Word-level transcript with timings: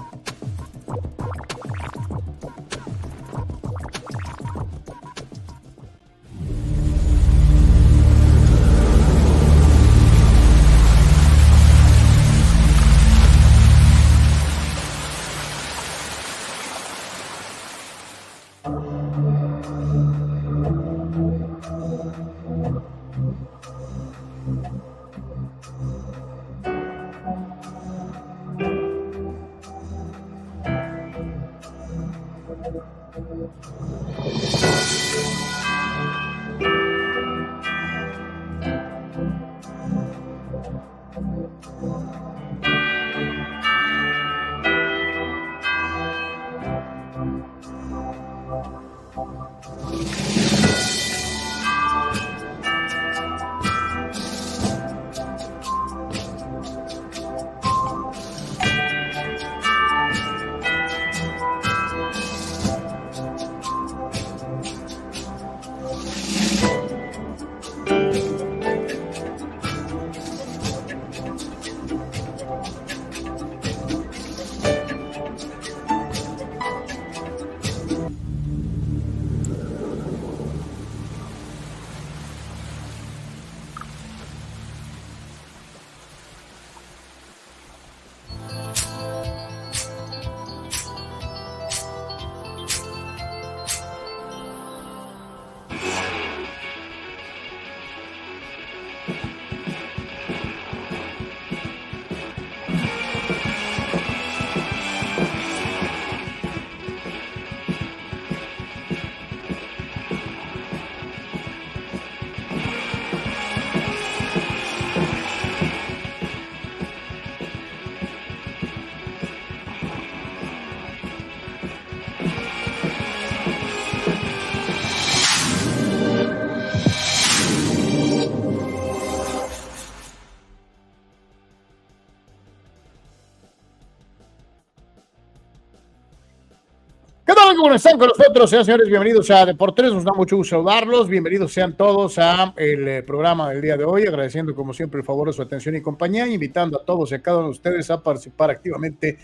¿Cómo 137.64 137.76
están 137.76 137.98
con 137.98 138.08
nosotros? 138.08 138.50
Sean 138.50 138.62
señores, 138.62 138.88
bienvenidos 138.88 139.30
a 139.30 139.46
Deportes. 139.46 139.90
Nos 139.90 140.04
da 140.04 140.12
mucho 140.12 140.36
gusto 140.36 140.56
saludarlos. 140.56 141.08
Bienvenidos 141.08 141.50
sean 141.50 141.74
todos 141.74 142.18
a 142.18 142.52
el 142.58 142.86
eh, 142.86 143.02
programa 143.02 143.48
del 143.48 143.62
día 143.62 143.78
de 143.78 143.84
hoy. 143.84 144.02
Agradeciendo, 144.02 144.54
como 144.54 144.74
siempre, 144.74 145.00
el 145.00 145.06
favor 145.06 145.28
de 145.28 145.32
su 145.32 145.40
atención 145.40 145.74
y 145.74 145.80
compañía. 145.80 146.26
Invitando 146.26 146.78
a 146.78 146.84
todos 146.84 147.10
y 147.10 147.14
a 147.14 147.22
cada 147.22 147.38
uno 147.38 147.46
de 147.46 147.52
ustedes 147.52 147.90
a 147.90 148.02
participar 148.02 148.50
activamente 148.50 149.16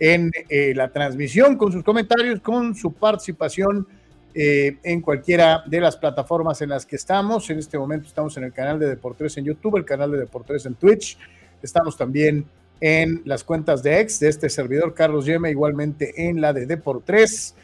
en 0.00 0.32
eh, 0.48 0.72
la 0.74 0.88
transmisión 0.88 1.56
con 1.56 1.70
sus 1.70 1.84
comentarios, 1.84 2.40
con 2.40 2.74
su 2.74 2.92
participación 2.92 3.86
eh, 4.34 4.76
en 4.82 5.00
cualquiera 5.00 5.62
de 5.64 5.80
las 5.80 5.96
plataformas 5.96 6.62
en 6.62 6.70
las 6.70 6.84
que 6.84 6.96
estamos. 6.96 7.48
En 7.50 7.60
este 7.60 7.78
momento 7.78 8.08
estamos 8.08 8.36
en 8.36 8.42
el 8.42 8.52
canal 8.52 8.80
de 8.80 8.88
Deportes 8.88 9.36
en 9.36 9.44
YouTube, 9.44 9.76
el 9.76 9.84
canal 9.84 10.10
de 10.10 10.18
Deportes 10.18 10.66
en 10.66 10.74
Twitch. 10.74 11.16
Estamos 11.62 11.96
también 11.96 12.44
en 12.80 13.22
las 13.24 13.44
cuentas 13.44 13.84
de 13.84 14.00
ex 14.00 14.18
de 14.18 14.30
este 14.30 14.50
servidor 14.50 14.94
Carlos 14.94 15.26
Yeme, 15.26 15.48
igualmente 15.48 16.28
en 16.28 16.40
la 16.40 16.52
de 16.52 16.66
Deportes 16.66 17.54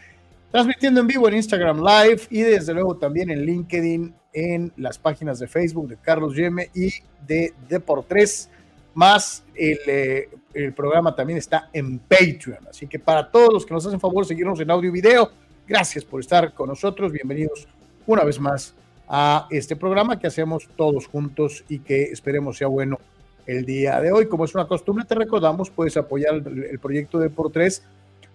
transmitiendo 0.51 1.01
en 1.01 1.07
vivo 1.07 1.29
en 1.29 1.37
Instagram 1.37 1.79
Live 1.79 2.23
y 2.31 2.43
desde 2.43 2.75
luego 2.75 2.97
también 2.97 3.31
en 3.31 3.45
LinkedIn, 3.45 4.15
en 4.33 4.73
las 4.77 4.99
páginas 4.99 5.39
de 5.39 5.47
Facebook 5.47 5.89
de 5.89 5.97
Carlos 5.97 6.35
Yeme 6.35 6.71
y 6.75 6.93
de 7.27 7.53
Deportes, 7.69 8.51
más 8.95 9.45
el, 9.55 9.79
eh, 9.87 10.29
el, 10.55 10.73
programa 10.73 11.15
también 11.15 11.39
está 11.39 11.69
en 11.73 11.99
Patreon. 11.99 12.67
Así 12.69 12.87
que 12.87 12.99
para 12.99 13.31
todos 13.31 13.53
los 13.53 13.67
que 13.67 13.75
nos 13.75 13.87
hacen 13.87 14.01
favor 14.01 14.27
seguirnos 14.27 14.61
en 14.61 14.71
audio 14.71 14.91
y 14.91 14.93
video, 14.93 15.31
gracias 15.67 16.05
por 16.05 16.21
estar 16.21 16.53
con 16.55 16.69
nosotros. 16.69 17.13
Bienvenidos 17.13 17.69
una 18.07 18.25
vez 18.25 18.41
más 18.41 18.75
a 19.09 19.47
este 19.51 19.77
programa 19.77 20.19
que 20.19 20.27
hacemos 20.27 20.69
todos 20.77 21.07
juntos 21.07 21.65
y 21.69 21.81
que 21.81 22.05
esperemos 22.05 22.59
sea 22.59 22.69
bueno 22.69 22.99
el 23.47 23.65
día 23.65 24.01
de 24.01 24.13
hoy. 24.13 24.27
Como 24.27 24.45
es 24.45 24.55
una 24.55 24.67
costumbre, 24.67 25.05
te 25.05 25.15
recordamos, 25.15 25.71
puedes 25.71 25.97
apoyar 25.97 26.35
el, 26.35 26.65
el 26.65 26.79
proyecto 26.79 27.19
Deportes 27.19 27.85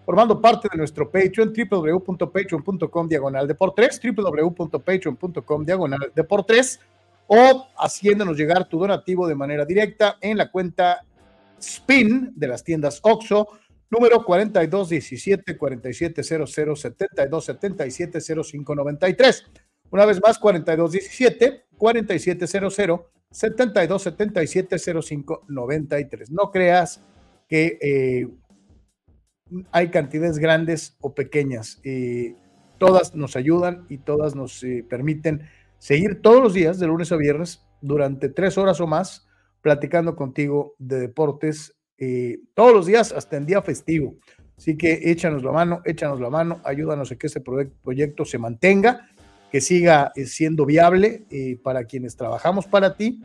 formando 0.06 0.40
parte 0.40 0.68
de 0.72 0.78
nuestro 0.78 1.10
Patreon, 1.10 1.52
www.patreon.com 1.52 3.08
diagonal 3.08 3.48
de 3.48 3.56
por 3.56 3.74
tres, 3.74 4.00
www.patreon.com 4.02 5.66
diagonal 5.66 6.12
de 6.14 6.24
por 6.24 6.46
tres, 6.46 6.80
o 7.28 7.68
haciéndonos 7.78 8.38
llegar 8.38 8.70
tu 8.70 8.78
donativo 8.78 9.28
de 9.28 9.36
manera 9.36 9.66
directa 9.66 10.18
en 10.22 10.38
la 10.38 10.52
cuenta 10.52 11.04
SPIN 11.60 12.34
de 12.36 12.48
las 12.48 12.64
tiendas 12.64 13.00
OXO, 13.02 13.50
número 13.90 14.24
4217 14.24 15.58
4700 15.58 16.52
7277 16.80 18.20
0593. 18.22 19.46
Una 19.90 20.06
vez 20.06 20.22
más, 20.22 20.38
4217 20.38 21.66
4700 21.78 23.02
7277 23.32 24.78
0593. 24.78 26.32
No 26.32 26.52
creas 26.52 27.02
que 27.48 27.78
eh, 27.82 28.28
hay 29.72 29.90
cantidades 29.90 30.38
grandes 30.38 30.98
o 31.02 31.14
pequeñas. 31.14 31.80
y 31.84 32.36
todas 32.78 33.16
nos 33.16 33.38
ayudan 33.38 33.86
y 33.90 34.00
todas 34.00 34.36
nos 34.36 34.62
eh, 34.64 34.86
permiten 34.90 35.44
seguir 35.80 36.22
todos 36.22 36.44
los 36.44 36.54
días, 36.54 36.78
de 36.78 36.88
lunes 36.88 37.12
a 37.14 37.16
viernes, 37.16 37.66
durante 37.80 38.28
tres 38.28 38.58
horas 38.58 38.82
o 38.82 38.88
más, 38.88 39.28
platicando 39.62 40.16
contigo 40.16 40.76
de 40.78 41.00
deportes, 41.00 41.74
eh, 41.98 42.40
todos 42.54 42.74
los 42.74 42.86
días 42.86 43.14
hasta 43.14 43.38
en 43.38 43.46
día 43.46 43.62
festivo. 43.62 44.16
Así 44.58 44.78
que 44.78 45.10
échanos 45.10 45.42
la 45.44 45.54
mano, 45.54 45.82
échanos 45.86 46.20
la 46.20 46.30
mano, 46.30 46.60
ayúdanos 46.66 47.12
a 47.12 47.16
que 47.16 47.28
este 47.28 47.42
proyecto 47.42 48.26
se 48.26 48.38
mantenga 48.38 49.10
que 49.56 49.62
siga 49.62 50.12
eh, 50.18 50.26
siendo 50.26 50.66
viable 50.66 51.24
eh, 51.30 51.58
para 51.64 51.86
quienes 51.86 52.18
trabajamos 52.18 52.66
para 52.66 52.98
ti. 52.98 53.22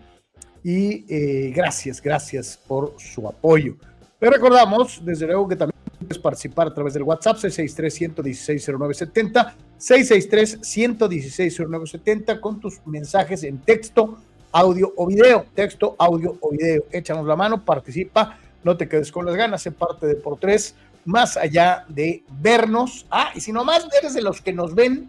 Y 0.62 1.04
eh, 1.12 1.52
gracias, 1.52 2.00
gracias 2.00 2.56
por 2.68 2.94
su 2.98 3.26
apoyo. 3.26 3.74
Le 4.20 4.30
recordamos, 4.30 5.04
desde 5.04 5.26
luego, 5.26 5.48
que 5.48 5.56
también 5.56 5.69
puedes 6.10 6.20
participar 6.20 6.66
a 6.66 6.74
través 6.74 6.94
del 6.94 7.04
WhatsApp 7.04 7.36
663-116-0970, 7.36 9.52
663-116-0970 9.78 12.40
con 12.40 12.58
tus 12.58 12.84
mensajes 12.84 13.44
en 13.44 13.58
texto, 13.58 14.18
audio 14.50 14.92
o 14.96 15.06
video. 15.06 15.46
Texto, 15.54 15.94
audio 15.98 16.36
o 16.40 16.50
video. 16.50 16.82
Échanos 16.90 17.24
la 17.26 17.36
mano, 17.36 17.64
participa, 17.64 18.40
no 18.64 18.76
te 18.76 18.88
quedes 18.88 19.12
con 19.12 19.24
las 19.24 19.36
ganas, 19.36 19.62
sé 19.62 19.70
parte 19.70 20.08
de 20.08 20.16
por 20.16 20.40
tres, 20.40 20.74
más 21.04 21.36
allá 21.36 21.84
de 21.88 22.24
vernos. 22.40 23.06
Ah, 23.08 23.30
y 23.32 23.40
si 23.40 23.52
nomás 23.52 23.86
eres 24.00 24.12
de 24.12 24.22
los 24.22 24.40
que 24.40 24.52
nos 24.52 24.74
ven, 24.74 25.08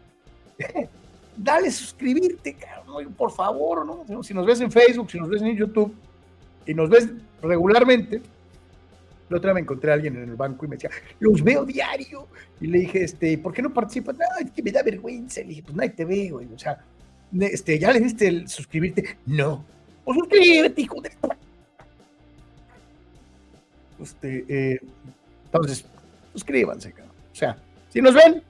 dale 1.36 1.72
suscribirte, 1.72 2.56
por 3.18 3.32
favor. 3.32 4.06
Si 4.22 4.36
nos 4.36 4.46
ves 4.46 4.62
en 4.62 4.72
Facebook, 4.72 5.10
si 5.10 5.20
nos 5.20 5.30
ves 5.30 5.42
en 5.42 5.58
YouTube 5.58 5.96
y 6.68 6.76
nos 6.76 6.92
ves 6.92 7.10
regularmente, 7.42 8.22
la 9.32 9.38
otra 9.38 9.54
me 9.54 9.62
encontré 9.62 9.92
a 9.92 9.96
alguien 9.96 10.16
en 10.18 10.30
el 10.30 10.36
banco 10.36 10.66
y 10.66 10.68
me 10.68 10.76
decía, 10.76 10.90
los 11.20 11.44
veo 11.44 11.66
diario. 11.66 12.28
Y 12.60 12.68
le 12.68 12.80
dije, 12.80 13.04
este, 13.04 13.38
¿por 13.38 13.54
qué 13.54 13.62
no 13.62 13.74
participas? 13.74 14.16
No, 14.18 14.26
es 14.40 14.52
que 14.52 14.62
me 14.62 14.72
da 14.72 14.84
vergüenza. 14.84 15.42
Le 15.42 15.48
dije, 15.48 15.64
pues 15.64 15.76
nadie 15.76 15.92
te 15.92 16.06
ve, 16.06 16.30
güey. 16.30 16.48
O 16.54 16.60
sea, 16.60 16.84
este, 17.40 17.80
¿ya 17.80 17.92
le 17.92 18.02
diste 18.02 18.28
el 18.28 18.48
suscribirte? 18.48 19.18
No. 19.26 19.66
Pues 20.04 20.18
suscríbete, 20.18 20.82
hijo 20.82 21.02
de... 21.02 21.12
Este, 24.02 24.46
eh, 24.48 24.82
entonces, 25.46 25.86
suscríbanse, 26.34 26.92
cabrón. 26.92 27.16
O 27.32 27.36
sea, 27.36 27.58
si 27.90 28.02
nos 28.02 28.16
ven, 28.16 28.44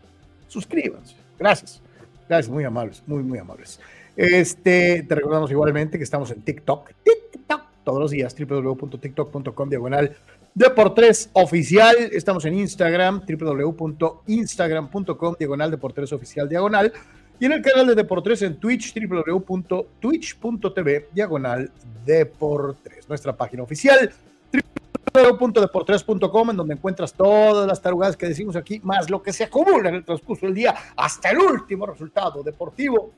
suscríbanse. 0.48 1.16
Gracias. 1.38 1.82
Gracias, 2.28 2.50
muy 2.50 2.64
amables, 2.64 3.04
muy, 3.06 3.22
muy 3.24 3.38
amables. 3.38 3.80
Este, 4.16 5.04
te 5.04 5.16
recordamos 5.16 5.52
igualmente 5.52 5.98
que 5.98 6.04
estamos 6.04 6.32
en 6.32 6.42
TikTok, 6.42 6.92
TikTok, 7.04 7.64
todos 7.84 8.00
los 8.00 8.12
días, 8.12 8.36
www.tiktok.com 8.38 9.70
diagonal 9.70 10.16
de 10.54 10.72
oficial. 11.34 11.96
Estamos 12.12 12.46
en 12.46 12.54
Instagram, 12.56 13.24
www.instagram.com 13.28 15.36
diagonal 15.40 15.72
de 15.72 15.78
por 15.78 15.94
tres 15.94 16.12
oficial 16.14 16.50
diagonal. 16.50 16.94
Y 17.40 17.46
en 17.46 17.54
el 17.54 17.64
canal 17.64 17.88
de 17.88 17.96
Deportes 17.96 18.44
en 18.44 18.60
Twitch, 18.60 18.94
www.twitch.tv 18.94 21.08
diagonal 21.12 21.72
Deportes. 22.06 23.10
Nuestra 23.10 23.36
página 23.36 23.64
oficial, 23.64 24.14
www.deportres.com, 25.12 26.52
en 26.52 26.58
donde 26.58 26.76
encuentras 26.76 27.14
todas 27.14 27.66
las 27.66 27.82
tarugadas 27.82 28.16
que 28.16 28.28
decimos 28.28 28.56
aquí, 28.56 28.80
más 28.84 29.10
lo 29.10 29.24
que 29.24 29.34
se 29.34 29.46
acumula 29.46 29.90
en 29.90 29.96
el 29.96 30.06
transcurso 30.06 30.46
del 30.46 30.54
día 30.54 30.76
hasta 30.96 31.32
el 31.32 31.40
último 31.40 31.88
resultado 31.88 32.44
deportivo 32.44 33.12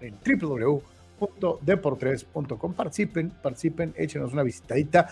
en 0.00 0.18
www.deportres.com. 0.22 2.74
Participen, 2.74 3.30
participen, 3.30 3.94
échenos 3.96 4.34
una 4.34 4.42
visitadita, 4.42 5.08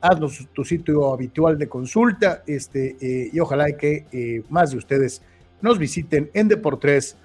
haznos 0.00 0.46
tu 0.52 0.64
sitio 0.64 1.12
habitual 1.12 1.58
de 1.58 1.68
consulta 1.68 2.42
este, 2.46 2.96
eh, 3.00 3.30
y 3.32 3.40
ojalá 3.40 3.76
que 3.76 4.06
eh, 4.12 4.42
más 4.48 4.70
de 4.70 4.78
ustedes 4.78 5.22
nos 5.60 5.78
visiten 5.78 6.30
en 6.34 6.48
deportres.com. 6.48 7.16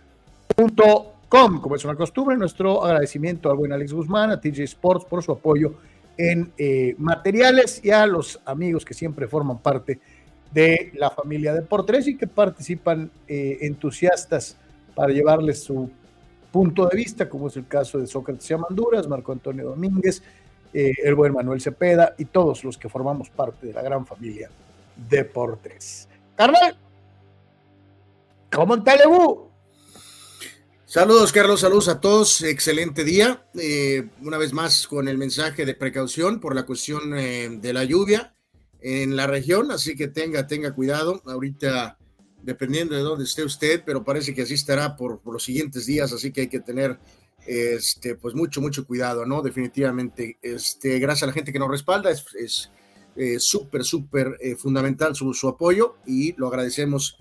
Como 1.62 1.76
es 1.76 1.86
una 1.86 1.96
costumbre, 1.96 2.36
nuestro 2.38 2.84
agradecimiento 2.84 3.50
al 3.50 3.58
buen 3.58 3.74
Alex 3.74 3.94
Guzmán, 3.94 4.32
a 4.32 4.42
TJ 4.42 4.64
Sports 4.64 5.06
por 5.06 5.24
su 5.24 5.32
apoyo 5.32 5.76
en 6.18 6.52
eh, 6.58 6.96
materiales 6.98 7.84
y 7.84 7.90
a 7.92 8.06
los 8.06 8.40
amigos 8.46 8.86
que 8.86 8.94
siempre 8.94 9.28
forman 9.28 9.58
parte 9.60 10.00
de 10.52 10.92
la 10.96 11.10
familia 11.10 11.54
de 11.54 11.64
Portres 11.64 12.08
y 12.08 12.16
que 12.16 12.28
participan 12.28 13.10
entusiastas 13.28 14.56
para 14.94 15.12
llevarles 15.12 15.64
su 15.64 15.90
punto 16.52 16.86
de 16.86 16.96
vista, 16.96 17.28
como 17.28 17.48
es 17.48 17.58
el 17.58 17.68
caso 17.68 17.98
de 17.98 18.06
Sócrates 18.06 18.48
y 18.52 18.54
Amanduras, 18.54 19.08
Marco 19.08 19.32
Antonio 19.32 19.66
Domínguez, 19.66 20.22
eh, 20.74 20.94
el 21.04 21.16
buen 21.16 21.34
Manuel 21.34 21.62
Cepeda 21.62 22.16
y 22.18 22.26
todos 22.26 22.64
los 22.64 22.78
que 22.78 22.90
formamos 22.90 23.30
parte 23.30 23.68
de 23.68 23.74
la 23.74 23.82
gran 23.82 24.06
familia 24.06 24.50
de 24.96 25.24
Portres. 25.26 26.08
Carnal, 26.36 26.76
¿cómo 28.52 28.76
en 28.76 28.84
Saludos, 30.94 31.32
Carlos, 31.32 31.62
saludos 31.62 31.88
a 31.88 32.00
todos. 32.00 32.44
Excelente 32.44 33.04
día. 33.04 33.48
Eh, 33.56 34.10
una 34.22 34.38
vez 34.38 34.54
más 34.54 34.88
con 34.88 35.08
el 35.08 35.18
mensaje 35.18 35.66
de 35.66 35.74
precaución 35.74 36.40
por 36.40 36.54
la 36.54 36.68
cuestión 36.68 37.18
eh, 37.18 37.50
de 37.50 37.74
la 37.74 37.84
lluvia 37.84 38.36
en 38.80 39.16
la 39.16 39.26
región, 39.26 39.72
así 39.72 39.96
que 39.96 40.10
tenga, 40.10 40.46
tenga 40.46 40.72
cuidado. 40.72 41.24
Ahorita, 41.26 41.98
dependiendo 42.44 42.94
de 42.94 43.02
dónde 43.02 43.24
esté 43.24 43.44
usted, 43.44 43.82
pero 43.84 44.04
parece 44.04 44.36
que 44.36 44.44
así 44.44 44.54
estará 44.54 44.96
por, 44.96 45.20
los 45.26 45.44
siguientes 45.44 45.88
días, 45.88 46.14
así 46.14 46.32
que 46.32 46.42
hay 46.42 46.48
que 46.48 46.60
tener 46.60 47.00
este, 47.48 48.16
pues 48.16 48.36
mucho, 48.36 48.62
mucho 48.62 48.86
cuidado, 48.86 49.26
¿no? 49.26 49.42
Definitivamente. 49.42 50.38
Este, 50.42 51.00
gracias 51.00 51.24
a 51.24 51.28
la 51.28 51.34
gente 51.34 51.52
que 51.52 51.60
nos 51.60 51.70
respalda, 51.70 52.12
es, 52.12 52.26
es 52.36 52.72
eh, 53.16 53.40
súper, 53.40 53.84
súper 53.84 54.38
fundamental 54.58 55.16
su, 55.16 55.48
apoyo 55.48 55.98
y 56.06 56.34
lo 56.38 56.48
agradecemos 56.48 57.20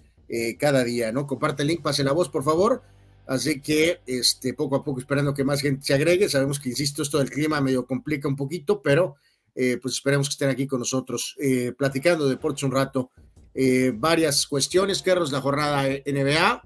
cada 0.59 0.83
día, 0.83 1.13
¿no? 1.13 1.27
Comparte 1.27 1.61
el 1.61 1.69
link, 1.69 1.83
pase 1.83 2.03
la 2.03 2.13
voz, 2.13 2.31
por 2.31 2.43
favor 2.43 2.83
Así 3.27 3.61
que 3.61 4.01
este, 4.07 4.53
poco 4.55 4.77
a 4.77 4.85
poco 4.85 5.01
esperando 5.01 5.33
que 5.35 5.45
más 5.45 5.61
gente 5.61 5.85
se 5.85 5.95
agregue. 5.95 6.29
Sabemos 6.29 6.59
que, 6.59 6.71
insisto, 6.71 7.03
esto 7.03 7.19
del 7.19 7.31
clima 7.31 7.61
medio 7.61 7.87
complica 7.87 8.29
un 8.29 8.37
poquito, 8.37 8.83
pero 8.83 9.17
eh, 9.55 9.79
pues 9.81 9.95
esperemos 9.95 10.29
que 10.29 10.33
estén 10.33 10.51
aquí 10.51 10.67
con 10.67 10.81
nosotros 10.81 11.37
eh, 11.41 11.73
platicando 11.77 12.25
de 12.25 12.33
deportes 12.33 12.63
un 12.65 12.73
rato. 12.73 13.11
Eh, 13.55 13.93
varias 13.95 14.47
cuestiones, 14.47 15.03
Carlos, 15.03 15.31
la 15.31 15.41
jornada 15.41 15.85
NBA, 15.85 16.63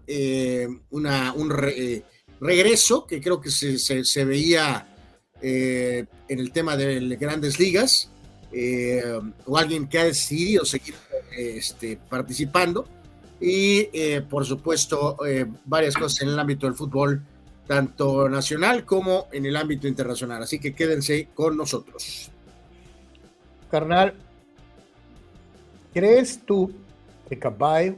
una, 0.91 1.32
un 1.35 1.50
regreso 2.41 3.06
que 3.06 3.21
creo 3.21 3.41
que 3.41 3.50
se, 3.50 4.25
veía 4.25 4.87
en 5.41 6.09
el 6.29 6.50
tema 6.53 6.77
de 6.77 7.17
grandes 7.17 7.59
ligas, 7.59 8.11
o 9.47 9.59
alguien 9.59 9.87
que 9.87 9.99
ha 9.99 10.05
decidido 10.05 10.65
seguir 10.65 10.94
este, 11.37 11.99
participando 12.09 12.88
y 13.41 13.88
eh, 13.93 14.23
por 14.29 14.44
supuesto 14.47 15.17
eh, 15.27 15.47
varias 15.65 15.94
cosas 15.94 16.23
en 16.23 16.29
el 16.29 16.38
ámbito 16.38 16.67
del 16.67 16.75
fútbol, 16.75 17.23
tanto 17.66 18.28
nacional 18.28 18.85
como 18.85 19.28
en 19.33 19.47
el 19.47 19.57
ámbito 19.57 19.87
internacional. 19.87 20.43
Así 20.43 20.59
que 20.59 20.75
quédense 20.75 21.28
con 21.35 21.57
nosotros. 21.57 22.31
Carnal, 23.71 24.14
¿crees 25.93 26.40
tú 26.47 26.73
que 27.28 27.38
caballo, 27.38 27.97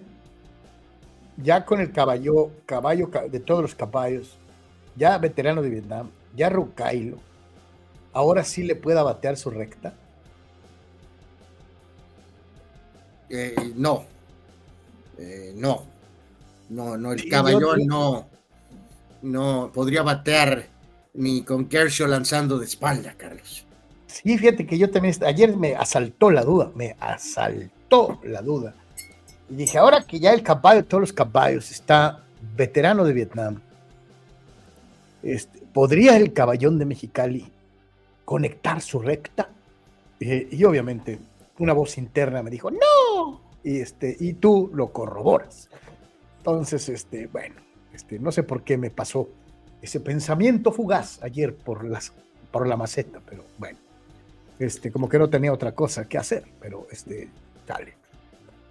ya 1.39 1.65
con 1.65 1.81
el 1.81 1.93
caballo, 1.93 2.51
caballo 2.67 3.11
de 3.31 3.41
todos 3.41 3.63
los 3.63 3.75
caballos, 3.75 4.37
ya 4.97 5.17
veterano 5.19 5.63
de 5.63 5.71
Vietnam, 5.71 6.11
ya 6.37 6.49
Rucailo, 6.51 7.19
ahora 8.13 8.45
sí 8.45 8.65
le 8.65 8.75
pueda 8.75 9.03
batear 9.03 9.37
su 9.37 9.51
recta? 9.51 9.95
Eh, 13.31 13.73
no, 13.77 14.05
eh, 15.19 15.53
no, 15.57 15.85
no, 16.71 16.97
no, 16.97 17.13
el 17.13 17.29
caballón 17.29 17.87
no, 17.87 18.27
no 19.23 19.71
podría 19.73 20.03
batear 20.03 20.67
ni 21.15 21.43
con 21.43 21.67
Kershaw 21.67 22.09
lanzando 22.09 22.59
de 22.59 22.65
espalda, 22.65 23.15
Carlos. 23.17 23.65
Sí, 24.07 24.37
fíjate 24.39 24.67
que 24.67 24.79
yo 24.79 24.91
también, 24.91 25.15
ayer 25.25 25.57
me 25.57 25.77
asaltó 25.77 26.31
la 26.31 26.43
duda, 26.43 26.73
me 26.75 26.97
asaltó 26.99 28.19
la 28.25 28.43
duda. 28.43 28.75
Y 29.51 29.55
dije, 29.55 29.79
ahora 29.79 30.03
que 30.03 30.21
ya 30.21 30.33
el 30.33 30.43
caballo, 30.43 30.85
todos 30.85 31.01
los 31.01 31.13
caballos, 31.13 31.71
está 31.71 32.25
veterano 32.57 33.05
de 33.05 33.13
Vietnam, 33.13 33.61
este, 35.23 35.61
¿podría 35.73 36.17
el 36.17 36.33
caballón 36.33 36.79
de 36.79 36.85
Mexicali 36.85 37.51
conectar 38.25 38.81
su 38.81 38.99
recta? 39.01 39.51
y 40.21 40.65
obviamente 40.65 41.17
una 41.61 41.73
voz 41.73 41.97
interna 41.97 42.43
me 42.43 42.51
dijo, 42.51 42.73
no, 42.73 43.41
y, 43.63 43.79
este, 43.81 44.17
y 44.19 44.35
tú 44.35 44.71
lo 44.75 44.93
corroboras. 44.93 45.69
Entonces, 46.39 46.89
este, 46.89 47.27
bueno, 47.27 47.57
este, 47.93 48.19
no 48.19 48.33
sé 48.33 48.43
por 48.43 48.63
qué 48.63 48.77
me 48.77 48.91
pasó 48.91 49.29
ese 49.83 50.01
pensamiento 50.01 50.73
fugaz 50.73 51.23
ayer 51.23 51.55
por, 51.55 51.85
las, 51.85 52.13
por 52.51 52.67
la 52.67 52.77
maceta, 52.77 53.21
pero 53.29 53.45
bueno, 53.59 53.79
este, 54.59 54.91
como 54.91 55.09
que 55.09 55.19
no 55.19 55.29
tenía 55.29 55.53
otra 55.53 55.73
cosa 55.73 56.09
que 56.09 56.19
hacer, 56.19 56.45
pero 56.61 56.87
este, 56.91 57.29
dale. 57.67 57.98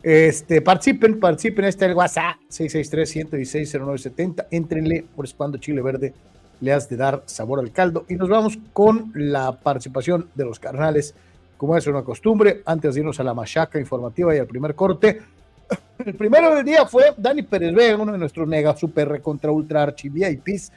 Este, 0.09 0.61
participen, 0.61 1.19
participen, 1.19 1.65
este 1.65 1.83
el 1.83 1.93
WhatsApp 1.93 2.37
663-116-0970, 2.49 4.47
entrenle, 4.51 5.03
por 5.13 5.25
eso 5.25 5.35
cuando 5.35 5.57
Chile 5.57 5.81
Verde 5.81 6.13
le 6.61 6.71
has 6.71 6.87
de 6.87 6.95
dar 6.95 7.23
sabor 7.25 7.59
al 7.59 7.73
caldo. 7.73 8.05
Y 8.07 8.15
nos 8.15 8.29
vamos 8.29 8.57
con 8.71 9.11
la 9.13 9.51
participación 9.51 10.29
de 10.33 10.45
los 10.45 10.61
carnales 10.61 11.13
como 11.57 11.75
es 11.75 11.85
una 11.87 12.03
costumbre, 12.03 12.61
antes 12.63 12.93
de 12.93 13.01
irnos 13.01 13.19
a 13.19 13.23
la 13.25 13.33
machaca 13.33 13.81
informativa 13.81 14.33
y 14.33 14.39
al 14.39 14.47
primer 14.47 14.75
corte. 14.75 15.19
El 16.05 16.15
primero 16.15 16.55
del 16.55 16.63
día 16.63 16.85
fue 16.85 17.13
Dani 17.17 17.41
Pérez 17.41 17.73
Vega, 17.75 17.97
uno 17.97 18.13
de 18.13 18.17
nuestros 18.17 18.47
mega 18.47 18.77
super 18.77 19.09
recontra 19.09 19.51
ultra 19.51 19.83
archi 19.83 20.07
VIPs, 20.07 20.71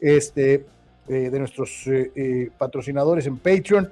este, 0.00 0.66
eh, 1.06 1.30
de 1.30 1.38
nuestros 1.38 1.86
eh, 1.86 2.10
eh, 2.16 2.50
patrocinadores 2.58 3.28
en 3.28 3.36
Patreon. 3.36 3.88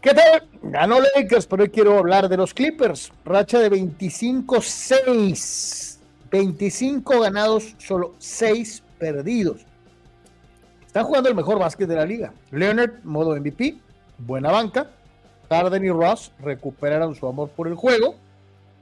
¿Qué 0.00 0.14
tal? 0.14 0.48
Ganó 0.62 0.98
Lakers, 1.16 1.46
pero 1.46 1.64
hoy 1.64 1.70
quiero 1.70 1.98
hablar 1.98 2.28
de 2.28 2.36
los 2.36 2.54
Clippers. 2.54 3.12
Racha 3.24 3.58
de 3.58 3.68
25-6. 3.68 5.98
25 6.30 7.20
ganados, 7.20 7.74
solo 7.78 8.14
6 8.18 8.84
perdidos. 8.96 9.66
Están 10.86 11.02
jugando 11.04 11.28
el 11.28 11.34
mejor 11.34 11.58
básquet 11.58 11.88
de 11.88 11.96
la 11.96 12.06
liga. 12.06 12.32
Leonard, 12.52 13.02
modo 13.02 13.34
MVP, 13.34 13.76
buena 14.18 14.52
banca. 14.52 14.88
Harden 15.48 15.84
y 15.84 15.90
Ross 15.90 16.30
recuperaron 16.38 17.16
su 17.16 17.26
amor 17.26 17.48
por 17.48 17.66
el 17.66 17.74
juego. 17.74 18.14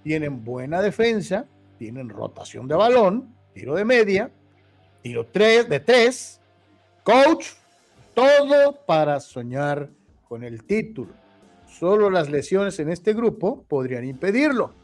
Tienen 0.03 0.45
buena 0.45 0.83
defensa, 0.83 1.47
tienen 1.79 2.11
rotación 2.11 2.69
de 2.69 2.75
balón, 2.75 3.35
tiro 3.55 3.75
de 3.75 3.87
media, 3.87 4.31
tiro 5.03 5.25
tres, 5.25 5.67
de 5.67 5.81
tres. 5.81 6.43
Coach, 7.05 7.53
todo 8.13 8.85
para 8.85 9.19
soñar 9.21 9.89
con 10.29 10.45
el 10.45 10.65
título. 10.65 11.15
Solo 11.67 12.11
las 12.11 12.31
lesiones 12.31 12.79
en 12.79 12.91
este 12.91 13.13
grupo 13.13 13.65
podrían 13.69 14.05
impedirlo. 14.05 14.75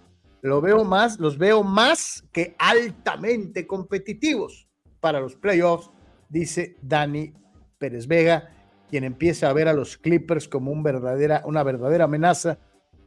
Lo 0.43 0.61
veo 0.61 0.85
más, 0.85 1.19
los 1.21 1.39
veo 1.39 1.63
más 1.63 2.25
que 2.33 2.57
altamente 2.59 3.67
competitivos 3.67 4.69
para 5.01 5.21
los 5.21 5.37
playoffs, 5.37 5.91
dice 6.29 6.77
Dani 6.83 7.33
Pérez 7.79 8.07
Vega, 8.07 8.51
quien 8.89 9.05
empieza 9.05 9.49
a 9.49 9.53
ver 9.53 9.69
a 9.69 9.73
los 9.73 9.97
Clippers 9.97 10.49
como 10.49 10.73
una 10.73 11.63
verdadera 11.63 12.05
amenaza 12.05 12.59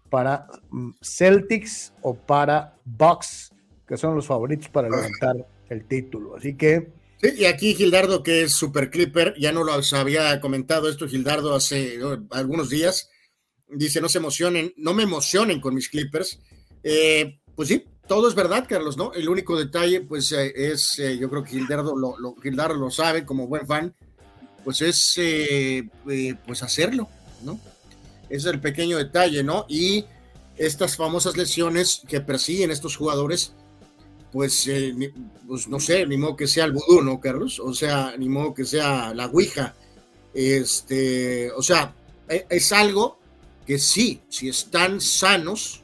para 0.10 0.48
mm, 0.70 0.92
Celtics 1.02 1.94
o 2.02 2.16
para 2.16 2.76
Bucks, 2.86 3.54
que 3.86 3.98
son 3.98 4.16
los 4.16 4.26
favoritos 4.26 4.70
para 4.70 4.90
levantar 4.90 5.48
el 5.70 5.86
título. 5.86 6.36
Así 6.36 6.56
que. 6.56 7.05
Sí, 7.22 7.30
y 7.38 7.46
aquí 7.46 7.76
Gildardo, 7.76 8.24
que 8.24 8.44
es 8.44 8.54
super 8.54 8.90
Clipper, 8.90 9.36
ya 9.40 9.52
no 9.52 9.64
lo 9.64 9.74
había 9.74 10.40
comentado 10.42 10.90
esto 10.90 11.08
Gildardo 11.08 11.56
hace 11.56 12.00
algunos 12.32 12.70
días. 12.70 13.10
Dice: 13.68 14.02
No 14.02 14.10
se 14.10 14.18
emocionen, 14.18 14.74
no 14.78 14.94
me 14.94 15.04
emocionen 15.04 15.62
con 15.62 15.74
mis 15.74 15.90
Clippers. 15.90 16.40
Eh, 16.84 17.40
pues 17.56 17.70
sí, 17.70 17.86
todo 18.08 18.28
es 18.28 18.36
verdad, 18.36 18.66
Carlos, 18.68 18.98
¿no? 18.98 19.14
El 19.14 19.30
único 19.30 19.58
detalle, 19.58 20.02
pues, 20.02 20.32
eh, 20.34 20.54
es, 20.56 21.00
eh, 21.00 21.18
yo 21.18 21.30
creo 21.30 21.44
que 21.44 21.52
Gildardo 21.52 21.96
lo, 21.98 22.18
lo, 22.20 22.36
Gildardo 22.36 22.76
lo 22.76 22.92
sabe 22.92 23.26
como 23.26 23.48
buen 23.48 23.66
fan, 23.66 23.96
pues 24.64 24.82
es, 24.82 25.20
pues, 26.04 26.64
hacerlo, 26.64 27.10
¿no? 27.44 27.60
Ese 28.30 28.50
es 28.50 28.54
el 28.54 28.60
pequeño 28.60 28.98
detalle, 28.98 29.44
¿no? 29.44 29.66
Y 29.70 30.06
estas 30.58 30.96
famosas 30.96 31.38
lesiones 31.38 32.02
que 32.08 32.22
persiguen 32.22 32.72
estos 32.72 32.96
jugadores, 32.98 33.54
pues, 34.36 34.70
pues 35.48 35.66
no 35.70 35.80
sé, 35.80 36.06
ni 36.06 36.18
modo 36.18 36.36
que 36.36 36.46
sea 36.46 36.66
el 36.66 36.74
vudú, 36.74 37.02
¿no, 37.02 37.22
Carlos? 37.22 37.58
O 37.58 37.74
sea, 37.74 38.16
ni 38.18 38.28
modo 38.28 38.54
que 38.54 38.66
sea 38.66 39.14
la 39.14 39.28
ouija. 39.28 39.76
Este, 40.34 41.50
o 41.52 41.62
sea, 41.62 41.96
e, 42.28 42.46
es 42.50 42.74
algo 42.74 43.18
que 43.66 43.80
sí, 43.80 44.22
si 44.28 44.50
están 44.50 45.00
sanos, 45.00 45.84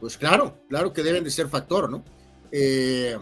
pues 0.00 0.16
claro, 0.16 0.56
claro 0.70 0.94
que 0.94 1.02
deben 1.02 1.22
de 1.22 1.30
ser 1.30 1.50
factor, 1.50 1.90
¿no? 1.90 2.02
Eh, 2.50 3.18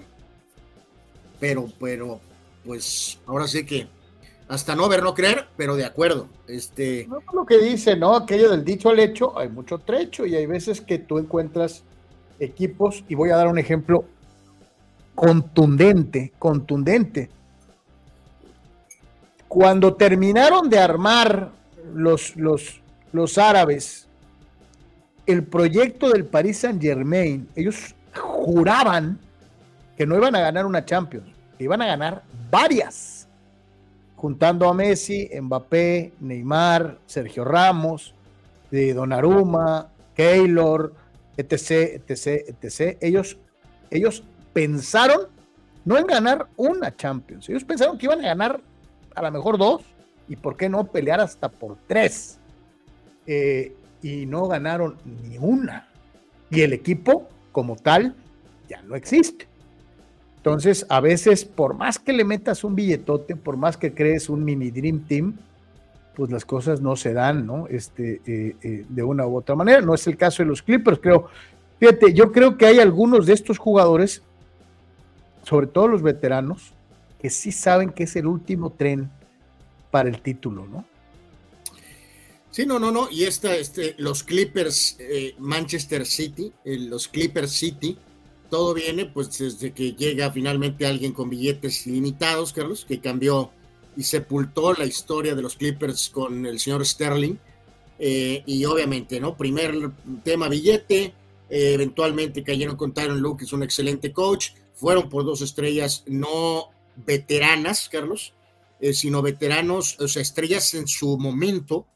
pero, 1.41 1.67
pero, 1.81 2.21
pues 2.65 3.19
ahora 3.27 3.49
sí 3.49 3.67
que 3.67 3.89
hasta 4.47 4.77
no 4.77 4.89
ver, 4.89 5.03
no 5.03 5.15
creer, 5.15 5.49
pero 5.57 5.75
de 5.75 5.85
acuerdo. 5.85 6.29
Este... 6.47 7.09
No, 7.09 7.19
lo 7.35 7.45
que 7.45 7.59
dice, 7.59 7.97
¿no? 7.97 8.15
Aquello 8.15 8.53
del 8.53 8.65
dicho 8.65 8.89
al 8.89 9.01
hecho, 9.01 9.37
hay 9.37 9.49
mucho 9.49 9.79
trecho 9.79 10.27
y 10.27 10.37
hay 10.37 10.47
veces 10.47 10.81
que 10.81 11.01
tú 11.01 11.19
encuentras 11.19 11.83
equipos, 12.39 13.03
y 13.09 13.17
voy 13.17 13.31
a 13.31 13.37
dar 13.37 13.49
un 13.49 13.59
ejemplo 13.59 14.05
contundente, 15.19 16.33
contundente. 16.39 17.29
Cuando 19.49 19.95
terminaron 19.95 20.71
de 20.71 20.79
armar 20.79 21.51
los, 21.93 22.37
los, 22.37 22.81
los 23.11 23.37
árabes 23.37 24.07
el 25.27 25.43
proyecto 25.43 26.11
del 26.11 26.25
Paris 26.25 26.59
Saint 26.59 26.81
Germain, 26.81 27.49
ellos 27.57 27.97
juraban 28.15 29.19
que 29.97 30.07
no 30.07 30.15
iban 30.17 30.37
a 30.37 30.41
ganar 30.41 30.65
una 30.65 30.85
Champions, 30.85 31.27
que 31.59 31.65
iban 31.65 31.83
a 31.83 31.87
ganar 31.87 32.23
varias, 32.49 33.27
juntando 34.15 34.69
a 34.69 34.75
Messi, 34.75 35.29
Mbappé, 35.41 36.13
Neymar, 36.21 36.97
Sergio 37.07 37.45
Ramos, 37.45 38.15
de 38.71 38.95
Donnarumma, 38.95 39.89
Keylor, 40.15 40.95
etc, 41.37 42.01
etc, 42.07 42.55
etc. 42.63 42.97
Ellos, 43.01 43.37
ellos 43.91 44.23
pensaron 44.53 45.29
no 45.85 45.97
en 45.97 46.07
ganar 46.07 46.49
una 46.57 46.95
Champions, 46.95 47.49
ellos 47.49 47.65
pensaron 47.65 47.97
que 47.97 48.07
iban 48.07 48.21
a 48.21 48.29
ganar 48.29 48.61
a 49.15 49.23
lo 49.23 49.31
mejor 49.31 49.59
dos 49.59 49.83
y 50.29 50.37
por 50.37 50.57
qué 50.57 50.69
no 50.69 50.85
pelear 50.85 51.21
hasta 51.21 51.49
por 51.49 51.77
tres. 51.87 52.39
Eh, 53.27 53.75
y 54.03 54.27
no 54.27 54.47
ganaron 54.47 54.97
ni 55.05 55.39
una. 55.39 55.89
Y 56.51 56.61
el 56.63 56.73
equipo 56.73 57.29
como 57.53 57.77
tal 57.77 58.15
ya 58.69 58.83
no 58.83 58.95
existe. 58.95 59.47
Entonces, 60.37 60.87
a 60.89 61.01
veces, 61.01 61.45
por 61.45 61.75
más 61.75 61.99
que 61.99 62.13
le 62.13 62.25
metas 62.25 62.65
un 62.65 62.75
billetote, 62.75 63.37
por 63.37 63.57
más 63.57 63.77
que 63.77 63.93
crees 63.93 64.29
un 64.29 64.45
mini 64.45 64.71
Dream 64.71 65.01
Team, 65.01 65.35
pues 66.15 66.31
las 66.31 66.45
cosas 66.45 66.81
no 66.81 66.97
se 66.97 67.13
dan, 67.13 67.47
¿no? 67.47 67.67
Este, 67.69 68.21
eh, 68.27 68.57
eh, 68.63 68.85
de 68.89 69.03
una 69.03 69.27
u 69.27 69.37
otra 69.37 69.55
manera. 69.55 69.81
No 69.81 69.95
es 69.95 70.07
el 70.07 70.17
caso 70.17 70.43
de 70.43 70.49
los 70.49 70.63
Clippers, 70.63 70.99
creo. 71.01 71.29
Fíjate, 71.79 72.13
yo 72.13 72.33
creo 72.33 72.57
que 72.57 72.67
hay 72.67 72.79
algunos 72.79 73.27
de 73.27 73.35
estos 73.35 73.59
jugadores, 73.59 74.23
sobre 75.49 75.67
todo 75.67 75.89
los 75.89 76.03
veteranos, 76.03 76.73
que 77.21 77.31
sí 77.31 77.53
saben 77.53 77.91
que 77.91 78.05
es 78.05 78.17
el 78.17 78.27
último 78.27 78.71
tren 78.71 79.11
para 79.91 80.09
el 80.09 80.21
título, 80.21 80.67
¿no? 80.67 80.85
Sí, 82.51 82.67
no, 82.67 82.79
no, 82.79 82.91
no. 82.91 83.09
Y 83.11 83.25
esta, 83.25 83.55
este, 83.57 83.95
los 83.99 84.23
Clippers 84.23 84.97
eh, 84.99 85.35
Manchester 85.39 86.05
City, 86.07 86.53
los 86.65 87.09
Clippers 87.09 87.53
City, 87.53 87.97
todo 88.51 88.75
viene 88.75 89.07
pues 89.07 89.39
desde 89.39 89.73
que 89.73 89.93
llega 89.93 90.31
finalmente 90.33 90.87
alguien 90.87 91.13
con 91.13 91.31
billetes 91.31 91.87
limitados, 91.87 92.53
Carlos, 92.53 92.85
que 92.87 93.01
cambió 93.01 93.51
y 93.97 94.03
sepultó 94.03 94.73
la 94.75 94.87
historia 94.87 95.35
de 95.35 95.43
los 95.43 95.57
Clippers 95.57 96.09
con 96.09 96.47
el 96.47 96.59
señor 96.59 96.85
Sterling. 96.87 97.37
Eh, 97.99 98.43
y 98.47 98.65
obviamente, 98.65 99.21
¿no? 99.21 99.37
Primer 99.37 99.91
tema 100.23 100.49
billete, 100.49 101.15
eh, 101.51 101.73
eventualmente 101.75 102.43
cayeron 102.43 102.77
con 102.77 102.93
Tyron 102.93 103.21
Luke, 103.21 103.41
que 103.41 103.45
es 103.45 103.53
un 103.53 103.63
excelente 103.63 104.13
coach, 104.13 104.51
fueron 104.79 105.09
por 105.09 105.25
dos 105.25 105.43
estrellas 105.43 106.05
no 106.07 106.71
veteranas, 106.97 107.89
Carlos, 107.91 108.35
sino 108.93 109.23
veteranos, 109.23 109.99
o 110.01 110.09
sea, 110.09 110.23
estrellas 110.23 110.73
en 110.75 110.87
su 110.87 111.19
momento, 111.19 111.87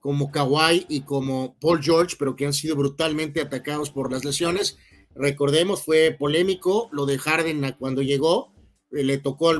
como 0.00 0.30
Kawhi 0.30 0.86
y 0.88 1.02
como 1.02 1.54
Paul 1.60 1.82
George, 1.82 2.16
pero 2.18 2.34
que 2.34 2.46
han 2.46 2.54
sido 2.54 2.74
brutalmente 2.74 3.40
atacados 3.40 3.90
por 3.90 4.10
las 4.10 4.24
lesiones. 4.24 4.78
Recordemos, 5.14 5.84
fue 5.84 6.16
polémico 6.18 6.88
lo 6.92 7.06
de 7.06 7.18
Harden 7.18 7.74
cuando 7.78 8.00
llegó, 8.00 8.52
eh, 8.90 9.04
le 9.04 9.18
tocó 9.18 9.52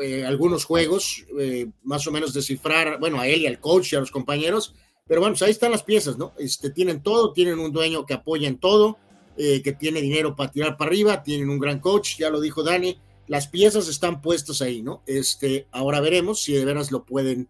eh, 0.00 0.24
algunos 0.24 0.64
juegos, 0.64 1.24
eh, 1.38 1.70
más 1.82 2.06
o 2.06 2.12
menos 2.12 2.34
descifrar, 2.34 3.00
bueno, 3.00 3.20
a 3.20 3.26
él 3.26 3.40
y 3.40 3.46
al 3.46 3.60
coach 3.60 3.92
y 3.92 3.96
a 3.96 4.00
los 4.00 4.10
compañeros, 4.10 4.74
pero 5.06 5.20
bueno, 5.20 5.34
pues 5.34 5.42
ahí 5.42 5.52
están 5.52 5.70
las 5.70 5.84
piezas, 5.84 6.18
¿no? 6.18 6.34
Este, 6.38 6.70
tienen 6.70 7.02
todo, 7.02 7.32
tienen 7.32 7.58
un 7.58 7.72
dueño 7.72 8.04
que 8.04 8.14
apoya 8.14 8.48
en 8.48 8.58
todo, 8.58 8.98
que 9.36 9.76
tiene 9.78 10.00
dinero 10.00 10.34
para 10.34 10.50
tirar 10.50 10.76
para 10.76 10.88
arriba, 10.88 11.22
tienen 11.22 11.50
un 11.50 11.58
gran 11.58 11.78
coach, 11.78 12.16
ya 12.18 12.30
lo 12.30 12.40
dijo 12.40 12.62
Dani, 12.62 12.98
las 13.26 13.48
piezas 13.48 13.88
están 13.88 14.20
puestas 14.20 14.62
ahí, 14.62 14.82
¿no? 14.82 15.02
Este, 15.06 15.66
ahora 15.72 16.00
veremos 16.00 16.42
si 16.42 16.54
de 16.54 16.64
veras 16.64 16.90
lo 16.90 17.04
pueden 17.04 17.48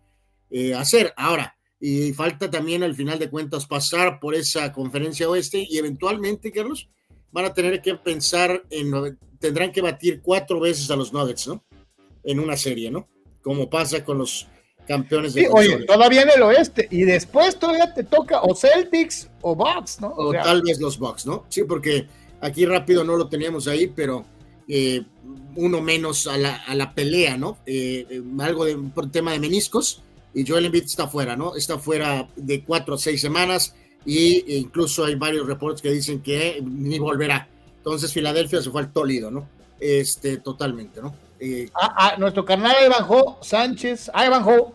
hacer. 0.74 1.12
Ahora, 1.16 1.56
y 1.80 2.12
falta 2.12 2.50
también 2.50 2.82
al 2.82 2.94
final 2.94 3.18
de 3.18 3.30
cuentas 3.30 3.66
pasar 3.66 4.18
por 4.18 4.34
esa 4.34 4.72
conferencia 4.72 5.28
oeste 5.28 5.66
y 5.68 5.78
eventualmente, 5.78 6.50
Carlos, 6.50 6.88
van 7.32 7.44
a 7.44 7.54
tener 7.54 7.82
que 7.82 7.94
pensar 7.96 8.64
en, 8.70 9.18
tendrán 9.38 9.72
que 9.72 9.82
batir 9.82 10.22
cuatro 10.22 10.58
veces 10.58 10.90
a 10.90 10.96
los 10.96 11.12
Nuggets, 11.12 11.48
¿no? 11.48 11.64
En 12.24 12.40
una 12.40 12.56
serie, 12.56 12.90
¿no? 12.90 13.08
Como 13.42 13.68
pasa 13.68 14.04
con 14.04 14.18
los 14.18 14.48
campeones 14.86 15.34
de 15.34 15.42
sí, 15.42 15.46
Oye, 15.50 15.84
todavía 15.84 16.22
en 16.22 16.30
el 16.34 16.42
oeste 16.42 16.88
y 16.90 17.02
después 17.02 17.58
todavía 17.58 17.92
te 17.92 18.04
toca 18.04 18.42
o 18.42 18.54
Celtics 18.54 19.28
o 19.42 19.54
Bucks, 19.54 20.00
¿no? 20.00 20.08
O, 20.16 20.32
tal 20.32 20.62
vez 20.62 20.80
los 20.80 20.98
Bucks, 20.98 21.26
¿no? 21.26 21.44
Sí, 21.48 21.64
porque 21.64 22.06
aquí 22.40 22.64
rápido 22.66 23.04
no 23.04 23.16
lo 23.16 23.28
teníamos 23.28 23.68
ahí, 23.68 23.88
pero 23.88 24.24
eh, 24.68 25.02
uno 25.56 25.80
menos 25.80 26.26
a 26.26 26.36
la, 26.38 26.56
a 26.56 26.74
la 26.74 26.94
pelea, 26.94 27.36
¿no? 27.36 27.58
Eh, 27.66 28.06
eh, 28.08 28.22
algo 28.40 28.64
de 28.64 28.76
por 28.76 29.10
tema 29.10 29.32
de 29.32 29.40
meniscos 29.40 30.02
y 30.34 30.46
Joel 30.46 30.66
Embiid 30.66 30.84
está 30.84 31.08
fuera, 31.08 31.36
¿no? 31.36 31.56
Está 31.56 31.78
fuera 31.78 32.28
de 32.36 32.62
cuatro 32.62 32.94
a 32.94 32.98
seis 32.98 33.20
semanas 33.20 33.74
y 34.04 34.44
e 34.46 34.58
incluso 34.58 35.04
hay 35.04 35.14
varios 35.16 35.46
reportes 35.46 35.82
que 35.82 35.90
dicen 35.90 36.22
que 36.22 36.62
ni 36.62 36.98
volverá. 36.98 37.48
Entonces 37.78 38.12
Filadelfia 38.12 38.62
se 38.62 38.70
fue 38.70 38.82
al 38.82 38.92
Toledo, 38.92 39.30
¿no? 39.30 39.48
Este, 39.80 40.38
totalmente, 40.38 41.00
¿no? 41.00 41.14
Eh, 41.38 41.68
ah, 41.74 41.94
ah, 41.96 42.14
nuestro 42.18 42.44
carnal 42.44 42.76
Evanjo 42.82 43.38
Sánchez, 43.42 44.10
ah, 44.14 44.26
Evanjo, 44.26 44.72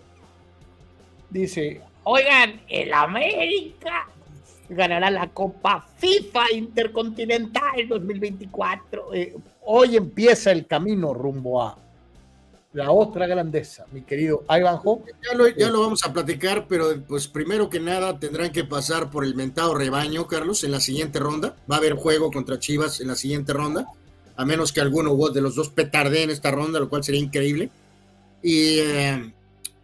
dice, 1.32 1.82
oigan, 2.04 2.62
el 2.68 2.94
América 2.94 4.08
ganará 4.70 5.10
la 5.10 5.28
Copa 5.30 5.88
FIFA 5.98 6.52
Intercontinental 6.54 7.88
2024. 7.88 9.14
Eh, 9.14 9.36
hoy 9.64 9.98
empieza 9.98 10.52
el 10.52 10.68
camino 10.68 11.14
rumbo 11.14 11.62
a 11.62 11.78
la 12.74 12.92
otra 12.92 13.28
grandeza, 13.28 13.86
mi 13.92 14.02
querido 14.02 14.46
Ivanhoe. 14.50 15.02
Ya 15.30 15.38
lo, 15.38 15.48
ya 15.50 15.70
lo 15.70 15.82
vamos 15.82 16.06
a 16.06 16.14
platicar, 16.14 16.68
pero 16.70 17.02
pues 17.06 17.28
primero 17.28 17.70
que 17.70 17.82
nada 17.82 18.18
tendrán 18.18 18.52
que 18.52 18.64
pasar 18.64 19.10
por 19.10 19.26
el 19.26 19.36
mentado 19.36 19.76
rebaño, 19.76 20.28
Carlos, 20.28 20.64
en 20.64 20.72
la 20.72 20.80
siguiente 20.80 21.20
ronda. 21.20 21.56
Va 21.70 21.76
a 21.76 21.80
haber 21.80 21.96
juego 21.96 22.32
contra 22.32 22.60
Chivas 22.60 23.02
en 23.02 23.08
la 23.08 23.16
siguiente 23.16 23.54
ronda. 23.54 23.88
a 24.38 24.46
menos 24.46 24.72
que 24.72 24.82
alguno 24.82 25.16
de 25.30 25.42
los 25.42 25.56
dos 25.56 25.70
petarde 25.70 26.24
en 26.24 26.30
esta 26.30 26.50
ronda, 26.50 26.80
lo 26.80 26.90
cual 26.90 27.04
sería 27.04 27.20
increíble. 27.20 27.70
Y 28.42 28.80
eh, 28.80 29.34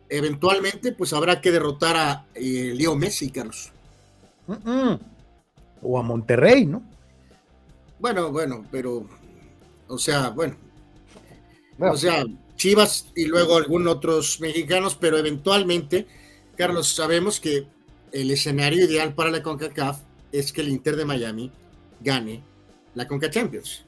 eventualmente, 0.09 0.91
pues 0.91 1.13
habrá 1.13 1.41
que 1.41 1.51
derrotar 1.51 1.95
a 1.95 2.25
eh, 2.35 2.73
Leo 2.75 2.95
Messi, 2.95 3.29
Carlos. 3.29 3.71
O 5.81 5.99
a 5.99 6.03
Monterrey, 6.03 6.65
¿no? 6.65 6.83
Bueno, 7.99 8.31
bueno, 8.31 8.65
pero, 8.71 9.05
o 9.87 9.97
sea, 9.97 10.29
bueno. 10.29 10.55
O 11.79 11.97
sea, 11.97 12.25
Chivas 12.55 13.11
y 13.15 13.25
luego 13.25 13.55
algunos 13.57 13.95
otros 13.95 14.39
mexicanos, 14.39 14.97
pero 14.99 15.17
eventualmente, 15.17 16.07
Carlos, 16.55 16.87
sabemos 16.87 17.39
que 17.39 17.67
el 18.11 18.31
escenario 18.31 18.85
ideal 18.85 19.13
para 19.13 19.29
la 19.29 19.43
CONCACAF 19.43 19.99
es 20.31 20.51
que 20.51 20.61
el 20.61 20.69
Inter 20.69 20.95
de 20.95 21.05
Miami 21.05 21.51
gane 21.99 22.43
la 22.95 23.07
CONCA 23.07 23.29
Champions. 23.29 23.85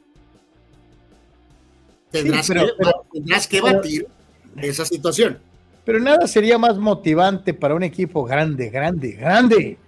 Tendrás, 2.11 2.49
que, 3.47 3.61
batir 3.61 4.07
esa 4.57 4.85
situación. 4.85 5.39
Pero 5.89 6.01
nada 6.01 6.27
sería 6.27 6.59
más 6.59 6.77
motivante 6.77 7.51
para 7.51 7.73
un 7.73 7.81
equipo 7.81 8.23
grande, 8.23 8.69
grande, 8.69 9.13
grande, 9.13 9.79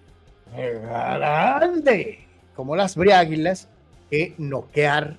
grande, 0.51 2.19
como 2.55 2.75
las 2.75 2.95
Briáguilas, 2.95 3.67
que 4.09 4.33
noquear 4.39 5.17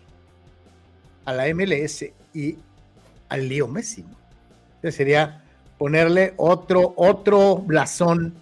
a 1.24 1.32
la 1.34 1.44
MLS 1.54 2.06
y 2.34 2.56
al 3.28 3.48
Lío 3.48 3.68
Messi. 3.68 4.04
sería 4.90 5.44
ponerle 5.78 6.34
otro, 6.36 6.94
otro 6.96 7.58
blasón 7.58 8.34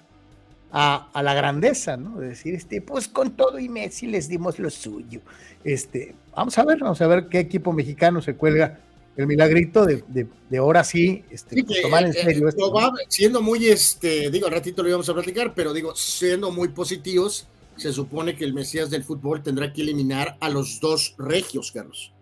a, 0.72 1.10
la 1.22 1.34
grandeza, 1.34 1.98
¿no? 1.98 2.20
decir, 2.20 2.54
este, 2.54 2.80
pues 2.80 3.06
con 3.06 3.32
todo 3.32 3.58
y 3.58 3.68
Messi 3.68 4.06
les 4.06 4.30
dimos 4.30 4.58
lo 4.58 4.70
suyo. 4.70 5.20
Este, 5.62 6.14
vamos 6.34 6.56
a 6.56 6.64
ver, 6.64 6.78
vamos 6.78 7.02
a 7.02 7.06
ver 7.06 7.26
qué 7.26 7.38
equipo 7.38 7.70
mexicano 7.74 8.22
se 8.22 8.34
cuelga 8.34 8.78
el 9.16 9.26
milagrito 9.26 9.84
de, 9.84 10.02
de, 10.48 10.58
ahora 10.58 10.84
sí, 10.84 11.24
este, 11.30 11.62
tomar 11.82 12.04
en 12.04 12.10
eh, 12.10 12.14
serio. 12.14 12.48
esto. 12.48 12.72
siendo 13.08 13.42
muy, 13.42 13.66
este, 13.66 14.30
digo, 14.30 14.46
al 14.46 14.52
ratito 14.52 14.82
lo 14.82 14.88
íbamos 14.88 15.08
a 15.08 15.14
platicar, 15.14 15.52
pero 15.54 15.72
digo, 15.72 15.94
siendo 15.94 16.50
muy 16.50 16.68
positivos, 16.68 17.46
se 17.76 17.92
supone 17.92 18.36
que 18.36 18.44
el 18.44 18.54
Mesías 18.54 18.90
del 18.90 19.04
fútbol 19.04 19.42
tendrá 19.42 19.72
que 19.72 19.82
eliminar 19.82 20.36
a 20.40 20.48
los 20.48 20.80
dos 20.80 21.14
regios, 21.18 21.72
Carlos. 21.72 22.12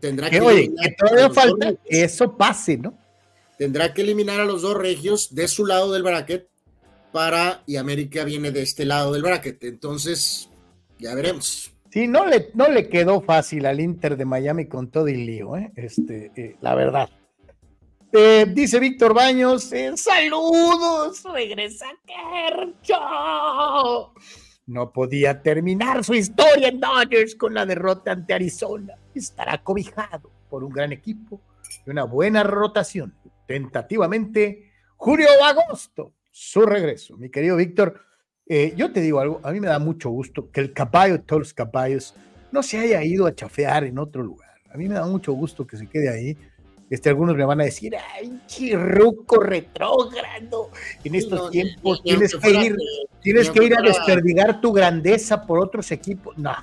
Tendrá 0.00 0.30
que, 0.30 0.40
oye, 0.40 0.72
que 0.82 0.90
todavía 0.92 1.30
falta 1.30 1.74
que 1.74 2.04
eso 2.04 2.36
pase, 2.36 2.76
¿no? 2.76 2.96
Tendrá 3.58 3.94
que 3.94 4.02
eliminar 4.02 4.40
a 4.40 4.44
los 4.44 4.62
dos 4.62 4.76
regios 4.76 5.34
de 5.34 5.48
su 5.48 5.66
lado 5.66 5.92
del 5.92 6.02
bracket 6.02 6.48
para, 7.12 7.62
y 7.66 7.76
América 7.76 8.24
viene 8.24 8.50
de 8.50 8.62
este 8.62 8.84
lado 8.84 9.12
del 9.12 9.22
bracket. 9.22 9.62
Entonces, 9.64 10.50
ya 10.98 11.14
veremos. 11.14 11.73
Sí, 11.94 12.08
no 12.08 12.26
le, 12.26 12.50
no 12.54 12.68
le 12.68 12.88
quedó 12.88 13.20
fácil 13.20 13.66
al 13.66 13.78
Inter 13.78 14.16
de 14.16 14.24
Miami 14.24 14.66
con 14.66 14.90
todo 14.90 15.06
el 15.06 15.24
lío, 15.24 15.56
¿eh? 15.56 15.70
este, 15.76 16.32
eh, 16.34 16.56
la 16.60 16.74
verdad. 16.74 17.08
Eh, 18.12 18.46
dice 18.52 18.80
Víctor 18.80 19.14
Baños, 19.14 19.70
saludos, 19.94 21.22
regresa 21.32 21.86
Kercho. 22.04 22.98
No 24.66 24.92
podía 24.92 25.40
terminar 25.40 26.02
su 26.02 26.14
historia 26.14 26.66
en 26.66 26.80
Dodgers 26.80 27.36
con 27.36 27.54
la 27.54 27.64
derrota 27.64 28.10
ante 28.10 28.34
Arizona. 28.34 28.94
Estará 29.14 29.62
cobijado 29.62 30.32
por 30.50 30.64
un 30.64 30.72
gran 30.72 30.90
equipo 30.90 31.40
y 31.86 31.90
una 31.90 32.02
buena 32.02 32.42
rotación. 32.42 33.14
Tentativamente, 33.46 34.72
julio 34.96 35.28
o 35.40 35.44
agosto 35.44 36.12
su 36.32 36.62
regreso. 36.66 37.16
Mi 37.16 37.30
querido 37.30 37.54
Víctor, 37.54 38.03
eh, 38.46 38.74
yo 38.76 38.92
te 38.92 39.00
digo 39.00 39.20
algo, 39.20 39.40
a 39.42 39.52
mí 39.52 39.60
me 39.60 39.68
da 39.68 39.78
mucho 39.78 40.10
gusto 40.10 40.50
que 40.50 40.60
el 40.60 40.72
caballo 40.72 41.14
de 41.14 41.20
todos 41.20 41.40
los 41.40 41.54
caballos 41.54 42.14
no 42.52 42.62
se 42.62 42.78
haya 42.78 43.02
ido 43.02 43.26
a 43.26 43.34
chafear 43.34 43.84
en 43.84 43.98
otro 43.98 44.22
lugar. 44.22 44.50
A 44.72 44.76
mí 44.76 44.88
me 44.88 44.94
da 44.94 45.06
mucho 45.06 45.32
gusto 45.32 45.66
que 45.66 45.76
se 45.76 45.86
quede 45.86 46.08
ahí. 46.08 46.36
Este, 46.90 47.08
algunos 47.08 47.34
me 47.36 47.44
van 47.44 47.60
a 47.60 47.64
decir, 47.64 47.96
ay, 47.96 48.40
chirruco 48.46 49.40
retrógrado. 49.40 50.70
En 51.02 51.14
estos 51.14 51.50
tiempos 51.50 52.02
tienes, 52.02 52.36
que 52.36 52.50
ir, 52.50 52.76
tienes 53.22 53.50
que 53.50 53.64
ir 53.64 53.76
a 53.76 53.80
desperdigar 53.80 54.60
tu 54.60 54.72
grandeza 54.72 55.46
por 55.46 55.60
otros 55.60 55.90
equipos. 55.90 56.36
No. 56.36 56.54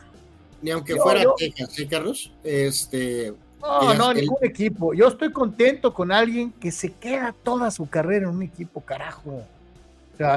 Ni 0.61 0.69
aunque 0.69 0.95
fuera 0.95 1.23
Texas, 1.35 1.71
¿sí, 1.73 1.87
Carlos? 1.87 2.31
Este, 2.43 3.33
no, 3.59 3.93
no, 3.95 4.13
ningún 4.13 4.37
equipo. 4.43 4.93
Yo 4.93 5.07
estoy 5.07 5.31
contento 5.31 5.93
con 5.93 6.11
alguien 6.11 6.51
que 6.51 6.71
se 6.71 6.93
queda 6.93 7.33
toda 7.43 7.71
su 7.71 7.89
carrera 7.89 8.27
en 8.27 8.35
un 8.35 8.43
equipo, 8.43 8.81
carajo 8.81 9.43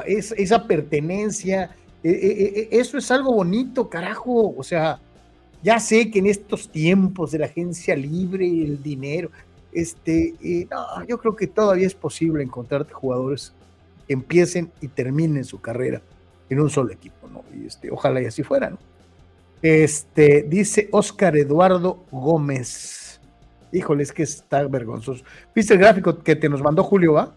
esa 0.06 0.66
pertenencia, 0.66 1.70
e, 2.02 2.10
e, 2.10 2.60
e, 2.60 2.80
eso 2.80 2.98
es 2.98 3.10
algo 3.10 3.32
bonito, 3.32 3.88
carajo. 3.88 4.54
O 4.56 4.62
sea, 4.62 5.00
ya 5.62 5.78
sé 5.78 6.10
que 6.10 6.18
en 6.18 6.26
estos 6.26 6.68
tiempos 6.68 7.32
de 7.32 7.38
la 7.38 7.46
agencia 7.46 7.96
libre, 7.96 8.46
el 8.46 8.82
dinero, 8.82 9.30
este, 9.72 10.34
yo 11.08 11.18
creo 11.18 11.34
que 11.34 11.46
todavía 11.46 11.86
es 11.86 11.94
posible 11.94 12.42
encontrarte 12.42 12.92
jugadores 12.92 13.52
que 14.06 14.12
empiecen 14.12 14.70
y 14.80 14.88
terminen 14.88 15.44
su 15.44 15.60
carrera 15.60 16.02
en 16.48 16.60
un 16.60 16.70
solo 16.70 16.92
equipo, 16.92 17.28
¿no? 17.28 17.44
Y 17.56 17.66
este, 17.66 17.90
ojalá 17.90 18.20
y 18.20 18.26
así 18.26 18.42
fuera. 18.42 18.76
Este, 19.62 20.42
dice 20.42 20.88
Oscar 20.92 21.36
Eduardo 21.36 22.04
Gómez. 22.10 23.20
Híjole, 23.72 24.02
es 24.02 24.12
que 24.12 24.22
está 24.22 24.62
vergonzoso. 24.68 25.24
¿Viste 25.54 25.72
el 25.72 25.80
gráfico 25.80 26.22
que 26.22 26.36
te 26.36 26.48
nos 26.48 26.62
mandó 26.62 26.84
Julio, 26.84 27.14
va? 27.14 27.34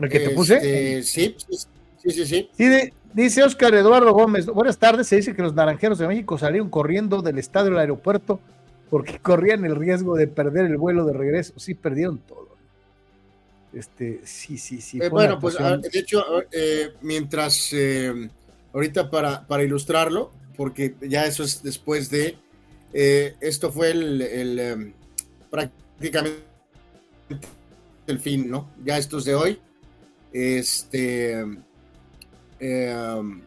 ¿El 0.00 0.08
que 0.08 0.20
te 0.20 0.30
puse? 0.30 0.56
Este, 0.56 1.02
sí, 1.02 1.36
sí, 2.02 2.10
sí, 2.10 2.26
sí. 2.26 2.92
dice 3.12 3.42
Oscar 3.42 3.74
Eduardo 3.74 4.12
Gómez, 4.12 4.46
buenas 4.46 4.78
tardes, 4.78 5.06
se 5.06 5.16
dice 5.16 5.34
que 5.34 5.42
los 5.42 5.54
naranjeros 5.54 5.98
de 5.98 6.08
México 6.08 6.38
salieron 6.38 6.70
corriendo 6.70 7.20
del 7.22 7.38
estadio 7.38 7.72
al 7.72 7.78
aeropuerto 7.78 8.40
porque 8.88 9.18
corrían 9.20 9.64
el 9.64 9.76
riesgo 9.76 10.16
de 10.16 10.26
perder 10.26 10.66
el 10.66 10.76
vuelo 10.76 11.04
de 11.04 11.12
regreso. 11.12 11.54
Sí, 11.56 11.74
perdieron 11.74 12.18
todo. 12.18 12.50
Este, 13.72 14.20
sí, 14.24 14.58
sí, 14.58 14.80
sí. 14.80 14.98
Eh, 15.00 15.08
bueno, 15.08 15.38
pues 15.38 15.56
ah, 15.60 15.76
de 15.76 15.98
hecho, 15.98 16.24
eh, 16.50 16.90
mientras, 17.02 17.72
eh, 17.72 18.28
ahorita 18.72 19.08
para, 19.08 19.46
para 19.46 19.62
ilustrarlo, 19.62 20.32
porque 20.56 20.96
ya 21.02 21.24
eso 21.24 21.44
es 21.44 21.62
después 21.62 22.10
de, 22.10 22.36
esto 22.92 23.70
fue 23.70 23.92
el, 23.92 24.20
el 24.22 24.94
prácticamente 25.48 26.40
el 28.08 28.18
fin, 28.18 28.50
¿no? 28.50 28.68
Ya 28.84 28.98
esto 28.98 29.18
es 29.18 29.24
de 29.24 29.36
hoy. 29.36 29.60
Este. 30.32 31.44
Em, 32.60 33.42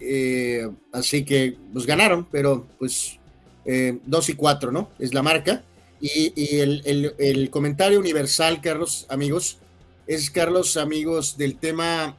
eh, 0.00 0.68
así 0.92 1.24
que, 1.24 1.56
pues 1.72 1.86
ganaron, 1.86 2.26
pero 2.30 2.66
pues 2.78 3.18
eh, 3.64 3.98
dos 4.06 4.28
y 4.28 4.34
cuatro, 4.34 4.70
¿no? 4.70 4.90
Es 4.98 5.12
la 5.12 5.22
marca. 5.22 5.64
Y, 6.00 6.58
el, 6.60 7.48
comentario 7.50 7.98
universal, 7.98 8.60
Carlos, 8.60 9.06
amigos, 9.08 9.58
es, 10.06 10.30
Carlos, 10.30 10.76
amigos, 10.76 11.36
del 11.36 11.56
tema 11.56 12.16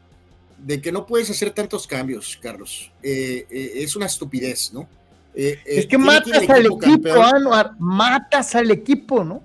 de 0.58 0.82
que 0.82 0.92
no 0.92 1.06
puedes 1.06 1.30
hacer 1.30 1.52
tantos 1.52 1.88
cambios, 1.88 2.38
Carlos. 2.42 2.92
Eh, 3.02 3.48
es 3.50 3.96
una 3.96 4.08
estupidez, 4.08 4.74
¿no? 4.74 4.88
es 5.34 5.88
que 5.88 5.98
matas 5.98 6.50
al 6.50 6.66
equipo, 6.66 7.24
Anuar, 7.24 7.80
matas 7.80 8.56
al 8.56 8.72
equipo, 8.72 9.24
¿no? 9.24 9.42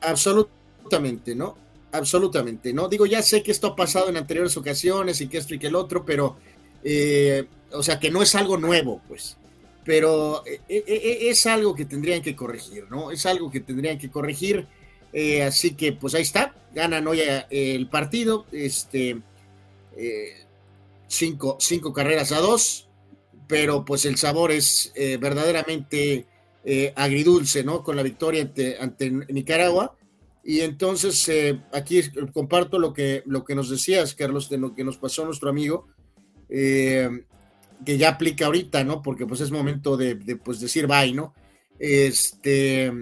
Absolutamente, 0.00 1.34
¿no? 1.34 1.56
Absolutamente, 1.94 2.72
¿no? 2.72 2.88
Digo, 2.88 3.06
ya 3.06 3.22
sé 3.22 3.42
que 3.42 3.52
esto 3.52 3.68
ha 3.68 3.76
pasado 3.76 4.08
en 4.08 4.16
anteriores 4.16 4.56
ocasiones 4.56 5.20
y 5.20 5.28
que 5.28 5.38
esto 5.38 5.54
y 5.54 5.60
que 5.60 5.68
el 5.68 5.76
otro, 5.76 6.04
pero, 6.04 6.36
eh, 6.82 7.44
o 7.70 7.82
sea, 7.84 8.00
que 8.00 8.10
no 8.10 8.20
es 8.20 8.34
algo 8.34 8.56
nuevo, 8.56 9.00
pues, 9.06 9.36
pero 9.84 10.44
eh, 10.44 10.60
eh, 10.68 11.18
es 11.30 11.46
algo 11.46 11.72
que 11.74 11.84
tendrían 11.84 12.20
que 12.20 12.34
corregir, 12.34 12.86
¿no? 12.90 13.12
Es 13.12 13.24
algo 13.26 13.48
que 13.48 13.60
tendrían 13.60 13.96
que 13.96 14.10
corregir, 14.10 14.66
así 15.46 15.74
que, 15.74 15.92
pues 15.92 16.14
ahí 16.14 16.22
está, 16.22 16.52
ganan 16.74 17.06
hoy 17.06 17.20
el 17.50 17.88
partido, 17.88 18.46
este, 18.50 19.20
cinco, 21.06 21.56
cinco 21.60 21.92
carreras 21.92 22.32
a 22.32 22.40
dos, 22.40 22.88
pero 23.46 23.84
pues 23.84 24.04
el 24.04 24.16
sabor 24.16 24.50
es 24.50 24.92
verdaderamente 25.20 26.26
agridulce, 26.96 27.62
¿no? 27.62 27.84
Con 27.84 27.94
la 27.94 28.02
victoria 28.02 28.50
ante 28.80 29.10
Nicaragua 29.10 29.96
y 30.44 30.60
entonces 30.60 31.26
eh, 31.28 31.58
aquí 31.72 32.02
comparto 32.32 32.78
lo 32.78 32.92
que, 32.92 33.22
lo 33.24 33.44
que 33.44 33.54
nos 33.54 33.70
decías, 33.70 34.14
Carlos, 34.14 34.50
de 34.50 34.58
lo 34.58 34.74
que 34.74 34.84
nos 34.84 34.98
pasó 34.98 35.24
nuestro 35.24 35.48
amigo, 35.48 35.88
eh, 36.50 37.08
que 37.84 37.96
ya 37.96 38.10
aplica 38.10 38.46
ahorita, 38.46 38.84
¿no? 38.84 39.00
Porque 39.00 39.26
pues 39.26 39.40
es 39.40 39.50
momento 39.50 39.96
de, 39.96 40.16
pues, 40.36 40.60
decir 40.60 40.86
bye, 40.86 41.14
¿no? 41.14 41.34
Este, 41.78 42.92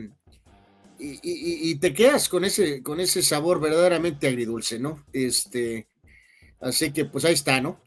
y, 0.99 1.75
te 1.77 1.93
quedas 1.93 2.29
con 2.29 2.45
ese, 2.45 2.81
con 2.83 3.01
ese 3.01 3.23
sabor 3.23 3.61
verdaderamente 3.61 4.29
agridulce, 4.29 4.79
¿no? 4.79 5.05
Este, 5.13 5.89
así 6.61 6.93
que 6.93 7.07
pues 7.07 7.25
ahí 7.25 7.35
está, 7.35 7.61
¿no? 7.61 7.81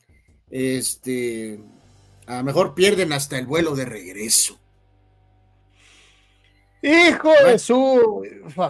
Este, 0.49 1.59
a 2.27 2.37
lo 2.39 2.43
mejor 2.43 2.75
pierden 2.75 3.13
hasta 3.13 3.39
el 3.39 3.45
vuelo 3.45 3.73
de 3.73 3.85
regreso. 3.85 4.59
Hijo 6.85 7.31
de 7.43 7.57
su, 7.57 8.21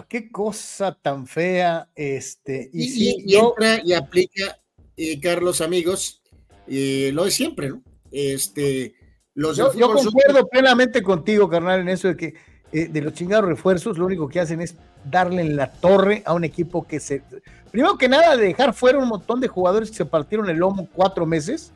qué 0.08 0.30
cosa 0.30 0.92
tan 0.94 1.26
fea, 1.26 1.90
este, 1.94 2.70
y, 2.72 3.30
y, 3.30 3.36
entra 3.36 3.82
y 3.84 3.92
aplica, 3.92 4.58
eh, 4.96 5.20
Carlos, 5.20 5.60
amigos, 5.60 6.22
eh, 6.66 7.10
lo 7.12 7.26
de 7.26 7.30
siempre, 7.30 7.68
¿no? 7.68 7.82
Este, 8.10 8.94
los 9.34 9.58
yo, 9.58 9.70
yo 9.74 9.92
concuerdo 9.92 10.48
plenamente 10.48 11.02
contigo, 11.02 11.46
carnal, 11.50 11.80
en 11.80 11.90
eso 11.90 12.08
de 12.08 12.16
que 12.16 12.34
eh, 12.72 12.88
de 12.88 13.02
los 13.02 13.12
chingados 13.12 13.44
refuerzos, 13.44 13.98
lo 13.98 14.06
único 14.06 14.28
que 14.30 14.40
hacen 14.40 14.62
es 14.62 14.76
darle 15.04 15.42
en 15.42 15.54
la 15.54 15.70
torre 15.70 16.22
a 16.24 16.32
un 16.32 16.44
equipo 16.44 16.86
que 16.86 17.00
se. 17.00 17.22
Primero 17.70 17.98
que 17.98 18.08
nada, 18.08 18.34
dejar 18.34 18.72
fuera 18.72 18.98
un 18.98 19.08
montón 19.08 19.40
de 19.40 19.48
jugadores 19.48 19.90
que 19.90 19.96
se 19.96 20.06
partieron 20.06 20.48
el 20.48 20.56
lomo 20.56 20.88
cuatro 20.90 21.26
meses 21.26 21.70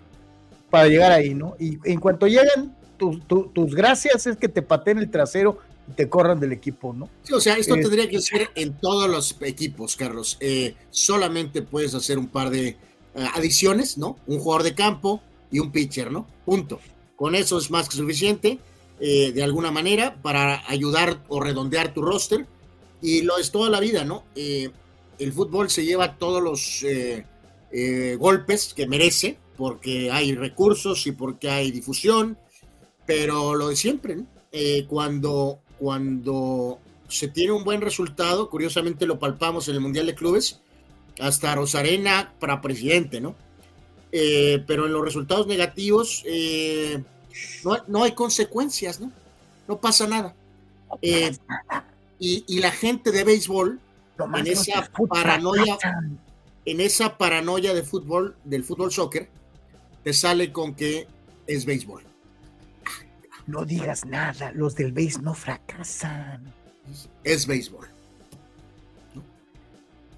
para 0.70 0.88
llegar 0.88 1.12
ahí, 1.12 1.34
¿no? 1.34 1.54
Y 1.58 1.78
en 1.84 2.00
cuanto 2.00 2.26
llegan, 2.26 2.74
tus 2.96 3.74
gracias 3.74 4.26
es 4.26 4.38
que 4.38 4.48
te 4.48 4.62
pateen 4.62 4.96
el 4.98 5.10
trasero 5.10 5.58
y 5.60 5.69
te 5.96 6.08
corran 6.08 6.40
del 6.40 6.52
equipo, 6.52 6.92
¿no? 6.92 7.08
Sí, 7.22 7.32
o 7.32 7.40
sea, 7.40 7.56
esto 7.56 7.74
tendría 7.74 8.08
que 8.08 8.20
ser 8.20 8.50
en 8.54 8.78
todos 8.78 9.08
los 9.08 9.36
equipos, 9.42 9.96
Carlos. 9.96 10.36
Eh, 10.40 10.74
solamente 10.90 11.62
puedes 11.62 11.94
hacer 11.94 12.18
un 12.18 12.28
par 12.28 12.50
de 12.50 12.68
eh, 12.68 12.76
adiciones, 13.34 13.98
¿no? 13.98 14.18
Un 14.26 14.38
jugador 14.38 14.62
de 14.62 14.74
campo 14.74 15.22
y 15.50 15.58
un 15.58 15.70
pitcher, 15.72 16.10
¿no? 16.10 16.26
Punto. 16.44 16.80
Con 17.16 17.34
eso 17.34 17.58
es 17.58 17.70
más 17.70 17.88
que 17.88 17.96
suficiente, 17.96 18.58
eh, 19.00 19.32
de 19.32 19.42
alguna 19.42 19.70
manera, 19.70 20.20
para 20.22 20.68
ayudar 20.68 21.22
o 21.28 21.40
redondear 21.40 21.92
tu 21.92 22.02
roster. 22.02 22.46
Y 23.02 23.22
lo 23.22 23.38
es 23.38 23.50
toda 23.50 23.70
la 23.70 23.80
vida, 23.80 24.04
¿no? 24.04 24.24
el 24.34 25.34
fútbol 25.34 25.68
se 25.68 25.84
lleva 25.84 26.16
todos 26.16 26.42
los 26.42 26.84
golpes 28.18 28.74
que 28.74 28.86
merece, 28.86 29.38
porque 29.56 30.10
hay 30.10 30.34
recursos 30.34 31.06
y 31.06 31.12
porque 31.12 31.50
hay 31.50 31.70
difusión 31.70 32.38
pero 33.10 33.56
lo 33.56 33.70
de 33.70 33.74
siempre, 33.74 34.18
eh, 34.52 34.86
cuando, 34.88 35.58
cuando 35.80 36.78
se 37.08 37.26
tiene 37.28 37.52
un 37.52 37.64
buen 37.64 37.80
resultado, 37.80 38.50
curiosamente 38.50 39.06
lo 39.06 39.18
palpamos 39.18 39.66
en 39.68 39.76
el 39.76 39.80
Mundial 39.80 40.06
de 40.06 40.14
Clubes, 40.14 40.60
hasta 41.18 41.54
Rosarena 41.54 42.34
para 42.38 42.60
presidente, 42.60 43.20
¿no? 43.20 43.34
Eh, 44.12 44.62
pero 44.66 44.86
en 44.86 44.92
los 44.92 45.02
resultados 45.02 45.46
negativos 45.46 46.22
eh, 46.26 47.02
no, 47.88 48.04
hay 48.04 48.12
consecuencias, 48.12 49.00
¿no? 49.00 49.10
No 49.66 49.80
pasa 49.80 50.06
nada. 50.06 50.34
y, 52.18 52.60
la 52.60 52.70
gente 52.70 53.10
de 53.10 53.24
béisbol, 53.24 53.80
en 54.34 54.46
esa 54.46 54.90
paranoia, 55.08 55.78
en 56.66 56.80
esa 56.80 57.16
paranoia 57.16 57.72
de 57.72 57.82
fútbol, 57.82 58.36
del 58.44 58.64
fútbol 58.64 58.92
soccer, 58.92 59.30
te 60.04 60.12
sale 60.12 60.52
con 60.52 60.74
que 60.74 61.08
es 61.46 61.64
béisbol 61.64 62.09
no 63.50 63.64
digas 63.64 64.06
nada, 64.06 64.52
los 64.52 64.74
del 64.74 64.92
béis 64.92 65.20
no 65.20 65.34
fracasan. 65.34 66.42
Es 67.24 67.46
béisbol. 67.46 67.86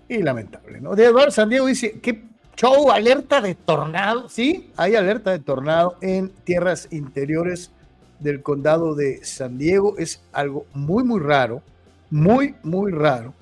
Y 0.08 0.22
lamentable, 0.22 0.80
¿no? 0.80 0.94
De 0.94 1.06
Eduardo 1.06 1.30
San 1.30 1.48
Diego 1.48 1.66
dice, 1.66 1.98
¿qué 2.00 2.24
show? 2.56 2.90
Alerta 2.90 3.40
de 3.40 3.54
tornado. 3.54 4.28
Sí, 4.28 4.70
hay 4.76 4.94
alerta 4.94 5.30
de 5.30 5.38
tornado 5.38 5.96
en 6.00 6.28
tierras 6.44 6.88
interiores 6.90 7.70
del 8.18 8.42
condado 8.42 8.94
de 8.94 9.24
San 9.24 9.58
Diego. 9.58 9.96
Es 9.98 10.22
algo 10.32 10.66
muy, 10.74 11.02
muy 11.02 11.20
raro, 11.20 11.62
muy, 12.10 12.54
muy 12.62 12.92
raro. 12.92 13.32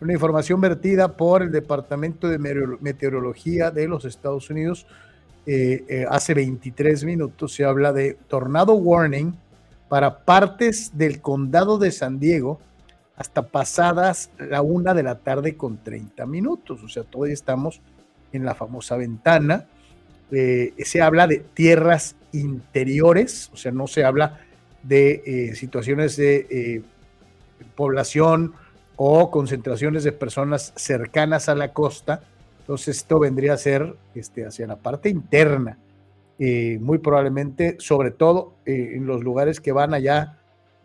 Una 0.00 0.12
información 0.12 0.60
vertida 0.60 1.16
por 1.16 1.42
el 1.42 1.52
Departamento 1.52 2.28
de 2.28 2.38
Meteorología 2.80 3.70
de 3.70 3.88
los 3.88 4.04
Estados 4.04 4.50
Unidos 4.50 4.86
eh, 5.46 5.84
eh, 5.88 6.06
hace 6.08 6.32
23 6.34 7.04
minutos 7.04 7.52
se 7.52 7.64
habla 7.64 7.92
de 7.92 8.14
tornado 8.28 8.74
warning 8.74 9.34
para 9.88 10.24
partes 10.24 10.96
del 10.96 11.20
condado 11.20 11.78
de 11.78 11.92
San 11.92 12.18
Diego 12.18 12.60
hasta 13.16 13.42
pasadas 13.42 14.30
la 14.38 14.62
una 14.62 14.94
de 14.94 15.02
la 15.02 15.18
tarde 15.18 15.56
con 15.56 15.76
30 15.76 16.26
minutos. 16.26 16.82
O 16.82 16.88
sea, 16.88 17.04
todavía 17.04 17.34
estamos 17.34 17.80
en 18.32 18.44
la 18.44 18.54
famosa 18.54 18.96
ventana. 18.96 19.66
Eh, 20.32 20.74
se 20.84 21.02
habla 21.02 21.26
de 21.26 21.44
tierras 21.52 22.16
interiores, 22.32 23.50
o 23.52 23.56
sea, 23.56 23.70
no 23.70 23.86
se 23.86 24.04
habla 24.04 24.40
de 24.82 25.52
situaciones 25.54 26.16
de 26.16 26.82
población 27.74 28.54
o 28.96 29.30
concentraciones 29.30 30.04
de 30.04 30.12
personas 30.12 30.72
cercanas 30.76 31.48
a 31.48 31.54
la 31.54 31.72
costa, 31.72 32.22
entonces 32.64 32.96
esto 32.96 33.18
vendría 33.18 33.52
a 33.52 33.58
ser 33.58 33.94
este, 34.14 34.46
hacia 34.46 34.66
la 34.66 34.76
parte 34.76 35.10
interna, 35.10 35.76
eh, 36.38 36.78
muy 36.80 36.96
probablemente, 36.96 37.76
sobre 37.78 38.10
todo 38.10 38.54
eh, 38.64 38.92
en 38.94 39.06
los 39.06 39.22
lugares 39.22 39.60
que 39.60 39.70
van 39.70 39.92
allá 39.92 40.38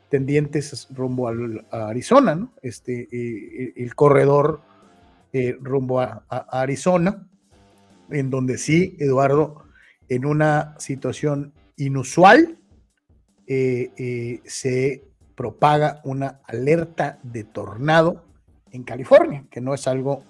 tendientes 0.10 0.90
rumbo 0.92 1.30
a 1.30 1.88
Arizona, 1.88 2.36
¿no? 2.36 2.52
Este, 2.62 3.08
eh, 3.10 3.74
el 3.78 3.96
corredor 3.96 4.60
rumbo 5.62 6.02
a, 6.02 6.26
Arizona, 6.52 7.26
en 8.10 8.30
donde 8.30 8.58
sí, 8.58 8.98
Eduardo, 9.00 9.64
en 10.10 10.26
una 10.26 10.76
situación 10.80 11.54
inusual, 11.78 12.58
se 13.48 15.06
propaga 15.36 16.02
una 16.04 16.42
alerta 16.44 17.20
de 17.24 17.46
tornado 17.46 18.26
en 18.72 18.84
California, 18.84 19.46
que 19.50 19.62
no 19.62 19.74
es 19.74 19.88
algo 19.88 20.26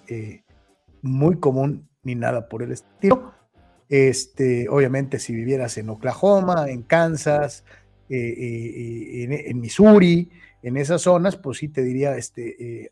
muy 1.02 1.38
común 1.38 1.88
ni 2.02 2.14
nada 2.14 2.48
por 2.48 2.62
el 2.62 2.72
estilo. 2.72 3.34
Este, 3.88 4.68
obviamente, 4.68 5.18
si 5.18 5.34
vivieras 5.34 5.76
en 5.78 5.90
Oklahoma, 5.90 6.66
en 6.68 6.82
Kansas, 6.82 7.64
eh, 8.08 8.16
eh, 8.16 9.24
eh, 9.24 9.44
en, 9.46 9.60
Missouri, 9.60 10.30
en 10.62 10.76
esas 10.76 11.02
zonas, 11.02 11.36
pues 11.36 11.58
sí 11.58 11.68
te 11.68 11.82
diría, 11.82 12.16
este, 12.16 12.90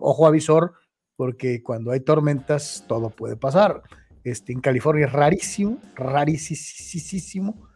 ojo 0.00 0.26
avisor, 0.26 0.74
porque 1.16 1.62
cuando 1.62 1.92
hay 1.92 2.00
tormentas 2.00 2.84
todo 2.86 3.10
puede 3.10 3.36
pasar. 3.36 3.82
Este, 4.24 4.52
en 4.52 4.60
California 4.60 5.06
es 5.06 5.12
rarísimo, 5.12 5.78
rarísimo, 5.94 7.68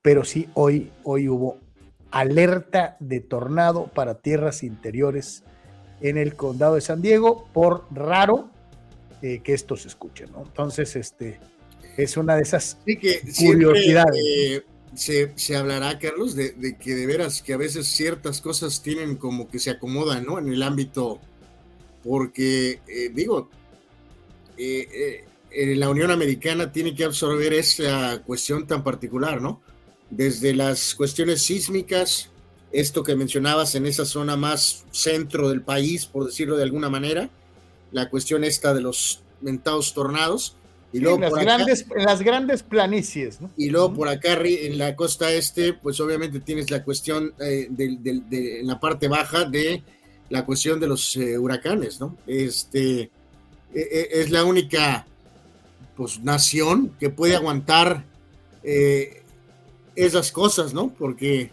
pero 0.00 0.24
sí 0.24 0.48
hoy, 0.54 0.90
hoy 1.04 1.28
hubo 1.28 1.58
alerta 2.10 2.96
de 3.00 3.20
tornado 3.20 3.86
para 3.86 4.20
tierras 4.20 4.62
interiores 4.62 5.44
en 6.00 6.18
el 6.18 6.34
condado 6.34 6.74
de 6.74 6.80
San 6.80 7.00
Diego, 7.00 7.48
por 7.52 7.86
raro, 7.90 8.50
eh, 9.22 9.40
que 9.44 9.54
esto 9.54 9.76
se 9.76 9.86
escuche, 9.86 10.26
¿no? 10.26 10.42
Entonces, 10.42 10.96
este, 10.96 11.38
es 11.96 12.16
una 12.16 12.34
de 12.34 12.42
esas 12.42 12.76
curiosidades. 13.38 14.16
Eh, 14.18 15.32
se, 15.36 15.56
hablará, 15.56 15.96
Carlos, 16.00 16.34
de, 16.34 16.76
que 16.76 16.96
de 16.96 17.06
veras 17.06 17.40
que 17.40 17.52
a 17.52 17.56
veces 17.56 17.86
ciertas 17.86 18.40
cosas 18.40 18.82
tienen 18.82 19.14
como 19.14 19.48
que 19.48 19.60
se 19.60 19.70
acomodan, 19.70 20.26
¿no? 20.26 20.40
En 20.40 20.48
el 20.52 20.60
ámbito, 20.60 21.20
porque, 22.02 22.80
eh, 22.88 23.10
digo, 23.14 23.48
la 25.54 25.88
Unión 25.88 26.10
Americana 26.10 26.72
tiene 26.72 26.92
que 26.92 27.04
absorber 27.04 27.52
esa 27.52 28.24
cuestión 28.26 28.66
tan 28.66 28.82
particular, 28.82 29.40
¿no? 29.40 29.62
Desde 30.10 30.52
las 30.52 30.96
cuestiones 30.96 31.42
sísmicas, 31.42 32.30
esto 32.72 33.04
que 33.04 33.14
mencionabas 33.14 33.76
en 33.76 33.86
esa 33.86 34.04
zona 34.04 34.36
más 34.36 34.84
centro 34.90 35.48
del 35.48 35.62
país, 35.62 36.06
por 36.06 36.26
decirlo 36.26 36.56
de 36.56 36.64
alguna 36.64 36.90
manera, 36.90 37.30
la 37.92 38.08
cuestión 38.08 38.44
esta 38.44 38.74
de 38.74 38.80
los 38.80 39.22
mentados 39.40 39.92
tornados. 39.94 40.56
Y 40.92 41.00
luego 41.00 41.16
en, 41.16 41.22
las 41.22 41.32
grandes, 41.32 41.86
en 41.94 42.04
las 42.04 42.22
grandes 42.22 42.62
planicies. 42.62 43.40
¿no? 43.40 43.50
Y 43.56 43.70
luego 43.70 43.94
por 43.94 44.08
acá 44.08 44.34
en 44.44 44.76
la 44.76 44.94
costa 44.94 45.30
este, 45.32 45.72
pues 45.72 45.98
obviamente 46.00 46.40
tienes 46.40 46.70
la 46.70 46.84
cuestión 46.84 47.32
eh, 47.40 47.66
de, 47.70 48.60
en 48.60 48.66
la 48.66 48.78
parte 48.78 49.08
baja 49.08 49.44
de 49.44 49.82
la 50.28 50.44
cuestión 50.44 50.80
de 50.80 50.88
los 50.88 51.16
eh, 51.16 51.38
huracanes, 51.38 52.00
¿no? 52.00 52.16
Este 52.26 53.02
e, 53.02 53.10
e, 53.74 54.08
es 54.20 54.30
la 54.30 54.44
única 54.44 55.06
pues 55.96 56.20
nación 56.20 56.94
que 57.00 57.10
puede 57.10 57.36
aguantar 57.36 58.04
eh, 58.62 59.22
esas 59.94 60.30
cosas, 60.30 60.74
¿no? 60.74 60.88
Porque 60.90 61.50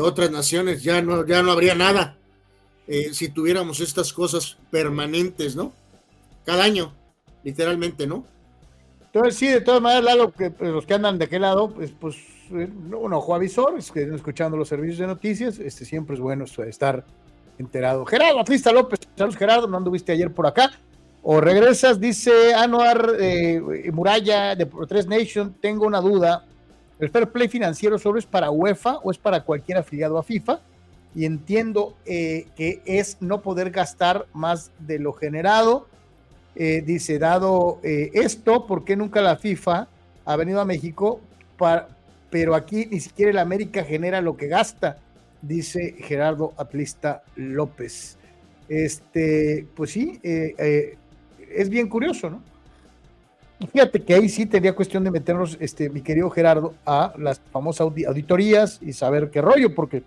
otras 0.00 0.30
naciones 0.30 0.84
ya 0.84 1.02
no, 1.02 1.26
ya 1.26 1.42
no 1.42 1.50
habría 1.50 1.74
nada. 1.74 2.16
Eh, 2.86 3.12
si 3.12 3.28
tuviéramos 3.28 3.80
estas 3.80 4.12
cosas 4.12 4.56
permanentes, 4.70 5.54
¿no? 5.54 5.72
Cada 6.44 6.64
año, 6.64 6.92
literalmente, 7.44 8.06
¿no? 8.06 8.24
Entonces, 9.06 9.36
sí, 9.36 9.48
de 9.48 9.60
todas 9.60 9.80
maneras, 9.80 10.04
Lalo, 10.04 10.32
que, 10.32 10.50
pues, 10.50 10.70
los 10.70 10.86
que 10.86 10.94
andan 10.94 11.18
de 11.18 11.26
aquel 11.26 11.42
lado, 11.42 11.70
pues, 11.70 11.92
pues 11.92 12.16
eh, 12.50 12.68
un 12.92 13.12
ojo 13.12 13.34
avisor, 13.34 13.78
es 13.78 13.94
escuchando 13.94 14.56
los 14.56 14.68
servicios 14.68 14.98
de 14.98 15.06
noticias, 15.06 15.58
este 15.58 15.84
siempre 15.84 16.14
es 16.14 16.20
bueno 16.20 16.44
estar 16.44 17.04
enterado. 17.58 18.04
Gerardo 18.04 18.40
Atlista 18.40 18.72
López, 18.72 19.00
saludos 19.16 19.36
Gerardo, 19.36 19.68
no 19.68 19.76
anduviste 19.76 20.12
ayer 20.12 20.32
por 20.32 20.46
acá. 20.46 20.72
O 21.22 21.40
regresas, 21.40 22.00
dice 22.00 22.52
Anuar 22.52 23.14
eh, 23.20 23.90
Muralla 23.92 24.56
de 24.56 24.66
Tres 24.88 25.06
Nation, 25.06 25.54
tengo 25.60 25.86
una 25.86 26.00
duda. 26.00 26.44
¿El 26.98 27.10
fair 27.10 27.30
play 27.30 27.48
financiero 27.48 27.98
solo 27.98 28.18
es 28.18 28.26
para 28.26 28.50
UEFA 28.50 28.96
o 28.98 29.10
es 29.10 29.18
para 29.18 29.44
cualquier 29.44 29.78
afiliado 29.78 30.18
a 30.18 30.22
FIFA? 30.22 30.60
Y 31.14 31.24
entiendo 31.24 31.94
eh, 32.06 32.46
que 32.56 32.80
es 32.84 33.18
no 33.20 33.42
poder 33.42 33.70
gastar 33.70 34.26
más 34.32 34.70
de 34.78 34.98
lo 34.98 35.12
generado. 35.12 35.86
Eh, 36.54 36.82
dice, 36.84 37.18
dado 37.18 37.80
eh, 37.82 38.10
esto, 38.14 38.66
¿por 38.66 38.84
qué 38.84 38.96
nunca 38.96 39.20
la 39.20 39.36
FIFA 39.36 39.88
ha 40.24 40.36
venido 40.36 40.60
a 40.60 40.64
México? 40.64 41.20
Para, 41.58 41.88
pero 42.30 42.54
aquí 42.54 42.86
ni 42.90 43.00
siquiera 43.00 43.30
el 43.30 43.38
América 43.38 43.84
genera 43.84 44.20
lo 44.20 44.36
que 44.36 44.48
gasta, 44.48 44.98
dice 45.42 45.96
Gerardo 45.98 46.52
Atlista 46.56 47.22
López. 47.36 48.16
Este, 48.68 49.66
pues 49.74 49.90
sí, 49.90 50.18
es 50.22 51.68
bien 51.68 51.88
curioso, 51.88 52.30
¿no? 52.30 52.42
fíjate 53.66 54.02
que 54.02 54.14
ahí 54.14 54.28
sí 54.28 54.46
tendría 54.46 54.74
cuestión 54.74 55.04
de 55.04 55.10
meternos, 55.10 55.56
este, 55.60 55.88
mi 55.90 56.00
querido 56.00 56.30
Gerardo, 56.30 56.74
a 56.84 57.12
las 57.16 57.40
famosas 57.52 57.86
auditorías 58.06 58.78
y 58.82 58.92
saber 58.92 59.30
qué 59.30 59.40
rollo, 59.40 59.74
porque 59.74 60.02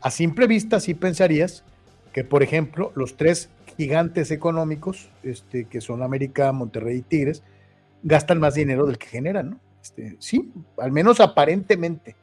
a 0.00 0.10
simple 0.10 0.46
vista 0.46 0.80
sí 0.80 0.94
pensarías 0.94 1.64
que, 2.12 2.24
por 2.24 2.42
ejemplo, 2.42 2.92
los 2.94 3.16
tres 3.16 3.50
gigantes 3.76 4.30
económicos, 4.30 5.10
este, 5.22 5.66
que 5.66 5.80
son 5.80 6.02
América, 6.02 6.52
Monterrey 6.52 6.98
y 6.98 7.02
Tigres, 7.02 7.42
gastan 8.02 8.40
más 8.40 8.54
dinero 8.54 8.86
del 8.86 8.98
que 8.98 9.06
generan, 9.06 9.50
¿no? 9.50 9.60
Este, 9.82 10.16
sí, 10.18 10.52
al 10.78 10.92
menos 10.92 11.20
aparentemente. 11.20 12.16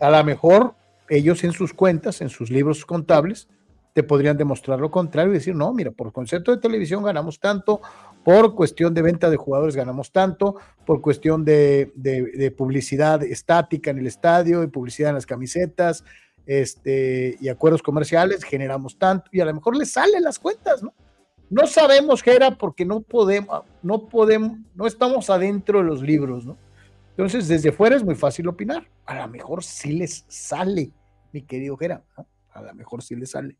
A 0.00 0.10
lo 0.10 0.24
mejor 0.24 0.74
ellos 1.08 1.44
en 1.44 1.52
sus 1.52 1.72
cuentas, 1.72 2.20
en 2.20 2.28
sus 2.28 2.50
libros 2.50 2.84
contables, 2.84 3.48
te 3.92 4.02
podrían 4.02 4.36
demostrar 4.36 4.78
lo 4.78 4.90
contrario 4.90 5.32
y 5.32 5.34
decir, 5.34 5.54
no, 5.54 5.72
mira, 5.72 5.90
por 5.90 6.12
concepto 6.12 6.54
de 6.54 6.60
televisión 6.60 7.02
ganamos 7.02 7.40
tanto, 7.40 7.80
por 8.24 8.54
cuestión 8.54 8.94
de 8.94 9.02
venta 9.02 9.30
de 9.30 9.36
jugadores 9.36 9.74
ganamos 9.74 10.12
tanto, 10.12 10.56
por 10.84 11.00
cuestión 11.00 11.44
de, 11.44 11.92
de, 11.96 12.50
publicidad 12.50 13.22
estática 13.24 13.90
en 13.90 13.98
el 13.98 14.06
estadio 14.06 14.62
y 14.62 14.68
publicidad 14.68 15.08
en 15.10 15.16
las 15.16 15.26
camisetas 15.26 16.04
este, 16.48 17.36
y 17.42 17.50
acuerdos 17.50 17.82
comerciales 17.82 18.42
generamos 18.42 18.98
tanto 18.98 19.28
y 19.32 19.40
a 19.40 19.44
lo 19.44 19.52
mejor 19.52 19.76
les 19.76 19.92
salen 19.92 20.22
las 20.22 20.38
cuentas, 20.38 20.82
¿no? 20.82 20.94
No 21.50 21.66
sabemos 21.66 22.22
qué 22.22 22.34
era 22.34 22.56
porque 22.56 22.86
no 22.86 23.02
podemos, 23.02 23.64
no 23.82 24.08
podemos, 24.08 24.58
no 24.74 24.86
estamos 24.86 25.28
adentro 25.28 25.80
de 25.80 25.84
los 25.84 26.02
libros, 26.02 26.46
¿no? 26.46 26.56
Entonces, 27.10 27.48
desde 27.48 27.70
fuera 27.70 27.96
es 27.96 28.04
muy 28.04 28.14
fácil 28.14 28.48
opinar. 28.48 28.88
A 29.04 29.16
lo 29.16 29.28
mejor 29.28 29.62
sí 29.62 29.92
les 29.92 30.24
sale, 30.26 30.90
mi 31.32 31.42
querido 31.42 31.76
Gera, 31.76 32.02
a 32.52 32.62
lo 32.62 32.74
mejor 32.74 33.02
sí 33.02 33.14
les 33.14 33.30
sale. 33.30 33.56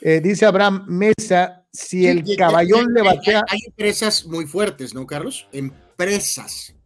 Eh, 0.00 0.20
dice 0.20 0.46
Abraham 0.46 0.84
Mesa, 0.86 1.66
si 1.72 2.06
el 2.06 2.24
caballón 2.36 2.92
le 2.94 3.02
batea. 3.02 3.42
Hay, 3.48 3.60
empresas 3.66 4.26
muy 4.26 4.46
fuertes, 4.46 4.94
¿no, 4.94 5.06
Carlos? 5.06 5.48
Empresas. 5.52 6.76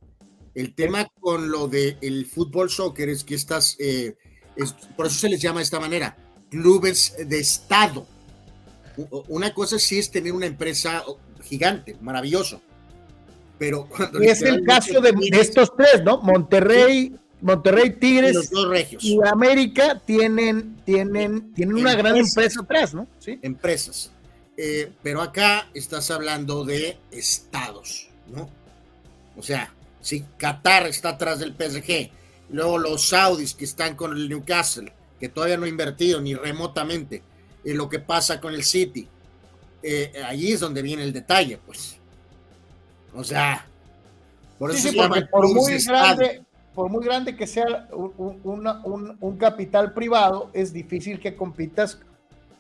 El 0.55 0.75
tema 0.75 1.07
con 1.21 1.51
lo 1.51 1.69
del 1.69 2.25
fútbol 2.25 2.71
soccer 2.71 3.11
es 3.11 3.23
que 3.25 3.35
estas, 3.35 3.77
eh, 3.81 4.17
por 4.97 5.07
eso 5.07 5.19
se 5.19 5.29
les 5.29 5.41
llama 5.41 5.61
de 5.61 5.65
esta 5.65 5.81
manera, 5.81 6.17
clubes 6.51 7.15
de 7.19 7.39
Estado. 7.39 8.07
Una 9.29 9.55
cosa 9.55 9.79
sí 9.79 9.99
es 9.99 10.11
tener 10.11 10.33
una 10.33 10.47
empresa 10.47 11.05
gigante, 11.43 11.97
maravilloso. 12.01 12.61
Pero 13.59 13.87
cuando. 13.87 14.21
Es 14.21 14.43
el 14.43 14.65
caso 14.65 15.01
de, 15.01 15.13
estos 15.33 15.75
tres, 15.77 16.03
¿no? 16.03 16.21
Monterrey, 16.23 17.15
Monterrey, 17.41 17.91
Tigres 17.91 18.51
y, 19.01 19.19
América 19.25 20.01
tienen, 20.05 20.77
tienen, 20.85 21.53
tienen 21.55 21.77
una 21.77 21.95
gran 21.95 22.17
empresa 22.17 22.61
atrás, 22.63 22.95
¿no? 22.95 23.07
¿Sí? 23.19 23.39
Empresas. 23.43 24.11
Eh, 24.57 24.93
pero 25.03 25.23
acá 25.23 25.69
estás 25.73 26.11
hablando 26.11 26.65
de 26.65 26.99
estados, 27.11 28.09
¿no? 28.29 28.51
O 29.37 29.43
sea, 29.43 29.73
si 30.01 30.23
Qatar 30.37 30.87
está 30.87 31.11
atrás 31.11 31.39
del 31.39 31.55
PSG, 31.55 32.11
luego 32.53 32.79
los 32.79 33.09
saudis 33.09 33.55
que 33.55 33.65
están 33.65 33.95
con 33.97 34.13
el 34.13 34.29
Newcastle, 34.29 34.93
que 35.19 35.29
todavía 35.29 35.57
no 35.57 35.65
ha 35.65 35.69
invertido 35.69 36.21
ni 36.21 36.35
remotamente, 36.35 37.23
y 37.65 37.73
lo 37.75 37.89
que 37.89 37.99
pasa 37.99 38.41
con 38.41 38.55
el 38.55 38.65
City, 38.65 39.09
eh, 39.83 40.13
allí 40.25 40.53
es 40.53 40.61
donde 40.61 40.83
viene 40.83 41.03
el 41.03 41.13
detalle, 41.13 41.59
pues. 41.65 41.97
O 43.15 43.25
sea, 43.25 43.67
por 44.59 44.71
eso 44.71 44.91
por 45.31 45.49
muy 45.49 45.79
grande, 45.79 46.43
por 46.75 46.91
muy 46.91 47.05
grande 47.05 47.37
que 47.37 47.47
sea 47.47 47.89
un, 47.93 49.37
capital 49.39 49.93
privado, 49.93 50.51
es 50.53 50.73
difícil 50.73 51.19
que 51.19 51.35
compitas 51.35 51.99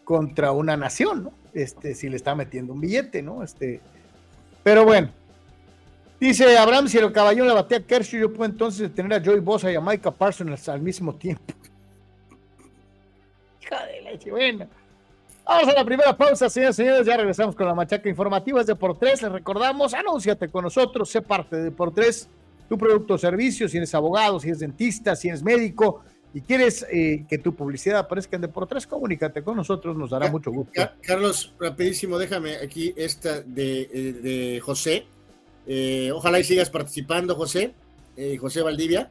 contra 0.04 0.52
una 0.52 0.76
nación, 0.76 1.24
¿no? 1.24 1.32
Este, 1.52 1.94
si 1.94 2.08
le 2.08 2.16
está 2.16 2.34
metiendo 2.34 2.72
un 2.72 2.80
billete, 2.80 3.22
¿no? 3.22 3.42
Este, 3.42 3.80
pero 4.62 4.84
bueno. 4.84 5.19
Dice 6.20 6.58
Abraham, 6.58 6.86
si 6.86 6.98
el 6.98 7.10
caballón 7.12 7.48
le 7.48 7.54
batea 7.54 7.78
a 7.78 7.82
Kershaw, 7.82 8.20
yo 8.20 8.32
puedo 8.32 8.50
entonces 8.50 8.94
tener 8.94 9.14
a 9.14 9.24
Joey 9.24 9.40
Bosa 9.40 9.72
y 9.72 9.74
a 9.74 9.80
Micah 9.80 10.10
Parsons 10.10 10.68
al 10.68 10.80
mismo 10.80 11.14
tiempo. 11.14 11.42
Hija 13.62 13.86
de 13.86 14.02
leche, 14.02 14.30
bueno. 14.30 14.68
Vamos 15.46 15.68
a 15.68 15.72
la 15.72 15.84
primera 15.84 16.16
pausa, 16.16 16.50
señores 16.50 16.78
y 16.78 16.82
señores. 16.82 17.06
Ya 17.06 17.16
regresamos 17.16 17.56
con 17.56 17.66
la 17.66 17.74
machaca 17.74 18.08
informativa. 18.08 18.60
Es 18.60 18.66
de 18.66 18.76
por 18.76 18.98
tres. 18.98 19.22
Les 19.22 19.32
recordamos, 19.32 19.94
anúnciate 19.94 20.48
con 20.48 20.64
nosotros, 20.64 21.08
sé 21.08 21.22
parte 21.22 21.56
de 21.56 21.70
por 21.70 21.92
tres 21.92 22.28
tu 22.70 22.78
producto 22.78 23.14
o 23.14 23.18
servicio, 23.18 23.68
si 23.68 23.78
eres 23.78 23.92
abogado, 23.96 24.38
si 24.38 24.46
eres 24.46 24.60
dentista, 24.60 25.16
si 25.16 25.26
eres 25.26 25.42
médico 25.42 26.04
y 26.32 26.40
quieres 26.40 26.86
eh, 26.88 27.24
que 27.28 27.38
tu 27.38 27.52
publicidad 27.52 27.98
aparezca 27.98 28.36
en 28.36 28.42
Deportes, 28.42 28.86
comunícate 28.86 29.42
con 29.42 29.56
nosotros, 29.56 29.96
nos 29.96 30.10
dará 30.10 30.30
mucho 30.30 30.52
gusto. 30.52 30.80
Carlos, 31.02 31.52
rapidísimo, 31.58 32.16
déjame 32.16 32.58
aquí 32.58 32.94
esta 32.96 33.40
de, 33.40 33.90
eh, 33.92 34.60
José. 34.60 35.04
Eh, 35.66 36.10
ojalá 36.12 36.40
y 36.40 36.44
sigas 36.44 36.70
participando, 36.70 37.34
José. 37.34 37.74
José 38.38 38.60
Valdivia. 38.60 39.10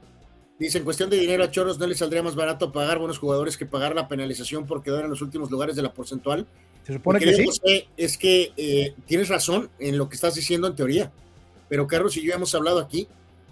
Dice, 0.60 0.78
en 0.78 0.84
cuestión 0.84 1.10
de 1.10 1.18
dinero 1.18 1.44
a 1.44 1.50
Choros 1.50 1.80
no 1.80 1.88
le 1.88 1.96
saldría 1.96 2.22
más 2.22 2.36
barato 2.36 2.72
pagar 2.72 3.00
buenos 3.00 3.18
jugadores 3.18 3.58
que 3.58 3.66
pagar 3.66 3.96
la 3.96 4.08
penalización 4.08 4.68
por 4.68 4.84
quedar 4.84 5.04
en 5.04 5.10
los 5.10 5.24
últimos 5.24 5.50
lugares 5.50 5.76
de 5.76 5.82
la 5.82 5.94
porcentual. 5.94 6.46
Se 6.86 6.94
supone 6.94 7.20
que 7.20 7.34
sí. 7.34 7.46
José, 7.46 7.88
es 7.98 8.20
que 8.20 8.94
tienes 9.08 9.30
razón 9.30 9.72
en 9.80 9.98
lo 9.98 10.10
que 10.10 10.16
estás 10.16 10.36
diciendo 10.36 10.68
en 10.68 10.76
teoría. 10.76 11.12
Pero 11.70 11.88
Carlos 11.88 12.18
y 12.18 12.22
yo 12.22 12.34
hemos 12.34 12.54
hablado 12.54 12.80
aquí 12.80 13.08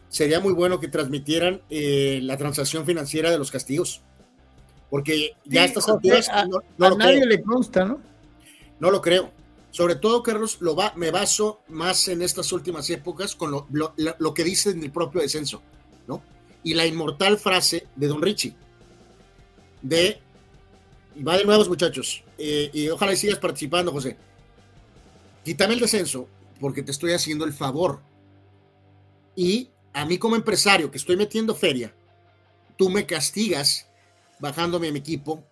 sería 0.10 0.40
muy 0.40 0.54
bueno 0.54 0.80
que 0.80 0.88
transmitieran 0.88 1.62
eh, 1.70 2.20
la 2.24 2.38
transacción 2.38 2.86
financiera 2.86 3.32
de 3.32 3.38
los 3.38 3.52
castigos. 3.52 4.02
Porque 4.90 5.36
ya 5.44 5.66
estas 5.66 5.90
alturas 5.90 6.30
a, 6.30 6.46
nadie 6.78 7.26
le 7.26 7.42
consta, 7.42 7.84
¿no? 7.84 8.00
No 8.80 8.90
lo 8.90 9.02
creo. 9.02 9.32
Sobre 9.78 9.94
todo, 9.94 10.24
Carlos, 10.24 10.58
me 10.96 11.12
baso 11.12 11.62
más 11.68 12.08
en 12.08 12.24
estas 12.24 12.52
últimas 12.52 12.90
épocas 12.90 13.36
con 13.36 13.52
lo, 13.52 13.68
lo, 13.70 14.34
que 14.34 14.44
dice 14.44 14.72
en 14.72 14.84
el 14.84 14.90
propio 14.90 15.22
descenso, 15.22 15.62
¿no? 16.08 16.24
Y 16.64 16.74
la 16.74 16.88
inmortal 16.88 17.38
frase 17.38 17.86
de 17.96 18.08
Don 18.08 18.20
Richie, 18.20 18.56
de, 19.84 20.20
y 21.16 21.22
va 21.22 21.38
de 21.38 21.46
nuevos 21.46 21.70
muchachos, 21.70 22.24
eh, 22.40 22.72
y 22.74 22.90
ojalá 22.90 23.14
y 23.14 23.18
sigas 23.18 23.38
participando, 23.38 23.92
José. 23.92 24.18
Quítame 25.46 25.76
el 25.76 25.80
descenso 25.80 26.28
porque 26.60 26.82
te 26.82 26.90
estoy 26.90 27.12
haciendo 27.12 27.46
el 27.46 27.54
favor. 27.54 28.02
Y 29.36 29.70
a 29.94 30.08
mí 30.08 30.18
como 30.18 30.36
empresario 30.36 30.90
que 30.90 30.98
estoy 30.98 31.18
metiendo 31.18 31.54
feria, 31.54 31.94
tú 32.78 32.90
me 32.90 33.06
castigas 33.06 33.88
bajándome 34.40 34.88
a 34.88 34.92
mi 34.92 34.98
equipo 34.98 35.44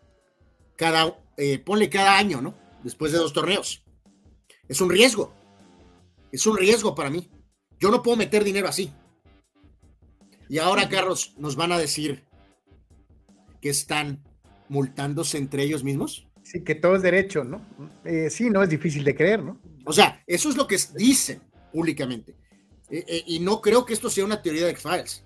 cada, 0.78 1.16
eh, 1.38 1.60
ponle 1.60 1.92
cada 1.92 2.18
año, 2.18 2.42
¿no? 2.42 2.56
Después 2.82 3.12
de 3.12 3.20
dos 3.20 3.32
torneos. 3.32 3.85
Es 4.68 4.82
un 4.82 4.90
riesgo. 4.90 5.34
Es 6.32 6.46
un 6.46 6.58
riesgo 6.58 6.96
para 6.96 7.10
mí. 7.10 7.30
Yo 7.80 7.92
no 7.92 8.02
puedo 8.02 8.18
meter 8.18 8.44
dinero 8.44 8.68
así. 8.68 8.92
Y 10.50 10.58
ahora, 10.60 10.90
Carlos, 10.90 11.34
nos 11.38 11.56
van 11.56 11.72
a 11.72 11.78
decir 11.78 12.24
que 13.62 13.70
están 13.70 14.24
multándose 14.70 15.38
entre 15.38 15.64
ellos 15.64 15.84
mismos. 15.84 16.28
Sí, 16.44 16.64
que 16.64 16.76
todo 16.76 16.96
es 16.96 17.02
derecho, 17.02 17.44
¿no? 17.44 17.66
Eh, 18.04 18.30
sí, 18.30 18.50
no 18.50 18.62
es 18.62 18.70
difícil 18.70 19.04
de 19.04 19.16
creer, 19.16 19.44
¿no? 19.44 19.60
O 19.86 19.94
sea, 19.94 20.24
eso 20.28 20.50
es 20.50 20.56
lo 20.56 20.68
que 20.68 20.78
dicen 20.96 21.42
públicamente. 21.72 22.36
Eh, 22.90 23.04
eh, 23.08 23.24
y 23.26 23.40
no 23.40 23.62
creo 23.62 23.86
que 23.86 23.94
esto 23.94 24.10
sea 24.10 24.26
una 24.26 24.42
teoría 24.42 24.66
de 24.66 24.72
X-Files. 24.72 25.24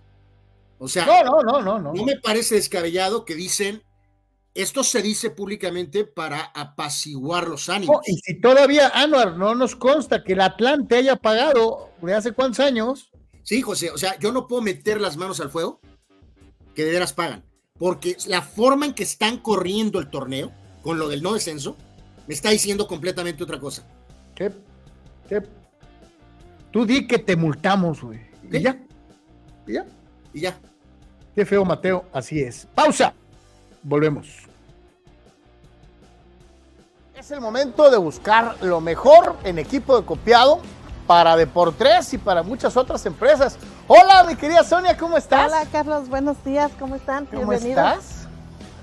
O 0.78 0.88
sea, 0.88 1.06
no, 1.06 1.24
no, 1.24 1.44
no, 1.44 1.62
no, 1.62 1.94
no. 1.94 2.06
me 2.06 2.18
parece 2.18 2.56
descabellado 2.56 3.26
que 3.26 3.36
dicen, 3.36 3.84
esto 4.54 4.84
se 4.84 5.02
dice 5.02 5.30
públicamente 5.30 6.06
para 6.06 6.42
apaciguar 6.56 7.48
los 7.48 7.70
ánimos. 7.70 8.02
y 8.08 8.18
si 8.18 8.40
todavía, 8.40 8.90
Anuar, 8.94 9.38
no 9.38 9.56
nos 9.56 9.76
consta 9.76 10.24
que 10.24 10.34
el 10.34 10.42
Atlante 10.42 10.96
haya 10.96 11.16
pagado 11.16 11.90
de 12.02 12.14
hace 12.14 12.32
cuántos 12.32 12.60
años. 12.60 13.12
Sí, 13.44 13.62
José, 13.62 13.92
o 13.92 13.98
sea, 13.98 14.18
yo 14.20 14.32
no 14.32 14.48
puedo 14.48 14.62
meter 14.62 15.00
las 15.00 15.18
manos 15.18 15.40
al 15.40 15.50
fuego 15.50 15.80
que 16.76 16.86
de 16.86 16.92
veras 16.92 17.14
pagan, 17.14 17.44
porque 17.78 18.16
la 18.28 18.42
forma 18.42 18.86
en 18.86 18.94
que 18.94 19.04
están 19.04 19.38
corriendo 19.38 20.00
el 20.00 20.10
torneo, 20.10 20.52
con 20.82 21.00
lo 21.00 21.10
del 21.10 21.24
no 21.24 21.34
descenso, 21.34 21.76
me 22.28 22.34
está 22.34 22.50
diciendo 22.52 22.88
completamente 22.88 23.44
otra 23.44 23.60
cosa. 23.60 23.88
¿Qué? 24.36 24.52
¿Qué? 25.28 25.42
Tú 26.72 26.86
di 26.86 27.08
que 27.08 27.20
te 27.20 27.36
multamos, 27.36 28.02
güey. 28.02 28.20
Y 28.52 28.62
ya. 28.62 28.80
Y 29.68 29.74
ya. 29.74 29.86
Y 30.34 30.42
ya. 30.42 30.60
Qué 31.36 31.46
feo, 31.46 31.66
Mateo. 31.66 32.06
Así 32.14 32.40
es. 32.40 32.68
Pausa. 32.76 33.14
Volvemos. 33.84 34.28
Es 37.16 37.32
el 37.32 37.42
momento 37.42 37.90
de 37.92 37.98
buscar 37.98 38.56
lo 38.62 38.82
mejor 38.82 39.36
en 39.44 39.60
equipo 39.60 40.00
de 40.00 40.06
copiado 40.06 40.60
para 41.06 41.36
Deportes 41.36 42.14
y 42.14 42.18
para 42.18 42.44
muchas 42.44 42.78
otras 42.78 43.06
empresas. 43.06 43.58
Hola, 43.88 44.24
mi 44.26 44.36
querida 44.36 44.64
Sonia, 44.64 44.96
¿cómo 44.96 45.18
estás? 45.18 45.48
Hola, 45.48 45.66
Carlos, 45.72 46.08
buenos 46.08 46.42
días, 46.44 46.72
¿cómo 46.80 46.96
están? 46.96 47.26
¿Cómo 47.26 47.52
estás? 47.52 48.28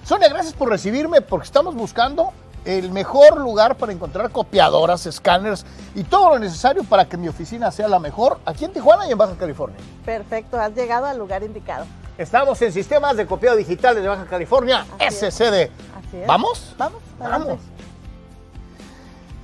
Sonia, 0.04 0.28
gracias 0.28 0.52
por 0.52 0.68
recibirme 0.68 1.20
porque 1.20 1.46
estamos 1.46 1.74
buscando 1.74 2.32
el 2.64 2.90
mejor 2.90 3.40
lugar 3.40 3.76
para 3.76 3.92
encontrar 3.92 4.30
copiadoras, 4.30 5.06
escáneres 5.06 5.64
y 5.94 6.02
todo 6.04 6.30
lo 6.30 6.38
necesario 6.38 6.84
para 6.84 7.08
que 7.08 7.16
mi 7.16 7.28
oficina 7.28 7.70
sea 7.70 7.88
la 7.88 8.00
mejor 8.00 8.38
aquí 8.44 8.64
en 8.64 8.72
Tijuana 8.72 9.06
y 9.06 9.12
en 9.12 9.18
Baja 9.18 9.36
California. 9.38 9.78
Perfecto, 10.04 10.58
has 10.58 10.74
llegado 10.74 11.06
al 11.06 11.16
lugar 11.18 11.42
indicado. 11.42 11.86
Estamos 12.18 12.62
en 12.62 12.72
Sistemas 12.72 13.14
de 13.18 13.26
Copiado 13.26 13.56
Digital 13.56 13.94
de 13.94 14.08
Baja 14.08 14.24
California, 14.24 14.86
SCD. 14.98 15.68
Así 15.94 16.16
es. 16.16 16.26
¿Vamos? 16.26 16.74
Vamos, 16.78 17.02
vamos. 17.18 17.58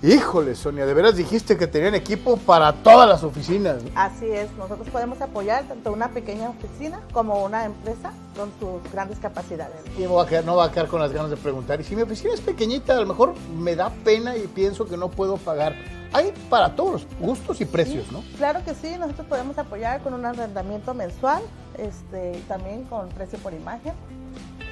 Híjole, 0.02 0.56
Sonia, 0.56 0.84
de 0.84 0.94
veras 0.94 1.14
dijiste 1.14 1.56
que 1.56 1.68
tenían 1.68 1.94
equipo 1.94 2.36
para 2.36 2.72
todas 2.72 3.08
las 3.08 3.22
oficinas. 3.22 3.76
Así 3.94 4.26
es, 4.26 4.50
nosotros 4.58 4.88
podemos 4.88 5.20
apoyar 5.20 5.62
tanto 5.68 5.92
una 5.92 6.08
pequeña 6.08 6.50
oficina 6.50 6.98
como 7.12 7.44
una 7.44 7.66
empresa 7.66 8.12
con 8.36 8.50
sus 8.58 8.92
grandes 8.92 9.20
capacidades. 9.20 9.76
Y 9.96 10.02
no 10.02 10.14
va, 10.14 10.24
a 10.24 10.26
quedar, 10.26 10.44
no 10.44 10.56
va 10.56 10.64
a 10.64 10.72
quedar 10.72 10.88
con 10.88 11.00
las 11.00 11.12
ganas 11.12 11.30
de 11.30 11.36
preguntar. 11.36 11.80
Y 11.80 11.84
si 11.84 11.94
mi 11.94 12.02
oficina 12.02 12.34
es 12.34 12.40
pequeñita, 12.40 12.96
a 12.96 13.00
lo 13.00 13.06
mejor 13.06 13.34
me 13.56 13.76
da 13.76 13.90
pena 14.02 14.36
y 14.36 14.48
pienso 14.48 14.86
que 14.86 14.96
no 14.96 15.08
puedo 15.08 15.36
pagar. 15.36 15.76
Hay 16.12 16.34
para 16.50 16.74
todos 16.74 16.92
los 16.92 17.06
gustos 17.20 17.60
y 17.60 17.64
precios, 17.64 18.10
¿no? 18.10 18.24
Claro 18.38 18.64
que 18.64 18.74
sí, 18.74 18.96
nosotros 18.98 19.28
podemos 19.28 19.56
apoyar 19.56 20.02
con 20.02 20.14
un 20.14 20.26
arrendamiento 20.26 20.94
mensual, 20.94 21.44
este, 21.78 22.42
también 22.48 22.82
con 22.86 23.08
precio 23.10 23.38
por 23.38 23.54
imagen. 23.54 23.92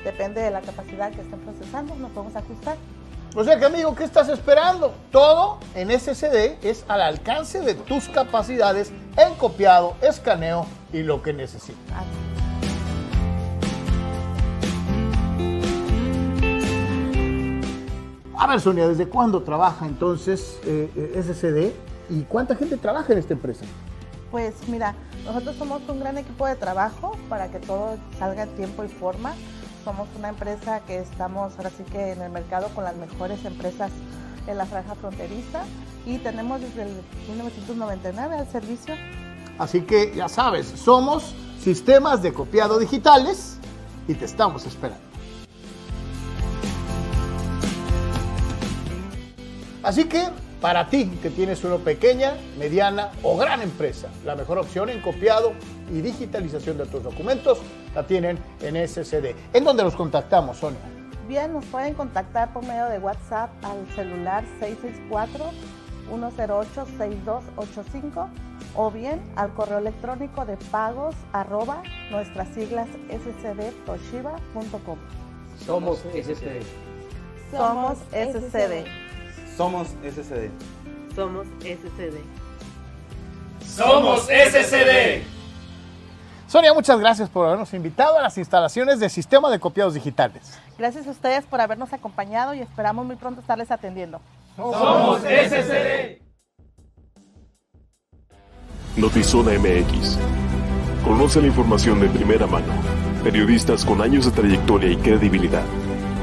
Depende 0.03 0.41
de 0.41 0.51
la 0.51 0.61
capacidad 0.61 1.13
que 1.13 1.21
estén 1.21 1.39
procesando, 1.39 1.95
nos 1.95 2.11
podemos 2.11 2.35
ajustar. 2.35 2.77
O 3.37 3.45
sea 3.45 3.61
que 3.61 3.65
amigo, 3.65 3.95
¿qué 3.95 4.03
estás 4.03 4.29
esperando? 4.29 4.93
Todo 5.13 5.59
en 5.77 5.89
SSD 5.91 6.59
es 6.63 6.85
al 6.89 7.01
alcance 7.01 7.61
de 7.61 7.75
tus 7.75 8.09
capacidades 8.09 8.91
en 9.17 9.35
copiado, 9.35 9.95
escaneo 10.03 10.67
y 10.93 11.05
lo 11.05 11.23
que 11.23 11.33
necesites. 11.33 11.79
A 18.37 18.47
ver, 18.49 18.61
Sonia, 18.61 18.89
¿desde 18.89 19.07
cuándo 19.07 19.45
trabaja 19.45 19.87
entonces 19.87 20.59
eh, 20.65 20.91
eh 20.97 21.23
SSD 21.23 22.13
y 22.13 22.23
cuánta 22.23 22.57
gente 22.57 22.79
trabaja 22.79 23.13
en 23.13 23.21
esta 23.21 23.35
empresa? 23.35 23.65
Pues 24.33 24.55
mira, 24.67 24.97
nosotros 25.25 25.55
somos 25.55 25.83
un 25.89 26.01
gran 26.01 26.19
equipo 26.19 26.49
de 26.49 26.57
trabajo 26.57 27.17
para 27.29 27.49
que 27.49 27.61
todo 27.61 27.97
salga 28.19 28.43
en 28.43 28.57
tiempo 28.57 28.83
y 28.83 28.89
forma. 28.89 29.35
Somos 29.85 30.09
una 30.19 30.29
empresa 30.29 30.81
que 30.81 30.99
estamos 30.99 31.57
ahora 31.57 31.71
sí 31.71 31.85
que 31.85 32.13
en 32.13 32.21
el 32.21 32.31
mercado 32.31 32.69
con 32.75 32.85
las 32.85 32.97
mejores 32.97 33.45
empresas 33.45 33.91
en 34.47 34.59
la 34.59 34.67
franja 34.67 34.95
fronteriza 34.95 35.63
y 36.05 36.19
tenemos 36.19 36.61
desde 36.61 36.83
el 36.83 37.03
1999 37.29 38.37
al 38.37 38.49
servicio. 38.49 38.95
Así 39.59 39.83
que 39.83 40.15
ya 40.15 40.29
sabes, 40.29 40.67
somos 40.67 41.35
sistemas 41.63 42.23
de 42.23 42.33
copiado 42.33 42.79
digitales 42.79 43.59
y 44.07 44.15
te 44.15 44.25
estamos 44.25 44.67
esperando. 44.67 45.03
Así 49.83 50.05
que 50.05 50.29
para 50.61 50.89
ti 50.89 51.07
que 51.23 51.31
tienes 51.31 51.65
una 51.65 51.79
pequeña, 51.79 52.37
mediana 52.59 53.13
o 53.23 53.37
gran 53.37 53.63
empresa, 53.63 54.09
la 54.25 54.35
mejor 54.37 54.59
opción 54.59 54.91
en 54.91 55.01
copiado 55.01 55.53
y 55.91 56.03
digitalización 56.03 56.77
de 56.79 56.87
tus 56.87 57.03
documentos 57.03 57.59
la 57.95 58.07
tienen 58.07 58.39
en 58.61 58.77
SCD. 58.87 59.35
¿En 59.53 59.65
dónde 59.65 59.83
los 59.83 59.97
contactamos, 59.97 60.59
Sonia? 60.59 60.79
Bien, 61.27 61.53
nos 61.53 61.65
pueden 61.67 61.95
contactar 61.95 62.53
por 62.53 62.65
medio 62.67 62.87
de 62.87 62.99
WhatsApp 62.99 63.51
al 63.65 63.87
celular 63.95 64.45
664-108-6285 66.11 68.29
o 68.75 68.91
bien 68.91 69.21
al 69.37 69.55
correo 69.55 69.79
electrónico 69.79 70.45
de 70.45 70.57
pagos 70.71 71.15
arroba 71.33 71.83
nuestras 72.11 72.49
siglas 72.49 72.89
scdtoshiba.com. 73.09 74.99
Somos 75.65 75.99
SCD. 75.99 76.63
Somos 77.51 77.99
SCD. 78.11 79.10
Somos 79.57 79.89
SCD. 80.03 80.51
Somos 81.15 81.47
SCD. 81.61 82.19
Somos 83.65 84.23
SCD. 84.23 85.23
Sonia, 86.47 86.75
muchas 86.75 86.99
gracias 86.99 87.29
por 87.29 87.47
habernos 87.47 87.73
invitado 87.75 88.19
a 88.19 88.23
las 88.23 88.37
instalaciones 88.37 88.99
del 88.99 89.11
Sistema 89.11 89.51
de 89.51 89.61
Copiados 89.61 89.95
Digitales. 89.95 90.59
Gracias 90.79 91.07
a 91.07 91.11
ustedes 91.11 91.45
por 91.45 91.61
habernos 91.61 91.93
acompañado 91.93 92.55
y 92.55 92.61
esperamos 92.61 93.07
muy 93.07 93.17
pronto 93.17 93.41
estarles 93.41 93.71
atendiendo. 93.71 94.21
Somos 94.57 95.21
SCD. 95.21 96.21
Notizona 98.97 99.53
MX. 99.53 100.19
Conoce 101.05 101.41
la 101.41 101.47
información 101.47 102.01
de 102.01 102.09
primera 102.09 102.47
mano. 102.47 102.73
Periodistas 103.23 103.85
con 103.85 104.03
años 104.03 104.25
de 104.25 104.33
trayectoria 104.33 104.91
y 104.91 104.97
credibilidad. 104.97 105.63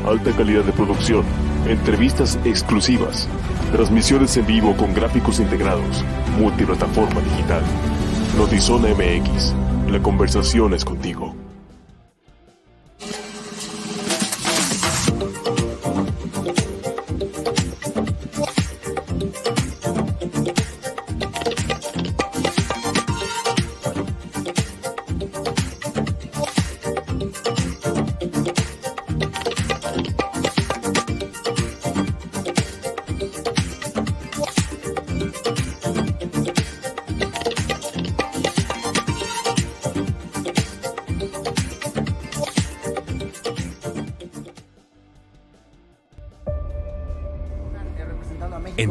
Alta 0.05 0.31
calidad 0.31 0.63
de 0.63 0.73
producción. 0.73 1.23
Entrevistas 1.69 2.39
exclusivas. 2.45 3.27
Transmisiones 3.73 4.37
en 4.37 4.45
vivo 4.45 4.73
con 4.77 4.93
gráficos 4.93 5.41
integrados. 5.41 6.01
Multiplataforma 6.39 7.19
digital. 7.19 7.61
Notizona 8.37 8.87
MX. 8.93 9.53
La 9.91 10.01
conversación 10.01 10.73
es 10.73 10.85
contigo. 10.85 11.46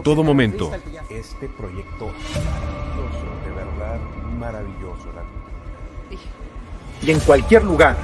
Todo 0.06 0.22
momento. 0.22 0.70
Este 1.10 1.48
proyecto 1.48 2.06
maravilloso, 2.06 3.26
de 3.44 3.50
verdad 3.50 3.98
maravilloso. 4.38 5.08
Y 7.02 7.10
en 7.10 7.18
cualquier 7.18 7.64
lugar. 7.64 7.96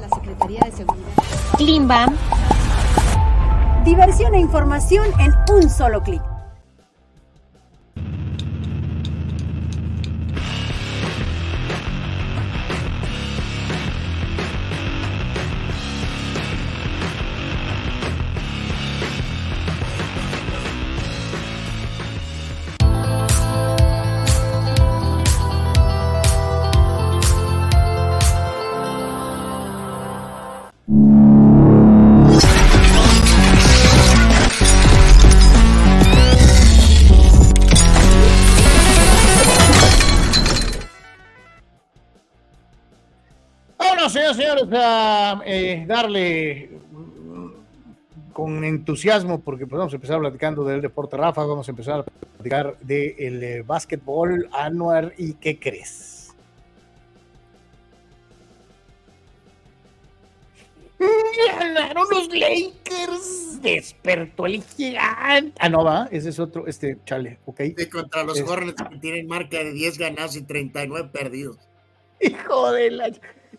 La 0.00 0.08
Secretaría 0.16 0.60
de 0.64 0.72
Seguridad. 0.72 1.08
Klimbam. 1.58 2.16
Diversión 3.84 4.32
e 4.32 4.38
información 4.38 5.08
en 5.20 5.34
un 5.54 5.68
solo 5.68 6.02
clic. 6.02 6.22
Eh, 45.44 45.84
darle 45.86 46.70
mm, 46.92 47.48
con 48.32 48.64
entusiasmo, 48.64 49.40
porque 49.40 49.66
pues, 49.66 49.78
vamos 49.78 49.92
a 49.92 49.96
empezar 49.96 50.18
platicando 50.20 50.64
del 50.64 50.80
deporte 50.82 51.16
Rafa, 51.16 51.44
vamos 51.44 51.68
a 51.68 51.70
empezar 51.72 52.00
a 52.00 52.02
platicar 52.04 52.76
del 52.80 53.42
eh, 53.42 53.62
básquetbol 53.66 54.48
Anuar 54.52 55.12
y 55.18 55.34
¿qué 55.34 55.58
crees? 55.58 56.34
Ganaron 61.58 62.06
los 62.10 62.28
Lakers, 62.28 63.60
despertó 63.60 64.46
el 64.46 64.62
gigante. 64.62 65.52
Ah, 65.60 65.68
no 65.68 65.84
va, 65.84 66.08
ese 66.10 66.30
es 66.30 66.38
otro, 66.38 66.66
este, 66.66 66.98
chale, 67.04 67.38
ok. 67.46 67.60
Y 67.76 67.86
contra 67.86 68.24
los 68.24 68.38
Es- 68.38 68.48
Hornets 68.48 68.82
que 68.90 68.98
tienen 68.98 69.26
marca 69.26 69.58
de 69.58 69.72
10 69.72 69.98
ganados 69.98 70.36
y 70.36 70.42
39 70.42 71.10
perdidos. 71.12 71.58
Hijo 72.20 72.72
de 72.72 72.90
la... 72.90 73.10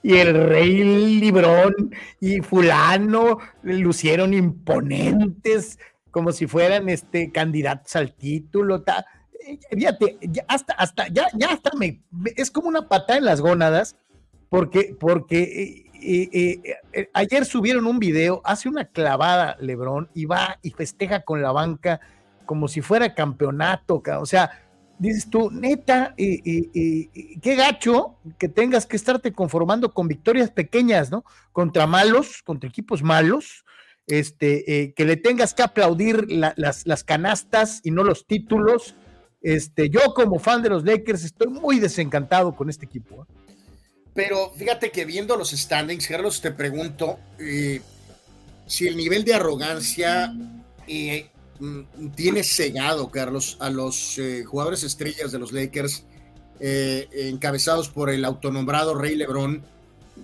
Y 0.07 0.17
el 0.17 0.35
rey 0.49 0.83
Librón 1.19 1.73
y 2.21 2.39
fulano 2.41 3.39
lucieron 3.63 4.35
imponentes 4.35 5.79
como 6.11 6.31
si 6.31 6.45
fueran 6.45 6.89
este 6.89 7.31
candidatos 7.31 7.95
al 7.95 8.13
título. 8.13 8.83
eh, 9.47 9.57
Fíjate, 9.71 10.17
ya 10.21 10.45
hasta, 10.47 10.73
hasta, 10.75 11.07
ya, 11.07 11.25
ya 11.33 11.47
hasta 11.53 11.71
me, 11.75 12.03
es 12.35 12.51
como 12.51 12.67
una 12.67 12.87
patada 12.87 13.17
en 13.17 13.25
las 13.25 13.41
gónadas, 13.41 13.95
porque, 14.49 14.95
porque 14.99 15.87
eh, 16.03 16.61
eh, 16.93 17.09
ayer 17.13 17.43
subieron 17.45 17.87
un 17.87 17.97
video, 17.97 18.41
hace 18.45 18.69
una 18.69 18.85
clavada 18.85 19.57
Lebrón 19.59 20.09
y 20.13 20.25
va 20.25 20.59
y 20.61 20.69
festeja 20.69 21.21
con 21.21 21.41
la 21.41 21.51
banca 21.51 21.99
como 22.45 22.67
si 22.67 22.81
fuera 22.81 23.15
campeonato, 23.15 24.03
ca- 24.03 24.19
o 24.19 24.25
sea, 24.27 24.64
dices 24.97 25.29
tú, 25.29 25.49
neta, 25.51 26.13
eh, 26.17 26.39
eh, 26.45 26.69
eh, 26.73 27.39
qué 27.41 27.55
gacho 27.55 28.17
que 28.37 28.49
tengas 28.49 28.85
que 28.85 28.95
estarte 28.95 29.33
conformando 29.33 29.93
con 29.93 30.07
victorias 30.07 30.51
pequeñas, 30.51 31.11
¿no? 31.11 31.25
Contra 31.51 31.87
malos, 31.87 32.41
contra 32.43 32.69
equipos 32.69 33.03
malos, 33.03 33.65
este, 34.07 34.81
eh, 34.83 34.93
que 34.93 35.05
le 35.05 35.17
tengas 35.17 35.53
que 35.53 35.63
aplaudir 35.63 36.31
las, 36.31 36.85
las, 36.85 37.03
canastas 37.03 37.81
y 37.83 37.91
no 37.91 38.03
los 38.03 38.25
títulos. 38.25 38.95
Este, 39.41 39.89
yo 39.89 40.13
como 40.13 40.39
fan 40.39 40.61
de 40.61 40.69
los 40.69 40.83
Lakers 40.83 41.23
estoy 41.23 41.47
muy 41.47 41.79
desencantado 41.79 42.55
con 42.55 42.69
este 42.69 42.85
equipo. 42.85 43.23
¿eh? 43.23 43.53
Pero 44.13 44.51
fíjate 44.51 44.91
que 44.91 45.05
viendo 45.05 45.35
los 45.35 45.51
standings, 45.51 46.07
Carlos, 46.07 46.41
te 46.41 46.51
pregunto 46.51 47.19
eh, 47.39 47.81
si 48.65 48.87
el 48.87 48.95
nivel 48.95 49.23
de 49.23 49.33
arrogancia 49.33 50.33
tiene 52.15 52.43
cegado, 52.43 53.09
Carlos, 53.09 53.57
a 53.59 53.69
los 53.69 54.19
jugadores 54.45 54.83
estrellas 54.83 55.31
de 55.31 55.39
los 55.39 55.51
Lakers, 55.51 56.05
encabezados 56.59 57.89
por 57.89 58.09
el 58.09 58.25
autonombrado 58.25 58.95
Rey 58.95 59.15
Lebron 59.15 59.63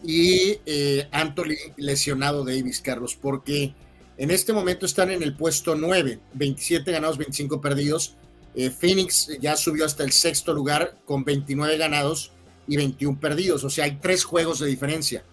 y 0.04 0.60
eh, 0.66 1.08
Anthony 1.12 1.56
lesionado 1.78 2.44
Davis, 2.44 2.82
Carlos, 2.82 3.18
porque 3.20 3.74
en 4.18 4.32
este 4.32 4.54
momento 4.54 4.86
están 4.86 5.12
en 5.12 5.22
el 5.24 5.36
puesto 5.36 5.76
9, 5.76 6.20
27 6.34 6.92
ganados, 6.92 7.18
25 7.18 7.62
perdidos. 7.62 8.16
Eh, 8.56 8.70
Phoenix 8.70 9.30
ya 9.40 9.56
subió 9.56 9.86
hasta 9.86 10.04
el 10.04 10.12
sexto 10.12 10.54
lugar 10.54 10.98
con 11.06 11.24
29 11.24 11.78
ganados 11.78 12.32
y 12.68 12.78
21 12.78 13.20
perdidos, 13.20 13.64
o 13.64 13.70
sea, 13.70 13.86
hay 13.86 13.98
tres 14.02 14.24
juegos 14.24 14.60
de 14.60 14.68
diferencia. 14.68 15.24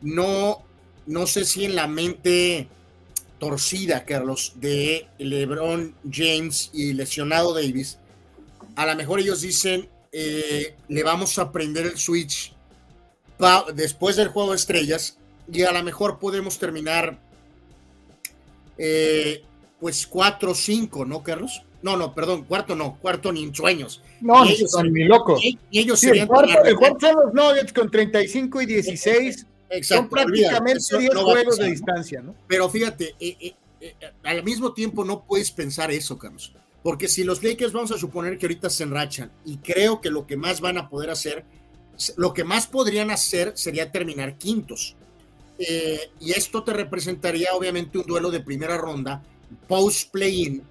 No, 0.00 0.62
no 1.06 1.26
sé 1.26 1.44
si 1.44 1.64
en 1.64 1.74
la 1.74 1.86
mente 1.86 2.68
torcida, 3.40 4.04
Carlos, 4.04 4.52
de 4.56 5.08
LeBron 5.18 5.96
James 6.08 6.70
y 6.72 6.92
lesionado 6.92 7.52
Davis, 7.52 7.98
a 8.76 8.86
lo 8.86 8.94
mejor 8.94 9.18
ellos 9.18 9.40
dicen, 9.40 9.88
eh, 10.12 10.76
le 10.88 11.02
vamos 11.02 11.36
a 11.40 11.50
prender 11.50 11.86
el 11.86 11.98
switch 11.98 12.54
después 13.74 14.16
del 14.16 14.28
juego 14.28 14.50
de 14.50 14.56
estrellas 14.56 15.16
y 15.50 15.62
a 15.62 15.72
lo 15.72 15.82
mejor 15.82 16.18
podemos 16.18 16.58
terminar 16.58 17.18
eh, 18.78 19.42
pues 19.80 20.06
4 20.06 20.54
5, 20.54 21.04
¿no, 21.04 21.22
Carlos? 21.22 21.62
No, 21.82 21.96
no, 21.96 22.14
perdón, 22.14 22.44
cuarto 22.44 22.76
no, 22.76 22.98
cuarto 23.00 23.32
ni 23.32 23.42
en 23.42 23.54
sueños. 23.54 24.02
No, 24.20 24.44
ellos, 24.44 24.70
son 24.70 24.92
ni 24.92 25.04
locos. 25.04 25.42
Y, 25.42 25.58
ellos 25.72 25.98
serían 25.98 26.28
el 26.64 26.76
cuarto, 26.76 27.00
son 27.00 27.16
los 27.24 27.34
Nuggets 27.34 27.72
con 27.72 27.90
35 27.90 28.62
y 28.62 28.66
16. 28.66 29.46
Exacto, 29.70 30.02
son 30.02 30.08
prácticamente 30.10 30.98
10 30.98 31.14
juegos 31.14 31.56
de 31.56 31.70
distancia, 31.70 32.20
¿no? 32.20 32.34
Pero 32.46 32.68
fíjate, 32.68 33.14
eh, 33.20 33.54
eh, 33.80 33.94
al 34.24 34.42
mismo 34.42 34.72
tiempo 34.72 35.04
no 35.04 35.24
puedes 35.24 35.50
pensar 35.50 35.90
eso, 35.90 36.18
Carlos. 36.18 36.52
Porque 36.82 37.08
si 37.08 37.24
los 37.24 37.42
Lakers 37.42 37.72
vamos 37.72 37.92
a 37.92 37.98
suponer 37.98 38.36
que 38.38 38.46
ahorita 38.46 38.70
se 38.70 38.84
enrachan 38.84 39.30
y 39.44 39.58
creo 39.58 40.00
que 40.00 40.10
lo 40.10 40.26
que 40.26 40.36
más 40.36 40.60
van 40.60 40.78
a 40.78 40.88
poder 40.88 41.10
hacer 41.10 41.44
lo 42.16 42.32
que 42.32 42.44
más 42.44 42.66
podrían 42.66 43.10
hacer 43.10 43.52
sería 43.56 43.90
terminar 43.90 44.38
quintos. 44.38 44.96
Eh, 45.58 46.10
y 46.20 46.32
esto 46.32 46.62
te 46.64 46.72
representaría 46.72 47.52
obviamente 47.52 47.98
un 47.98 48.06
duelo 48.06 48.30
de 48.30 48.40
primera 48.40 48.78
ronda, 48.78 49.22
post-play-in, 49.68 50.62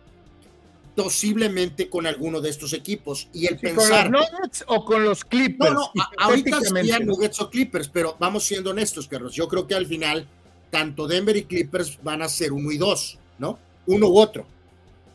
posiblemente 1.04 1.90
con 1.90 2.06
alguno 2.06 2.42
de 2.42 2.50
estos 2.50 2.74
equipos. 2.74 3.30
Y 3.34 3.48
el 3.48 3.58
pensar. 3.58 4.06
¿Con 4.06 4.14
los 4.14 4.32
Nuggets 4.32 4.64
o 4.68 4.86
con 4.86 5.04
los 5.04 5.24
Clippers? 5.24 5.72
No, 5.72 5.92
no, 5.94 6.04
ahorita 6.18 6.60
serían 6.62 7.06
Nuggets 7.06 7.40
o 7.42 7.50
Clippers, 7.50 7.90
pero 7.90 8.18
vamos 8.20 8.44
siendo 8.44 8.72
honestos, 8.72 9.08
Carlos. 9.08 9.34
Yo 9.34 9.48
creo 9.48 9.66
que 9.66 9.76
al 9.76 9.86
final, 9.86 10.28
tanto 10.70 11.08
Denver 11.08 11.36
y 11.38 11.44
Clippers 11.44 12.00
van 12.04 12.22
a 12.22 12.30
ser 12.30 12.52
uno 12.52 12.72
y 12.72 12.78
dos, 12.78 13.18
¿no? 13.38 13.58
Uno 13.86 14.08
u 14.08 14.18
otro. 14.18 14.46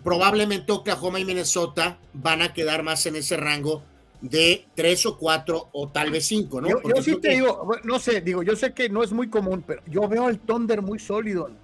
Probablemente 0.02 0.72
Oklahoma 0.72 1.20
y 1.20 1.24
Minnesota 1.24 1.98
van 2.12 2.42
a 2.42 2.52
quedar 2.52 2.82
más 2.82 3.04
en 3.06 3.16
ese 3.16 3.36
rango 3.36 3.82
de 4.20 4.64
tres 4.74 5.04
o 5.04 5.18
cuatro 5.18 5.68
o 5.72 5.88
tal 5.88 6.10
vez 6.10 6.26
cinco, 6.26 6.60
¿no? 6.60 6.68
Yo, 6.68 7.02
sí 7.02 7.16
te 7.16 7.30
digo, 7.30 7.70
no 7.84 7.98
sé, 7.98 8.22
digo, 8.22 8.42
yo 8.42 8.56
sé 8.56 8.72
que 8.72 8.88
no 8.88 9.02
es 9.02 9.12
muy 9.12 9.28
común, 9.28 9.62
pero 9.66 9.82
yo 9.86 10.08
veo 10.08 10.26
al 10.26 10.38
Thunder 10.38 10.80
muy 10.80 10.98
sólido. 10.98 11.48
No, 11.48 11.63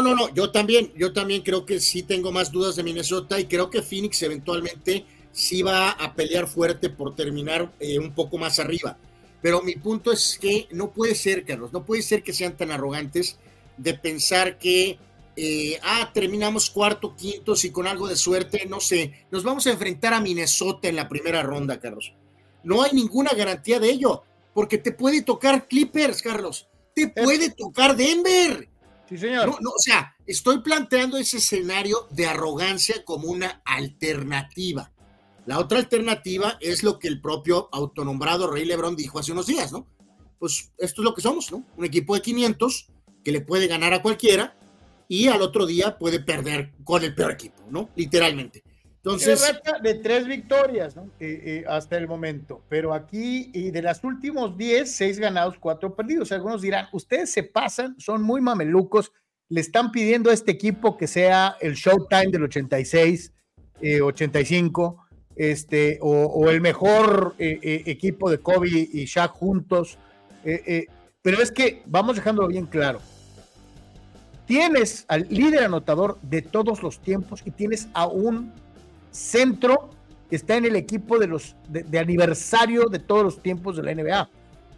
no, 0.00 0.14
no, 0.14 0.32
yo 0.32 0.50
también, 0.50 0.92
yo 0.96 1.12
también 1.12 1.42
creo 1.42 1.66
que 1.66 1.80
sí 1.80 2.02
tengo 2.02 2.32
más 2.32 2.50
dudas 2.50 2.76
de 2.76 2.82
Minnesota 2.82 3.38
y 3.38 3.44
creo 3.44 3.68
que 3.68 3.82
Phoenix 3.82 4.22
eventualmente 4.22 5.04
sí 5.32 5.62
va 5.62 5.90
a 5.90 6.14
pelear 6.14 6.46
fuerte 6.46 6.88
por 6.88 7.14
terminar 7.14 7.70
eh, 7.80 7.98
un 7.98 8.14
poco 8.14 8.38
más 8.38 8.58
arriba. 8.58 8.96
Pero 9.42 9.60
mi 9.60 9.74
punto 9.74 10.12
es 10.12 10.38
que 10.40 10.68
no 10.70 10.92
puede 10.92 11.14
ser, 11.14 11.44
Carlos, 11.44 11.72
no 11.72 11.84
puede 11.84 12.02
ser 12.02 12.22
que 12.22 12.32
sean 12.32 12.56
tan 12.56 12.70
arrogantes 12.70 13.36
de 13.76 13.94
pensar 13.94 14.58
que 14.58 14.98
eh, 15.34 15.78
ah, 15.82 16.10
terminamos 16.12 16.70
cuarto, 16.70 17.16
quinto, 17.16 17.54
y 17.62 17.70
con 17.70 17.86
algo 17.86 18.06
de 18.06 18.16
suerte, 18.16 18.66
no 18.66 18.80
sé, 18.80 19.26
nos 19.30 19.42
vamos 19.42 19.66
a 19.66 19.72
enfrentar 19.72 20.14
a 20.14 20.20
Minnesota 20.20 20.88
en 20.88 20.96
la 20.96 21.08
primera 21.08 21.42
ronda, 21.42 21.80
Carlos. 21.80 22.12
No 22.62 22.82
hay 22.82 22.92
ninguna 22.92 23.32
garantía 23.32 23.80
de 23.80 23.90
ello, 23.90 24.22
porque 24.54 24.78
te 24.78 24.92
puede 24.92 25.22
tocar 25.22 25.66
Clippers, 25.66 26.22
Carlos, 26.22 26.68
te 26.94 27.08
puede 27.08 27.50
tocar 27.50 27.96
Denver. 27.96 28.68
Señor. 29.18 29.48
No, 29.60 29.70
o 29.70 29.78
sea, 29.78 30.16
estoy 30.26 30.60
planteando 30.60 31.16
ese 31.16 31.38
escenario 31.38 32.08
de 32.10 32.26
arrogancia 32.26 33.04
como 33.04 33.28
una 33.28 33.62
alternativa. 33.64 34.92
La 35.46 35.58
otra 35.58 35.78
alternativa 35.78 36.56
es 36.60 36.82
lo 36.82 36.98
que 36.98 37.08
el 37.08 37.20
propio 37.20 37.68
autonombrado 37.72 38.50
Rey 38.50 38.64
Lebron 38.64 38.94
dijo 38.94 39.18
hace 39.18 39.32
unos 39.32 39.46
días, 39.46 39.72
¿no? 39.72 39.86
Pues 40.38 40.72
esto 40.78 41.02
es 41.02 41.04
lo 41.04 41.14
que 41.14 41.20
somos, 41.20 41.50
¿no? 41.50 41.64
Un 41.76 41.84
equipo 41.84 42.14
de 42.14 42.22
500 42.22 42.88
que 43.24 43.32
le 43.32 43.40
puede 43.40 43.66
ganar 43.66 43.92
a 43.92 44.02
cualquiera 44.02 44.56
y 45.08 45.28
al 45.28 45.42
otro 45.42 45.66
día 45.66 45.98
puede 45.98 46.20
perder 46.20 46.72
con 46.84 47.02
el 47.02 47.14
peor 47.14 47.32
equipo, 47.32 47.62
¿no? 47.70 47.90
Literalmente. 47.96 48.62
Entonces. 49.04 49.52
de 49.82 49.94
tres 49.94 50.26
victorias. 50.26 50.96
Eh, 50.96 51.00
eh, 51.20 51.64
hasta 51.68 51.96
el 51.96 52.06
momento. 52.06 52.62
Pero 52.68 52.94
aquí, 52.94 53.50
y 53.52 53.70
de 53.70 53.82
las 53.82 54.02
últimos 54.04 54.56
diez, 54.56 54.92
seis 54.92 55.18
ganados, 55.18 55.56
cuatro 55.58 55.94
perdidos. 55.94 56.30
Algunos 56.32 56.62
dirán, 56.62 56.86
ustedes 56.92 57.32
se 57.32 57.42
pasan, 57.42 57.96
son 57.98 58.22
muy 58.22 58.40
mamelucos, 58.40 59.12
le 59.48 59.60
están 59.60 59.90
pidiendo 59.90 60.30
a 60.30 60.34
este 60.34 60.52
equipo 60.52 60.96
que 60.96 61.06
sea 61.06 61.56
el 61.60 61.74
Showtime 61.74 62.30
del 62.30 62.44
86, 62.44 63.32
85, 64.02 65.06
este, 65.34 65.98
o, 66.00 66.48
el 66.48 66.60
mejor 66.60 67.34
eh, 67.38 67.82
equipo 67.86 68.30
de 68.30 68.38
Kobe 68.38 68.68
y 68.70 69.04
Shaq 69.04 69.32
juntos. 69.32 69.98
pero 71.22 71.42
es 71.42 71.50
que 71.50 71.82
vamos 71.86 72.16
dejándolo 72.16 72.48
bien 72.48 72.66
claro 72.66 73.00
tienes 74.46 75.04
al 75.08 75.26
líder 75.30 75.64
anotador 75.64 76.18
de 76.20 76.42
todos 76.42 76.82
los 76.82 77.00
tiempos 77.00 77.42
y 77.44 77.50
tienes 77.52 77.88
a 77.94 78.06
un 78.06 78.52
centro 79.12 79.90
que 80.28 80.36
está 80.36 80.56
en 80.56 80.64
el 80.64 80.76
equipo 80.76 81.18
de 81.18 81.26
los 81.26 81.54
de, 81.68 81.98
aniversario 81.98 82.86
de 82.86 82.98
todos 82.98 83.22
los 83.22 83.42
tiempos 83.42 83.76
de 83.76 83.82
la 83.82 83.94
NBA. 83.94 84.28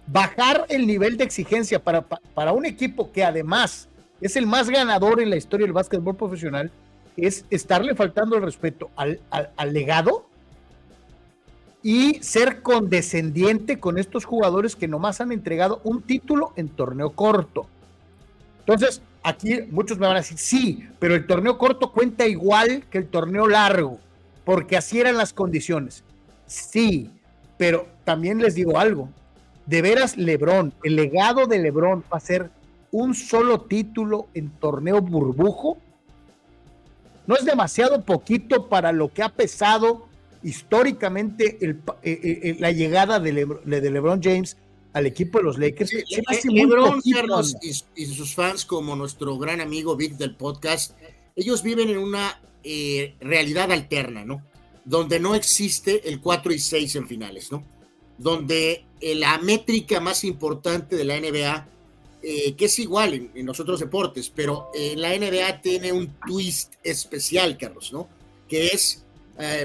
Bajar 0.06 0.66
el 0.68 0.86
nivel 0.86 1.16
de 1.16 1.24
exigencia 1.24 1.82
para, 1.82 2.02
para 2.02 2.52
un 2.52 2.66
equipo 2.66 3.10
que 3.12 3.24
además 3.24 3.88
es 4.20 4.36
el 4.36 4.46
más 4.46 4.68
ganador 4.68 5.20
en 5.20 5.30
la 5.30 5.36
historia 5.36 5.64
del 5.64 5.72
básquetbol 5.72 6.16
profesional 6.16 6.70
es 7.16 7.44
estarle 7.50 7.94
faltando 7.94 8.36
el 8.36 8.42
respeto 8.42 8.90
al, 8.96 9.20
al, 9.30 9.72
legado 9.72 10.26
y 11.82 12.14
ser 12.22 12.62
condescendiente 12.62 13.78
con 13.78 13.98
estos 13.98 14.24
jugadores 14.24 14.74
que 14.74 14.88
nomás 14.88 15.20
han 15.20 15.30
entregado 15.30 15.80
un 15.84 16.02
título 16.02 16.52
en 16.56 16.68
torneo 16.68 17.10
corto. 17.10 17.66
Entonces, 18.60 19.02
aquí 19.22 19.60
muchos 19.70 19.98
me 19.98 20.06
van 20.06 20.16
a 20.16 20.20
decir, 20.20 20.38
sí, 20.38 20.88
pero 20.98 21.14
el 21.14 21.26
torneo 21.26 21.58
corto 21.58 21.92
cuenta 21.92 22.26
igual 22.26 22.84
que 22.90 22.98
el 22.98 23.06
torneo 23.06 23.46
largo, 23.46 24.00
porque 24.44 24.76
así 24.76 25.00
eran 25.00 25.16
las 25.16 25.32
condiciones. 25.32 26.04
Sí, 26.46 27.10
pero 27.56 27.88
también 28.04 28.38
les 28.38 28.54
digo 28.54 28.78
algo, 28.78 29.08
de 29.66 29.82
veras 29.82 30.16
Lebrón, 30.16 30.74
el 30.82 30.96
legado 30.96 31.46
de 31.46 31.58
Lebrón 31.58 32.04
va 32.12 32.18
a 32.18 32.20
ser 32.20 32.50
un 32.90 33.14
solo 33.14 33.62
título 33.62 34.28
en 34.34 34.50
torneo 34.50 35.00
burbujo. 35.00 35.78
No 37.26 37.36
es 37.36 37.44
demasiado 37.44 38.02
poquito 38.04 38.68
para 38.68 38.92
lo 38.92 39.12
que 39.12 39.22
ha 39.22 39.30
pesado 39.30 40.06
históricamente 40.42 41.58
eh, 41.60 41.76
eh, 42.02 42.40
eh, 42.42 42.56
la 42.60 42.70
llegada 42.70 43.18
de, 43.18 43.32
de 43.32 43.90
LeBron 43.90 44.22
James 44.22 44.58
al 44.92 45.06
equipo 45.06 45.38
de 45.38 45.44
los 45.44 45.58
Lakers. 45.58 45.90
LeBron, 46.44 47.00
Carlos 47.12 47.56
y, 47.62 48.06
sus 48.06 48.34
fans, 48.34 48.64
como 48.64 48.94
nuestro 48.94 49.36
gran 49.38 49.60
amigo 49.60 49.96
Vic 49.96 50.16
del 50.16 50.36
podcast, 50.36 50.96
ellos 51.34 51.62
viven 51.62 51.88
en 51.88 51.98
una 51.98 52.40
eh, 52.64 53.14
realidad 53.20 53.70
alterna, 53.72 54.24
¿no? 54.24 54.42
Donde 54.84 55.20
no 55.20 55.34
existe 55.34 56.08
el 56.08 56.20
4 56.20 56.52
y 56.52 56.58
6 56.58 56.96
en 56.96 57.06
finales, 57.06 57.52
¿no? 57.52 57.64
Donde 58.18 58.84
eh, 59.00 59.14
la 59.14 59.38
métrica 59.38 60.00
más 60.00 60.24
importante 60.24 60.96
de 60.96 61.04
la 61.04 61.20
NBA, 61.20 61.68
eh, 62.22 62.54
que 62.54 62.64
es 62.64 62.78
igual 62.78 63.30
en, 63.34 63.46
los 63.46 63.60
otros 63.60 63.80
deportes, 63.80 64.30
pero 64.34 64.70
en 64.74 65.00
la 65.00 65.16
NBA 65.16 65.60
tiene 65.60 65.92
un 65.92 66.14
twist 66.26 66.74
especial, 66.82 67.58
Carlos, 67.58 67.92
¿no? 67.92 68.08
Que 68.48 68.68
es 68.68 69.00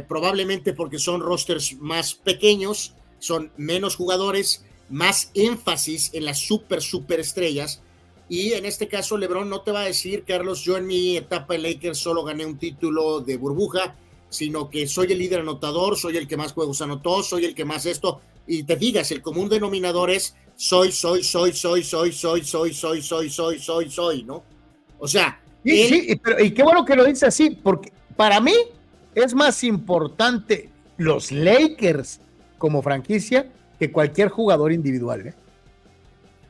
probablemente 0.08 0.74
porque 0.74 0.97
son 0.97 1.22
rosters 1.22 1.78
más 1.78 2.16
pequeños, 2.16 2.95
son 3.20 3.52
menos 3.56 3.95
jugadores, 3.95 4.66
más 4.89 5.30
énfasis 5.36 6.10
en 6.14 6.26
las 6.26 6.39
super, 6.39 6.82
super 6.82 7.20
estrellas. 7.20 7.82
Y 8.30 8.53
en 8.53 8.65
este 8.65 8.88
caso, 8.88 9.17
LeBron 9.17 9.49
no 9.49 9.61
te 9.61 9.71
va 9.71 9.82
a 9.82 9.86
decir, 9.86 10.23
Carlos, 10.25 10.63
yo 10.63 10.77
en 10.77 10.86
mi 10.86 11.17
etapa 11.17 11.55
de 11.55 11.59
Lakers 11.59 11.97
solo 11.97 12.23
gané 12.23 12.45
un 12.45 12.59
título 12.59 13.21
de 13.21 13.38
burbuja, 13.38 13.95
sino 14.30 14.69
que 14.69 14.88
soy 14.88 15.11
el 15.11 15.17
líder 15.17 15.39
anotador, 15.39 15.97
soy 15.97 16.15
el 16.17 16.27
que 16.27 16.38
más 16.38 16.53
juegos 16.53 16.82
anotó, 16.82 17.23
soy 17.23 17.45
el 17.45 17.55
que 17.55 17.65
más 17.65 17.88
esto. 17.88 18.21
Y 18.45 18.63
te 18.63 18.75
digas, 18.75 19.11
el 19.11 19.23
común 19.23 19.49
denominador 19.49 20.11
es 20.11 20.36
soy, 20.55 20.91
soy, 20.91 21.23
soy, 21.23 21.53
soy, 21.53 21.84
soy, 21.84 22.11
soy, 22.11 22.43
soy, 22.43 22.73
soy, 22.73 23.01
soy, 23.01 23.30
soy, 23.30 23.59
soy, 23.59 23.89
soy, 23.89 24.23
¿no? 24.23 24.43
O 24.99 25.07
sea, 25.07 25.41
y, 25.63 25.84
sí, 25.86 26.19
y 26.39 26.51
qué 26.51 26.63
bueno 26.63 26.86
que 26.86 26.95
lo 26.95 27.05
dice 27.05 27.25
así, 27.25 27.49
porque 27.49 27.91
para 28.15 28.39
mí 28.39 28.53
es 29.15 29.34
más 29.34 29.63
importante 29.63 30.69
los 30.97 31.32
Lakers 31.32 32.19
como 32.57 32.82
franquicia 32.82 33.51
que 33.80 33.91
cualquier 33.91 34.30
jugador 34.30 34.71
individual. 34.71 35.27
¿eh? 35.27 35.34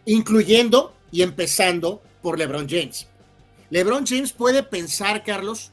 Incluyendo 0.05 0.93
y 1.11 1.21
empezando 1.21 2.01
por 2.21 2.37
LeBron 2.37 2.67
James. 2.67 3.07
LeBron 3.69 4.05
James 4.05 4.33
puede 4.33 4.63
pensar, 4.63 5.23
Carlos, 5.23 5.71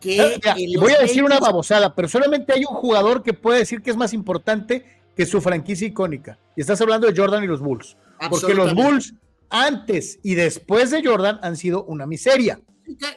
que... 0.00 0.16
Eh, 0.16 0.40
voy 0.78 0.92
a 0.92 1.00
decir 1.00 1.24
una 1.24 1.38
babosada, 1.38 1.94
pero 1.94 2.08
solamente 2.08 2.52
hay 2.52 2.60
un 2.60 2.74
jugador 2.74 3.22
que 3.22 3.32
puede 3.32 3.60
decir 3.60 3.82
que 3.82 3.90
es 3.90 3.96
más 3.96 4.12
importante 4.12 4.84
que 5.16 5.26
su 5.26 5.40
franquicia 5.40 5.86
icónica. 5.86 6.38
Y 6.56 6.60
estás 6.60 6.80
hablando 6.80 7.06
de 7.06 7.18
Jordan 7.18 7.44
y 7.44 7.46
los 7.46 7.60
Bulls. 7.60 7.96
Porque 8.30 8.54
los 8.54 8.74
Bulls, 8.74 9.14
antes 9.50 10.18
y 10.22 10.34
después 10.34 10.90
de 10.90 11.04
Jordan, 11.04 11.38
han 11.42 11.56
sido 11.56 11.84
una 11.84 12.06
miseria. 12.06 12.60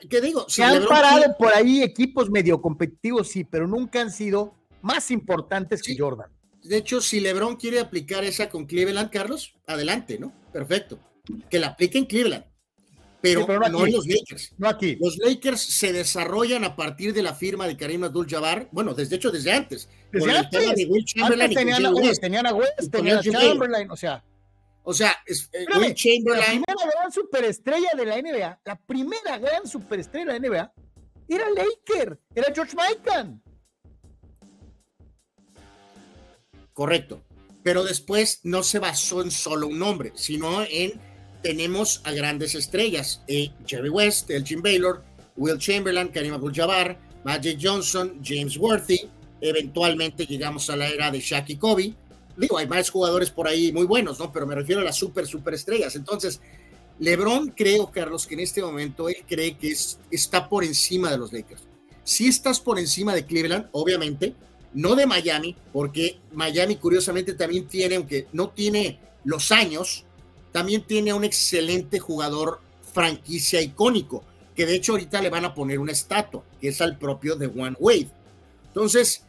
¿Qué, 0.10 0.22
digo? 0.22 0.46
Se 0.48 0.64
han 0.64 0.86
parado 0.86 1.36
por 1.38 1.54
ahí 1.54 1.82
equipos 1.82 2.30
medio 2.30 2.62
competitivos, 2.62 3.30
sí, 3.30 3.44
pero 3.44 3.68
nunca 3.68 4.02
han 4.02 4.12
sido 4.12 4.54
más 4.82 5.12
importantes 5.12 5.82
que 5.82 5.98
Jordan. 5.98 6.30
De 6.64 6.78
hecho, 6.78 7.02
si 7.02 7.20
LeBron 7.20 7.58
quiere 7.58 7.80
aplicar 7.80 8.24
esa 8.24 8.50
con 8.50 8.66
Cleveland, 8.66 9.12
Carlos, 9.12 9.56
adelante, 9.68 10.18
¿no? 10.18 10.34
Perfecto. 10.52 11.00
Que 11.50 11.60
la 11.60 11.68
aplique 11.68 11.98
en 11.98 12.06
Cleveland. 12.06 12.46
Pero, 13.22 13.48
no, 13.48 13.86
en 13.86 13.94
los 13.94 14.06
Lakers. 14.06 14.54
No 14.58 14.70
aquí. 14.70 14.98
Los 15.02 15.18
Lakers 15.18 15.60
se 15.60 15.92
desarrollan 15.92 16.64
a 16.64 16.76
partir 16.76 17.12
de 17.12 17.24
la 17.24 17.34
firma 17.34 17.66
de 17.66 17.76
Karim 17.76 18.04
Abdul-Jabbar. 18.04 18.70
Bueno, 18.72 18.94
desde 18.94 19.16
hecho, 19.16 19.32
desde 19.32 19.52
antes. 19.52 19.90
Desde 20.12 20.32
antes. 20.32 20.76
De 20.76 20.86
Will 20.86 21.04
Chamberlain 21.06 21.52
tenían, 21.52 21.86
a 21.88 21.92
West, 21.92 22.22
tenían 22.22 22.46
a 22.46 22.54
West, 22.54 22.92
tenían 22.92 23.18
a 23.18 23.22
Chamberlain, 23.24 23.90
o 23.90 23.96
sea. 23.96 24.24
O 24.84 24.94
sea, 24.94 25.18
eh, 25.26 25.66
Will 25.76 25.96
Chamberlain. 25.96 26.64
La 26.68 26.76
primera 26.76 26.92
gran 26.94 27.12
superestrella 27.12 27.90
de 27.98 28.06
la 28.06 28.22
NBA, 28.22 28.60
la 28.64 28.76
primera 28.76 29.38
gran 29.40 29.68
superestrella 29.68 30.34
de 30.34 30.40
la 30.40 30.48
NBA, 30.48 30.74
era 31.28 31.46
Laker, 31.50 32.20
era 32.36 32.54
George 32.54 32.76
Mikan. 32.76 33.42
Correcto. 36.74 37.24
Pero 37.64 37.84
después 37.84 38.42
no 38.44 38.62
se 38.62 38.78
basó 38.78 39.24
en 39.24 39.32
solo 39.32 39.68
un 39.68 39.80
nombre, 39.80 40.12
sino 40.14 40.62
en 40.70 41.02
tenemos 41.46 42.02
a 42.06 42.12
grandes 42.12 42.56
estrellas. 42.56 43.22
Eh, 43.28 43.52
Jerry 43.68 43.90
West, 43.90 44.32
Elgin 44.32 44.64
Baylor, 44.64 45.04
Will 45.36 45.60
Chamberlain, 45.60 46.08
Karim 46.08 46.34
Abdul-Jabbar, 46.34 46.98
Magic 47.24 47.60
Johnson, 47.62 48.20
James 48.24 48.58
Worthy. 48.58 49.02
Eventualmente 49.42 50.26
llegamos 50.26 50.72
a 50.72 50.76
la 50.76 50.88
era 50.90 51.12
de 51.12 51.20
Shaq 51.20 51.52
y 51.52 51.58
Kobe. 51.58 51.94
Digo, 52.36 52.58
hay 52.58 52.66
más 52.66 52.90
jugadores 52.90 53.30
por 53.30 53.48
ahí 53.48 53.72
muy 53.72 53.86
buenos, 53.86 54.18
¿no? 54.18 54.32
Pero 54.32 54.48
me 54.48 54.56
refiero 54.56 54.82
a 54.82 54.84
las 54.84 54.96
super, 54.96 55.28
super 55.28 55.54
estrellas. 55.54 55.96
Entonces, 55.96 56.42
LeBron 56.98 57.50
creo, 57.56 57.92
Carlos, 57.92 58.26
que 58.26 58.34
en 58.34 58.40
este 58.40 58.64
momento 58.64 59.08
él 59.08 59.18
cree 59.28 59.56
que 59.56 59.70
es, 59.70 60.00
está 60.10 60.50
por 60.50 60.64
encima 60.64 61.12
de 61.12 61.20
los 61.20 61.32
Lakers. 61.32 61.62
Si 62.04 62.26
estás 62.28 62.60
por 62.60 62.80
encima 62.80 63.14
de 63.14 63.24
Cleveland, 63.24 63.68
obviamente, 63.72 64.34
no 64.74 64.96
de 64.96 65.06
Miami, 65.06 65.56
porque 65.72 66.18
Miami 66.34 66.78
curiosamente 66.78 67.36
también 67.36 67.68
tiene, 67.68 67.98
aunque 67.98 68.26
no 68.34 68.50
tiene 68.50 69.00
los 69.24 69.52
años, 69.52 70.06
también 70.56 70.84
tiene 70.84 71.12
un 71.12 71.26
excelente 71.26 72.00
jugador 72.00 72.62
franquicia 72.94 73.62
icónico, 73.62 74.24
que 74.56 74.66
de 74.66 74.76
hecho 74.76 74.94
ahorita 74.94 75.22
le 75.22 75.30
van 75.30 75.44
a 75.44 75.54
poner 75.54 75.80
una 75.80 75.92
estatua, 75.92 76.46
que 76.62 76.70
es 76.70 76.80
al 76.80 76.98
propio 76.98 77.36
de 77.36 77.48
One 77.48 77.76
Wave. 77.78 78.08
Entonces, 78.68 79.26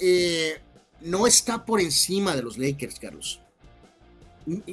eh, 0.00 0.60
no 1.00 1.28
está 1.28 1.64
por 1.64 1.80
encima 1.80 2.34
de 2.34 2.42
los 2.42 2.58
Lakers, 2.58 2.98
Carlos. 2.98 3.38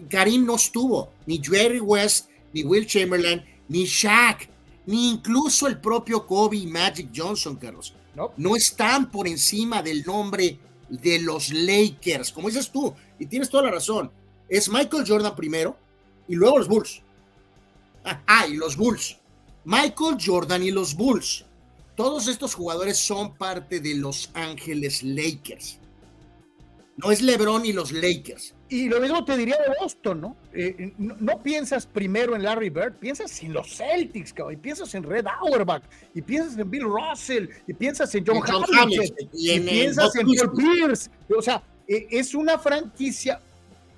Karim 0.10 0.44
no 0.44 0.56
estuvo, 0.56 1.12
ni 1.28 1.40
Jerry 1.40 1.80
West, 1.80 2.30
ni 2.52 2.64
Will 2.64 2.88
Chamberlain, 2.88 3.46
ni 3.68 3.86
Shaq, 3.86 4.50
ni 4.88 5.12
incluso 5.12 5.68
el 5.68 5.80
propio 5.80 6.26
Kobe 6.26 6.58
y 6.58 6.66
Magic 6.66 7.12
Johnson, 7.16 7.58
Carlos. 7.58 7.94
No. 8.38 8.56
están 8.56 9.12
por 9.12 9.28
encima 9.28 9.84
del 9.84 10.04
nombre 10.04 10.58
de 10.90 11.20
los 11.20 11.54
Lakers, 11.54 12.32
como 12.32 12.48
dices 12.48 12.72
tú, 12.72 12.92
y 13.20 13.28
tienes 13.28 13.52
toda 13.52 13.66
la 13.66 13.70
razón. 13.70 14.12
Es 14.50 14.68
Michael 14.68 15.06
Jordan 15.08 15.36
primero 15.36 15.78
y 16.28 16.36
luego 16.36 16.60
los 16.60 16.68
Bulls. 16.68 17.02
Ah, 18.04 18.48
y 18.48 18.56
los 18.56 18.76
Bulls. 18.78 19.18
Michael 19.66 20.18
Jordan 20.24 20.64
y 20.64 20.72
los 20.72 20.96
Bulls. 20.96 21.46
Todos 21.96 22.28
estos 22.28 22.56
jugadores 22.56 22.98
son 22.98 23.36
parte 23.36 23.80
de 23.80 23.96
Los 23.96 24.32
Ángeles 24.34 25.04
Lakers. 25.04 25.78
No 26.98 27.12
es 27.12 27.22
LeBron 27.22 27.66
y 27.66 27.74
los 27.74 27.92
Lakers. 27.92 28.54
Y 28.70 28.88
lo 28.88 29.00
mismo 29.00 29.26
te 29.26 29.36
diría 29.36 29.58
de 29.58 29.74
Boston, 29.82 30.22
¿no? 30.22 30.36
Eh, 30.54 30.94
no, 30.98 31.42
piensas 31.42 31.86
primero 31.86 32.36
en 32.36 32.44
Larry 32.44 32.70
Bird, 32.70 32.94
piensas 32.94 33.42
en 33.44 33.54
los 33.54 33.76
Celtics, 33.76 34.34
y 34.52 34.56
piensas 34.56 34.94
en 34.96 35.04
Red 35.04 35.26
Auerbach, 35.42 35.84
y 36.14 36.22
piensas 36.22 36.58
en 36.58 36.70
Bill 36.70 36.84
Russell, 36.84 37.48
y 37.68 37.74
piensas 37.74 38.14
en 38.16 38.26
John, 38.26 38.38
y, 39.34 39.60
piensas 39.60 40.16
en 40.16 40.28
Paul 40.28 40.54
Pierce. 40.56 41.10
O 41.36 41.42
sea, 41.42 41.64
e, 41.88 42.08
es 42.12 42.36
una 42.36 42.58
franquicia 42.58 43.42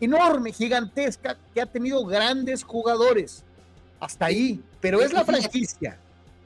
enorme, 0.03 0.51
gigantesca, 0.51 1.37
que 1.53 1.61
ha 1.61 1.65
tenido 1.65 2.05
grandes 2.05 2.63
jugadores. 2.63 3.43
Hasta 3.99 4.25
ahí, 4.25 4.61
pero 4.81 5.01
es 5.01 5.13
la 5.13 5.23
franquicia. 5.23 5.97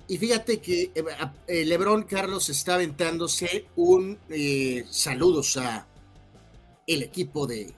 Y 0.08 0.18
fíjate 0.18 0.60
que 0.60 0.92
eh, 0.96 1.04
eh, 1.48 1.66
Lebron 1.66 2.04
Carlos 2.04 2.50
está 2.50 2.76
aventándose 2.76 3.66
un 3.76 4.18
saludos 4.90 5.58
a 5.58 5.86
el 6.86 7.04
equipo 7.04 7.46
de 7.46 7.74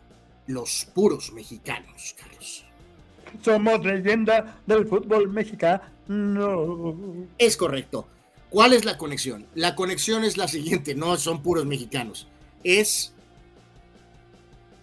los 0.47 0.87
puros 0.93 1.31
mexicanos, 1.31 2.15
Carlos. 2.19 2.65
Somos 3.43 3.85
leyenda 3.85 4.59
del 4.65 4.87
fútbol 4.87 5.29
mexicano. 5.29 5.81
No. 6.07 7.27
Es 7.37 7.55
correcto. 7.55 8.07
¿Cuál 8.49 8.73
es 8.73 8.83
la 8.83 8.97
conexión? 8.97 9.45
La 9.53 9.75
conexión 9.75 10.23
es 10.23 10.37
la 10.37 10.47
siguiente, 10.47 10.95
no 10.95 11.15
son 11.17 11.43
puros 11.43 11.65
mexicanos. 11.65 12.27
Es 12.63 13.13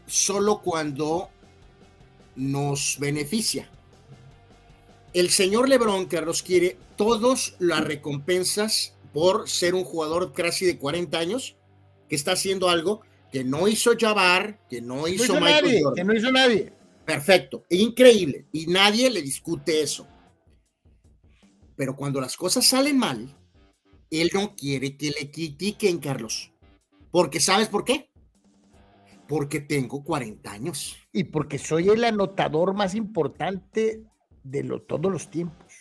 solo 0.07 0.61
cuando 0.63 1.31
nos 2.35 2.97
beneficia. 2.99 3.71
El 5.13 5.31
señor 5.31 5.69
Lebrón, 5.69 6.07
Carlos, 6.07 6.43
quiere 6.43 6.77
todas 6.97 7.55
las 7.59 7.83
recompensas 7.83 8.95
por 9.13 9.49
ser 9.49 9.75
un 9.75 9.85
jugador 9.85 10.33
casi 10.33 10.67
de 10.67 10.79
40 10.79 11.19
años 11.19 11.57
que 12.09 12.17
está 12.17 12.33
haciendo 12.33 12.69
algo 12.69 13.01
que 13.33 13.45
no 13.45 13.67
hizo 13.69 13.93
Jabbar, 13.99 14.61
que 14.69 14.81
no 14.81 15.09
hizo, 15.09 15.35
Michael 15.35 15.65
nadie, 15.65 15.83
Que 15.95 16.05
no 16.05 16.15
hizo 16.15 16.31
nadie. 16.31 16.73
Perfecto, 17.05 17.65
increíble. 17.71 18.47
Y 18.53 18.67
nadie 18.67 19.11
le 19.11 19.23
discute 19.23 19.81
eso. 19.81 20.07
Pero 21.77 21.97
cuando 21.97 22.21
las 22.21 22.37
cosas 22.37 22.67
salen 22.67 22.99
mal, 22.99 23.35
él 24.11 24.31
no 24.33 24.55
quiere 24.55 24.97
que 24.97 25.11
le 25.11 25.31
critiquen, 25.31 25.99
Carlos. 25.99 26.53
Porque 27.11 27.41
¿sabes 27.41 27.69
por 27.69 27.85
qué? 27.85 28.11
Porque 29.29 29.61
tengo 29.61 30.05
40 30.05 30.51
años. 30.51 30.97
Y 31.12 31.24
porque 31.24 31.59
soy 31.59 31.89
el 31.89 32.05
anotador 32.05 32.74
más 32.74 32.95
importante 32.95 34.03
de 34.43 34.81
todos 34.87 35.11
los 35.11 35.31
tiempos. 35.31 35.72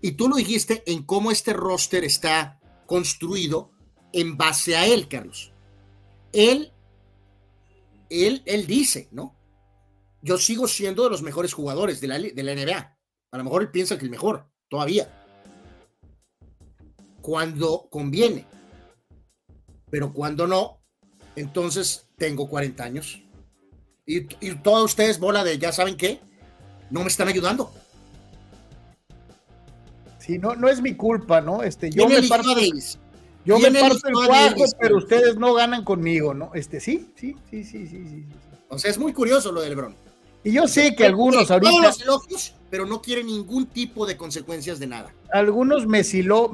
Y 0.00 0.12
tú 0.12 0.28
lo 0.28 0.36
dijiste 0.36 0.82
en 0.86 1.04
cómo 1.04 1.30
este 1.30 1.52
roster 1.52 2.04
está 2.04 2.60
construido 2.86 3.72
en 4.12 4.36
base 4.36 4.76
a 4.76 4.86
él, 4.86 5.08
Carlos. 5.08 5.52
Él 6.32 6.72
él, 8.10 8.42
él 8.46 8.66
dice, 8.66 9.08
¿no? 9.10 9.36
Yo 10.22 10.38
sigo 10.38 10.66
siendo 10.66 11.04
de 11.04 11.10
los 11.10 11.22
mejores 11.22 11.52
jugadores 11.52 12.00
de 12.00 12.08
la, 12.08 12.18
de 12.18 12.42
la 12.42 12.54
NBA. 12.54 12.98
A 13.30 13.38
lo 13.38 13.44
mejor 13.44 13.62
él 13.62 13.70
piensa 13.70 13.98
que 13.98 14.04
el 14.04 14.10
mejor, 14.10 14.50
todavía. 14.68 15.24
Cuando 17.20 17.88
conviene. 17.90 18.46
Pero 19.90 20.12
cuando 20.12 20.46
no, 20.46 20.77
entonces 21.40 22.06
tengo 22.16 22.48
40 22.48 22.84
años. 22.84 23.22
Y, 24.06 24.26
y 24.40 24.54
todos 24.62 24.84
ustedes, 24.84 25.18
bola 25.18 25.44
de, 25.44 25.58
ya 25.58 25.72
saben 25.72 25.96
qué, 25.96 26.20
no 26.90 27.02
me 27.02 27.08
están 27.08 27.28
ayudando. 27.28 27.72
Sí, 30.18 30.38
no, 30.38 30.54
no 30.54 30.68
es 30.68 30.80
mi 30.80 30.94
culpa, 30.94 31.40
¿no? 31.40 31.62
Este, 31.62 31.90
yo 31.90 32.08
me 32.08 32.22
parto, 32.22 32.54
yo 33.44 33.58
me 33.58 33.70
parto 33.70 34.08
el 34.08 34.14
cuarto, 34.14 34.64
pero 34.78 34.98
ustedes 34.98 35.36
no 35.36 35.54
ganan 35.54 35.84
conmigo, 35.84 36.34
¿no? 36.34 36.50
Este, 36.54 36.80
sí, 36.80 37.08
sí, 37.16 37.34
sí, 37.50 37.64
sí, 37.64 37.86
sí, 37.86 38.04
sí. 38.08 38.24
O 38.68 38.78
sea, 38.78 38.90
es 38.90 38.98
muy 38.98 39.12
curioso 39.12 39.52
lo 39.52 39.60
del 39.60 39.70
Lebron. 39.70 39.94
Y 40.44 40.52
yo 40.52 40.68
sé 40.68 40.94
que 40.94 41.04
algunos 41.04 41.50
ahorita. 41.50 41.70
Todos 41.70 41.82
los 41.82 42.02
elogios, 42.02 42.54
pero 42.70 42.86
no 42.86 43.00
quieren 43.00 43.26
ningún 43.26 43.66
tipo 43.66 44.06
de 44.06 44.16
consecuencias 44.16 44.78
de 44.78 44.86
nada. 44.86 45.14
Algunos 45.32 45.86
Messi, 45.86 46.22
lo, 46.22 46.50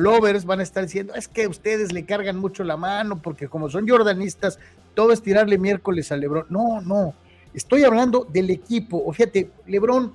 Messi 0.00 0.04
lovers, 0.04 0.44
van 0.44 0.60
a 0.60 0.62
estar 0.62 0.84
diciendo: 0.84 1.14
es 1.14 1.28
que 1.28 1.46
ustedes 1.46 1.92
le 1.92 2.04
cargan 2.04 2.38
mucho 2.38 2.64
la 2.64 2.76
mano, 2.76 3.20
porque 3.20 3.48
como 3.48 3.68
son 3.70 3.88
jordanistas, 3.88 4.58
todo 4.94 5.12
es 5.12 5.22
tirarle 5.22 5.58
miércoles 5.58 6.12
a 6.12 6.16
Lebron. 6.16 6.46
No, 6.48 6.80
no. 6.80 7.14
Estoy 7.54 7.84
hablando 7.84 8.26
del 8.30 8.50
equipo. 8.50 9.02
O 9.04 9.12
fíjate, 9.12 9.50
Lebron, 9.66 10.12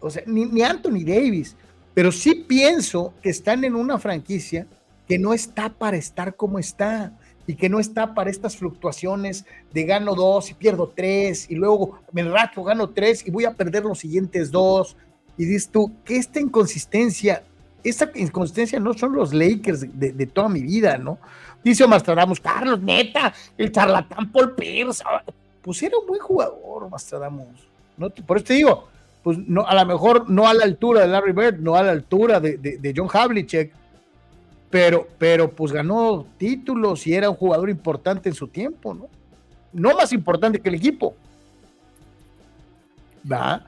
o 0.00 0.10
sea, 0.10 0.22
ni, 0.26 0.46
ni 0.46 0.62
Anthony 0.62 1.04
Davis 1.04 1.56
pero 1.94 2.10
sí 2.10 2.34
pienso 2.34 3.12
que 3.22 3.30
están 3.30 3.64
en 3.64 3.74
una 3.74 3.98
franquicia 3.98 4.66
que 5.06 5.18
no 5.18 5.34
está 5.34 5.70
para 5.70 5.96
estar 5.96 6.36
como 6.36 6.58
está. 6.58 7.12
y 7.44 7.56
que 7.56 7.68
no 7.68 7.80
está 7.80 8.14
para 8.14 8.30
estas 8.30 8.56
fluctuaciones 8.56 9.44
de 9.74 9.82
gano 9.82 10.14
dos 10.14 10.52
y 10.52 10.54
pierdo 10.54 10.92
tres 10.94 11.50
y 11.50 11.56
luego 11.56 11.98
me 12.12 12.22
rato, 12.22 12.62
gano 12.62 12.90
tres 12.90 13.26
y 13.26 13.32
voy 13.32 13.44
a 13.44 13.54
perder 13.54 13.84
los 13.84 13.98
siguientes 13.98 14.50
dos. 14.52 14.96
Y 15.36 15.46
dices 15.46 15.68
tú, 15.68 15.90
que 16.04 16.16
esta 16.16 16.38
inconsistencia, 16.38 17.42
esta 17.84 18.10
inconsistencia 18.14 18.78
no 18.78 18.94
son 18.94 19.14
los 19.14 19.32
Lakers 19.32 19.86
de, 19.98 20.26
toda 20.26 20.48
mi 20.48 20.60
vida, 20.60 20.96
¿no? 20.98 21.18
Dice 21.62 21.84
Omar 21.84 22.00
Stradamus, 22.00 22.40
Carlos, 22.40 22.80
neta, 22.80 23.32
el 23.56 23.70
charlatán 23.70 24.30
Paul 24.30 24.54
Pierce, 24.54 25.02
ah, 25.06 25.22
pues 25.60 25.82
era 25.82 25.96
un 25.98 26.06
buen 26.06 26.20
jugador, 26.20 26.88
Mastradamus. 26.88 27.46
¿no? 27.96 28.10
Por 28.10 28.36
eso 28.36 28.46
te 28.46 28.54
digo, 28.54 28.88
pues 29.22 29.38
no, 29.38 29.66
a 29.66 29.74
lo 29.74 29.86
mejor 29.86 30.28
no 30.28 30.46
a 30.48 30.54
la 30.54 30.64
altura 30.64 31.02
de 31.02 31.08
Larry 31.08 31.32
Bird, 31.32 31.58
no 31.60 31.76
a 31.76 31.82
la 31.82 31.92
altura 31.92 32.40
de, 32.40 32.56
de 32.56 32.94
John 32.96 33.08
Havlicek, 33.12 33.72
pero, 34.72 35.06
pero 35.18 35.50
pues 35.50 35.70
ganó 35.70 36.24
títulos 36.38 37.06
y 37.06 37.14
era 37.14 37.28
un 37.28 37.36
jugador 37.36 37.68
importante 37.68 38.30
en 38.30 38.34
su 38.34 38.48
tiempo, 38.48 38.94
¿no? 38.94 39.06
No 39.72 39.94
más 39.94 40.12
importante 40.12 40.60
que 40.60 40.68
el 40.70 40.76
equipo. 40.76 41.14
¿Va? 43.30 43.66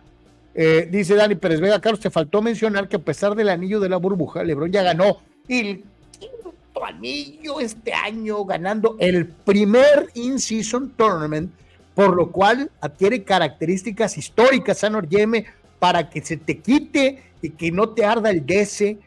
Eh, 0.54 0.88
dice 0.90 1.14
Dani 1.14 1.34
Pérez 1.34 1.60
Vega, 1.60 1.80
Carlos, 1.80 2.00
te 2.00 2.10
faltó 2.10 2.40
mencionar 2.40 2.88
que 2.88 2.96
a 2.96 3.00
pesar 3.00 3.34
del 3.34 3.48
anillo 3.48 3.80
de 3.80 3.88
la 3.88 3.96
burbuja, 3.96 4.44
Lebron 4.44 4.70
ya 4.70 4.82
ganó 4.82 5.18
el 5.48 5.84
quinto 6.18 6.84
anillo 6.84 7.60
este 7.60 7.92
año, 7.92 8.44
ganando 8.44 8.96
el 9.00 9.26
primer 9.26 10.08
in-season 10.14 10.92
tournament, 10.96 11.50
por 11.94 12.14
lo 12.14 12.30
cual 12.30 12.70
adquiere 12.80 13.24
características 13.24 14.16
históricas, 14.16 14.78
Sanor 14.78 15.08
Yeme, 15.08 15.46
para 15.78 16.08
que 16.08 16.20
se 16.22 16.36
te 16.36 16.58
quite 16.58 17.22
y 17.42 17.50
que 17.50 17.72
no 17.72 17.90
te 17.90 18.04
arda 18.04 18.30
el 18.30 18.46
DC 18.46 18.98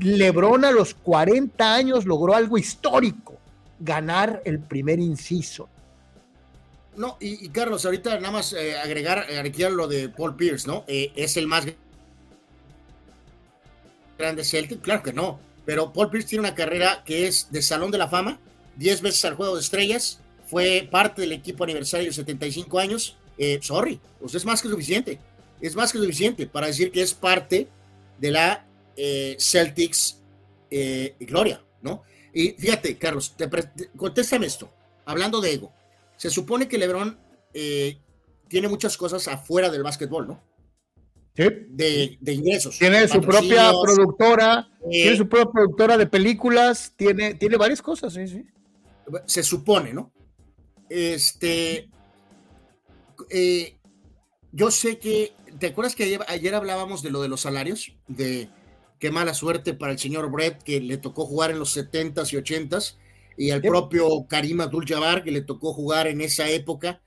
Lebron 0.00 0.64
a 0.64 0.70
los 0.70 0.94
40 0.94 1.74
años 1.74 2.04
logró 2.04 2.34
algo 2.34 2.58
histórico, 2.58 3.34
ganar 3.80 4.42
el 4.44 4.58
primer 4.58 4.98
inciso. 4.98 5.68
No, 6.96 7.18
y, 7.20 7.48
Carlos, 7.50 7.84
ahorita 7.84 8.18
nada 8.18 8.30
más 8.30 8.52
eh, 8.52 8.76
agregar, 8.76 9.18
agregar 9.18 9.72
lo 9.72 9.86
de 9.86 10.08
Paul 10.08 10.36
Pierce, 10.36 10.66
¿no? 10.66 10.84
Eh, 10.86 11.12
es 11.14 11.36
el 11.36 11.46
más 11.46 11.66
grande 14.18 14.44
Celtic, 14.44 14.80
claro 14.80 15.02
que 15.02 15.12
no, 15.12 15.38
pero 15.66 15.92
Paul 15.92 16.10
Pierce 16.10 16.28
tiene 16.28 16.40
una 16.40 16.54
carrera 16.54 17.02
que 17.04 17.26
es 17.26 17.48
de 17.50 17.60
Salón 17.60 17.90
de 17.90 17.98
la 17.98 18.08
Fama, 18.08 18.40
10 18.76 19.02
veces 19.02 19.24
al 19.26 19.34
Juego 19.34 19.54
de 19.56 19.60
Estrellas, 19.60 20.20
fue 20.46 20.88
parte 20.90 21.22
del 21.22 21.32
equipo 21.32 21.64
aniversario 21.64 22.06
de 22.06 22.12
75 22.12 22.78
años. 22.78 23.16
Eh, 23.36 23.58
sorry, 23.60 24.00
pues 24.18 24.34
es 24.34 24.44
más 24.46 24.62
que 24.62 24.68
suficiente, 24.68 25.18
es 25.60 25.74
más 25.74 25.92
que 25.92 25.98
suficiente 25.98 26.46
para 26.46 26.68
decir 26.68 26.90
que 26.90 27.02
es 27.02 27.12
parte 27.12 27.68
de 28.18 28.30
la 28.30 28.64
Celtics 29.38 30.22
Gloria, 31.20 31.62
¿no? 31.82 32.02
Y 32.32 32.52
fíjate, 32.52 32.96
Carlos, 32.96 33.34
te, 33.36 33.48
contéstame 33.96 34.46
esto, 34.46 34.70
hablando 35.04 35.40
de 35.42 35.52
ego. 35.52 35.72
Se 36.16 36.30
supone 36.30 36.68
que 36.68 36.78
LeBron 36.78 37.18
eh, 37.54 37.98
tiene 38.48 38.68
muchas 38.68 38.96
cosas 38.96 39.28
afuera 39.28 39.70
del 39.70 39.82
básquetbol, 39.82 40.28
¿no? 40.28 40.42
Sí. 41.36 41.44
De, 41.68 42.32
ingresos. 42.32 42.78
Tiene 42.78 43.06
su 43.08 43.20
propia 43.20 43.70
productora, 43.70 44.68
tiene 44.90 45.16
su 45.16 45.28
propia 45.28 45.52
productora 45.52 45.98
de 45.98 46.06
películas, 46.06 46.94
tiene, 46.96 47.34
tiene 47.34 47.58
varias 47.58 47.82
cosas, 47.82 48.14
sí, 48.14 48.26
sí. 48.26 48.46
Se 49.26 49.42
supone, 49.42 49.92
¿no? 49.92 50.12
Este. 50.88 51.90
yo 54.52 54.70
sé 54.70 54.98
que. 54.98 55.34
¿Te 55.58 55.68
acuerdas 55.68 55.94
que 55.94 56.04
ayer, 56.04 56.20
ayer, 56.28 56.54
hablábamos 56.54 57.02
de 57.02 57.10
lo 57.10 57.22
de 57.22 57.28
los 57.28 57.42
salarios? 57.42 57.96
De 58.08 58.48
qué 58.98 59.10
mala 59.10 59.34
suerte 59.34 59.74
para 59.74 59.92
el 59.92 59.98
señor 59.98 60.30
Brett, 60.30 60.62
que 60.62 60.80
le 60.80 60.96
tocó 60.96 61.26
jugar 61.26 61.50
en 61.50 61.58
los 61.58 61.76
70s 61.76 62.32
y 62.32 62.36
80s, 62.36 62.96
y 63.36 63.50
al 63.50 63.60
propio 63.60 64.26
Karim 64.28 64.60
Abdul-Jabbar, 64.60 65.22
que 65.22 65.30
le 65.30 65.42
tocó 65.42 65.72
jugar 65.72 66.06
en 66.06 66.20
esa 66.20 66.48
época. 66.48 67.02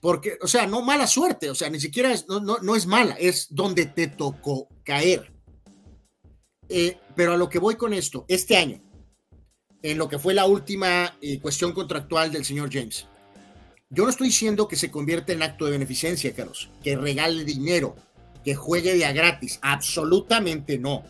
Porque, 0.00 0.36
o 0.42 0.46
sea, 0.46 0.66
no 0.66 0.82
mala 0.82 1.06
suerte, 1.06 1.48
o 1.48 1.54
sea, 1.54 1.70
ni 1.70 1.80
siquiera 1.80 2.12
es, 2.12 2.28
no, 2.28 2.40
no, 2.40 2.76
es 2.76 2.86
mala, 2.86 3.14
es 3.14 3.46
donde 3.50 3.86
te 3.86 4.06
tocó 4.08 4.68
caer. 4.84 5.32
Eh, 6.68 6.98
pero 7.16 7.32
a 7.32 7.36
lo 7.36 7.48
que 7.48 7.58
voy 7.58 7.76
con 7.76 7.94
esto, 7.94 8.26
este 8.28 8.56
año, 8.56 8.82
en 9.82 9.96
lo 9.96 10.08
que 10.08 10.18
fue 10.18 10.34
la 10.34 10.44
última 10.44 11.16
eh, 11.22 11.40
cuestión 11.40 11.72
contractual 11.72 12.30
del 12.30 12.44
señor 12.44 12.70
James, 12.70 13.06
yo 13.88 14.04
no 14.04 14.10
estoy 14.10 14.26
diciendo 14.26 14.68
que 14.68 14.76
se 14.76 14.90
convierta 14.90 15.32
en 15.32 15.42
acto 15.42 15.64
de 15.64 15.72
beneficencia, 15.72 16.34
Carlos, 16.34 16.68
que 16.82 16.96
regale 16.96 17.44
dinero, 17.44 17.96
que 18.44 18.54
juegue 18.54 18.94
de 18.94 19.06
a 19.06 19.12
gratis, 19.12 19.58
absolutamente 19.62 20.78
no. 20.78 21.04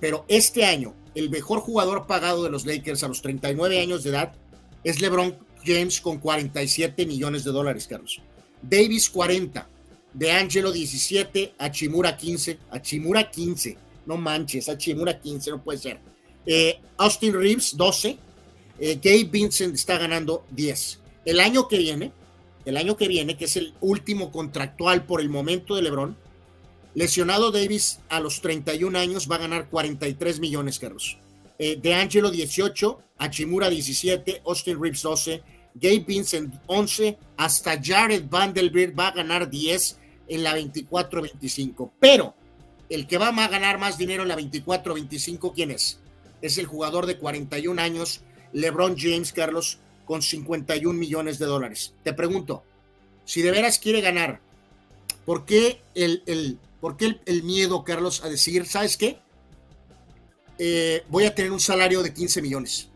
Pero 0.00 0.24
este 0.28 0.64
año, 0.64 0.94
el 1.14 1.30
mejor 1.30 1.60
jugador 1.60 2.06
pagado 2.06 2.42
de 2.42 2.50
los 2.50 2.66
Lakers 2.66 3.04
a 3.04 3.08
los 3.08 3.22
39 3.22 3.80
años 3.80 4.02
de 4.02 4.10
edad 4.10 4.32
es 4.82 5.00
LeBron 5.00 5.36
James 5.64 6.00
con 6.00 6.18
47 6.18 7.06
millones 7.06 7.44
de 7.44 7.52
dólares, 7.52 7.86
Carlos. 7.86 8.20
Davis 8.62 9.08
40, 9.10 9.68
De 10.12 10.30
Angelo 10.32 10.72
17, 10.72 11.54
Achimura 11.58 12.16
15, 12.16 12.58
Achimura 12.70 13.30
15, 13.30 13.76
no 14.06 14.16
manches, 14.16 14.68
Achimura 14.68 15.18
15, 15.18 15.50
no 15.50 15.62
puede 15.62 15.78
ser. 15.78 15.98
Eh, 16.46 16.80
Austin 16.98 17.32
Reeves 17.34 17.76
12, 17.76 18.18
eh, 18.78 18.98
Gabe 19.02 19.24
Vincent 19.24 19.74
está 19.74 19.98
ganando 19.98 20.44
10. 20.50 21.00
El 21.24 21.40
año 21.40 21.68
que 21.68 21.78
viene, 21.78 22.12
el 22.64 22.76
año 22.76 22.96
que 22.96 23.08
viene, 23.08 23.36
que 23.36 23.46
es 23.46 23.56
el 23.56 23.74
último 23.80 24.30
contractual 24.30 25.04
por 25.04 25.20
el 25.20 25.28
momento 25.28 25.74
de 25.74 25.82
LeBron, 25.82 26.16
Lesionado 26.94 27.50
Davis 27.50 27.98
a 28.08 28.20
los 28.20 28.40
31 28.40 28.96
años 28.98 29.28
va 29.30 29.36
a 29.36 29.40
ganar 29.40 29.68
43 29.68 30.38
millones, 30.38 30.78
Carlos. 30.78 31.18
Eh, 31.58 31.78
de 31.80 31.94
Angelo 31.94 32.30
18, 32.30 33.00
Achimura 33.18 33.68
17, 33.68 34.42
Austin 34.46 34.80
Reeves 34.80 35.02
12, 35.02 35.42
Gabe 35.74 36.04
Vincent 36.06 36.54
11, 36.66 37.18
hasta 37.36 37.80
Jared 37.82 38.24
Vanderbilt 38.28 38.98
va 38.98 39.08
a 39.08 39.12
ganar 39.14 39.50
10 39.50 39.98
en 40.28 40.42
la 40.44 40.56
24-25. 40.56 41.90
Pero 41.98 42.34
el 42.88 43.06
que 43.06 43.18
va 43.18 43.28
a 43.28 43.48
ganar 43.48 43.78
más 43.78 43.98
dinero 43.98 44.22
en 44.22 44.28
la 44.28 44.36
24-25, 44.36 45.52
¿quién 45.52 45.72
es? 45.72 45.98
Es 46.42 46.58
el 46.58 46.66
jugador 46.66 47.06
de 47.06 47.18
41 47.18 47.80
años, 47.80 48.20
LeBron 48.52 48.96
James, 48.96 49.32
Carlos, 49.32 49.78
con 50.04 50.22
51 50.22 50.96
millones 50.96 51.38
de 51.38 51.46
dólares. 51.46 51.94
Te 52.04 52.12
pregunto, 52.12 52.62
si 53.24 53.42
de 53.42 53.50
veras 53.50 53.78
quiere 53.78 54.00
ganar, 54.00 54.40
¿por 55.24 55.44
qué 55.44 55.80
el, 55.94 56.22
el 56.26 56.58
¿Por 56.84 56.98
qué 56.98 57.18
el, 57.24 57.42
miedo, 57.44 57.82
Carlos, 57.82 58.22
a 58.24 58.28
decir, 58.28 58.66
¿sabes 58.66 58.98
qué? 58.98 59.18
Eh, 60.58 61.02
voy 61.08 61.24
a 61.24 61.34
tener 61.34 61.50
un 61.50 61.58
salario 61.58 62.02
de 62.02 62.12
15 62.12 62.42
millones. 62.42 62.90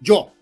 Yo. 0.00 0.32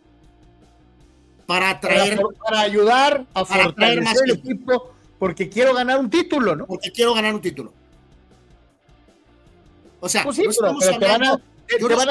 Para 1.44 1.70
atraer. 1.70 2.20
Para, 2.38 2.60
ayudar 2.60 3.26
a 3.34 3.44
fortalecer 3.44 4.04
más 4.04 4.22
el 4.22 4.34
equipo, 4.34 4.94
porque 5.18 5.48
quiero 5.48 5.74
ganar 5.74 5.98
un 5.98 6.08
título, 6.08 6.54
¿no? 6.54 6.68
Porque 6.68 6.92
quiero 6.92 7.14
ganar 7.14 7.34
un 7.34 7.40
título. 7.40 7.72
O 9.98 10.08
sea, 10.08 10.22
pues 10.22 10.36
te 10.36 10.44
van 11.04 11.24
a, 11.24 11.40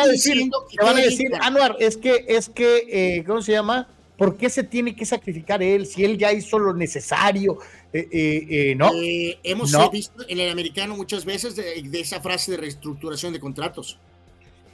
decir, 0.05 0.49
te 0.69 0.83
van 0.83 0.97
a 0.97 1.01
decir, 1.01 1.31
Anuar, 1.39 1.77
es 1.79 1.95
que, 1.95 2.25
es 2.27 2.49
que, 2.49 2.87
eh, 2.89 3.23
¿cómo 3.25 3.41
se 3.41 3.53
llama? 3.53 3.87
¿Por 4.17 4.37
qué 4.37 4.49
se 4.49 4.63
tiene 4.63 4.95
que 4.95 5.05
sacrificar 5.05 5.63
él 5.63 5.87
si 5.87 6.03
él 6.05 6.17
ya 6.17 6.31
hizo 6.31 6.59
lo 6.59 6.73
necesario? 6.73 7.57
Eh, 7.91 8.07
eh, 8.11 8.47
eh 8.49 8.75
no. 8.75 8.91
Eh, 8.93 9.39
hemos 9.43 9.71
visto 9.91 10.23
en 10.27 10.39
el 10.39 10.51
americano 10.51 10.95
muchas 10.95 11.25
veces 11.25 11.55
de, 11.55 11.99
esa 11.99 12.21
frase 12.21 12.51
de 12.51 12.57
reestructuración 12.57 13.33
de 13.33 13.39
contratos. 13.39 13.97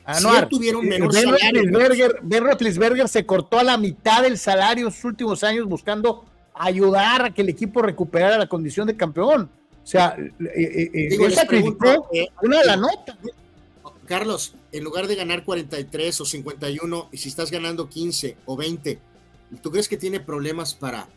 Ah, 0.05 0.19
no, 0.21 0.47
tuvieron 0.47 0.85
menor 0.87 1.13
ben 1.13 1.23
salario. 1.23 2.13
Ben 2.23 2.43
Roethlisberger 2.43 3.07
se 3.07 3.25
cortó 3.25 3.59
a 3.59 3.63
la 3.63 3.77
mitad 3.77 4.23
del 4.23 4.37
salario 4.37 4.87
en 4.87 4.91
sus 4.91 5.05
últimos 5.05 5.43
años 5.43 5.67
buscando 5.67 6.25
ayudar 6.53 7.25
a 7.25 7.33
que 7.33 7.41
el 7.41 7.49
equipo 7.49 7.81
recuperara 7.81 8.37
la 8.37 8.47
condición 8.47 8.87
de 8.87 8.97
campeón. 8.97 9.49
O 9.83 9.87
sea, 9.87 10.15
él 10.55 11.33
sacrificó 11.33 12.09
una 12.41 12.59
de 12.59 12.65
la 12.65 12.75
nota. 12.75 13.17
Carlos, 14.05 14.55
en 14.71 14.83
lugar 14.83 15.07
de 15.07 15.15
ganar 15.15 15.43
43 15.43 16.21
o 16.21 16.25
51, 16.25 17.09
y 17.11 17.17
si 17.17 17.29
estás 17.29 17.51
ganando 17.51 17.87
15 17.87 18.37
o 18.47 18.57
20, 18.57 18.99
¿Tú 19.61 19.71
crees 19.71 19.89
que 19.89 19.97
tiene 19.97 20.19
problemas 20.19 20.73
para 20.73 21.07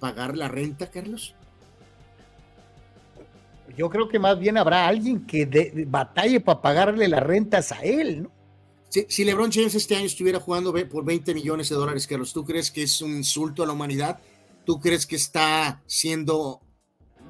pagar 0.00 0.36
la 0.36 0.48
renta, 0.48 0.90
Carlos? 0.90 1.34
Yo 3.76 3.88
creo 3.88 4.08
que 4.08 4.18
más 4.18 4.38
bien 4.38 4.58
habrá 4.58 4.86
alguien 4.86 5.26
que 5.26 5.46
de, 5.46 5.84
batalle 5.86 6.40
para 6.40 6.60
pagarle 6.60 7.08
las 7.08 7.22
rentas 7.22 7.72
a 7.72 7.80
él, 7.82 8.24
¿no? 8.24 8.30
Si, 9.08 9.24
LeBron 9.24 9.50
James 9.50 9.74
este 9.74 9.96
año 9.96 10.04
estuviera 10.04 10.38
jugando 10.38 10.74
por 10.90 11.02
20 11.02 11.32
millones 11.32 11.70
de 11.70 11.76
dólares, 11.76 12.06
Carlos, 12.06 12.34
¿tú 12.34 12.44
crees 12.44 12.70
que 12.70 12.82
es 12.82 13.00
un 13.00 13.16
insulto 13.16 13.62
a 13.62 13.66
la 13.66 13.72
humanidad? 13.72 14.20
¿Tú 14.66 14.78
crees 14.80 15.06
que 15.06 15.16
está 15.16 15.82
siendo 15.86 16.60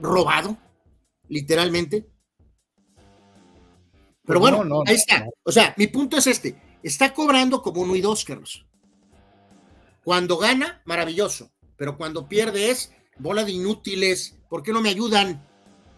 robado, 0.00 0.56
literalmente? 1.28 2.04
Pero 4.24 4.40
pues 4.40 4.56
bueno, 4.56 4.82
ahí 4.86 4.96
está. 4.96 5.24
O 5.44 5.52
sea, 5.52 5.72
mi 5.76 5.86
punto 5.86 6.16
es 6.16 6.26
este. 6.26 6.60
Está 6.82 7.14
cobrando 7.14 7.62
como 7.62 7.82
uno 7.82 7.94
y 7.94 8.00
dos, 8.00 8.24
Carlos. 8.24 8.66
Cuando 10.04 10.36
gana, 10.36 10.82
maravilloso, 10.84 11.52
pero 11.76 11.96
cuando 11.96 12.28
pierde 12.28 12.70
es 12.70 12.92
bola 13.18 13.44
de 13.44 13.52
inútiles. 13.52 14.36
¿Por 14.48 14.62
qué 14.62 14.72
no 14.72 14.80
me 14.80 14.88
ayudan? 14.88 15.46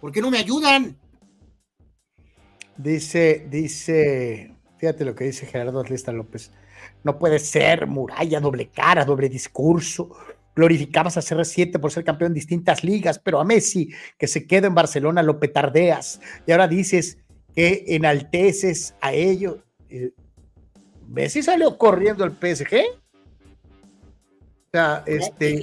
¿Por 0.01 0.13
qué 0.13 0.21
no 0.21 0.31
me 0.31 0.39
ayudan? 0.39 0.99
Dice, 2.77 3.47
dice, 3.51 4.55
fíjate 4.79 5.05
lo 5.05 5.15
que 5.15 5.25
dice 5.25 5.47
Gerardo 5.47 5.81
Atlista 5.81 6.13
López. 6.13 6.53
no 7.03 7.19
puede 7.19 7.39
ser, 7.39 7.87
muralla, 7.87 8.41
doble 8.41 8.69
cara, 8.69 9.05
doble 9.05 9.29
discurso. 9.29 10.11
Glorificabas 10.57 11.17
a 11.17 11.21
CR7 11.21 11.81
por 11.81 11.91
ser 11.91 12.05
campeón 12.05 12.31
en 12.31 12.35
distintas 12.35 12.85
ligas, 12.85 13.19
pero 13.19 13.41
a 13.41 13.45
Messi, 13.45 13.91
que 14.19 14.29
se 14.29 14.47
queda 14.47 14.67
en 14.67 14.75
Barcelona, 14.75 15.23
lo 15.23 15.41
petardeas. 15.41 16.21
Y 16.47 16.53
ahora 16.53 16.69
dices 16.69 17.19
que 17.55 17.85
enalteces 17.89 18.95
a 19.01 19.13
ellos. 19.13 19.59
Eh, 19.89 20.13
Messi 21.09 21.43
salió 21.43 21.77
corriendo 21.79 22.25
al 22.25 22.33
PSG. 22.33 23.04
Sea, 24.75 25.05
este. 25.07 25.63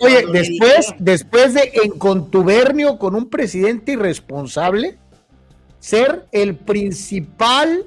oye, 0.00 0.26
después, 0.32 0.92
después 0.98 1.54
de 1.54 1.70
en 1.84 1.92
contubernio 1.92 2.98
con 2.98 3.14
un 3.14 3.30
presidente 3.30 3.92
irresponsable, 3.92 4.98
ser 5.78 6.26
el 6.32 6.56
principal 6.56 7.86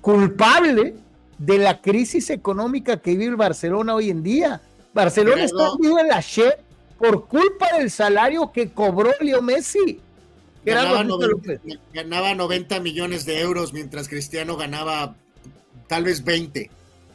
culpable 0.00 0.94
de 1.38 1.58
la 1.58 1.80
crisis 1.80 2.30
económica 2.30 2.98
que 2.98 3.16
vive 3.16 3.24
el 3.24 3.34
Barcelona 3.34 3.96
hoy 3.96 4.10
en 4.10 4.22
día. 4.22 4.60
Barcelona 4.94 5.42
está 5.42 5.70
en 5.82 6.06
la 6.06 6.20
shit 6.20 6.54
por 6.98 7.26
culpa 7.26 7.76
del 7.76 7.90
salario 7.90 8.52
que 8.52 8.70
cobró 8.70 9.10
Leo 9.18 9.42
Messi. 9.42 9.98
Ganaba 10.64 11.02
90, 11.02 11.62
ganaba 11.92 12.32
90, 12.32 12.78
millones 12.78 13.24
de 13.24 13.40
euros 13.40 13.72
mientras 13.72 14.08
Cristiano 14.08 14.56
ganaba 14.56 15.16
tal 15.88 16.04
vez 16.04 16.22
20. 16.22 16.70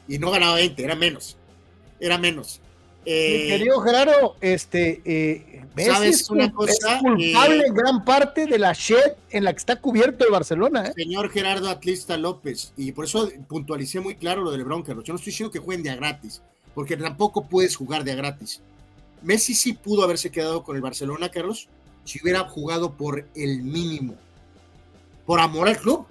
Y 0.10 0.20
no 0.20 0.30
ganaba 0.30 0.56
20, 0.56 0.84
era 0.84 0.96
menos. 0.96 1.38
Era 2.00 2.18
menos. 2.18 2.62
Eh, 3.06 3.48
querido 3.50 3.82
Gerardo, 3.82 4.38
este, 4.40 5.02
eh, 5.04 5.66
¿sabes 5.76 6.30
una 6.30 6.52
cosa? 6.54 6.96
Es 6.96 7.02
culpable 7.02 7.66
en 7.68 7.74
gran 7.74 8.06
parte 8.06 8.46
de 8.46 8.58
la 8.58 8.72
shed 8.72 9.14
en 9.30 9.44
la 9.44 9.52
que 9.52 9.58
está 9.58 9.76
cubierto 9.76 10.26
el 10.26 10.32
Barcelona. 10.32 10.86
¿eh? 10.88 10.94
Señor 10.96 11.30
Gerardo 11.30 11.70
Atlista 11.70 12.16
López, 12.18 12.72
y 12.78 12.94
por 12.94 13.06
eso 13.06 13.30
puntualicé 13.48 14.00
muy 14.00 14.16
claro 14.16 14.44
lo 14.44 14.52
del 14.52 14.64
Bronca. 14.64 14.94
Yo 14.94 15.14
no 15.14 15.16
estoy 15.18 15.32
diciendo 15.32 15.52
que 15.52 15.60
jueguen 15.60 15.84
de 15.84 15.90
a 15.90 15.96
gratis, 15.96 16.42
porque 16.74 16.96
tampoco 16.96 17.46
puedes 17.46 17.76
jugar 17.76 18.06
de 18.06 18.14
a 18.14 18.16
gratis. 18.16 18.62
Messi 19.22 19.54
sí 19.54 19.74
pudo 19.74 20.04
haberse 20.04 20.32
quedado 20.32 20.64
con 20.64 20.78
el 20.78 20.82
Barcelona, 20.82 21.30
Carlos, 21.30 21.68
si 22.06 22.22
hubiera 22.22 22.42
jugado 22.48 22.94
por 22.94 23.28
el 23.36 23.64
mínimo. 23.64 24.16
Por 25.26 25.40
amor 25.42 25.68
al 25.68 25.78
club. 25.78 26.06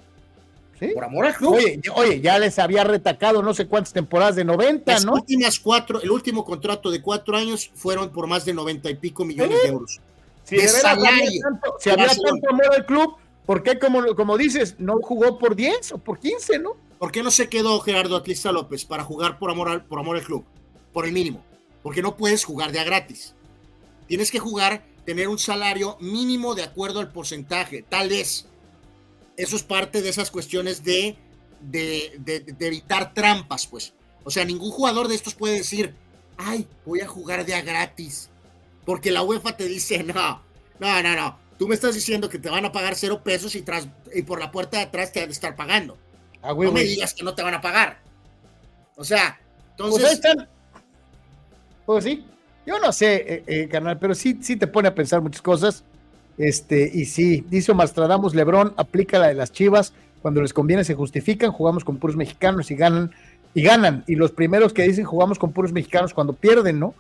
Por 0.91 1.05
amor 1.05 1.26
al 1.26 1.35
club. 1.35 1.55
Oye, 1.95 2.20
ya 2.20 2.39
les 2.39 2.59
había 2.59 2.85
retacado 2.85 3.43
no 3.43 3.55
sé 3.55 3.66
cuántas 3.66 3.93
temporadas 3.93 4.37
de 4.37 4.45
90, 4.45 4.93
Las 4.93 5.05
¿no? 5.05 5.14
últimas 5.14 5.61
cuatro, 5.61 6.01
el 6.01 6.11
último 6.11 6.45
contrato 6.45 6.91
de 6.91 7.01
cuatro 7.01 7.37
años 7.37 7.70
fueron 7.74 8.11
por 8.11 8.26
más 8.26 8.45
de 8.45 8.55
90 8.55 8.91
y 8.91 8.95
pico 8.97 9.24
millones 9.24 9.62
de 9.62 9.68
euros. 9.68 10.01
Si, 10.45 10.57
había 10.61 11.11
tanto, 11.41 11.76
si 11.78 11.91
había 11.91 12.09
tanto 12.09 12.49
amor 12.51 12.74
al 12.74 12.85
club, 12.85 13.14
¿por 13.47 13.62
qué, 13.62 13.78
como, 13.78 14.14
como 14.16 14.37
dices, 14.37 14.76
no 14.78 14.99
jugó 15.01 15.39
por 15.39 15.55
10 15.55 15.93
o 15.93 15.99
por 15.99 16.18
15, 16.18 16.59
no? 16.59 16.72
¿Por 16.99 17.11
qué 17.12 17.22
no 17.22 17.30
se 17.30 17.49
quedó 17.49 17.80
Gerardo 17.80 18.16
Atlista 18.16 18.53
López 18.53 18.85
para 18.85 19.05
jugar 19.05 19.39
por 19.39 19.51
amor, 19.51 19.68
al, 19.68 19.85
por 19.85 19.99
amor 19.99 20.16
al 20.16 20.22
club? 20.22 20.45
Por 20.93 21.07
el 21.07 21.12
mínimo. 21.12 21.45
Porque 21.83 22.03
no 22.03 22.16
puedes 22.16 22.45
jugar 22.45 22.70
de 22.70 22.80
a 22.80 22.85
gratis. 22.85 23.35
Tienes 24.07 24.30
que 24.30 24.39
jugar, 24.39 24.85
tener 25.05 25.28
un 25.28 25.39
salario 25.39 25.97
mínimo 26.01 26.55
de 26.55 26.62
acuerdo 26.62 27.01
al 27.01 27.11
porcentaje. 27.11 27.85
Tal 27.89 28.09
vez 28.09 28.47
eso 29.37 29.57
es 29.57 29.62
parte 29.62 30.03
de 30.03 30.09
esas 30.09 30.30
cuestiones 30.30 30.85
de, 30.85 31.16
de, 31.61 32.55
evitar 32.61 33.14
trampas, 33.14 33.66
pues. 33.66 33.95
O 34.24 34.30
sea, 34.30 34.45
ningún 34.45 34.70
jugador 34.70 35.09
de 35.09 35.14
estos 35.14 35.35
puede 35.35 35.57
decir, 35.57 35.95
ay, 36.37 36.68
voy 36.85 37.01
a 37.01 37.09
jugar 37.09 37.45
de 37.45 37.55
a 37.55 37.62
gratis. 37.62 38.30
Porque 38.85 39.11
la 39.11 39.22
UEFA 39.22 39.57
te 39.57 39.66
dice, 39.66 40.03
no, 40.03 40.43
no, 40.78 41.03
no, 41.03 41.16
no. 41.16 41.39
Tú 41.59 41.68
me 41.68 41.74
estás 41.74 41.95
diciendo 41.95 42.28
que 42.28 42.39
te 42.39 42.51
van 42.51 42.64
a 42.64 42.72
pagar 42.72 42.95
cero 42.95 43.22
pesos 43.22 43.55
y, 43.55 43.62
tras, 43.62 43.89
y 44.14 44.22
por 44.22 44.41
la 44.41 44.51
puerta 44.51 44.78
de 44.78 44.85
atrás 44.85 45.12
te 45.12 45.20
van 45.20 45.28
a 45.28 45.33
estar 45.33 45.55
pagando. 45.55 45.97
Ah, 46.43 46.55
no 46.55 46.72
me 46.72 46.83
digas 46.83 47.14
que 47.14 47.22
no 47.22 47.35
te 47.35 47.43
van 47.43 47.55
a 47.55 47.61
pagar. 47.61 48.01
O 48.97 49.05
sea, 49.05 49.41
pues 49.76 49.95
entonces. 49.95 50.20
Pues, 50.20 50.49
pues 51.87 52.05
sí. 52.05 52.24
Yo 52.64 52.78
no 52.78 52.93
sé, 52.93 53.14
eh, 53.14 53.45
eh, 53.47 53.68
carnal, 53.68 53.99
pero 53.99 54.14
sí, 54.14 54.39
sí 54.41 54.57
te 54.57 54.66
pone 54.66 54.89
a 54.89 54.95
pensar 54.95 55.20
muchas 55.20 55.43
cosas. 55.43 55.85
Este, 56.39 56.91
y 56.93 57.05
sí, 57.05 57.45
dice 57.49 57.74
Mastradamus 57.74 58.35
Lebrón, 58.35 58.72
aplica 58.76 59.18
la 59.18 59.28
de 59.28 59.35
las 59.35 59.53
chivas, 59.53 59.93
cuando 60.22 60.41
les 60.41 60.53
conviene 60.53 60.85
se 60.85 60.95
justifican, 60.95 61.53
jugamos 61.53 61.85
con 61.85 61.99
puros 61.99 62.16
mexicanos 62.16 62.70
y 62.70 62.76
ganan, 62.76 63.12
y 63.55 63.62
ganan. 63.62 64.05
Y 64.07 64.14
los 64.14 64.30
primeros 64.30 64.72
que 64.72 64.85
dicen 64.85 65.05
jugamos 65.05 65.39
con 65.39 65.53
puros 65.53 65.72
mexicanos 65.72 66.14
cuando 66.14 66.33
pierden, 66.33 66.78
¿no? 66.78 66.95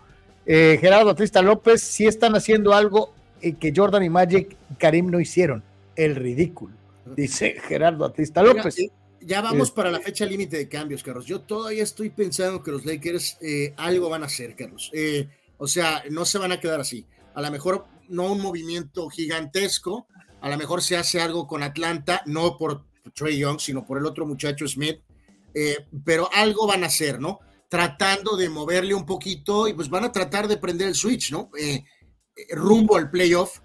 Eh, 0.44 0.76
Gerardo 0.80 1.10
Atlista 1.10 1.40
López, 1.40 1.80
sí 1.80 2.06
están 2.06 2.34
haciendo 2.34 2.74
algo 2.74 3.14
eh, 3.40 3.54
que 3.54 3.72
Jordan 3.74 4.02
y 4.02 4.10
Magic 4.10 4.56
y 4.70 4.74
Karim 4.74 5.10
no 5.10 5.20
hicieron, 5.20 5.62
el 5.94 6.16
ridículo, 6.16 6.74
dice 7.16 7.56
Gerardo 7.68 8.04
Atlista 8.04 8.42
López. 8.42 8.76
ya 9.20 9.40
vamos 9.40 9.70
para 9.70 9.90
la 9.92 10.00
fecha 10.00 10.26
límite 10.26 10.56
de 10.56 10.68
cambios, 10.68 11.04
Carlos. 11.04 11.26
Yo 11.26 11.40
todavía 11.40 11.84
estoy 11.84 12.10
pensando 12.10 12.60
que 12.62 12.72
los 12.72 12.84
Lakers 12.84 13.38
eh, 13.40 13.72
algo 13.76 14.08
van 14.08 14.24
a 14.24 14.26
hacer, 14.26 14.56
Carlos. 14.56 14.90
o 15.58 15.68
sea, 15.68 16.02
no 16.10 16.24
se 16.24 16.38
van 16.38 16.50
a 16.50 16.58
quedar 16.58 16.80
así. 16.80 17.06
A 17.34 17.40
lo 17.40 17.50
mejor 17.52 17.86
no 18.12 18.30
un 18.32 18.40
movimiento 18.40 19.08
gigantesco, 19.08 20.06
a 20.40 20.48
lo 20.48 20.56
mejor 20.56 20.82
se 20.82 20.96
hace 20.96 21.20
algo 21.20 21.46
con 21.46 21.62
Atlanta, 21.62 22.22
no 22.26 22.56
por 22.56 22.84
Trey 23.14 23.38
Young, 23.38 23.60
sino 23.60 23.84
por 23.84 23.98
el 23.98 24.06
otro 24.06 24.26
muchacho 24.26 24.66
Smith, 24.66 25.00
eh, 25.54 25.86
pero 26.04 26.28
algo 26.32 26.66
van 26.66 26.84
a 26.84 26.88
hacer, 26.88 27.20
¿no? 27.20 27.40
Tratando 27.68 28.36
de 28.36 28.48
moverle 28.48 28.94
un 28.94 29.06
poquito 29.06 29.68
y 29.68 29.72
pues 29.72 29.88
van 29.88 30.04
a 30.04 30.12
tratar 30.12 30.48
de 30.48 30.56
prender 30.56 30.88
el 30.88 30.94
switch, 30.94 31.32
¿no? 31.32 31.50
Eh, 31.58 31.84
eh, 32.36 32.46
rumbo 32.54 32.96
al 32.96 33.10
playoff. 33.10 33.60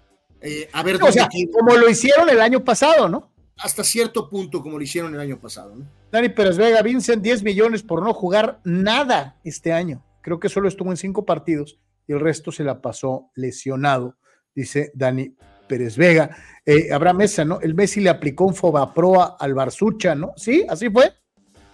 a 0.72 0.82
ver, 0.82 1.02
o 1.02 1.12
sea, 1.12 1.28
como 1.52 1.76
lo 1.76 1.88
hicieron 1.88 2.28
el 2.30 2.40
año 2.40 2.64
pasado, 2.64 3.08
¿no? 3.08 3.32
Hasta 3.58 3.82
cierto 3.82 4.30
punto, 4.30 4.62
como 4.62 4.78
lo 4.78 4.84
hicieron 4.84 5.14
el 5.14 5.20
año 5.20 5.40
pasado, 5.40 5.74
¿no? 5.74 5.90
Dani 6.12 6.28
Pérez 6.28 6.56
Vega, 6.56 6.80
Vincent, 6.80 7.22
10 7.22 7.42
millones 7.42 7.82
por 7.82 8.02
no 8.02 8.14
jugar 8.14 8.60
nada 8.64 9.36
este 9.44 9.72
año. 9.72 10.04
Creo 10.22 10.38
que 10.38 10.48
solo 10.48 10.68
estuvo 10.68 10.90
en 10.90 10.96
cinco 10.96 11.26
partidos 11.26 11.80
y 12.06 12.12
el 12.12 12.20
resto 12.20 12.52
se 12.52 12.64
la 12.64 12.80
pasó 12.80 13.30
lesionado 13.34 14.16
dice 14.58 14.90
Dani 14.94 15.32
Pérez 15.66 15.96
Vega. 15.96 16.30
Eh, 16.66 16.92
Habrá 16.92 17.12
Mesa, 17.12 17.44
¿no? 17.44 17.60
El 17.60 17.74
Messi 17.74 18.00
le 18.00 18.10
aplicó 18.10 18.44
un 18.44 18.54
Fobaproa 18.54 19.36
al 19.38 19.54
Barzucha, 19.54 20.14
¿no? 20.14 20.32
Sí, 20.36 20.66
así 20.68 20.90
fue. 20.90 21.12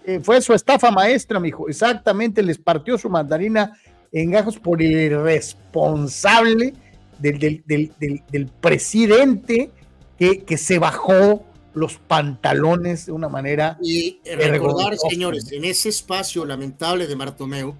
Eh, 0.04 0.20
fue 0.22 0.40
su 0.42 0.52
estafa 0.52 0.90
maestra, 0.90 1.40
mijo. 1.40 1.68
Exactamente, 1.68 2.42
les 2.42 2.58
partió 2.58 2.98
su 2.98 3.08
mandarina 3.08 3.72
en 4.12 4.30
gajos 4.30 4.58
por 4.58 4.82
el 4.82 4.92
irresponsable 4.92 6.74
del, 7.18 7.62
del, 7.66 8.50
presidente 8.60 9.70
que, 10.18 10.44
que, 10.44 10.58
se 10.58 10.78
bajó 10.78 11.44
los 11.72 11.96
pantalones 11.96 13.06
de 13.06 13.12
una 13.12 13.28
manera. 13.28 13.78
Y 13.82 14.20
recordar, 14.36 14.96
señores, 14.98 15.50
en 15.52 15.64
ese 15.64 15.88
espacio 15.88 16.44
lamentable 16.44 17.06
de 17.06 17.16
Martomeu, 17.16 17.74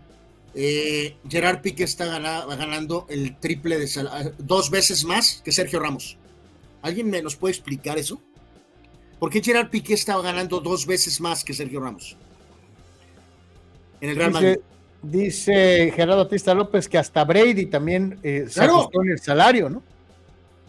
eh, 0.54 1.16
Gerard 1.28 1.60
Piqué 1.62 1.84
está 1.84 2.06
ganando 2.06 3.06
el 3.08 3.36
triple 3.38 3.78
de 3.78 3.88
dos 4.38 4.70
veces 4.70 5.04
más 5.04 5.42
que 5.44 5.52
Sergio 5.52 5.80
Ramos. 5.80 6.16
¿Alguien 6.82 7.10
me 7.10 7.22
nos 7.22 7.34
puede 7.34 7.52
explicar 7.52 7.98
eso? 7.98 8.20
¿Por 9.18 9.30
qué 9.30 9.42
Gerard 9.42 9.70
Piqué 9.70 9.94
estaba 9.94 10.22
ganando 10.22 10.60
dos 10.60 10.86
veces 10.86 11.20
más 11.20 11.42
que 11.42 11.54
Sergio 11.54 11.80
Ramos? 11.80 12.16
En 14.00 14.10
el 14.10 14.16
Real 14.16 14.30
Madrid. 14.32 14.56
Dice, 15.02 15.92
Gerardo 15.94 16.24
Batista 16.24 16.54
López 16.54 16.88
que 16.88 16.96
hasta 16.96 17.24
Brady 17.24 17.66
también 17.66 18.18
eh, 18.22 18.46
se 18.48 18.62
ajustó 18.62 19.02
en 19.02 19.10
el 19.10 19.18
salario, 19.18 19.68
¿no? 19.68 19.82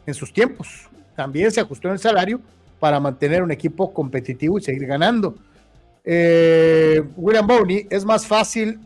En 0.06 0.14
sus 0.14 0.34
tiempos. 0.34 0.90
También 1.16 1.52
se 1.52 1.62
ajustó 1.62 1.88
en 1.88 1.94
el 1.94 2.00
salario 2.00 2.42
para 2.80 3.00
mantener 3.00 3.44
un 3.44 3.52
equipo 3.52 3.94
competitivo 3.94 4.58
y 4.58 4.62
seguir 4.62 4.86
ganando. 4.86 5.36
Eh, 6.04 7.02
William 7.16 7.48
Bowney, 7.48 7.88
es 7.90 8.04
más 8.04 8.28
fácil 8.28 8.80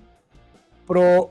pro, 0.90 1.30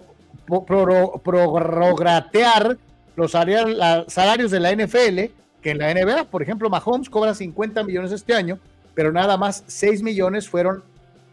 prorratear 1.24 2.78
los 3.16 3.32
salarios 3.32 4.50
de 4.50 4.60
la 4.60 4.72
NFL 4.72 5.32
que 5.60 5.70
en 5.70 5.78
la 5.78 5.92
NBA. 5.92 6.24
Por 6.30 6.42
ejemplo, 6.42 6.70
Mahomes 6.70 7.10
cobra 7.10 7.34
50 7.34 7.82
millones 7.82 8.12
este 8.12 8.34
año, 8.34 8.60
pero 8.94 9.10
nada 9.10 9.36
más 9.36 9.64
6 9.66 10.02
millones 10.02 10.48
fueron 10.48 10.84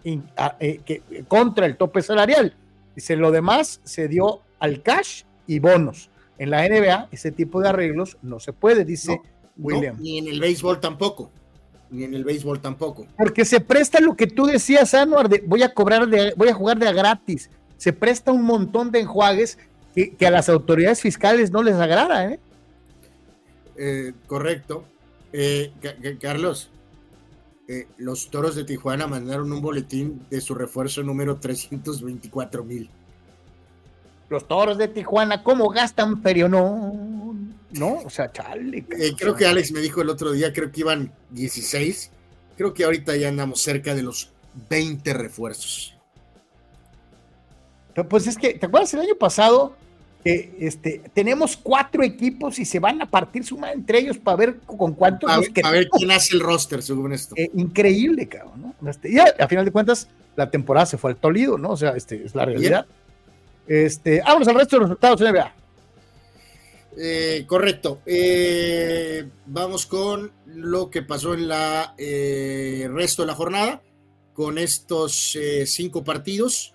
eh, 0.04 0.82
que, 0.84 1.04
contra 1.28 1.68
el 1.68 1.78
tope 1.78 2.02
salarial. 2.02 2.56
Dice, 2.96 3.16
lo 3.16 3.32
demás 3.32 3.82
se 3.84 4.08
dio 4.08 4.42
al 4.60 4.82
cash 4.82 5.24
y 5.46 5.60
bonos. 5.60 6.10
En 6.38 6.50
la 6.50 6.68
NBA 6.68 7.10
ese 7.12 7.32
tipo 7.32 7.62
de 7.62 7.70
arreglos 7.70 8.18
no 8.22 8.40
se 8.40 8.52
puede, 8.52 8.84
dice 8.84 9.22
William. 9.58 9.96
ni 10.02 10.18
en 10.18 10.28
el 10.28 10.40
béisbol 10.40 10.82
tampoco. 10.82 11.30
Ni 11.92 12.04
en 12.04 12.14
el 12.14 12.26
béisbol 12.26 12.60
tampoco. 12.60 13.06
Porque 13.16 13.46
se 13.46 13.62
presta 13.62 14.02
lo 14.02 14.16
que 14.16 14.28
tú 14.28 14.46
decías, 14.46 14.94
Anuar, 14.96 15.30
de 15.30 15.44
voy 15.46 15.64
a 15.64 15.74
cobrar 15.74 16.08
de, 16.08 16.34
voy 16.36 16.50
a 16.50 16.54
jugar 16.54 16.78
de 16.78 16.90
a 16.90 16.92
gratis 16.92 17.50
se 17.78 17.94
presta 17.94 18.32
un 18.32 18.44
montón 18.44 18.92
de 18.92 19.02
enjuagues 19.02 19.58
que, 19.94 20.28
a 20.28 20.32
las 20.32 20.50
autoridades 20.50 21.02
fiscales 21.02 21.52
no 21.52 21.64
les 21.64 21.76
agrada. 21.76 22.32
¿eh? 22.32 22.40
eh 23.78 24.14
correcto. 24.28 24.86
Eh, 25.32 25.72
Carlos, 26.22 26.70
eh, 27.68 27.88
los 27.98 28.30
toros 28.30 28.56
de 28.56 28.64
Tijuana 28.64 29.08
mandaron 29.08 29.52
un 29.52 29.62
boletín 29.62 30.26
de 30.30 30.42
su 30.42 30.56
refuerzo 30.56 31.04
número 31.04 31.38
324 31.38 32.64
mil. 32.64 32.90
Los 34.30 34.48
toros 34.48 34.78
de 34.78 34.88
Tijuana, 34.88 35.44
¿cómo 35.44 35.70
gastan 35.70 36.22
pero 36.22 36.50
no? 36.50 37.36
No, 37.72 37.96
o 38.06 38.10
sea, 38.10 38.32
chale. 38.32 38.86
creo 39.18 39.36
que 39.36 39.46
Alex 39.46 39.72
me 39.72 39.82
dijo 39.82 40.02
el 40.02 40.10
otro 40.10 40.32
día, 40.32 40.54
creo 40.54 40.72
que 40.72 40.80
iban 40.82 41.12
16. 41.32 42.12
Creo 42.58 42.74
que 42.74 42.86
ahorita 42.86 43.16
ya 43.18 43.28
andamos 43.28 43.62
cerca 43.62 43.94
de 43.94 44.04
los 44.04 44.32
20 44.70 45.14
refuerzos. 45.14 45.95
Pues 48.04 48.28
es 48.28 48.38
que, 48.38 48.56
¿te 48.56 48.66
acuerdas 48.66 48.94
el 48.94 49.02
año 49.02 49.16
pasado? 49.16 49.76
que 50.26 50.56
este, 50.60 51.04
tenemos 51.14 51.56
cuatro 51.56 52.02
equipos 52.02 52.58
y 52.58 52.66
se 52.66 52.80
van 52.80 53.00
a 53.00 53.06
partir 53.06 53.46
suma 53.46 53.72
entre 53.72 54.00
ellos 54.00 54.18
para 54.18 54.38
ver 54.38 54.58
con 54.66 54.96
cuántos. 54.96 55.30
A, 55.30 55.40
ver, 55.40 55.52
a 55.64 55.70
ver 55.70 55.88
quién 55.88 56.10
hace 56.10 56.36
el 56.36 56.42
roster, 56.42 56.82
según 56.82 57.14
esto. 57.14 57.36
Eh, 57.38 57.52
increíble, 57.54 58.28
cabrón, 58.28 58.74
¿no? 58.82 58.90
Este, 58.90 59.12
y 59.12 59.20
a, 59.20 59.48
final 59.48 59.66
de 59.66 59.72
cuentas, 59.72 60.08
la 60.36 60.50
temporada 60.50 60.88
se 60.88 60.98
fue 60.98 61.12
al 61.12 61.18
Tolido, 61.18 61.60
¿no? 61.60 61.70
O 61.70 61.78
sea, 61.78 61.92
este, 61.92 62.26
es 62.26 62.34
la 62.34 62.44
realidad. 62.44 62.88
Este, 63.68 64.22
vámonos 64.22 64.48
al 64.48 64.56
resto 64.56 64.78
de 64.78 64.80
los 64.80 64.90
resultados, 64.90 65.22
NBA. 65.22 65.54
Eh, 66.98 67.46
correcto. 67.46 68.02
Eh, 68.06 69.28
vamos 69.46 69.86
con 69.86 70.32
lo 70.48 70.90
que 70.90 71.02
pasó 71.02 71.34
en 71.34 71.48
la 71.48 71.94
eh, 71.98 72.88
resto 72.92 73.24
de 73.24 73.28
la 73.28 73.36
jornada, 73.36 73.82
con 74.34 74.58
estos 74.58 75.36
eh, 75.36 75.66
cinco 75.68 76.04
partidos 76.04 76.75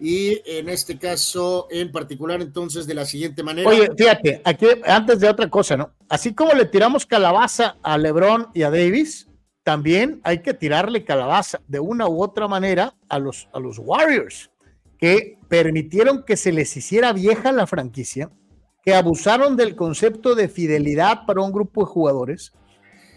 y 0.00 0.40
en 0.44 0.68
este 0.68 0.98
caso 0.98 1.66
en 1.70 1.90
particular 1.90 2.40
entonces 2.40 2.86
de 2.86 2.94
la 2.94 3.04
siguiente 3.04 3.42
manera. 3.42 3.68
Oye, 3.68 3.88
fíjate, 3.96 4.40
aquí 4.44 4.66
antes 4.86 5.20
de 5.20 5.28
otra 5.28 5.48
cosa, 5.48 5.76
¿no? 5.76 5.92
Así 6.08 6.34
como 6.34 6.52
le 6.52 6.66
tiramos 6.66 7.04
calabaza 7.04 7.76
a 7.82 7.98
LeBron 7.98 8.48
y 8.54 8.62
a 8.62 8.70
Davis, 8.70 9.28
también 9.64 10.20
hay 10.24 10.40
que 10.40 10.54
tirarle 10.54 11.04
calabaza 11.04 11.60
de 11.66 11.80
una 11.80 12.08
u 12.08 12.22
otra 12.22 12.48
manera 12.48 12.94
a 13.08 13.18
los, 13.18 13.48
a 13.52 13.58
los 13.58 13.78
Warriors, 13.78 14.50
que 14.98 15.38
permitieron 15.48 16.24
que 16.24 16.36
se 16.36 16.52
les 16.52 16.76
hiciera 16.76 17.12
vieja 17.12 17.52
la 17.52 17.66
franquicia, 17.66 18.30
que 18.82 18.94
abusaron 18.94 19.56
del 19.56 19.76
concepto 19.76 20.34
de 20.34 20.48
fidelidad 20.48 21.26
para 21.26 21.42
un 21.42 21.52
grupo 21.52 21.82
de 21.82 21.90
jugadores 21.90 22.52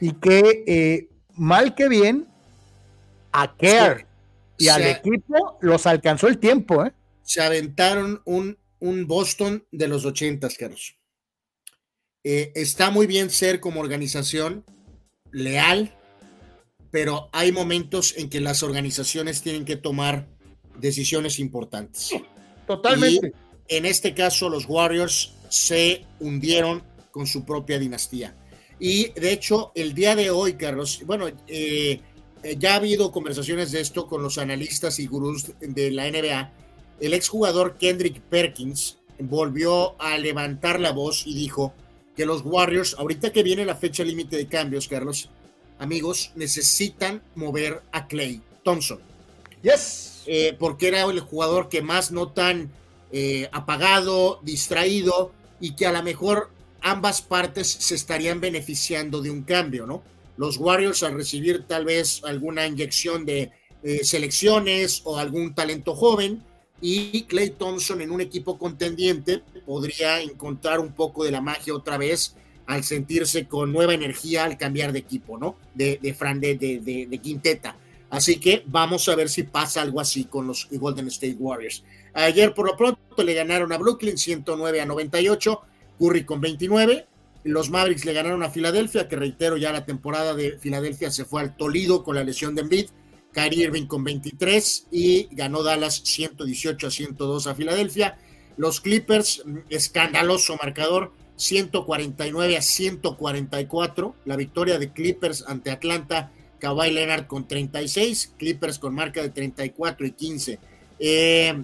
y 0.01 0.13
que 0.13 0.63
eh, 0.67 1.09
mal 1.38 1.75
que 1.75 1.88
bien 1.88 2.27
a 3.32 3.55
Care 3.55 4.07
y 4.62 4.70
al 4.70 4.84
equipo 4.84 5.57
los 5.62 5.86
alcanzó 5.88 6.28
el 6.28 6.38
tiempo, 6.38 6.86
¿eh? 6.86 6.93
Se 7.24 7.41
aventaron 7.41 8.22
un, 8.26 8.57
un 8.80 9.07
Boston 9.07 9.66
de 9.72 9.88
los 9.88 10.05
ochentas, 10.05 10.55
Carlos. 10.57 10.97
Eh, 12.24 12.51
está 12.55 12.91
muy 12.91 13.07
bien 13.07 13.30
ser 13.30 13.59
como 13.59 13.82
organización 13.82 14.64
leal, 15.32 15.95
pero 16.91 17.30
hay 17.32 17.51
momentos 17.51 18.16
en 18.18 18.30
que 18.30 18.41
las 18.41 18.62
organizaciones 18.62 19.41
tienen 19.41 19.66
que 19.66 19.78
tomar 19.78 20.28
decisiones 20.78 21.39
importantes. 21.39 22.12
Totalmente. 22.68 23.34
Y 23.68 23.76
en 23.76 23.86
este 23.86 24.14
caso, 24.14 24.49
los 24.49 24.66
Warriors 24.68 25.34
se 25.49 26.05
hundieron 26.20 26.84
con 27.12 27.26
su 27.26 27.45
propia 27.45 27.80
dinastía. 27.80 28.36
Y 28.80 29.12
de 29.12 29.32
hecho, 29.32 29.72
el 29.76 29.93
día 29.93 30.16
de 30.16 30.30
hoy, 30.30 30.53
Carlos, 30.53 31.01
bueno, 31.05 31.28
eh, 31.47 32.01
ya 32.58 32.74
ha 32.74 32.78
habido 32.78 33.12
conversaciones 33.12 33.72
de 33.72 33.82
esto 33.82 34.08
con 34.08 34.24
los 34.24 34.38
analistas 34.38 35.00
y 35.00 35.08
gurús 35.08 35.52
de 35.60 35.92
la 35.92 36.10
NBA. 36.10 36.52
El 37.00 37.14
exjugador 37.14 37.78
Kendrick 37.78 38.22
Perkins 38.22 38.98
volvió 39.20 40.00
a 40.02 40.18
levantar 40.18 40.80
la 40.80 40.92
voz 40.92 41.26
y 41.26 41.34
dijo 41.34 41.74
que 42.16 42.26
los 42.26 42.42
Warriors, 42.44 42.96
ahorita 42.98 43.32
que 43.32 43.44
viene 43.44 43.66
la 43.66 43.76
fecha 43.76 44.04
límite 44.04 44.38
de 44.38 44.48
cambios, 44.48 44.88
Carlos, 44.88 45.30
amigos, 45.80 46.32
necesitan 46.36 47.22
mover 47.36 47.82
a 47.92 48.08
Clay 48.08 48.42
Thompson. 48.64 49.00
Yes. 49.62 50.24
Eh, 50.28 50.56
porque 50.60 50.88
era 50.88 51.04
el 51.04 51.20
jugador 51.20 51.70
que 51.70 51.82
más 51.82 52.12
no 52.12 52.30
tan 52.30 52.72
eh, 53.12 53.50
apagado, 53.52 54.39
distraído 54.44 55.32
y 55.60 55.76
que 55.76 55.88
a 55.88 55.92
lo 55.92 56.04
mejor 56.04 56.52
ambas 56.82 57.22
partes 57.22 57.68
se 57.68 57.96
estarían 57.96 58.39
beneficiando 58.39 59.22
de 59.22 59.32
un 59.32 59.44
cambio, 59.44 59.86
¿no? 59.86 60.04
Los 60.38 60.57
Warriors 60.57 61.03
al 61.03 61.13
recibir 61.13 61.65
tal 61.67 61.86
vez 61.86 62.21
alguna 62.23 62.65
inyección 62.65 63.25
de 63.25 63.51
eh, 63.84 64.03
selecciones 64.03 65.01
o 65.05 65.17
algún 65.17 65.53
talento 65.55 65.95
joven 65.95 66.43
y 66.82 67.23
Clay 67.23 67.51
Thompson 67.51 68.01
en 68.01 68.11
un 68.11 68.21
equipo 68.21 68.57
contendiente 68.57 69.43
podría 69.65 70.21
encontrar 70.21 70.79
un 70.79 70.93
poco 70.93 71.23
de 71.23 71.32
la 71.32 71.41
magia 71.41 71.75
otra 71.75 71.97
vez 71.97 72.36
al 72.65 72.84
sentirse 72.84 73.47
con 73.47 73.71
nueva 73.71 73.93
energía 73.93 74.45
al 74.45 74.57
cambiar 74.57 74.91
de 74.91 74.99
equipo, 74.99 75.38
¿no? 75.38 75.55
De, 75.75 75.99
de, 76.01 76.57
de, 76.57 77.07
de, 77.07 77.17
quinteta. 77.17 77.75
Así 78.09 78.39
que 78.39 78.63
vamos 78.65 79.07
a 79.09 79.15
ver 79.15 79.29
si 79.29 79.43
pasa 79.43 79.82
algo 79.82 79.99
así 79.99 80.25
con 80.25 80.47
los 80.47 80.67
Golden 80.71 81.07
State 81.07 81.38
Warriors. 81.39 81.84
Ayer 82.13 82.53
por 82.53 82.67
lo 82.67 82.75
pronto 82.75 83.23
le 83.23 83.34
ganaron 83.34 83.71
a 83.71 83.77
Brooklyn 83.77 84.17
109 84.17 84.82
a 84.82 84.86
98, 84.86 85.61
Curry 85.99 86.23
con 86.25 86.41
29, 86.41 87.07
los 87.44 87.70
Mavericks 87.70 88.06
le 88.06 88.14
ganaron 88.14 88.44
a 88.44 88.50
Filadelfia, 88.50 89.08
que 89.08 89.16
reitero 89.16 89.58
ya 89.58 89.72
la 89.72 89.86
temporada 89.86 90.34
de 90.34 90.58
Filadelfia 90.60 91.12
se 91.12 91.26
fue 91.26 91.42
al 91.42 91.56
Tolido 91.56 92.04
con 92.04 92.16
la 92.16 92.24
lesión 92.24 92.56
de 92.56 92.62
Embiid. 92.62 92.89
Kyrie 93.34 93.64
Irving 93.64 93.86
con 93.86 94.04
23 94.04 94.88
y 94.92 95.28
ganó 95.32 95.64
Dallas 95.64 96.02
118 96.04 96.88
a 96.88 96.92
102 96.92 97.48
a 97.48 97.56
Filadelfia. 97.56 98.18
Los 98.58 98.82
Clippers, 98.82 99.44
mm, 99.46 99.58
escandaloso 99.70 100.58
marcador, 100.58 101.14
149 101.38 102.58
a 102.58 102.62
144. 102.62 104.16
La 104.26 104.36
victoria 104.36 104.78
de 104.78 104.92
Clippers 104.92 105.46
ante 105.48 105.72
Atlanta, 105.72 106.32
Kawhi 106.60 106.92
Leonard 106.92 107.28
con 107.28 107.48
36, 107.48 108.34
Clippers 108.38 108.78
con 108.80 108.94
marca 108.94 109.22
de 109.22 109.30
34 109.30 110.06
y 110.06 110.12
15. 110.12 110.60
Eh, 111.00 111.64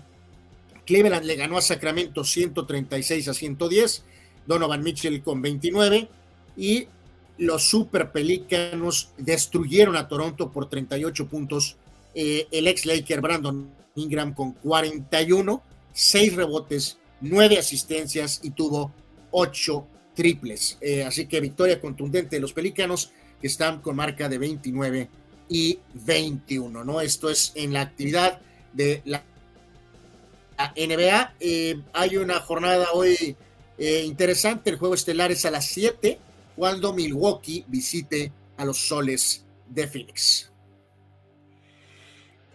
Cleveland 0.85 1.25
le 1.25 1.35
ganó 1.35 1.57
a 1.57 1.61
Sacramento 1.61 2.23
136 2.23 3.27
a 3.27 3.33
110. 3.33 4.03
Donovan 4.47 4.81
Mitchell 4.81 5.21
con 5.21 5.41
29 5.41 6.09
y 6.55 6.87
los 7.37 7.69
Super 7.69 8.11
Pelícanos 8.11 9.11
destruyeron 9.17 9.95
a 9.95 10.07
Toronto 10.07 10.51
por 10.51 10.69
38 10.69 11.27
puntos. 11.27 11.77
Eh, 12.15 12.47
el 12.51 12.67
ex 12.67 12.85
Laker 12.85 13.21
Brandon 13.21 13.69
Ingram 13.95 14.33
con 14.33 14.53
41, 14.53 15.61
6 15.93 16.35
rebotes, 16.35 16.97
9 17.21 17.59
asistencias 17.59 18.39
y 18.43 18.51
tuvo 18.51 18.91
8 19.31 19.85
triples. 20.15 20.77
Eh, 20.81 21.03
así 21.03 21.27
que 21.27 21.39
victoria 21.39 21.79
contundente 21.79 22.37
de 22.37 22.39
los 22.39 22.53
Pelícanos 22.53 23.11
que 23.39 23.47
están 23.47 23.81
con 23.81 23.95
marca 23.95 24.27
de 24.27 24.37
29 24.39 25.09
y 25.49 25.79
21. 25.93 26.83
¿no? 26.83 27.01
Esto 27.01 27.29
es 27.29 27.51
en 27.55 27.73
la 27.73 27.81
actividad 27.81 28.41
de 28.73 29.01
la 29.05 29.23
NBA. 30.75 31.35
Eh, 31.39 31.81
hay 31.93 32.17
una 32.17 32.39
jornada 32.39 32.87
hoy 32.93 33.35
eh, 33.77 34.03
interesante, 34.05 34.69
el 34.69 34.77
juego 34.77 34.95
estelar 34.95 35.31
es 35.31 35.45
a 35.45 35.51
las 35.51 35.65
7 35.65 36.19
cuando 36.55 36.93
Milwaukee 36.93 37.63
visite 37.67 38.31
a 38.57 38.65
los 38.65 38.87
soles 38.87 39.45
de 39.69 39.87
Phoenix. 39.87 40.51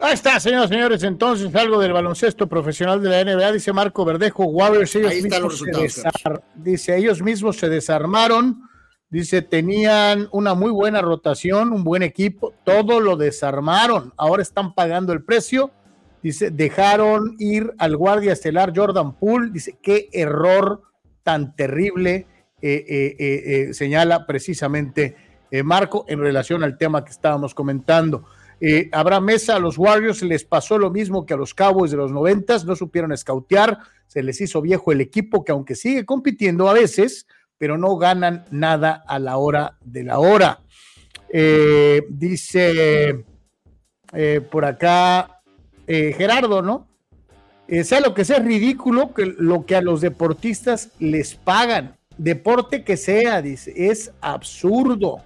Ahí 0.02 0.14
está, 0.14 0.40
señoras 0.40 0.68
y 0.68 0.74
señores. 0.74 1.02
Entonces, 1.04 1.54
algo 1.54 1.78
del 1.78 1.92
baloncesto 1.92 2.48
profesional 2.48 3.00
de 3.00 3.08
la 3.08 3.24
NBA, 3.24 3.52
dice 3.52 3.72
Marco 3.72 4.04
Verdejo. 4.04 4.46
Warriors, 4.46 4.96
ellos 4.96 5.14
mismos 5.14 5.58
se 5.58 6.40
dice, 6.56 6.96
ellos 6.96 7.22
mismos 7.22 7.56
se 7.56 7.68
desarmaron. 7.68 8.68
Dice, 9.08 9.42
tenían 9.42 10.28
una 10.32 10.54
muy 10.54 10.72
buena 10.72 11.02
rotación, 11.02 11.72
un 11.72 11.84
buen 11.84 12.02
equipo, 12.02 12.52
todo 12.64 12.98
lo 12.98 13.16
desarmaron. 13.16 14.12
Ahora 14.16 14.42
están 14.42 14.74
pagando 14.74 15.12
el 15.12 15.22
precio. 15.22 15.70
Dice, 16.20 16.50
dejaron 16.50 17.36
ir 17.38 17.72
al 17.78 17.96
guardia 17.96 18.32
estelar 18.32 18.72
Jordan 18.74 19.16
Poole. 19.16 19.52
Dice, 19.52 19.78
qué 19.80 20.08
error 20.12 20.82
tan 21.22 21.54
terrible 21.56 22.26
eh, 22.64 22.84
eh, 22.88 23.16
eh, 23.18 23.74
señala 23.74 24.24
precisamente 24.24 25.16
Marco 25.64 26.06
en 26.08 26.20
relación 26.20 26.62
al 26.62 26.78
tema 26.78 27.04
que 27.04 27.10
estábamos 27.10 27.54
comentando. 27.54 28.24
habrá 28.92 29.20
mesa 29.20 29.56
a 29.56 29.58
los 29.58 29.76
Warriors, 29.76 30.22
les 30.22 30.44
pasó 30.44 30.78
lo 30.78 30.90
mismo 30.90 31.26
que 31.26 31.34
a 31.34 31.36
los 31.36 31.52
Cowboys 31.52 31.90
de 31.90 31.98
los 31.98 32.10
noventas, 32.10 32.64
no 32.64 32.74
supieron 32.74 33.12
escautear, 33.12 33.78
se 34.06 34.22
les 34.22 34.40
hizo 34.40 34.62
viejo 34.62 34.92
el 34.92 35.02
equipo 35.02 35.44
que 35.44 35.52
aunque 35.52 35.74
sigue 35.74 36.06
compitiendo 36.06 36.70
a 36.70 36.72
veces, 36.72 37.26
pero 37.58 37.76
no 37.76 37.98
ganan 37.98 38.46
nada 38.50 39.04
a 39.06 39.18
la 39.18 39.36
hora 39.36 39.76
de 39.84 40.04
la 40.04 40.20
hora. 40.20 40.62
dice 42.08 43.26
por 44.50 44.64
acá 44.64 45.42
Gerardo, 45.86 46.62
¿no? 46.62 46.91
Eh, 47.68 47.84
sea 47.84 48.00
lo 48.00 48.14
que 48.14 48.24
sea, 48.24 48.38
es 48.38 48.44
ridículo 48.44 49.14
que 49.14 49.26
lo 49.38 49.64
que 49.64 49.76
a 49.76 49.82
los 49.82 50.00
deportistas 50.00 50.90
les 50.98 51.34
pagan. 51.34 51.96
Deporte 52.18 52.84
que 52.84 52.96
sea, 52.96 53.40
dice, 53.40 53.72
es 53.74 54.12
absurdo. 54.20 55.18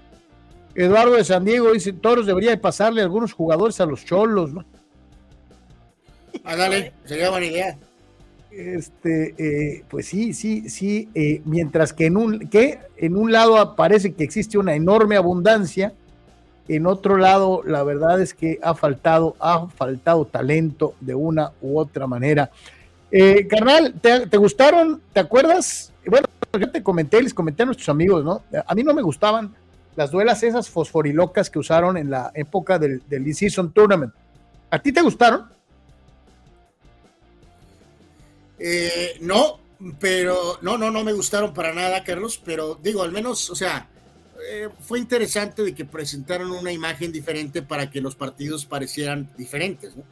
Eduardo 0.74 1.14
de 1.14 1.24
San 1.24 1.45
Diego 1.45 1.72
dice, 1.72 1.93
Toros 1.93 2.26
debería 2.26 2.51
de 2.51 2.59
pasarle 2.59 3.01
a 3.01 3.05
algunos 3.05 3.32
jugadores 3.32 3.80
a 3.80 3.87
los 3.87 4.05
cholos, 4.05 4.53
¿no? 4.53 4.64
Ah, 6.45 6.55
dale, 6.55 6.93
sería 7.05 7.30
buena 7.30 7.47
idea. 7.47 7.78
Este, 8.51 9.34
eh, 9.39 9.84
pues 9.89 10.07
sí, 10.07 10.32
sí, 10.32 10.68
sí, 10.68 11.09
eh, 11.14 11.43
mientras 11.45 11.93
que 11.93 12.07
en 12.07 12.16
un, 12.16 12.39
que 12.49 12.78
en 12.97 13.16
un 13.16 13.32
lado 13.32 13.76
parece 13.76 14.14
que 14.14 14.24
existe 14.24 14.57
una 14.57 14.74
enorme 14.74 15.16
abundancia, 15.16 15.93
en 16.69 16.87
otro 16.87 17.17
lado, 17.17 17.62
la 17.64 17.83
verdad 17.83 18.21
es 18.21 18.35
que 18.35 18.59
ha 18.62 18.75
faltado, 18.75 19.37
ha 19.41 19.69
faltado 19.69 20.25
talento 20.25 20.95
de 21.01 21.14
una 21.14 21.53
u 21.61 21.79
otra 21.79 22.07
manera. 22.07 22.51
Eh, 23.11 23.47
carnal, 23.47 23.95
¿te, 24.01 24.37
gustaron? 24.37 25.01
¿Te 25.12 25.21
acuerdas? 25.21 25.93
Bueno, 26.07 26.27
yo 26.59 26.71
te 26.71 26.83
comenté, 26.83 27.23
les 27.23 27.35
comenté 27.35 27.62
a 27.62 27.67
nuestros 27.67 27.89
amigos, 27.89 28.25
¿no? 28.25 28.43
A 28.67 28.75
mí 28.75 28.83
no 28.83 28.95
me 28.95 29.03
gustaban 29.03 29.55
las 29.95 30.11
duelas 30.11 30.43
esas 30.43 30.69
fosforilocas 30.69 31.49
que 31.49 31.59
usaron 31.59 31.97
en 31.97 32.11
la 32.11 32.31
época 32.35 32.79
del, 32.79 33.03
del 33.09 33.35
season 33.35 33.73
Tournament. 33.73 34.12
¿A 34.71 34.79
ti 34.79 34.93
te 34.93 35.01
gustaron? 35.01 35.47
Eh, 38.59 39.19
no, 39.21 39.61
pero 40.01 40.59
no, 40.62 40.79
no, 40.79 40.91
no 40.91 41.05
me 41.05 41.12
gustaron 41.12 41.53
para 41.53 41.73
nada, 41.73 42.03
Carlos, 42.05 42.41
pero 42.45 42.75
digo, 42.83 43.03
al 43.03 43.12
menos, 43.12 43.51
o 43.51 43.55
sea, 43.55 43.89
eh, 44.49 44.68
fue 44.80 44.99
interesante 44.99 45.62
de 45.62 45.74
que 45.74 45.84
presentaron 45.84 46.51
una 46.51 46.72
imagen 46.72 47.12
diferente 47.12 47.62
para 47.62 47.91
que 47.91 48.01
los 48.01 48.14
partidos 48.14 48.66
parecieran 48.66 49.30
diferentes, 49.37 49.97
¿no? 49.97 50.05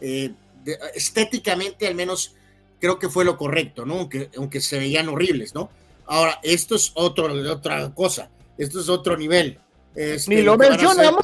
Eh, 0.00 0.32
estéticamente, 0.94 1.86
al 1.86 1.94
menos, 1.94 2.34
creo 2.78 2.98
que 2.98 3.08
fue 3.08 3.24
lo 3.24 3.36
correcto, 3.36 3.84
¿no? 3.86 4.00
Aunque, 4.00 4.30
aunque 4.36 4.60
se 4.60 4.78
veían 4.78 5.08
horribles, 5.08 5.54
¿no? 5.54 5.70
Ahora, 6.06 6.38
esto 6.42 6.74
es 6.74 6.92
otro, 6.94 7.32
otra 7.50 7.94
cosa, 7.94 8.30
esto 8.58 8.80
es 8.80 8.88
otro 8.88 9.16
nivel. 9.16 9.58
Este, 9.94 10.34
Ni 10.34 10.42
lo, 10.42 10.56
mencionamos. 10.56 11.22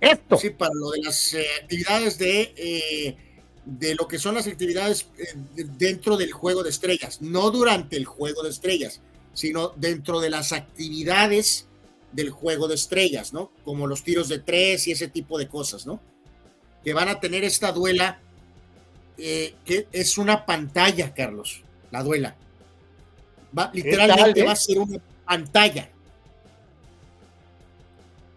Esto. 0.00 0.36
Sí, 0.38 0.50
para 0.50 0.72
lo 0.74 0.90
de 0.90 1.02
las 1.02 1.36
actividades 1.62 2.18
de 2.18 3.16
de 3.64 3.94
lo 3.94 4.08
que 4.08 4.18
son 4.18 4.34
las 4.34 4.46
actividades 4.46 5.06
eh, 5.18 5.34
dentro 5.78 6.16
del 6.16 6.32
juego 6.32 6.62
de 6.62 6.70
estrellas, 6.70 7.20
no 7.20 7.50
durante 7.50 7.96
el 7.96 8.04
juego 8.04 8.42
de 8.42 8.50
estrellas, 8.50 9.00
sino 9.40 9.70
dentro 9.76 10.20
de 10.20 10.28
las 10.28 10.52
actividades 10.52 11.66
del 12.12 12.28
juego 12.28 12.68
de 12.68 12.74
estrellas, 12.74 13.32
¿no? 13.32 13.50
Como 13.64 13.86
los 13.86 14.04
tiros 14.04 14.28
de 14.28 14.38
tres 14.38 14.86
y 14.86 14.92
ese 14.92 15.08
tipo 15.08 15.38
de 15.38 15.48
cosas, 15.48 15.86
¿no? 15.86 15.98
Que 16.84 16.92
van 16.92 17.08
a 17.08 17.20
tener 17.20 17.42
esta 17.42 17.72
duela, 17.72 18.20
eh, 19.16 19.54
que 19.64 19.88
es 19.92 20.18
una 20.18 20.44
pantalla, 20.44 21.14
Carlos, 21.14 21.62
la 21.90 22.02
duela. 22.02 22.36
Va, 23.58 23.70
literalmente 23.72 24.44
va 24.44 24.52
a 24.52 24.56
ser 24.56 24.78
una 24.78 24.98
pantalla. 25.24 25.88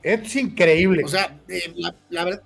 Es 0.01 0.35
increíble. 0.37 1.03
O 1.03 1.09
sea, 1.09 1.37
eh, 1.49 1.73
la, 1.75 1.93
la, 2.11 2.23
verdad, 2.23 2.43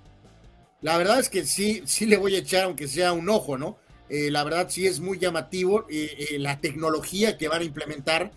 la 0.80 0.98
verdad 0.98 1.20
es 1.20 1.28
que 1.28 1.46
sí, 1.46 1.82
sí 1.86 2.06
le 2.06 2.16
voy 2.16 2.34
a 2.34 2.38
echar, 2.40 2.64
aunque 2.64 2.88
sea 2.88 3.12
un 3.12 3.28
ojo, 3.28 3.56
¿no? 3.56 3.78
Eh, 4.08 4.30
la 4.30 4.42
verdad 4.42 4.68
sí 4.70 4.86
es 4.86 5.00
muy 5.00 5.18
llamativo 5.18 5.84
eh, 5.90 6.28
eh, 6.30 6.38
la 6.38 6.60
tecnología 6.60 7.36
que 7.36 7.48
van 7.48 7.60
a 7.60 7.64
implementar, 7.64 8.30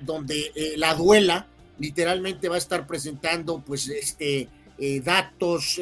donde 0.00 0.52
la 0.76 0.94
duela 0.94 1.48
literalmente 1.78 2.48
va 2.48 2.56
a 2.56 2.58
estar 2.58 2.86
presentando, 2.86 3.62
pues, 3.64 3.88
este, 3.88 4.48
datos, 5.02 5.80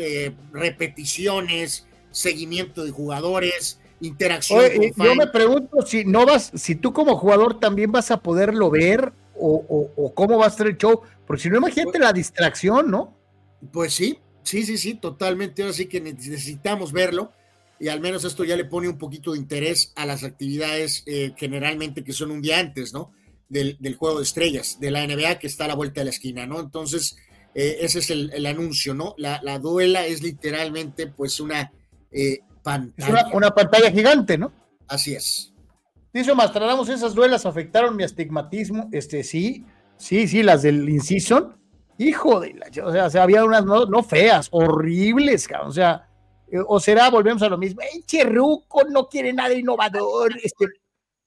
repeticiones, 0.53 1.87
seguimiento 2.11 2.85
de 2.85 2.91
jugadores, 2.91 3.81
interacción. 4.01 4.63
yo 4.97 5.15
me 5.15 5.27
pregunto 5.27 5.83
si 5.83 6.05
no 6.05 6.27
vas, 6.27 6.53
si 6.55 6.75
tú 6.75 6.93
como 6.93 7.17
jugador 7.17 7.59
también 7.61 7.91
vas 7.91 8.11
a 8.11 8.23
poderlo 8.23 8.71
ver 8.71 9.13
o, 9.35 9.91
o 9.97 10.15
cómo 10.15 10.39
va 10.39 10.47
a 10.47 10.51
ser 10.51 10.69
el 10.69 10.77
show, 10.77 11.03
porque 11.27 11.43
si 11.43 11.51
no, 11.51 11.59
imagínate 11.59 11.99
la 11.99 12.13
distracción, 12.13 12.91
¿no? 12.91 13.17
Pues 13.73 13.95
sí, 13.95 14.19
Sí, 14.43 14.65
sí, 14.65 14.79
sí, 14.79 14.95
totalmente. 14.95 15.63
Así 15.63 15.87
que 15.87 16.01
necesitamos 16.01 16.93
verlo 16.93 17.33
y 17.79 17.89
al 17.89 18.01
menos 18.01 18.25
esto 18.25 18.45
ya 18.45 18.57
le 18.57 18.65
pone 18.65 18.89
un 18.89 18.99
poquito 18.99 19.33
de 19.33 19.39
interés 19.39 19.93
a 19.97 20.07
las 20.07 20.25
actividades 20.25 21.03
eh, 21.07 21.33
generalmente 21.37 22.05
que 22.05 22.13
son 22.13 22.31
un 22.31 22.43
día 22.43 22.59
antes, 22.59 22.93
¿no? 22.93 23.13
Del, 23.53 23.97
juego 23.97 24.19
de 24.19 24.25
estrellas, 24.25 24.79
de 24.81 24.91
la 24.91 25.07
NBA 25.07 25.39
que 25.39 25.47
está 25.47 25.67
a 25.67 25.69
la 25.69 25.75
vuelta 25.75 26.01
de 26.01 26.07
la 26.07 26.11
esquina, 26.11 26.47
¿no? 26.47 26.59
Entonces, 26.59 27.17
eh, 27.55 27.79
ese 27.81 27.99
es 27.99 28.09
el, 28.09 28.47
anuncio, 28.47 28.95
¿no? 28.95 29.15
La, 29.19 29.59
duela 29.59 30.07
es 30.07 30.23
literalmente 30.23 31.07
pues 31.09 31.39
una 31.39 31.71
eh, 32.11 32.39
pantalla. 32.63 33.29
una, 33.33 33.51
pantalla 33.51 33.91
gigante, 33.91 34.39
¿no? 34.39 34.53
Así 34.89 35.15
es. 35.15 35.53
Dice 36.15 36.35
Mastradamos, 36.35 36.89
esas 36.89 37.15
duelas 37.15 37.45
afectaron 37.45 37.95
mi 37.95 38.05
astigmatismo. 38.05 38.89
Este, 38.91 39.23
sí, 39.23 39.67
sí, 39.99 40.27
sí, 40.27 40.43
las 40.43 40.63
del 40.63 40.89
Incision 40.89 41.63
Hijo 41.99 42.41
de 42.41 42.55
la, 42.55 42.85
o 42.85 43.11
sea, 43.11 43.23
había 43.23 43.45
unas 43.45 43.65
no, 43.65 44.03
feas, 44.03 44.49
horribles, 44.51 45.47
O 45.65 45.71
sea, 45.71 46.09
eh, 46.51 46.59
o 46.67 46.81
será, 46.81 47.11
volvemos 47.11 47.43
a 47.43 47.49
lo 47.49 47.59
mismo, 47.59 47.83
¡Ey, 47.83 48.03
Cherruco 48.05 48.85
no 48.89 49.09
quiere 49.09 49.33
nada 49.33 49.55
innovador! 49.55 50.33
Este, 50.43 50.67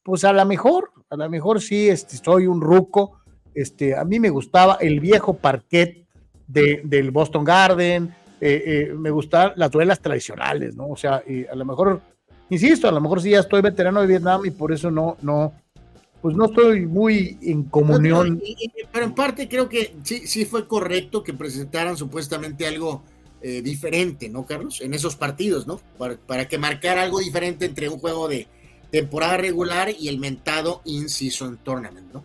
pues 0.05 0.23
a 0.23 0.31
lo 0.31 0.45
mejor, 0.45 0.91
a 1.09 1.15
lo 1.15 1.27
mejor 1.31 1.59
sí, 1.59 1.89
este, 1.89 2.17
soy 2.17 2.45
un 2.45 2.61
ruco. 2.61 3.19
Este, 3.55 3.97
a 3.97 4.05
mí 4.05 4.19
me 4.19 4.29
gustaba 4.29 4.77
el 4.79 4.99
viejo 4.99 5.33
parquet 5.33 6.05
de, 6.47 6.81
del 6.83 7.09
Boston 7.09 7.43
Garden, 7.43 8.13
eh, 8.39 8.63
eh, 8.65 8.93
me 8.93 9.09
gustaban 9.09 9.53
las 9.55 9.71
duelas 9.71 9.99
tradicionales, 9.99 10.75
¿no? 10.75 10.89
O 10.89 10.95
sea, 10.95 11.23
a 11.51 11.55
lo 11.55 11.65
mejor, 11.65 12.01
insisto, 12.51 12.87
a 12.87 12.91
lo 12.91 13.01
mejor 13.01 13.19
sí 13.19 13.31
ya 13.31 13.39
estoy 13.39 13.63
veterano 13.63 14.01
de 14.01 14.07
Vietnam 14.07 14.45
y 14.45 14.51
por 14.51 14.71
eso 14.71 14.91
no, 14.91 15.17
no, 15.23 15.53
pues 16.21 16.35
no 16.35 16.45
estoy 16.45 16.85
muy 16.85 17.39
en 17.41 17.63
comunión. 17.63 18.39
Pero, 18.91 19.05
en 19.05 19.15
parte 19.15 19.49
creo 19.49 19.67
que 19.67 19.95
sí, 20.03 20.27
sí 20.27 20.45
fue 20.45 20.67
correcto 20.67 21.23
que 21.23 21.33
presentaran 21.33 21.97
supuestamente 21.97 22.67
algo 22.67 23.01
eh, 23.41 23.61
diferente, 23.61 24.27
¿no, 24.29 24.45
Carlos? 24.45 24.81
En 24.81 24.93
esos 24.93 25.15
partidos, 25.15 25.67
¿no? 25.67 25.79
Para, 26.27 26.47
que 26.47 26.57
marcara 26.57 27.03
algo 27.03 27.19
diferente 27.19 27.65
entre 27.65 27.89
un 27.89 27.99
juego 27.99 28.27
de 28.27 28.47
temporada 28.99 29.37
regular 29.37 29.89
y 29.89 30.07
el 30.07 30.19
mentado 30.19 30.81
In-Season 30.85 31.57
Tournament, 31.63 32.13
¿no? 32.13 32.23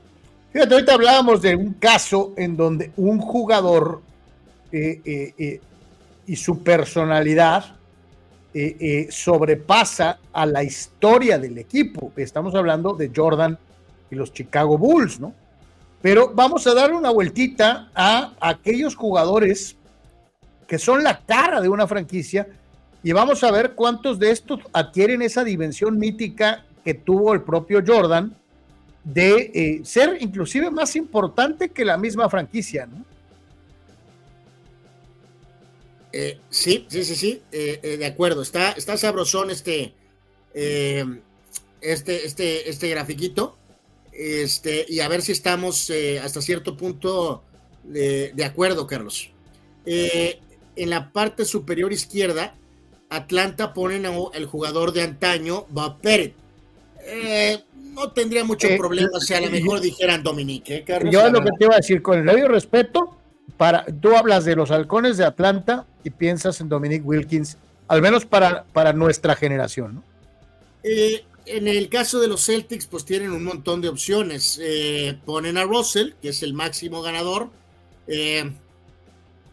Fíjate, 0.52 0.74
ahorita 0.74 0.94
hablábamos 0.94 1.42
de 1.42 1.56
un 1.56 1.74
caso 1.74 2.32
en 2.36 2.56
donde 2.56 2.92
un 2.96 3.18
jugador 3.18 4.02
eh, 4.70 5.00
eh, 5.04 5.60
y 6.26 6.36
su 6.36 6.62
personalidad 6.62 7.76
sobrepasa 9.10 10.18
a 10.32 10.44
la 10.44 10.64
historia 10.64 11.38
del 11.38 11.56
equipo. 11.58 12.12
Estamos 12.16 12.52
hablando 12.56 12.94
de 12.94 13.12
Jordan 13.14 13.56
y 14.10 14.16
los 14.16 14.32
Chicago 14.32 14.76
Bulls, 14.76 15.20
¿no? 15.20 15.32
Pero 16.02 16.32
vamos 16.34 16.66
a 16.66 16.74
darle 16.74 16.96
una 16.96 17.10
vueltita 17.10 17.90
a 17.94 18.32
aquellos 18.40 18.96
jugadores 18.96 19.76
que 20.66 20.78
son 20.78 21.02
la 21.02 21.18
cara 21.18 21.60
de 21.60 21.68
una 21.68 21.86
franquicia 21.86 22.46
y 23.02 23.12
vamos 23.12 23.42
a 23.44 23.50
ver 23.50 23.72
cuántos 23.74 24.18
de 24.18 24.30
estos 24.30 24.60
adquieren 24.72 25.22
esa 25.22 25.44
dimensión 25.44 25.98
mítica 25.98 26.66
que 26.84 26.94
tuvo 26.94 27.32
el 27.32 27.42
propio 27.42 27.82
Jordan 27.86 28.36
de 29.04 29.50
eh, 29.54 29.80
ser 29.84 30.18
inclusive 30.20 30.70
más 30.70 30.94
importante 30.96 31.70
que 31.70 31.84
la 31.84 31.96
misma 31.96 32.28
franquicia, 32.28 32.86
¿no? 32.86 33.04
Eh, 36.12 36.40
sí, 36.50 36.86
sí, 36.88 37.04
sí, 37.04 37.14
sí, 37.14 37.42
eh, 37.52 37.96
de 37.98 38.06
acuerdo. 38.06 38.42
Está, 38.42 38.72
está 38.72 38.96
sabrosón 38.96 39.50
este, 39.50 39.94
este, 40.52 42.26
este, 42.26 42.68
este 42.68 42.88
grafiquito. 42.88 43.56
Este, 44.12 44.84
y 44.88 45.00
a 45.00 45.08
ver 45.08 45.22
si 45.22 45.32
estamos 45.32 45.90
hasta 46.22 46.42
cierto 46.42 46.76
punto 46.76 47.44
de, 47.84 48.44
acuerdo, 48.44 48.86
Carlos. 48.86 49.30
En 49.86 50.90
la 50.90 51.12
parte 51.12 51.44
superior 51.44 51.92
izquierda, 51.92 52.54
Atlanta 53.10 53.74
ponen 53.74 54.06
al 54.06 54.46
jugador 54.46 54.92
de 54.92 55.02
antaño, 55.02 55.66
Bob 55.68 56.00
Pérez. 56.00 56.32
Eh, 57.04 57.62
no 57.74 58.12
tendría 58.12 58.44
mucho 58.44 58.68
problema 58.78 59.18
si 59.20 59.34
a 59.34 59.40
lo 59.40 59.50
mejor 59.50 59.80
dijeran 59.80 60.22
Dominique, 60.22 60.84
Carlos. 60.84 61.12
Yo 61.12 61.28
lo 61.28 61.42
que 61.42 61.50
te 61.58 61.64
iba 61.64 61.74
a 61.74 61.78
decir, 61.78 62.02
con 62.02 62.20
el 62.20 62.26
debido 62.26 62.48
respeto, 62.48 63.16
para, 63.56 63.84
tú 63.84 64.16
hablas 64.16 64.44
de 64.44 64.56
los 64.56 64.70
halcones 64.70 65.16
de 65.16 65.24
Atlanta 65.24 65.86
y 66.04 66.10
piensas 66.10 66.60
en 66.60 66.68
Dominique 66.68 67.04
Wilkins, 67.04 67.58
al 67.88 68.00
menos 68.00 68.24
para, 68.24 68.64
para 68.72 68.92
nuestra 68.92 69.34
generación, 69.34 69.96
¿no? 69.96 70.02
en 71.46 71.68
el 71.68 71.88
caso 71.88 72.20
de 72.20 72.28
los 72.28 72.46
Celtics, 72.46 72.86
pues 72.86 73.04
tienen 73.04 73.32
un 73.32 73.44
montón 73.44 73.80
de 73.80 73.88
opciones. 73.88 74.58
Eh, 74.62 75.18
ponen 75.24 75.58
a 75.58 75.64
Russell, 75.64 76.12
que 76.22 76.28
es 76.28 76.42
el 76.42 76.54
máximo 76.54 77.02
ganador. 77.02 77.50
Eh, 78.06 78.52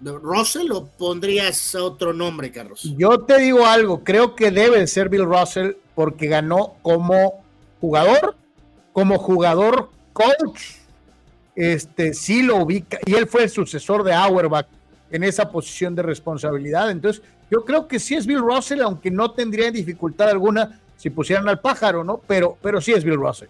¿Russell 0.01 0.71
o 0.71 0.85
pondrías 0.85 1.75
otro 1.75 2.13
nombre, 2.13 2.51
Carlos? 2.51 2.81
Yo 2.97 3.19
te 3.19 3.39
digo 3.39 3.65
algo, 3.65 4.03
creo 4.03 4.35
que 4.35 4.51
debe 4.51 4.85
ser 4.87 5.09
Bill 5.09 5.25
Russell 5.25 5.71
porque 5.95 6.27
ganó 6.27 6.75
como 6.81 7.43
jugador, 7.81 8.35
como 8.93 9.17
jugador 9.17 9.89
coach. 10.13 10.61
Este 11.55 12.13
sí 12.13 12.43
lo 12.43 12.57
ubica 12.57 12.99
y 13.05 13.15
él 13.15 13.27
fue 13.27 13.43
el 13.43 13.49
sucesor 13.49 14.03
de 14.03 14.13
Auerbach 14.13 14.67
en 15.09 15.23
esa 15.23 15.51
posición 15.51 15.95
de 15.95 16.03
responsabilidad. 16.03 16.91
Entonces, 16.91 17.23
yo 17.49 17.65
creo 17.65 17.87
que 17.87 17.99
sí 17.99 18.15
es 18.15 18.27
Bill 18.27 18.41
Russell, 18.41 18.81
aunque 18.81 19.09
no 19.09 19.31
tendría 19.31 19.71
dificultad 19.71 20.29
alguna 20.29 20.79
si 20.97 21.09
pusieran 21.09 21.47
al 21.47 21.59
pájaro, 21.59 22.03
¿no? 22.03 22.21
Pero, 22.27 22.57
pero 22.61 22.81
sí 22.81 22.91
es 22.91 23.03
Bill 23.03 23.15
Russell. 23.15 23.49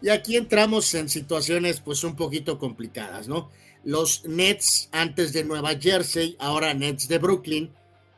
Y 0.00 0.10
aquí 0.10 0.36
entramos 0.36 0.94
en 0.94 1.08
situaciones 1.08 1.80
pues 1.80 2.04
un 2.04 2.14
poquito 2.14 2.58
complicadas, 2.58 3.26
¿no? 3.26 3.50
Los 3.84 4.24
Nets 4.26 4.88
antes 4.92 5.32
de 5.32 5.44
Nueva 5.44 5.78
Jersey, 5.78 6.36
ahora 6.38 6.74
Nets 6.74 7.08
de 7.08 7.18
Brooklyn, 7.18 7.70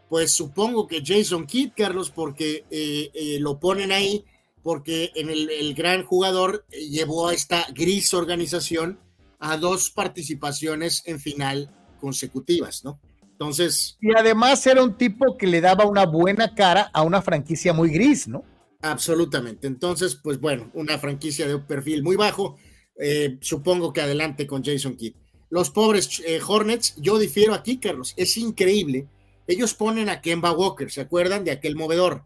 pues 0.09 0.33
supongo 0.33 0.87
que 0.87 1.03
Jason 1.05 1.47
Kidd, 1.47 1.73
Carlos, 1.77 2.11
porque 2.11 2.65
eh, 2.71 3.11
eh, 3.15 3.39
lo 3.41 3.61
ponen 3.61 3.93
ahí, 3.93 4.25
porque 4.63 5.13
en 5.15 5.31
el, 5.31 5.75
gran 5.75 6.05
jugador 6.05 6.65
eh, 6.71 6.89
llevó 6.89 7.29
a 7.29 7.35
esta 7.35 7.67
gris 7.73 8.13
organización 8.13 8.99
a 9.39 9.57
dos 9.57 9.91
participaciones 9.91 11.03
en 11.07 11.21
final 11.21 11.71
consecutivas, 12.01 12.85
¿no? 12.85 13.01
Entonces. 13.23 13.97
Y 14.01 14.15
además 14.15 14.67
era 14.67 14.83
un 14.83 14.99
tipo 14.99 15.39
que 15.39 15.47
le 15.47 15.61
daba 15.63 15.87
una 15.87 16.05
buena 16.05 16.55
cara 16.55 16.91
a 16.93 17.03
una 17.03 17.23
franquicia 17.23 17.73
muy 17.73 17.91
gris, 17.91 18.29
¿no? 18.29 18.45
Absolutamente. 18.83 19.67
Entonces, 19.67 20.15
pues 20.15 20.41
bueno, 20.41 20.71
una 20.75 20.99
franquicia 20.99 21.47
de 21.47 21.55
un 21.55 21.67
perfil 21.67 22.03
muy 22.03 22.17
bajo. 22.17 22.57
Eh, 22.99 23.39
supongo 23.41 23.93
que 23.93 24.03
adelante 24.03 24.47
con 24.47 24.63
Jason 24.63 24.97
Kidd. 24.97 25.15
Los 25.51 25.71
pobres 25.71 26.23
eh, 26.25 26.41
Hornets, 26.47 26.95
yo 26.97 27.19
difiero 27.19 27.55
aquí, 27.55 27.79
Carlos. 27.79 28.15
Es 28.17 28.37
increíble 28.37 29.09
ellos 29.51 29.75
ponen 29.75 30.09
a 30.09 30.21
Kemba 30.21 30.53
Walker, 30.53 30.91
¿se 30.93 31.01
acuerdan 31.01 31.45
de 31.45 31.51
aquel 31.51 31.75
movedor? 31.75 32.23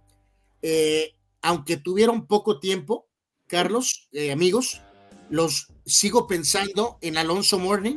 Eh, 0.60 1.14
aunque 1.40 1.78
tuvieron 1.78 2.26
poco 2.26 2.60
tiempo, 2.60 3.08
Carlos, 3.46 4.08
eh, 4.12 4.30
amigos, 4.30 4.82
los 5.30 5.68
sigo 5.86 6.26
pensando 6.26 6.98
en 7.00 7.16
Alonso 7.16 7.58
Morning 7.58 7.96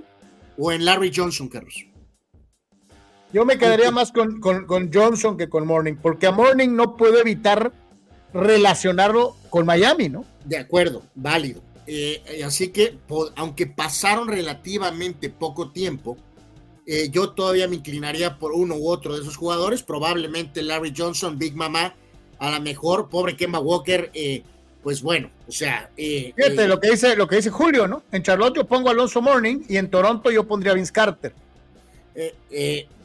o 0.57 0.71
en 0.71 0.85
Larry 0.85 1.11
Johnson, 1.13 1.49
Carlos. 1.49 1.85
Yo 3.33 3.43
me 3.43 3.57
quedaría 3.57 3.91
más 3.91 4.13
con, 4.13 4.39
con, 4.39 4.91
Johnson 4.93 5.35
que 5.37 5.49
con 5.49 5.67
Morning, 5.67 5.95
porque 6.01 6.27
a 6.27 6.31
Morning 6.31 6.69
no 6.69 6.95
puedo 6.95 7.19
evitar 7.19 7.73
relacionarlo 8.33 9.35
con 9.49 9.65
Miami, 9.65 10.07
¿no? 10.07 10.23
De 10.45 10.57
acuerdo, 10.57 11.03
válido. 11.15 11.61
Eh, 11.87 12.43
así 12.45 12.67
que, 12.69 12.97
aunque 13.37 13.65
pasaron 13.65 14.27
relativamente 14.27 15.29
poco 15.29 15.71
tiempo, 15.71 16.17
eh, 16.85 17.09
yo 17.09 17.29
todavía 17.31 17.67
me 17.69 17.77
inclinaría 17.77 18.37
por 18.37 18.51
uno 18.51 18.75
u 18.75 18.89
otro 18.89 19.15
de 19.15 19.21
esos 19.21 19.37
jugadores, 19.37 19.83
probablemente 19.83 20.61
Larry 20.61 20.93
Johnson, 20.95 21.39
Big 21.39 21.55
Mama, 21.55 21.95
a 22.39 22.51
lo 22.51 22.61
mejor, 22.61 23.09
pobre 23.09 23.37
Kemba 23.37 23.59
Walker, 23.59 24.11
eh, 24.13 24.43
pues 24.83 25.01
bueno, 25.01 25.31
o 25.47 25.51
sea. 25.51 25.89
Fíjate 25.95 26.67
lo 26.67 26.79
que 26.79 26.91
dice, 26.91 27.15
lo 27.15 27.27
que 27.27 27.37
dice 27.37 27.49
Julio, 27.49 27.87
¿no? 27.87 28.03
En 28.11 28.21
Charlotte 28.21 28.57
yo 28.57 28.67
pongo 28.67 28.89
Alonso 28.89 29.21
Morning 29.21 29.63
y 29.69 29.77
en 29.77 29.89
Toronto 29.89 30.29
yo 30.29 30.45
pondría 30.45 30.73
Vince 30.73 30.91
Carter. 30.91 31.33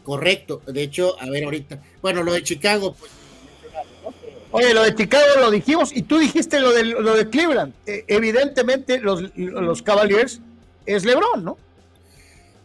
correcto, 0.03 0.61
de 0.67 0.83
hecho, 0.83 1.21
a 1.21 1.31
ver 1.31 1.45
ahorita. 1.45 1.81
Bueno, 2.03 2.25
lo 2.25 2.33
de 2.33 2.43
Chicago, 2.43 2.95
pues 2.99 3.11
Oye, 4.53 4.75
lo 4.75 4.83
de 4.85 4.95
Chicago 4.95 5.25
lo 5.41 5.51
dijimos 5.51 5.97
y 5.97 6.03
tú 6.03 6.19
dijiste 6.19 6.61
lo 6.61 6.73
de, 6.73 6.85
lo 6.85 7.17
de 7.17 7.29
Cleveland. 7.29 7.73
Eh, 7.87 8.05
evidentemente 8.07 9.01
los, 9.01 9.23
los 9.35 9.83
Cavaliers 9.83 10.41
es 10.85 11.05
LeBron, 11.05 11.43
¿no? 11.43 11.57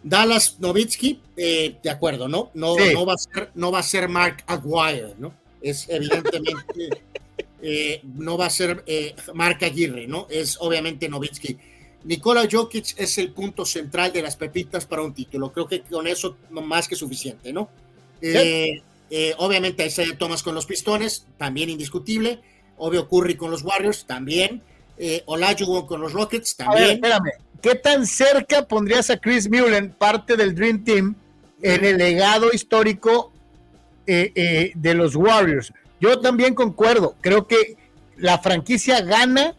Dallas 0.04 0.58
Novitsky, 0.60 1.22
eh, 1.38 1.78
de 1.82 1.90
acuerdo, 1.90 2.28
¿no? 2.28 2.52
No, 2.54 2.76
no, 2.78 3.06
va 3.06 3.14
a 3.14 3.18
ser, 3.18 3.52
no 3.56 3.72
va 3.72 3.80
a 3.80 3.84
ser 3.84 4.10
Mark 4.10 4.44
Aguirre, 4.48 5.16
¿no? 5.18 5.34
Es 5.62 5.88
evidentemente, 5.90 6.90
eh, 7.62 8.02
no 8.04 8.38
va 8.38 8.48
a 8.48 8.50
ser 8.50 8.84
Mark 9.34 9.64
Aguirre, 9.64 10.08
¿no? 10.08 10.28
Es 10.30 10.58
obviamente 10.60 11.08
Novitsky. 11.08 11.58
Nikola 12.04 12.48
Jokic 12.50 12.96
es 12.98 13.18
el 13.18 13.32
punto 13.32 13.66
central 13.66 14.12
de 14.12 14.22
las 14.22 14.36
pepitas 14.36 14.86
para 14.86 15.02
un 15.04 15.14
título. 15.14 15.52
Creo 15.54 15.68
que 15.68 15.82
con 15.82 16.06
eso 16.06 16.36
más 16.50 16.88
que 16.88 16.96
suficiente, 16.96 17.54
¿no? 17.54 17.70
Eh, 19.10 19.34
obviamente 19.38 19.86
Isaiah 19.86 20.18
Thomas 20.18 20.44
con 20.44 20.56
los 20.56 20.66
Pistones, 20.66 21.26
también 21.38 21.70
indiscutible. 21.70 22.42
Obvio 22.78 23.08
Curry 23.08 23.36
con 23.36 23.52
los 23.52 23.64
Warriors, 23.64 24.06
también. 24.06 24.62
Eh, 24.98 25.24
Olajuwon 25.28 25.86
con 25.86 26.02
los 26.02 26.14
Rockets, 26.14 26.56
también. 26.56 26.92
espérame, 26.92 27.32
¿qué 27.62 27.76
tan 27.76 28.08
cerca 28.08 28.68
pondrías 28.68 29.12
a 29.12 29.18
Chris 29.18 29.48
Mullen, 29.48 29.92
parte 29.92 30.36
del 30.36 30.56
Dream 30.56 30.84
Team, 30.84 31.16
en 31.62 31.86
el 31.86 31.98
legado 31.98 32.50
histórico 32.52 33.32
eh, 34.08 34.32
eh, 34.34 34.72
de 34.74 34.94
los 34.96 35.16
Warriors? 35.16 35.72
Yo 36.00 36.20
también 36.20 36.56
concuerdo, 36.56 37.16
creo 37.22 37.48
que 37.48 37.78
la 38.18 38.40
franquicia 38.40 39.02
gana 39.02 39.56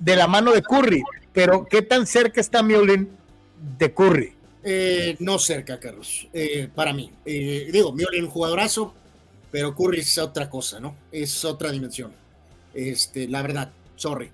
de 0.00 0.16
la 0.16 0.26
mano 0.26 0.52
de 0.52 0.62
Curry, 0.62 1.04
pero 1.32 1.66
¿qué 1.70 1.82
tan 1.82 2.06
cerca 2.06 2.40
está 2.40 2.64
Mullen 2.64 3.10
de 3.78 3.94
Curry? 3.94 4.32
Eh, 4.62 5.16
no 5.20 5.38
cerca, 5.38 5.80
Carlos, 5.80 6.28
eh, 6.32 6.68
para 6.74 6.92
mí. 6.92 7.10
Eh, 7.24 7.68
digo, 7.72 7.92
Mioli 7.92 8.20
un 8.20 8.28
jugadorazo, 8.28 8.94
pero 9.50 9.74
Curry 9.74 10.00
es 10.00 10.18
otra 10.18 10.50
cosa, 10.50 10.80
¿no? 10.80 10.96
Es 11.10 11.44
otra 11.44 11.70
dimensión. 11.70 12.12
Este, 12.74 13.26
la 13.26 13.42
verdad, 13.42 13.72
sorry. 13.96 14.30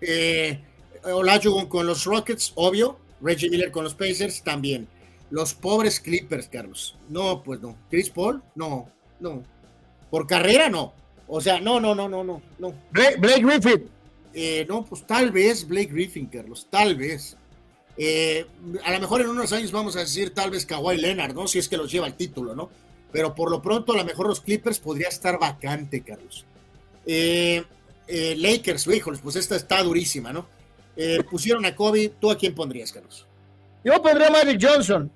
Eh, 0.00 0.60
Olajuwon 1.04 1.66
con 1.66 1.86
los 1.86 2.04
Rockets, 2.04 2.52
obvio. 2.56 2.98
Reggie 3.22 3.50
Miller 3.50 3.70
con 3.70 3.84
los 3.84 3.94
Pacers, 3.94 4.42
también. 4.42 4.86
Los 5.30 5.54
pobres 5.54 6.00
Clippers, 6.00 6.48
Carlos. 6.48 6.96
No, 7.08 7.42
pues 7.42 7.60
no. 7.60 7.76
Chris 7.88 8.10
Paul, 8.10 8.42
no, 8.54 8.88
no. 9.18 9.42
Por 10.10 10.26
carrera, 10.26 10.68
no. 10.68 10.92
O 11.26 11.40
sea, 11.40 11.60
no, 11.60 11.80
no, 11.80 11.94
no, 11.94 12.08
no, 12.08 12.24
no, 12.24 12.42
no. 12.58 12.74
Blake, 12.90 13.18
Griffin. 13.18 13.88
no, 14.68 14.84
pues 14.84 15.06
tal 15.06 15.30
vez 15.30 15.66
Blake 15.66 15.92
Griffin, 15.92 16.26
Carlos, 16.26 16.66
tal 16.68 16.96
vez. 16.96 17.36
Eh, 17.96 18.46
a 18.84 18.92
lo 18.92 19.00
mejor 19.00 19.20
en 19.20 19.28
unos 19.28 19.52
años 19.52 19.72
vamos 19.72 19.96
a 19.96 20.00
decir 20.00 20.32
tal 20.32 20.50
vez 20.50 20.64
Kawhi 20.64 20.96
Leonard, 20.96 21.34
¿no? 21.34 21.46
Si 21.46 21.58
es 21.58 21.68
que 21.68 21.76
los 21.76 21.90
lleva 21.90 22.06
el 22.06 22.14
título, 22.14 22.54
¿no? 22.54 22.70
Pero 23.12 23.34
por 23.34 23.50
lo 23.50 23.60
pronto 23.60 23.92
a 23.92 23.96
lo 23.96 24.04
mejor 24.04 24.26
los 24.26 24.40
Clippers 24.40 24.78
podría 24.78 25.08
estar 25.08 25.38
vacante, 25.38 26.02
Carlos. 26.02 26.46
Eh, 27.04 27.64
eh, 28.06 28.36
Lakers, 28.36 28.86
híjoles, 28.86 29.20
pues 29.20 29.36
esta 29.36 29.56
está 29.56 29.82
durísima, 29.82 30.32
¿no? 30.32 30.46
pusieron 31.30 31.64
a 31.64 31.74
Kobe, 31.74 32.12
¿tú 32.20 32.30
a 32.30 32.36
quién 32.36 32.54
pondrías, 32.54 32.92
Carlos? 32.92 33.26
Yo 33.82 34.02
pondría 34.02 34.26
a 34.26 34.30
Magic 34.30 34.60
Johnson. 34.60 35.10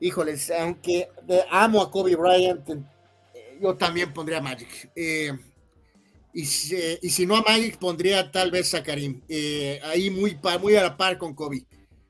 Híjoles, 0.00 0.50
aunque 0.50 1.10
amo 1.50 1.82
a 1.82 1.90
Kobe 1.90 2.16
Bryant, 2.16 2.66
yo 3.60 3.74
también 3.74 4.14
pondría 4.14 4.38
a 4.38 4.40
Magic. 4.40 4.90
Y, 6.34 6.46
si 6.46 7.26
no 7.26 7.36
a 7.36 7.42
Magic, 7.42 7.78
pondría 7.78 8.32
tal 8.32 8.50
vez 8.50 8.74
a 8.74 8.82
Karim. 8.82 9.22
Eh, 9.28 9.80
ahí 9.84 10.10
muy, 10.10 10.36
muy 10.60 10.74
a 10.74 10.82
la 10.82 10.96
par 10.96 11.16
con 11.16 11.32
Kobe. 11.32 11.64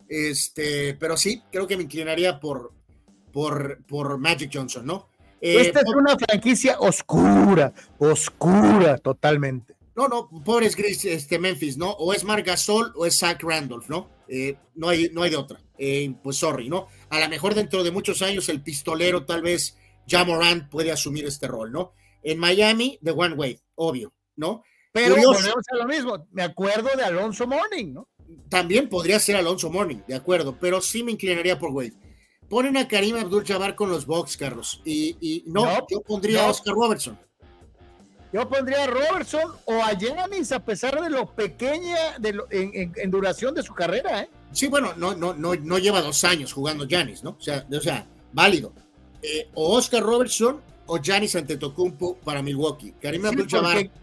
Este, 0.08 0.94
pero 0.94 1.18
sí, 1.18 1.42
creo 1.52 1.66
que 1.66 1.76
me 1.76 1.82
inclinaría 1.82 2.40
por, 2.40 2.72
por, 3.32 3.84
por 3.86 4.16
Magic 4.16 4.50
Johnson, 4.52 4.86
¿no? 4.86 5.10
Eh, 5.42 5.60
Esta 5.60 5.80
es 5.80 5.94
una 5.94 6.16
franquicia 6.16 6.78
oscura, 6.80 7.74
oscura 7.98 8.96
totalmente. 8.96 9.76
No, 9.94 10.08
no, 10.08 10.30
pobres 10.42 10.74
Gris, 10.74 11.04
este 11.04 11.38
Memphis, 11.38 11.76
¿no? 11.76 11.90
O 11.90 12.14
es 12.14 12.24
Marc 12.24 12.46
Gasol 12.46 12.92
o 12.96 13.04
es 13.04 13.18
Zach 13.18 13.42
Randolph, 13.42 13.88
¿no? 13.90 14.08
Eh, 14.26 14.56
no, 14.74 14.88
hay, 14.88 15.10
no 15.12 15.22
hay 15.22 15.30
de 15.30 15.36
otra. 15.36 15.60
pues 16.22 16.38
sorry, 16.38 16.70
¿no? 16.70 16.88
A 17.10 17.20
lo 17.20 17.28
mejor 17.28 17.54
dentro 17.54 17.84
de 17.84 17.90
muchos 17.90 18.22
años 18.22 18.48
el 18.48 18.62
pistolero, 18.62 19.26
tal 19.26 19.42
vez 19.42 19.76
Ja 20.08 20.24
Morant 20.24 20.70
puede 20.70 20.90
asumir 20.90 21.26
este 21.26 21.46
rol, 21.46 21.70
¿no? 21.70 21.92
En 22.22 22.38
Miami, 22.38 22.98
The 23.02 23.10
One 23.10 23.34
Way, 23.34 23.60
obvio, 23.74 24.13
¿no? 24.36 24.62
Pero 24.92 25.16
volvemos 25.16 25.64
a 25.72 25.76
lo 25.76 25.86
mismo, 25.86 26.26
me 26.30 26.42
acuerdo 26.42 26.88
de 26.96 27.04
Alonso 27.04 27.46
Morning, 27.46 27.92
¿no? 27.92 28.08
También 28.48 28.88
podría 28.88 29.18
ser 29.18 29.36
Alonso 29.36 29.70
Morning, 29.70 29.98
de 30.06 30.14
acuerdo, 30.14 30.56
pero 30.60 30.80
sí 30.80 31.02
me 31.02 31.12
inclinaría 31.12 31.58
por 31.58 31.70
Wade. 31.70 31.94
Ponen 32.48 32.76
a 32.76 32.86
Karim 32.86 33.16
Abdul-Jabbar 33.16 33.74
con 33.74 33.90
los 33.90 34.06
Bucks, 34.06 34.36
Carlos, 34.36 34.80
y, 34.84 35.42
no, 35.46 35.66
yo 35.90 36.00
pondría 36.00 36.44
a 36.46 36.50
Oscar 36.50 36.74
Robertson. 36.74 37.18
Yo 38.32 38.48
pondría 38.48 38.84
a 38.84 38.86
Robertson 38.88 39.52
o 39.64 39.74
a 39.74 39.92
Janis 39.98 40.50
a 40.50 40.64
pesar 40.64 41.00
de 41.00 41.08
lo 41.08 41.26
pequeña 41.26 42.18
de 42.18 42.36
en, 42.50 43.10
duración 43.10 43.54
de 43.54 43.62
su 43.62 43.74
carrera, 43.74 44.22
¿eh? 44.22 44.30
Sí, 44.52 44.66
bueno, 44.66 44.92
no, 44.96 45.14
no, 45.14 45.34
no, 45.34 45.54
no 45.54 45.78
lleva 45.78 46.02
dos 46.02 46.24
años 46.24 46.52
jugando 46.52 46.86
Janis, 46.88 47.22
¿no? 47.22 47.30
O 47.30 47.40
sea, 47.40 47.64
o 47.70 47.80
sea 47.80 48.06
válido. 48.32 48.72
Eh, 49.22 49.48
o 49.54 49.76
Oscar 49.76 50.02
Robertson 50.02 50.60
o 50.86 50.98
Giannis 50.98 51.36
Antetokounmpo 51.36 52.16
para 52.16 52.42
Milwaukee. 52.42 52.94
Karim 53.00 53.22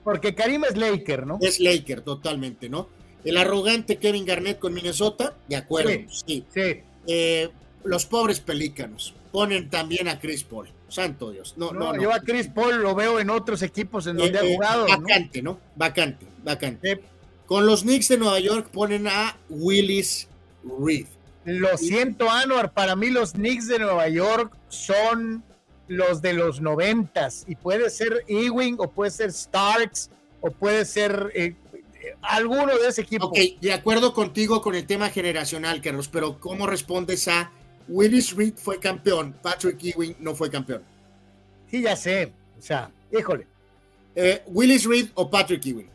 porque, 0.03 0.33
Karim 0.35 0.63
es 0.65 0.77
Laker, 0.77 1.25
¿no? 1.25 1.39
Es 1.41 1.59
Laker, 1.59 2.01
totalmente, 2.01 2.69
¿no? 2.69 2.89
El 3.23 3.37
arrogante 3.37 3.97
Kevin 3.97 4.25
Garnett 4.25 4.59
con 4.59 4.73
Minnesota, 4.73 5.35
de 5.47 5.55
acuerdo, 5.55 5.91
sí. 6.09 6.45
Eh, 7.07 7.49
los 7.83 8.05
pobres 8.05 8.39
pelícanos 8.39 9.13
ponen 9.31 9.69
también 9.69 10.07
a 10.07 10.19
Chris 10.19 10.43
Paul. 10.43 10.69
Santo 10.87 11.31
Dios. 11.31 11.53
No, 11.55 11.71
no, 11.71 11.99
yo 11.99 12.13
a 12.13 12.19
Chris 12.19 12.49
Paul 12.49 12.81
lo 12.81 12.93
veo 12.93 13.19
en 13.19 13.29
otros 13.29 13.61
equipos 13.61 14.07
en 14.07 14.17
donde 14.17 14.37
ha 14.37 14.43
eh, 14.43 14.55
jugado. 14.55 14.87
Vacante, 14.87 15.41
¿no? 15.41 15.59
Vacante, 15.75 16.25
vacante. 16.43 17.01
Con 17.45 17.65
los 17.65 17.83
Knicks 17.83 18.09
de 18.09 18.17
Nueva 18.17 18.39
York 18.39 18.69
ponen 18.71 19.07
a 19.07 19.37
Willis 19.49 20.27
Reed. 20.79 21.05
Lo 21.45 21.75
siento, 21.77 22.29
Anuar, 22.29 22.73
para 22.73 22.95
mí 22.95 23.09
los 23.09 23.31
Knicks 23.31 23.67
de 23.67 23.79
Nueva 23.79 24.07
York 24.09 24.55
son 24.69 25.43
los 25.91 26.21
de 26.21 26.33
los 26.33 26.61
noventas 26.61 27.43
y 27.47 27.55
puede 27.55 27.89
ser 27.89 28.23
Ewing 28.27 28.77
o 28.79 28.89
puede 28.89 29.11
ser 29.11 29.31
Starks 29.31 30.09
o 30.39 30.49
puede 30.49 30.85
ser 30.85 31.31
eh, 31.35 31.55
alguno 32.21 32.77
de 32.77 32.87
ese 32.87 33.01
equipo. 33.01 33.27
Ok, 33.27 33.37
de 33.59 33.73
acuerdo 33.73 34.13
contigo 34.13 34.61
con 34.61 34.73
el 34.73 34.85
tema 34.87 35.09
generacional, 35.09 35.81
Carlos, 35.81 36.07
pero 36.07 36.39
¿cómo 36.39 36.65
respondes 36.65 37.27
a 37.27 37.51
Willis 37.89 38.35
Reed 38.35 38.53
fue 38.55 38.79
campeón, 38.79 39.35
Patrick 39.41 39.83
Ewing 39.83 40.15
no 40.19 40.33
fue 40.33 40.49
campeón? 40.49 40.83
Sí, 41.69 41.81
ya 41.81 41.95
sé, 41.95 42.31
o 42.57 42.61
sea, 42.61 42.89
híjole. 43.11 43.47
Eh, 44.15 44.43
Willis 44.47 44.85
Reed 44.85 45.09
o 45.15 45.29
Patrick 45.29 45.65
Ewing. 45.65 45.89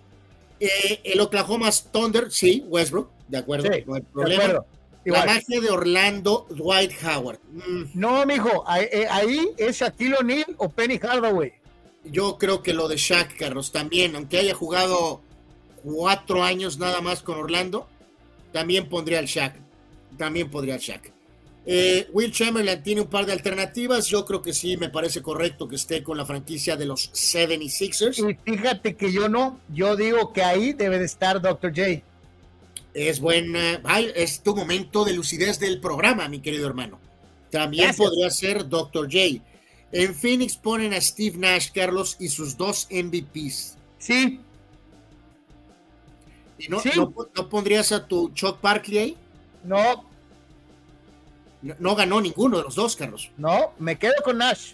Eh, 0.61 1.01
el 1.05 1.21
Oklahoma 1.21 1.71
Thunder, 1.93 2.31
sí, 2.31 2.65
Westbrook, 2.69 3.11
de 3.29 3.39
acuerdo, 3.39 3.69
no 3.87 3.95
hay 3.95 4.03
problema. 4.03 4.65
La 5.13 5.25
magia 5.25 5.61
de 5.61 5.71
Orlando, 5.71 6.47
Dwight 6.51 6.93
Howard. 7.05 7.39
Mm. 7.53 7.85
No, 7.95 8.27
mijo, 8.27 8.65
eh, 8.77 9.07
ahí, 9.09 9.49
es 9.57 9.79
Shaquille 9.79 10.17
O'Neal 10.17 10.57
o 10.59 10.69
Penny 10.69 10.99
Hardaway. 10.99 11.53
Yo 12.05 12.39
creo 12.39 12.63
que 12.63 12.73
lo 12.73 12.89
de 12.89 12.97
Shaq, 12.97 13.37
Carlos, 13.37 13.73
también, 13.73 14.17
aunque 14.17 14.39
haya 14.39 14.55
jugado 14.55 15.21
cuatro 15.83 16.43
años 16.43 16.79
nada 16.79 17.01
más 17.01 17.23
con 17.23 17.39
Orlando, 17.39 17.89
también 18.53 18.89
pondría 18.89 19.21
al 19.21 19.27
Shaq. 19.27 19.55
También 20.17 20.51
podría 20.51 20.75
al 20.75 20.81
Shaq. 20.81 21.13
Eh, 21.69 22.09
Will 22.13 22.31
Chamberlain 22.31 22.83
tiene 22.83 23.01
un 23.01 23.09
par 23.09 23.27
de 23.27 23.33
alternativas. 23.33 24.07
Yo 24.07 24.25
creo 24.25 24.41
que 24.41 24.55
sí, 24.55 24.77
me 24.77 24.89
parece 24.89 25.21
correcto 25.21 25.69
que 25.69 25.77
esté 25.77 26.03
con 26.03 26.17
la 26.17 26.25
franquicia 26.25 26.77
de 26.77 26.87
los 26.87 27.13
76ers. 27.13 28.39
Y 28.45 28.51
fíjate 28.51 28.95
que 28.97 29.13
yo 29.13 29.29
no, 29.29 29.61
yo 29.73 29.97
digo 29.97 30.33
que 30.33 30.43
ahí 30.43 30.73
debe 30.73 30.99
de 30.99 31.05
estar 31.05 31.41
Dr. 31.41 31.71
J 31.71 32.03
es 32.97 33.21
buena, 33.21 33.83
es 34.15 34.43
tu 34.43 34.57
momento 34.57 35.05
de 35.05 35.13
lucidez 35.13 35.61
del 35.61 35.81
programa, 35.81 36.29
mi 36.29 36.41
querido 36.41 36.67
hermano. 36.67 36.99
También 37.51 37.95
podría 37.95 38.31
ser 38.31 38.67
Dr. 38.67 39.05
J. 39.05 39.45
En 39.93 40.15
Phoenix 40.15 40.57
ponen 40.57 40.95
a 40.95 41.01
Steve 41.01 41.37
Nash, 41.37 41.69
Carlos, 41.75 42.17
y 42.19 42.29
sus 42.29 42.57
dos 42.57 42.89
MVPs. 42.91 43.77
Sí. 43.99 44.41
¿Y 46.59 46.69
no, 46.69 46.79
no, 46.97 47.15
no 47.35 47.49
pondrías 47.51 47.93
a 47.93 48.07
tu 48.07 48.31
Chuck 48.31 48.63
Barkley 48.63 48.99
ahí? 48.99 49.17
No. 49.63 50.07
no. 51.61 51.75
no. 51.79 51.95
ganó 51.95 52.19
ninguno 52.23 52.57
de 52.57 52.63
los 52.65 52.77
dos, 52.77 52.97
Carlos. 52.97 53.31
No, 53.37 53.75
me 53.79 53.99
quedo 53.99 54.15
con 54.25 54.39
Nash. 54.39 54.73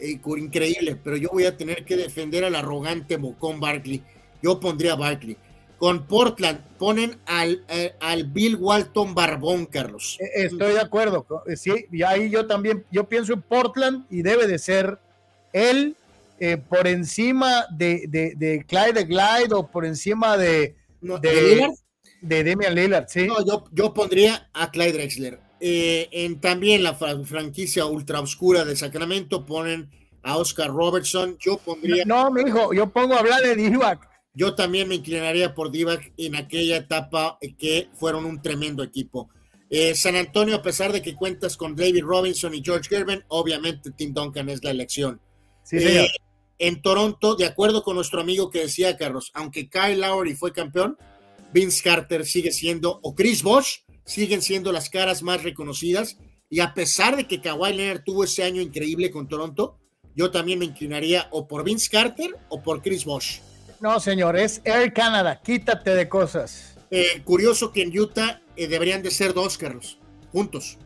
Increíble, 0.00 0.94
pero 0.94 1.16
yo 1.16 1.28
voy 1.32 1.44
a 1.44 1.56
tener 1.56 1.84
que 1.84 1.96
defender 1.96 2.44
al 2.44 2.54
arrogante 2.54 3.16
Bocón 3.16 3.58
Barkley. 3.58 4.00
Yo 4.40 4.60
pondría 4.60 4.92
a 4.92 4.96
Barkley. 4.96 5.36
Con 5.78 6.06
Portland 6.06 6.60
ponen 6.76 7.18
al, 7.26 7.64
eh, 7.68 7.94
al 8.00 8.24
Bill 8.24 8.56
Walton 8.56 9.14
Barbón, 9.14 9.66
Carlos. 9.66 10.18
Eh, 10.20 10.46
estoy 10.46 10.72
de 10.72 10.80
acuerdo. 10.80 11.24
Sí, 11.56 11.86
y 11.92 12.02
ahí 12.02 12.30
yo 12.30 12.46
también, 12.46 12.84
yo 12.90 13.08
pienso 13.08 13.32
en 13.32 13.42
Portland 13.42 14.04
y 14.10 14.22
debe 14.22 14.46
de 14.46 14.58
ser 14.58 14.98
él 15.52 15.96
por 16.68 16.86
encima 16.86 17.66
de, 17.70 18.04
de, 18.08 18.34
de 18.36 18.64
Clyde 18.64 19.04
Glide 19.04 19.54
o 19.54 19.66
por 19.66 19.84
encima 19.84 20.36
de, 20.36 20.76
no, 21.00 21.18
de, 21.18 21.32
Lillard? 21.32 21.72
de 22.20 22.44
Demian 22.44 22.74
Lillard, 22.74 23.08
sí. 23.08 23.26
No, 23.26 23.44
yo, 23.44 23.64
yo 23.72 23.94
pondría 23.94 24.48
a 24.52 24.70
Clyde 24.70 24.92
Drexler. 24.92 25.40
Eh, 25.60 26.08
en 26.12 26.40
también 26.40 26.84
la 26.84 26.94
franquicia 26.94 27.84
ultra 27.86 28.20
oscura 28.20 28.64
de 28.64 28.76
Sacramento 28.76 29.44
ponen 29.44 29.90
a 30.22 30.36
Oscar 30.36 30.68
Robertson. 30.68 31.36
Yo 31.40 31.58
pondría. 31.58 32.04
No, 32.04 32.30
mi 32.30 32.42
hijo, 32.42 32.72
yo 32.72 32.88
pongo 32.90 33.14
a 33.14 33.20
hablar 33.20 33.42
de 33.42 33.56
Divac. 33.56 34.08
Yo 34.38 34.54
también 34.54 34.86
me 34.86 34.94
inclinaría 34.94 35.52
por 35.52 35.72
Divac 35.72 36.12
en 36.16 36.36
aquella 36.36 36.76
etapa 36.76 37.40
que 37.58 37.88
fueron 37.94 38.24
un 38.24 38.40
tremendo 38.40 38.84
equipo. 38.84 39.28
Eh, 39.68 39.96
San 39.96 40.14
Antonio, 40.14 40.54
a 40.54 40.62
pesar 40.62 40.92
de 40.92 41.02
que 41.02 41.16
cuentas 41.16 41.56
con 41.56 41.74
David 41.74 42.04
Robinson 42.04 42.54
y 42.54 42.62
George 42.64 42.88
Gervin, 42.88 43.24
obviamente 43.26 43.90
Tim 43.90 44.14
Duncan 44.14 44.48
es 44.48 44.62
la 44.62 44.70
elección. 44.70 45.20
Sí, 45.64 45.80
señor. 45.80 46.04
Eh, 46.04 46.10
en 46.60 46.80
Toronto, 46.82 47.34
de 47.34 47.46
acuerdo 47.46 47.82
con 47.82 47.96
nuestro 47.96 48.20
amigo 48.20 48.48
que 48.48 48.60
decía 48.60 48.96
Carlos, 48.96 49.32
aunque 49.34 49.68
Kyle 49.68 50.00
Lowry 50.00 50.36
fue 50.36 50.52
campeón, 50.52 50.96
Vince 51.52 51.82
Carter 51.82 52.24
sigue 52.24 52.52
siendo, 52.52 53.00
o 53.02 53.16
Chris 53.16 53.42
Bosh, 53.42 53.78
siguen 54.04 54.40
siendo 54.40 54.70
las 54.70 54.88
caras 54.88 55.20
más 55.20 55.42
reconocidas. 55.42 56.16
Y 56.48 56.60
a 56.60 56.74
pesar 56.74 57.16
de 57.16 57.26
que 57.26 57.40
Kawhi 57.40 57.72
Leonard 57.72 58.04
tuvo 58.04 58.22
ese 58.22 58.44
año 58.44 58.62
increíble 58.62 59.10
con 59.10 59.26
Toronto, 59.26 59.80
yo 60.14 60.30
también 60.30 60.60
me 60.60 60.64
inclinaría 60.64 61.26
o 61.32 61.48
por 61.48 61.64
Vince 61.64 61.88
Carter 61.90 62.36
o 62.50 62.62
por 62.62 62.82
Chris 62.82 63.04
Bosh. 63.04 63.40
No, 63.80 64.00
señor, 64.00 64.36
es 64.36 64.60
Air 64.64 64.92
Canada, 64.92 65.40
quítate 65.42 65.94
de 65.94 66.08
cosas. 66.08 66.76
Eh, 66.90 67.22
curioso 67.24 67.72
que 67.72 67.82
en 67.82 67.96
Utah 67.96 68.40
eh, 68.56 68.66
deberían 68.66 69.02
de 69.02 69.10
ser 69.10 69.34
dos, 69.34 69.58
Carlos, 69.58 69.98
juntos, 70.32 70.78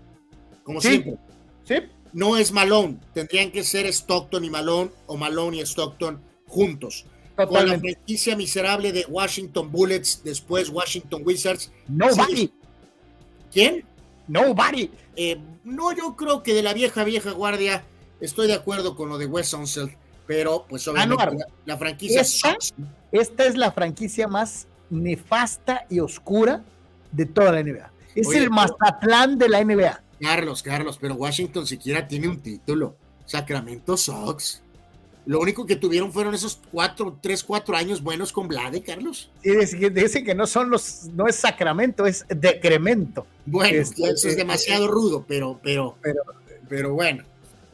como 0.62 0.80
sí. 0.80 0.88
siempre. 0.88 1.16
Sí. 1.64 1.74
No 2.12 2.36
es 2.36 2.52
Malone, 2.52 2.98
tendrían 3.14 3.50
que 3.50 3.64
ser 3.64 3.86
Stockton 3.86 4.44
y 4.44 4.50
Malone 4.50 4.90
o 5.06 5.16
Malone 5.16 5.58
y 5.58 5.60
Stockton 5.60 6.20
juntos. 6.46 7.06
Totalmente. 7.36 7.58
Con 7.58 7.68
la 7.70 7.78
franquicia 7.78 8.36
miserable 8.36 8.92
de 8.92 9.06
Washington 9.08 9.72
Bullets, 9.72 10.22
después 10.22 10.68
Washington 10.68 11.22
Wizards. 11.24 11.72
Nobody. 11.88 12.36
Sí. 12.36 12.52
¿Quién? 13.50 13.84
Nobody. 14.28 14.90
Eh, 15.16 15.40
no, 15.64 15.92
yo 15.96 16.14
creo 16.14 16.42
que 16.42 16.52
de 16.52 16.62
la 16.62 16.74
vieja, 16.74 17.04
vieja 17.04 17.30
guardia 17.32 17.84
estoy 18.20 18.46
de 18.46 18.54
acuerdo 18.54 18.94
con 18.94 19.08
lo 19.08 19.18
de 19.18 19.26
Wes 19.26 19.52
Unseld, 19.52 19.92
pero 20.32 20.64
pues 20.66 20.88
obviamente 20.88 21.22
Anuar, 21.22 21.34
la, 21.38 21.46
la, 21.66 21.76
franquicia... 21.76 22.22
Esta, 22.22 22.56
esta, 23.12 23.44
es 23.44 23.54
la 23.54 23.70
franquicia 23.70 24.26
más 24.28 24.66
nefasta 24.88 25.84
y 25.90 26.00
oscura 26.00 26.64
de 27.10 27.26
toda 27.26 27.52
la 27.52 27.62
NBA. 27.62 27.92
Es 28.14 28.28
Oye, 28.28 28.38
el 28.38 28.48
Mazatlán 28.48 29.36
de 29.36 29.50
la 29.50 29.62
NBA. 29.62 30.02
Carlos, 30.18 30.62
Carlos, 30.62 30.96
pero 30.98 31.16
Washington 31.16 31.66
siquiera 31.66 32.08
tiene 32.08 32.28
un 32.28 32.40
título. 32.40 32.96
Sacramento 33.26 33.94
Sox. 33.98 34.62
Lo 35.26 35.38
único 35.38 35.66
que 35.66 35.76
tuvieron 35.76 36.10
fueron 36.10 36.34
esos 36.34 36.58
cuatro, 36.70 37.18
tres, 37.20 37.44
cuatro 37.44 37.76
años 37.76 38.02
buenos 38.02 38.32
con 38.32 38.48
Vlade, 38.48 38.82
Carlos. 38.82 39.30
Y 39.42 39.54
dice, 39.54 39.90
dice 39.90 40.24
que 40.24 40.34
no 40.34 40.46
son 40.46 40.70
los, 40.70 41.10
no 41.12 41.28
es 41.28 41.36
Sacramento, 41.36 42.06
es 42.06 42.24
decremento. 42.28 43.26
Bueno, 43.44 43.78
Este, 43.78 44.04
eso 44.04 44.28
es 44.28 44.34
eh, 44.34 44.36
demasiado 44.38 44.88
rudo, 44.88 45.26
pero, 45.28 45.60
pero, 45.62 45.94
pero, 46.00 46.22
pero 46.70 46.94
bueno. 46.94 47.22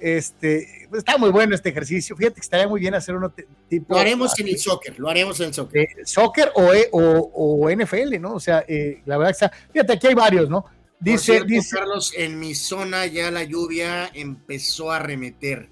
Este, 0.00 0.86
pues, 0.88 1.00
está 1.00 1.18
muy 1.18 1.30
bueno 1.30 1.54
este 1.54 1.70
ejercicio. 1.70 2.16
Fíjate 2.16 2.36
que 2.36 2.40
estaría 2.40 2.68
muy 2.68 2.80
bien 2.80 2.94
hacer 2.94 3.14
uno 3.16 3.32
tipo. 3.68 3.94
Lo 3.94 4.00
haremos 4.00 4.32
así, 4.32 4.42
en 4.42 4.48
el 4.48 4.58
soccer, 4.58 4.98
lo 4.98 5.08
haremos 5.08 5.40
en 5.40 5.46
el 5.46 5.54
soccer. 5.54 5.82
eh, 5.82 5.88
soccer 6.04 6.50
o, 6.54 6.72
e- 6.72 6.88
o, 6.92 7.30
o 7.34 7.70
NFL, 7.70 8.20
¿no? 8.20 8.34
O 8.34 8.40
sea, 8.40 8.64
eh, 8.68 9.02
la 9.06 9.18
verdad 9.18 9.30
que 9.30 9.44
está. 9.44 9.52
Fíjate, 9.72 9.92
aquí 9.94 10.06
hay 10.06 10.14
varios, 10.14 10.48
¿no? 10.48 10.64
Dice, 11.00 11.24
cierto, 11.24 11.46
dice. 11.46 11.76
Carlos, 11.76 12.12
en 12.16 12.38
mi 12.40 12.54
zona 12.54 13.06
ya 13.06 13.30
la 13.30 13.44
lluvia 13.44 14.10
empezó 14.14 14.90
a 14.90 14.98
remeter. 14.98 15.68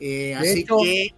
Eh, 0.00 0.34
así 0.34 0.60
hecho, 0.60 0.78
que 0.82 1.14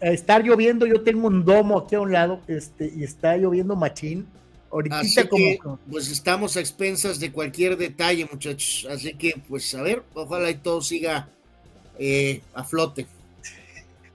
estar 0.00 0.42
lloviendo, 0.42 0.86
yo 0.86 1.02
tengo 1.02 1.26
un 1.28 1.44
domo 1.44 1.78
aquí 1.78 1.94
a 1.94 2.00
un 2.00 2.12
lado, 2.12 2.40
este, 2.48 2.92
y 2.94 3.04
está 3.04 3.36
lloviendo 3.36 3.76
machín. 3.76 4.26
Ahorita 4.70 5.00
como, 5.28 5.44
que, 5.44 5.58
pues 5.90 6.10
estamos 6.10 6.56
a 6.56 6.60
expensas 6.60 7.20
de 7.20 7.30
cualquier 7.32 7.76
detalle, 7.76 8.28
muchachos. 8.30 8.86
Así 8.90 9.14
que, 9.14 9.34
pues, 9.48 9.74
a 9.74 9.82
ver, 9.82 10.02
ojalá 10.12 10.50
y 10.50 10.56
todo 10.56 10.82
siga 10.82 11.28
eh, 11.98 12.40
a 12.54 12.64
flote. 12.64 13.06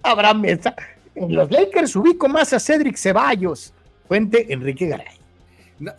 habrá 0.03 0.33
mesa. 0.33 0.75
En 1.15 1.35
los 1.35 1.51
Lakers 1.51 1.95
ubico 1.95 2.27
más 2.27 2.53
a 2.53 2.59
Cedric 2.59 2.95
Ceballos. 2.95 3.73
Fuente 4.07 4.51
Enrique 4.51 4.87
Garay. 4.87 5.21
No, 5.81 5.91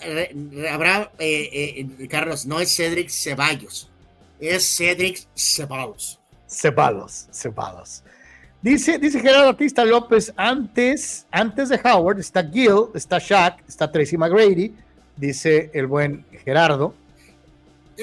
habrá, 0.70 1.10
eh, 1.18 1.84
eh, 2.00 2.08
Carlos, 2.08 2.46
no 2.46 2.60
es 2.60 2.76
Cedric 2.76 3.08
Ceballos, 3.08 3.90
es 4.38 4.76
Cedric 4.76 5.26
Ceballos. 5.34 6.20
Ceballos, 6.46 7.26
Ceballos. 7.32 8.04
Dice, 8.60 8.96
dice 8.98 9.18
Gerardo 9.18 9.46
Batista 9.46 9.84
López, 9.84 10.32
antes, 10.36 11.26
antes 11.32 11.68
de 11.68 11.80
Howard 11.82 12.20
está 12.20 12.48
Gil, 12.48 12.90
está 12.94 13.18
Shaq, 13.18 13.64
está 13.66 13.90
Tracy 13.90 14.16
McGrady, 14.16 14.72
dice 15.16 15.68
el 15.74 15.88
buen 15.88 16.24
Gerardo. 16.44 16.94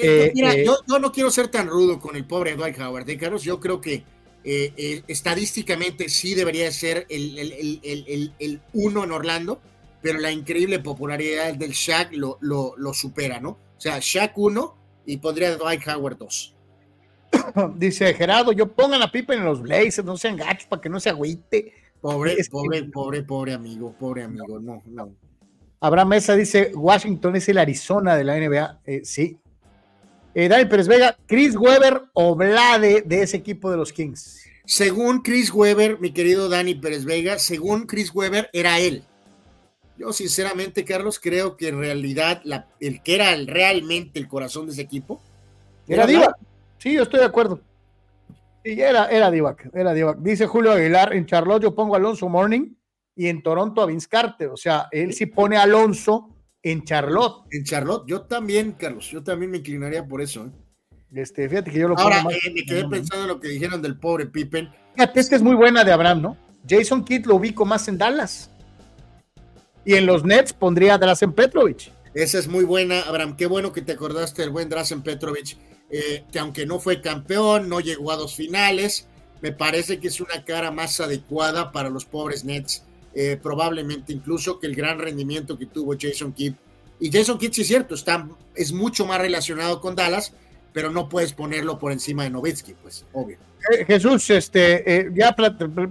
Eh, 0.02 0.24
Eh, 0.26 0.32
mira, 0.34 0.54
eh, 0.54 0.64
yo, 0.64 0.76
yo 0.86 0.98
no 0.98 1.12
quiero 1.12 1.30
ser 1.30 1.48
tan 1.48 1.68
rudo 1.68 1.98
con 1.98 2.16
el 2.16 2.24
pobre 2.26 2.54
Dwight 2.56 2.78
Howard, 2.80 3.08
¿eh, 3.08 3.16
Carlos? 3.18 3.42
Yo 3.42 3.60
creo 3.60 3.80
que 3.80 4.04
eh, 4.44 5.02
estadísticamente 5.08 6.08
sí 6.08 6.34
debería 6.34 6.70
ser 6.72 7.06
el, 7.10 7.38
el, 7.38 7.80
el, 7.82 8.32
el, 8.38 8.60
uno 8.72 9.04
en 9.04 9.12
Orlando, 9.12 9.60
pero 10.02 10.18
la 10.18 10.32
increíble 10.32 10.78
popularidad 10.78 11.54
del 11.54 11.72
Shaq 11.72 12.12
lo, 12.14 12.38
lo, 12.40 12.74
lo 12.76 12.94
supera, 12.94 13.38
¿no? 13.40 13.50
O 13.50 13.58
sea, 13.80 13.98
Shaq 14.00 14.36
uno 14.38 14.76
y 15.04 15.18
pondría 15.18 15.48
a 15.48 15.56
Dwight 15.56 15.86
Howard 15.88 16.18
dos. 16.18 16.54
Dice 17.76 18.12
Gerardo, 18.14 18.52
yo 18.52 18.72
pongan 18.72 19.02
a 19.02 19.10
Pippen 19.10 19.38
en 19.38 19.44
los 19.44 19.60
Blazers, 19.62 20.04
no 20.04 20.16
sean 20.16 20.36
gachos 20.36 20.66
para 20.66 20.80
que 20.82 20.88
no 20.88 20.98
se 21.00 21.10
agüite. 21.10 21.74
Pobre, 22.00 22.32
Es 22.38 22.48
que- 22.48 22.52
pobre, 22.52 22.84
pobre, 22.84 23.22
pobre 23.22 23.52
amigo, 23.52 23.92
pobre 23.98 24.22
amigo, 24.24 24.58
no, 24.58 24.82
no. 24.86 25.14
Abraham 25.82 26.08
Mesa 26.08 26.34
dice, 26.36 26.72
Washington 26.74 27.36
es 27.36 27.48
el 27.48 27.58
Arizona 27.58 28.16
de 28.16 28.24
la 28.24 28.36
NBA. 28.36 28.80
Eh, 28.86 29.00
sí. 29.04 29.38
Eh, 30.34 30.48
Dani 30.48 30.64
Pérez 30.66 30.86
Vega, 30.86 31.16
Chris 31.26 31.56
Weber 31.56 32.02
o 32.12 32.34
Vlade 32.36 33.02
de 33.02 33.22
ese 33.22 33.36
equipo 33.36 33.70
de 33.70 33.76
los 33.76 33.92
Kings. 33.92 34.44
Según 34.64 35.22
Chris 35.22 35.52
Weber, 35.52 35.98
mi 36.00 36.12
querido 36.12 36.48
Dani 36.48 36.76
Pérez 36.76 37.04
Vega, 37.04 37.38
según 37.38 37.86
Chris 37.86 38.14
Weber, 38.14 38.48
era 38.52 38.78
él. 38.78 39.02
Yo, 39.98 40.12
sinceramente, 40.12 40.84
Carlos, 40.84 41.18
creo 41.18 41.56
que 41.56 41.68
en 41.68 41.78
realidad 41.80 42.40
la- 42.44 42.68
el 42.78 43.02
que 43.02 43.16
era 43.16 43.32
el- 43.34 43.48
realmente 43.48 44.18
el 44.20 44.28
corazón 44.28 44.66
de 44.66 44.72
ese 44.72 44.82
equipo 44.82 45.20
Era 45.88 46.04
Vlade. 46.06 46.18
Divac. 46.20 46.36
Sí, 46.78 46.92
yo 46.94 47.02
estoy 47.02 47.20
de 47.20 47.26
acuerdo. 47.26 47.60
Sí, 48.64 48.80
era, 48.80 49.06
era 49.10 49.30
Divac, 49.30 49.68
era 49.74 49.92
Divac. 49.92 50.18
Dice 50.18 50.46
Julio 50.46 50.70
Aguilar, 50.72 51.12
en 51.14 51.26
Charlotte 51.26 51.62
yo 51.64 51.74
pongo 51.74 51.94
a 51.94 51.98
Alonso 51.98 52.28
Morning 52.28 52.72
y 53.16 53.26
en 53.26 53.42
Toronto 53.42 53.82
a 53.82 53.86
Vince 53.86 54.06
Carter. 54.08 54.48
O 54.48 54.56
sea, 54.56 54.86
él 54.92 55.12
sí 55.12 55.26
pone 55.26 55.56
a 55.56 55.62
Alonso 55.64 56.28
en 56.62 56.84
Charlotte. 56.84 57.46
En 57.50 57.64
Charlotte, 57.64 58.04
yo 58.06 58.22
también, 58.22 58.72
Carlos, 58.72 59.10
yo 59.10 59.22
también 59.22 59.50
me 59.50 59.58
inclinaría 59.58 60.06
por 60.06 60.20
eso. 60.20 60.46
¿eh? 60.46 60.50
Este, 61.12 61.48
fíjate 61.48 61.70
que 61.70 61.78
yo 61.78 61.88
lo 61.88 61.98
Ahora, 61.98 62.22
más- 62.22 62.34
eh, 62.34 62.52
me 62.54 62.64
quedé 62.64 62.86
pensando 62.88 63.24
en 63.24 63.28
lo 63.28 63.40
que 63.40 63.48
dijeron 63.48 63.82
del 63.82 63.98
pobre 63.98 64.26
Pippen. 64.26 64.70
Fíjate, 64.94 65.20
esta 65.20 65.36
es 65.36 65.42
muy 65.42 65.54
buena 65.54 65.82
de 65.84 65.92
Abraham, 65.92 66.22
¿no? 66.22 66.36
Jason 66.68 67.04
Kidd 67.04 67.26
lo 67.26 67.36
ubico 67.36 67.64
más 67.64 67.88
en 67.88 67.98
Dallas. 67.98 68.50
Y 69.84 69.94
en 69.94 70.06
los 70.06 70.24
Nets 70.24 70.52
pondría 70.52 70.94
a 70.94 70.98
Drazen 70.98 71.32
Petrovic. 71.32 71.90
Esa 72.12 72.38
es 72.38 72.48
muy 72.48 72.64
buena, 72.64 73.00
Abraham. 73.02 73.36
Qué 73.36 73.46
bueno 73.46 73.72
que 73.72 73.82
te 73.82 73.92
acordaste 73.92 74.42
del 74.42 74.50
buen 74.50 74.68
Drazen 74.68 75.02
Petrovic, 75.02 75.56
eh, 75.90 76.24
que 76.30 76.38
aunque 76.38 76.66
no 76.66 76.78
fue 76.78 77.00
campeón, 77.00 77.68
no 77.68 77.80
llegó 77.80 78.12
a 78.12 78.16
dos 78.16 78.34
finales, 78.34 79.08
me 79.40 79.52
parece 79.52 79.98
que 80.00 80.08
es 80.08 80.20
una 80.20 80.44
cara 80.44 80.70
más 80.70 81.00
adecuada 81.00 81.72
para 81.72 81.88
los 81.88 82.04
pobres 82.04 82.44
Nets, 82.44 82.84
eh, 83.14 83.38
probablemente 83.42 84.12
incluso 84.12 84.58
que 84.58 84.66
el 84.66 84.74
gran 84.74 84.98
rendimiento 84.98 85.58
que 85.58 85.66
tuvo 85.66 85.94
Jason 85.98 86.32
Kidd. 86.32 86.54
Y 87.00 87.10
Jason 87.10 87.38
Kidd, 87.38 87.52
sí 87.52 87.62
es 87.62 87.68
cierto, 87.68 87.94
está, 87.94 88.28
es 88.54 88.72
mucho 88.72 89.06
más 89.06 89.20
relacionado 89.20 89.80
con 89.80 89.96
Dallas, 89.96 90.32
pero 90.72 90.90
no 90.90 91.08
puedes 91.08 91.32
ponerlo 91.32 91.78
por 91.78 91.92
encima 91.92 92.24
de 92.24 92.30
Nowitzki, 92.30 92.74
pues, 92.74 93.04
obvio. 93.12 93.38
Eh, 93.70 93.84
Jesús, 93.84 94.30
este, 94.30 95.00
eh, 95.00 95.10
ya 95.14 95.34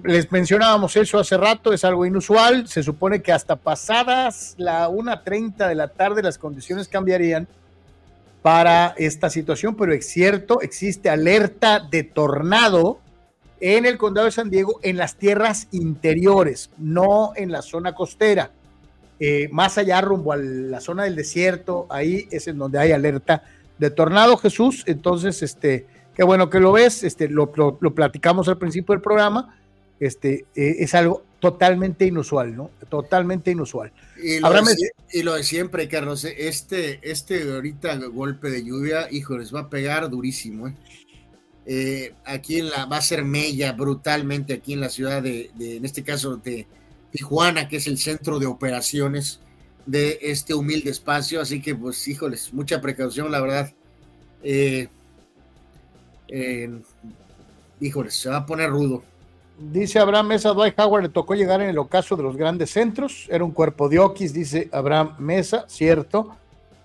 les 0.04 0.32
mencionábamos 0.32 0.96
eso 0.96 1.20
hace 1.20 1.38
rato, 1.38 1.74
es 1.74 1.84
algo 1.84 2.06
inusual. 2.06 2.68
Se 2.68 2.82
supone 2.82 3.22
que 3.22 3.32
hasta 3.32 3.56
pasadas 3.56 4.56
la 4.58 4.90
1.30 4.90 5.68
de 5.68 5.76
la 5.76 5.90
tarde 5.90 6.24
las 6.24 6.38
condiciones 6.38 6.88
cambiarían 6.88 7.48
para 8.42 8.96
esta 8.98 9.30
situación, 9.30 9.76
pero 9.76 9.94
es 9.94 10.08
cierto, 10.08 10.62
existe 10.62 11.10
alerta 11.10 11.80
de 11.80 12.04
tornado 12.04 13.00
en 13.60 13.86
el 13.86 13.98
condado 13.98 14.26
de 14.26 14.32
San 14.32 14.50
Diego, 14.50 14.80
en 14.84 14.98
las 14.98 15.16
tierras 15.16 15.68
interiores, 15.72 16.70
no 16.78 17.34
en 17.36 17.52
la 17.52 17.62
zona 17.62 17.94
costera. 17.94 18.52
Eh, 19.20 19.50
más 19.52 19.78
allá, 19.78 20.00
rumbo 20.02 20.32
a 20.32 20.38
la 20.38 20.80
zona 20.80 21.04
del 21.04 21.16
desierto, 21.16 21.88
ahí 21.90 22.28
es 22.32 22.48
en 22.48 22.58
donde 22.58 22.80
hay 22.80 22.92
alerta 22.92 23.44
de 23.78 23.90
tornado, 23.90 24.38
Jesús. 24.38 24.84
Entonces, 24.88 25.44
este, 25.44 25.88
qué 26.16 26.24
bueno 26.24 26.50
que 26.50 26.60
lo 26.60 26.72
ves, 26.72 27.04
este, 27.04 27.28
lo, 27.28 27.52
lo, 27.56 27.94
platicamos 27.94 28.48
al 28.48 28.58
principio 28.58 28.94
del 28.94 29.02
programa. 29.02 29.58
Este, 30.00 30.46
eh, 30.56 30.78
es 30.80 30.96
algo 30.96 31.24
totalmente 31.40 32.06
inusual, 32.06 32.56
¿no? 32.56 32.72
Totalmente 32.90 33.52
inusual. 33.52 33.92
Y 34.22 34.40
lo, 34.40 34.50
de, 34.50 34.92
y 35.12 35.24
lo 35.24 35.36
de 35.36 35.44
siempre, 35.44 35.90
Carlos, 35.90 36.24
este, 36.24 37.00
este 37.02 37.44
ahorita 37.44 37.96
golpe 38.08 38.50
de 38.50 38.64
lluvia, 38.64 39.08
hijo, 39.12 39.38
les 39.38 39.54
va 39.54 39.62
a 39.62 39.70
pegar 39.70 40.10
durísimo, 40.10 40.70
¿eh? 40.70 40.74
Eh, 41.72 42.16
aquí 42.26 42.58
en 42.58 42.72
la, 42.72 42.86
va 42.86 42.98
a 42.98 43.02
ser 43.02 43.24
mella 43.24 43.74
brutalmente 43.74 44.54
aquí 44.54 44.74
en 44.74 44.82
la 44.82 44.90
ciudad 44.90 45.22
de, 45.22 45.52
en 45.60 45.86
este 45.86 46.04
caso 46.04 46.38
de 46.38 46.66
Tijuana, 47.12 47.68
que 47.68 47.78
es 47.78 47.86
el 47.86 48.00
centro 48.00 48.40
de 48.40 48.48
operaciones 48.48 49.40
de 49.86 50.18
este 50.20 50.56
humilde 50.56 50.90
espacio, 50.90 51.40
así 51.40 51.62
que 51.62 51.76
pues 51.76 52.08
híjoles, 52.08 52.52
mucha 52.56 52.82
precaución, 52.82 53.32
la 53.32 53.40
verdad. 53.40 53.72
Eh, 54.42 54.88
híjoles, 57.80 58.16
se 58.16 58.30
va 58.30 58.38
a 58.38 58.46
poner 58.48 58.72
rudo. 58.72 59.04
Dice 59.60 60.00
Abraham 60.00 60.26
Mesa, 60.26 60.54
Dwight 60.54 60.80
Howard 60.80 61.04
le 61.04 61.10
tocó 61.10 61.36
llegar 61.36 61.62
en 61.62 61.70
el 61.70 61.78
ocaso 61.78 62.16
de 62.16 62.24
los 62.24 62.36
grandes 62.36 62.72
centros, 62.72 63.28
era 63.30 63.44
un 63.44 63.52
cuerpo 63.52 63.88
de 63.90 64.00
Oquis, 64.00 64.34
dice 64.34 64.70
Abraham 64.72 65.18
Mesa, 65.20 65.66
cierto. 65.68 66.36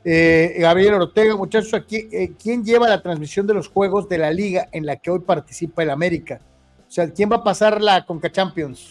Eh, 0.06 0.56
Gabriel 0.58 0.94
Ortega, 0.94 1.34
muchachos, 1.34 1.72
aquí, 1.72 2.08
eh, 2.12 2.32
¿quién 2.40 2.62
lleva 2.62 2.88
la 2.88 3.00
transmisión 3.00 3.46
de 3.46 3.54
los 3.54 3.68
juegos 3.68 4.06
de 4.06 4.18
la 4.18 4.30
liga 4.30 4.68
en 4.70 4.84
la 4.84 4.96
que 4.96 5.10
hoy 5.10 5.20
participa 5.20 5.82
el 5.82 5.90
América? 5.90 6.40
O 6.86 6.90
sea, 6.90 7.10
¿quién 7.10 7.32
va 7.32 7.36
a 7.36 7.44
pasar 7.44 7.80
la 7.80 8.04
Conca 8.04 8.30
Champions? 8.30 8.86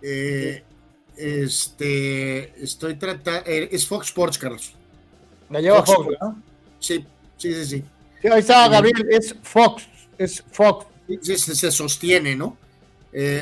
Eh, 0.00 0.62
este, 1.14 2.64
estoy 2.64 2.94
tratando, 2.94 3.42
es 3.46 3.86
Fox 3.86 4.06
Sports, 4.06 4.38
Carlos. 4.38 4.74
La 5.50 5.60
lleva 5.60 5.84
Fox, 5.84 6.16
¿no? 6.18 6.42
Sí, 6.78 7.04
sí, 7.36 7.52
sí, 7.52 7.66
sí. 7.66 8.28
ahí 8.28 8.40
está 8.40 8.66
Gabriel, 8.68 9.06
es 9.10 9.36
Fox, 9.42 9.86
es 10.16 10.42
Fox. 10.50 10.86
Se, 11.20 11.36
se 11.36 11.70
sostiene, 11.70 12.34
¿no? 12.34 12.56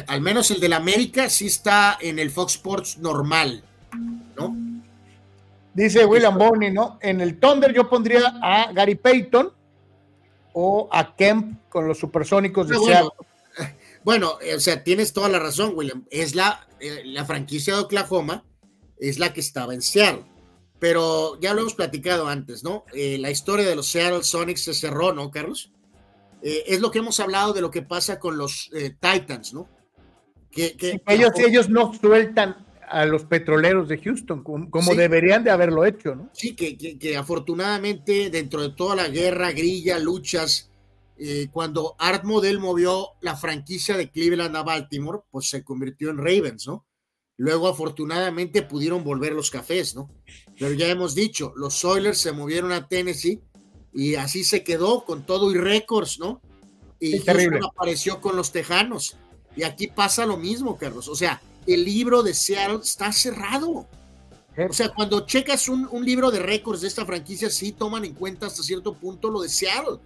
al 0.08 0.20
menos 0.20 0.50
el 0.50 0.58
del 0.58 0.72
América 0.72 1.30
sí 1.30 1.46
está 1.46 1.96
en 2.00 2.18
el 2.18 2.32
Fox 2.32 2.54
Sports 2.54 2.98
normal, 2.98 3.62
¿no? 4.36 4.79
Dice 5.74 6.04
William 6.04 6.36
Bonney, 6.36 6.72
¿no? 6.72 6.98
En 7.00 7.20
el 7.20 7.38
Thunder 7.38 7.72
yo 7.72 7.88
pondría 7.88 8.34
a 8.42 8.72
Gary 8.72 8.96
Payton 8.96 9.52
o 10.52 10.88
a 10.90 11.14
Kemp 11.14 11.68
con 11.68 11.86
los 11.86 11.98
supersónicos 11.98 12.68
de 12.68 12.76
bueno, 12.76 13.12
bueno, 14.04 14.38
o 14.56 14.60
sea, 14.60 14.82
tienes 14.82 15.12
toda 15.12 15.28
la 15.28 15.38
razón, 15.38 15.72
William. 15.76 16.04
Es 16.10 16.34
la, 16.34 16.66
eh, 16.80 17.02
la 17.04 17.24
franquicia 17.24 17.74
de 17.74 17.80
Oklahoma, 17.80 18.44
es 18.98 19.18
la 19.18 19.32
que 19.32 19.40
estaba 19.40 19.74
en 19.74 19.82
Seattle. 19.82 20.24
Pero 20.80 21.38
ya 21.40 21.54
lo 21.54 21.60
hemos 21.60 21.74
platicado 21.74 22.26
antes, 22.26 22.64
¿no? 22.64 22.84
Eh, 22.92 23.18
la 23.18 23.30
historia 23.30 23.66
de 23.66 23.76
los 23.76 23.86
Seattle 23.86 24.24
Sonics 24.24 24.64
se 24.64 24.74
cerró, 24.74 25.12
¿no, 25.12 25.30
Carlos? 25.30 25.72
Eh, 26.42 26.64
es 26.66 26.80
lo 26.80 26.90
que 26.90 26.98
hemos 26.98 27.20
hablado 27.20 27.52
de 27.52 27.60
lo 27.60 27.70
que 27.70 27.82
pasa 27.82 28.18
con 28.18 28.38
los 28.38 28.70
Titans, 28.98 29.52
¿no? 29.52 29.68
Que, 30.50 30.74
ellos, 31.06 31.30
ellos 31.36 31.68
no 31.68 31.92
sueltan 31.94 32.66
a 32.90 33.06
los 33.06 33.24
petroleros 33.24 33.88
de 33.88 33.98
Houston, 33.98 34.42
como, 34.42 34.94
deberían 34.94 35.44
de 35.44 35.50
haberlo 35.50 35.84
hecho, 35.84 36.16
¿no? 36.16 36.28
Sí, 36.32 36.56
que, 36.56 36.76
que, 36.76 37.16
afortunadamente 37.16 38.30
dentro 38.30 38.62
de 38.62 38.70
toda 38.70 38.96
la 38.96 39.08
guerra, 39.08 39.52
grilla, 39.52 39.98
luchas, 39.98 40.70
eh, 41.16 41.48
cuando 41.52 41.94
Art 41.98 42.24
Model 42.24 42.58
movió 42.58 43.10
la 43.20 43.36
franquicia 43.36 43.96
de 43.96 44.10
Cleveland 44.10 44.56
a 44.56 44.64
Baltimore, 44.64 45.20
pues 45.30 45.48
se 45.48 45.62
convirtió 45.62 46.10
en 46.10 46.18
Ravens, 46.18 46.66
¿no? 46.66 46.84
Luego 47.36 47.68
afortunadamente 47.68 48.62
pudieron 48.62 49.04
volver 49.04 49.34
los 49.34 49.50
cafés, 49.50 49.94
¿no? 49.94 50.10
Pero 50.58 50.72
ya 50.72 50.88
hemos 50.88 51.14
dicho, 51.14 51.52
los 51.56 51.84
Oilers 51.84 52.18
se 52.18 52.32
movieron 52.32 52.72
a 52.72 52.88
Tennessee 52.88 53.40
y 53.94 54.16
así 54.16 54.42
se 54.42 54.64
quedó 54.64 55.04
con 55.04 55.24
todo 55.24 55.52
y 55.52 55.54
récords, 55.56 56.18
¿no? 56.18 56.42
Y 56.98 57.20
Houston 57.20 57.64
apareció 57.64 58.20
con 58.20 58.36
los 58.36 58.50
Tejanos. 58.50 59.16
Y 59.56 59.62
aquí 59.62 59.86
pasa 59.86 60.26
lo 60.26 60.36
mismo, 60.36 60.76
Carlos. 60.76 61.08
O 61.08 61.14
sea, 61.14 61.40
el 61.74 61.84
libro 61.84 62.22
de 62.22 62.34
Seattle 62.34 62.80
está 62.82 63.12
cerrado. 63.12 63.86
O 64.68 64.72
sea, 64.72 64.90
cuando 64.90 65.24
checas 65.26 65.68
un, 65.68 65.88
libro 66.04 66.30
de 66.30 66.40
récords 66.40 66.82
de 66.82 66.88
esta 66.88 67.06
franquicia, 67.06 67.48
sí 67.50 67.72
toman 67.72 68.04
en 68.04 68.14
cuenta 68.14 68.46
hasta 68.46 68.62
cierto 68.62 68.94
punto 68.94 69.30
lo 69.30 69.40
de 69.40 69.48
Seattle. 69.48 69.98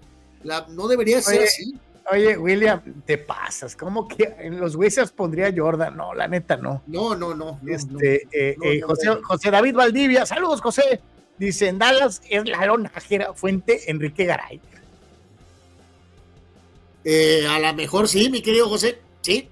no 0.69 0.89
debería 0.89 1.21
ser 1.21 1.45
así. 1.45 1.75
Oye, 2.13 2.37
William, 2.37 2.83
te 3.07 3.17
pasas. 3.17 3.75
¿Cómo 3.75 4.07
que 4.07 4.35
en 4.39 4.61
los 4.61 4.77
Wizards 4.77 5.11
pondría 5.11 5.53
Jordan? 5.57 5.97
No, 5.97 6.13
la 6.13 6.29
neta 6.29 6.57
no. 6.57 6.83
No, 6.87 7.17
no, 7.17 7.35
no. 7.35 7.59
este, 7.67 8.29
eh, 8.31 8.57
eh, 8.63 8.81
José, 9.23 9.51
David 9.51 9.75
Valdivia, 9.75 10.27
saludos, 10.27 10.61
José. 10.61 11.01
Dice: 11.39 11.69
en 11.69 11.79
Dallas 11.79 12.21
es 12.29 12.47
la 12.47 12.67
lonajera 12.67 13.33
fuente 13.33 13.91
Enrique 13.91 14.27
Garay. 14.27 14.61
Eh, 17.05 17.47
a 17.49 17.59
lo 17.59 17.73
mejor 17.75 18.07
sí, 18.07 18.29
mi 18.29 18.43
querido 18.43 18.69
José. 18.69 18.99
Sí, 19.23 19.49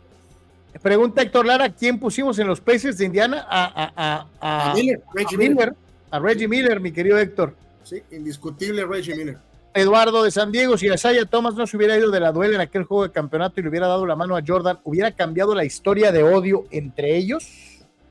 Pregunta 0.83 1.23
Héctor 1.23 1.47
Lara, 1.47 1.71
¿quién 1.71 1.99
pusimos 1.99 2.39
en 2.41 2.49
los 2.49 2.61
Pacers 2.61 2.99
de 2.99 3.05
Indiana? 3.05 3.47
A, 3.49 4.27
a, 4.41 4.75
Miller, 4.75 5.01
Reggie 5.15 5.37
Miller. 5.39 5.75
A 6.11 6.19
Reggie 6.19 6.49
Miller, 6.49 6.81
mi 6.81 6.91
querido 6.91 7.19
Héctor. 7.19 7.55
Sí, 7.85 8.03
indiscutible 8.11 8.85
Reggie 8.85 9.15
Miller. 9.15 9.39
Eduardo 9.75 10.23
de 10.23 10.31
San 10.31 10.51
Diego, 10.51 10.77
si 10.77 10.93
Isaiah 10.93 11.25
Thomas 11.25 11.55
no 11.55 11.67
se 11.67 11.77
hubiera 11.77 11.97
ido 11.97 12.11
de 12.11 12.21
la 12.21 12.33
duela 12.33 12.57
en 12.57 12.61
aquel 12.61 12.83
juego 12.83 13.05
de 13.05 13.13
campeonato 13.13 13.61
y 13.61 13.63
le 13.63 13.71
hubiera 13.71 13.87
dado 13.87 14.05
la 14.07 14.17
mano 14.17 14.37
a 14.37 14.43
Jordan, 14.47 14.81
¿hubiera 14.85 15.13
cambiado 15.13 15.55
la 15.55 15.65
historia 15.65 16.13
de 16.13 16.23
odio 16.25 16.67
entre 16.71 17.17
ellos? 17.17 17.45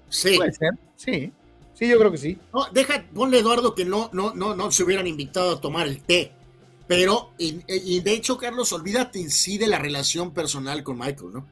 Sí. 0.10 0.38
Puede 0.38 0.54
ser, 0.54 0.72
sí. 0.96 1.32
Sí, 1.74 1.88
yo 1.88 2.00
creo 2.00 2.12
que 2.12 2.18
sí. 2.18 2.38
No, 2.54 2.66
deja, 2.72 3.04
ponle 3.14 3.40
Eduardo 3.40 3.76
que 3.76 3.86
no, 3.86 4.10
no, 4.14 4.34
no, 4.34 4.56
no 4.56 4.72
se 4.72 4.84
hubieran 4.84 5.08
invitado 5.08 5.56
a 5.56 5.62
tomar 5.62 5.88
el 5.88 6.02
té. 6.02 6.32
Pero, 6.88 7.32
y, 7.38 7.62
y 7.68 8.00
de 8.02 8.14
hecho, 8.14 8.38
Carlos, 8.38 8.72
olvídate 8.72 9.20
en 9.20 9.30
sí 9.30 9.58
de 9.58 9.68
la 9.68 9.78
relación 9.78 10.32
personal 10.32 10.84
con 10.84 10.98
Michael, 10.98 11.34
¿no? 11.34 11.48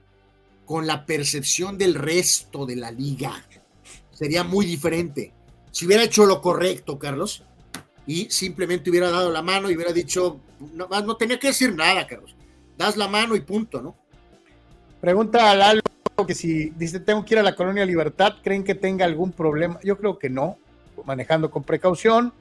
Con 0.69 0.85
la 0.85 1.03
percepción 1.03 1.79
del 1.79 1.95
resto 1.95 2.63
de 2.67 2.75
la 2.75 2.91
liga. 2.91 3.43
Sería 4.11 4.43
muy 4.43 4.67
diferente. 4.67 5.33
Si 5.71 5.87
hubiera 5.87 6.03
hecho 6.03 6.27
lo 6.27 6.43
correcto, 6.43 6.99
Carlos, 6.99 7.43
y 8.05 8.29
simplemente 8.29 8.91
hubiera 8.91 9.09
dado 9.09 9.31
la 9.31 9.41
mano 9.41 9.71
y 9.71 9.75
hubiera 9.75 9.91
dicho, 9.91 10.39
no, 10.75 11.17
tenía 11.17 11.39
que 11.39 11.47
decir 11.47 11.73
nada, 11.73 12.05
Carlos. 12.05 12.35
Das 12.77 12.97
la 12.97 13.07
mano 13.07 13.35
y 13.35 13.39
punto, 13.39 13.81
¿no? 13.81 13.95
Pregunta 15.01 15.49
a 15.49 15.55
Lalo 15.55 15.81
que 16.27 16.35
si 16.35 16.69
dice 16.77 16.99
tengo 16.99 17.25
que 17.25 17.33
ir 17.33 17.39
a 17.39 17.43
la 17.43 17.55
colonia 17.55 17.83
Libertad, 17.83 18.35
¿creen 18.43 18.63
que 18.63 18.75
tenga 18.75 19.05
algún 19.05 19.31
problema? 19.31 19.79
Yo 19.83 19.97
creo 19.97 20.19
que 20.19 20.29
no, 20.29 20.59
manejando 21.03 21.49
con 21.49 21.63
precaución. 21.63 22.31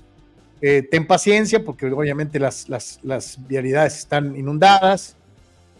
Eh, 0.60 0.82
ten 0.82 1.06
paciencia 1.06 1.64
porque 1.64 1.86
obviamente 1.86 2.38
las 2.38 3.38
vialidades 3.48 3.96
están 3.96 4.36
inundadas. 4.36 5.16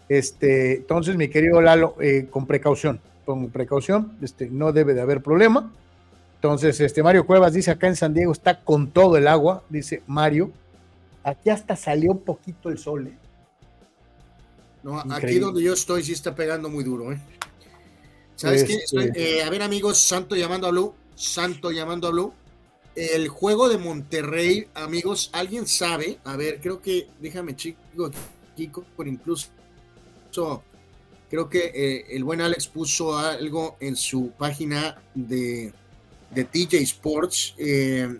Este, 0.09 0.77
entonces, 0.77 1.15
mi 1.15 1.29
querido 1.29 1.61
Lalo, 1.61 1.95
eh, 2.01 2.27
con 2.31 2.47
precaución, 2.47 2.99
con 3.25 3.49
precaución, 3.51 4.17
este, 4.21 4.49
no 4.49 4.73
debe 4.73 4.95
de 4.95 5.01
haber 5.01 5.21
problema. 5.21 5.71
Entonces, 6.35 6.79
este 6.79 7.03
Mario 7.03 7.25
Cuevas 7.25 7.53
dice 7.53 7.69
acá 7.69 7.87
en 7.87 7.95
San 7.95 8.13
Diego 8.13 8.31
está 8.31 8.61
con 8.61 8.89
todo 8.89 9.17
el 9.17 9.27
agua, 9.27 9.63
dice 9.69 10.01
Mario. 10.07 10.51
Aquí 11.23 11.49
hasta 11.49 11.75
salió 11.75 12.11
un 12.11 12.21
poquito 12.21 12.69
el 12.69 12.79
sol. 12.79 13.07
¿eh? 13.07 13.17
No, 14.81 14.99
aquí 15.11 15.37
donde 15.37 15.61
yo 15.61 15.73
estoy 15.73 16.01
sí 16.01 16.13
está 16.13 16.33
pegando 16.33 16.69
muy 16.69 16.83
duro, 16.83 17.11
¿eh? 17.11 17.19
¿Sabes 18.35 18.63
qué? 18.63 18.75
Este 18.75 19.39
eh, 19.39 19.43
a 19.43 19.49
ver, 19.49 19.61
amigos, 19.61 19.97
Santo 19.99 20.35
llamando 20.35 20.67
a 20.67 20.71
Blue, 20.71 20.95
Santo 21.13 21.71
llamando 21.71 22.07
a 22.07 22.11
Blue. 22.11 22.33
El 22.95 23.27
juego 23.27 23.69
de 23.69 23.77
Monterrey, 23.77 24.67
amigos, 24.73 25.29
¿alguien 25.33 25.67
sabe? 25.67 26.19
A 26.23 26.35
ver, 26.35 26.59
creo 26.61 26.81
que, 26.81 27.07
déjame 27.19 27.55
chico, 27.55 28.09
Kiko, 28.55 28.83
por 28.95 29.07
incluso 29.07 29.49
creo 31.29 31.49
que 31.49 31.71
eh, 31.73 32.05
el 32.09 32.23
buen 32.23 32.41
Alex 32.41 32.67
puso 32.67 33.17
algo 33.17 33.75
en 33.79 33.95
su 33.95 34.31
página 34.31 35.01
de, 35.13 35.71
de 36.31 36.43
TJ 36.43 36.75
Sports, 36.81 37.55
eh, 37.57 38.19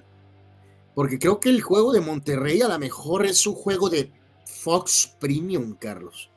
porque 0.94 1.18
creo 1.18 1.40
que 1.40 1.50
el 1.50 1.62
juego 1.62 1.92
de 1.92 2.02
Monterrey 2.02 2.62
a 2.62 2.68
lo 2.68 2.78
mejor 2.80 3.26
es 3.26 3.46
un 3.48 3.56
juego 3.56 3.90
de 3.90 4.12
Fox 4.46 5.16
Premium, 5.20 5.76
Carlos. 5.80 6.30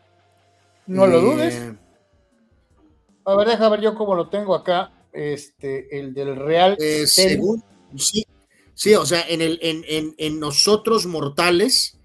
No 0.86 1.06
lo 1.06 1.20
dudes. 1.20 1.54
Eh, 1.54 1.76
a 3.24 3.36
ver, 3.36 3.48
déjame 3.48 3.70
ver 3.70 3.80
yo 3.80 3.94
cómo 3.94 4.14
lo 4.14 4.28
tengo 4.28 4.54
acá. 4.54 4.92
Este, 5.12 5.98
el 5.98 6.14
del 6.14 6.36
Real. 6.36 6.76
según, 7.06 7.62
sí, 7.96 8.24
sí, 8.72 8.94
o 8.94 9.04
sea, 9.04 9.22
en, 9.28 9.42
el, 9.42 9.58
en, 9.60 9.84
en, 9.86 10.14
en 10.16 10.40
nosotros 10.40 11.04
mortales, 11.04 11.98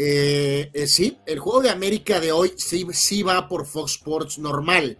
eh, 0.00 0.70
eh, 0.74 0.86
sí, 0.86 1.18
el 1.26 1.40
juego 1.40 1.60
de 1.60 1.70
América 1.70 2.20
de 2.20 2.30
hoy 2.30 2.52
sí, 2.56 2.86
sí 2.92 3.24
va 3.24 3.48
por 3.48 3.66
Fox 3.66 3.96
Sports 3.96 4.38
normal, 4.38 4.96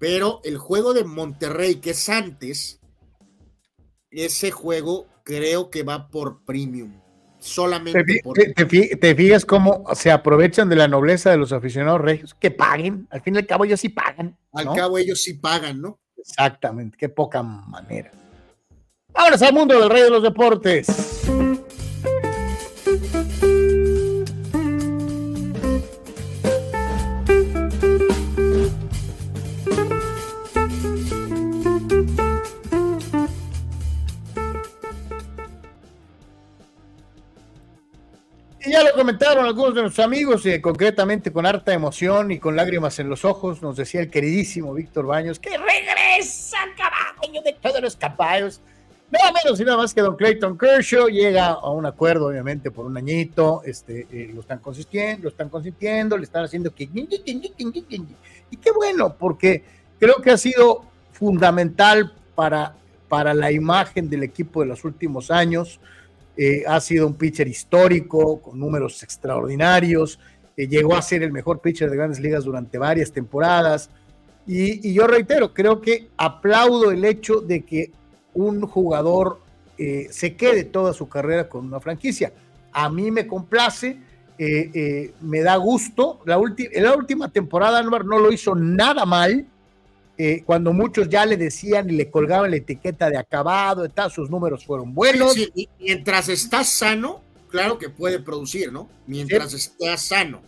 pero 0.00 0.40
el 0.42 0.58
juego 0.58 0.92
de 0.92 1.04
Monterrey, 1.04 1.76
que 1.76 1.90
es 1.90 2.08
antes, 2.08 2.80
ese 4.10 4.50
juego 4.50 5.06
creo 5.22 5.70
que 5.70 5.84
va 5.84 6.08
por 6.08 6.44
premium. 6.44 7.00
solamente 7.38 8.02
te, 8.02 8.20
por... 8.24 8.36
te, 8.36 9.14
fijas 9.14 9.44
cómo 9.44 9.84
se 9.94 10.10
aprovechan 10.10 10.68
de 10.68 10.74
la 10.74 10.88
nobleza 10.88 11.30
de 11.30 11.36
los 11.36 11.52
aficionados 11.52 12.00
regios, 12.00 12.34
que 12.34 12.50
paguen, 12.50 13.06
al 13.10 13.22
fin 13.22 13.36
y 13.36 13.38
al 13.38 13.46
cabo 13.46 13.66
ellos 13.66 13.78
sí 13.78 13.88
pagan. 13.88 14.36
Al 14.52 14.74
cabo 14.74 14.98
ellos 14.98 15.22
sí 15.22 15.34
pagan, 15.34 15.80
¿no? 15.80 16.00
Exactamente, 16.16 16.96
qué 16.98 17.08
poca 17.08 17.44
manera. 17.44 18.10
Ahora 19.14 19.36
al 19.36 19.54
mundo 19.54 19.78
del 19.78 19.88
rey 19.88 20.02
de 20.02 20.10
los 20.10 20.24
deportes. 20.24 20.88
Ya 38.70 38.82
lo 38.82 38.92
comentaron 38.92 39.44
algunos 39.44 39.74
de 39.74 39.82
nuestros 39.82 40.04
amigos, 40.04 40.44
y 40.46 40.60
concretamente 40.60 41.32
con 41.32 41.46
harta 41.46 41.72
emoción 41.72 42.30
y 42.30 42.38
con 42.38 42.56
lágrimas 42.56 42.98
en 42.98 43.08
los 43.08 43.24
ojos, 43.24 43.62
nos 43.62 43.76
decía 43.76 44.00
el 44.00 44.10
queridísimo 44.10 44.74
Víctor 44.74 45.06
Baños, 45.06 45.38
que 45.38 45.50
regresa 45.50 46.58
caballo 46.76 47.42
de 47.42 47.52
todos 47.54 47.80
los 47.80 47.96
caballos. 47.96 48.60
Nada 49.10 49.32
menos 49.32 49.58
y 49.58 49.64
nada 49.64 49.78
más 49.78 49.94
que 49.94 50.02
don 50.02 50.16
Clayton 50.16 50.58
Kershaw 50.58 51.08
llega 51.08 51.46
a 51.46 51.70
un 51.70 51.86
acuerdo, 51.86 52.26
obviamente, 52.26 52.70
por 52.70 52.84
un 52.84 52.94
añito, 52.96 53.62
este, 53.64 54.06
eh, 54.12 54.30
lo 54.34 54.42
están 54.42 54.58
consintiendo, 54.58 55.22
lo 55.22 55.28
están 55.30 55.48
consintiendo, 55.48 56.18
le 56.18 56.24
están 56.24 56.44
haciendo 56.44 56.74
que... 56.74 56.84
Y 56.84 58.56
qué 58.58 58.70
bueno, 58.70 59.14
porque 59.18 59.64
creo 59.98 60.16
que 60.20 60.30
ha 60.30 60.36
sido 60.36 60.84
fundamental 61.12 62.12
para, 62.34 62.74
para 63.08 63.32
la 63.32 63.50
imagen 63.50 64.10
del 64.10 64.24
equipo 64.24 64.60
de 64.60 64.66
los 64.66 64.84
últimos 64.84 65.30
años. 65.30 65.80
Eh, 66.40 66.62
ha 66.68 66.78
sido 66.78 67.04
un 67.08 67.14
pitcher 67.14 67.48
histórico, 67.48 68.40
con 68.40 68.60
números 68.60 69.02
extraordinarios, 69.02 70.20
eh, 70.56 70.68
llegó 70.68 70.94
a 70.94 71.02
ser 71.02 71.24
el 71.24 71.32
mejor 71.32 71.60
pitcher 71.60 71.90
de 71.90 71.96
grandes 71.96 72.20
ligas 72.20 72.44
durante 72.44 72.78
varias 72.78 73.10
temporadas. 73.10 73.90
Y, 74.46 74.92
yo 74.94 75.08
reitero, 75.08 75.52
creo 75.52 75.80
que 75.80 76.10
aplaudo 76.16 76.92
el 76.92 77.04
hecho 77.04 77.40
de 77.40 77.64
que 77.64 77.90
un 78.34 78.60
jugador 78.60 79.40
eh, 79.78 80.06
se 80.12 80.36
quede 80.36 80.62
toda 80.62 80.92
su 80.92 81.08
carrera 81.08 81.48
con 81.48 81.66
una 81.66 81.80
franquicia. 81.80 82.32
A 82.70 82.88
mí 82.88 83.10
me 83.10 83.26
complace, 83.26 83.98
me 84.38 85.40
da 85.40 85.56
gusto. 85.56 86.20
La, 86.24 86.40
la 86.74 86.94
última 86.94 87.32
temporada, 87.32 87.82
no 87.82 88.18
lo 88.20 88.30
hizo 88.30 88.54
nada 88.54 89.04
mal 89.04 89.44
eh, 90.20 90.42
cuando 90.44 90.72
muchos 90.72 91.08
ya 91.08 91.24
le 91.24 91.36
decían 91.36 91.88
y 91.88 91.92
le 91.92 92.10
colgaban 92.10 92.50
la 92.50 92.56
etiqueta 92.56 93.08
de 93.08 93.16
acabado, 93.16 93.84
y 93.84 93.88
tal, 93.88 94.10
sus 94.10 94.28
números 94.28 94.66
fueron 94.66 94.92
buenos. 94.92 95.36
mientras 95.78 96.28
estás 96.28 96.70
sano, 96.70 97.22
claro 97.48 97.78
que 97.78 97.88
puede 97.88 98.18
producir, 98.18 98.72
¿no? 98.72 98.88
Mientras 99.06 99.54
estás 99.54 100.02
sano. 100.02 100.42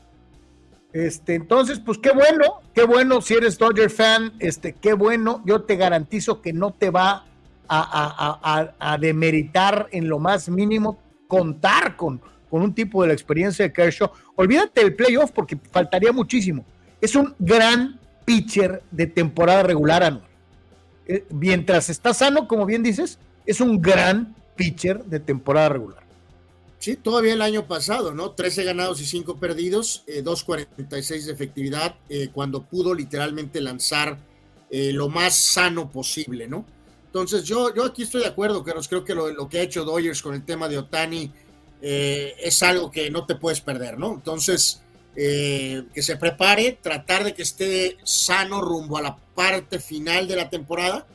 Este, 0.92 1.36
entonces, 1.36 1.78
pues 1.78 1.98
qué 1.98 2.10
bueno, 2.10 2.62
qué 2.74 2.82
bueno 2.82 3.20
si 3.20 3.34
eres 3.34 3.56
Dodger 3.58 3.90
fan, 3.90 4.32
este, 4.40 4.72
qué 4.72 4.92
bueno, 4.92 5.40
yo 5.46 5.62
te 5.62 5.76
garantizo 5.76 6.42
que 6.42 6.52
no 6.52 6.72
te 6.72 6.90
va 6.90 7.26
a, 7.68 8.74
a, 8.80 8.98
demeritar 8.98 9.88
en 9.92 10.08
lo 10.08 10.18
más 10.18 10.48
mínimo 10.48 10.98
contar 11.28 11.96
con, 11.96 12.20
con 12.50 12.62
un 12.62 12.74
tipo 12.74 13.02
de 13.02 13.08
la 13.08 13.14
experiencia 13.14 13.64
de 13.64 13.72
Kershaw. 13.72 14.10
Olvídate 14.34 14.80
del 14.80 14.96
playoff 14.96 15.30
porque 15.30 15.56
faltaría 15.70 16.10
muchísimo. 16.10 16.64
Es 17.00 17.14
un 17.14 17.36
gran 17.38 18.00
pitcher 18.24 18.82
de 18.90 19.06
temporada 19.06 19.62
regular 19.62 20.02
anual. 20.02 20.30
Eh, 21.06 21.24
mientras 21.30 21.90
está 21.90 22.14
sano, 22.14 22.46
como 22.46 22.66
bien 22.66 22.84
dices, 22.84 23.18
es 23.44 23.60
un 23.60 23.82
gran 23.82 24.36
pitcher 24.54 25.04
de 25.04 25.18
temporada 25.18 25.70
regular. 25.70 26.04
Sí, 26.78 26.94
todavía 26.94 27.32
el 27.32 27.42
año 27.42 27.66
pasado, 27.66 28.14
¿no? 28.14 28.30
13 28.30 28.62
ganados 28.62 29.00
y 29.00 29.06
5 29.06 29.38
perdidos, 29.38 30.04
2.46 30.06 31.10
eh, 31.10 31.26
de 31.26 31.32
efectividad, 31.32 31.96
eh, 32.08 32.30
cuando 32.32 32.62
pudo 32.62 32.94
literalmente 32.94 33.60
lanzar 33.60 34.18
lo 34.72 35.08
más 35.08 35.34
sano 35.34 35.90
posible, 35.90 36.46
¿no? 36.46 36.64
Entonces, 37.06 37.42
yo, 37.42 37.74
yo 37.74 37.84
aquí 37.84 38.04
estoy 38.04 38.20
de 38.20 38.28
acuerdo, 38.28 38.62
Carlos. 38.62 38.86
Creo 38.86 39.04
que 39.04 39.16
lo, 39.16 39.28
lo 39.32 39.48
que 39.48 39.58
ha 39.58 39.62
hecho 39.62 39.84
Dodgers 39.84 40.22
con 40.22 40.32
el 40.32 40.44
tema 40.44 40.68
de 40.68 40.78
Otani 40.78 41.32
es 41.82 42.62
algo 42.62 42.88
que 42.88 43.10
no 43.10 43.26
te 43.26 43.34
puedes 43.34 43.60
perder, 43.60 43.98
¿no? 43.98 44.14
Entonces, 44.14 44.80
eh, 45.16 45.84
que 45.92 46.02
se 46.02 46.16
prepare, 46.16 46.78
tratar 46.80 47.24
de 47.24 47.34
que 47.34 47.42
esté 47.42 47.96
sano 48.04 48.60
rumbo 48.60 48.96
a 48.96 49.02
la 49.02 49.16
parte 49.16 49.80
final 49.80 50.28
de 50.28 50.36
la 50.36 50.48
temporada 50.48 51.06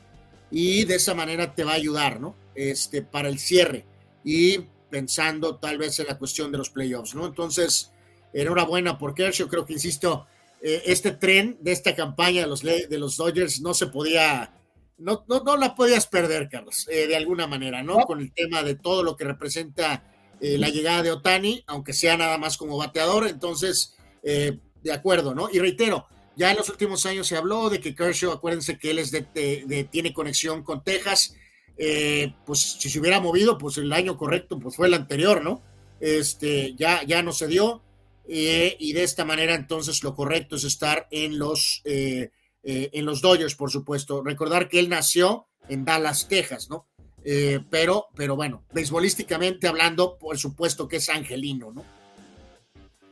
y 0.52 0.86
de 0.86 0.96
esa 0.96 1.14
manera 1.14 1.56
te 1.56 1.64
va 1.64 1.72
a 1.72 1.76
ayudar, 1.76 2.20
¿no? 2.20 2.36
Este, 2.56 3.02
para 3.02 3.30
el 3.30 3.40
cierre 3.40 3.86
y 4.24 4.60
pensando 4.90 5.58
tal 5.58 5.78
vez 5.78 6.00
en 6.00 6.08
la 6.08 6.18
cuestión 6.18 6.52
de 6.52 6.58
los 6.58 6.70
playoffs, 6.70 7.16
¿no? 7.16 7.26
Entonces, 7.26 7.92
enhorabuena 8.34 8.98
por 8.98 9.14
Kershaw, 9.14 9.48
creo 9.48 9.66
que, 9.66 9.74
insisto, 9.74 10.28
eh, 10.62 10.84
este 10.86 11.12
tren 11.12 11.58
de 11.62 11.72
esta 11.72 11.96
campaña 11.96 12.42
de 12.42 12.48
los, 12.48 12.62
de 12.62 12.98
los 12.98 13.18
Dodgers 13.18 13.62
no 13.62 13.74
se 13.74 13.88
podía, 13.88 14.54
no, 14.98 15.26
no, 15.28 15.58
la 15.58 15.76
podías 15.76 16.08
perder, 16.08 16.50
Carlos, 16.50 16.88
eh, 16.90 17.08
de 17.08 17.16
alguna 17.16 17.48
manera, 17.48 17.84
¿no? 17.84 17.98
Con 18.00 18.22
el 18.22 18.32
tema 18.32 18.64
de 18.64 18.76
todo 18.76 19.04
lo 19.04 19.16
que 19.16 19.26
representa 19.26 20.04
eh, 20.42 20.58
la 20.58 20.70
llegada 20.70 21.02
de 21.02 21.12
Otani, 21.12 21.64
aunque 21.68 21.94
sea 21.94 22.18
nada 22.18 22.38
más 22.38 22.58
como 22.58 22.78
bateador. 22.78 23.28
Entonces, 23.28 23.96
eh, 24.24 24.60
de 24.84 24.92
acuerdo, 24.92 25.34
¿no? 25.34 25.50
Y 25.52 25.60
reitero, 25.60 26.08
ya 26.36 26.52
en 26.52 26.58
los 26.58 26.70
últimos 26.70 27.06
años 27.06 27.28
se 27.28 27.38
habló 27.38 27.70
de 27.70 27.80
que 27.80 27.96
Kershaw, 27.96 28.32
acuérdense 28.32 28.78
que 28.78 28.92
él 28.92 29.00
es 29.00 29.12
de, 29.12 29.88
tiene 29.92 30.14
conexión 30.14 30.64
con 30.64 30.84
Texas. 30.84 31.36
Eh, 31.78 32.34
pues 32.46 32.78
si 32.80 32.90
se 32.90 33.00
hubiera 33.00 33.20
movido, 33.20 33.58
pues 33.58 33.78
el 33.78 33.92
año 33.92 34.18
correcto 34.18 34.60
pues 34.60 34.76
fue 34.76 34.88
el 34.88 34.94
anterior, 34.94 35.44
¿no? 35.44 35.62
Este, 36.00 36.76
ya, 36.76 37.04
ya 37.04 37.24
no 37.24 37.32
se 37.32 37.48
dio. 37.48 37.82
y 38.28 38.94
de 38.94 39.04
esta 39.04 39.24
manera, 39.24 39.56
entonces, 39.56 40.04
lo 40.04 40.16
correcto 40.16 40.56
es 40.56 40.64
estar 40.64 41.08
en 41.12 41.38
los, 41.38 41.82
en 41.84 43.06
los 43.06 43.22
Dodgers, 43.22 43.56
por 43.56 43.72
supuesto. 43.72 44.24
Recordar 44.24 44.68
que 44.68 44.80
él 44.80 44.90
nació 44.90 45.48
en 45.70 45.86
Dallas, 45.86 46.28
Texas, 46.28 46.70
¿no? 46.70 46.88
Eh, 47.28 47.60
pero, 47.72 48.06
pero 48.16 48.36
bueno, 48.36 48.64
beisbolísticamente 48.72 49.68
hablando, 49.68 50.16
por 50.16 50.38
supuesto 50.38 50.88
que 50.88 50.98
es 50.98 51.10
angelino, 51.10 51.72
¿no? 51.74 51.84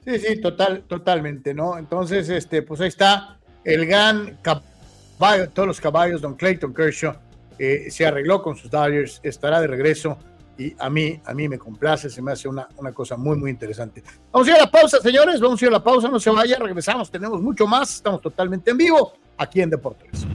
Sí, 0.05 0.19
sí, 0.19 0.39
total, 0.39 0.83
totalmente, 0.83 1.53
¿no? 1.55 1.79
Entonces, 1.79 2.29
este, 2.29 2.61
pues 2.61 2.79
ahí 2.81 2.89
está 2.89 3.39
el 3.63 3.87
gran 3.87 4.37
caballo, 4.43 5.49
todos 5.49 5.67
los 5.67 5.81
caballos, 5.81 6.21
Don 6.21 6.35
Clayton 6.35 6.75
Kershaw, 6.75 7.15
eh, 7.57 7.89
se 7.89 8.05
arregló 8.05 8.43
con 8.43 8.55
sus 8.55 8.69
Dodgers, 8.69 9.19
estará 9.23 9.59
de 9.59 9.67
regreso 9.67 10.19
y 10.59 10.75
a 10.77 10.91
mí, 10.91 11.19
a 11.25 11.33
mí 11.33 11.49
me 11.49 11.57
complace, 11.57 12.07
se 12.09 12.21
me 12.21 12.33
hace 12.33 12.47
una, 12.47 12.67
una 12.77 12.91
cosa 12.91 13.17
muy, 13.17 13.35
muy 13.35 13.49
interesante. 13.49 14.03
Vamos 14.31 14.47
a 14.47 14.51
ir 14.51 14.57
a 14.57 14.59
la 14.59 14.71
pausa, 14.71 14.99
señores, 15.01 15.39
vamos 15.39 15.59
a 15.59 15.65
ir 15.65 15.69
a 15.69 15.73
la 15.73 15.83
pausa, 15.83 16.07
no 16.07 16.19
se 16.19 16.29
vaya, 16.29 16.59
regresamos, 16.59 17.09
tenemos 17.09 17.41
mucho 17.41 17.65
más, 17.65 17.95
estamos 17.95 18.21
totalmente 18.21 18.69
en 18.69 18.77
vivo 18.77 19.13
aquí 19.37 19.61
en 19.61 19.71
Deportes. 19.71 20.27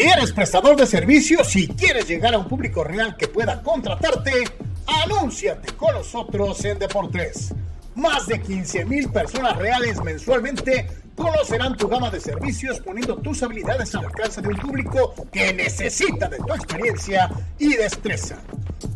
Si 0.00 0.06
eres 0.06 0.32
prestador 0.32 0.78
de 0.78 0.86
servicios 0.86 1.54
y 1.56 1.68
quieres 1.68 2.08
llegar 2.08 2.32
a 2.32 2.38
un 2.38 2.48
público 2.48 2.82
real 2.82 3.18
que 3.18 3.28
pueda 3.28 3.62
contratarte, 3.62 4.32
anúnciate 4.86 5.74
con 5.74 5.92
nosotros 5.92 6.64
en 6.64 6.78
Deportes. 6.78 7.52
Más 7.96 8.26
de 8.26 8.40
15 8.40 8.86
mil 8.86 9.10
personas 9.10 9.58
reales 9.58 10.02
mensualmente 10.02 10.88
conocerán 11.14 11.76
tu 11.76 11.86
gama 11.86 12.08
de 12.10 12.18
servicios 12.18 12.80
poniendo 12.80 13.14
tus 13.18 13.42
habilidades 13.42 13.94
al 13.94 14.06
alcance 14.06 14.40
de 14.40 14.48
un 14.48 14.56
público 14.56 15.14
que 15.30 15.52
necesita 15.52 16.30
de 16.30 16.38
tu 16.38 16.54
experiencia 16.54 17.28
y 17.58 17.74
destreza. 17.74 18.38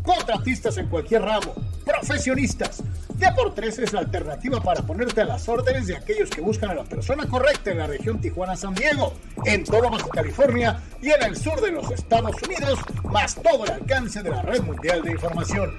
Contratistas 0.01 0.75
en 0.77 0.87
cualquier 0.87 1.21
ramo, 1.21 1.53
profesionistas, 1.85 2.81
Deportes 3.17 3.79
es 3.79 3.93
la 3.93 4.01
alternativa 4.01 4.61
para 4.61 4.81
ponerte 4.81 5.21
a 5.21 5.25
las 5.25 5.47
órdenes 5.47 5.87
de 5.87 5.95
aquellos 5.95 6.29
que 6.29 6.41
buscan 6.41 6.71
a 6.71 6.75
la 6.75 6.83
persona 6.83 7.25
correcta 7.27 7.71
en 7.71 7.77
la 7.77 7.87
región 7.87 8.19
Tijuana-San 8.19 8.75
Diego, 8.75 9.13
en 9.45 9.63
todo 9.63 9.89
Baja 9.89 10.07
California 10.09 10.81
y 11.01 11.11
en 11.11 11.23
el 11.23 11.37
sur 11.37 11.61
de 11.61 11.71
los 11.71 11.89
Estados 11.91 12.35
Unidos, 12.43 12.79
más 13.05 13.35
todo 13.35 13.63
el 13.63 13.71
alcance 13.71 14.21
de 14.21 14.29
la 14.29 14.41
red 14.41 14.61
mundial 14.61 15.01
de 15.01 15.11
información. 15.11 15.71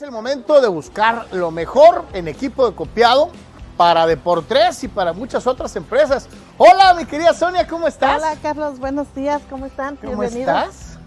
El 0.07 0.13
momento 0.13 0.61
de 0.61 0.69
buscar 0.69 1.27
lo 1.33 1.51
mejor 1.51 2.05
en 2.13 2.29
equipo 2.29 2.65
de 2.65 2.73
copiado 2.73 3.29
para 3.75 4.07
Deportes 4.07 4.81
y 4.85 4.87
para 4.87 5.11
muchas 5.11 5.45
otras 5.45 5.75
empresas. 5.75 6.29
Hola, 6.57 6.93
mi 6.93 7.03
querida 7.03 7.33
Sonia, 7.33 7.67
¿cómo 7.67 7.89
estás? 7.89 8.15
Hola, 8.17 8.37
Carlos, 8.41 8.79
buenos 8.79 9.13
días, 9.13 9.41
¿cómo 9.49 9.65
están? 9.65 9.97
¿Cómo 9.97 10.23
estás? 10.23 10.97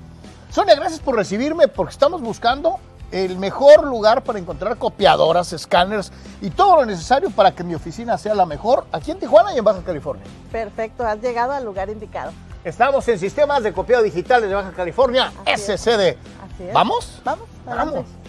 Sonia, 0.51 0.75
gracias 0.75 1.01
por 1.01 1.17
recibirme 1.17 1.67
porque 1.67 1.93
estamos 1.93 2.21
buscando 2.21 2.79
el 3.11 3.39
mejor 3.39 3.87
lugar 3.87 4.23
para 4.23 4.39
encontrar 4.39 4.77
copiadoras, 4.77 5.55
escáneres 5.55 6.13
y 6.43 6.51
todo 6.51 6.77
lo 6.77 6.85
necesario 6.85 7.31
para 7.31 7.53
que 7.53 7.65
mi 7.65 7.75
oficina 7.75 8.19
sea 8.19 8.35
la 8.35 8.45
mejor 8.45 8.85
aquí 8.93 9.13
en 9.13 9.19
Tijuana 9.19 9.55
y 9.55 9.59
en 9.59 9.65
Baja 9.65 9.81
California. 9.81 10.27
Perfecto, 10.53 11.07
has 11.07 11.23
llegado 11.23 11.53
al 11.53 11.65
lugar 11.65 11.89
indicado. 11.89 12.33
Estamos 12.65 13.09
en 13.09 13.19
Sistemas 13.19 13.63
de 13.63 13.73
Copiado 13.73 14.03
Digitales 14.03 14.51
de 14.51 14.55
Baja 14.55 14.73
California, 14.73 15.33
Así 15.47 15.73
es. 15.73 15.81
SCD. 15.81 16.19
Así 16.45 16.65
es. 16.65 16.75
¿Vamos? 16.75 17.23
Vamos. 17.25 17.49
Vamos. 17.65 18.20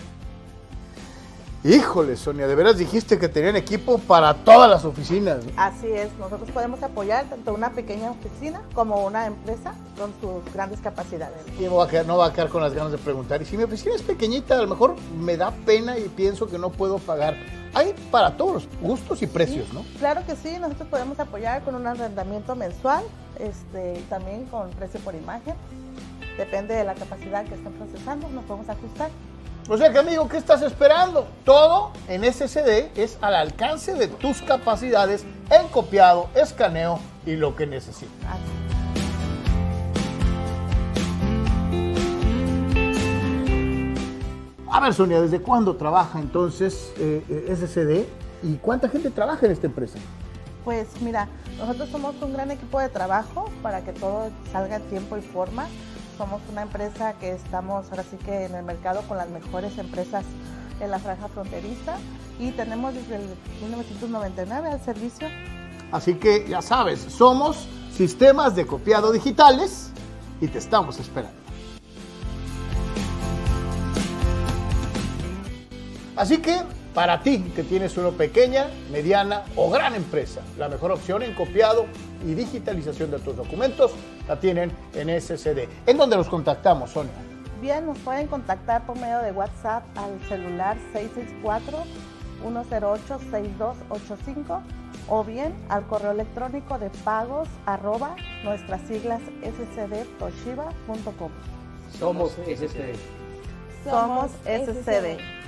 Híjole, 1.63 2.17
Sonia, 2.17 2.47
de 2.47 2.55
veras 2.55 2.75
dijiste 2.75 3.19
que 3.19 3.29
tenían 3.29 3.55
equipo 3.55 3.99
para 3.99 4.33
todas 4.33 4.67
las 4.67 4.83
oficinas. 4.83 5.43
Así 5.55 5.91
es, 5.91 6.11
nosotros 6.17 6.49
podemos 6.49 6.81
apoyar 6.81 7.25
tanto 7.25 7.53
una 7.53 7.69
pequeña 7.69 8.09
oficina 8.09 8.63
como 8.73 9.05
una 9.05 9.27
empresa 9.27 9.75
con 9.95 10.11
sus 10.19 10.51
grandes 10.55 10.79
capacidades. 10.81 11.37
Y 11.59 11.65
no 11.65 11.75
va, 11.75 11.85
a 11.85 11.87
quedar, 11.87 12.07
no 12.07 12.17
va 12.17 12.25
a 12.25 12.33
quedar 12.33 12.49
con 12.49 12.63
las 12.63 12.73
ganas 12.73 12.91
de 12.91 12.97
preguntar. 12.97 13.43
Y 13.43 13.45
si 13.45 13.57
mi 13.57 13.63
oficina 13.63 13.93
es 13.93 14.01
pequeñita, 14.01 14.55
a 14.57 14.61
lo 14.63 14.69
mejor 14.69 14.95
me 15.19 15.37
da 15.37 15.51
pena 15.51 15.99
y 15.99 16.09
pienso 16.09 16.47
que 16.47 16.57
no 16.57 16.71
puedo 16.71 16.97
pagar. 16.97 17.37
Hay 17.75 17.93
para 18.09 18.35
todos 18.37 18.53
los 18.53 18.67
gustos 18.81 19.21
y 19.21 19.27
precios, 19.27 19.67
Sí, 19.67 19.75
¿no? 19.75 19.85
Claro 19.99 20.25
que 20.25 20.35
sí, 20.35 20.57
nosotros 20.59 20.89
podemos 20.89 21.19
apoyar 21.19 21.61
con 21.61 21.75
un 21.75 21.85
arrendamiento 21.85 22.55
mensual, 22.55 23.03
este, 23.37 24.01
también 24.09 24.45
con 24.45 24.71
precio 24.71 24.99
por 25.01 25.13
imagen. 25.13 25.53
Depende 26.39 26.73
de 26.73 26.85
la 26.85 26.95
capacidad 26.95 27.45
que 27.45 27.53
estén 27.53 27.73
procesando, 27.73 28.27
nos 28.29 28.45
podemos 28.45 28.67
ajustar. 28.67 29.11
O 29.73 29.77
sea 29.77 29.89
que, 29.89 29.99
amigo, 29.99 30.27
¿qué 30.27 30.35
estás 30.35 30.61
esperando? 30.63 31.25
Todo 31.45 31.93
en 32.09 32.25
SSD 32.25 32.89
es 32.93 33.17
al 33.21 33.35
alcance 33.35 33.93
de 33.93 34.09
tus 34.09 34.41
capacidades 34.41 35.23
en 35.49 35.65
copiado, 35.69 36.27
escaneo 36.35 36.99
y 37.25 37.37
lo 37.37 37.55
que 37.55 37.65
necesites. 37.65 38.11
A 44.69 44.79
ver, 44.81 44.93
Sonia, 44.93 45.21
¿desde 45.21 45.41
cuándo 45.41 45.77
trabaja 45.77 46.19
entonces 46.19 46.91
eh, 46.97 47.23
eh, 47.29 47.55
SSD 47.55 48.45
y 48.45 48.57
cuánta 48.57 48.89
gente 48.89 49.09
trabaja 49.09 49.45
en 49.45 49.53
esta 49.53 49.67
empresa? 49.67 49.99
Pues 50.65 50.99
mira, 50.99 51.29
nosotros 51.57 51.87
somos 51.87 52.21
un 52.21 52.33
gran 52.33 52.51
equipo 52.51 52.77
de 52.81 52.89
trabajo 52.89 53.49
para 53.63 53.85
que 53.85 53.93
todo 53.93 54.31
salga 54.51 54.75
en 54.75 54.83
tiempo 54.89 55.17
y 55.17 55.21
forma. 55.21 55.67
Somos 56.17 56.41
una 56.51 56.63
empresa 56.63 57.13
que 57.13 57.31
estamos 57.31 57.89
ahora 57.89 58.03
sí 58.03 58.17
que 58.17 58.45
en 58.45 58.55
el 58.55 58.63
mercado 58.63 59.01
con 59.07 59.17
las 59.17 59.29
mejores 59.29 59.77
empresas 59.77 60.23
en 60.79 60.91
la 60.91 60.99
franja 60.99 61.27
fronteriza 61.27 61.95
y 62.39 62.51
tenemos 62.51 62.93
desde 62.93 63.15
el 63.15 63.23
1999 63.61 64.69
al 64.69 64.81
servicio. 64.83 65.27
Así 65.91 66.15
que 66.15 66.47
ya 66.47 66.61
sabes, 66.61 66.99
somos 66.99 67.67
sistemas 67.95 68.55
de 68.55 68.65
copiado 68.65 69.11
digitales 69.11 69.91
y 70.39 70.47
te 70.47 70.57
estamos 70.57 70.99
esperando. 70.99 71.39
Así 76.15 76.37
que 76.37 76.61
para 76.93 77.23
ti 77.23 77.39
que 77.55 77.63
tienes 77.63 77.97
una 77.97 78.11
pequeña, 78.11 78.67
mediana 78.91 79.43
o 79.55 79.69
gran 79.69 79.95
empresa, 79.95 80.41
la 80.57 80.67
mejor 80.67 80.91
opción 80.91 81.23
en 81.23 81.33
copiado 81.33 81.85
y 82.25 82.33
digitalización 82.33 83.11
de 83.11 83.19
tus 83.19 83.35
documentos 83.35 83.91
la 84.27 84.39
tienen 84.39 84.71
en 84.93 85.21
SCD. 85.21 85.67
¿En 85.85 85.97
dónde 85.97 86.17
los 86.17 86.27
contactamos, 86.27 86.91
Sonia? 86.91 87.13
Bien, 87.61 87.85
nos 87.85 87.97
pueden 87.99 88.27
contactar 88.27 88.85
por 88.85 88.97
medio 88.97 89.19
de 89.19 89.31
WhatsApp 89.31 89.83
al 89.95 90.19
celular 90.27 90.77
664-108-6285 92.43 94.61
o 95.07 95.23
bien 95.23 95.53
al 95.69 95.85
correo 95.87 96.11
electrónico 96.11 96.77
de 96.79 96.89
pagos 97.03 97.47
arroba 97.65 98.15
nuestras 98.43 98.81
siglas 98.87 99.21
scdtoshiba.com. 99.43 101.31
Somos 101.97 102.31
SCD. 102.31 102.95
Somos 103.83 104.31
SCD. 104.45 105.40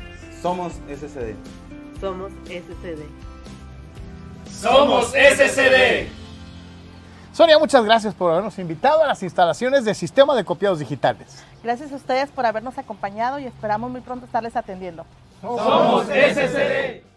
Somos 0.44 0.74
SCD. 0.90 1.36
Somos 2.02 2.34
SCD. 2.48 3.06
Somos 4.52 5.06
SCD. 5.12 6.10
Sonia, 7.32 7.58
muchas 7.58 7.86
gracias 7.86 8.14
por 8.14 8.30
habernos 8.30 8.60
invitado 8.60 9.02
a 9.02 9.08
las 9.08 9.24
instalaciones 9.24 9.86
de 9.86 9.96
Sistema 9.96 10.36
de 10.36 10.44
Copiados 10.44 10.80
Digitales. 10.80 11.46
Gracias 11.64 11.94
a 11.94 11.96
ustedes 11.96 12.30
por 12.30 12.46
habernos 12.46 12.78
acompañado 12.78 13.40
y 13.40 13.46
esperamos 13.46 13.90
muy 13.90 14.02
pronto 14.02 14.26
estarles 14.26 14.58
atendiendo. 14.58 15.06
Somos 15.42 16.08
SCD. 16.08 17.13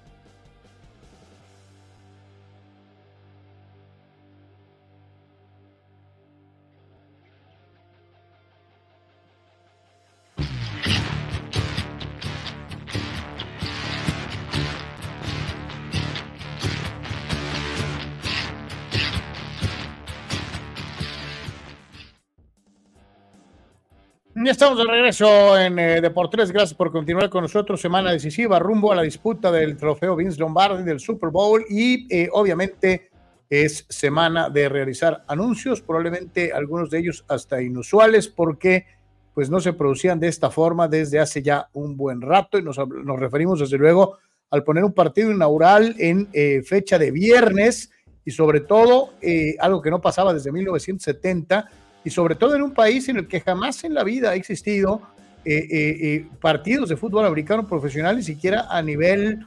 Ya 24.47 24.53
estamos 24.53 24.79
de 24.79 24.85
regreso 24.85 25.59
en 25.59 25.77
eh, 25.77 26.01
Deportes. 26.01 26.53
Gracias 26.53 26.73
por 26.73 26.93
continuar 26.93 27.29
con 27.29 27.43
nosotros. 27.43 27.81
Semana 27.81 28.13
decisiva 28.13 28.61
rumbo 28.61 28.93
a 28.93 28.95
la 28.95 29.03
disputa 29.03 29.51
del 29.51 29.77
trofeo 29.77 30.15
Vince 30.15 30.39
Lombardi 30.39 30.85
del 30.85 31.01
Super 31.01 31.31
Bowl 31.31 31.65
y 31.69 32.07
eh, 32.15 32.29
obviamente 32.31 33.11
es 33.51 33.85
semana 33.89 34.49
de 34.49 34.69
realizar 34.69 35.25
anuncios, 35.27 35.83
probablemente 35.83 36.53
algunos 36.53 36.91
de 36.91 37.01
ellos 37.01 37.25
hasta 37.27 37.61
inusuales 37.61 38.29
porque 38.29 38.87
pues 39.35 39.51
no 39.51 39.59
se 39.59 39.73
producían 39.73 40.21
de 40.21 40.29
esta 40.29 40.49
forma 40.49 40.87
desde 40.87 41.19
hace 41.19 41.43
ya 41.43 41.69
un 41.73 41.97
buen 41.97 42.21
rato 42.21 42.57
y 42.57 42.63
nos, 42.63 42.79
nos 42.79 43.19
referimos 43.19 43.59
desde 43.59 43.79
luego 43.79 44.19
al 44.51 44.63
poner 44.63 44.85
un 44.85 44.93
partido 44.93 45.33
inaugural 45.33 45.97
en 45.99 46.29
eh, 46.33 46.63
fecha 46.63 47.01
de 47.01 47.11
viernes 47.11 47.91
y 48.25 48.31
sobre 48.31 48.61
todo 48.61 49.15
eh, 49.21 49.57
algo 49.59 49.83
que 49.83 49.91
no 49.91 50.01
pasaba 50.01 50.33
desde 50.33 50.53
1970 50.53 51.69
y 52.07 52.11
sobre 52.11 52.37
todo 52.37 52.55
en 52.55 52.63
un 52.63 52.71
país 52.71 53.09
en 53.09 53.17
el 53.17 53.27
que 53.27 53.41
jamás 53.41 53.83
en 53.83 53.93
la 53.93 54.05
vida 54.05 54.31
ha 54.31 54.35
existido 54.37 55.03
eh, 55.45 55.57
eh, 55.57 55.97
eh, 56.01 56.29
partidos 56.41 56.89
de 56.89 56.97
fútbol 56.97 57.27
americano 57.27 57.67
profesional, 57.67 58.17
ni 58.17 58.23
siquiera 58.23 58.69
a 58.71 58.81
nivel 58.81 59.45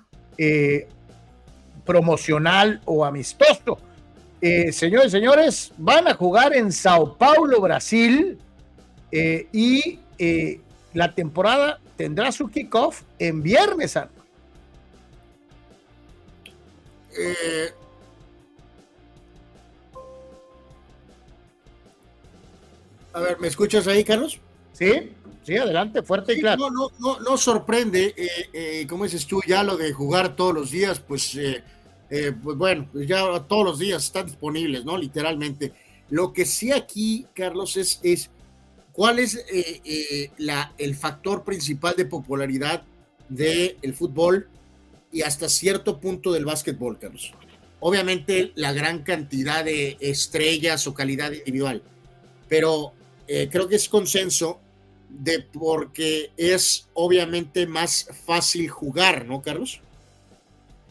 promocional 1.86 2.81
o 2.84 3.06
amistoso. 3.06 3.77
Señores 4.72 5.10
señores, 5.10 5.72
van 5.77 6.10
a 6.10 6.14
jugar 6.14 6.53
en 6.53 6.73
Sao 6.73 7.18
Paulo, 7.18 7.61
Brasil, 7.61 8.38
y 9.10 9.99
la 10.94 11.15
temporada 11.15 11.80
tendrá 11.95 12.30
su 12.34 12.49
kickoff 12.49 13.03
en 13.19 13.41
Viernes. 13.41 13.95
Eh, 17.18 17.73
a 23.14 23.19
ver, 23.22 23.40
¿me 23.40 23.48
escuchas 23.48 23.88
ahí, 23.88 24.03
Carlos? 24.03 24.40
Sí, 24.73 25.11
sí, 25.44 25.57
adelante, 25.57 26.02
fuerte 26.03 26.34
y 26.34 26.41
claro. 26.41 26.69
No, 26.69 26.69
no, 26.69 26.91
no, 26.99 27.19
no 27.19 27.38
sorprende, 27.38 28.14
eh, 28.15 28.49
eh, 28.53 28.88
como 28.88 29.03
dices 29.03 29.26
tú, 29.26 29.41
ya 29.48 29.64
lo 29.64 29.77
de 29.77 29.91
jugar 29.94 30.36
todos 30.36 30.53
los 30.53 30.72
días, 30.72 30.99
pues, 30.99 31.36
eh, 31.36 31.64
eh, 32.10 32.34
pues 32.44 32.57
bueno, 32.57 32.88
pues 32.91 33.07
ya 33.07 33.22
todos 33.48 33.65
los 33.65 33.80
días 33.80 34.06
están 34.06 34.26
disponibles, 34.27 34.86
¿no? 34.86 34.98
Literalmente. 34.98 35.73
Lo 36.10 36.34
que 36.34 36.45
sí 36.45 36.72
aquí, 36.72 37.27
Carlos, 37.36 37.77
es, 37.77 37.99
es 38.02 38.31
cuál 38.91 39.19
es 39.19 39.36
eh, 39.36 39.81
eh, 39.84 40.31
la, 40.38 40.73
el 40.77 40.95
factor 40.95 41.44
principal 41.44 41.95
de 41.95 42.06
popularidad 42.06 42.84
del 43.27 43.94
fútbol 43.94 44.49
y 45.11 45.22
hasta 45.22 45.48
cierto 45.49 45.99
punto 45.99 46.31
del 46.31 46.45
básquetbol, 46.45 46.98
Carlos. 46.98 47.31
Obviamente 47.80 48.52
la 48.56 48.73
gran 48.73 49.03
cantidad 49.03 49.64
de 49.64 49.98
estrellas 49.99 50.88
o 50.88 50.94
calidad 50.94 51.31
individual, 51.31 51.84
pero 52.48 52.94
eh, 53.31 53.47
creo 53.51 53.68
que 53.68 53.76
es 53.76 53.88
consenso 53.88 54.60
de 55.07 55.41
porque 55.41 56.31
es 56.35 56.89
obviamente 56.95 57.68
más 57.68 58.10
fácil 58.26 58.68
jugar, 58.69 59.27
¿no, 59.27 59.43
Carlos? 59.43 59.81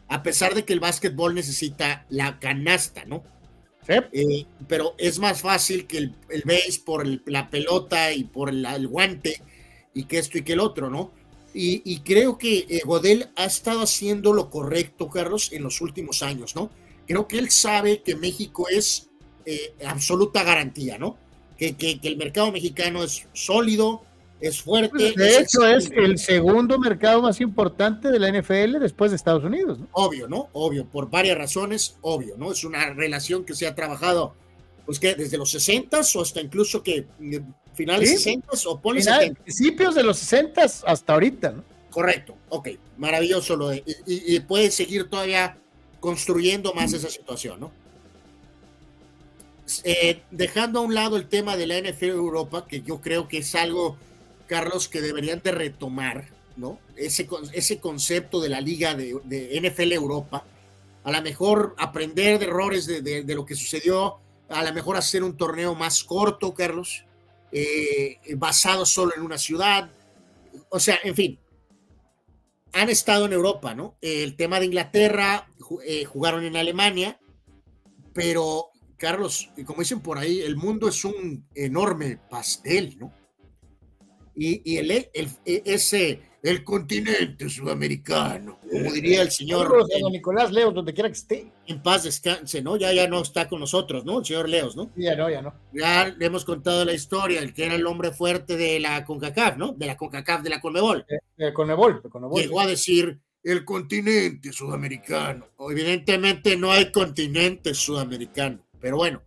A 0.07 0.23
pesar 0.23 0.55
de 0.55 0.65
que 0.65 0.73
el 0.73 0.79
básquetbol 0.79 1.35
necesita 1.35 2.07
la 2.11 2.39
canasta, 2.39 3.05
¿no? 3.07 3.25
Sí. 3.85 3.95
Eh, 4.13 4.47
pero 4.69 4.95
es 4.99 5.19
más 5.19 5.41
fácil 5.41 5.89
que 5.89 5.99
el, 5.99 6.15
el 6.29 6.43
base 6.43 6.81
por 6.85 7.05
el, 7.05 7.23
la 7.27 7.51
pelota 7.51 8.13
y 8.13 8.23
por 8.23 8.51
el, 8.51 8.65
el, 8.65 8.87
guante 8.87 9.43
y 9.93 10.05
que 10.05 10.19
esto 10.19 10.39
y 10.39 10.43
que 10.43 10.53
el 10.53 10.61
otro, 10.61 10.91
¿no? 10.91 11.11
Y, 11.55 11.83
y 11.85 12.01
creo 12.03 12.39
que 12.39 12.67
eh, 12.69 12.83
Godel 12.85 13.31
ha 13.35 13.47
estado 13.47 13.83
haciendo 13.83 14.33
lo 14.33 14.49
correcto, 14.49 15.11
Carlos, 15.11 15.53
en 15.53 15.65
los 15.65 15.81
últimos 15.81 16.23
años, 16.23 16.55
¿no? 16.55 16.71
Creo 17.05 17.27
que 17.27 17.39
él 17.39 17.51
sabe 17.51 18.03
que 18.03 18.15
México 18.15 18.69
es 18.69 19.09
eh, 19.45 19.75
absoluta 19.85 20.45
garantía, 20.45 20.99
¿no? 20.99 21.17
Que, 21.59 21.75
que, 21.77 21.99
que, 22.01 22.09
el 22.09 22.17
mercado 22.17 22.53
mexicano 22.53 23.03
es 23.03 23.27
sólido, 23.33 24.03
es 24.41 24.63
fuerte. 24.63 25.13
De 25.17 25.29
es 25.29 25.39
hecho, 25.41 25.67
es 25.67 25.91
el 25.91 26.17
segundo 26.19 26.79
mercado 26.79 27.21
más 27.21 27.41
importante 27.41 28.11
de 28.13 28.19
la 28.21 28.31
NFL 28.31 28.79
después 28.79 29.11
de 29.11 29.17
Estados 29.17 29.43
Unidos. 29.43 29.81
¿no? 29.81 29.89
Obvio, 29.93 30.29
¿no? 30.29 30.49
Obvio, 30.53 30.87
por 30.87 31.11
varias 31.11 31.37
razones, 31.37 31.97
obvio, 32.01 32.37
¿no? 32.39 32.53
Es 32.53 32.63
una 32.63 32.91
relación 32.95 33.45
que 33.45 33.55
se 33.55 33.67
ha 33.67 33.75
trabajado, 33.75 34.35
pues 34.87 35.01
que 35.01 35.17
desde 35.17 35.37
los 35.37 35.51
60 35.51 35.99
o 36.15 36.23
hasta 36.23 36.41
incluso 36.41 36.83
que 36.85 37.07
finales 37.75 38.09
Sí. 38.11 38.17
60 38.19 38.49
o 38.67 38.81
ponle 38.81 39.01
Final- 39.03 39.21
70. 39.21 39.43
principios 39.43 39.95
de 39.97 40.03
los 40.05 40.19
60 40.19 40.63
hasta 40.63 41.13
ahorita, 41.13 41.51
¿no? 41.51 41.65
Correcto, 41.91 42.37
ok, 42.51 42.69
maravilloso 42.99 43.57
lo 43.57 43.69
de, 43.71 43.83
y, 44.07 44.13
y- 44.15 44.37
y 44.37 44.41
puede 44.41 44.71
seguir 44.71 45.09
todavía 45.11 45.59
construyendo 45.99 46.73
más 46.75 46.93
esa 46.93 47.11
situación, 47.11 47.59
¿no? 47.59 47.73
Eh, 49.85 50.23
dejando 50.31 50.81
a 50.81 50.83
un 50.83 50.95
lado 50.95 51.17
el 51.17 51.29
tema 51.29 51.57
de 51.57 51.67
la 51.67 51.79
NFL 51.79 52.11
Europa, 52.11 52.67
que 52.67 52.83
yo 52.83 53.01
creo 53.01 53.29
que 53.29 53.39
es 53.39 53.55
algo, 53.55 53.97
Carlos, 54.47 54.89
que 54.89 55.01
deberían 55.01 55.41
de 55.43 55.53
retomar, 55.53 56.29
¿no? 56.57 56.79
Ese, 56.97 57.29
ese 57.53 57.79
concepto 57.79 58.41
de 58.41 58.49
la 58.49 58.61
liga 58.61 58.95
de, 58.95 59.61
NFL 59.61 59.93
Europa, 59.93 60.45
a 61.05 61.13
lo 61.13 61.23
mejor 61.23 61.75
aprender 61.79 62.39
de 62.39 62.47
errores 62.47 62.87
de, 62.87 63.35
lo 63.35 63.45
que 63.45 63.55
sucedió, 63.55 64.19
a 64.49 64.65
lo 64.65 64.73
mejor 64.73 64.97
hacer 64.97 65.23
un 65.23 65.37
torneo 65.37 65.75
más 65.75 66.03
corto, 66.05 66.55
Carlos, 66.55 67.05
eh, 67.53 68.19
basado 68.37 68.85
solo 68.85 69.13
en 69.17 69.23
una 69.23 69.39
ciudad, 69.39 69.91
o 70.71 70.81
sea, 70.81 70.99
en 71.03 71.15
fin, 71.15 71.39
han 72.73 72.91
estado 72.91 73.27
en 73.27 73.33
Europa, 73.33 73.75
¿no? 73.75 73.97
El 74.01 74.37
tema 74.37 74.61
de 74.61 74.67
Inglaterra, 74.67 75.49
eh, 75.85 76.05
jugaron 76.05 76.45
en 76.45 76.57
Alemania, 76.57 77.19
pero 78.13 78.68
Carlos, 78.99 79.49
y 79.57 79.65
como 79.65 79.81
dicen 79.81 80.01
por 80.01 80.19
ahí, 80.19 80.41
el 80.41 80.57
mundo 80.57 80.89
es 80.89 81.05
un 81.05 81.47
enorme 81.55 82.19
pastel, 82.29 82.97
¿no? 82.99 83.13
Y, 84.35 84.63
y 84.73 84.77
el, 84.79 84.91
el- 85.13 85.31
ese, 85.45 86.21
el 86.45 86.63
continente 86.63 87.49
sudamericano, 87.49 88.61
como 88.71 88.93
diría 88.93 89.23
el 89.23 89.33
señor 89.33 89.69
don 89.69 90.13
Nicolás 90.13 90.53
Leos, 90.53 90.73
donde 90.75 90.95
quiera 90.95 91.09
que 91.09 91.15
esté. 91.15 91.53
en 91.67 91.83
paz 91.83 92.05
descanse, 92.05 92.63
¿no? 92.63 92.77
Ya, 92.77 92.93
ya 92.93 93.09
no 93.09 93.21
está 93.21 93.49
con 93.49 93.59
nosotros, 93.61 94.05
¿no? 94.05 94.21
El 94.21 94.25
señor 94.25 94.49
Leos, 94.49 94.77
¿no? 94.77 94.91
Ya 94.97 95.17
no, 95.17 95.29
ya 95.29 95.43
no. 95.43 95.53
Ya 95.73 96.15
le 96.17 96.27
hemos 96.27 96.45
contado 96.45 96.85
la 96.85 96.93
historia, 96.93 97.41
el 97.41 97.53
que 97.53 97.65
era 97.67 97.75
el 97.75 97.87
hombre 97.87 98.13
fuerte 98.13 98.57
de 98.57 98.79
la 98.79 99.05
CONCACAF, 99.05 99.57
¿no? 99.57 99.73
De 99.73 99.87
la 99.87 99.97
CONCACAF, 99.97 100.43
de 100.43 100.51
la 100.51 100.61
CONMEBOL. 100.61 101.05
Eh, 101.39 101.53
Conebol, 101.53 102.01
Conebol. 102.03 102.41
Llegó 102.41 102.61
a 102.61 102.67
decir 102.67 103.19
el 103.43 103.65
continente 103.65 104.53
sudamericano. 104.53 105.49
Evidentemente 105.69 106.57
no 106.57 106.71
hay 106.71 106.93
continente 106.93 107.75
sudamericano. 107.75 108.65
Pero 108.81 108.97
bueno, 108.97 109.23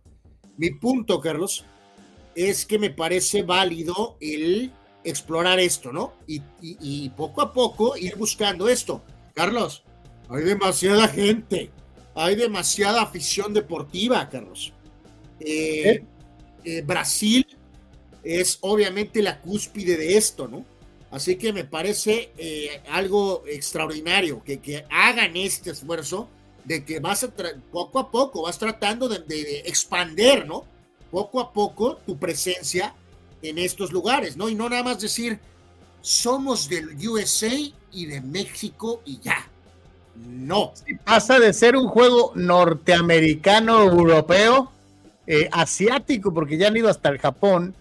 mi 0.56 0.70
punto, 0.70 1.20
Carlos, 1.20 1.64
es 2.34 2.64
que 2.66 2.78
me 2.78 2.90
parece 2.90 3.42
válido 3.42 4.16
el 4.20 4.72
explorar 5.04 5.58
esto, 5.60 5.92
¿no? 5.92 6.14
Y, 6.26 6.36
y- 6.60 6.76
y 6.80 7.08
poco 7.10 7.42
a 7.42 7.52
poco 7.52 7.96
ir 7.96 8.16
buscando 8.16 8.68
esto. 8.68 9.02
Carlos, 9.34 9.82
hay 10.28 10.44
demasiada 10.44 11.08
gente, 11.08 11.70
hay 12.14 12.36
demasiada 12.36 13.02
afición 13.02 13.52
deportiva, 13.52 14.28
Carlos. 14.28 14.72
Eh, 15.40 16.04
eh, 16.64 16.82
Brasil 16.82 17.44
es 18.22 18.58
obviamente 18.60 19.20
la 19.22 19.40
cúspide 19.40 19.96
de 19.96 20.16
esto, 20.16 20.46
¿no? 20.46 20.64
Así 21.10 21.36
que 21.36 21.52
me 21.52 21.64
parece 21.64 22.32
eh, 22.38 22.80
algo 22.88 23.42
extraordinario 23.46 24.42
que, 24.44 24.60
que 24.60 24.84
hagan 24.90 25.36
este 25.36 25.70
esfuerzo 25.72 26.28
de 26.64 26.84
que 26.84 27.00
vas 27.00 27.24
a 27.24 27.28
poco 27.70 27.98
a 27.98 28.10
poco 28.10 28.42
vas 28.42 28.58
tratando 28.58 29.08
de, 29.08 29.18
de- 29.20 29.44
de 29.44 29.58
expander, 29.66 30.46
¿no? 30.46 30.64
Poco 31.10 31.40
a 31.40 31.52
poco 31.52 31.96
tu 32.06 32.16
presencia 32.16 32.94
en 33.42 33.58
estos 33.58 33.92
lugares, 33.92 34.36
¿no? 34.36 34.48
Y 34.48 34.54
no 34.54 34.68
nada 34.68 34.82
más 34.82 35.00
decir 35.00 35.38
somos 36.00 36.68
del 36.68 36.96
USA 37.08 37.50
y 37.92 38.06
de 38.06 38.20
México 38.20 39.02
y 39.04 39.20
ya. 39.20 39.48
No. 40.16 40.72
Pasa 41.04 41.38
de 41.38 41.52
ser 41.52 41.76
un 41.76 41.88
juego 41.88 42.32
norteamericano, 42.34 43.82
europeo, 43.82 44.70
eh, 45.26 45.48
asiático, 45.52 46.32
porque 46.34 46.56
ya 46.58 46.68
han 46.68 46.76
ido 46.76 46.88
hasta 46.88 47.08
el 47.08 47.18
Japón, 47.18 47.74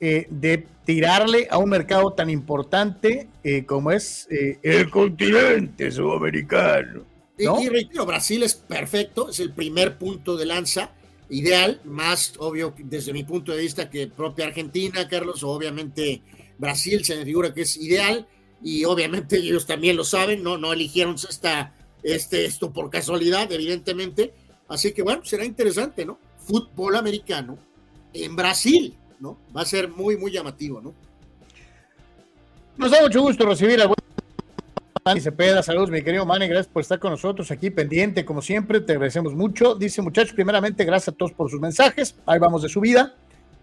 eh, 0.00 0.26
de 0.30 0.66
tirarle 0.84 1.48
a 1.50 1.58
un 1.58 1.70
mercado 1.70 2.12
tan 2.12 2.30
importante 2.30 3.28
eh, 3.42 3.64
como 3.64 3.90
es 3.90 4.26
el 4.30 4.90
continente 4.90 5.90
sudamericano. 5.90 7.02
Y, 7.38 7.44
¿no? 7.44 7.60
y 7.62 7.68
reitero, 7.68 8.04
Brasil 8.04 8.42
es 8.42 8.54
perfecto, 8.54 9.30
es 9.30 9.40
el 9.40 9.52
primer 9.52 9.96
punto 9.96 10.36
de 10.36 10.46
lanza 10.46 10.92
ideal, 11.30 11.80
más 11.84 12.34
obvio 12.38 12.74
desde 12.78 13.12
mi 13.12 13.24
punto 13.24 13.52
de 13.52 13.62
vista 13.62 13.90
que 13.90 14.06
propia 14.06 14.46
Argentina, 14.46 15.06
Carlos, 15.08 15.42
obviamente 15.42 16.22
Brasil 16.58 17.04
se 17.04 17.16
me 17.16 17.24
figura 17.24 17.52
que 17.52 17.62
es 17.62 17.76
ideal 17.76 18.26
y 18.62 18.84
obviamente 18.84 19.36
ellos 19.38 19.66
también 19.66 19.96
lo 19.96 20.04
saben, 20.04 20.42
no, 20.42 20.58
no 20.58 20.72
eligieron 20.72 21.14
esta, 21.14 21.74
este, 22.02 22.44
esto 22.44 22.72
por 22.72 22.90
casualidad, 22.90 23.50
evidentemente, 23.52 24.32
así 24.68 24.92
que 24.92 25.02
bueno, 25.02 25.24
será 25.24 25.44
interesante, 25.44 26.04
¿no? 26.04 26.18
Fútbol 26.38 26.96
americano 26.96 27.58
en 28.12 28.34
Brasil, 28.34 28.96
¿no? 29.20 29.38
Va 29.56 29.62
a 29.62 29.66
ser 29.66 29.88
muy, 29.88 30.16
muy 30.16 30.30
llamativo, 30.30 30.80
¿no? 30.80 30.94
Nos 32.78 32.90
da 32.90 33.02
mucho 33.02 33.22
gusto 33.22 33.44
recibir 33.44 33.80
al 33.80 33.88
buen 33.88 33.98
Manny 35.08 35.22
Cepeda. 35.22 35.62
Saludos, 35.62 35.90
mi 35.90 36.02
querido 36.02 36.26
Manny. 36.26 36.48
Gracias 36.48 36.66
por 36.70 36.82
estar 36.82 36.98
con 36.98 37.12
nosotros 37.12 37.50
aquí 37.50 37.70
pendiente, 37.70 38.26
como 38.26 38.42
siempre. 38.42 38.82
Te 38.82 38.92
agradecemos 38.92 39.34
mucho. 39.34 39.74
Dice, 39.74 40.02
muchachos, 40.02 40.34
primeramente, 40.34 40.84
gracias 40.84 41.14
a 41.14 41.16
todos 41.16 41.32
por 41.32 41.50
sus 41.50 41.58
mensajes. 41.58 42.14
Ahí 42.26 42.38
vamos 42.38 42.60
de 42.60 42.68
su 42.68 42.78
vida. 42.78 43.14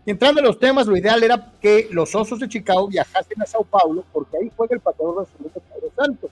Y 0.07 0.09
entrando 0.09 0.39
en 0.39 0.47
los 0.47 0.57
temas, 0.57 0.88
lo 0.88 0.97
ideal 0.97 1.23
era 1.23 1.51
que 1.61 1.88
los 1.91 2.15
Osos 2.15 2.39
de 2.39 2.49
Chicago 2.49 2.88
viajasen 2.88 3.39
a 3.43 3.45
Sao 3.45 3.63
Paulo, 3.63 4.03
porque 4.11 4.38
ahí 4.38 4.51
juega 4.57 4.73
el 4.73 4.81
pateador 4.81 5.19
absoluto 5.19 5.61
Pedro 5.72 5.91
Santos. 5.95 6.31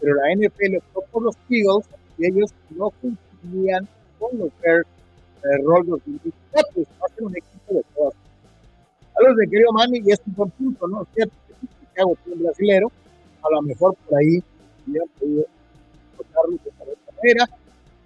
Pero 0.00 0.14
la 0.16 0.34
NFL 0.34 0.78
optó 0.78 1.04
por 1.12 1.22
los 1.22 1.36
Eagles 1.48 1.86
y 2.18 2.26
ellos 2.26 2.50
no 2.70 2.90
cumplían 2.90 3.86
con 4.18 4.36
los 4.38 4.50
Bears 4.60 4.88
de 5.44 5.58
rol 5.58 5.86
2024. 5.86 6.68
Pues, 6.74 6.88
a 6.88 7.14
ser 7.14 7.24
un 7.24 7.36
equipo 7.36 7.74
de 7.74 7.84
todas. 7.94 8.14
Saludos, 9.14 9.36
mi 9.36 9.48
querido 9.48 9.72
Manny, 9.72 10.02
y 10.04 10.10
es 10.10 10.20
un 10.26 10.34
buen 10.34 10.50
punto, 10.50 10.88
¿no? 10.88 11.06
Cierto 11.14 11.32
Chicago 11.80 12.16
tiene 12.24 12.38
un 12.38 12.44
brasilero, 12.44 12.92
a 13.42 13.50
lo 13.50 13.62
mejor 13.62 13.96
por 14.08 14.18
ahí 14.18 14.42
hubieran 14.86 15.08
podido 15.18 15.46
votarlo 16.16 16.58
de 16.64 16.70
esta 16.70 17.12
manera. 17.16 17.48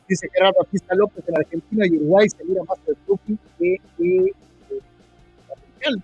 Dice 0.09 0.29
Gerardo 0.33 0.59
Batista 0.61 0.95
López 0.95 1.25
en 1.27 1.37
Argentina 1.37 1.87
y 1.87 1.97
Uruguay 1.97 2.29
se 2.29 2.45
mira 2.45 2.63
más 2.65 2.79
el 2.87 2.97
rugby 3.07 3.39
que 3.59 3.81
el 3.99 4.35
americano. 5.51 6.03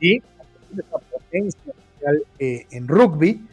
Y 0.00 0.16
Argentina 0.16 0.84
es 0.84 0.92
una 0.92 0.98
potencia 0.98 1.72
mundial, 1.74 2.22
eh, 2.38 2.66
en 2.70 2.88
rugby, 2.88 3.48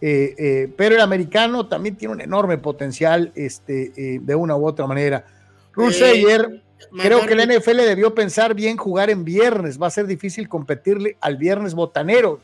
eh, 0.00 0.34
eh, 0.38 0.72
pero 0.76 0.94
el 0.94 1.00
americano 1.00 1.66
también 1.66 1.96
tiene 1.96 2.14
un 2.14 2.20
enorme 2.20 2.58
potencial 2.58 3.32
este, 3.34 3.92
eh, 3.96 4.20
de 4.22 4.34
una 4.34 4.56
u 4.56 4.66
otra 4.66 4.86
manera. 4.86 5.24
Ruseyer, 5.72 6.62
creo 7.00 7.26
que 7.26 7.34
la 7.34 7.44
NFL 7.44 7.78
debió 7.78 8.14
pensar 8.14 8.54
bien 8.54 8.76
jugar 8.76 9.10
en 9.10 9.24
viernes. 9.24 9.80
Va 9.80 9.88
a 9.88 9.90
ser 9.90 10.06
difícil 10.06 10.48
competirle 10.48 11.16
al 11.20 11.36
viernes 11.36 11.74
botanero. 11.74 12.40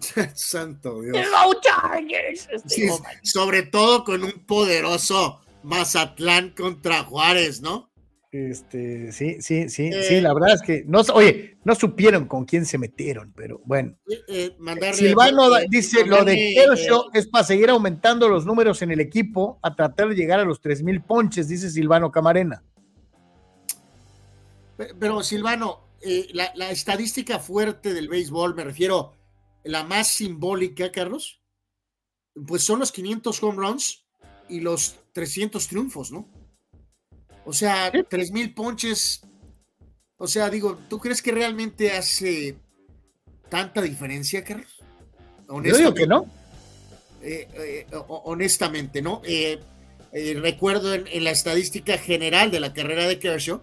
Santo 0.34 1.00
Dios. 1.02 1.16
Go 1.16 1.60
Chargers. 1.60 2.48
Este, 2.52 2.68
Sí, 2.68 2.88
oh, 2.90 3.00
sobre 3.22 3.62
todo 3.62 4.04
con 4.04 4.24
un 4.24 4.44
poderoso 4.46 5.40
Mazatlán 5.62 6.50
contra 6.50 7.04
Juárez, 7.04 7.60
¿no? 7.60 7.90
Este, 8.32 9.10
sí, 9.10 9.38
sí, 9.40 9.68
sí, 9.68 9.90
Eh, 9.92 10.04
sí, 10.04 10.20
la 10.20 10.32
verdad 10.32 10.54
es 10.54 10.62
que 10.62 10.84
no, 10.86 11.00
oye, 11.14 11.58
no 11.64 11.74
supieron 11.74 12.26
con 12.26 12.44
quién 12.44 12.64
se 12.64 12.78
metieron, 12.78 13.32
pero 13.36 13.60
bueno. 13.64 13.96
Eh, 14.08 14.20
eh, 14.28 14.56
mandarle- 14.60 14.94
Silvano 14.94 15.58
eh, 15.58 15.66
dice, 15.68 16.06
lo 16.06 16.24
de 16.24 16.54
Kershaw 16.54 17.06
eh, 17.06 17.18
es 17.18 17.26
para 17.26 17.42
seguir 17.42 17.70
aumentando 17.70 18.28
los 18.28 18.46
números 18.46 18.82
en 18.82 18.92
el 18.92 19.00
equipo 19.00 19.58
a 19.62 19.74
tratar 19.74 20.08
de 20.10 20.14
llegar 20.14 20.38
a 20.38 20.44
los 20.44 20.60
3000 20.60 21.02
ponches, 21.02 21.48
dice 21.48 21.70
Silvano 21.70 22.12
Camarena. 22.12 22.62
Pero 24.98 25.22
Silvano, 25.24 25.88
eh, 26.00 26.28
la, 26.32 26.52
la, 26.54 26.70
estadística 26.70 27.40
fuerte 27.40 27.92
del 27.92 28.08
béisbol, 28.08 28.54
me 28.54 28.62
refiero, 28.64 29.12
la 29.64 29.84
más 29.84 30.08
simbólica, 30.08 30.90
Carlos, 30.90 31.40
pues 32.46 32.62
son 32.62 32.80
los 32.80 32.92
500 32.92 33.42
home 33.42 33.56
runs 33.56 34.04
y 34.48 34.60
los 34.60 34.96
300 35.12 35.66
triunfos, 35.68 36.12
¿no? 36.12 36.28
O 37.44 37.52
sea, 37.52 37.90
¿Sí? 37.92 38.02
3000 38.08 38.54
ponches. 38.54 39.22
O 40.16 40.26
sea, 40.26 40.50
digo, 40.50 40.78
¿tú 40.88 40.98
crees 40.98 41.22
que 41.22 41.32
realmente 41.32 41.92
hace 41.92 42.56
tanta 43.48 43.80
diferencia, 43.82 44.44
Carlos? 44.44 44.78
Yo 45.48 45.76
digo 45.76 45.94
que 45.94 46.06
no. 46.06 46.26
Eh, 47.22 47.48
eh, 47.54 47.86
honestamente, 48.08 49.02
¿no? 49.02 49.20
Eh, 49.24 49.60
recuerdo 50.36 50.94
en, 50.94 51.06
en, 51.06 51.24
la 51.24 51.30
estadística 51.30 51.98
general 51.98 52.50
de 52.50 52.60
la 52.60 52.72
carrera 52.72 53.06
de 53.06 53.18
Kershaw, 53.18 53.60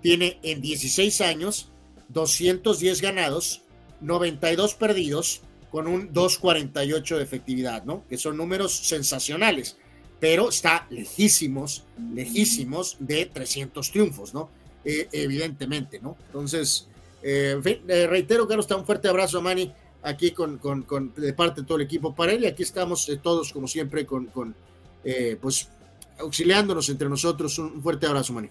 tiene 0.00 0.38
en 0.42 0.60
16 0.60 1.20
años 1.20 1.70
210 2.08 3.00
ganados, 3.00 3.62
92 4.02 4.74
perdidos, 4.74 5.42
con 5.70 5.86
un 5.86 6.12
2.48 6.12 7.16
de 7.16 7.22
efectividad, 7.22 7.84
¿no? 7.84 8.04
Que 8.08 8.18
son 8.18 8.36
números 8.36 8.76
sensacionales, 8.76 9.78
pero 10.20 10.50
está 10.50 10.86
lejísimos, 10.90 11.84
lejísimos 12.12 12.96
de 13.00 13.26
300 13.26 13.90
triunfos, 13.90 14.34
¿no? 14.34 14.50
Eh, 14.84 15.08
evidentemente, 15.12 15.98
¿no? 16.00 16.16
Entonces, 16.26 16.88
eh, 17.22 17.52
en 17.56 17.62
fin, 17.62 17.78
eh, 17.88 18.06
reitero, 18.06 18.46
Carlos, 18.46 18.64
está 18.64 18.76
un 18.76 18.84
fuerte 18.84 19.08
abrazo 19.08 19.38
a 19.38 19.40
Manny 19.40 19.72
aquí 20.02 20.32
con, 20.32 20.58
con, 20.58 20.82
con, 20.82 21.14
de 21.14 21.32
parte 21.32 21.60
de 21.60 21.66
todo 21.66 21.78
el 21.78 21.84
equipo 21.84 22.14
para 22.14 22.32
él 22.32 22.42
y 22.42 22.46
aquí 22.46 22.64
estamos 22.64 23.08
eh, 23.08 23.20
todos, 23.22 23.52
como 23.52 23.68
siempre, 23.68 24.04
con, 24.04 24.26
con 24.26 24.54
pues 25.40 25.68
auxiliándonos 26.18 26.88
entre 26.88 27.08
nosotros. 27.08 27.58
Un 27.58 27.82
fuerte 27.82 28.06
abrazo, 28.06 28.32
Manny. 28.32 28.48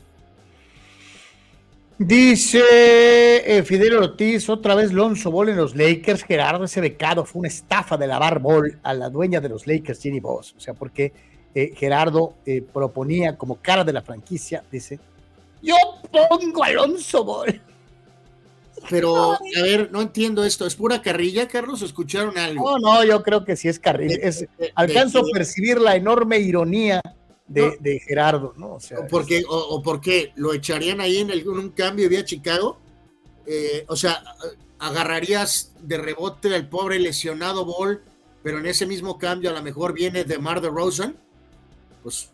Dice 2.03 3.43
eh, 3.45 3.61
Fidel 3.61 3.95
Ortiz, 3.95 4.49
otra 4.49 4.73
vez 4.73 4.91
Lonzo 4.91 5.29
Ball 5.29 5.49
en 5.49 5.57
los 5.57 5.75
Lakers. 5.75 6.23
Gerardo, 6.23 6.65
ese 6.65 6.81
becado 6.81 7.25
fue 7.25 7.41
una 7.41 7.47
estafa 7.47 7.95
de 7.95 8.07
lavar 8.07 8.39
Ball 8.39 8.79
a 8.81 8.95
la 8.95 9.07
dueña 9.07 9.39
de 9.39 9.49
los 9.49 9.67
Lakers, 9.67 10.01
Jenny 10.01 10.19
Boss. 10.19 10.55
O 10.57 10.59
sea, 10.59 10.73
porque 10.73 11.13
eh, 11.53 11.73
Gerardo 11.75 12.33
eh, 12.43 12.63
proponía 12.63 13.37
como 13.37 13.57
cara 13.57 13.83
de 13.83 13.93
la 13.93 14.01
franquicia, 14.01 14.63
dice, 14.71 14.99
yo 15.61 15.75
pongo 16.11 16.63
a 16.63 16.67
Alonso 16.67 17.23
Ball. 17.23 17.61
Pero, 18.89 19.33
a 19.33 19.61
ver, 19.61 19.91
no 19.91 20.01
entiendo 20.01 20.43
esto. 20.43 20.65
¿Es 20.65 20.73
pura 20.73 21.03
carrilla, 21.03 21.47
Carlos? 21.47 21.83
¿Escucharon 21.83 22.35
algo? 22.35 22.79
No, 22.79 22.95
no, 22.95 23.03
yo 23.03 23.21
creo 23.21 23.45
que 23.45 23.55
sí 23.55 23.67
es 23.67 23.77
carrilla. 23.77 24.17
Es, 24.19 24.47
alcanzo 24.73 25.19
a 25.19 25.23
percibir 25.31 25.79
la 25.79 25.95
enorme 25.95 26.39
ironía 26.39 26.99
de, 27.51 27.67
no, 27.67 27.73
de, 27.79 27.99
Gerardo, 27.99 28.53
¿no? 28.57 28.75
O, 28.75 28.79
sea, 28.79 29.05
porque, 29.07 29.39
es... 29.39 29.45
o, 29.45 29.57
o 29.57 29.81
porque 29.81 30.31
lo 30.35 30.53
echarían 30.53 31.01
ahí 31.01 31.17
en, 31.17 31.29
el, 31.29 31.41
en 31.41 31.49
un 31.49 31.69
cambio 31.69 32.09
vía 32.09 32.23
Chicago. 32.23 32.79
Eh, 33.45 33.85
o 33.87 33.95
sea, 33.95 34.23
agarrarías 34.79 35.73
de 35.81 35.97
rebote 35.97 36.53
al 36.55 36.69
pobre 36.69 36.99
lesionado 36.99 37.65
Ball, 37.65 38.01
pero 38.43 38.59
en 38.59 38.65
ese 38.65 38.85
mismo 38.85 39.17
cambio 39.17 39.49
a 39.49 39.53
lo 39.53 39.61
mejor 39.61 39.93
viene 39.93 40.23
de 40.23 40.37
Mar 40.37 40.61
de 40.61 40.69
Rosen. 40.69 41.17
Pues 42.03 42.31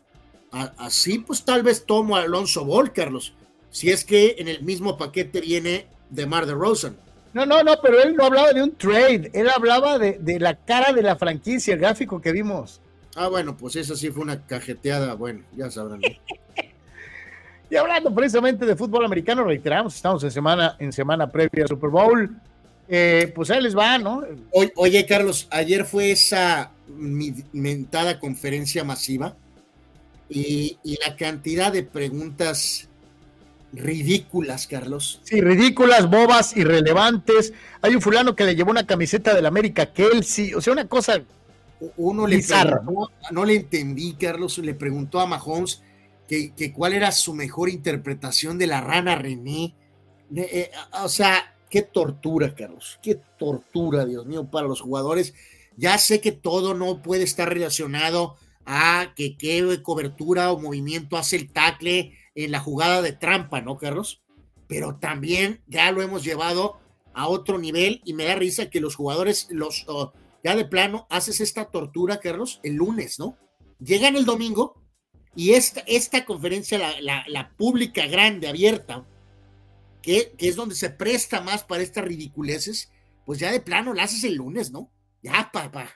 a, 0.51 0.73
así, 0.77 1.19
pues 1.19 1.43
tal 1.43 1.63
vez 1.63 1.85
tomo 1.85 2.15
a 2.15 2.21
Alonso 2.21 2.63
Ball, 2.63 2.93
Carlos. 2.93 3.33
Si 3.69 3.89
es 3.89 4.05
que 4.05 4.35
en 4.37 4.47
el 4.47 4.63
mismo 4.63 4.97
paquete 4.97 5.41
viene 5.41 5.87
de 6.09 6.25
Mar 6.25 6.45
de 6.45 6.53
Rosen. 6.53 6.97
No, 7.33 7.45
no, 7.45 7.63
no, 7.63 7.73
pero 7.81 8.01
él 8.01 8.15
no 8.15 8.25
hablaba 8.25 8.53
de 8.53 8.63
un 8.63 8.75
trade, 8.75 9.29
él 9.33 9.49
hablaba 9.49 9.99
de, 9.99 10.17
de 10.19 10.39
la 10.39 10.55
cara 10.55 10.93
de 10.93 11.03
la 11.03 11.17
franquicia, 11.17 11.73
el 11.73 11.79
gráfico 11.79 12.21
que 12.21 12.31
vimos. 12.31 12.81
Ah, 13.19 13.29
bueno, 13.29 13.57
pues 13.57 13.75
eso 13.75 13.95
sí 13.95 14.11
fue 14.11 14.21
una 14.21 14.45
cajeteada, 14.45 15.15
bueno, 15.15 15.41
ya 15.55 15.71
sabrán. 15.71 15.99
y 17.69 17.75
hablando 17.75 18.13
precisamente 18.13 18.63
de 18.63 18.75
fútbol 18.75 19.05
americano, 19.05 19.43
reiteramos, 19.43 19.95
estamos 19.95 20.23
en 20.23 20.29
semana, 20.29 20.75
en 20.77 20.93
semana 20.93 21.27
previa 21.27 21.63
al 21.63 21.67
Super 21.67 21.89
Bowl. 21.89 22.29
Eh, 22.87 23.33
pues 23.33 23.49
ahí 23.49 23.59
les 23.59 23.75
va, 23.75 23.97
¿no? 23.97 24.23
Oye, 24.51 24.71
oye, 24.75 25.05
Carlos, 25.07 25.47
ayer 25.49 25.83
fue 25.85 26.11
esa 26.11 26.69
mentada 27.53 28.19
conferencia 28.19 28.83
masiva 28.83 29.35
y, 30.29 30.77
y, 30.83 30.99
la 31.03 31.15
cantidad 31.15 31.73
de 31.73 31.81
preguntas 31.81 32.87
ridículas, 33.73 34.67
Carlos. 34.67 35.21
Sí, 35.23 35.41
ridículas, 35.41 36.07
bobas, 36.07 36.55
irrelevantes. 36.55 37.51
Hay 37.81 37.95
un 37.95 38.01
fulano 38.01 38.35
que 38.35 38.45
le 38.45 38.55
llevó 38.55 38.69
una 38.69 38.85
camiseta 38.85 39.33
del 39.33 39.47
América 39.47 39.87
Kelsey, 39.87 40.53
o 40.53 40.61
sea, 40.61 40.73
una 40.73 40.87
cosa 40.87 41.23
uno 41.97 42.27
le 42.27 42.43
preguntó, 42.43 43.11
no 43.31 43.45
le 43.45 43.55
entendí, 43.55 44.13
Carlos, 44.13 44.57
le 44.57 44.73
preguntó 44.73 45.19
a 45.19 45.27
Mahomes 45.27 45.83
que, 46.27 46.53
que, 46.53 46.73
cuál 46.73 46.93
era 46.93 47.11
su 47.11 47.33
mejor 47.33 47.69
interpretación 47.69 48.57
de 48.57 48.67
la 48.67 48.81
rana 48.81 49.15
René. 49.15 49.75
Eh, 50.35 50.71
o 51.03 51.09
sea, 51.09 51.55
qué 51.69 51.81
tortura, 51.81 52.53
Carlos, 52.55 52.99
qué 53.01 53.19
tortura, 53.37 54.05
Dios 54.05 54.25
mío, 54.25 54.49
para 54.49 54.67
los 54.67 54.81
jugadores. 54.81 55.33
Ya 55.75 55.97
sé 55.97 56.21
que 56.21 56.31
todo 56.31 56.73
no 56.73 57.01
puede 57.01 57.23
estar 57.23 57.47
relacionado 57.49 58.35
a 58.65 59.13
que 59.15 59.37
qué 59.37 59.81
cobertura 59.81 60.51
o 60.51 60.59
movimiento 60.59 61.17
hace 61.17 61.37
el 61.37 61.51
tackle 61.51 62.13
en 62.35 62.51
la 62.51 62.59
jugada 62.59 63.01
de 63.01 63.13
trampa, 63.13 63.61
¿no, 63.61 63.77
Carlos? 63.77 64.21
Pero 64.67 64.97
también 64.97 65.61
ya 65.67 65.91
lo 65.91 66.01
hemos 66.01 66.23
llevado 66.23 66.79
a 67.13 67.27
otro 67.27 67.57
nivel 67.57 68.01
y 68.03 68.13
me 68.13 68.25
da 68.25 68.35
risa 68.35 68.69
que 68.69 68.81
los 68.81 68.95
jugadores, 68.95 69.47
los... 69.49 69.85
ya 70.43 70.55
de 70.55 70.65
plano 70.65 71.07
haces 71.09 71.41
esta 71.41 71.65
tortura, 71.65 72.19
Carlos, 72.19 72.59
el 72.63 72.75
lunes, 72.75 73.19
¿no? 73.19 73.37
Llegan 73.79 74.15
el 74.15 74.25
domingo 74.25 74.83
y 75.35 75.53
esta, 75.53 75.81
esta 75.81 76.25
conferencia, 76.25 76.79
la, 77.01 77.23
la, 77.27 77.55
pública 77.55 78.07
grande, 78.07 78.47
abierta, 78.47 79.05
que, 80.01 80.33
que, 80.37 80.47
es 80.47 80.55
donde 80.55 80.75
se 80.75 80.89
presta 80.89 81.41
más 81.41 81.63
para 81.63 81.83
estas 81.83 82.05
ridiculeces, 82.05 82.91
pues 83.25 83.39
ya 83.39 83.51
de 83.51 83.59
plano 83.59 83.93
la 83.93 84.03
haces 84.03 84.23
el 84.23 84.35
lunes, 84.35 84.71
¿no? 84.71 84.91
Ya, 85.21 85.49
papá, 85.51 85.89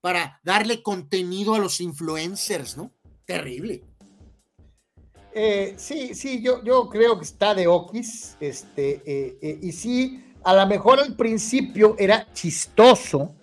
para 0.00 0.40
darle 0.44 0.82
contenido 0.82 1.54
a 1.54 1.58
los 1.58 1.80
influencers, 1.80 2.76
¿no? 2.76 2.92
Terrible. 3.24 3.84
Eh, 5.36 5.74
sí, 5.76 6.14
sí, 6.14 6.40
yo, 6.40 6.62
yo 6.62 6.88
creo 6.88 7.18
que 7.18 7.24
está 7.24 7.54
de 7.54 7.66
Okis, 7.66 8.36
este, 8.38 9.02
eh, 9.04 9.38
eh, 9.42 9.58
y 9.62 9.72
sí, 9.72 10.24
a 10.44 10.54
lo 10.54 10.64
mejor 10.66 11.00
al 11.00 11.16
principio 11.16 11.96
era 11.98 12.32
chistoso, 12.32 13.34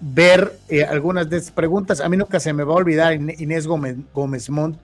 ver 0.00 0.58
eh, 0.68 0.84
algunas 0.84 1.28
de 1.28 1.38
estas 1.38 1.52
preguntas. 1.52 2.00
A 2.00 2.08
mí 2.08 2.16
nunca 2.16 2.40
se 2.40 2.52
me 2.52 2.64
va 2.64 2.74
a 2.74 2.76
olvidar 2.76 3.14
Inés 3.14 3.66
Gómez, 3.66 3.96
Gómez 4.12 4.50
Montt 4.50 4.78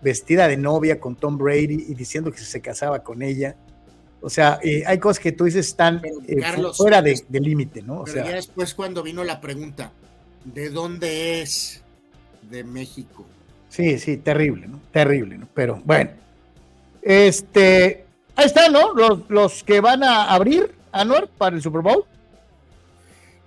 vestida 0.00 0.46
de 0.48 0.56
novia 0.56 1.00
con 1.00 1.16
Tom 1.16 1.38
Brady 1.38 1.86
y 1.88 1.94
diciendo 1.94 2.30
que 2.30 2.38
se 2.38 2.60
casaba 2.60 3.02
con 3.02 3.22
ella. 3.22 3.56
O 4.20 4.30
sea, 4.30 4.58
eh, 4.62 4.82
hay 4.86 4.98
cosas 4.98 5.20
que 5.20 5.32
tú 5.32 5.44
dices 5.44 5.68
están 5.68 6.02
eh, 6.26 6.36
Carlos, 6.40 6.76
fuera 6.76 7.02
de, 7.02 7.20
de 7.28 7.40
límite, 7.40 7.82
¿no? 7.82 8.00
O 8.00 8.04
pero 8.04 8.14
sea, 8.14 8.24
ya 8.24 8.34
después 8.34 8.74
cuando 8.74 9.02
vino 9.02 9.22
la 9.22 9.40
pregunta, 9.40 9.92
¿de 10.44 10.70
dónde 10.70 11.42
es? 11.42 11.82
De 12.42 12.64
México. 12.64 13.26
Sí, 13.68 13.98
sí, 13.98 14.16
terrible, 14.16 14.66
¿no? 14.66 14.80
Terrible, 14.90 15.38
¿no? 15.38 15.48
Pero 15.54 15.80
bueno, 15.84 16.10
este, 17.02 18.06
ahí 18.34 18.46
están, 18.46 18.72
¿no? 18.72 18.94
Los, 18.94 19.28
los 19.28 19.62
que 19.62 19.80
van 19.80 20.02
a 20.02 20.32
abrir, 20.32 20.74
Anuar, 20.90 21.28
para 21.28 21.54
el 21.54 21.62
Super 21.62 21.82
Bowl. 21.82 22.04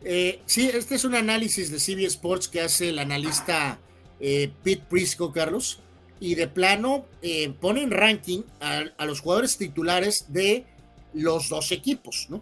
Eh, 0.04 0.42
sí, 0.46 0.70
este 0.74 0.96
es 0.96 1.06
un 1.06 1.16
análisis 1.16 1.70
de 1.70 1.78
CB 1.78 2.06
Sports 2.08 2.48
que 2.48 2.62
hace 2.62 2.90
el 2.90 3.00
analista 3.00 3.80
eh, 4.20 4.52
Pete 4.64 4.84
Prisco, 4.90 5.32
Carlos, 5.32 5.80
y 6.20 6.36
de 6.36 6.48
plano 6.48 7.06
eh, 7.22 7.54
pone 7.60 7.82
en 7.82 7.92
ranking 7.92 8.44
a, 8.60 8.84
a, 8.98 9.06
los 9.06 9.22
jugadores 9.22 9.58
titulares 9.58 10.26
de 10.30 10.66
los 11.14 11.50
dos 11.50 11.72
equipos, 11.72 12.28
¿no? 12.30 12.42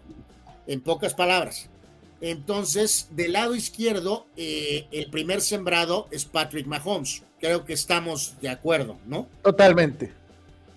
En 0.66 0.80
pocas 0.80 1.14
palabras. 1.14 1.70
Entonces, 2.20 3.08
del 3.12 3.32
lado 3.32 3.54
izquierdo, 3.54 4.26
eh, 4.36 4.86
el 4.92 5.10
primer 5.10 5.40
sembrado 5.40 6.06
es 6.10 6.26
Patrick 6.26 6.66
Mahomes. 6.66 7.22
Creo 7.40 7.64
que 7.64 7.72
estamos 7.72 8.34
de 8.42 8.50
acuerdo, 8.50 8.98
¿no? 9.06 9.26
Totalmente. 9.42 10.12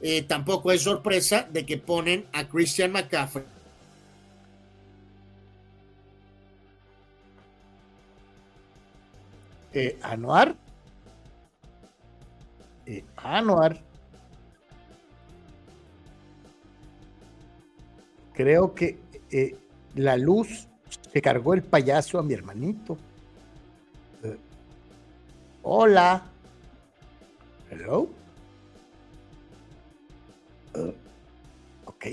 Eh, 0.01 0.21
tampoco 0.23 0.71
es 0.71 0.81
sorpresa 0.81 1.47
de 1.51 1.65
que 1.65 1.77
ponen 1.77 2.25
a 2.31 2.47
Christian 2.47 2.91
McCaffrey 2.91 3.45
eh, 9.73 9.97
Anuar. 10.01 10.55
Eh, 12.85 13.03
Anuar. 13.17 13.81
Creo 18.33 18.73
que 18.73 18.99
eh, 19.31 19.55
la 19.95 20.17
luz 20.17 20.67
se 21.11 21.21
cargó 21.21 21.53
el 21.53 21.63
payaso 21.63 22.19
a 22.19 22.23
mi 22.23 22.33
hermanito. 22.33 22.97
Eh, 24.23 24.37
hola. 25.63 26.23
Hello. 27.69 28.09
ok. 31.85 32.05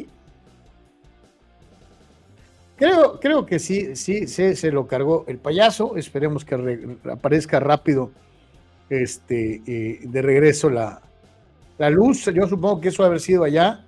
Creo, 2.80 3.20
creo 3.20 3.44
que 3.44 3.58
sí, 3.58 3.94
sí, 3.94 4.26
sí, 4.26 4.56
se 4.56 4.72
lo 4.72 4.86
cargó 4.86 5.26
el 5.28 5.36
payaso. 5.36 5.98
Esperemos 5.98 6.46
que 6.46 6.56
re, 6.56 6.80
aparezca 7.12 7.60
rápido 7.60 8.10
este, 8.88 9.60
eh, 9.66 10.00
de 10.02 10.22
regreso 10.22 10.70
la, 10.70 11.02
la, 11.76 11.90
luz. 11.90 12.24
Yo 12.34 12.48
supongo 12.48 12.80
que 12.80 12.88
eso 12.88 13.02
ha 13.02 13.06
haber 13.06 13.20
sido 13.20 13.44
allá. 13.44 13.84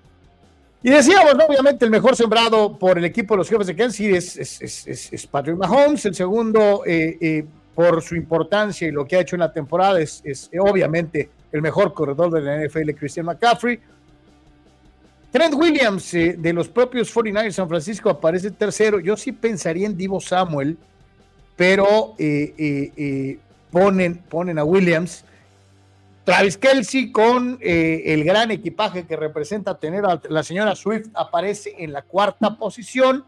Y 0.82 0.90
decíamos, 0.90 1.32
obviamente, 1.48 1.86
el 1.86 1.90
mejor 1.90 2.16
sembrado 2.16 2.78
por 2.78 2.98
el 2.98 3.06
equipo 3.06 3.32
de 3.32 3.38
los 3.38 3.48
jefes 3.48 3.66
de 3.66 3.76
Kansas 3.76 3.96
City 3.96 4.14
es, 4.14 5.26
Patrick 5.26 5.56
Mahomes. 5.56 6.04
El 6.04 6.14
segundo, 6.14 6.82
eh, 6.84 7.16
eh, 7.18 7.46
por 7.74 8.02
su 8.02 8.14
importancia 8.14 8.86
y 8.86 8.90
lo 8.90 9.06
que 9.06 9.16
ha 9.16 9.20
hecho 9.20 9.36
en 9.36 9.40
la 9.40 9.54
temporada, 9.54 10.02
es, 10.02 10.22
obviamente 10.60 11.30
el 11.50 11.62
mejor 11.62 11.94
corredor 11.94 12.30
de 12.30 12.42
la 12.42 12.62
NFL, 12.62 12.90
Christian 12.90 13.24
McCaffrey. 13.24 13.80
Trent 15.32 15.54
Williams 15.54 16.14
eh, 16.14 16.36
de 16.38 16.52
los 16.52 16.68
propios 16.68 17.12
49ers 17.12 17.52
San 17.52 17.68
Francisco 17.68 18.08
aparece 18.10 18.52
tercero. 18.52 19.00
Yo 19.00 19.16
sí 19.16 19.32
pensaría 19.32 19.86
en 19.86 19.96
Divo 19.96 20.20
Samuel, 20.20 20.76
pero 21.56 22.14
ponen, 23.70 24.18
ponen 24.28 24.58
a 24.58 24.64
Williams. 24.64 25.24
Travis 26.24 26.56
Kelsey 26.56 27.10
con 27.10 27.58
eh, 27.60 28.02
el 28.06 28.22
gran 28.22 28.52
equipaje 28.52 29.06
que 29.06 29.16
representa 29.16 29.78
tener 29.78 30.04
a 30.04 30.20
la 30.28 30.44
señora 30.44 30.76
Swift 30.76 31.08
aparece 31.14 31.74
en 31.78 31.92
la 31.92 32.02
cuarta 32.02 32.56
posición 32.56 33.24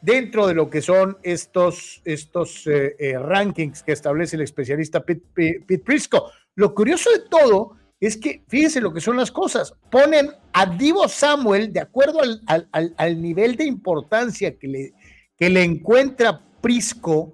dentro 0.00 0.48
de 0.48 0.54
lo 0.54 0.68
que 0.68 0.82
son 0.82 1.18
estos, 1.22 2.02
estos 2.04 2.66
eh, 2.66 2.96
eh, 2.98 3.18
rankings 3.18 3.84
que 3.84 3.92
establece 3.92 4.34
el 4.34 4.42
especialista 4.42 5.00
Pete, 5.00 5.62
Prisco. 5.84 6.30
Lo 6.56 6.74
curioso 6.74 7.10
de 7.10 7.20
todo 7.20 7.76
es 8.00 8.16
que, 8.16 8.44
fíjense 8.48 8.80
lo 8.80 8.92
que 8.92 9.00
son 9.00 9.16
las 9.16 9.30
cosas, 9.30 9.74
ponen 9.90 10.30
a 10.52 10.66
Divo 10.66 11.08
Samuel 11.08 11.72
de 11.72 11.80
acuerdo 11.80 12.20
al, 12.46 13.20
nivel 13.22 13.56
de 13.56 13.64
importancia 13.64 14.56
que 14.56 14.68
le, 14.68 14.92
que 15.36 15.50
le 15.50 15.64
encuentra 15.64 16.40
Prisco 16.60 17.32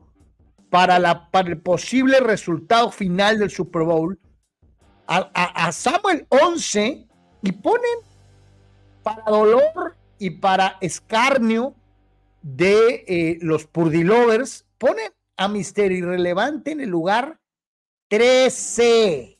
para, 0.71 0.99
la, 0.99 1.31
para 1.31 1.51
el 1.51 1.61
posible 1.61 2.21
resultado 2.21 2.91
final 2.91 3.39
del 3.39 3.51
Super 3.51 3.83
Bowl 3.83 4.19
a, 5.07 5.71
Samuel 5.73 6.27
11 6.29 7.07
y 7.43 7.53
ponen 7.53 7.99
para 9.03 9.23
dolor 9.27 9.97
y 10.19 10.31
para 10.31 10.79
escarnio 10.81 11.75
de 12.43 13.05
eh, 13.07 13.39
los 13.41 13.67
Purdilovers, 13.67 14.67
ponen 14.79 15.13
a 15.37 15.49
Mister 15.49 15.93
Irrelevante 15.93 16.73
en 16.73 16.81
el 16.81 16.91
lugar 16.91 17.39
13, 18.09 19.34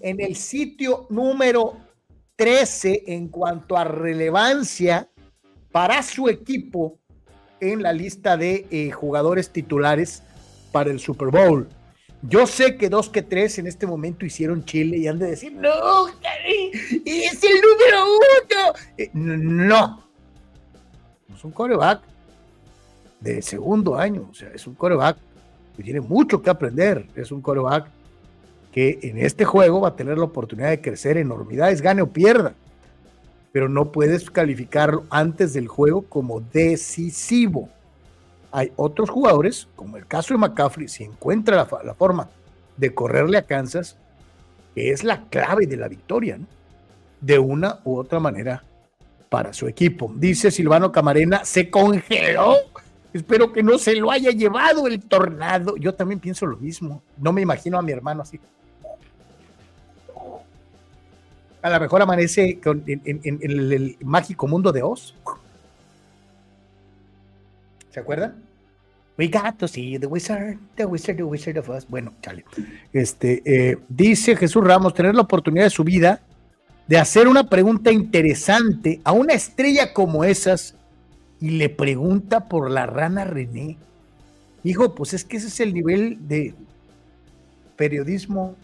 en 0.00 0.20
el 0.20 0.36
sitio 0.36 1.06
número 1.10 1.76
13 2.36 3.04
en 3.06 3.28
cuanto 3.28 3.76
a 3.76 3.84
relevancia 3.84 5.08
para 5.72 6.02
su 6.02 6.28
equipo 6.28 6.98
en 7.60 7.82
la 7.82 7.92
lista 7.92 8.36
de 8.36 8.66
eh, 8.70 8.90
jugadores 8.90 9.50
titulares 9.50 10.22
para 10.72 10.90
el 10.90 11.00
Super 11.00 11.28
Bowl. 11.28 11.68
Yo 12.22 12.46
sé 12.46 12.76
que 12.76 12.88
dos 12.88 13.08
que 13.08 13.22
tres 13.22 13.58
en 13.58 13.66
este 13.66 13.86
momento 13.86 14.26
hicieron 14.26 14.64
Chile 14.64 14.98
y 14.98 15.06
han 15.06 15.18
de 15.18 15.30
decir, 15.30 15.52
no, 15.52 16.08
es 16.08 17.44
el 17.44 17.60
número 17.60 18.04
uno. 18.04 18.74
Eh, 18.98 19.10
no, 19.14 20.04
es 21.34 21.44
un 21.44 21.52
coreback 21.52 22.02
de 23.20 23.40
segundo 23.42 23.96
año, 23.96 24.28
o 24.30 24.34
sea, 24.34 24.50
es 24.54 24.66
un 24.66 24.74
coreback 24.74 25.16
que 25.76 25.82
tiene 25.82 26.00
mucho 26.00 26.42
que 26.42 26.50
aprender, 26.50 27.06
es 27.14 27.32
un 27.32 27.40
coreback 27.40 27.88
que 28.72 28.98
en 29.02 29.18
este 29.18 29.44
juego 29.44 29.80
va 29.80 29.88
a 29.88 29.96
tener 29.96 30.18
la 30.18 30.24
oportunidad 30.24 30.70
de 30.70 30.80
crecer 30.80 31.16
enormidades, 31.16 31.82
gane 31.82 32.02
o 32.02 32.08
pierda, 32.08 32.54
pero 33.52 33.68
no 33.68 33.90
puedes 33.90 34.30
calificarlo 34.30 35.04
antes 35.10 35.52
del 35.52 35.68
juego 35.68 36.02
como 36.02 36.40
decisivo 36.40 37.68
hay 38.52 38.72
otros 38.76 39.10
jugadores, 39.10 39.68
como 39.76 39.96
el 39.96 40.06
caso 40.06 40.34
de 40.34 40.38
McCaffrey, 40.38 40.88
si 40.88 41.04
encuentra 41.04 41.68
la, 41.84 41.94
forma 41.94 42.28
de 42.76 42.94
correrle 42.94 43.38
a 43.38 43.46
Kansas, 43.46 43.96
que 44.74 44.90
es 44.90 45.04
la 45.04 45.24
clave 45.28 45.66
de 45.66 45.76
la 45.76 45.88
victoria, 45.88 46.38
de 47.20 47.38
una 47.38 47.80
u 47.84 47.96
otra 47.96 48.18
manera 48.18 48.64
para 49.28 49.52
su 49.52 49.68
equipo. 49.68 50.12
Dice 50.16 50.50
Silvano 50.50 50.90
Camarena, 50.90 51.44
se 51.44 51.70
congeló. 51.70 52.56
Espero 53.12 53.52
que 53.52 53.62
no 53.62 53.78
se 53.78 53.94
lo 53.96 54.10
haya 54.10 54.30
llevado 54.30 54.86
el 54.86 55.00
tornado. 55.00 55.76
Yo 55.76 55.94
también 55.94 56.20
pienso 56.20 56.46
lo 56.46 56.56
mismo. 56.56 57.02
No 57.18 57.32
me 57.32 57.42
imagino 57.42 57.78
a 57.78 57.82
mi 57.82 57.92
hermano 57.92 58.22
así. 58.22 58.40
A 61.62 61.70
lo 61.70 61.80
mejor 61.80 62.02
amanece 62.02 62.58
en 62.64 63.40
el 63.42 63.96
mágico 64.02 64.48
mundo 64.48 64.72
de 64.72 64.82
Oz. 64.82 65.14
¿Se 67.90 68.00
acuerdan? 68.00 68.34
We 69.18 69.28
got 69.28 69.58
to 69.58 69.68
see 69.68 69.98
the 69.98 70.06
wizard, 70.06 70.56
the 70.76 70.86
wizard, 70.86 71.16
the 71.16 71.24
wizard 71.24 71.58
of 71.58 71.68
us. 71.68 71.86
Bueno, 71.86 72.14
chale. 72.22 72.44
Este, 72.92 73.42
eh, 73.44 73.78
dice 73.88 74.34
Jesús 74.34 74.64
Ramos, 74.64 74.94
tener 74.94 75.14
la 75.14 75.22
oportunidad 75.22 75.64
de 75.64 75.70
su 75.70 75.84
vida 75.84 76.22
de 76.86 76.98
hacer 76.98 77.28
una 77.28 77.48
pregunta 77.48 77.92
interesante 77.92 79.00
a 79.04 79.12
una 79.12 79.34
estrella 79.34 79.92
como 79.92 80.24
esas 80.24 80.74
y 81.40 81.50
le 81.50 81.68
pregunta 81.68 82.48
por 82.48 82.70
la 82.70 82.86
rana 82.86 83.24
René. 83.24 83.76
Hijo, 84.64 84.94
pues 84.94 85.12
es 85.12 85.24
que 85.24 85.36
ese 85.36 85.48
es 85.48 85.60
el 85.60 85.74
nivel 85.74 86.26
de 86.26 86.54
periodismo 87.76 88.56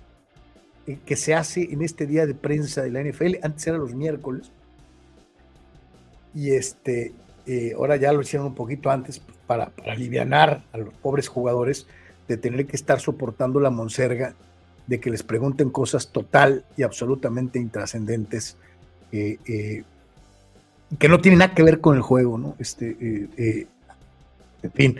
eh, 0.86 0.98
que 1.04 1.16
se 1.16 1.34
hace 1.34 1.72
en 1.72 1.82
este 1.82 2.06
día 2.06 2.26
de 2.26 2.34
prensa 2.34 2.82
de 2.82 2.90
la 2.90 3.02
NFL. 3.02 3.36
Antes 3.42 3.66
era 3.66 3.76
los 3.76 3.94
miércoles. 3.94 4.52
Y 6.32 6.52
este, 6.52 7.12
eh, 7.46 7.72
ahora 7.76 7.96
ya 7.96 8.12
lo 8.12 8.20
hicieron 8.20 8.48
un 8.48 8.54
poquito 8.54 8.90
antes 8.90 9.20
para, 9.46 9.72
aliviar 9.84 10.62
a 10.72 10.78
los 10.78 10.94
pobres 10.94 11.28
jugadores 11.28 11.86
de 12.28 12.36
tener 12.36 12.66
que 12.66 12.76
estar 12.76 13.00
soportando 13.00 13.58
la 13.58 13.70
monserga 13.70 14.34
de 14.86 15.00
que 15.00 15.10
les 15.10 15.22
pregunten 15.22 15.70
cosas 15.70 16.08
total 16.08 16.64
y 16.76 16.82
absolutamente 16.82 17.58
intrascendentes 17.58 18.56
eh, 19.12 19.82
que 20.98 21.08
no 21.08 21.20
tienen 21.20 21.40
nada 21.40 21.54
que 21.54 21.62
ver 21.62 21.80
con 21.80 21.96
el 21.96 22.02
juego, 22.02 22.38
¿no? 22.38 22.54
Este, 22.58 22.96
en 24.62 24.72
fin. 24.72 24.96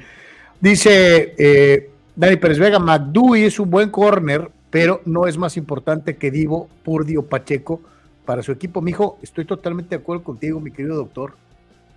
Dice 0.60 1.90
Dani 2.16 2.36
Pérez 2.36 2.58
Vega, 2.58 2.78
McDuy 2.78 3.44
es 3.44 3.60
un 3.60 3.70
buen 3.70 3.90
corner, 3.90 4.50
pero 4.70 5.00
no 5.04 5.26
es 5.26 5.38
más 5.38 5.56
importante 5.56 6.16
que 6.16 6.30
Divo, 6.30 6.68
Purdi 6.84 7.16
o 7.16 7.26
Pacheco 7.26 7.80
para 8.24 8.42
su 8.42 8.52
equipo. 8.52 8.80
Mijo, 8.80 9.18
estoy 9.22 9.44
totalmente 9.44 9.96
de 9.96 10.02
acuerdo 10.02 10.24
contigo, 10.24 10.60
mi 10.60 10.70
querido 10.70 10.96
doctor 10.96 11.34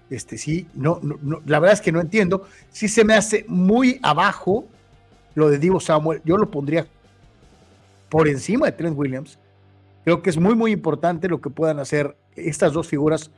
este, 0.09 0.37
sí, 0.37 0.67
no, 0.73 0.99
no, 1.03 1.41
la 1.45 1.59
verdad 1.59 1.75
es 1.75 1.81
que 1.81 1.91
no 1.91 2.01
entiendo. 2.01 2.45
Sí 2.71 2.87
se 2.87 3.05
me 3.05 3.13
hace 3.13 3.45
muy 3.47 3.99
abajo 4.01 4.65
lo 5.35 5.49
de 5.49 5.59
Divo 5.59 5.79
Samuel. 5.79 6.21
Yo 6.25 6.37
lo 6.37 6.49
pondría 6.49 6.87
por 8.09 8.27
encima 8.27 8.65
de 8.65 8.71
Trent 8.71 8.97
Williams. 8.97 9.37
Creo 10.03 10.21
que 10.21 10.31
es 10.31 10.37
muy, 10.37 10.55
muy 10.55 10.71
importante 10.71 11.27
lo 11.27 11.41
que 11.41 11.49
puedan 11.49 11.79
hacer 11.79 12.15
estas 12.35 12.73
dos 12.73 12.87
figuras 12.87 13.31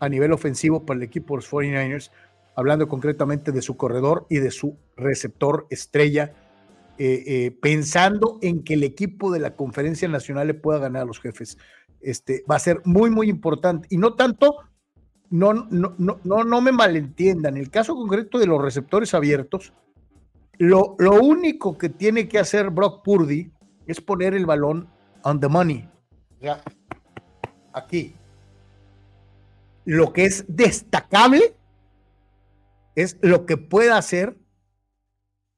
a 0.00 0.08
nivel 0.08 0.32
ofensivo 0.32 0.84
para 0.84 0.98
el 0.98 1.04
equipo 1.04 1.34
de 1.34 1.38
los 1.38 1.50
49ers, 1.50 2.10
hablando 2.54 2.88
concretamente 2.88 3.50
de 3.50 3.62
su 3.62 3.76
corredor 3.76 4.26
y 4.28 4.38
de 4.38 4.50
su 4.50 4.76
receptor 4.96 5.66
estrella, 5.70 6.34
eh, 6.98 7.22
eh, 7.26 7.50
pensando 7.62 8.38
en 8.42 8.64
que 8.64 8.74
el 8.74 8.82
equipo 8.82 9.30
de 9.30 9.38
la 9.38 9.54
conferencia 9.54 10.08
nacional 10.08 10.48
le 10.48 10.54
pueda 10.54 10.80
ganar 10.80 11.02
a 11.02 11.06
los 11.06 11.20
jefes. 11.20 11.56
Este, 12.00 12.44
va 12.50 12.56
a 12.56 12.60
ser 12.60 12.82
muy, 12.84 13.08
muy 13.10 13.28
importante. 13.28 13.86
Y 13.90 13.98
no 13.98 14.14
tanto 14.14 14.56
no, 15.30 15.52
no, 15.52 15.94
no, 15.98 16.18
no, 16.24 16.60
me 16.60 16.72
malentiendan. 16.72 17.56
En 17.56 17.62
el 17.62 17.70
caso 17.70 17.94
concreto 17.94 18.38
de 18.38 18.46
los 18.46 18.60
receptores 18.60 19.14
abiertos, 19.14 19.72
lo, 20.58 20.96
lo, 20.98 21.20
único 21.22 21.78
que 21.78 21.88
tiene 21.88 22.28
que 22.28 22.38
hacer 22.38 22.70
Brock 22.70 23.04
Purdy 23.04 23.52
es 23.86 24.00
poner 24.00 24.34
el 24.34 24.46
balón 24.46 24.88
on 25.22 25.38
the 25.38 25.48
money. 25.48 25.88
Ya, 26.40 26.62
aquí. 27.72 28.14
Lo 29.84 30.12
que 30.12 30.24
es 30.24 30.44
destacable 30.48 31.54
es 32.94 33.16
lo 33.20 33.46
que 33.46 33.56
pueda 33.56 33.96
hacer 33.96 34.36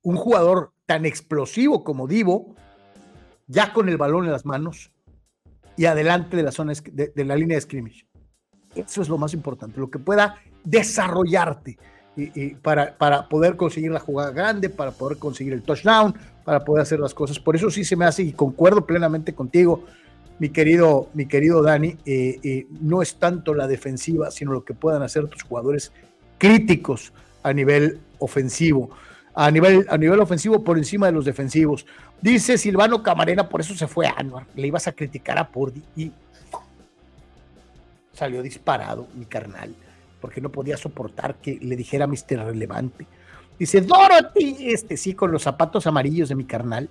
un 0.02 0.16
jugador 0.16 0.72
tan 0.90 1.06
explosivo 1.06 1.84
como 1.84 2.08
Divo, 2.08 2.56
ya 3.46 3.72
con 3.72 3.88
el 3.88 3.96
balón 3.96 4.24
en 4.24 4.32
las 4.32 4.44
manos 4.44 4.90
y 5.76 5.84
adelante 5.84 6.36
de 6.36 6.42
la 6.42 6.50
zona 6.50 6.72
de, 6.72 7.12
de 7.14 7.24
la 7.24 7.36
línea 7.36 7.56
de 7.56 7.60
scrimmage. 7.60 8.08
Eso 8.74 9.00
es 9.00 9.08
lo 9.08 9.16
más 9.16 9.32
importante, 9.32 9.78
lo 9.78 9.88
que 9.88 10.00
pueda 10.00 10.42
desarrollarte 10.64 11.78
y, 12.16 12.56
para, 12.56 12.98
para, 12.98 13.28
poder 13.28 13.54
conseguir 13.54 13.92
la 13.92 14.00
jugada 14.00 14.32
grande, 14.32 14.68
para 14.68 14.90
poder 14.90 15.18
conseguir 15.18 15.52
el 15.52 15.62
touchdown, 15.62 16.12
para 16.44 16.64
poder 16.64 16.82
hacer 16.82 16.98
las 16.98 17.14
cosas. 17.14 17.38
Por 17.38 17.54
eso 17.54 17.70
sí 17.70 17.84
se 17.84 17.94
me 17.94 18.04
hace, 18.04 18.24
y 18.24 18.32
concuerdo 18.32 18.84
plenamente 18.84 19.32
contigo, 19.32 19.84
mi 20.40 20.48
querido, 20.48 21.08
mi 21.14 21.26
querido 21.26 21.62
Dani, 21.62 21.98
eh, 22.04 22.40
eh, 22.42 22.66
no 22.80 23.00
es 23.00 23.14
tanto 23.14 23.54
la 23.54 23.68
defensiva, 23.68 24.32
sino 24.32 24.50
lo 24.50 24.64
que 24.64 24.74
puedan 24.74 25.04
hacer 25.04 25.28
tus 25.28 25.44
jugadores 25.44 25.92
críticos 26.36 27.12
a 27.44 27.52
nivel 27.52 28.00
ofensivo. 28.18 28.90
A 29.34 29.50
nivel, 29.50 29.86
a 29.88 29.96
nivel 29.96 30.20
ofensivo 30.20 30.62
por 30.64 30.76
encima 30.76 31.06
de 31.06 31.12
los 31.12 31.24
defensivos. 31.24 31.86
Dice 32.20 32.58
Silvano 32.58 33.02
Camarena, 33.02 33.48
por 33.48 33.60
eso 33.60 33.74
se 33.74 33.86
fue 33.86 34.06
a 34.06 34.14
Anuar. 34.16 34.46
Le 34.56 34.66
ibas 34.66 34.88
a 34.88 34.92
criticar 34.92 35.38
a 35.38 35.48
Purdy 35.48 35.82
y 35.96 36.12
salió 38.12 38.42
disparado 38.42 39.06
mi 39.14 39.24
carnal, 39.24 39.74
porque 40.20 40.40
no 40.40 40.50
podía 40.50 40.76
soportar 40.76 41.36
que 41.36 41.58
le 41.60 41.76
dijera 41.76 42.06
Mr. 42.06 42.44
Relevante. 42.44 43.06
Dice, 43.58 43.80
Dorothy, 43.82 44.56
este 44.72 44.96
sí, 44.96 45.14
con 45.14 45.30
los 45.32 45.42
zapatos 45.42 45.86
amarillos 45.86 46.28
de 46.28 46.34
mi 46.34 46.44
carnal. 46.44 46.88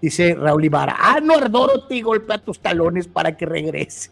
Dice 0.00 0.34
Raúl 0.34 0.64
Ibarra, 0.64 1.20
no, 1.22 1.38
Dorothy, 1.40 2.02
golpea 2.02 2.38
tus 2.38 2.60
talones 2.60 3.08
para 3.08 3.36
que 3.36 3.46
regrese. 3.46 4.10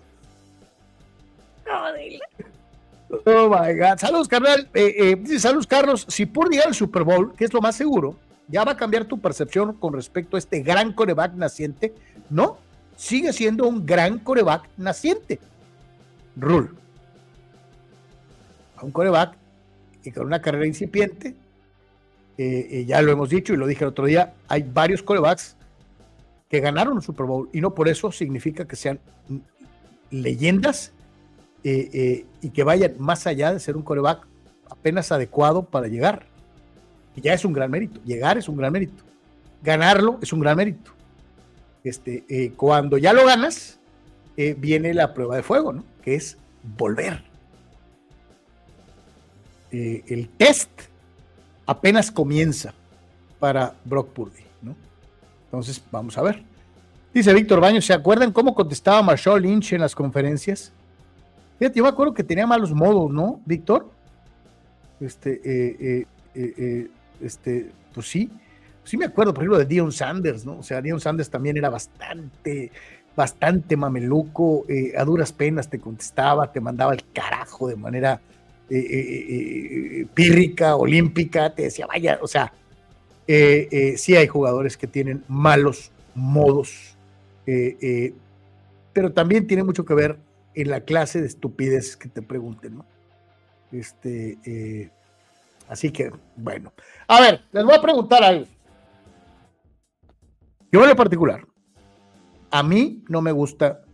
Oh 3.11 3.49
my 3.49 3.75
God. 3.75 3.99
Saludos, 3.99 4.29
carnal. 4.29 4.69
Eh, 4.75 5.17
eh, 5.27 5.39
saludos, 5.39 5.67
Carlos. 5.67 6.07
Si 6.09 6.27
por 6.27 6.51
llegar 6.51 6.69
al 6.69 6.75
Super 6.75 7.05
Bowl, 7.05 7.35
que 7.35 7.45
es 7.45 7.53
lo 7.53 7.61
más 7.61 7.77
seguro, 7.77 8.17
ya 8.49 8.65
va 8.65 8.73
a 8.73 8.77
cambiar 8.77 9.05
tu 9.05 9.19
percepción 9.21 9.75
con 9.75 9.93
respecto 9.93 10.37
a 10.37 10.39
este 10.39 10.61
gran 10.61 10.93
coreback 10.93 11.35
naciente. 11.35 11.95
No, 12.31 12.59
sigue 12.97 13.33
siendo 13.33 13.67
un 13.67 13.87
gran 13.87 14.19
coreback 14.19 14.69
naciente. 14.77 15.39
Rule. 16.37 16.71
A 18.77 18.85
un 18.85 18.91
coreback 18.91 19.37
y 20.03 20.11
con 20.11 20.27
una 20.27 20.43
carrera 20.43 20.67
incipiente, 20.67 21.35
eh, 22.37 22.85
ya 22.87 23.01
lo 23.01 23.13
hemos 23.13 23.31
dicho 23.31 23.55
y 23.55 23.57
lo 23.57 23.67
dije 23.67 23.85
el 23.85 23.91
otro 23.91 24.07
día, 24.07 24.35
hay 24.49 24.63
varios 24.63 25.03
corebacks 25.03 25.57
que 26.51 26.61
ganaron 26.61 26.97
el 26.97 27.03
Super 27.03 27.27
Bowl 27.27 27.49
y 27.53 27.61
no 27.61 27.75
por 27.75 27.89
eso 27.89 28.13
significa 28.13 28.67
que 28.67 28.77
sean 28.77 29.01
leyendas 30.11 30.93
eh, 31.65 31.91
eh, 31.95 32.27
y 32.43 32.51
que 32.51 32.63
vayan 32.63 32.95
más 32.99 33.27
allá 33.27 33.53
de 33.53 33.59
ser 33.59 33.77
un 33.77 33.83
coreback 33.83 34.27
apenas 34.71 35.11
adecuado 35.11 35.63
para 35.63 35.89
llegar. 35.89 36.27
Y 37.17 37.23
ya 37.23 37.33
es 37.33 37.45
un 37.45 37.55
gran 37.55 37.71
mérito. 37.71 38.01
Llegar 38.05 38.37
es 38.37 38.49
un 38.49 38.57
gran 38.57 38.73
mérito. 38.73 39.03
Ganarlo 39.63 40.19
es 40.21 40.33
un 40.33 40.41
gran 40.41 40.59
mérito. 40.59 40.93
Este, 41.83 42.25
eh, 42.29 42.53
cuando 42.57 42.99
ya 42.99 43.13
lo 43.13 43.25
ganas, 43.25 43.79
viene 44.37 44.93
la 44.95 45.15
prueba 45.15 45.37
de 45.37 45.43
fuego, 45.43 45.73
¿no? 45.73 45.85
Que 46.03 46.17
es 46.17 46.37
volver. 46.77 47.23
el 49.71 50.29
test 50.37 50.71
apenas 51.67 52.11
comienza 52.11 52.75
para 53.39 53.75
Brock 53.85 54.09
Purdy, 54.11 54.43
¿no? 54.63 54.75
Entonces, 55.47 55.83
vamos 55.91 56.19
a 56.19 56.23
ver. 56.23 56.43
Dice 57.15 57.33
Víctor 57.33 57.61
Baños, 57.61 57.87
¿se 57.87 57.93
acuerdan 57.93 58.33
cómo 58.33 58.57
contestaba 58.57 59.01
Marshall 59.01 59.41
Lynch 59.41 59.73
en 59.73 59.81
las 59.81 59.95
conferencias? 59.95 60.73
Fíjate, 61.59 61.79
yo 61.79 61.85
me 61.85 61.89
acuerdo 61.91 62.15
que 62.15 62.25
tenía 62.25 62.47
malos 62.47 62.73
modos, 62.73 63.11
¿no, 63.13 63.41
Víctor? 63.45 63.91
Este, 65.01 65.41
eh, 65.45 66.07
eh, 66.35 66.55
eh, 66.57 66.89
este, 67.21 67.71
pues 67.93 68.09
sí, 68.09 68.31
sí 68.83 68.97
me 68.97 69.05
acuerdo, 69.05 69.33
por 69.33 69.43
ejemplo, 69.43 69.59
de 69.59 69.67
Dion 69.67 69.93
Sanders, 69.93 70.45
¿no? 70.45 70.59
O 70.59 70.63
sea, 70.63 70.81
Dion 70.81 71.01
Sanders 71.01 71.31
también 71.31 71.57
era 71.57 71.71
bastante, 71.71 72.73
bastante 73.15 73.77
mameluco, 73.77 74.65
a 74.97 75.05
duras 75.05 75.33
penas 75.33 75.69
te 75.69 75.79
contestaba, 75.79 76.51
te 76.51 76.61
mandaba 76.61 76.93
el 76.93 77.05
carajo 77.13 77.69
de 77.69 77.77
manera 77.77 78.21
pírrica, 80.15 80.75
olímpica, 80.77 81.55
te 81.55 81.63
decía, 81.65 81.87
vaya, 81.87 82.19
o 82.21 82.27
sea, 82.27 82.53
sí 83.27 84.17
hay 84.17 84.27
jugadores 84.27 84.77
que 84.77 84.87
tienen 84.87 85.23
malos 85.29 85.93
modos, 86.15 86.97
pero 87.45 89.13
también 89.13 89.47
tiene 89.47 89.63
mucho 89.63 89.85
que 89.85 89.95
ver 89.95 90.19
en 90.55 90.71
la 90.71 90.81
clase 90.81 91.21
de 91.21 91.27
estupidez 91.27 91.97
que 91.97 92.09
te 92.09 92.23
pregunten, 92.23 92.79
¿no? 92.79 92.87
Este, 93.73 94.39
eh, 94.45 94.91
así 95.69 95.91
que, 95.91 96.11
bueno. 96.37 96.73
A 97.09 97.21
ver, 97.21 97.45
les 97.53 97.65
voy 97.65 97.75
a 97.75 97.83
preguntar 97.83 98.23
algo. 98.23 98.47
Yo 100.71 100.83
en 100.83 100.89
lo 100.89 100.97
particular, 100.97 101.47
a 102.51 102.63
mí 102.63 103.05
no 103.09 103.21
me 103.21 103.33
gusta 103.33 103.85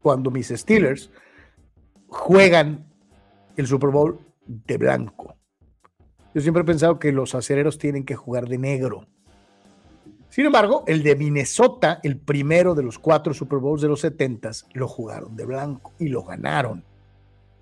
cuando 0.00 0.30
mis 0.30 0.48
Steelers 0.48 1.10
juegan 2.08 2.86
el 3.56 3.66
Super 3.66 3.90
Bowl 3.90 4.18
de 4.46 4.76
blanco. 4.76 5.36
Yo 6.34 6.40
siempre 6.40 6.62
he 6.62 6.66
pensado 6.66 6.98
que 6.98 7.12
los 7.12 7.34
acereros 7.34 7.78
tienen 7.78 8.04
que 8.04 8.16
jugar 8.16 8.48
de 8.48 8.58
negro. 8.58 9.06
Sin 10.34 10.46
embargo, 10.46 10.82
el 10.88 11.04
de 11.04 11.14
Minnesota, 11.14 12.00
el 12.02 12.16
primero 12.18 12.74
de 12.74 12.82
los 12.82 12.98
cuatro 12.98 13.32
Super 13.32 13.60
Bowls 13.60 13.82
de 13.82 13.86
los 13.86 14.00
70 14.00 14.50
lo 14.72 14.88
jugaron 14.88 15.36
de 15.36 15.44
blanco 15.44 15.92
y 16.00 16.08
lo 16.08 16.24
ganaron. 16.24 16.82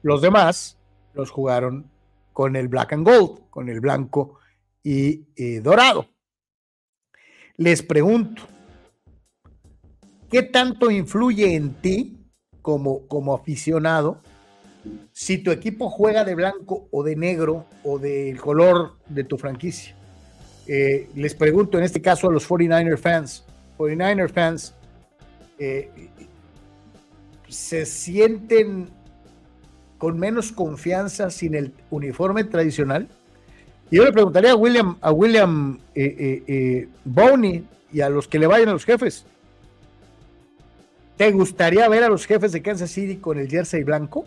Los 0.00 0.22
demás 0.22 0.78
los 1.12 1.30
jugaron 1.30 1.90
con 2.32 2.56
el 2.56 2.68
black 2.68 2.94
and 2.94 3.06
gold, 3.06 3.40
con 3.50 3.68
el 3.68 3.80
blanco 3.80 4.38
y 4.82 5.26
eh, 5.36 5.60
dorado. 5.60 6.06
Les 7.58 7.82
pregunto, 7.82 8.40
¿qué 10.30 10.42
tanto 10.42 10.90
influye 10.90 11.54
en 11.54 11.74
ti 11.74 12.24
como, 12.62 13.06
como 13.06 13.34
aficionado 13.34 14.22
si 15.12 15.36
tu 15.36 15.50
equipo 15.50 15.90
juega 15.90 16.24
de 16.24 16.34
blanco 16.34 16.88
o 16.90 17.02
de 17.02 17.16
negro 17.16 17.66
o 17.84 17.98
del 17.98 18.40
color 18.40 18.96
de 19.10 19.24
tu 19.24 19.36
franquicia? 19.36 19.94
Eh, 20.66 21.08
les 21.14 21.34
pregunto 21.34 21.78
en 21.78 21.84
este 21.84 22.00
caso 22.00 22.28
a 22.28 22.32
los 22.32 22.48
49er 22.48 22.96
fans, 22.96 23.44
49er 23.78 24.30
fans, 24.30 24.74
eh, 25.58 25.90
¿se 27.48 27.84
sienten 27.84 28.88
con 29.98 30.18
menos 30.18 30.52
confianza 30.52 31.30
sin 31.30 31.54
el 31.54 31.72
uniforme 31.90 32.44
tradicional? 32.44 33.08
Y 33.90 33.96
yo 33.96 34.04
le 34.04 34.12
preguntaría 34.12 34.52
a 34.52 34.56
William, 34.56 34.96
a 35.00 35.12
William 35.12 35.78
eh, 35.94 36.88
Boney 37.04 37.66
y 37.92 38.00
a 38.00 38.08
los 38.08 38.28
que 38.28 38.38
le 38.38 38.46
vayan 38.46 38.68
a 38.68 38.72
los 38.72 38.84
jefes, 38.84 39.26
¿te 41.16 41.30
gustaría 41.32 41.88
ver 41.88 42.04
a 42.04 42.08
los 42.08 42.26
jefes 42.26 42.52
de 42.52 42.62
Kansas 42.62 42.90
City 42.90 43.16
con 43.16 43.38
el 43.38 43.48
jersey 43.48 43.82
blanco? 43.82 44.26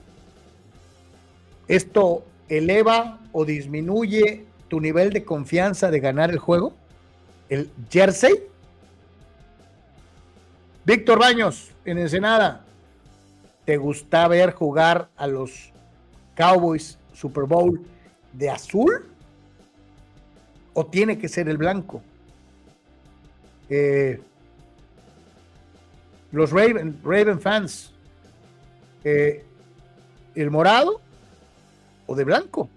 ¿Esto 1.67 2.23
eleva 2.47 3.19
o 3.31 3.43
disminuye 3.43 4.45
tu 4.67 4.79
nivel 4.79 5.11
de 5.11 5.23
confianza 5.23 5.91
de 5.91 5.99
ganar 5.99 6.31
el 6.31 6.39
juego? 6.39 6.73
¿El 7.49 7.69
jersey? 7.89 8.33
Víctor 10.85 11.19
Baños, 11.19 11.71
en 11.83 11.97
Ensenada, 11.97 12.63
¿te 13.65 13.77
gusta 13.77 14.27
ver 14.27 14.53
jugar 14.53 15.09
a 15.15 15.25
los 15.25 15.71
Cowboys 16.37 16.99
Super 17.13 17.45
Bowl 17.45 17.81
de 18.33 18.49
azul? 18.49 19.09
¿O 20.73 20.85
tiene 20.85 21.17
que 21.17 21.27
ser 21.27 21.49
el 21.49 21.57
blanco? 21.57 22.01
Eh, 23.69 24.21
los 26.31 26.51
Raven, 26.51 26.99
Raven 27.03 27.39
fans, 27.39 27.93
eh, 29.03 29.43
¿el 30.35 30.51
morado 30.51 31.01
o 32.05 32.15
de 32.15 32.23
blanco? 32.25 32.69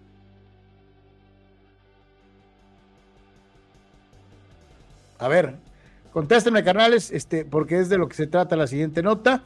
A 5.19 5.29
ver, 5.29 5.57
contéstenme, 6.13 6.63
carnales, 6.63 7.11
este, 7.11 7.45
porque 7.45 7.81
es 7.81 7.89
de 7.89 7.99
lo 7.99 8.09
que 8.09 8.17
se 8.17 8.27
trata 8.27 8.57
la 8.57 8.67
siguiente 8.67 9.03
nota. 9.03 9.45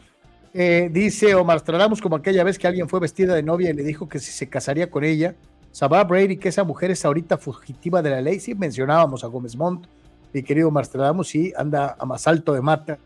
Eh, 0.54 0.90
dice 0.92 1.34
Omar 1.34 1.60
Stradamos 1.60 2.02
como 2.02 2.16
aquella 2.16 2.44
vez 2.44 2.58
que 2.58 2.66
alguien 2.66 2.86
fue 2.86 3.00
vestida 3.00 3.34
de 3.34 3.42
novia 3.42 3.70
y 3.70 3.72
le 3.72 3.82
dijo 3.82 4.06
que 4.08 4.18
si 4.18 4.32
se 4.32 4.48
casaría 4.48 4.90
con 4.90 5.04
ella. 5.04 5.34
Sabrá 5.70 6.04
Brady 6.04 6.36
que 6.36 6.50
esa 6.50 6.64
mujer 6.64 6.90
es 6.90 7.04
ahorita 7.06 7.38
fugitiva 7.38 8.02
de 8.02 8.10
la 8.10 8.20
ley. 8.20 8.38
Sí, 8.38 8.54
mencionábamos 8.54 9.24
a 9.24 9.28
Gómez 9.28 9.56
Montt, 9.56 9.86
mi 10.34 10.42
querido 10.42 10.68
Omar 10.68 10.86
sí, 11.24 11.52
anda 11.56 11.96
a 11.98 12.04
más 12.04 12.26
alto 12.26 12.52
de 12.52 12.60
mata. 12.60 12.98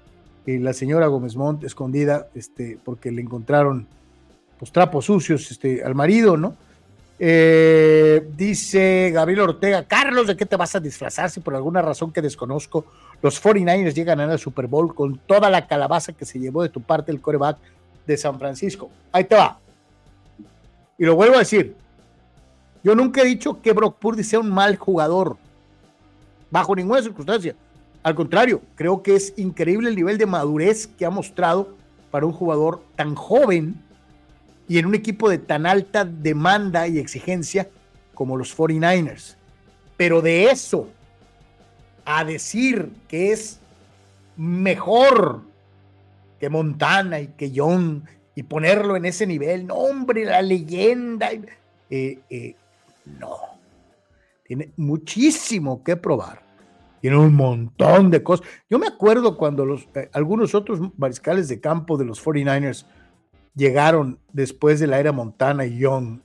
Y 0.44 0.58
la 0.58 0.72
señora 0.72 1.06
Gómez 1.06 1.36
Montt 1.36 1.64
escondida, 1.64 2.28
este, 2.34 2.78
porque 2.84 3.10
le 3.12 3.22
encontraron 3.22 3.86
pues 4.58 4.72
trapos 4.72 5.04
sucios 5.04 5.50
este, 5.50 5.84
al 5.84 5.94
marido, 5.94 6.36
¿no? 6.36 6.56
Eh, 7.18 8.28
dice 8.36 9.10
Gabriel 9.10 9.40
Ortega, 9.40 9.84
Carlos, 9.84 10.26
¿de 10.26 10.36
qué 10.36 10.44
te 10.44 10.56
vas 10.56 10.74
a 10.76 10.80
disfrazar 10.80 11.30
si 11.30 11.40
por 11.40 11.54
alguna 11.54 11.80
razón 11.80 12.12
que 12.12 12.20
desconozco 12.20 12.84
los 13.22 13.42
49ers 13.42 13.94
llegan 13.94 14.20
a 14.20 14.36
Super 14.36 14.66
Bowl 14.66 14.94
con 14.94 15.16
toda 15.18 15.48
la 15.48 15.66
calabaza 15.66 16.12
que 16.12 16.26
se 16.26 16.38
llevó 16.38 16.62
de 16.62 16.68
tu 16.68 16.82
parte 16.82 17.10
el 17.10 17.22
coreback 17.22 17.56
de 18.06 18.16
San 18.16 18.38
Francisco? 18.38 18.90
Ahí 19.12 19.24
te 19.24 19.34
va. 19.34 19.58
Y 20.98 21.04
lo 21.04 21.14
vuelvo 21.14 21.36
a 21.36 21.40
decir, 21.40 21.74
yo 22.84 22.94
nunca 22.94 23.22
he 23.22 23.24
dicho 23.24 23.60
que 23.62 23.72
Brock 23.72 23.98
Purdy 23.98 24.22
sea 24.22 24.40
un 24.40 24.50
mal 24.50 24.76
jugador, 24.76 25.36
bajo 26.50 26.76
ninguna 26.76 27.02
circunstancia. 27.02 27.54
Al 28.02 28.14
contrario, 28.14 28.60
creo 28.76 29.02
que 29.02 29.16
es 29.16 29.34
increíble 29.36 29.88
el 29.88 29.96
nivel 29.96 30.18
de 30.18 30.26
madurez 30.26 30.86
que 30.86 31.04
ha 31.06 31.10
mostrado 31.10 31.74
para 32.10 32.26
un 32.26 32.32
jugador 32.32 32.82
tan 32.94 33.14
joven 33.14 33.82
y 34.68 34.78
en 34.78 34.86
un 34.86 34.94
equipo 34.94 35.28
de 35.28 35.38
tan 35.38 35.66
alta 35.66 36.04
demanda 36.04 36.88
y 36.88 36.98
exigencia 36.98 37.68
como 38.14 38.36
los 38.36 38.56
49ers. 38.56 39.36
Pero 39.96 40.22
de 40.22 40.50
eso 40.50 40.88
a 42.04 42.24
decir 42.24 42.90
que 43.08 43.32
es 43.32 43.60
mejor 44.36 45.42
que 46.38 46.48
Montana 46.48 47.20
y 47.20 47.28
que 47.28 47.52
John 47.54 48.04
y 48.34 48.42
ponerlo 48.42 48.96
en 48.96 49.06
ese 49.06 49.26
nivel, 49.26 49.66
no 49.66 49.74
hombre, 49.74 50.24
la 50.24 50.42
leyenda, 50.42 51.30
eh, 51.90 52.18
eh, 52.28 52.54
no, 53.18 53.38
tiene 54.44 54.72
muchísimo 54.76 55.82
que 55.82 55.96
probar, 55.96 56.42
tiene 57.00 57.16
un 57.16 57.34
montón 57.34 58.10
de 58.10 58.22
cosas. 58.22 58.46
Yo 58.68 58.78
me 58.78 58.88
acuerdo 58.88 59.38
cuando 59.38 59.64
los, 59.64 59.88
eh, 59.94 60.10
algunos 60.12 60.54
otros 60.54 60.80
mariscales 60.98 61.48
de 61.48 61.60
campo 61.60 61.96
de 61.96 62.04
los 62.04 62.22
49ers 62.22 62.84
llegaron 63.56 64.20
después 64.32 64.78
de 64.78 64.86
la 64.86 65.00
era 65.00 65.10
Montana 65.10 65.66
y 65.66 65.78
Young. 65.78 66.20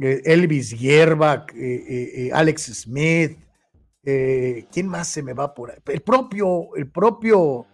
Eh, 0.00 0.22
Elvis 0.26 0.78
Yerbach, 0.78 1.52
eh, 1.54 2.26
eh, 2.26 2.30
Alex 2.32 2.66
Smith, 2.82 3.36
¿quién 4.04 4.86
más 4.86 5.08
se 5.08 5.22
me 5.22 5.32
va 5.32 5.52
por 5.52 5.72
ahí? 5.72 5.78
El 5.86 6.00
propio, 6.02 6.74
el 6.76 6.88
propio, 6.88 7.66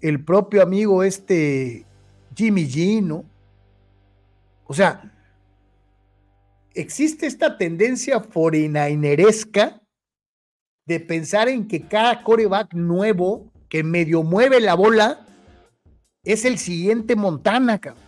el 0.00 0.24
propio 0.24 0.62
amigo 0.62 1.02
este 1.02 1.84
Jimmy 2.34 2.66
G, 2.66 3.02
¿no? 3.02 3.24
O 4.64 4.72
sea, 4.72 5.12
existe 6.72 7.26
esta 7.26 7.58
tendencia 7.58 8.20
forinineresca 8.20 9.82
de 10.86 11.00
pensar 11.00 11.48
en 11.48 11.66
que 11.66 11.86
cada 11.88 12.22
coreback 12.22 12.72
nuevo 12.74 13.52
que 13.68 13.82
medio 13.82 14.22
mueve 14.22 14.60
la 14.60 14.74
bola 14.74 15.21
es 16.24 16.44
el 16.44 16.58
siguiente 16.58 17.16
Montana, 17.16 17.78
cabrón. 17.78 18.02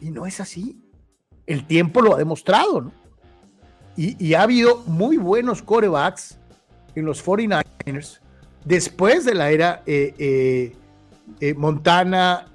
Y 0.00 0.10
no 0.10 0.26
es 0.26 0.40
así. 0.40 0.80
El 1.46 1.66
tiempo 1.66 2.02
lo 2.02 2.14
ha 2.14 2.18
demostrado, 2.18 2.80
¿no? 2.82 2.92
Y, 3.96 4.34
ha 4.34 4.42
habido 4.42 4.84
muy 4.86 5.16
buenos 5.16 5.60
corebacks 5.60 6.38
en 6.94 7.04
los 7.04 7.24
49ers 7.24 8.20
después 8.64 9.24
de 9.24 9.34
la 9.34 9.50
era 9.50 9.82
eh, 9.86 10.14
eh, 10.18 10.72
eh, 11.40 11.54
Montana 11.54 12.46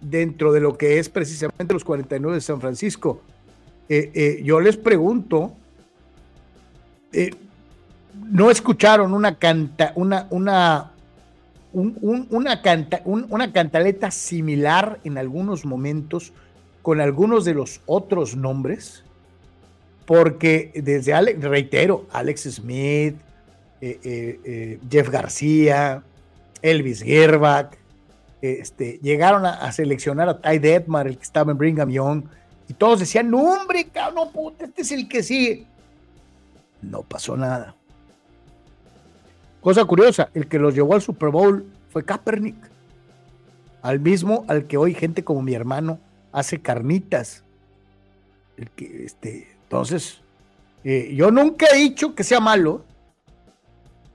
dentro 0.00 0.52
de 0.52 0.60
lo 0.60 0.78
que 0.78 1.00
es 1.00 1.08
precisamente 1.08 1.74
los 1.74 1.82
49 1.82 2.36
de 2.36 2.40
San 2.40 2.60
Francisco. 2.60 3.20
yo 4.44 4.60
les 4.60 4.76
pregunto, 4.76 5.56
¿no 8.30 8.48
escucharon 8.48 9.12
una 9.12 9.40
canta, 9.40 9.92
una, 9.96 10.28
una, 10.30 10.91
una, 11.72 12.62
canta, 12.62 13.00
una 13.04 13.52
cantaleta 13.52 14.10
similar 14.10 15.00
en 15.04 15.18
algunos 15.18 15.64
momentos 15.64 16.32
con 16.82 17.00
algunos 17.00 17.44
de 17.44 17.54
los 17.54 17.80
otros 17.86 18.36
nombres? 18.36 19.04
porque 20.06 20.72
desde 20.74 21.14
Alex, 21.14 21.40
reitero, 21.40 22.06
Alex 22.12 22.42
Smith, 22.42 23.16
eh, 23.80 24.00
eh, 24.02 24.40
eh, 24.44 24.78
Jeff 24.90 25.08
García, 25.08 26.02
Elvis 26.60 27.02
Gerbach, 27.02 27.76
este, 28.40 28.98
llegaron 29.02 29.46
a, 29.46 29.70
seleccionar 29.70 30.28
a 30.28 30.40
Ty 30.40 30.58
Detmar, 30.58 31.06
el 31.06 31.16
que 31.16 31.22
estaba 31.22 31.52
en 31.52 31.58
Brigham 31.58 31.90
Young, 31.90 32.24
y 32.68 32.74
todos 32.74 33.00
decían, 33.00 33.30
no 33.30 33.38
hombre, 33.38 33.88
cabrón, 33.88 34.32
puta, 34.32 34.64
este 34.64 34.82
es 34.82 34.92
el 34.92 35.08
que 35.08 35.22
sigue. 35.22 35.66
No 36.80 37.02
pasó 37.02 37.36
nada. 37.36 37.76
Cosa 39.62 39.84
curiosa, 39.84 40.28
el 40.34 40.48
que 40.48 40.58
los 40.58 40.74
llevó 40.74 40.94
al 40.94 41.02
Super 41.02 41.28
Bowl 41.28 41.64
fue 41.88 42.04
Kaepernick, 42.04 42.56
al 43.80 44.00
mismo 44.00 44.44
al 44.48 44.66
que 44.66 44.76
hoy 44.76 44.92
gente 44.92 45.22
como 45.22 45.40
mi 45.40 45.54
hermano 45.54 46.00
hace 46.32 46.60
carnitas. 46.60 47.44
El 48.56 48.70
que, 48.70 49.04
este, 49.04 49.46
entonces, 49.62 50.20
eh, 50.82 51.14
yo 51.14 51.30
nunca 51.30 51.66
he 51.72 51.78
dicho 51.78 52.16
que 52.16 52.24
sea 52.24 52.40
malo, 52.40 52.84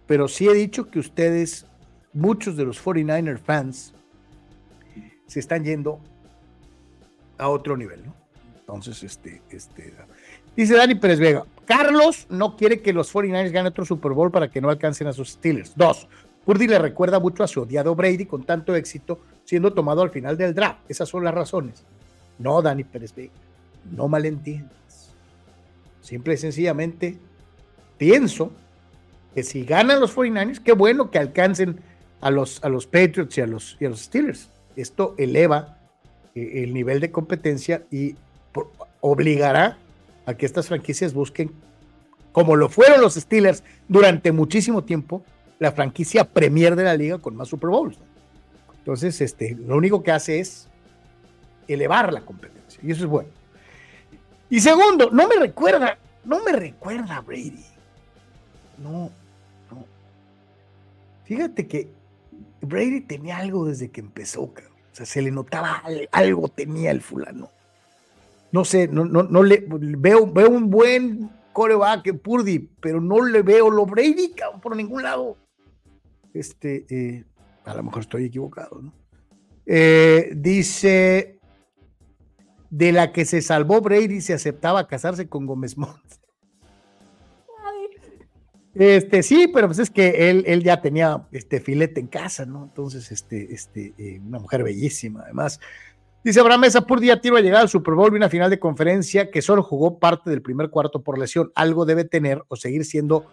pero 0.06 0.28
sí 0.28 0.49
he 0.49 0.53
dicho 0.53 0.90
que 0.91 0.99
ustedes, 0.99 1.65
muchos 2.11 2.57
de 2.57 2.65
los 2.65 2.84
49er 2.84 3.40
fans, 3.40 3.94
se 5.28 5.40
están 5.40 5.64
yendo 5.64 6.02
a 7.38 7.48
otro 7.48 7.78
nivel, 7.78 8.06
¿no? 8.06 8.14
Entonces, 8.60 9.02
este, 9.02 9.41
este, 9.49 9.94
dice 10.57 10.76
Dani 10.76 10.95
Pérez 10.95 11.19
Vega, 11.19 11.45
Carlos 11.68 12.27
no 12.30 12.56
quiere 12.56 12.81
que 12.81 12.94
los 12.94 13.14
49ers 13.14 13.52
ganen 13.52 13.68
otro 13.68 13.85
Super 13.85 14.14
Bowl 14.14 14.31
para 14.31 14.49
que 14.49 14.61
no 14.61 14.69
alcancen 14.69 15.07
a 15.07 15.14
sus 15.14 15.31
Steelers. 15.31 15.73
Dos, 15.76 16.07
Purdy 16.45 16.65
le 16.65 16.80
recuerda 16.80 17.19
mucho 17.19 17.44
a 17.44 17.48
su 17.48 17.61
odiado 17.61 17.94
Brady 17.94 18.26
con 18.26 18.45
tanto 18.45 18.73
éxito 18.73 19.19
siendo 19.44 19.73
tomado 19.73 20.02
al 20.02 20.10
final 20.10 20.38
del 20.38 20.56
draft. 20.56 20.80
Esas 20.88 21.10
son 21.10 21.26
las 21.26 21.34
razones. 21.34 21.84
No, 22.39 22.61
Dani 22.61 22.85
Pérez 22.85 23.14
Vega, 23.14 23.34
no 23.91 24.07
malentiendas. 24.07 25.14
Simple 25.99 26.35
y 26.35 26.38
sencillamente 26.38 27.18
pienso 27.98 28.49
que 29.35 29.44
si 29.44 29.65
ganan 29.65 29.99
los 29.99 30.15
49ers, 30.15 30.64
qué 30.64 30.72
bueno 30.72 31.11
que 31.11 31.19
alcancen 31.19 31.81
a 32.22 32.31
los, 32.31 32.64
a 32.64 32.69
los 32.69 32.88
Patriots 32.88 33.38
y 33.38 33.41
a 33.41 33.48
los, 33.48 33.76
y 33.81 33.85
a 33.85 33.89
los 33.89 34.03
Steelers. 34.03 34.49
Esto 34.77 35.15
eleva 35.18 35.80
eh, 36.34 36.64
el 36.64 36.73
nivel 36.73 37.02
de 37.02 37.11
competencia 37.11 37.84
y 37.91 38.15
obligará 39.02 39.77
a 40.28 40.36
que 40.36 40.45
estas 40.45 40.68
franquicias 40.68 41.14
busquen, 41.14 41.52
como 42.34 42.56
lo 42.56 42.70
fueron 42.70 43.02
los 43.02 43.16
Steelers 43.16 43.64
durante 43.88 44.32
muchísimo 44.32 44.84
tiempo, 44.84 45.24
la 45.58 45.72
franquicia 45.72 46.26
premier 46.26 46.76
de 46.76 46.84
la 46.84 46.95
liga 46.95 47.18
con 47.18 47.36
más 47.36 47.48
Super 47.48 47.70
Bowls. 47.70 47.98
Entonces, 48.80 49.20
este, 49.22 49.56
lo 49.56 49.78
único 49.78 50.04
que 50.04 50.12
hace 50.12 50.40
es 50.40 50.68
elevar 51.68 52.14
la 52.14 52.22
competencia 52.22 52.80
y 52.84 52.91
eso 52.91 53.06
es 53.06 53.10
bueno. 53.10 53.30
Y 54.49 54.60
segundo, 54.60 55.10
no 55.12 55.28
me 55.30 55.38
recuerda, 55.38 55.98
no 56.26 56.44
me 56.44 56.52
recuerda 56.52 57.22
Brady. 57.22 57.66
No, 58.78 59.10
no. 59.72 59.86
Fíjate 61.24 61.68
que 61.68 61.90
Brady 62.62 63.02
tenía 63.02 63.38
algo 63.38 63.66
desde 63.66 63.90
que 63.90 64.02
empezó, 64.02 64.44
o 64.44 64.54
sea, 64.91 65.06
se 65.06 65.22
le 65.22 65.32
notaba 65.32 65.84
algo 66.12 66.49
tenía 66.49 66.91
el 66.91 67.02
fulano. 67.02 67.49
No 68.57 68.65
sé, 68.65 68.88
no, 68.88 69.05
no, 69.05 69.21
no 69.21 69.43
le 69.43 69.63
veo, 69.67 70.25
veo 70.25 70.49
un 70.49 70.71
buen 70.71 71.29
coreback 71.53 72.11
Purdy, 72.23 72.57
pero 72.81 72.99
no 72.99 73.23
le 73.23 73.43
veo 73.43 73.69
lo 73.69 73.85
Brady 73.85 74.34
por 74.63 74.75
ningún 74.75 75.03
lado. 75.03 75.38
Este, 76.34 76.88
eh, 76.89 77.23
a 77.65 77.75
lo 77.75 77.84
mejor 77.84 78.01
estoy 78.01 78.25
equivocado, 78.25 78.81
¿no? 78.81 78.93
Eh, 79.67 80.31
dice 80.35 81.39
de 82.71 82.91
la 82.91 83.11
que 83.11 83.25
se 83.25 83.43
salvó 83.43 83.79
Brady 83.79 84.21
se 84.21 84.34
aceptaba 84.34 84.88
casarse 84.88 85.29
con 85.29 85.45
Gómez 85.45 85.77
Mont. 85.77 86.01
Este, 88.73 89.21
sí, 89.21 89.51
pero 89.53 89.67
pues 89.67 89.77
es 89.77 89.91
que 89.91 90.31
él, 90.31 90.45
él, 90.47 90.63
ya 90.63 90.81
tenía 90.81 91.27
este 91.31 91.59
filete 91.59 91.99
en 91.99 92.07
casa, 92.07 92.47
¿no? 92.47 92.63
Entonces, 92.63 93.11
este, 93.11 93.53
este, 93.53 93.93
eh, 93.99 94.19
una 94.19 94.39
mujer 94.39 94.63
bellísima, 94.63 95.21
además. 95.25 95.59
Dice 96.28 96.41
Abraham 96.41 96.60
Mesa, 96.60 96.86
día 96.99 97.22
tiro 97.22 97.38
a 97.38 97.40
llegar 97.40 97.62
al 97.62 97.70
Super 97.70 97.94
Bowl 97.94 98.12
y 98.12 98.18
una 98.18 98.28
final 98.28 98.49
de 98.49 98.60
conferencia 98.60 99.32
que 99.32 99.41
solo 99.41 99.64
jugó 99.64 99.98
parte 99.98 100.30
del 100.30 100.41
primer 100.41 100.70
cuarto 100.70 101.02
por 101.02 101.18
lesión. 101.18 101.54
Algo 101.56 101.86
debe 101.86 102.04
tener 102.04 102.44
o 102.49 102.58
seguir 102.58 102.84
siendo, 102.84 103.28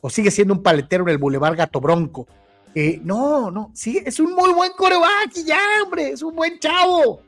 o 0.00 0.08
sigue 0.08 0.30
siendo 0.30 0.54
un 0.54 0.62
paletero 0.62 1.02
en 1.02 1.10
el 1.10 1.18
Boulevard 1.18 1.54
Gato 1.54 1.82
Bronco. 1.82 2.26
Eh, 2.74 2.98
no, 3.04 3.50
no, 3.50 3.70
sí, 3.74 4.02
es 4.06 4.20
un 4.20 4.32
muy 4.32 4.54
buen 4.54 4.72
coreback 4.72 5.36
y 5.36 5.44
ya, 5.44 5.60
hombre, 5.84 6.12
es 6.12 6.22
un 6.22 6.34
buen 6.34 6.58
chavo. 6.58 7.20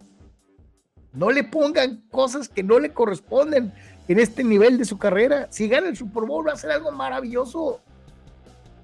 No 1.12 1.30
le 1.30 1.44
pongan 1.44 2.04
cosas 2.10 2.48
que 2.48 2.62
no 2.62 2.78
le 2.78 2.94
corresponden 2.94 3.70
en 4.08 4.18
este 4.18 4.42
nivel 4.42 4.78
de 4.78 4.86
su 4.86 4.96
carrera. 4.96 5.46
Si 5.50 5.68
gana 5.68 5.88
el 5.88 5.96
Super 5.98 6.24
Bowl 6.24 6.48
va 6.48 6.52
a 6.52 6.56
ser 6.56 6.70
algo 6.70 6.90
maravilloso. 6.90 7.82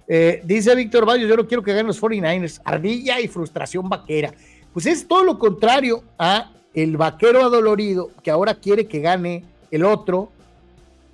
Eh, 0.06 0.42
dice 0.44 0.74
Víctor 0.74 1.06
Bayo, 1.06 1.26
yo 1.26 1.38
no 1.38 1.46
quiero 1.46 1.62
que 1.62 1.70
ganen 1.70 1.86
los 1.86 2.02
49ers. 2.02 2.60
Ardilla 2.66 3.18
y 3.18 3.28
frustración 3.28 3.88
vaquera. 3.88 4.34
Pues 4.72 4.86
es 4.86 5.06
todo 5.06 5.24
lo 5.24 5.38
contrario 5.38 6.02
a 6.18 6.52
el 6.74 6.96
vaquero 6.96 7.42
adolorido 7.42 8.10
que 8.22 8.30
ahora 8.30 8.54
quiere 8.54 8.86
que 8.86 9.00
gane 9.00 9.44
el 9.70 9.84
otro, 9.84 10.30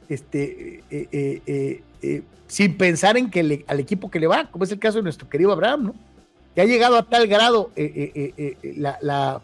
este, 0.09 0.83
eh, 0.91 1.81
eh, 2.03 2.23
sin 2.47 2.77
pensar 2.77 3.17
en 3.17 3.31
que 3.31 3.65
al 3.67 3.81
equipo 3.81 4.11
que 4.11 4.21
le 4.21 4.27
va, 4.27 4.51
como 4.51 4.65
es 4.65 4.73
el 4.73 4.79
caso 4.79 4.99
de 4.99 5.05
nuestro 5.05 5.29
querido 5.29 5.53
Abraham, 5.53 5.85
¿no? 5.87 5.95
Que 6.55 6.61
ha 6.61 6.67
llegado 6.67 6.97
a 6.97 7.05
tal 7.05 7.27
grado 7.27 7.71
la 8.63 9.41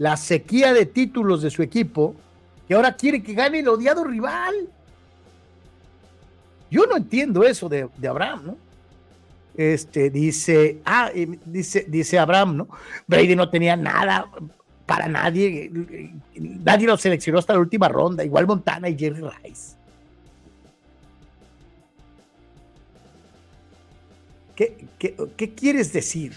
la 0.00 0.16
sequía 0.16 0.72
de 0.72 0.86
títulos 0.86 1.42
de 1.42 1.50
su 1.50 1.62
equipo, 1.62 2.14
que 2.66 2.72
ahora 2.72 2.96
quiere 2.96 3.22
que 3.22 3.34
gane 3.34 3.58
el 3.58 3.68
odiado 3.68 4.02
rival. 4.02 4.54
Yo 6.70 6.86
no 6.86 6.96
entiendo 6.96 7.44
eso 7.44 7.68
de, 7.68 7.86
Abraham, 8.08 8.46
¿no? 8.46 8.56
Este 9.60 10.08
dice, 10.08 10.80
ah, 10.86 11.10
dice, 11.44 11.84
dice 11.86 12.18
Abraham, 12.18 12.56
¿no? 12.56 12.68
Brady 13.06 13.36
no 13.36 13.50
tenía 13.50 13.76
nada 13.76 14.30
para 14.86 15.06
nadie, 15.06 15.70
nadie 16.34 16.86
lo 16.86 16.96
seleccionó 16.96 17.38
hasta 17.38 17.52
la 17.52 17.58
última 17.58 17.86
ronda, 17.86 18.24
igual 18.24 18.46
Montana 18.46 18.88
y 18.88 18.98
Jerry 18.98 19.20
Rice. 19.20 19.76
¿Qué, 24.56 24.86
qué 25.36 25.54
quieres 25.54 25.92
decir? 25.92 26.32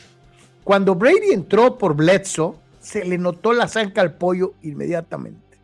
Cuando 0.65 0.93
Brady 0.93 1.31
entró 1.31 1.77
por 1.77 1.95
Bledsoe, 1.95 2.55
se 2.81 3.05
le 3.05 3.17
notó 3.17 3.53
la 3.53 3.69
zanca 3.69 4.01
al 4.01 4.15
pollo 4.15 4.55
inmediatamente. 4.63 5.57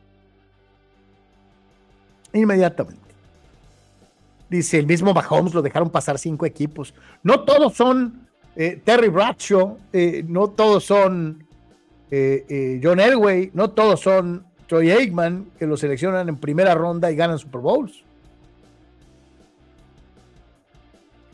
Inmediatamente. 2.31 3.08
Dice, 4.49 4.79
el 4.79 4.87
mismo 4.87 5.13
Mahomes 5.13 5.53
lo 5.53 5.61
dejaron 5.61 5.89
pasar 5.89 6.17
cinco 6.17 6.45
equipos. 6.45 6.93
No 7.21 7.41
todos 7.41 7.75
son 7.75 8.27
eh, 8.55 8.81
Terry 8.83 9.09
Bradshaw, 9.09 9.77
eh, 9.93 10.23
no 10.27 10.49
todos 10.49 10.83
son 10.85 11.45
eh, 12.09 12.79
John 12.83 12.99
Elway, 12.99 13.51
no 13.53 13.69
todos 13.69 13.99
son 13.99 14.45
Troy 14.67 14.91
Aikman, 14.91 15.51
que 15.57 15.67
lo 15.67 15.77
seleccionan 15.77 16.29
en 16.29 16.37
primera 16.37 16.73
ronda 16.73 17.11
y 17.11 17.15
ganan 17.15 17.37
Super 17.37 17.61
Bowls. 17.61 18.03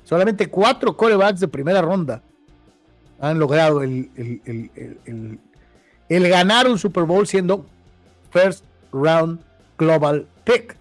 Solamente 0.04 0.48
cuatro 0.48 0.96
corebacks 0.96 1.40
de 1.40 1.48
primera 1.48 1.82
ronda 1.82 2.22
han 3.20 3.40
logrado 3.40 3.82
el, 3.82 4.12
el 6.10 6.30
ganar 6.30 6.68
un 6.68 6.78
Super 6.78 7.06
Bowl 7.06 7.26
siendo 7.26 7.66
first 8.30 8.66
round 8.92 9.40
global 9.78 10.28
pick. 10.44 10.78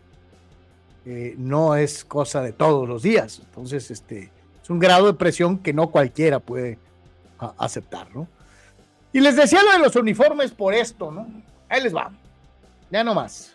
Eh, 1.06 1.34
no 1.36 1.76
es 1.76 2.04
cosa 2.04 2.40
de 2.40 2.52
todos 2.52 2.88
los 2.88 3.02
días. 3.02 3.40
Entonces, 3.44 3.90
este, 3.90 4.30
es 4.62 4.70
un 4.70 4.78
grado 4.78 5.06
de 5.06 5.14
presión 5.14 5.58
que 5.58 5.72
no 5.72 5.90
cualquiera 5.90 6.40
puede 6.40 6.78
aceptar, 7.58 8.14
¿no? 8.14 8.26
Y 9.12 9.20
les 9.20 9.36
decía 9.36 9.62
lo 9.62 9.72
de 9.72 9.78
los 9.78 9.94
uniformes 9.96 10.50
por 10.52 10.72
esto, 10.72 11.10
¿no? 11.10 11.26
Ahí 11.68 11.82
les 11.82 11.94
va. 11.94 12.10
Ya 12.90 13.04
no 13.04 13.14
más. 13.14 13.54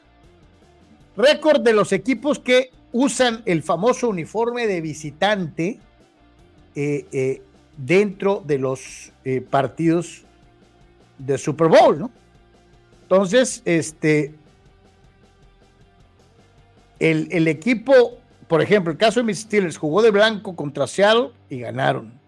Récord 1.17 1.61
de 1.61 1.73
los 1.73 1.91
equipos 1.91 2.39
que 2.39 2.71
usan 2.91 3.41
el 3.45 3.63
famoso 3.63 4.09
uniforme 4.09 4.67
de 4.67 4.81
visitante 4.81 5.79
eh, 6.75 7.07
eh, 7.11 7.41
dentro 7.77 8.43
de 8.45 8.57
los 8.59 9.11
partidos 9.49 10.23
de 11.17 11.37
Super 11.37 11.67
Bowl, 11.67 11.99
¿no? 11.99 12.11
Entonces, 13.03 13.61
este, 13.65 14.35
el, 16.99 17.27
el, 17.31 17.47
equipo, 17.47 18.19
por 18.47 18.61
ejemplo, 18.61 18.91
el 18.91 18.97
caso 18.97 19.19
de 19.19 19.25
mis 19.25 19.39
Steelers, 19.39 19.77
jugó 19.77 20.01
de 20.01 20.11
blanco 20.11 20.55
contra 20.55 20.87
Seattle 20.87 21.31
y 21.49 21.59
ganaron. 21.59 22.19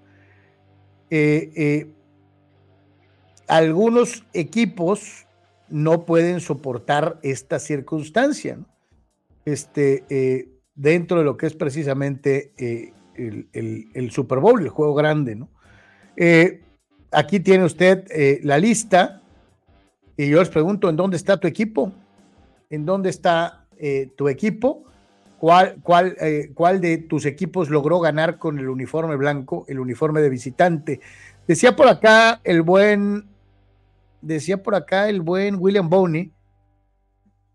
algunos 3.47 4.23
equipos 4.33 5.25
no 5.69 6.05
pueden 6.05 6.39
soportar 6.39 7.19
esta 7.23 7.59
circunstancia, 7.59 8.57
¿no? 8.57 8.65
Este, 9.43 10.51
dentro 10.75 11.17
de 11.17 11.23
lo 11.23 11.37
que 11.37 11.47
es 11.47 11.55
precisamente 11.55 12.53
el, 13.15 14.11
Super 14.11 14.39
Bowl, 14.39 14.61
el 14.61 14.69
juego 14.69 14.93
grande, 14.93 15.35
¿no? 15.35 15.49
Eh, 16.15 16.61
aquí 17.11 17.39
tiene 17.39 17.63
usted 17.63 18.05
eh, 18.11 18.39
la 18.43 18.57
lista 18.57 19.21
y 20.17 20.29
yo 20.29 20.39
les 20.39 20.49
pregunto, 20.49 20.89
¿en 20.89 20.95
dónde 20.95 21.17
está 21.17 21.39
tu 21.39 21.47
equipo? 21.47 21.93
¿En 22.69 22.85
dónde 22.85 23.09
está 23.09 23.60
eh, 23.81 24.09
tu 24.15 24.29
equipo? 24.29 24.85
¿Cuál, 25.39 25.77
cuál, 25.81 26.15
¿Cuál 26.53 26.79
de 26.81 26.99
tus 26.99 27.25
equipos 27.25 27.71
logró 27.71 27.99
ganar 27.99 28.37
con 28.37 28.59
el 28.59 28.69
uniforme 28.69 29.15
blanco, 29.15 29.65
el 29.67 29.79
uniforme 29.79 30.21
de 30.21 30.29
visitante? 30.29 31.01
Decía 31.47 31.75
por 31.75 31.87
acá 31.87 32.39
el 32.43 32.61
buen, 32.61 33.25
decía 34.21 34.61
por 34.61 34.75
acá 34.75 35.09
el 35.09 35.21
buen 35.21 35.55
William 35.59 35.89
Boney, 35.89 36.31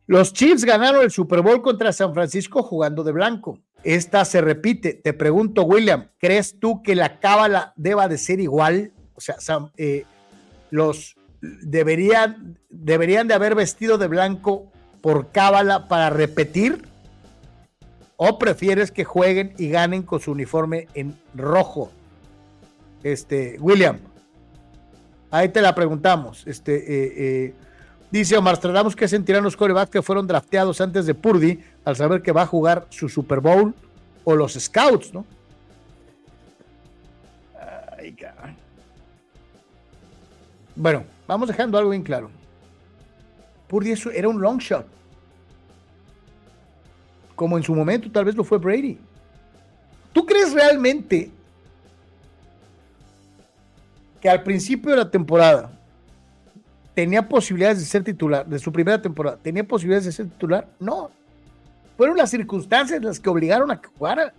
los 0.07 0.33
Chiefs 0.33 0.65
ganaron 0.65 1.03
el 1.03 1.11
Super 1.11 1.43
Bowl 1.43 1.63
contra 1.63 1.93
San 1.93 2.15
Francisco 2.15 2.63
jugando 2.63 3.03
de 3.03 3.13
blanco. 3.13 3.61
Esta 3.83 4.25
se 4.25 4.41
repite. 4.41 4.95
Te 4.95 5.13
pregunto, 5.13 5.63
William, 5.65 6.09
¿crees 6.19 6.59
tú 6.61 6.83
que 6.83 6.95
la 6.95 7.19
cábala 7.19 7.73
deba 7.77 8.09
de 8.09 8.19
ser 8.19 8.41
igual? 8.41 8.93
O 9.15 9.21
sea, 9.21 9.37
eh, 9.77 10.05
los 10.71 11.17
deberían, 11.41 12.59
deberían 12.69 13.27
de 13.29 13.35
haber 13.35 13.55
vestido 13.55 13.99
de 13.99 14.07
blanco 14.07 14.73
por 15.07 15.29
cábala 15.29 15.87
para 15.87 16.11
repetir. 16.11 16.83
¿O 18.17 18.41
prefieres 18.41 18.91
que 18.91 19.05
jueguen 19.05 19.55
y 19.57 19.69
ganen 19.69 20.03
con 20.03 20.19
su 20.19 20.33
uniforme 20.33 20.89
en 20.95 21.17
rojo? 21.33 21.93
Este, 23.05 23.57
William, 23.61 24.01
ahí 25.31 25.49
te 25.51 25.63
la 25.63 25.77
preguntamos. 25.77 26.45
Este, 26.49 26.75
eh, 26.75 27.13
eh, 27.17 27.55
Dice 28.11 28.37
Omar 28.37 28.57
Stradamus 28.57 28.97
que 28.97 29.07
sentirán 29.07 29.45
los 29.45 29.57
corebacks 29.57 29.93
que 29.93 30.03
fueron 30.03 30.27
drafteados 30.27 30.81
antes 30.81 31.07
de 31.07 31.15
Purdy 31.15 31.63
al 31.85 31.95
saber 31.95 32.21
que 32.21 32.33
va 32.33 32.43
a 32.43 32.47
jugar 32.47 32.89
su 32.91 33.09
Super 33.09 33.39
Bowl 33.39 33.77
o 34.25 34.35
los 34.35 34.55
Scouts, 34.55 35.15
¿no? 35.15 35.25
Ay, 37.97 38.17
Bueno, 40.75 41.05
vamos 41.29 41.47
dejando 41.47 41.79
algo 41.79 41.91
bien 41.91 42.03
claro. 42.03 42.29
Purdy 43.69 43.95
era 44.13 44.29
un 44.29 44.41
long 44.41 44.59
shot. 44.59 44.96
Como 47.37 47.57
en 47.57 47.63
su 47.63 47.75
momento 47.75 48.11
tal 48.11 48.25
vez 48.25 48.35
lo 48.35 48.43
fue 48.43 48.59
Brady. 48.59 48.99
¿Tú 50.13 50.27
crees 50.27 50.53
realmente 50.53 51.31
que 54.21 54.29
al 54.29 54.43
principio 54.43 54.91
de 54.91 54.97
la 54.97 55.11
temporada 55.11 55.71
tenía 56.95 57.29
posibilidades 57.29 57.79
de 57.79 57.85
ser 57.85 58.03
titular, 58.03 58.47
de 58.47 58.59
su 58.59 58.73
primera 58.73 59.01
temporada, 59.01 59.37
¿tenía 59.37 59.63
posibilidades 59.63 60.07
de 60.07 60.13
ser 60.13 60.27
titular? 60.31 60.67
No. 60.81 61.11
Fueron 61.99 62.17
las 62.17 62.31
circunstancias 62.31 63.03
las 63.03 63.21
que 63.21 63.29
obligaron 63.29 63.71
a 63.71 63.81
que 63.81 63.89
jugara. 63.89 64.33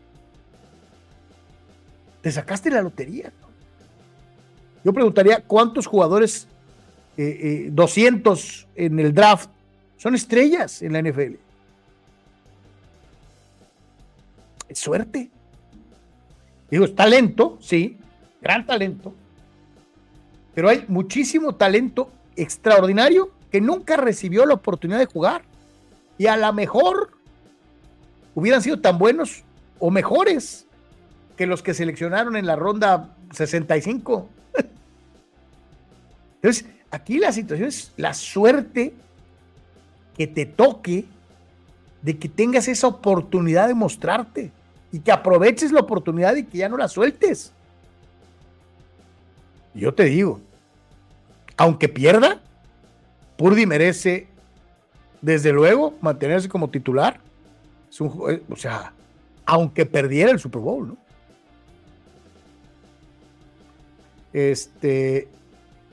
Te 2.21 2.31
sacaste 2.31 2.71
la 2.71 2.81
lotería. 2.81 3.31
Yo 4.83 4.91
preguntaría, 4.91 5.43
¿cuántos 5.45 5.85
jugadores, 5.85 6.47
200 7.15 7.19
eh, 7.19 8.67
eh, 8.75 8.85
en 8.85 8.99
el 8.99 9.13
draft, 9.13 9.49
son 9.97 10.15
estrellas 10.15 10.81
en 10.81 10.93
la 10.93 11.01
NFL? 11.01 11.35
Es 14.69 14.79
suerte. 14.79 15.29
Digo, 16.69 16.85
es 16.85 16.95
talento, 16.95 17.57
sí, 17.61 17.97
gran 18.41 18.65
talento. 18.65 19.13
Pero 20.53 20.69
hay 20.69 20.85
muchísimo 20.87 21.55
talento 21.55 22.11
extraordinario 22.35 23.31
que 23.51 23.61
nunca 23.61 23.95
recibió 23.97 24.45
la 24.45 24.55
oportunidad 24.55 24.99
de 24.99 25.05
jugar. 25.05 25.43
Y 26.17 26.27
a 26.27 26.35
lo 26.35 26.51
mejor 26.51 27.11
hubieran 28.35 28.61
sido 28.61 28.79
tan 28.79 28.97
buenos 28.97 29.43
o 29.79 29.91
mejores 29.91 30.67
que 31.35 31.45
los 31.45 31.61
que 31.61 31.73
seleccionaron 31.73 32.35
en 32.35 32.45
la 32.45 32.55
ronda 32.55 33.15
65. 33.31 34.27
Entonces, 36.35 36.65
aquí 36.91 37.19
la 37.19 37.31
situación 37.31 37.69
es 37.69 37.93
la 37.95 38.13
suerte 38.13 38.93
que 40.17 40.27
te 40.27 40.45
toque 40.45 41.05
de 42.01 42.17
que 42.17 42.27
tengas 42.27 42.67
esa 42.67 42.87
oportunidad 42.87 43.67
de 43.67 43.75
mostrarte 43.75 44.51
y 44.91 44.99
que 44.99 45.11
aproveches 45.11 45.71
la 45.71 45.81
oportunidad 45.81 46.35
y 46.35 46.43
que 46.43 46.59
ya 46.59 46.69
no 46.69 46.77
la 46.77 46.87
sueltes. 46.87 47.51
Yo 49.73 49.93
te 49.93 50.05
digo, 50.05 50.39
aunque 51.55 51.89
pierda, 51.89 52.39
Purdy 53.37 53.65
merece, 53.65 54.27
desde 55.21 55.51
luego, 55.51 55.93
mantenerse 56.01 56.49
como 56.49 56.69
titular. 56.69 57.19
Eh, 58.29 58.43
o 58.49 58.55
sea, 58.55 58.93
aunque 59.45 59.85
perdiera 59.85 60.31
el 60.31 60.39
Super 60.39 60.61
Bowl, 60.61 60.89
¿no? 60.89 60.97
Este 64.33 65.27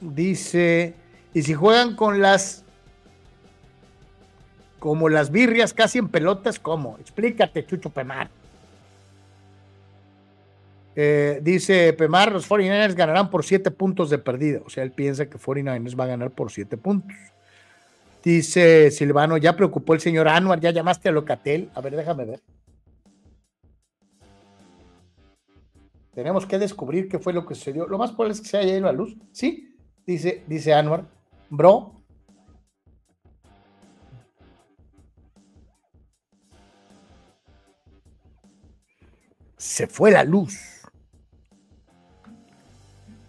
dice, 0.01 0.95
y 1.33 1.43
si 1.43 1.55
juegan 1.55 1.97
con 1.97 2.21
las 2.21 2.65
como 4.79 5.09
las 5.09 5.31
birrias 5.31 5.73
casi 5.73 5.99
en 5.99 6.09
pelotas, 6.09 6.59
¿cómo? 6.59 6.99
Explícate, 7.01 7.65
Chucho 7.65 7.89
Pemar. 7.89 8.29
Eh, 10.97 11.41
dice 11.43 11.93
Pemar, 11.93 12.33
los 12.33 12.49
49ers 12.49 12.95
ganarán 12.95 13.31
por 13.31 13.45
7 13.45 13.71
puntos 13.71 14.11
de 14.11 14.19
perdida. 14.19 14.61
O 14.65 14.71
sea, 14.71 14.85
él 14.85 14.93
piensa 14.93 15.27
que 15.27 15.39
49ers 15.39 15.99
va 15.99 16.05
a 16.05 16.09
ganar 16.09 16.31
por 16.31 16.53
7 16.53 16.77
puntos. 16.77 17.17
Dice 18.23 18.91
Silvano, 18.91 19.37
ya 19.37 19.55
preocupó 19.57 19.93
el 19.95 20.01
señor 20.01 20.29
Anuar, 20.29 20.61
ya 20.61 20.71
llamaste 20.71 21.09
a 21.09 21.13
Locatel. 21.13 21.71
A 21.75 21.81
ver, 21.81 21.97
déjame 21.97 22.25
ver. 22.25 22.41
Tenemos 26.15 26.47
que 26.47 26.59
descubrir 26.59 27.09
qué 27.09 27.19
fue 27.19 27.33
lo 27.33 27.45
que 27.45 27.57
sucedió. 27.57 27.89
Lo 27.89 27.99
más 27.99 28.13
probable 28.13 28.35
es 28.35 28.41
que 28.41 28.49
se 28.49 28.57
haya 28.57 28.79
ido 28.79 28.89
a 28.89 28.93
luz. 28.93 29.17
Sí, 29.33 29.77
dice, 30.07 30.45
dice 30.47 30.73
Anuar. 30.73 31.05
Bro. 31.51 32.01
Se 39.57 39.87
fue 39.87 40.13
la 40.13 40.23
luz 40.23 40.74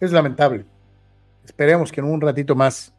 es 0.06 0.12
lamentable. 0.12 0.66
Esperemos 1.44 1.92
que 1.92 2.02
en 2.02 2.08
un 2.08 2.22
ratito 2.22 2.56
más 2.56 2.94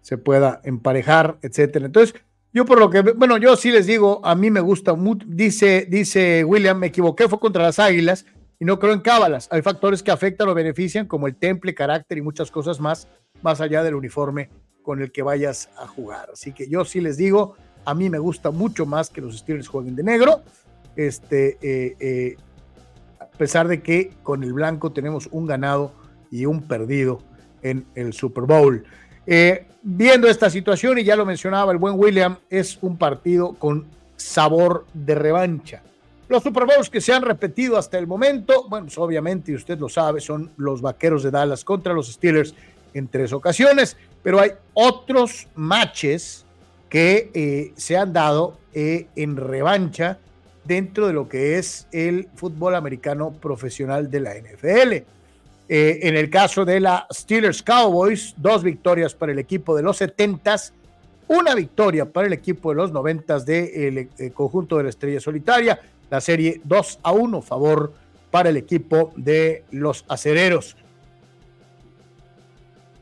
se 0.00 0.16
pueda 0.18 0.60
emparejar, 0.64 1.38
etcétera. 1.42 1.86
Entonces, 1.86 2.14
yo 2.52 2.64
por 2.64 2.78
lo 2.78 2.90
que, 2.90 3.02
bueno, 3.02 3.36
yo 3.36 3.54
sí 3.56 3.70
les 3.70 3.86
digo, 3.86 4.20
a 4.24 4.34
mí 4.34 4.50
me 4.50 4.60
gusta 4.60 4.94
mucho, 4.94 5.26
dice, 5.28 5.86
dice 5.88 6.44
William, 6.44 6.78
me 6.78 6.88
equivoqué, 6.88 7.28
fue 7.28 7.38
contra 7.38 7.62
las 7.62 7.78
águilas 7.78 8.26
y 8.58 8.64
no 8.64 8.78
creo 8.78 8.92
en 8.92 9.00
cábalas. 9.00 9.48
Hay 9.52 9.62
factores 9.62 10.02
que 10.02 10.10
afectan 10.10 10.48
o 10.48 10.54
benefician, 10.54 11.06
como 11.06 11.26
el 11.26 11.36
temple, 11.36 11.74
carácter 11.74 12.18
y 12.18 12.22
muchas 12.22 12.50
cosas 12.50 12.80
más, 12.80 13.08
más 13.42 13.60
allá 13.60 13.82
del 13.82 13.94
uniforme 13.94 14.50
con 14.82 15.00
el 15.00 15.12
que 15.12 15.22
vayas 15.22 15.70
a 15.78 15.86
jugar. 15.86 16.30
Así 16.32 16.52
que 16.52 16.68
yo 16.68 16.84
sí 16.84 17.00
les 17.00 17.16
digo, 17.16 17.54
a 17.84 17.94
mí 17.94 18.10
me 18.10 18.18
gusta 18.18 18.50
mucho 18.50 18.86
más 18.86 19.10
que 19.10 19.20
los 19.20 19.38
Steelers 19.38 19.68
jueguen 19.68 19.94
de 19.94 20.02
negro. 20.02 20.42
Este, 20.96 21.56
eh, 21.62 21.96
eh, 22.00 22.36
a 23.20 23.26
pesar 23.26 23.68
de 23.68 23.80
que 23.80 24.12
con 24.22 24.42
el 24.42 24.52
blanco 24.52 24.92
tenemos 24.92 25.28
un 25.30 25.46
ganado 25.46 25.92
y 26.30 26.46
un 26.46 26.62
perdido 26.62 27.20
en 27.62 27.84
el 27.94 28.12
Super 28.12 28.44
Bowl. 28.44 28.84
Eh, 29.26 29.66
viendo 29.82 30.28
esta 30.28 30.50
situación, 30.50 30.98
y 30.98 31.04
ya 31.04 31.16
lo 31.16 31.26
mencionaba 31.26 31.72
el 31.72 31.78
buen 31.78 31.98
William, 31.98 32.38
es 32.48 32.78
un 32.82 32.96
partido 32.96 33.54
con 33.54 33.86
sabor 34.16 34.86
de 34.92 35.14
revancha. 35.14 35.82
Los 36.28 36.42
Super 36.42 36.64
Bowls 36.64 36.88
que 36.90 37.00
se 37.00 37.12
han 37.12 37.22
repetido 37.22 37.76
hasta 37.76 37.98
el 37.98 38.06
momento, 38.06 38.68
bueno, 38.68 38.86
pues 38.86 38.98
obviamente, 38.98 39.50
y 39.50 39.56
usted 39.56 39.78
lo 39.78 39.88
sabe, 39.88 40.20
son 40.20 40.50
los 40.56 40.80
Vaqueros 40.80 41.24
de 41.24 41.30
Dallas 41.30 41.64
contra 41.64 41.92
los 41.92 42.12
Steelers 42.12 42.54
en 42.94 43.08
tres 43.08 43.32
ocasiones, 43.32 43.96
pero 44.22 44.40
hay 44.40 44.52
otros 44.74 45.48
matches 45.54 46.44
que 46.88 47.30
eh, 47.34 47.72
se 47.76 47.96
han 47.96 48.12
dado 48.12 48.58
eh, 48.74 49.08
en 49.16 49.36
revancha 49.36 50.18
dentro 50.64 51.06
de 51.06 51.12
lo 51.12 51.28
que 51.28 51.58
es 51.58 51.88
el 51.90 52.28
fútbol 52.34 52.74
americano 52.74 53.32
profesional 53.32 54.10
de 54.10 54.20
la 54.20 54.34
NFL. 54.34 55.04
Eh, 55.72 56.08
en 56.08 56.16
el 56.16 56.28
caso 56.28 56.64
de 56.64 56.80
la 56.80 57.06
Steelers 57.12 57.62
Cowboys, 57.62 58.34
dos 58.36 58.64
victorias 58.64 59.14
para 59.14 59.30
el 59.30 59.38
equipo 59.38 59.76
de 59.76 59.84
los 59.84 60.00
70s, 60.00 60.72
una 61.28 61.54
victoria 61.54 62.06
para 62.06 62.26
el 62.26 62.32
equipo 62.32 62.70
de 62.70 62.74
los 62.74 62.92
90s 62.92 63.44
del 63.44 64.08
de 64.16 64.32
conjunto 64.32 64.78
de 64.78 64.82
la 64.82 64.88
Estrella 64.88 65.20
Solitaria. 65.20 65.80
La 66.10 66.20
serie 66.20 66.60
2 66.64 66.98
a 67.04 67.12
1 67.12 67.42
favor 67.42 67.92
para 68.32 68.48
el 68.48 68.56
equipo 68.56 69.12
de 69.14 69.62
los 69.70 70.04
acereros. 70.08 70.76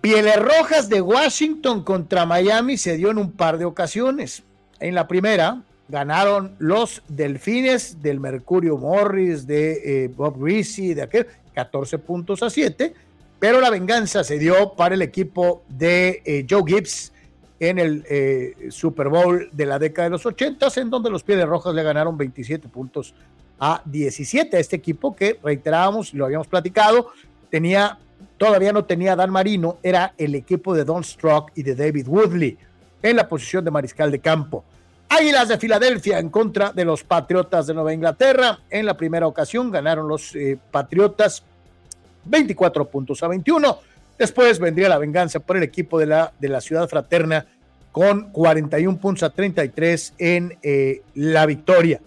Pieles 0.02 0.36
Rojas 0.36 0.90
de 0.90 1.00
Washington 1.00 1.82
contra 1.82 2.26
Miami 2.26 2.76
se 2.76 2.98
dio 2.98 3.10
en 3.10 3.16
un 3.16 3.32
par 3.32 3.56
de 3.56 3.64
ocasiones. 3.64 4.42
En 4.78 4.94
la 4.94 5.08
primera 5.08 5.62
ganaron 5.88 6.54
los 6.58 7.02
Delfines 7.08 8.02
del 8.02 8.20
Mercurio 8.20 8.76
Morris, 8.76 9.46
de 9.46 10.04
eh, 10.04 10.08
Bob 10.08 10.38
Greasy, 10.38 10.92
de 10.92 11.02
aquel, 11.02 11.26
14 11.58 11.98
puntos 11.98 12.40
a 12.44 12.50
7, 12.50 12.94
pero 13.40 13.60
la 13.60 13.68
venganza 13.68 14.22
se 14.22 14.38
dio 14.38 14.74
para 14.74 14.94
el 14.94 15.02
equipo 15.02 15.64
de 15.68 16.22
eh, 16.24 16.46
Joe 16.48 16.62
Gibbs 16.64 17.12
en 17.58 17.80
el 17.80 18.04
eh, 18.08 18.68
Super 18.70 19.08
Bowl 19.08 19.48
de 19.50 19.66
la 19.66 19.80
década 19.80 20.04
de 20.04 20.10
los 20.10 20.24
80, 20.24 20.68
en 20.76 20.88
donde 20.88 21.10
los 21.10 21.24
Pieles 21.24 21.46
Rojas 21.46 21.74
le 21.74 21.82
ganaron 21.82 22.16
27 22.16 22.68
puntos 22.68 23.12
a 23.58 23.82
17 23.84 24.56
a 24.56 24.60
este 24.60 24.76
equipo 24.76 25.16
que, 25.16 25.40
reiterábamos, 25.42 26.14
lo 26.14 26.26
habíamos 26.26 26.46
platicado, 26.46 27.10
tenía, 27.50 27.98
todavía 28.36 28.72
no 28.72 28.84
tenía 28.84 29.16
Dan 29.16 29.30
Marino, 29.30 29.78
era 29.82 30.14
el 30.16 30.36
equipo 30.36 30.76
de 30.76 30.84
Don 30.84 31.02
Strock 31.02 31.50
y 31.56 31.64
de 31.64 31.74
David 31.74 32.06
Woodley 32.06 32.56
en 33.02 33.16
la 33.16 33.28
posición 33.28 33.64
de 33.64 33.72
mariscal 33.72 34.12
de 34.12 34.20
campo. 34.20 34.62
Águilas 35.08 35.48
de 35.48 35.58
Filadelfia 35.58 36.20
en 36.20 36.28
contra 36.28 36.70
de 36.70 36.84
los 36.84 37.02
Patriotas 37.02 37.66
de 37.66 37.74
Nueva 37.74 37.94
Inglaterra. 37.94 38.60
En 38.68 38.84
la 38.84 38.96
primera 38.96 39.26
ocasión 39.26 39.70
ganaron 39.70 40.06
los 40.06 40.36
eh, 40.36 40.58
Patriotas 40.70 41.42
24 42.24 42.88
puntos 42.88 43.22
a 43.22 43.28
21. 43.28 43.78
Después 44.18 44.58
vendría 44.58 44.88
la 44.88 44.98
venganza 44.98 45.40
por 45.40 45.56
el 45.56 45.62
equipo 45.62 45.98
de 45.98 46.06
la, 46.06 46.32
de 46.38 46.48
la 46.48 46.60
ciudad 46.60 46.88
fraterna 46.88 47.46
con 47.92 48.30
41 48.30 48.98
puntos 48.98 49.22
a 49.22 49.30
33 49.30 50.14
en 50.18 50.58
eh, 50.62 51.02
la 51.14 51.46
victoria. 51.46 52.00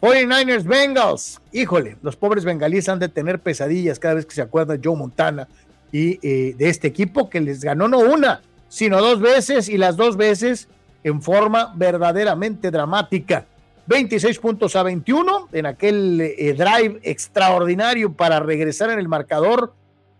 49ers 0.00 0.64
Bengals. 0.64 1.40
Híjole, 1.52 1.96
los 2.02 2.16
pobres 2.16 2.44
bengalíes 2.44 2.88
han 2.88 2.98
de 2.98 3.08
tener 3.08 3.40
pesadillas 3.40 3.98
cada 3.98 4.14
vez 4.14 4.26
que 4.26 4.34
se 4.34 4.42
acuerdan 4.42 4.80
de 4.80 4.88
Joe 4.88 4.96
Montana 4.96 5.48
y 5.90 6.18
eh, 6.22 6.54
de 6.56 6.68
este 6.68 6.88
equipo 6.88 7.28
que 7.28 7.40
les 7.40 7.62
ganó 7.64 7.88
no 7.88 7.98
una, 7.98 8.42
sino 8.68 9.00
dos 9.00 9.20
veces 9.20 9.68
y 9.68 9.76
las 9.76 9.96
dos 9.96 10.16
veces 10.16 10.68
en 11.02 11.22
forma 11.22 11.72
verdaderamente 11.74 12.70
dramática. 12.70 13.46
26 13.88 14.38
puntos 14.38 14.76
a 14.76 14.82
21 14.82 15.48
en 15.50 15.64
aquel 15.64 16.20
eh, 16.20 16.52
drive 16.52 17.00
extraordinario 17.02 18.12
para 18.12 18.38
regresar 18.38 18.90
en 18.90 18.98
el 18.98 19.08
marcador 19.08 19.72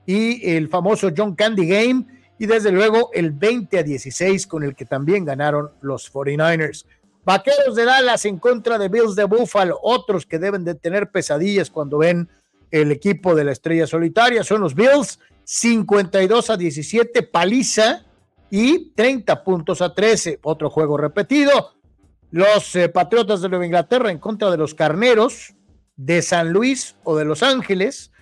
y 0.07 0.55
el 0.57 0.69
famoso 0.69 1.11
John 1.15 1.35
Candy 1.35 1.69
Game 1.69 2.07
y 2.39 2.47
desde 2.47 2.73
luego 2.73 3.11
el 3.13 3.31
20 3.33 3.79
a 3.79 3.83
16 3.83 4.47
con 4.47 4.65
el 4.65 4.75
que 4.75 4.87
también 4.87 5.27
ganaron 5.27 5.71
los 5.83 6.11
49ers. 6.11 6.87
Vaqueros 7.27 7.77
de 7.77 7.85
Dallas 7.85 8.25
en 8.25 8.39
contra 8.39 8.79
de 8.79 8.89
Bills 8.89 9.15
de 9.15 9.25
Buffalo, 9.25 9.79
otros 9.83 10.25
que 10.25 10.39
deben 10.39 10.65
de 10.65 10.75
tener 10.75 11.11
pesadillas 11.11 11.71
cuando 11.71 11.99
ven 11.99 12.27
el 12.71 12.91
equipo 12.91 13.35
de 13.35 13.45
la 13.45 13.53
estrella 13.53 13.87
solitaria 13.87 14.45
son 14.45 14.63
los 14.63 14.75
Bills, 14.75 15.21
52 15.45 16.49
a 16.49 16.57
17, 16.57 17.23
paliza 17.25 18.07
y 18.51 18.93
30 18.93 19.45
puntos 19.45 19.83
a 19.83 19.95
13. 19.95 20.39
Otro 20.43 20.71
juego 20.71 20.97
repetido. 20.97 21.78
Los 22.31 22.77
eh, 22.77 22.89
Patriotas 22.89 23.41
de 23.41 23.49
Nueva 23.49 23.65
Inglaterra 23.65 24.11
en 24.11 24.19
contra 24.19 24.51
de 24.51 24.59
los 24.59 24.75
Carneros 24.75 25.55
de 25.97 26.21
San 26.21 26.53
Luis 26.53 26.97
o 27.05 27.17
de 27.17 27.25
Los 27.25 27.43
Ángeles. 27.43 28.13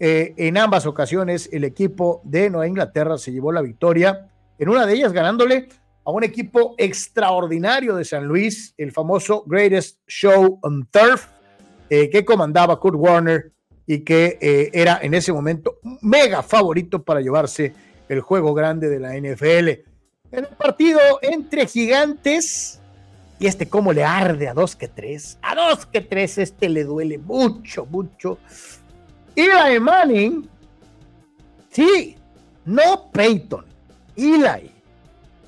Eh, 0.00 0.34
en 0.36 0.58
ambas 0.58 0.84
ocasiones 0.84 1.48
el 1.52 1.64
equipo 1.64 2.20
de 2.24 2.50
Nueva 2.50 2.66
Inglaterra 2.66 3.16
se 3.18 3.32
llevó 3.32 3.52
la 3.52 3.62
victoria, 3.62 4.28
en 4.58 4.68
una 4.68 4.84
de 4.84 4.94
ellas 4.94 5.12
ganándole 5.12 5.68
a 6.04 6.10
un 6.10 6.24
equipo 6.24 6.74
extraordinario 6.76 7.94
de 7.94 8.04
San 8.04 8.26
Luis, 8.26 8.74
el 8.76 8.92
famoso 8.92 9.44
Greatest 9.46 10.00
Show 10.06 10.58
on 10.62 10.86
Turf, 10.90 11.26
eh, 11.88 12.10
que 12.10 12.24
comandaba 12.24 12.78
Kurt 12.78 12.96
Warner 12.96 13.52
y 13.86 14.00
que 14.00 14.70
era 14.72 14.98
en 15.00 15.14
ese 15.14 15.32
momento 15.32 15.78
mega 16.02 16.42
favorito 16.42 17.04
para 17.04 17.20
llevarse 17.20 17.72
el 18.08 18.20
juego 18.20 18.52
grande 18.52 18.88
de 18.88 18.98
la 18.98 19.16
NFL. 19.16 19.68
En 20.32 20.44
el 20.44 20.48
partido 20.58 20.98
entre 21.22 21.66
gigantes, 21.66 22.80
y 23.38 23.46
este 23.46 23.68
cómo 23.68 23.92
le 23.92 24.04
arde 24.04 24.48
a 24.48 24.54
dos 24.54 24.76
que 24.76 24.88
tres, 24.88 25.38
a 25.42 25.54
dos 25.54 25.86
que 25.86 26.00
tres, 26.00 26.38
este 26.38 26.68
le 26.68 26.84
duele 26.84 27.18
mucho, 27.18 27.86
mucho. 27.86 28.38
Eli 29.34 29.78
Manning, 29.78 30.48
sí, 31.70 32.16
no 32.64 33.10
Peyton, 33.12 33.64
Eli, 34.16 34.72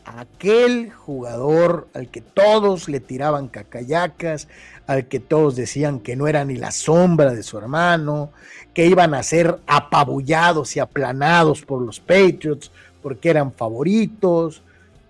aquel 0.05 0.93
jugador 0.93 1.89
al 1.94 2.09
que 2.09 2.20
todos 2.20 2.89
le 2.89 3.01
tiraban 3.01 3.48
cacayacas, 3.48 4.48
al 4.86 5.09
que 5.09 5.20
todos 5.20 5.56
decían 5.56 6.01
que 6.01 6.16
no 6.16 6.28
era 6.28 6.44
ni 6.44 6.56
la 6.56 6.70
sombra 6.70 7.32
de 7.35 7.43
su 7.43 7.59
hermano, 7.59 8.31
que 8.74 8.86
iban 8.86 9.15
a 9.15 9.23
ser 9.23 9.59
apabullados 9.66 10.77
y 10.77 10.81
aplanados 10.81 11.62
por 11.62 11.82
los 11.82 12.01
Patriots 12.01 12.70
porque 13.02 13.31
eran 13.31 13.52
favoritos, 13.52 14.62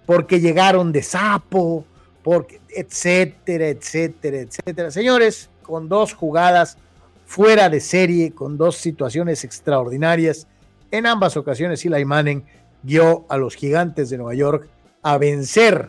porque 0.07 0.41
llegaron 0.41 0.93
de 0.93 1.03
sapo, 1.03 1.85
porque 2.29 2.61
etcétera, 2.69 3.69
etcétera, 3.69 4.41
etcétera. 4.41 4.91
Señores, 4.91 5.49
con 5.63 5.89
dos 5.89 6.13
jugadas 6.13 6.77
fuera 7.25 7.71
de 7.71 7.81
serie, 7.81 8.33
con 8.33 8.59
dos 8.59 8.77
situaciones 8.77 9.45
extraordinarias, 9.45 10.47
en 10.91 11.07
ambas 11.07 11.39
ocasiones 11.39 11.87
Eli 11.87 12.05
Manning 12.05 12.45
dio 12.83 13.25
a 13.31 13.39
los 13.39 13.55
gigantes 13.55 14.11
de 14.11 14.19
Nueva 14.19 14.35
York 14.35 14.69
a 15.01 15.17
vencer 15.17 15.89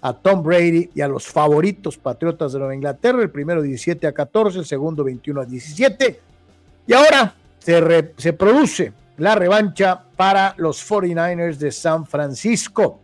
a 0.00 0.14
Tom 0.14 0.42
Brady 0.42 0.88
y 0.94 1.02
a 1.02 1.08
los 1.08 1.26
favoritos 1.26 1.98
patriotas 1.98 2.54
de 2.54 2.60
Nueva 2.60 2.74
Inglaterra, 2.74 3.20
el 3.20 3.30
primero 3.30 3.60
17 3.60 4.06
a 4.06 4.12
14, 4.12 4.60
el 4.60 4.64
segundo 4.64 5.04
21 5.04 5.42
a 5.42 5.44
17 5.44 6.18
y 6.86 6.94
ahora 6.94 7.34
se, 7.58 8.32
produce 8.32 8.94
la 9.18 9.34
revancha 9.34 10.02
para 10.16 10.54
los 10.56 10.82
49ers 10.90 11.56
de 11.58 11.70
San 11.70 12.06
Francisco. 12.06 13.03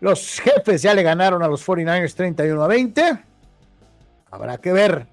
Los 0.00 0.40
jefes 0.40 0.82
ya 0.82 0.94
le 0.94 1.02
ganaron 1.02 1.42
a 1.42 1.48
los 1.48 1.66
49ers 1.66 2.14
31 2.14 2.62
a 2.62 2.68
20. 2.68 3.18
Habrá 4.30 4.58
que 4.58 4.72
ver 4.72 5.06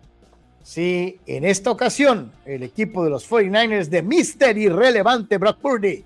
si 0.61 1.19
en 1.25 1.45
esta 1.45 1.71
ocasión 1.71 2.31
el 2.45 2.63
equipo 2.63 3.03
de 3.03 3.09
los 3.09 3.29
49ers 3.29 3.87
de 3.87 4.01
Mister 4.01 4.57
Irrelevante 4.57 5.37
Brock 5.37 5.59
Purdy 5.59 6.03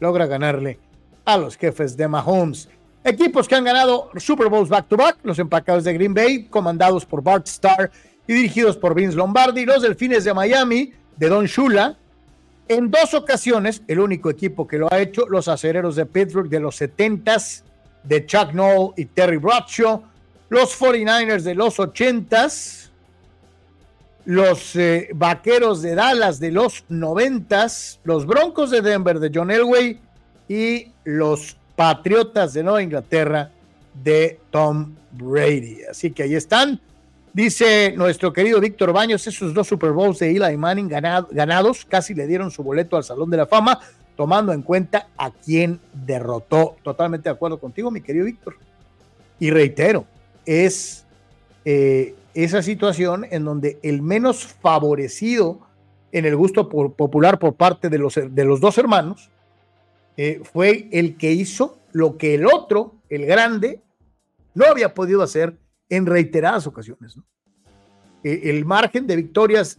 logra 0.00 0.26
ganarle 0.26 0.78
a 1.24 1.36
los 1.36 1.56
jefes 1.56 1.96
de 1.96 2.08
Mahomes. 2.08 2.68
Equipos 3.02 3.46
que 3.46 3.54
han 3.54 3.64
ganado 3.64 4.10
Super 4.16 4.48
Bowls 4.48 4.68
back 4.68 4.88
to 4.88 4.96
back, 4.96 5.18
los 5.22 5.38
empacados 5.38 5.84
de 5.84 5.92
Green 5.92 6.14
Bay, 6.14 6.44
comandados 6.46 7.06
por 7.06 7.22
Bart 7.22 7.46
Starr 7.46 7.90
y 8.26 8.34
dirigidos 8.34 8.76
por 8.76 8.94
Vince 8.94 9.16
Lombardi, 9.16 9.64
los 9.64 9.82
Delfines 9.82 10.24
de 10.24 10.34
Miami, 10.34 10.92
de 11.16 11.28
Don 11.28 11.46
Shula. 11.46 11.96
En 12.68 12.90
dos 12.90 13.14
ocasiones, 13.14 13.82
el 13.86 14.00
único 14.00 14.28
equipo 14.28 14.66
que 14.66 14.78
lo 14.78 14.92
ha 14.92 14.98
hecho, 14.98 15.26
los 15.28 15.46
acereros 15.46 15.94
de 15.94 16.06
Pittsburgh 16.06 16.48
de 16.48 16.58
los 16.58 16.80
70s, 16.80 17.62
de 18.06 18.26
Chuck 18.26 18.52
Noll 18.52 18.92
y 18.96 19.06
Terry 19.06 19.36
Bradshaw, 19.36 20.02
los 20.48 20.78
49ers 20.78 21.42
de 21.42 21.54
los 21.54 21.78
80s, 21.78 22.90
los 24.24 24.76
eh, 24.76 25.08
Vaqueros 25.14 25.82
de 25.82 25.94
Dallas 25.94 26.40
de 26.40 26.50
los 26.50 26.84
90s, 26.88 27.98
los 28.04 28.26
Broncos 28.26 28.70
de 28.70 28.82
Denver 28.82 29.18
de 29.18 29.30
John 29.32 29.50
Elway 29.50 29.98
y 30.48 30.92
los 31.04 31.56
Patriotas 31.76 32.54
de 32.54 32.62
Nueva 32.62 32.82
Inglaterra 32.82 33.50
de 34.02 34.40
Tom 34.50 34.94
Brady. 35.12 35.82
Así 35.90 36.10
que 36.10 36.24
ahí 36.24 36.34
están 36.34 36.80
Dice 37.36 37.92
nuestro 37.94 38.32
querido 38.32 38.58
Víctor 38.62 38.94
Baños, 38.94 39.26
esos 39.26 39.52
dos 39.52 39.66
Super 39.66 39.90
Bowls 39.90 40.20
de 40.20 40.30
Eli 40.30 40.56
Manning 40.56 40.88
ganados 40.88 41.84
casi 41.84 42.14
le 42.14 42.26
dieron 42.26 42.50
su 42.50 42.62
boleto 42.62 42.96
al 42.96 43.04
Salón 43.04 43.28
de 43.28 43.36
la 43.36 43.44
Fama, 43.44 43.78
tomando 44.16 44.52
en 44.52 44.62
cuenta 44.62 45.08
a 45.16 45.30
quien 45.30 45.80
derrotó. 45.92 46.76
Totalmente 46.82 47.28
de 47.28 47.34
acuerdo 47.34 47.58
contigo, 47.58 47.90
mi 47.90 48.00
querido 48.00 48.24
Víctor. 48.24 48.56
Y 49.38 49.50
reitero, 49.50 50.06
es 50.44 51.06
eh, 51.64 52.14
esa 52.34 52.62
situación 52.62 53.26
en 53.30 53.44
donde 53.44 53.78
el 53.82 54.02
menos 54.02 54.46
favorecido 54.46 55.60
en 56.12 56.24
el 56.24 56.36
gusto 56.36 56.68
popular 56.68 57.38
por 57.38 57.54
parte 57.54 57.88
de 57.88 57.98
los, 57.98 58.14
de 58.14 58.44
los 58.44 58.60
dos 58.60 58.78
hermanos 58.78 59.30
eh, 60.16 60.40
fue 60.44 60.88
el 60.92 61.16
que 61.16 61.32
hizo 61.32 61.78
lo 61.92 62.16
que 62.16 62.34
el 62.34 62.46
otro, 62.46 62.94
el 63.08 63.26
grande, 63.26 63.82
no 64.54 64.64
había 64.66 64.94
podido 64.94 65.22
hacer 65.22 65.58
en 65.88 66.06
reiteradas 66.06 66.66
ocasiones. 66.66 67.16
E, 68.24 68.50
el 68.50 68.64
margen 68.64 69.06
de 69.06 69.16
victorias 69.16 69.78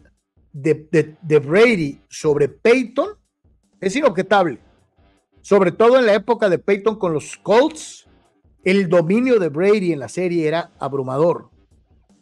de, 0.54 1.16
de, 1.22 1.40
Brady 1.40 2.02
sobre 2.10 2.48
Peyton 2.48 3.10
es 3.82 3.96
inobjetable. 3.96 4.60
Sobre 5.42 5.72
todo 5.72 5.98
en 5.98 6.06
la 6.06 6.14
época 6.14 6.50
de 6.50 6.60
Peyton 6.60 6.98
con 6.98 7.14
los 7.14 7.38
Colts, 7.38 8.08
el 8.64 8.90
dominio 8.90 9.40
de 9.40 9.50
Brady 9.50 9.94
en 9.94 10.00
la 10.00 10.10
serie 10.10 10.48
era 10.48 10.72
abrumador. 10.80 11.50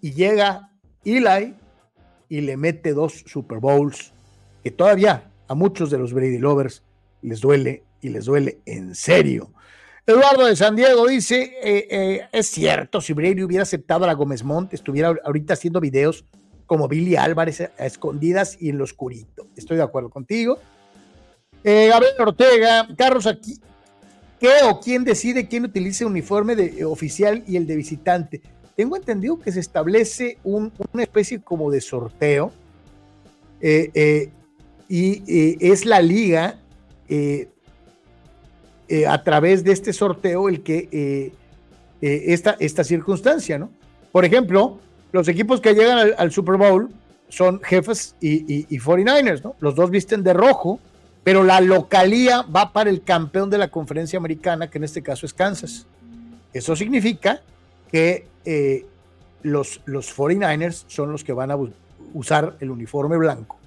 Y 0.02 0.14
llega 0.14 0.72
Eli 1.03 1.56
y 2.30 2.41
le 2.41 2.57
mete 2.57 2.94
dos 2.94 3.23
Super 3.26 3.60
Bowls 3.60 4.14
que 4.64 4.72
todavía 4.72 5.32
a 5.48 5.56
muchos 5.56 5.90
de 5.90 5.98
los 5.98 6.14
Brady 6.14 6.38
Lovers 6.38 6.84
les 7.22 7.41
duele 7.41 7.84
y 8.02 8.10
les 8.10 8.26
duele 8.26 8.60
en 8.65 8.95
serio. 8.95 9.52
Eduardo 10.07 10.45
de 10.45 10.56
San 10.56 10.76
Diego 10.76 11.07
dice, 11.07 11.56
eh, 11.64 11.88
eh, 11.90 12.22
es 12.32 12.48
cierto, 12.48 13.02
si 13.02 13.14
Brady 13.14 13.41
hubiera 13.41 13.64
aceptado 13.64 14.03
a 14.03 14.07
la 14.07 14.14
Gómez 14.14 14.44
Montt, 14.44 14.73
estuviera 14.73 15.15
ahorita 15.23 15.53
haciendo 15.53 15.80
videos 15.80 16.26
como 16.68 16.88
Billy 16.88 17.15
Álvarez 17.15 17.61
a 17.61 17.86
escondidas 17.86 18.57
y 18.60 18.69
en 18.69 18.77
lo 18.77 18.84
oscurito. 18.84 19.48
Estoy 19.56 19.77
de 19.77 19.84
acuerdo 19.84 20.10
contigo. 20.11 20.60
Eh, 21.67 21.87
Gabriel 21.89 22.13
Ortega, 22.19 22.87
Carlos, 22.95 23.27
aquí, 23.27 23.59
¿qué 24.39 24.51
o 24.69 24.79
quién 24.79 25.03
decide 25.03 25.47
quién 25.47 25.65
utiliza 25.65 26.05
el 26.05 26.11
uniforme 26.11 26.55
de, 26.55 26.85
oficial 26.85 27.43
y 27.45 27.57
el 27.57 27.67
de 27.67 27.75
visitante? 27.75 28.41
Tengo 28.77 28.95
entendido 28.95 29.39
que 29.39 29.51
se 29.51 29.59
establece 29.59 30.37
una 30.43 30.71
especie 31.03 31.41
como 31.41 31.71
de 31.71 31.81
sorteo 31.81 32.53
y 34.87 35.71
es 35.71 35.85
la 35.85 36.01
liga 36.01 36.59
eh, 38.87 39.07
a 39.07 39.23
través 39.23 39.63
de 39.63 39.71
este 39.71 39.93
sorteo 39.93 40.47
el 40.47 40.61
que 40.61 40.87
eh, 40.91 41.33
eh, 42.03 42.23
esta, 42.27 42.55
esta 42.59 42.83
circunstancia, 42.83 43.57
¿no? 43.57 43.71
Por 44.11 44.25
ejemplo, 44.25 44.77
los 45.11 45.27
equipos 45.27 45.59
que 45.59 45.73
llegan 45.73 46.13
al, 46.15 46.31
Super 46.31 46.55
Bowl 46.55 46.89
son 47.27 47.59
Jefes 47.63 48.15
y, 48.21 48.67
y, 48.69 48.79
49ers, 48.79 49.43
¿no? 49.43 49.55
Los 49.59 49.73
dos 49.73 49.89
visten 49.89 50.21
de 50.21 50.33
rojo, 50.33 50.79
pero 51.26 51.43
la 51.43 51.60
localía 51.60 52.43
va 52.43 52.72
para 52.72 52.89
el 52.89 53.02
campeón 53.02 53.49
de 53.49 53.57
la 53.57 53.69
conferencia 53.69 54.18
americana, 54.18 54.69
que 54.69 54.77
en 54.77 54.84
este 54.84 55.02
caso 55.02 55.26
es 55.26 55.34
Kansas. 55.34 55.88
Eso 56.53 56.76
significa 56.76 57.41
que 57.91 58.27
los, 59.41 59.81
los 59.85 60.15
49ers 60.15 60.85
son 60.88 61.11
los 61.11 61.23
que 61.23 61.34
van 61.34 61.49
a 61.49 61.57
usar 62.14 62.56
el 62.60 62.69
uniforme 62.69 63.18
blanco 63.18 63.57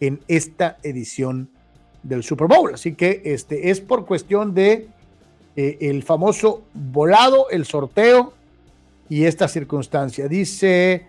en 0.00 0.20
esta 0.26 0.78
edición 0.82 1.48
del 2.02 2.24
Super 2.24 2.48
Bowl. 2.48 2.74
Así 2.74 2.94
que 2.94 3.22
este 3.24 3.70
es 3.70 3.80
por 3.80 4.04
cuestión 4.04 4.52
de 4.52 4.88
eh, 5.54 5.78
el 5.80 6.02
famoso 6.02 6.64
volado, 6.74 7.48
el 7.50 7.64
sorteo 7.64 8.32
y 9.08 9.24
esta 9.26 9.46
circunstancia. 9.46 10.26
Dice 10.26 11.06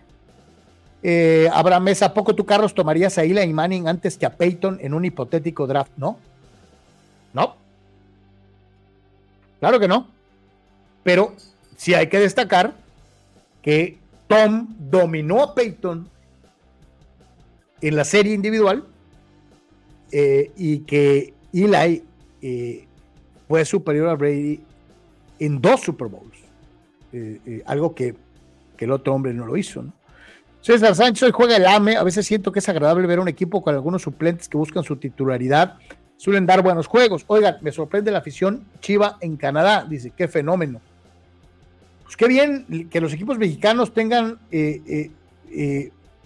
eh, 1.02 1.48
Abraham 1.52 1.84
Mesa, 1.84 2.12
¿poco 2.14 2.34
tú, 2.34 2.44
Carlos, 2.44 2.74
tomarías 2.74 3.18
a 3.18 3.24
Eli 3.24 3.52
Manning 3.52 3.88
antes 3.88 4.18
que 4.18 4.26
a 4.26 4.36
Peyton 4.36 4.78
en 4.80 4.94
un 4.94 5.04
hipotético 5.04 5.66
draft? 5.66 5.92
No. 5.96 6.18
No. 7.32 7.56
Claro 9.60 9.78
que 9.78 9.88
no. 9.88 10.08
Pero 11.02 11.34
sí 11.76 11.94
hay 11.94 12.08
que 12.08 12.18
destacar 12.18 12.74
que 13.62 13.98
Tom 14.26 14.68
dominó 14.78 15.42
a 15.42 15.54
Peyton 15.54 16.08
en 17.80 17.96
la 17.96 18.04
serie 18.04 18.34
individual 18.34 18.84
eh, 20.10 20.52
y 20.56 20.80
que 20.80 21.34
Eli 21.52 22.02
eh, 22.42 22.86
fue 23.46 23.64
superior 23.64 24.08
a 24.08 24.14
Brady 24.14 24.60
en 25.38 25.60
dos 25.60 25.80
Super 25.80 26.08
Bowls, 26.08 26.36
eh, 27.12 27.62
algo 27.66 27.94
que, 27.94 28.14
el 28.78 28.92
otro 28.92 29.12
hombre 29.12 29.34
no 29.34 29.44
lo 29.44 29.56
hizo. 29.56 29.84
César 30.60 30.94
Sánchez 30.94 31.32
juega 31.32 31.56
el 31.56 31.66
AME, 31.66 31.96
a 31.96 32.02
veces 32.02 32.26
siento 32.26 32.52
que 32.52 32.58
es 32.58 32.68
agradable 32.68 33.06
ver 33.06 33.20
un 33.20 33.28
equipo 33.28 33.62
con 33.62 33.74
algunos 33.74 34.02
suplentes 34.02 34.48
que 34.48 34.56
buscan 34.56 34.82
su 34.84 34.96
titularidad, 34.96 35.76
suelen 36.16 36.46
dar 36.46 36.62
buenos 36.62 36.86
juegos. 36.86 37.24
Oigan, 37.28 37.58
me 37.60 37.72
sorprende 37.72 38.10
la 38.10 38.18
afición 38.18 38.64
Chiva 38.80 39.18
en 39.20 39.36
Canadá, 39.36 39.86
dice, 39.88 40.12
qué 40.16 40.28
fenómeno. 40.28 40.80
Pues 42.04 42.16
qué 42.16 42.26
bien 42.26 42.88
que 42.90 43.00
los 43.00 43.12
equipos 43.12 43.38
mexicanos 43.38 43.92
tengan 43.92 44.38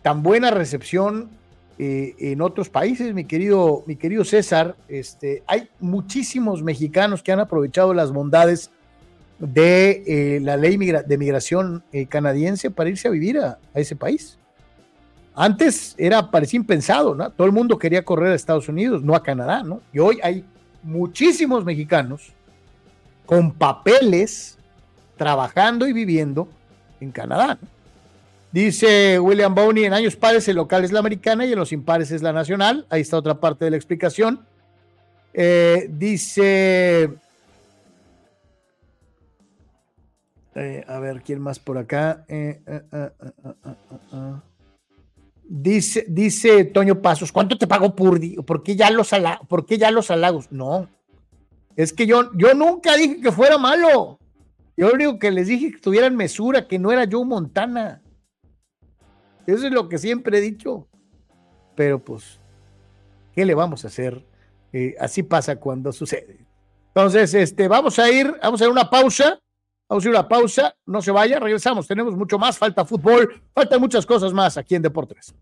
tan 0.02 0.22
buena 0.22 0.50
recepción 0.50 1.30
eh, 1.78 2.14
en 2.18 2.42
otros 2.42 2.68
países, 2.68 3.14
mi 3.14 3.24
querido, 3.24 3.82
mi 3.86 3.96
querido 3.96 4.24
César. 4.24 4.76
Este, 4.88 5.42
hay 5.46 5.68
muchísimos 5.80 6.62
mexicanos 6.62 7.22
que 7.22 7.32
han 7.32 7.40
aprovechado 7.40 7.94
las 7.94 8.12
bondades 8.12 8.70
de 9.42 10.04
eh, 10.06 10.40
la 10.40 10.56
ley 10.56 10.76
de 10.76 11.18
migración 11.18 11.82
eh, 11.92 12.06
canadiense 12.06 12.70
para 12.70 12.90
irse 12.90 13.08
a 13.08 13.10
vivir 13.10 13.40
a, 13.40 13.58
ese 13.74 13.96
país. 13.96 14.38
Antes 15.34 15.96
era, 15.98 16.30
parecía 16.30 16.58
impensado, 16.58 17.16
¿no? 17.16 17.28
Todo 17.30 17.48
el 17.48 17.52
mundo 17.52 17.76
quería 17.76 18.04
correr 18.04 18.30
a 18.30 18.34
Estados 18.36 18.68
Unidos, 18.68 19.02
no 19.02 19.16
a 19.16 19.22
Canadá, 19.22 19.64
¿no? 19.64 19.80
Y 19.92 19.98
hoy 19.98 20.20
hay 20.22 20.44
muchísimos 20.84 21.64
mexicanos 21.64 22.32
con 23.26 23.50
papeles 23.50 24.58
trabajando 25.16 25.88
y 25.88 25.92
viviendo 25.92 26.48
en 27.00 27.10
Canadá. 27.10 27.58
¿no? 27.60 27.68
Dice 28.52 29.18
William 29.18 29.54
Bowney, 29.54 29.86
en 29.86 29.92
años 29.92 30.14
pares 30.14 30.46
el 30.46 30.56
local 30.56 30.84
es 30.84 30.92
la 30.92 31.00
americana 31.00 31.46
y 31.46 31.52
en 31.52 31.58
los 31.58 31.72
impares 31.72 32.12
es 32.12 32.22
la 32.22 32.32
nacional. 32.32 32.86
Ahí 32.90 33.00
está 33.00 33.16
otra 33.16 33.40
parte 33.40 33.64
de 33.64 33.72
la 33.72 33.76
explicación. 33.76 34.40
Eh, 35.34 35.88
dice, 35.90 37.10
eh, 40.54 40.84
a 40.86 40.98
ver, 40.98 41.22
¿quién 41.22 41.40
más 41.40 41.58
por 41.58 41.78
acá? 41.78 42.24
Eh, 42.28 42.60
dice, 45.44 46.04
dice 46.08 46.64
Toño 46.64 47.00
Pasos, 47.00 47.32
¿cuánto 47.32 47.56
te 47.58 47.66
pagó 47.66 47.94
Purdi? 47.94 48.36
¿Por 48.36 48.62
qué 48.62 48.76
ya 48.76 48.90
los, 48.90 49.10
¿por 49.48 49.66
qué 49.66 49.78
ya 49.78 49.90
los 49.90 50.10
halagos? 50.10 50.50
No, 50.50 50.88
es 51.76 51.92
que 51.92 52.06
yo, 52.06 52.30
yo 52.34 52.54
nunca 52.54 52.96
dije 52.96 53.20
que 53.20 53.32
fuera 53.32 53.58
malo. 53.58 54.18
Yo 54.76 54.88
lo 54.88 54.94
único 54.94 55.18
que 55.18 55.30
les 55.30 55.48
dije 55.48 55.72
que 55.72 55.78
tuvieran 55.78 56.16
mesura, 56.16 56.66
que 56.66 56.78
no 56.78 56.92
era 56.92 57.06
Joe 57.10 57.24
Montana. 57.24 58.02
Eso 59.46 59.66
es 59.66 59.72
lo 59.72 59.88
que 59.88 59.98
siempre 59.98 60.38
he 60.38 60.40
dicho. 60.40 60.88
Pero 61.74 62.02
pues, 62.02 62.40
¿qué 63.34 63.44
le 63.44 63.54
vamos 63.54 63.84
a 63.84 63.88
hacer? 63.88 64.24
Eh, 64.72 64.94
así 64.98 65.22
pasa 65.22 65.56
cuando 65.56 65.92
sucede. 65.92 66.46
Entonces, 66.88 67.34
este, 67.34 67.68
vamos 67.68 67.98
a 67.98 68.10
ir, 68.10 68.34
vamos 68.42 68.60
a 68.60 68.64
ir 68.64 68.70
una 68.70 68.88
pausa. 68.88 69.38
Vamos 69.88 70.04
a 70.04 70.08
ir 70.08 70.16
a 70.16 70.20
una 70.20 70.28
pausa. 70.28 70.74
No 70.86 71.02
se 71.02 71.10
vaya, 71.10 71.38
regresamos. 71.38 71.86
Tenemos 71.86 72.16
mucho 72.16 72.38
más. 72.38 72.58
Falta 72.58 72.84
fútbol, 72.84 73.42
faltan 73.54 73.80
muchas 73.80 74.06
cosas 74.06 74.32
más 74.32 74.56
aquí 74.56 74.74
en 74.74 74.82
Deportes. 74.82 75.34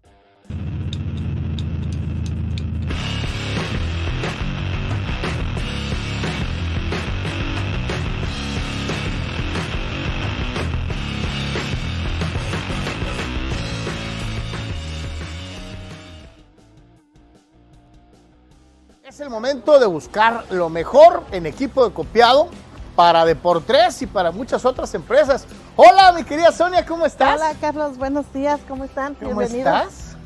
Es 19.04 19.18
el 19.18 19.28
momento 19.28 19.78
de 19.78 19.86
buscar 19.86 20.44
lo 20.50 20.68
mejor 20.68 21.24
en 21.32 21.44
equipo 21.44 21.86
de 21.86 21.92
copiado 21.92 22.48
para 23.00 23.24
Deportes 23.24 24.02
y 24.02 24.06
para 24.06 24.30
muchas 24.30 24.62
otras 24.66 24.92
empresas. 24.92 25.46
Hola, 25.74 26.12
mi 26.12 26.22
querida 26.22 26.52
Sonia, 26.52 26.84
¿cómo 26.84 27.06
estás? 27.06 27.40
Hola, 27.40 27.54
Carlos, 27.58 27.96
buenos 27.96 28.30
días, 28.34 28.60
¿cómo 28.68 28.84
están? 28.84 29.14
¿Cómo 29.14 29.40
estás? 29.40 30.16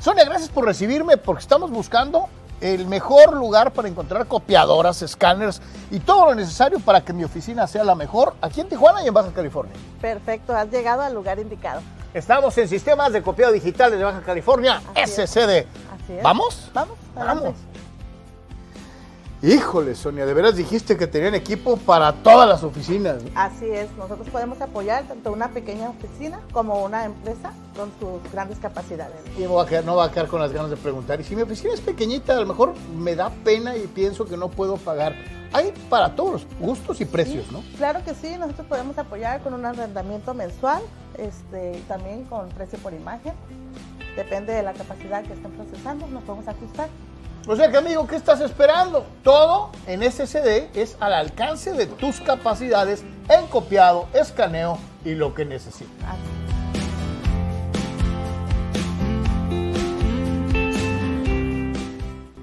Sonia, 0.00 0.24
gracias 0.24 0.48
por 0.48 0.64
recibirme 0.64 1.18
porque 1.18 1.42
estamos 1.42 1.70
buscando 1.70 2.30
el 2.62 2.86
mejor 2.86 3.34
lugar 3.34 3.74
para 3.74 3.88
encontrar 3.88 4.26
copiadoras, 4.26 5.02
escáneres 5.02 5.60
y 5.90 6.00
todo 6.00 6.24
lo 6.24 6.34
necesario 6.34 6.80
para 6.80 7.02
que 7.02 7.12
mi 7.12 7.24
oficina 7.24 7.66
sea 7.66 7.84
la 7.84 7.94
mejor 7.94 8.34
aquí 8.40 8.62
en 8.62 8.70
Tijuana 8.70 9.04
y 9.04 9.08
en 9.08 9.12
Baja 9.12 9.30
California. 9.34 9.74
Perfecto, 10.00 10.56
has 10.56 10.70
llegado 10.70 11.02
al 11.02 11.12
lugar 11.12 11.38
indicado. 11.38 11.82
Estamos 12.14 12.56
en 12.56 12.68
sistemas 12.68 13.12
de 13.12 13.22
copiado 13.22 13.52
digital 13.52 13.90
de 13.90 14.02
Baja 14.02 14.22
California, 14.22 14.80
SCD. 14.94 15.66
Así 15.92 16.14
es. 16.14 16.22
¿Vamos? 16.22 16.70
Vamos, 16.72 16.96
vamos. 17.14 17.54
Híjole, 19.44 19.94
Sonia, 19.94 20.24
de 20.24 20.32
veras 20.32 20.56
dijiste 20.56 20.96
que 20.96 21.06
tenían 21.06 21.34
equipo 21.34 21.76
para 21.76 22.14
todas 22.14 22.48
las 22.48 22.64
oficinas. 22.64 23.16
Así 23.34 23.66
es, 23.66 23.94
nosotros 23.98 24.26
podemos 24.30 24.58
apoyar 24.62 25.04
tanto 25.04 25.30
una 25.32 25.50
pequeña 25.50 25.90
oficina 25.90 26.40
como 26.50 26.82
una 26.82 27.04
empresa 27.04 27.52
con 27.76 27.92
sus 28.00 28.32
grandes 28.32 28.58
capacidades. 28.58 29.16
Y 29.36 29.42
no 29.42 29.52
va, 29.52 29.64
a 29.64 29.66
quedar, 29.66 29.84
no 29.84 29.96
va 29.96 30.06
a 30.06 30.10
quedar 30.10 30.28
con 30.28 30.40
las 30.40 30.50
ganas 30.50 30.70
de 30.70 30.78
preguntar. 30.78 31.20
Y 31.20 31.24
si 31.24 31.36
mi 31.36 31.42
oficina 31.42 31.74
es 31.74 31.82
pequeñita, 31.82 32.38
a 32.38 32.40
lo 32.40 32.46
mejor 32.46 32.72
me 32.96 33.14
da 33.16 33.28
pena 33.44 33.76
y 33.76 33.86
pienso 33.86 34.24
que 34.24 34.38
no 34.38 34.48
puedo 34.48 34.78
pagar. 34.78 35.14
Hay 35.52 35.74
para 35.90 36.16
todos 36.16 36.32
los 36.32 36.46
gustos 36.58 37.02
y 37.02 37.04
precios, 37.04 37.52
¿no? 37.52 37.62
Claro 37.76 38.02
que 38.02 38.14
sí, 38.14 38.34
nosotros 38.38 38.66
podemos 38.66 38.96
apoyar 38.96 39.42
con 39.42 39.52
un 39.52 39.66
arrendamiento 39.66 40.32
mensual, 40.32 40.80
este, 41.18 41.82
también 41.86 42.24
con 42.24 42.48
precio 42.48 42.78
por 42.78 42.94
imagen. 42.94 43.34
Depende 44.16 44.54
de 44.54 44.62
la 44.62 44.72
capacidad 44.72 45.22
que 45.22 45.34
estén 45.34 45.50
procesando, 45.50 46.06
nos 46.06 46.22
podemos 46.22 46.48
ajustar. 46.48 46.88
O 47.46 47.54
sea 47.56 47.70
que 47.70 47.76
amigo, 47.76 48.06
¿qué 48.06 48.16
estás 48.16 48.40
esperando? 48.40 49.04
Todo 49.22 49.68
en 49.86 50.00
SSD 50.00 50.70
es 50.74 50.96
al 50.98 51.12
alcance 51.12 51.74
de 51.74 51.84
tus 51.84 52.22
capacidades 52.22 53.04
en 53.28 53.46
copiado, 53.48 54.08
escaneo 54.14 54.78
y 55.04 55.14
lo 55.14 55.34
que 55.34 55.44
necesitas. 55.44 56.16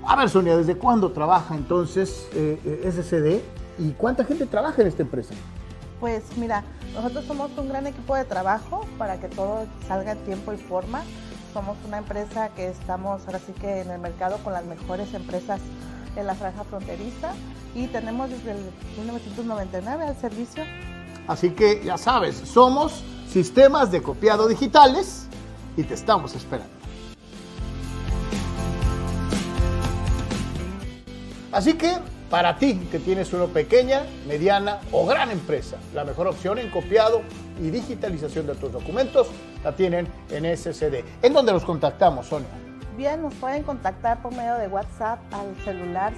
A 0.05 0.15
ver, 0.17 0.29
Sonia, 0.29 0.55
¿desde 0.55 0.77
cuándo 0.77 1.11
trabaja 1.11 1.55
entonces 1.55 2.27
eh, 2.35 2.59
eh 2.63 2.91
SSD 2.91 3.41
y 3.83 3.93
cuánta 3.93 4.23
gente 4.23 4.45
trabaja 4.45 4.83
en 4.83 4.87
esta 4.87 5.01
empresa? 5.01 5.33
Pues 5.99 6.37
mira, 6.37 6.63
nosotros 6.93 7.25
somos 7.25 7.49
un 7.57 7.69
gran 7.69 7.87
equipo 7.87 8.15
de 8.15 8.25
trabajo 8.25 8.85
para 8.99 9.19
que 9.19 9.29
todo 9.29 9.65
salga 9.87 10.11
en 10.11 10.19
tiempo 10.25 10.53
y 10.53 10.57
forma 10.57 11.01
Somos 11.53 11.77
una 11.85 11.97
empresa 11.97 12.49
que 12.55 12.69
estamos 12.69 13.25
ahora 13.25 13.39
sí 13.39 13.51
que 13.59 13.81
en 13.81 13.91
el 13.91 13.99
mercado 13.99 14.37
con 14.37 14.53
las 14.53 14.63
mejores 14.63 15.13
empresas 15.13 15.59
en 16.15 16.25
la 16.25 16.33
franja 16.33 16.63
fronteriza 16.63 17.33
y 17.75 17.87
tenemos 17.87 18.29
desde 18.29 18.51
el 18.51 18.57
1999 18.97 20.05
al 20.05 20.15
servicio. 20.15 20.63
Así 21.27 21.51
que 21.51 21.83
ya 21.83 21.97
sabes, 21.97 22.35
somos 22.37 23.03
sistemas 23.27 23.91
de 23.91 24.01
copiado 24.01 24.47
digitales 24.47 25.27
y 25.75 25.83
te 25.83 25.93
estamos 25.93 26.35
esperando. 26.35 26.71
Así 31.51 31.73
que 31.73 31.97
para 32.29 32.57
ti 32.57 32.75
que 32.89 32.99
tienes 32.99 33.33
una 33.33 33.47
pequeña, 33.47 34.03
mediana 34.25 34.79
o 34.93 35.05
gran 35.05 35.31
empresa, 35.31 35.75
la 35.93 36.05
mejor 36.05 36.27
opción 36.27 36.59
en 36.59 36.69
copiado 36.69 37.21
y 37.61 37.71
digitalización 37.71 38.47
de 38.47 38.55
tus 38.55 38.71
documentos 38.71 39.27
la 39.63 39.75
tienen 39.75 40.07
en 40.29 40.57
SCD. 40.57 41.03
¿En 41.21 41.33
dónde 41.33 41.51
los 41.51 41.63
contactamos, 41.63 42.27
Sonia? 42.27 42.49
Bien, 42.97 43.21
nos 43.21 43.33
pueden 43.35 43.63
contactar 43.63 44.21
por 44.21 44.35
medio 44.35 44.55
de 44.55 44.67
WhatsApp 44.67 45.19
al 45.33 45.55
celular 45.63 46.13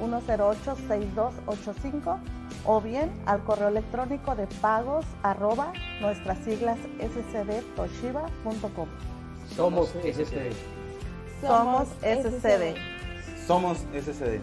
664-108-6285 0.00 2.18
o 2.64 2.80
bien 2.80 3.12
al 3.26 3.44
correo 3.44 3.68
electrónico 3.68 4.34
de 4.34 4.46
pagos 4.60 5.04
arroba 5.22 5.72
nuestras 6.00 6.38
siglas 6.38 6.78
scdtoshiba.com. 6.98 8.88
Somos 9.54 9.90
SCD. 9.90 10.52
Somos 11.40 11.88
SCD. 12.00 12.74
Somos 13.46 13.78
SCD. 13.92 14.40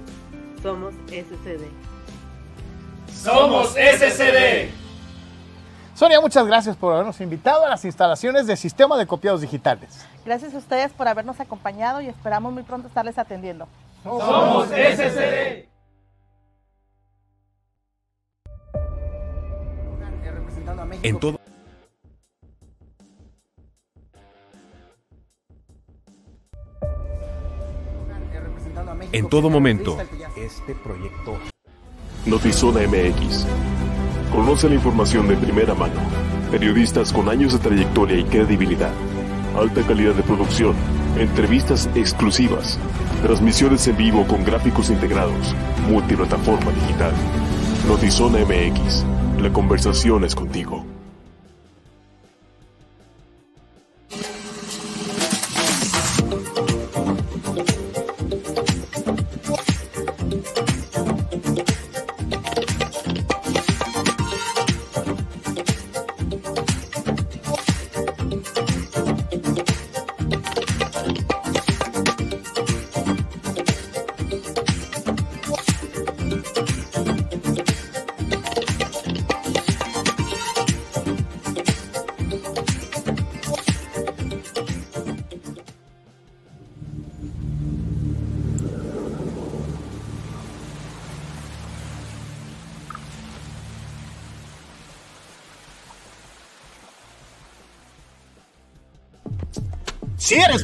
Somos 0.62 0.94
SCD. 1.08 1.66
Somos 3.12 3.70
SCD. 3.70 4.70
Sonia, 6.00 6.22
muchas 6.22 6.48
gracias 6.48 6.78
por 6.78 6.94
habernos 6.94 7.20
invitado 7.20 7.66
a 7.66 7.68
las 7.68 7.84
instalaciones 7.84 8.48
de 8.48 8.56
Sistema 8.56 8.96
de 8.98 9.06
Copiados 9.06 9.42
Digitales. 9.42 10.06
Gracias 10.26 10.54
a 10.54 10.58
ustedes 10.60 10.94
por 10.94 11.10
habernos 11.10 11.42
acompañado 11.42 12.00
y 12.00 12.08
esperamos 12.08 12.54
muy 12.54 12.64
pronto 12.64 12.88
estarles 12.88 13.18
atendiendo. 13.18 13.68
Somos 14.06 14.70
SCD. 14.70 15.68
En 21.04 21.20
todo. 21.20 21.38
En 29.12 29.28
todo 29.28 29.50
momento. 29.50 29.98
Este 30.38 30.76
proyecto. 30.76 31.38
Notizona 32.26 32.88
MX. 32.88 33.46
Conoce 34.32 34.70
la 34.70 34.76
información 34.76 35.28
de 35.28 35.36
primera 35.36 35.74
mano. 35.74 36.00
Periodistas 36.52 37.12
con 37.12 37.30
años 37.30 37.54
de 37.54 37.60
trayectoria 37.60 38.18
y 38.18 38.24
credibilidad. 38.24 38.92
Alta 39.58 39.82
calidad 39.82 40.14
de 40.14 40.22
producción. 40.22 40.76
Entrevistas 41.18 41.90
exclusivas. 41.96 42.80
Transmisiones 43.24 43.88
en 43.88 43.98
vivo 43.98 44.26
con 44.28 44.44
gráficos 44.46 44.92
integrados. 44.92 45.56
Multiplataforma 45.90 46.72
digital. 46.72 47.12
Notizona 47.88 48.40
MX. 48.46 49.04
La 49.42 49.52
conversación 49.52 50.24
es 50.24 50.36
contigo. 50.36 50.86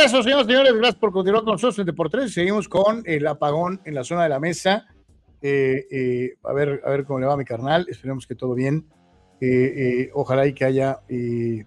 Regreso, 0.02 0.24
señores 0.24 0.46
y 0.46 0.50
señores. 0.50 0.74
Gracias 0.74 0.96
por 0.96 1.12
continuar 1.12 1.44
con 1.44 1.52
nosotros 1.52 1.78
en 1.78 1.86
Deportes. 1.86 2.34
Seguimos 2.34 2.68
con 2.68 3.04
el 3.06 3.24
apagón 3.24 3.80
en 3.84 3.94
la 3.94 4.02
zona 4.02 4.24
de 4.24 4.30
la 4.30 4.40
mesa. 4.40 4.84
Eh, 5.40 5.86
eh, 5.92 6.34
a, 6.42 6.52
ver, 6.52 6.82
a 6.84 6.90
ver 6.90 7.04
cómo 7.04 7.20
le 7.20 7.26
va 7.26 7.36
mi 7.36 7.44
carnal. 7.44 7.86
Esperemos 7.88 8.26
que 8.26 8.34
todo 8.34 8.52
bien. 8.54 8.84
Eh, 9.40 10.10
ojalá 10.12 10.44
y 10.44 10.54
que 10.54 10.64
haya 10.64 10.98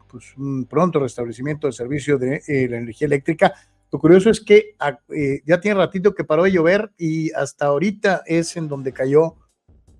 pues 0.09 0.35
un 0.35 0.65
pronto 0.65 0.99
restablecimiento 0.99 1.67
del 1.67 1.73
servicio 1.73 2.17
de 2.17 2.41
la 2.69 2.77
energía 2.77 3.05
eléctrica. 3.05 3.53
Lo 3.89 3.99
curioso 3.99 4.29
es 4.29 4.41
que 4.41 4.75
ah, 4.79 4.99
ya 5.45 5.61
tiene 5.61 5.79
ratito 5.79 6.13
que 6.13 6.25
paró 6.25 6.43
de 6.43 6.51
llover 6.51 6.91
y 6.97 7.31
hasta 7.31 7.67
ahorita 7.67 8.23
es 8.25 8.57
en 8.57 8.67
donde 8.67 8.91
cayó 8.91 9.35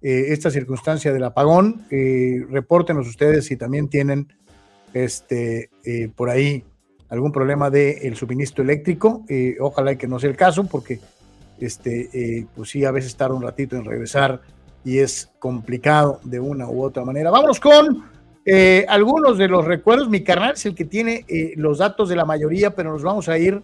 esta 0.01 0.51
circunstancia 0.51 1.13
del 1.13 1.23
apagón. 1.23 1.85
repórtenos 1.89 3.07
ustedes 3.07 3.45
si 3.45 3.55
también 3.55 3.87
tienen 3.87 4.27
este, 4.93 5.69
por 6.17 6.29
ahí 6.29 6.65
algún 7.15 7.31
problema 7.31 7.69
del 7.69 8.15
suministro 8.15 8.63
eléctrico. 8.63 9.23
Eh, 9.27 9.55
ojalá 9.59 9.95
que 9.95 10.07
no 10.07 10.19
sea 10.19 10.29
el 10.29 10.35
caso, 10.35 10.65
porque 10.65 10.99
este, 11.59 12.09
eh, 12.13 12.45
pues 12.55 12.69
sí, 12.69 12.85
a 12.85 12.91
veces 12.91 13.15
tarda 13.15 13.35
un 13.35 13.41
ratito 13.41 13.75
en 13.75 13.85
regresar 13.85 14.41
y 14.83 14.99
es 14.99 15.31
complicado 15.39 16.19
de 16.23 16.39
una 16.39 16.69
u 16.69 16.83
otra 16.83 17.03
manera. 17.03 17.31
Vamos 17.31 17.59
con 17.59 18.03
eh, 18.45 18.85
algunos 18.87 19.37
de 19.37 19.47
los 19.47 19.65
recuerdos. 19.65 20.09
Mi 20.09 20.21
carnal 20.23 20.53
es 20.53 20.65
el 20.65 20.75
que 20.75 20.85
tiene 20.85 21.25
los 21.55 21.79
datos 21.79 22.09
de 22.09 22.15
la 22.15 22.25
mayoría, 22.25 22.75
pero 22.75 22.91
nos 22.91 23.01
vamos 23.01 23.27
a 23.29 23.37
ir 23.37 23.61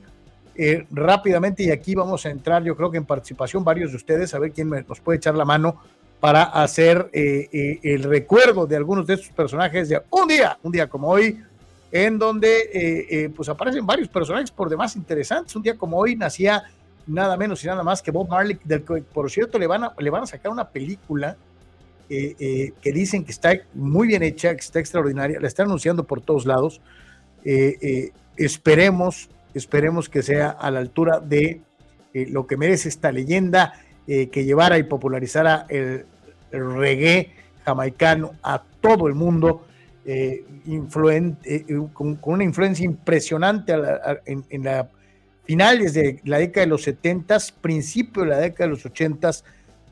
rápidamente 0.91 1.63
y 1.63 1.71
aquí 1.71 1.95
vamos 1.95 2.25
a 2.25 2.29
entrar, 2.29 2.63
yo 2.63 2.75
creo 2.75 2.91
que 2.91 2.97
en 2.97 3.05
participación 3.05 3.63
varios 3.63 3.91
de 3.91 3.97
ustedes, 3.97 4.33
a 4.35 4.39
ver 4.39 4.51
quién 4.51 4.69
nos 4.69 4.99
puede 4.99 5.17
echar 5.17 5.33
la 5.33 5.45
mano 5.45 5.81
para 6.19 6.43
hacer 6.43 7.09
el 7.13 8.03
recuerdo 8.03 8.67
de 8.67 8.75
algunos 8.75 9.07
de 9.07 9.15
estos 9.15 9.29
personajes 9.29 9.89
de 9.89 9.99
un 10.11 10.27
día, 10.27 10.59
un 10.61 10.71
día 10.71 10.87
como 10.87 11.07
hoy, 11.07 11.39
en 11.91 12.17
donde 12.17 12.69
eh, 12.73 13.07
eh, 13.09 13.29
pues 13.35 13.49
aparecen 13.49 13.85
varios 13.85 14.07
personajes 14.07 14.51
por 14.51 14.69
demás 14.69 14.95
interesantes. 14.95 15.55
Un 15.55 15.63
día 15.63 15.77
como 15.77 15.97
hoy 15.97 16.15
nacía 16.15 16.63
nada 17.07 17.35
menos 17.35 17.63
y 17.63 17.67
nada 17.67 17.83
más 17.83 18.01
que 18.01 18.11
Bob 18.11 18.29
Marley, 18.29 18.57
del 18.63 18.83
que 18.83 19.01
por 19.01 19.29
cierto 19.29 19.59
le 19.59 19.67
van 19.67 19.83
a, 19.83 19.93
le 19.97 20.09
van 20.09 20.23
a 20.23 20.25
sacar 20.25 20.51
una 20.51 20.69
película 20.69 21.35
que 22.09 22.91
dicen 22.93 23.23
que 23.23 23.31
está 23.31 23.53
muy 23.73 24.09
bien 24.09 24.21
hecha, 24.21 24.53
que 24.53 24.59
está 24.59 24.81
extraordinaria, 24.81 25.39
la 25.39 25.47
están 25.47 25.67
anunciando 25.67 26.03
por 26.03 26.19
todos 26.19 26.45
lados. 26.45 26.81
esperemos, 28.35 29.29
esperemos 29.53 30.09
que 30.09 30.21
sea 30.21 30.49
a 30.49 30.69
la 30.71 30.79
altura 30.79 31.21
de 31.21 31.61
lo 32.13 32.47
que 32.47 32.57
merece 32.57 32.89
esta 32.89 33.13
leyenda 33.13 33.73
que 34.05 34.43
llevara 34.43 34.77
y 34.77 34.83
popularizara 34.83 35.65
el, 35.69 36.05
reggae 36.51 37.31
jamaicano 37.63 38.33
a 38.43 38.61
todo 38.81 39.07
el 39.07 39.15
mundo. 39.15 39.65
Con, 41.93 42.19
una 42.23 42.43
influencia 42.43 42.85
impresionante 42.85 43.73
en, 44.25 44.43
en 44.49 44.63
la 44.63 44.89
finales 45.43 45.93
de 45.93 46.21
la 46.23 46.37
década 46.39 46.65
de 46.65 46.69
los 46.69 46.83
70, 46.83 47.37
principio 47.61 48.23
de 48.23 48.29
la 48.29 48.37
década 48.37 48.69
de 48.69 48.75
los 48.75 48.85
80, 48.85 49.31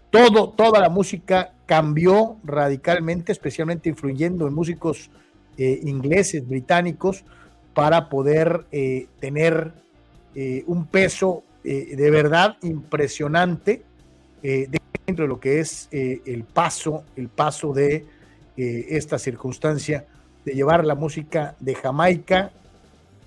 todo, 0.10 0.52
toda 0.52 0.80
la 0.80 0.90
música 0.90 1.54
cambió 1.66 2.38
radicalmente, 2.44 3.32
especialmente 3.32 3.90
influyendo 3.90 4.48
en 4.48 4.54
músicos 4.54 5.10
eh, 5.58 5.80
ingleses, 5.84 6.48
británicos, 6.48 7.24
para 7.74 8.10
poder 8.10 8.66
eh, 8.72 9.08
tener 9.20 9.74
eh, 10.36 10.64
un 10.68 10.86
peso 10.86 11.44
de 11.62 12.10
verdad 12.10 12.56
impresionante 12.62 13.84
dentro 14.42 15.26
de 15.26 15.28
lo 15.28 15.42
que 15.42 15.60
es 15.60 15.90
el 15.92 16.46
paso, 16.46 17.04
el 17.18 17.28
paso 17.28 17.74
de 17.74 18.06
esta 18.60 19.18
circunstancia 19.18 20.06
de 20.46 20.54
llevar 20.54 20.86
la 20.86 20.96
música 20.96 21.56
de 21.60 21.76
Jamaica 21.76 22.52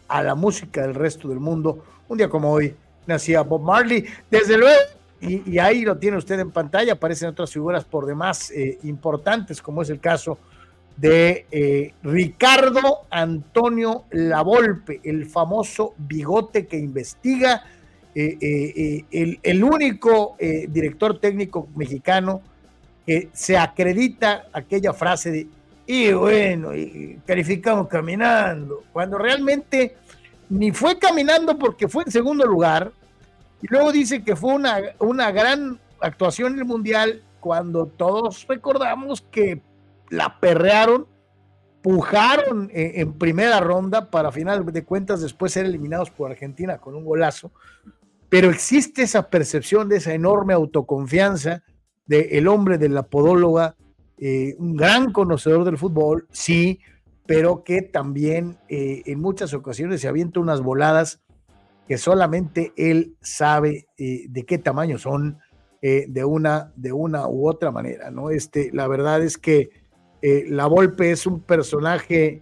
a 0.08 0.22
la 0.22 0.34
música 0.34 0.82
del 0.82 0.94
resto 0.94 1.28
del 1.28 1.40
mundo. 1.40 1.84
Un 2.08 2.18
día 2.18 2.28
como 2.28 2.52
hoy 2.52 2.74
nacía 3.06 3.42
Bob 3.42 3.62
Marley, 3.62 4.04
desde 4.30 4.58
luego, 4.58 4.80
y, 5.20 5.58
ahí 5.58 5.82
lo 5.82 5.96
tiene 5.98 6.16
usted 6.16 6.38
en 6.40 6.50
pantalla, 6.50 6.94
aparecen 6.94 7.28
otras 7.28 7.52
figuras 7.52 7.84
por 7.84 8.06
demás 8.06 8.50
eh, 8.50 8.78
importantes, 8.82 9.62
como 9.62 9.82
es 9.82 9.90
el 9.90 10.00
caso 10.00 10.36
de 10.96 11.46
eh, 11.50 11.94
Ricardo 12.02 13.06
Antonio 13.08 14.04
Lavolpe, 14.10 15.00
el 15.04 15.26
famoso 15.26 15.94
bigote 15.96 16.66
que 16.66 16.76
investiga, 16.76 17.64
eh, 18.14 19.04
el, 19.10 19.64
único 19.64 20.36
director 20.38 21.18
técnico 21.18 21.68
mexicano 21.74 22.42
que 23.06 23.30
se 23.32 23.56
acredita 23.56 24.46
aquella 24.52 24.92
frase 24.92 25.30
de, 25.30 25.46
y 25.86 26.12
bueno, 26.12 26.74
y 26.74 27.18
calificamos 27.26 27.88
caminando, 27.88 28.84
cuando 28.92 29.18
realmente 29.18 29.96
ni 30.48 30.70
fue 30.70 30.98
caminando 30.98 31.58
porque 31.58 31.88
fue 31.88 32.04
en 32.04 32.12
segundo 32.12 32.46
lugar, 32.46 32.92
y 33.60 33.66
luego 33.68 33.92
dice 33.92 34.22
que 34.22 34.36
fue 34.36 34.54
una, 34.54 34.80
una 34.98 35.30
gran 35.30 35.78
actuación 36.00 36.54
en 36.54 36.58
el 36.60 36.64
Mundial 36.64 37.22
cuando 37.40 37.86
todos 37.86 38.46
recordamos 38.48 39.20
que 39.20 39.60
la 40.10 40.38
perrearon, 40.38 41.06
pujaron 41.82 42.70
en, 42.72 43.12
primera 43.14 43.58
ronda 43.58 44.08
para 44.08 44.30
final 44.30 44.64
de 44.64 44.84
cuentas 44.84 45.20
después 45.20 45.52
ser 45.52 45.66
eliminados 45.66 46.10
por 46.10 46.30
Argentina 46.30 46.78
con 46.78 46.94
un 46.94 47.04
golazo, 47.04 47.50
pero 48.28 48.50
existe 48.50 49.02
esa 49.02 49.28
percepción 49.28 49.88
de 49.88 49.96
esa 49.96 50.14
enorme 50.14 50.54
autoconfianza 50.54 51.62
del 52.06 52.26
el 52.30 52.48
hombre 52.48 52.78
de 52.78 52.88
la 52.88 53.04
podóloga, 53.04 53.76
eh, 54.18 54.54
un 54.58 54.76
gran 54.76 55.12
conocedor 55.12 55.64
del 55.64 55.78
fútbol, 55.78 56.26
sí, 56.30 56.80
pero 57.26 57.64
que 57.64 57.82
también 57.82 58.56
eh, 58.68 59.02
en 59.06 59.20
muchas 59.20 59.54
ocasiones 59.54 60.00
se 60.00 60.08
avienta 60.08 60.40
unas 60.40 60.60
voladas 60.60 61.20
que 61.88 61.98
solamente 61.98 62.72
él 62.76 63.16
sabe 63.20 63.86
eh, 63.98 64.26
de 64.28 64.44
qué 64.44 64.58
tamaño 64.58 64.98
son 64.98 65.38
de, 65.82 66.24
una, 66.24 66.72
de 66.76 66.92
una 66.92 67.26
u 67.26 67.48
otra 67.48 67.72
manera, 67.72 68.12
¿no? 68.12 68.30
Este, 68.30 68.70
la 68.72 68.86
verdad 68.86 69.20
es 69.20 69.36
que 69.36 69.70
La 70.22 70.66
Volpe 70.66 71.10
es 71.10 71.26
un 71.26 71.40
personaje 71.40 72.40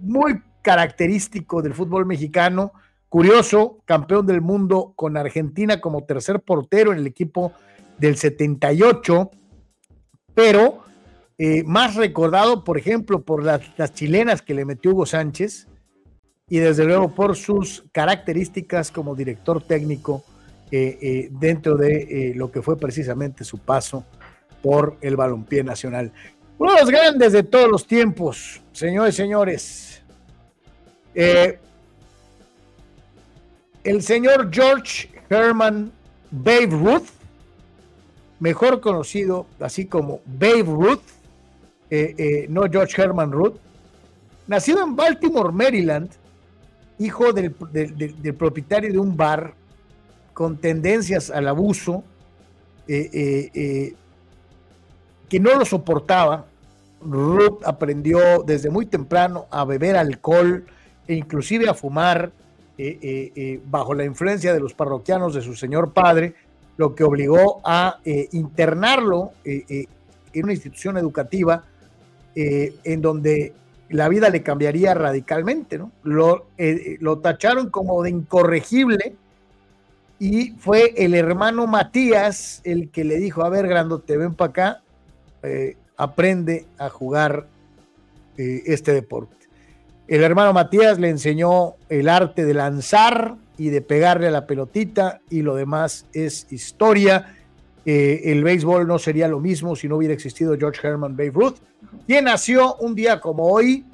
muy 0.00 0.42
característico 0.60 1.62
del 1.62 1.72
fútbol 1.72 2.04
mexicano, 2.04 2.72
curioso, 3.08 3.78
campeón 3.86 4.26
del 4.26 4.42
mundo 4.42 4.92
con 4.96 5.16
Argentina 5.16 5.80
como 5.80 6.04
tercer 6.04 6.40
portero 6.40 6.92
en 6.92 6.98
el 6.98 7.06
equipo 7.06 7.54
del 8.00 8.16
78, 8.16 9.30
pero 10.34 10.82
eh, 11.38 11.62
más 11.64 11.94
recordado, 11.94 12.64
por 12.64 12.76
ejemplo, 12.76 13.22
por 13.22 13.44
las, 13.44 13.62
chilenas 13.94 14.42
que 14.42 14.54
le 14.54 14.64
metió 14.64 14.90
Hugo 14.90 15.06
Sánchez 15.06 15.68
y 16.48 16.58
desde 16.58 16.84
luego 16.84 17.14
por 17.14 17.36
sus 17.36 17.84
características 17.92 18.90
como 18.90 19.14
director 19.14 19.62
técnico 19.62 20.24
eh, 20.70 20.98
eh, 21.00 21.28
dentro 21.30 21.76
de 21.76 22.32
lo 22.36 22.50
que 22.50 22.62
fue 22.62 22.76
precisamente 22.78 23.44
su 23.44 23.58
paso 23.58 24.04
por 24.62 24.96
el 25.00 25.16
balompié 25.16 25.62
nacional. 25.62 26.12
Uno 26.58 26.74
de 26.74 26.80
los 26.80 26.90
grandes 26.90 27.32
de 27.32 27.42
todos 27.42 27.70
los 27.70 27.86
tiempos, 27.86 28.60
señores 28.72 29.14
señores. 29.14 30.02
el 31.14 31.58
señor 34.02 34.50
George 34.52 35.08
Herman 35.30 35.90
Babe 36.30 36.66
Ruth, 36.66 37.19
mejor 38.40 38.80
conocido 38.80 39.46
así 39.60 39.86
como 39.86 40.20
Babe 40.26 40.62
Ruth, 40.62 41.02
eh, 41.90 42.14
eh, 42.16 42.46
no 42.48 42.62
George 42.70 43.00
Herman 43.00 43.30
Ruth, 43.30 43.56
nacido 44.46 44.82
en 44.82 44.96
Baltimore, 44.96 45.52
Maryland, 45.52 46.10
hijo 46.98 47.32
del, 47.32 47.52
propietario 48.36 48.92
de 48.92 48.98
un 48.98 49.16
bar 49.16 49.54
con 50.32 50.56
tendencias 50.56 51.30
al 51.30 51.48
abuso, 51.48 52.02
eh, 52.88 53.94
que 55.28 55.38
no 55.38 55.54
lo 55.54 55.64
soportaba. 55.64 56.46
Ruth 57.02 57.62
aprendió 57.64 58.42
desde 58.44 58.68
muy 58.68 58.84
temprano 58.84 59.46
a 59.50 59.64
beber 59.64 59.96
alcohol 59.96 60.66
e 61.06 61.14
inclusive 61.14 61.68
a 61.68 61.74
fumar 61.74 62.32
bajo 63.66 63.94
la 63.94 64.04
influencia 64.04 64.52
de 64.52 64.60
los 64.60 64.74
parroquianos 64.74 65.34
de 65.34 65.42
su 65.42 65.54
señor 65.54 65.92
padre, 65.92 66.34
lo 66.80 66.94
que 66.94 67.04
obligó 67.04 67.60
a 67.62 68.00
internarlo 68.04 69.32
en 70.32 70.44
una 70.44 70.52
institución 70.52 70.96
educativa 70.96 71.64
eh, 72.34 72.76
en 72.84 73.02
donde 73.02 73.52
la 73.88 74.08
vida 74.08 74.30
le 74.30 74.42
cambiaría 74.42 74.94
radicalmente, 74.94 75.78
¿no? 75.78 75.90
Lo, 76.04 76.46
eh, 76.58 76.96
lo 77.00 77.18
tacharon 77.18 77.70
como 77.70 78.02
de 78.04 78.10
incorregible 78.10 79.16
y 80.20 80.52
fue 80.52 80.94
el 80.96 81.14
hermano 81.14 81.66
Matías 81.66 82.60
el 82.62 82.90
que 82.90 83.02
le 83.02 83.16
dijo, 83.16 83.42
a 83.42 83.48
ver, 83.48 83.66
Grandote, 83.66 84.16
ven 84.16 84.34
para 84.34 84.50
acá, 84.50 84.82
eh, 85.42 85.76
aprende 85.96 86.66
a 86.78 86.88
jugar 86.88 87.46
este 88.36 88.94
deporte. 88.94 89.36
El 90.08 90.22
hermano 90.22 90.54
Matías 90.54 90.98
le 90.98 91.10
enseñó 91.10 91.74
el 91.90 92.08
arte 92.08 92.46
de 92.46 92.54
lanzar 92.54 93.36
y 93.60 93.68
de 93.68 93.82
pegarle 93.82 94.28
a 94.28 94.30
la 94.30 94.46
pelotita 94.46 95.20
y 95.28 95.42
lo 95.42 95.54
demás 95.54 96.06
es 96.12 96.46
historia. 96.50 97.36
el 97.84 98.44
béisbol 98.44 98.86
no 98.86 98.98
sería 98.98 99.28
lo 99.28 99.40
mismo 99.40 99.76
si 99.76 99.88
no 99.88 99.96
hubiera 99.96 100.14
existido 100.14 100.56
George 100.56 100.86
Herman 100.86 101.16
Babe 101.16 101.30
Ruth 101.30 101.56
quien 102.06 102.24
nació 102.24 102.76
un 102.76 102.94
día 102.94 103.20
como 103.20 103.50
hoy, 103.50 103.84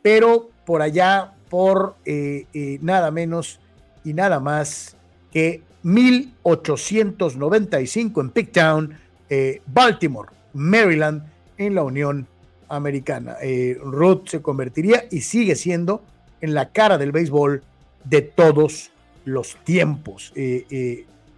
pero 0.00 0.50
por 0.64 0.80
allá 0.82 1.34
por 1.48 1.94
eh, 2.04 2.46
eh, 2.52 2.78
nada 2.82 3.10
menos 3.10 3.58
y 4.04 4.12
nada 4.14 4.38
más 4.40 4.96
que 5.30 5.62
1895 5.82 8.20
en 8.20 8.30
Pigtown, 8.30 8.94
eh, 9.28 9.60
Baltimore, 9.66 10.30
Maryland, 10.52 11.24
en 11.58 11.74
la 11.74 11.82
Unión 11.82 12.28
Americana. 12.68 13.34
Ruth 13.82 14.28
se 14.28 14.40
convertiría 14.40 15.06
y 15.10 15.22
sigue 15.22 15.56
siendo 15.56 16.04
en 16.40 16.54
la 16.54 16.70
cara 16.70 16.96
del 16.98 17.10
béisbol 17.12 17.64
de 18.04 18.22
todos 18.22 18.91
los 19.24 19.56
tiempos. 19.64 20.32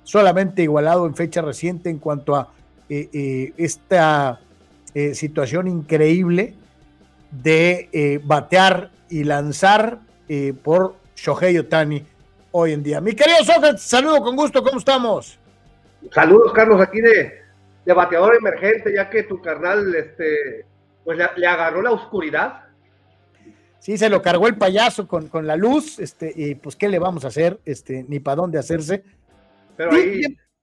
solamente 0.03 0.63
igualado 0.63 1.07
en 1.07 1.15
fecha 1.15 1.43
reciente 1.43 1.91
en 1.91 1.99
cuanto 1.99 2.35
a 2.37 2.51
esta 2.89 4.41
eh, 4.95 5.13
situación 5.15 5.67
increíble 5.67 6.55
de 7.33 7.89
eh, 7.93 8.21
batear 8.23 8.91
y 9.09 9.25
lanzar 9.25 9.99
eh, 10.29 10.55
por 10.63 10.95
Shohei 11.17 11.59
Otani 11.59 12.07
hoy 12.53 12.73
en 12.73 12.85
día. 12.85 13.01
Mi 13.01 13.13
querido 13.15 13.43
Sócrates, 13.45 13.83
saludo 13.83 14.21
con 14.21 14.37
gusto, 14.37 14.63
¿cómo 14.63 14.79
estamos? 14.79 15.37
Saludos, 16.13 16.53
Carlos, 16.53 16.81
aquí 16.81 17.01
de, 17.01 17.43
de 17.85 17.93
bateador 17.93 18.37
emergente, 18.37 18.95
ya 18.95 19.11
que 19.11 19.25
tu 19.25 19.43
carnal 19.43 19.93
este, 19.97 20.65
pues 21.03 21.19
le, 21.19 21.47
agarró 21.47 21.83
la 21.83 21.91
oscuridad. 21.91 22.64
Sí, 23.85 23.99
se 23.99 24.09
lo 24.09 24.23
cargó 24.23 24.49
el 24.49 24.57
payaso 24.57 25.07
con, 25.07 25.29
con, 25.29 25.47
la 25.47 25.57
luz, 25.57 25.99
este, 25.99 26.33
y 26.35 26.55
pues, 26.55 26.75
¿qué 26.75 26.89
le 26.89 26.99
vamos 26.99 27.27
a 27.27 27.29
hacer? 27.29 27.61
Este, 27.67 28.03
ni 28.09 28.19
para 28.19 28.37
dónde 28.37 28.59
hacerse. 28.59 29.05
Pero 29.77 29.93
ahí 29.93 30.23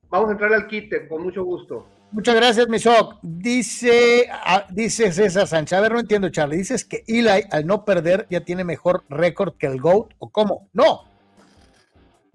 vamos 0.09 0.29
a 0.29 0.31
entrar 0.31 0.51
al 0.51 0.65
quite, 0.65 1.07
con 1.07 1.21
mucho 1.21 1.43
gusto. 1.43 1.85
Muchas 2.11 2.33
gracias, 2.33 2.67
Misok. 2.67 3.19
Dice, 3.21 4.27
ah, 4.31 4.65
dice 4.71 5.11
César 5.11 5.45
Sánchez. 5.45 5.77
A 5.77 5.81
ver, 5.81 5.91
no 5.91 5.99
entiendo, 5.99 6.29
Charlie. 6.29 6.57
Dices 6.57 6.83
que 6.83 7.03
Eli, 7.05 7.43
al 7.51 7.67
no 7.67 7.85
perder, 7.85 8.25
ya 8.31 8.41
tiene 8.41 8.63
mejor 8.63 9.03
récord 9.07 9.53
que 9.55 9.67
el 9.67 9.79
GOAT, 9.79 10.15
¿o 10.17 10.31
cómo? 10.31 10.67
No. 10.73 11.03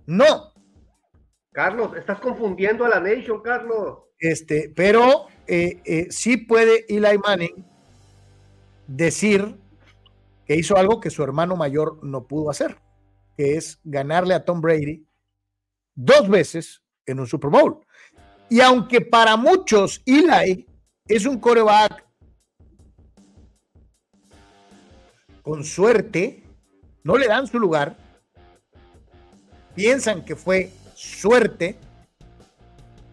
No. 0.06 0.52
Carlos, 1.50 1.96
estás 1.96 2.20
confundiendo 2.20 2.84
a 2.84 2.90
la 2.90 3.00
Nation, 3.00 3.42
Carlos. 3.42 4.04
Este, 4.20 4.72
pero 4.76 5.26
eh, 5.48 5.80
eh, 5.84 6.06
sí 6.10 6.36
puede 6.36 6.84
Eli 6.88 7.18
Manning 7.18 7.66
decir 8.86 9.65
que 10.46 10.56
hizo 10.56 10.76
algo 10.76 11.00
que 11.00 11.10
su 11.10 11.22
hermano 11.22 11.56
mayor 11.56 11.98
no 12.02 12.26
pudo 12.26 12.50
hacer, 12.50 12.78
que 13.36 13.56
es 13.56 13.80
ganarle 13.84 14.34
a 14.34 14.44
Tom 14.44 14.60
Brady 14.60 15.04
dos 15.94 16.28
veces 16.28 16.82
en 17.04 17.20
un 17.20 17.26
Super 17.26 17.50
Bowl. 17.50 17.80
Y 18.48 18.60
aunque 18.60 19.00
para 19.00 19.36
muchos 19.36 20.02
Eli 20.06 20.66
es 21.06 21.26
un 21.26 21.38
coreback 21.38 22.06
con 25.42 25.64
suerte, 25.64 26.42
no 27.02 27.16
le 27.16 27.26
dan 27.26 27.46
su 27.46 27.58
lugar, 27.58 27.96
piensan 29.74 30.24
que 30.24 30.36
fue 30.36 30.70
suerte, 30.94 31.76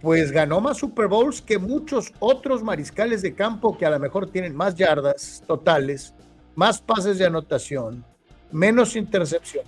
pues 0.01 0.31
ganó 0.31 0.61
más 0.61 0.77
Super 0.77 1.07
Bowls 1.07 1.41
que 1.41 1.57
muchos 1.57 2.11
otros 2.19 2.63
mariscales 2.63 3.21
de 3.21 3.33
campo 3.33 3.77
que 3.77 3.85
a 3.85 3.89
lo 3.89 3.99
mejor 3.99 4.29
tienen 4.29 4.55
más 4.55 4.75
yardas 4.75 5.43
totales, 5.47 6.13
más 6.55 6.81
pases 6.81 7.17
de 7.17 7.25
anotación, 7.25 8.03
menos 8.51 8.95
intercepción. 8.95 9.65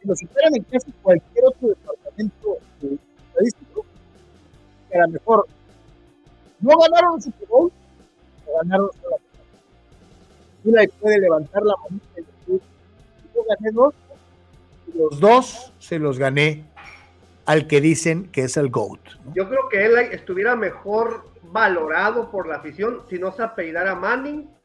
Si 0.00 0.08
lo 0.08 0.14
superan 0.14 0.54
en 0.56 0.62
casi 0.64 0.92
cualquier 1.02 1.44
otro 1.46 1.68
departamento 1.68 2.58
estadístico, 2.80 3.84
a 4.94 4.98
lo 4.98 5.08
mejor 5.08 5.46
no 6.60 6.72
ganaron 6.78 7.14
un 7.14 7.22
Super 7.22 7.48
Bowl, 7.48 7.72
o 8.46 8.58
ganaron 8.62 8.90
solo 9.02 9.16
la 10.64 10.84
puede 11.00 11.20
levantar 11.20 11.62
la 11.62 11.74
mano 11.76 12.00
y 12.16 12.20
decir, 12.20 12.60
yo 13.34 13.44
gané 13.48 13.70
dos, 13.72 13.94
y 14.88 14.98
los 14.98 15.20
dos 15.20 15.72
se 15.78 15.98
los 15.98 16.18
gané 16.18 16.64
al 17.44 17.68
que 17.68 17.80
dicen 17.80 18.30
que 18.32 18.42
es 18.42 18.56
el 18.56 18.70
GOAT. 18.70 19.00
¿no? 19.24 19.34
Yo 19.34 19.48
creo 19.48 19.68
que 19.70 19.84
él 19.86 19.96
estuviera 20.10 20.56
mejor 20.56 21.24
valorado 21.42 22.30
por 22.30 22.48
la 22.48 22.56
afición 22.56 23.02
si 23.08 23.18
no 23.18 23.30
se 23.32 23.44
apellidara 23.44 23.94
Manning 23.94 24.55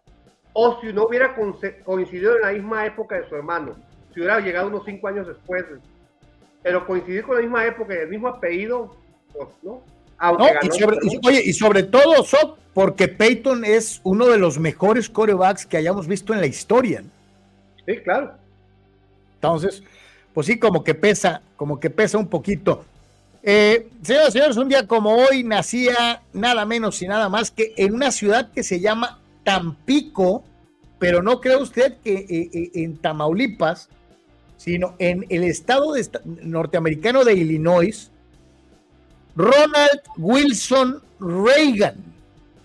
o 0.54 0.80
si 0.82 0.92
no 0.94 1.06
hubiera 1.06 1.36
coincidido 1.86 2.36
en 2.36 2.42
la 2.42 2.52
misma 2.52 2.86
época 2.86 3.16
de 3.16 3.28
su 3.30 3.36
hermano, 3.36 3.76
si 4.14 4.20
hubiera 4.20 4.40
llegado 4.40 4.68
unos 4.68 4.84
cinco 4.86 5.08
años 5.08 5.28
después. 5.28 5.64
Pero 6.64 6.86
coincidir 6.86 7.24
con 7.24 7.36
la 7.36 7.42
misma 7.42 7.66
época 7.66 7.94
y 7.96 7.98
el 7.98 8.10
mismo 8.10 8.28
apellido, 8.28 8.96
pues 9.34 9.50
no. 9.64 9.82
No 10.22 10.48
y, 10.62 10.80
sobre, 10.80 10.98
y, 11.02 11.28
oye, 11.28 11.42
y 11.44 11.54
sobre 11.54 11.82
todo, 11.82 12.24
Sok, 12.24 12.60
porque 12.76 13.08
Peyton 13.08 13.66
es 13.66 14.00
uno 14.04 14.28
de 14.28 14.38
los 14.38 14.60
mejores 14.60 15.10
corebacks 15.10 15.66
que 15.66 15.78
hayamos 15.78 16.08
visto 16.08 16.34
en 16.34 16.42
la 16.42 16.46
historia. 16.46 17.04
Sí, 17.88 17.98
claro. 18.04 18.34
Entonces, 19.36 19.82
pues 20.34 20.46
sí, 20.46 20.60
como 20.60 20.84
que 20.84 20.94
pesa, 20.94 21.42
como 21.56 21.80
que 21.80 21.90
pesa 21.90 22.20
un 22.20 22.28
poquito. 22.28 22.86
Eh, 23.42 23.88
señoras 24.04 24.30
y 24.30 24.32
señores, 24.34 24.58
un 24.58 24.70
día 24.70 24.86
como 24.86 25.16
hoy 25.16 25.44
nacía 25.44 26.22
nada 26.32 26.66
menos 26.68 27.02
y 27.02 27.08
nada 27.08 27.28
más 27.28 27.50
que 27.50 27.74
en 27.76 27.96
una 27.96 28.12
ciudad 28.12 28.52
que 28.52 28.62
se 28.62 28.80
llama 28.80 29.21
Tampico, 29.44 30.44
pero 31.00 31.22
no 31.22 31.42
cree 31.42 31.58
usted 31.58 31.98
que 32.04 32.14
eh, 32.14 32.50
eh, 32.54 32.72
en 32.76 32.98
Tamaulipas, 32.98 33.90
sino 34.58 34.96
en 35.00 35.26
el 35.30 35.44
estado 35.44 35.94
norteamericano 36.44 37.24
de 37.24 37.34
Illinois, 37.34 38.12
Ronald 39.36 40.02
Wilson 40.18 41.02
Reagan, 41.20 41.96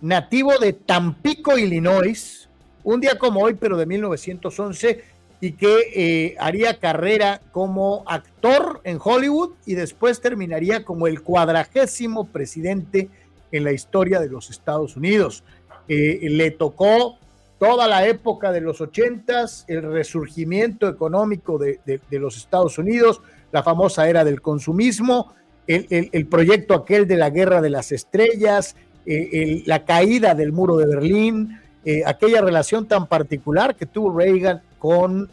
nativo 0.00 0.58
de 0.58 0.72
Tampico, 0.74 1.56
Illinois, 1.56 2.48
un 2.84 3.00
día 3.00 3.18
como 3.18 3.40
hoy, 3.40 3.54
pero 3.54 3.76
de 3.76 3.86
1911, 3.86 5.04
y 5.40 5.52
que 5.52 5.76
eh, 5.94 6.36
haría 6.38 6.78
carrera 6.78 7.40
como 7.52 8.04
actor 8.06 8.80
en 8.84 8.98
Hollywood 9.02 9.50
y 9.66 9.74
después 9.74 10.20
terminaría 10.20 10.84
como 10.84 11.06
el 11.06 11.22
cuadragésimo 11.22 12.26
presidente 12.26 13.10
en 13.52 13.64
la 13.64 13.72
historia 13.72 14.20
de 14.20 14.28
los 14.28 14.50
Estados 14.50 14.96
Unidos. 14.96 15.44
Eh, 15.88 16.26
le 16.30 16.50
tocó 16.50 17.16
toda 17.58 17.86
la 17.86 18.06
época 18.06 18.50
de 18.50 18.60
los 18.60 18.80
ochentas, 18.80 19.64
el 19.68 19.82
resurgimiento 19.82 20.88
económico 20.88 21.58
de, 21.58 22.00
los 22.10 22.36
Estados 22.36 22.78
Unidos, 22.78 23.20
la 23.52 23.62
famosa 23.62 24.08
era 24.08 24.24
del 24.24 24.42
consumismo, 24.42 25.32
el, 25.66 26.10
el, 26.12 26.26
proyecto 26.26 26.74
aquel 26.74 27.06
de 27.08 27.16
la 27.16 27.30
guerra 27.30 27.60
de 27.60 27.70
las 27.70 27.92
estrellas, 27.92 28.76
eh, 29.06 29.62
la 29.64 29.84
caída 29.84 30.34
del 30.34 30.52
muro 30.52 30.76
de 30.76 30.86
Berlín, 30.86 31.60
eh, 31.84 32.02
aquella 32.04 32.40
relación 32.42 32.86
tan 32.86 33.06
particular 33.06 33.74
que 33.74 33.86
tuvo 33.86 34.16
Reagan 34.16 34.60
con 34.78 35.30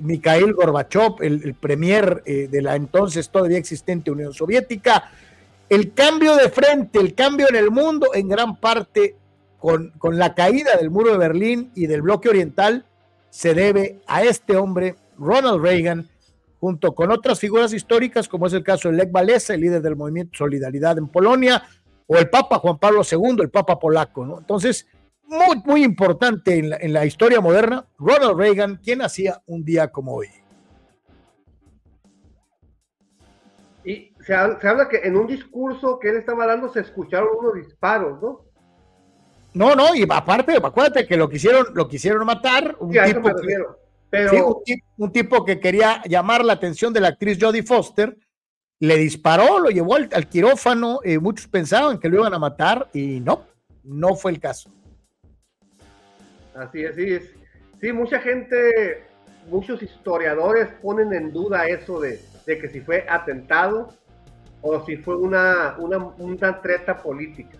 Mikhail 0.00 0.54
Gorbachev, 0.54 1.16
el 1.20 1.54
premier 1.54 2.22
de 2.24 2.62
la 2.62 2.76
entonces 2.76 3.28
todavía 3.28 3.58
existente 3.58 4.10
Unión 4.10 4.32
Soviética, 4.32 5.10
el 5.68 5.92
cambio 5.92 6.34
de 6.36 6.48
frente, 6.48 6.98
el 6.98 7.14
cambio 7.14 7.48
en 7.50 7.56
el 7.56 7.70
mundo, 7.70 8.14
en 8.14 8.28
gran 8.28 8.56
parte 8.56 9.16
con, 9.64 10.18
la 10.18 10.34
caída 10.34 10.76
del 10.76 10.90
muro 10.90 11.12
de 11.12 11.16
Berlín 11.16 11.72
y 11.74 11.86
del 11.86 12.02
bloque 12.02 12.28
oriental, 12.28 12.84
se 13.30 13.54
debe 13.54 13.98
a 14.06 14.22
este 14.22 14.58
hombre, 14.58 14.96
Ronald 15.16 15.62
Reagan, 15.62 16.06
junto 16.60 16.94
con 16.94 17.10
otras 17.10 17.40
figuras 17.40 17.72
históricas, 17.72 18.28
como 18.28 18.46
es 18.46 18.52
el 18.52 18.62
caso 18.62 18.90
de 18.90 18.96
Lech 18.98 19.08
Walesa, 19.10 19.54
el 19.54 19.62
líder 19.62 19.80
del 19.80 19.96
movimiento 19.96 20.36
Solidaridad 20.36 20.98
en 20.98 21.08
Polonia, 21.08 21.62
o 22.06 22.18
el 22.18 22.28
Papa 22.28 22.58
Juan 22.58 22.78
Pablo 22.78 23.00
II, 23.10 23.36
el 23.40 23.48
Papa 23.48 23.78
polaco. 23.78 24.26
¿no? 24.26 24.38
Entonces, 24.38 24.86
muy, 25.22 25.56
muy 25.64 25.82
importante 25.82 26.58
en 26.58 26.92
la, 26.92 27.06
historia 27.06 27.40
moderna, 27.40 27.86
Ronald 27.98 28.38
Reagan, 28.38 28.76
quien 28.84 29.00
hacía 29.00 29.40
un 29.46 29.64
día 29.64 29.88
como 29.88 30.16
hoy. 30.16 30.28
Y 33.82 34.12
se, 34.26 34.34
habla 34.34 34.90
que 34.90 34.98
en 35.04 35.16
un 35.16 35.26
discurso 35.26 35.98
que 35.98 36.10
él 36.10 36.16
estaba 36.16 36.46
dando 36.46 36.70
se 36.70 36.80
escucharon 36.80 37.30
unos 37.38 37.54
disparos, 37.54 38.20
¿no? 38.20 38.43
No, 39.54 39.76
no, 39.76 39.94
y 39.94 40.04
aparte, 40.08 40.56
acuérdate 40.56 41.06
que 41.06 41.16
lo 41.16 41.28
quisieron, 41.28 41.68
lo 41.74 41.88
quisieron 41.88 42.26
matar, 42.26 42.76
un, 42.80 42.92
sí, 42.92 42.98
tipo 43.06 43.28
que, 43.28 43.56
Pero... 44.10 44.30
sí, 44.30 44.36
un, 44.36 44.64
tipo, 44.64 44.86
un, 44.98 45.12
tipo 45.12 45.44
que 45.44 45.60
quería 45.60 46.02
llamar 46.06 46.44
la 46.44 46.54
atención 46.54 46.92
de 46.92 47.00
la 47.00 47.08
actriz 47.08 47.38
Jodie 47.40 47.62
Foster, 47.62 48.16
le 48.80 48.96
disparó, 48.96 49.60
lo 49.60 49.70
llevó 49.70 49.94
al, 49.94 50.08
al 50.12 50.28
quirófano, 50.28 50.98
eh, 51.04 51.20
muchos 51.20 51.46
pensaban 51.46 51.98
que 51.98 52.08
lo 52.08 52.16
iban 52.16 52.34
a 52.34 52.38
matar 52.40 52.88
y 52.92 53.20
no, 53.20 53.46
no 53.84 54.16
fue 54.16 54.32
el 54.32 54.40
caso. 54.40 54.70
Así 56.56 56.82
es, 56.82 56.90
así 56.90 57.12
es. 57.12 57.30
Sí, 57.80 57.92
mucha 57.92 58.20
gente, 58.20 59.04
muchos 59.48 59.82
historiadores 59.82 60.68
ponen 60.82 61.12
en 61.12 61.32
duda 61.32 61.68
eso 61.68 62.00
de, 62.00 62.20
de 62.44 62.58
que 62.58 62.68
si 62.68 62.80
fue 62.80 63.06
atentado 63.08 63.88
o 64.62 64.84
si 64.84 64.96
fue 64.96 65.16
una, 65.16 65.76
una, 65.78 65.98
una 65.98 66.60
treta 66.60 67.00
política. 67.02 67.58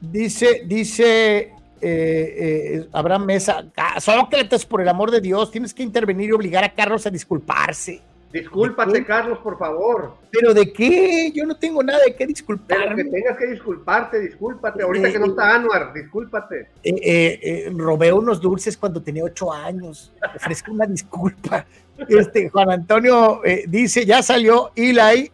Dice, 0.00 0.62
dice 0.64 1.52
eh, 1.82 2.34
eh, 2.82 2.88
Abraham 2.92 3.26
Mesa, 3.26 3.64
Sócrates, 3.98 4.66
por 4.66 4.80
el 4.80 4.88
amor 4.88 5.10
de 5.10 5.20
Dios, 5.20 5.50
tienes 5.50 5.72
que 5.72 5.82
intervenir 5.82 6.28
y 6.28 6.32
obligar 6.32 6.64
a 6.64 6.72
Carlos 6.72 7.06
a 7.06 7.10
disculparse. 7.10 8.02
Discúlpate, 8.32 9.04
Carlos, 9.04 9.38
por 9.38 9.58
favor. 9.58 10.14
¿Pero 10.30 10.54
de 10.54 10.72
qué? 10.72 11.32
Yo 11.34 11.44
no 11.46 11.56
tengo 11.56 11.82
nada 11.82 11.98
de 12.06 12.14
qué 12.14 12.26
disculparme. 12.26 12.94
De 12.94 13.04
que 13.04 13.10
tengas 13.10 13.36
que 13.36 13.46
disculparte, 13.48 14.20
discúlpate. 14.20 14.82
Ahorita 14.84 15.08
eh, 15.08 15.12
que 15.12 15.18
no 15.18 15.26
está 15.26 15.54
Anuar, 15.54 15.92
discúlpate. 15.92 16.68
Eh, 16.84 17.72
robé 17.74 18.12
unos 18.12 18.40
dulces 18.40 18.76
cuando 18.76 19.02
tenía 19.02 19.24
ocho 19.24 19.52
años. 19.52 20.12
Ofrezco 20.36 20.72
una 20.72 20.86
disculpa. 20.86 21.66
Este, 22.08 22.48
Juan 22.48 22.70
Antonio 22.70 23.42
dice, 23.68 24.06
ya 24.06 24.22
salió 24.22 24.70
Eli 24.74 25.30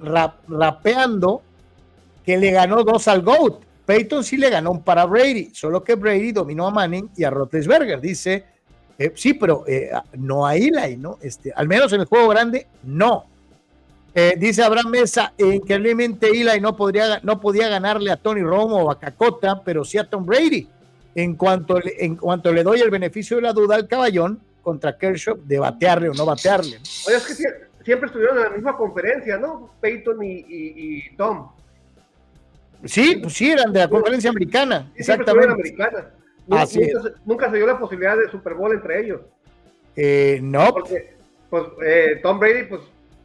rap, 0.00 0.36
rapeando 0.48 1.42
que 2.24 2.36
le 2.36 2.52
ganó 2.52 2.84
dos 2.84 3.08
al 3.08 3.22
GOAT. 3.22 3.65
Peyton 3.86 4.24
sí 4.24 4.36
le 4.36 4.50
ganó 4.50 4.72
un 4.72 4.82
para 4.82 5.06
Brady, 5.06 5.50
solo 5.54 5.82
que 5.82 5.94
Brady 5.94 6.32
dominó 6.32 6.66
a 6.66 6.70
Manning 6.70 7.10
y 7.16 7.24
a 7.24 7.30
Roethlisberger. 7.30 8.00
Dice, 8.00 8.44
eh, 8.98 9.12
sí, 9.14 9.34
pero 9.34 9.64
eh, 9.66 9.90
no 10.18 10.44
a 10.44 10.56
Eli, 10.56 10.96
¿no? 10.96 11.18
Este, 11.22 11.52
al 11.54 11.68
menos 11.68 11.92
en 11.92 12.00
el 12.00 12.06
juego 12.06 12.28
grande, 12.28 12.66
no. 12.82 13.26
Eh, 14.14 14.34
dice 14.38 14.62
Abraham 14.62 14.90
Mesa, 14.90 15.34
increíblemente 15.36 16.28
Eli 16.28 16.60
no, 16.60 16.74
podría, 16.74 17.20
no 17.22 17.38
podía 17.38 17.68
ganarle 17.68 18.10
a 18.10 18.16
Tony 18.16 18.40
Romo 18.40 18.76
o 18.76 18.90
a 18.90 18.98
Cacota, 18.98 19.62
pero 19.62 19.84
sí 19.84 19.98
a 19.98 20.08
Tom 20.08 20.26
Brady. 20.26 20.68
En 21.14 21.34
cuanto, 21.34 21.78
le, 21.78 22.04
en 22.04 22.16
cuanto 22.16 22.52
le 22.52 22.62
doy 22.62 22.80
el 22.80 22.90
beneficio 22.90 23.36
de 23.36 23.42
la 23.42 23.52
duda 23.52 23.76
al 23.76 23.86
caballón 23.86 24.40
contra 24.62 24.98
Kershaw 24.98 25.38
de 25.44 25.58
batearle 25.58 26.08
o 26.08 26.14
no 26.14 26.26
batearle. 26.26 26.78
Oye, 27.06 27.16
es 27.16 27.24
que 27.24 27.34
siempre 27.84 28.06
estuvieron 28.06 28.38
en 28.38 28.42
la 28.42 28.50
misma 28.50 28.76
conferencia, 28.76 29.38
¿no? 29.38 29.70
Peyton 29.80 30.18
y, 30.22 31.16
Tom. 31.16 31.52
Sí, 32.86 33.16
pues 33.16 33.34
sí, 33.34 33.50
eran 33.50 33.72
de 33.72 33.80
la 33.80 33.88
conferencia 33.88 34.30
americana. 34.30 34.90
Exactamente. 34.94 35.52
Americana. 35.52 36.10
Nunca, 36.46 36.62
Así 36.62 36.80
nunca, 36.80 37.10
nunca, 37.24 37.50
se 37.50 37.56
dio 37.56 37.66
la 37.66 37.78
posibilidad 37.78 38.16
de 38.16 38.30
Super 38.30 38.54
Bowl 38.54 38.72
entre 38.72 39.00
ellos. 39.00 39.20
Eh, 39.96 40.38
no. 40.42 40.72
Porque, 40.72 41.16
pues, 41.50 41.64
eh, 41.84 42.20
Tom 42.22 42.38
Brady, 42.38 42.64
pues, 42.64 42.82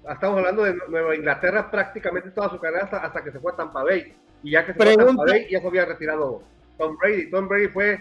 estamos 0.09 0.39
hablando 0.39 0.63
de 0.63 0.75
Nueva 0.89 1.15
Inglaterra 1.15 1.69
prácticamente 1.69 2.31
toda 2.31 2.49
su 2.49 2.59
carrera 2.59 2.85
hasta, 2.85 2.97
hasta, 2.97 3.23
que 3.23 3.31
se 3.31 3.39
fue 3.39 3.51
a 3.51 3.55
Tampa 3.55 3.83
Bay. 3.83 4.13
Y 4.43 4.51
ya 4.51 4.65
que 4.65 4.73
se 4.73 4.79
Pregunta. 4.79 5.03
fue 5.03 5.13
a 5.13 5.15
Tampa 5.15 5.31
Bay, 5.31 5.47
ya 5.51 5.61
se 5.61 5.67
había 5.67 5.85
retirado 5.85 6.41
Tom 6.77 6.97
Brady. 6.97 7.29
Tom 7.29 7.47
Brady 7.47 7.67
fue, 7.67 7.99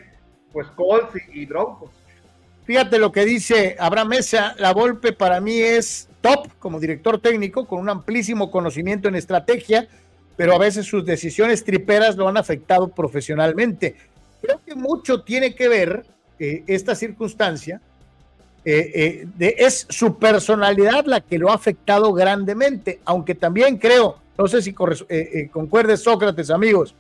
pues, 0.53 0.67
Colts 0.69 1.15
y, 1.33 1.43
y 1.43 1.47
Broncos. 1.47 1.91
Fíjate 2.65 2.99
lo 2.99 3.11
que 3.11 3.25
dice 3.25 3.77
Abraham 3.79 4.09
Mesa, 4.09 4.55
la 4.59 4.73
golpe 4.73 5.13
para 5.13 5.41
mí 5.41 5.59
es 5.59 6.09
top 6.21 6.47
como 6.59 6.79
director 6.79 7.21
técnico, 7.21 7.67
con 7.67 7.81
un 7.81 7.89
amplísimo 7.89 8.51
conocimiento 8.51 9.09
en 9.09 9.17
estrategia, 9.17 9.89
pero 10.41 10.55
a 10.55 10.59
veces 10.59 10.87
sus 10.87 11.05
decisiones 11.05 11.63
triperas 11.63 12.17
lo 12.17 12.27
han 12.27 12.39
afectado 12.39 12.89
profesionalmente. 12.89 13.95
Creo 14.41 14.59
que 14.65 14.75
mucho 14.75 15.21
tiene 15.23 15.55
que 15.55 15.69
ver 15.69 16.07
eh, 16.39 16.65
esta 16.67 16.95
circunstancia. 16.95 17.79
Eh, 18.65 19.27
eh, 19.39 19.55
es 19.59 19.87
su 19.91 20.19
personalidad 20.19 21.05
la 21.05 21.21
que 21.21 21.39
lo 21.39 21.51
ha 21.51 21.55
afectado 21.55 22.15
grandemente, 22.15 23.01
aunque 23.05 23.35
también 23.35 23.77
creo, 23.77 24.17
no 24.39 24.49
sé 24.49 24.63
si 24.63 24.73
concuerde 24.73 25.99
Sócrates, 25.99 26.49
amigos, 26.49 26.95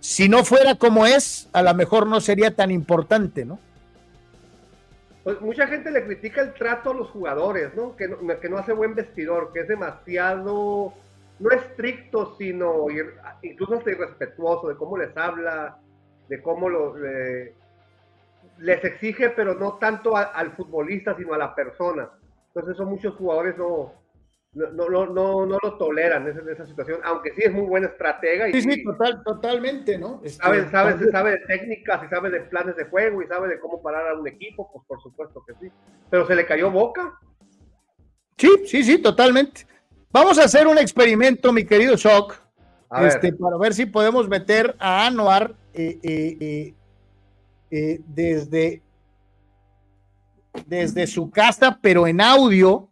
si 0.00 0.28
no 0.28 0.44
fuera 0.44 0.74
como 0.74 1.06
es, 1.06 1.48
a 1.52 1.62
lo 1.62 1.72
mejor 1.74 2.08
no 2.08 2.20
sería 2.20 2.56
tan 2.56 2.72
importante, 2.72 3.44
¿no? 3.44 3.60
Pues 5.22 5.40
mucha 5.40 5.68
gente 5.68 5.92
le 5.92 6.04
critica 6.04 6.40
el 6.40 6.52
trato 6.54 6.90
a 6.90 6.94
los 6.94 7.10
jugadores, 7.10 7.76
¿no? 7.76 7.94
Que 7.94 8.08
no, 8.08 8.18
que 8.40 8.48
no 8.48 8.58
hace 8.58 8.72
buen 8.72 8.96
vestidor, 8.96 9.52
que 9.52 9.60
es 9.60 9.68
demasiado, 9.68 10.94
no 11.40 11.50
estricto, 11.50 12.36
sino 12.36 12.86
incluso 13.42 13.74
hasta 13.74 13.90
irrespetuoso 13.90 14.68
de 14.68 14.76
cómo 14.76 14.96
les 14.96 15.16
habla, 15.16 15.78
de 16.28 16.42
cómo 16.42 16.68
lo, 16.68 16.94
les 18.58 18.84
exige, 18.84 19.30
pero 19.30 19.54
no 19.54 19.78
tanto 19.78 20.16
al 20.16 20.52
futbolista, 20.52 21.16
sino 21.16 21.34
a 21.34 21.38
la 21.38 21.54
persona. 21.54 22.10
Entonces, 22.48 22.74
eso 22.74 22.84
muchos 22.84 23.14
jugadores 23.14 23.56
no, 23.56 23.94
no, 24.52 24.88
no, 24.88 25.06
no, 25.06 25.46
no 25.46 25.58
lo 25.62 25.78
toleran 25.78 26.26
en 26.26 26.48
esa, 26.48 26.66
situación, 26.66 27.00
aunque 27.04 27.32
sí 27.34 27.42
es 27.44 27.52
muy 27.52 27.66
buena 27.66 27.86
estratega. 27.86 28.48
Y, 28.48 28.52
sí, 28.52 28.62
sí, 28.62 28.84
total, 28.84 29.22
totalmente, 29.24 29.96
¿no? 29.96 30.20
Este, 30.24 30.42
sabe, 30.42 30.68
sabe, 30.70 31.10
sabe 31.10 31.30
de 31.32 31.38
técnicas 31.46 32.04
y 32.04 32.08
sabe 32.08 32.30
de 32.30 32.40
planes 32.40 32.76
de 32.76 32.84
juego 32.84 33.22
y 33.22 33.28
sabe 33.28 33.48
de 33.48 33.60
cómo 33.60 33.80
parar 33.80 34.08
a 34.08 34.14
un 34.14 34.26
equipo, 34.26 34.70
pues 34.72 34.84
por 34.86 35.00
supuesto 35.00 35.42
que 35.46 35.54
sí. 35.54 35.72
Pero 36.10 36.26
se 36.26 36.34
le 36.34 36.44
cayó 36.44 36.70
boca. 36.70 37.18
Sí, 38.36 38.50
sí, 38.66 38.82
sí, 38.82 38.98
totalmente. 38.98 39.66
Vamos 40.12 40.38
a 40.38 40.44
hacer 40.44 40.66
un 40.66 40.76
experimento, 40.76 41.52
mi 41.52 41.64
querido 41.64 41.96
Shock, 41.96 42.34
este, 43.00 43.32
para 43.32 43.56
ver 43.56 43.72
si 43.74 43.86
podemos 43.86 44.28
meter 44.28 44.74
a 44.80 45.06
Anuar 45.06 45.54
eh, 45.72 46.00
eh, 46.02 46.74
eh, 47.70 48.00
desde, 48.08 48.82
desde 50.66 51.06
su 51.06 51.30
casa, 51.30 51.78
pero 51.80 52.08
en 52.08 52.20
audio, 52.20 52.88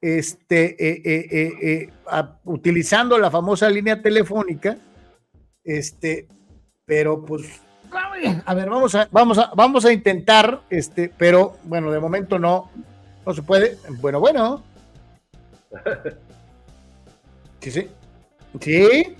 este, 0.00 1.90
utilizando 2.44 3.18
la 3.18 3.32
famosa 3.32 3.68
línea 3.68 4.00
telefónica, 4.00 4.78
este, 5.64 6.28
pero 6.84 7.24
pues, 7.24 7.60
a 8.46 8.54
ver, 8.54 8.70
vamos 8.70 8.94
a, 8.94 9.08
vamos 9.10 9.38
a, 9.38 9.50
vamos 9.56 9.84
a 9.84 9.92
intentar, 9.92 10.60
este, 10.70 11.12
pero 11.18 11.56
bueno, 11.64 11.90
de 11.90 11.98
momento 11.98 12.38
no, 12.38 12.70
no 13.26 13.34
se 13.34 13.42
puede. 13.42 13.76
Bueno, 14.00 14.20
bueno. 14.20 14.67
Sí, 17.60 17.70
sí. 17.70 17.90
Sí. 18.60 19.16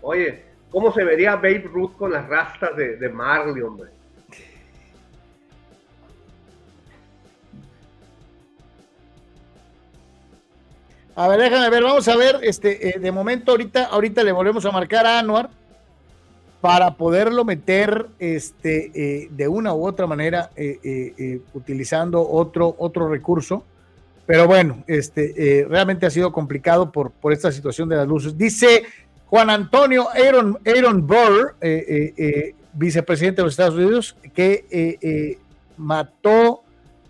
Oye, 0.00 0.44
¿cómo 0.70 0.92
se 0.92 1.04
vería 1.04 1.36
Babe 1.36 1.68
Ruth 1.70 1.96
con 1.96 2.12
las 2.12 2.26
rastas 2.28 2.76
de, 2.76 2.96
de 2.96 3.08
Marley, 3.08 3.62
hombre? 3.62 3.90
A 11.14 11.26
ver, 11.26 11.40
déjame 11.40 11.68
ver, 11.68 11.82
vamos 11.82 12.06
a 12.06 12.16
ver, 12.16 12.38
este, 12.42 12.90
eh, 12.90 12.98
de 13.00 13.10
momento 13.10 13.50
ahorita, 13.50 13.86
ahorita 13.86 14.22
le 14.22 14.30
volvemos 14.30 14.64
a 14.64 14.70
marcar 14.70 15.04
a 15.04 15.18
Anuar 15.18 15.50
para 16.60 16.94
poderlo 16.96 17.44
meter 17.44 18.06
este, 18.18 18.90
eh, 18.94 19.28
de 19.30 19.48
una 19.48 19.74
u 19.74 19.86
otra 19.86 20.06
manera 20.06 20.50
eh, 20.56 21.40
utilizando 21.54 22.28
otro, 22.28 22.74
otro 22.78 23.08
recurso. 23.08 23.64
Pero 24.26 24.46
bueno, 24.46 24.84
este, 24.86 25.66
realmente 25.68 26.04
ha 26.04 26.10
sido 26.10 26.32
complicado 26.32 26.92
por, 26.92 27.10
por 27.12 27.32
esta 27.32 27.50
situación 27.50 27.88
de 27.88 27.96
las 27.96 28.06
luces. 28.06 28.36
Dice 28.36 28.84
Juan 29.28 29.50
Antonio 29.50 30.08
Aaron, 30.10 30.58
Aaron 30.66 31.06
Burr, 31.06 31.54
eh, 31.60 31.84
eh, 31.86 32.14
eh, 32.16 32.54
vicepresidente 32.72 33.42
de 33.42 33.44
los 33.44 33.52
Estados 33.52 33.74
Unidos, 33.74 34.16
que 34.34 35.36
mató 35.76 36.62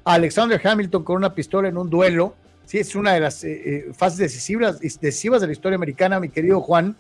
a 0.05 0.15
Alexander 0.15 0.61
Hamilton 0.63 1.05
con 1.05 1.17
una 1.17 1.35
pistola 1.35 1.69
en 1.69 1.77
un 1.77 1.89
duelo. 1.89 2.35
Sí, 2.65 2.79
es 2.79 2.95
una 2.95 3.15
de 3.15 3.21
las 3.21 3.47
fases 3.95 4.19
decisivas, 4.19 4.81
decisivas 4.81 5.41
de 5.41 5.47
la 5.47 5.53
historia 5.53 5.77
americana, 5.77 6.21
mi 6.21 6.29
querido 6.29 6.61
Juan. 6.61 6.97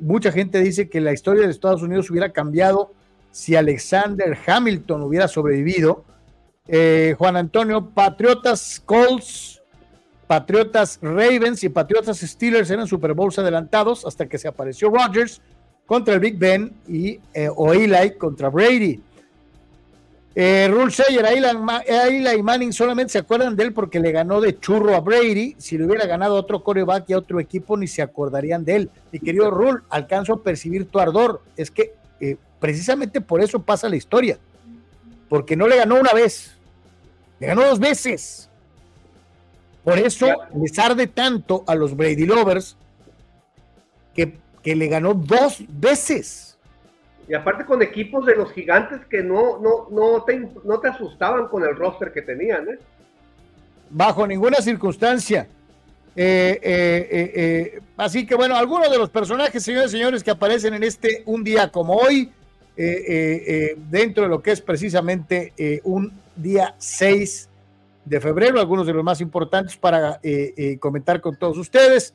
Mucha 0.00 0.32
gente 0.32 0.60
dice 0.60 0.88
que 0.88 1.00
la 1.00 1.12
historia 1.12 1.44
de 1.44 1.50
Estados 1.50 1.82
Unidos 1.82 2.10
hubiera 2.10 2.32
cambiado 2.32 2.92
si 3.30 3.54
Alexander 3.54 4.36
Hamilton 4.46 5.02
hubiera 5.02 5.28
sobrevivido. 5.28 6.04
Juan 7.16 7.36
Antonio, 7.36 7.90
Patriotas 7.90 8.80
Colts 8.84 9.58
Patriotas 10.28 10.98
Ravens 11.00 11.64
y 11.64 11.70
Patriotas 11.70 12.18
Steelers 12.18 12.70
eran 12.70 12.86
Super 12.86 13.14
Bowls 13.14 13.38
adelantados 13.38 14.04
hasta 14.04 14.28
que 14.28 14.38
se 14.38 14.46
apareció 14.46 14.90
Rodgers 14.90 15.40
contra 15.86 16.14
el 16.14 16.20
Big 16.20 16.38
Ben 16.38 16.70
y 16.86 17.18
eh, 17.32 17.48
o 17.48 17.72
Eli 17.72 18.12
contra 18.18 18.50
Brady. 18.50 19.00
Eh, 20.34 20.68
Rule 20.70 20.92
Sayer, 20.92 21.24
Eli, 21.26 22.42
Manning 22.42 22.72
solamente 22.72 23.12
se 23.12 23.18
acuerdan 23.18 23.56
de 23.56 23.64
él 23.64 23.72
porque 23.72 23.98
le 23.98 24.12
ganó 24.12 24.40
de 24.40 24.58
churro 24.58 24.94
a 24.94 25.00
Brady. 25.00 25.56
Si 25.58 25.76
le 25.76 25.86
hubiera 25.86 26.06
ganado 26.06 26.36
a 26.36 26.40
otro 26.40 26.62
coreback 26.62 27.10
y 27.10 27.12
a 27.14 27.18
otro 27.18 27.40
equipo, 27.40 27.76
ni 27.76 27.86
se 27.86 28.02
acordarían 28.02 28.64
de 28.64 28.76
él. 28.76 28.90
Mi 29.10 29.18
querido 29.18 29.50
Rule, 29.50 29.82
alcanzo 29.90 30.34
a 30.34 30.42
percibir 30.42 30.86
tu 30.86 31.00
ardor. 31.00 31.42
Es 31.56 31.70
que 31.70 31.94
eh, 32.20 32.36
precisamente 32.60 33.20
por 33.20 33.40
eso 33.40 33.60
pasa 33.60 33.88
la 33.88 33.96
historia. 33.96 34.38
Porque 35.28 35.56
no 35.56 35.66
le 35.66 35.76
ganó 35.76 35.96
una 35.96 36.12
vez, 36.12 36.56
le 37.40 37.48
ganó 37.48 37.64
dos 37.64 37.78
veces. 37.78 38.48
Por 39.84 39.98
eso 39.98 40.26
les 40.54 40.78
arde 40.78 41.06
tanto 41.06 41.64
a 41.66 41.74
los 41.74 41.96
Brady 41.96 42.26
Lovers 42.26 42.76
que, 44.14 44.34
que 44.62 44.76
le 44.76 44.86
ganó 44.86 45.14
dos 45.14 45.62
veces. 45.68 46.47
Y 47.28 47.34
aparte 47.34 47.64
con 47.64 47.82
equipos 47.82 48.24
de 48.24 48.34
los 48.34 48.52
gigantes 48.52 49.00
que 49.10 49.22
no, 49.22 49.58
no, 49.58 49.88
no, 49.90 50.24
te, 50.24 50.48
no 50.64 50.80
te 50.80 50.88
asustaban 50.88 51.48
con 51.48 51.62
el 51.62 51.76
roster 51.76 52.12
que 52.12 52.22
tenían. 52.22 52.68
¿eh? 52.68 52.78
Bajo 53.90 54.26
ninguna 54.26 54.56
circunstancia. 54.56 55.46
Eh, 56.16 56.58
eh, 56.62 57.32
eh, 57.34 57.80
así 57.96 58.26
que 58.26 58.34
bueno, 58.34 58.56
algunos 58.56 58.90
de 58.90 58.98
los 58.98 59.10
personajes, 59.10 59.62
señores 59.62 59.90
y 59.90 59.98
señores, 59.98 60.24
que 60.24 60.30
aparecen 60.30 60.74
en 60.74 60.82
este 60.82 61.22
un 61.26 61.44
día 61.44 61.70
como 61.70 61.96
hoy, 61.96 62.32
dentro 62.76 64.22
de 64.22 64.28
lo 64.28 64.40
que 64.40 64.52
es 64.52 64.60
precisamente 64.60 65.52
un 65.84 66.12
día 66.36 66.74
6 66.78 67.48
de 68.08 68.20
febrero, 68.20 68.58
algunos 68.58 68.86
de 68.86 68.94
los 68.94 69.04
más 69.04 69.20
importantes 69.20 69.76
para 69.76 70.18
eh, 70.22 70.54
eh, 70.56 70.78
comentar 70.78 71.20
con 71.20 71.36
todos 71.36 71.58
ustedes. 71.58 72.14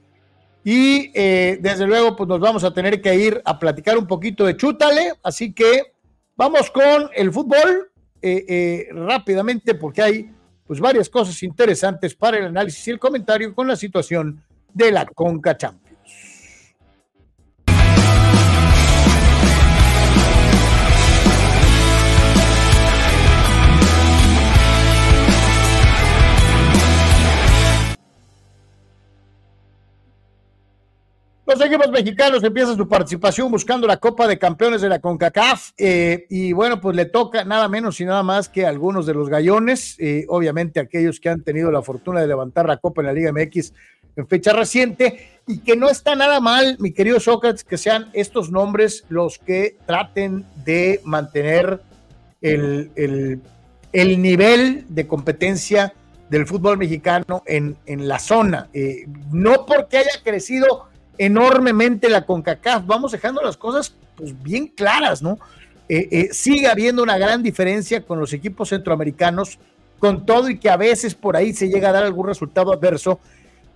Y 0.64 1.12
eh, 1.14 1.58
desde 1.62 1.86
luego, 1.86 2.16
pues 2.16 2.28
nos 2.30 2.40
vamos 2.40 2.64
a 2.64 2.74
tener 2.74 3.02
que 3.02 3.16
ir 3.16 3.42
a 3.44 3.60
platicar 3.60 3.98
un 3.98 4.08
poquito 4.08 4.46
de 4.46 4.56
Chútale. 4.56 5.14
Así 5.24 5.54
que 5.54 5.94
vamos 6.36 6.72
con 6.72 7.10
el 7.14 7.32
fútbol 7.32 7.90
rápidamente, 8.92 9.76
porque 9.76 10.02
hay 10.02 10.32
pues 10.66 10.80
varias 10.80 11.10
cosas 11.10 11.44
interesantes 11.44 12.16
para 12.16 12.38
el 12.38 12.46
análisis 12.46 12.88
y 12.88 12.92
el 12.92 13.00
comentario 13.00 13.54
con 13.54 13.68
la 13.68 13.76
situación 13.76 14.42
de 14.74 14.92
la 14.92 15.06
Conca 15.06 15.58
Los 31.46 31.60
equipos 31.60 31.92
mexicanos 31.92 32.42
empiezan 32.42 32.78
su 32.78 32.88
participación 32.88 33.52
buscando 33.52 33.86
la 33.86 33.98
Copa 33.98 34.28
de 34.28 34.40
Campeones 34.40 34.82
de 34.82 34.88
la 34.88 35.00
CONCACAF 35.00 35.72
eh, 35.78 36.26
y 36.30 36.54
bueno, 36.54 36.80
pues 36.80 36.96
le 36.96 37.04
toca 37.04 37.44
nada 37.44 37.68
menos 37.68 38.00
y 38.00 38.06
nada 38.06 38.24
más 38.24 38.48
que 38.48 38.66
algunos 38.66 39.06
de 39.06 39.14
los 39.14 39.28
gallones, 39.28 39.98
eh, 40.00 40.26
obviamente 40.30 40.80
aquellos 40.80 41.20
que 41.20 41.28
han 41.28 41.44
tenido 41.44 41.70
la 41.70 41.82
fortuna 41.82 42.22
de 42.22 42.28
levantar 42.28 42.66
la 42.66 42.78
Copa 42.78 43.02
en 43.02 43.08
la 43.08 43.14
Liga 43.14 43.34
MX 43.34 43.74
en 44.16 44.28
fecha 44.28 44.54
reciente 44.54 45.42
y 45.46 45.60
que 45.60 45.76
no 45.76 45.90
está 45.90 46.16
nada 46.16 46.40
mal, 46.40 46.78
mi 46.80 46.94
querido 46.94 47.20
Sócrates, 47.20 47.66
que 47.66 47.78
sean 47.78 48.10
estos 48.14 48.50
nombres 48.50 49.04
los 49.10 49.38
que 49.38 49.76
traten 49.86 50.46
de 50.64 51.02
mantener 51.04 51.82
el, 52.42 52.90
el, 53.92 54.22
nivel 54.22 54.86
de 54.88 55.08
competencia 55.08 55.94
del 56.30 56.48
fútbol 56.48 56.78
mexicano 56.78 57.44
en, 57.46 57.76
en 57.86 58.08
la 58.08 58.20
zona. 58.20 58.70
Eh, 58.74 59.08
no 59.32 59.66
porque 59.66 59.98
haya 59.98 60.24
crecido 60.24 60.93
enormemente 61.18 62.10
la 62.10 62.26
CONCACAF. 62.26 62.86
Vamos 62.86 63.12
dejando 63.12 63.42
las 63.42 63.58
cosas 63.58 63.96
pues 64.16 64.42
bien 64.42 64.68
claras, 64.68 65.22
¿no? 65.22 65.40
Eh, 65.90 66.08
eh, 66.12 66.30
sigue 66.32 66.68
habiendo 66.68 67.04
una 67.04 67.18
gran 67.18 67.44
diferencia 67.44 68.06
con 68.06 68.20
los 68.20 68.34
equipos 68.34 68.70
centroamericanos, 68.70 69.60
con 70.00 70.26
todo 70.26 70.50
y 70.50 70.58
que 70.58 70.70
a 70.70 70.78
veces 70.78 71.16
por 71.16 71.36
ahí 71.36 71.54
se 71.54 71.70
llega 71.70 71.90
a 71.90 71.94
dar 71.94 72.04
algún 72.04 72.28
resultado 72.28 72.72
adverso. 72.74 73.20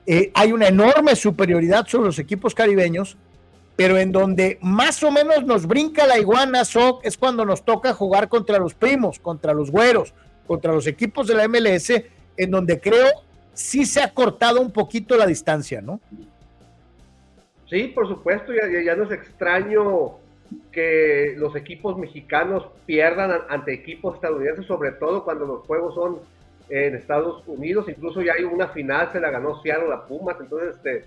Eh, 0.06 0.32
hay 0.34 0.52
una 0.52 0.68
enorme 0.68 1.16
superioridad 1.16 1.86
sobre 1.88 2.08
los 2.08 2.20
equipos 2.20 2.56
caribeños 2.56 3.18
pero 3.78 3.98
en 4.00 4.12
donde 4.12 4.58
más 4.62 5.02
o 5.04 5.12
menos 5.12 5.46
nos 5.46 5.68
brinca 5.68 6.08
la 6.08 6.18
iguana 6.18 6.66
Soc 6.66 7.06
es 7.06 7.16
cuando 7.16 7.46
nos 7.46 7.64
toca 7.64 7.94
jugar 7.94 8.28
contra 8.28 8.58
los 8.58 8.74
primos, 8.74 9.20
contra 9.20 9.54
los 9.54 9.70
güeros, 9.70 10.14
contra 10.48 10.74
los 10.74 10.88
equipos 10.88 11.28
de 11.28 11.36
la 11.36 11.48
MLS, 11.48 11.92
en 12.36 12.52
donde 12.52 12.82
creo 12.82 13.08
sí 13.54 13.86
se 13.86 14.02
ha 14.02 14.14
cortado 14.14 14.62
un 14.62 14.72
poquito 14.72 15.16
la 15.16 15.28
distancia, 15.28 15.80
¿no? 15.80 16.02
Sí, 17.70 17.88
por 17.90 18.08
supuesto, 18.08 18.54
ya, 18.54 18.68
ya 18.82 18.96
no 18.96 19.04
es 19.04 19.12
extraño 19.12 20.18
que 20.72 21.36
los 21.38 21.56
equipos 21.56 21.98
mexicanos 21.98 22.66
pierdan 22.86 23.32
ante 23.50 23.74
equipos 23.74 24.16
estadounidenses, 24.16 24.66
sobre 24.66 24.92
todo 24.94 25.24
cuando 25.24 25.46
los 25.46 25.66
juegos 25.66 25.96
son 25.96 26.20
en 26.70 26.96
Estados 26.96 27.44
Unidos, 27.48 27.88
incluso 27.88 28.22
ya 28.22 28.34
hay 28.34 28.44
una 28.44 28.68
final, 28.70 29.10
se 29.12 29.20
la 29.20 29.32
ganó 29.32 29.62
Seattle 29.62 29.90
la 29.90 30.06
Pumas, 30.06 30.36
entonces 30.40 30.76
este, 30.76 31.06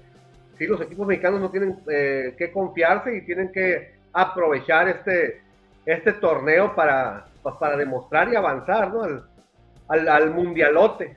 sí, 0.58 0.66
los 0.66 0.80
equipos 0.80 1.06
mexicanos 1.06 1.40
no 1.40 1.50
tienen 1.50 1.78
eh, 1.90 2.34
que 2.36 2.50
confiarse 2.50 3.16
y 3.16 3.24
tienen 3.26 3.52
que 3.52 3.94
aprovechar 4.12 4.88
este, 4.88 5.42
este 5.84 6.12
torneo 6.14 6.74
para, 6.74 7.26
pues, 7.42 7.54
para 7.56 7.76
demostrar 7.76 8.32
y 8.32 8.36
avanzar 8.36 8.92
¿no? 8.92 9.02
al, 9.02 10.08
al, 10.08 10.30
mundialote. 10.30 11.16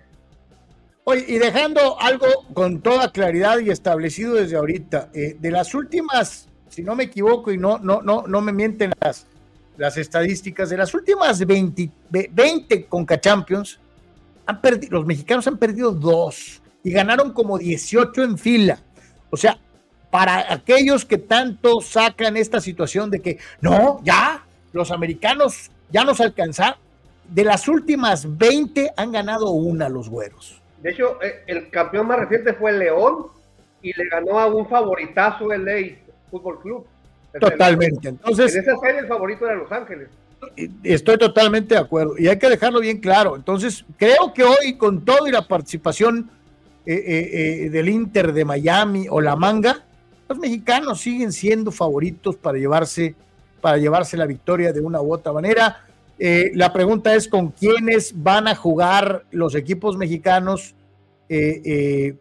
Oye, 1.06 1.25
y 1.27 1.38
dejando 1.38 1.99
algo 1.99 2.27
con 2.53 2.82
toda 2.82 3.11
claridad 3.11 3.59
y 3.59 3.69
establecido 3.69 4.35
desde 4.35 4.56
ahorita, 4.56 5.09
eh, 5.14 5.35
de 5.38 5.51
las 5.51 5.75
últimas, 5.75 6.48
si 6.69 6.82
no 6.82 6.95
me 6.95 7.03
equivoco 7.03 7.51
y 7.51 7.57
no, 7.57 7.77
no, 7.77 8.01
no, 8.01 8.23
no 8.25 8.41
me 8.41 8.53
mienten 8.53 8.93
las, 9.01 9.27
las 9.77 9.98
estadísticas, 9.98 10.69
de 10.69 10.77
las 10.77 10.93
últimas 10.93 11.45
20, 11.45 11.90
20 12.09 12.85
Conca 12.85 13.19
Champions, 13.19 13.80
han 14.45 14.61
perdido, 14.61 14.98
los 14.99 15.06
mexicanos 15.06 15.45
han 15.48 15.57
perdido 15.57 15.91
dos 15.91 16.61
y 16.83 16.91
ganaron 16.91 17.33
como 17.33 17.57
18 17.57 18.23
en 18.23 18.38
fila. 18.38 18.80
O 19.30 19.35
sea, 19.35 19.59
para 20.09 20.53
aquellos 20.53 21.03
que 21.03 21.17
tanto 21.17 21.82
sacan 21.82 22.38
esta 22.38 22.61
situación 22.61 23.09
de 23.09 23.19
que 23.19 23.40
no, 23.59 23.99
ya, 24.03 24.45
los 24.72 24.91
americanos 24.91 25.69
ya 25.91 26.06
nos 26.06 26.22
alcanzan, 26.22 26.75
de 27.27 27.43
las 27.43 27.67
últimas 27.67 28.38
20 28.38 28.93
han 28.95 29.11
ganado 29.11 29.51
una 29.51 29.90
los 29.90 30.09
güeros. 30.09 30.62
De 30.83 30.91
hecho, 30.91 31.17
eh, 31.23 31.43
el 31.47 31.71
campeón 31.71 32.07
más 32.07 32.19
reciente 32.19 32.53
fue 32.53 32.73
León 32.73 33.25
y 33.81 33.93
le 33.93 34.07
ganó 34.09 34.39
a 34.39 34.45
un 34.45 34.67
favoritazo 34.67 35.51
el 35.51 35.65
Ley 35.65 35.97
Fútbol 36.29 36.61
Club. 36.61 36.85
Totalmente. 37.39 38.09
Entonces, 38.09 38.55
en 38.55 38.61
esa 38.61 38.77
serie 38.77 38.99
el 38.99 39.07
favorito 39.07 39.45
era 39.45 39.55
Los 39.55 39.71
Ángeles. 39.71 40.09
Estoy 40.83 41.17
totalmente 41.17 41.75
de 41.75 41.81
acuerdo 41.81 42.15
y 42.17 42.27
hay 42.27 42.37
que 42.37 42.49
dejarlo 42.49 42.79
bien 42.79 42.99
claro. 42.99 43.35
Entonces, 43.35 43.85
creo 43.97 44.33
que 44.33 44.43
hoy 44.43 44.77
con 44.77 45.03
todo 45.03 45.27
y 45.27 45.31
la 45.31 45.47
participación 45.47 46.29
eh, 46.85 46.93
eh, 46.93 47.29
eh, 47.65 47.69
del 47.69 47.89
Inter 47.89 48.33
de 48.33 48.43
Miami 48.43 49.07
o 49.09 49.21
la 49.21 49.35
Manga, 49.35 49.83
los 50.27 50.37
mexicanos 50.37 50.99
siguen 50.99 51.31
siendo 51.31 51.71
favoritos 51.71 52.35
para 52.35 52.57
llevarse, 52.57 53.15
para 53.61 53.77
llevarse 53.77 54.17
la 54.17 54.25
victoria 54.25 54.73
de 54.73 54.81
una 54.81 55.01
u 55.01 55.13
otra 55.13 55.31
manera. 55.31 55.85
La 56.17 56.72
pregunta 56.72 57.16
es 57.16 57.27
con 57.27 57.51
quiénes 57.51 58.24
van 58.24 58.48
a 58.48 58.56
jugar 58.56 59.25
los 59.32 59.56
equipos 59.56 59.98
mexicanos 59.98 60.75
dentro 61.27 62.17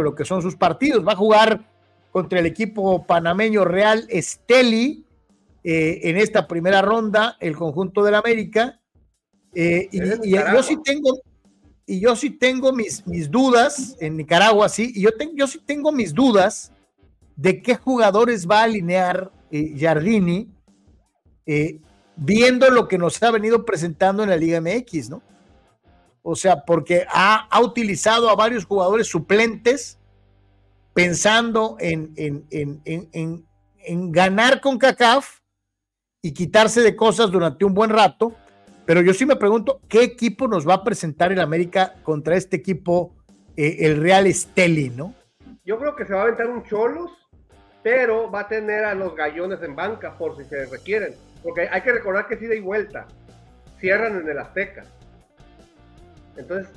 de 0.00 0.04
lo 0.04 0.14
que 0.14 0.24
son 0.24 0.42
sus 0.42 0.56
partidos. 0.56 1.06
Va 1.06 1.12
a 1.12 1.16
jugar 1.16 1.68
contra 2.10 2.38
el 2.38 2.46
equipo 2.46 3.04
panameño 3.04 3.64
Real 3.64 4.06
Esteli 4.08 5.04
en 5.62 6.16
esta 6.16 6.46
primera 6.46 6.80
ronda, 6.80 7.36
el 7.40 7.56
conjunto 7.56 8.02
del 8.04 8.14
América. 8.14 8.80
y, 9.52 9.98
y 9.98 10.30
yo 10.30 10.62
sí 10.62 10.78
tengo, 10.82 11.20
y 11.86 12.00
yo 12.00 12.16
sí 12.16 12.30
tengo 12.30 12.72
mis, 12.72 13.06
mis 13.06 13.30
dudas 13.30 13.96
en 14.00 14.16
Nicaragua, 14.16 14.68
sí, 14.68 14.92
y 14.94 15.02
yo, 15.02 15.12
tengo, 15.12 15.34
yo 15.36 15.46
sí 15.46 15.60
tengo 15.64 15.92
mis 15.92 16.12
dudas 16.12 16.72
de 17.36 17.62
qué 17.62 17.76
jugadores 17.76 18.48
va 18.48 18.60
a 18.60 18.64
alinear 18.64 19.30
eh, 19.52 19.74
Jardini, 19.78 20.48
eh, 21.46 21.78
viendo 22.16 22.68
lo 22.70 22.88
que 22.88 22.98
nos 22.98 23.22
ha 23.22 23.30
venido 23.30 23.64
presentando 23.64 24.22
en 24.22 24.30
la 24.30 24.36
Liga 24.36 24.60
MX, 24.60 25.10
¿no? 25.10 25.22
O 26.22 26.34
sea, 26.34 26.64
porque 26.64 27.06
ha, 27.08 27.48
utilizado 27.62 28.28
a 28.28 28.34
varios 28.34 28.64
jugadores 28.64 29.06
suplentes 29.06 29.98
pensando 30.92 31.76
en, 31.78 32.12
en, 32.16 32.44
en, 32.50 33.46
en 33.78 34.12
ganar 34.12 34.60
con 34.60 34.78
CACAF 34.78 35.40
y 36.22 36.32
quitarse 36.32 36.80
de 36.80 36.96
cosas 36.96 37.30
durante 37.30 37.64
un 37.64 37.74
buen 37.74 37.90
rato 37.90 38.34
pero 38.86 39.00
yo 39.00 39.12
sí 39.12 39.26
me 39.26 39.34
pregunto, 39.34 39.80
¿qué 39.88 40.04
equipo 40.04 40.46
nos 40.46 40.66
va 40.66 40.74
a 40.74 40.84
presentar 40.84 41.32
el 41.32 41.40
América 41.40 41.94
contra 42.04 42.36
este 42.36 42.56
equipo, 42.56 43.12
eh, 43.56 43.78
el 43.80 44.00
Real 44.00 44.28
Esteli, 44.28 44.90
no? 44.90 45.12
Yo 45.64 45.76
creo 45.78 45.96
que 45.96 46.06
se 46.06 46.14
va 46.14 46.20
a 46.20 46.22
aventar 46.22 46.46
un 46.46 46.62
Cholos, 46.62 47.10
pero 47.82 48.30
va 48.30 48.40
a 48.40 48.48
tener 48.48 48.84
a 48.84 48.94
los 48.94 49.16
gallones 49.16 49.60
en 49.62 49.74
banca 49.74 50.16
por 50.16 50.36
si 50.36 50.44
se 50.44 50.66
requieren. 50.66 51.16
Porque 51.46 51.68
hay 51.70 51.80
que 51.80 51.92
recordar 51.92 52.26
que 52.26 52.36
si 52.36 52.46
de 52.46 52.60
vuelta. 52.60 53.06
Cierran 53.78 54.18
en 54.18 54.28
el 54.28 54.36
Azteca. 54.36 54.82
Entonces, 56.36 56.72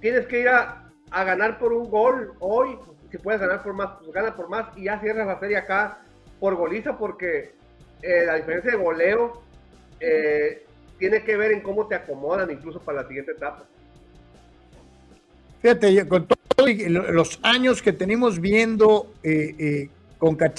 tienes 0.00 0.26
que 0.26 0.40
ir 0.42 0.48
a, 0.48 0.84
ganar 1.10 1.58
por 1.58 1.72
un 1.72 1.90
gol 1.90 2.34
hoy. 2.38 2.78
Si 3.10 3.18
puedes 3.18 3.40
ganar 3.40 3.64
por 3.64 3.74
más, 3.74 3.98
pues 3.98 4.12
gana 4.12 4.36
por 4.36 4.48
más 4.48 4.68
y 4.76 4.84
ya 4.84 5.00
cierras 5.00 5.26
la 5.26 5.40
serie 5.40 5.56
acá 5.56 5.98
por 6.38 6.54
goliza 6.54 6.96
porque 6.96 7.54
eh, 8.02 8.24
la 8.26 8.34
diferencia 8.34 8.70
de 8.70 8.76
goleo 8.76 9.42
eh, 9.98 10.64
tiene 10.98 11.24
que 11.24 11.36
ver 11.36 11.50
en 11.50 11.62
cómo 11.62 11.88
te 11.88 11.96
acomodan 11.96 12.50
incluso 12.50 12.78
para 12.80 13.02
la 13.02 13.08
siguiente 13.08 13.32
etapa. 13.32 13.64
Fíjate, 15.62 16.06
con 16.06 16.28
todos 16.28 16.70
los 16.88 17.40
años 17.42 17.82
que 17.82 17.92
tenemos 17.92 18.40
viendo 18.40 19.12
eh, 19.24 19.56
eh, 19.58 19.90
Conca 20.18 20.52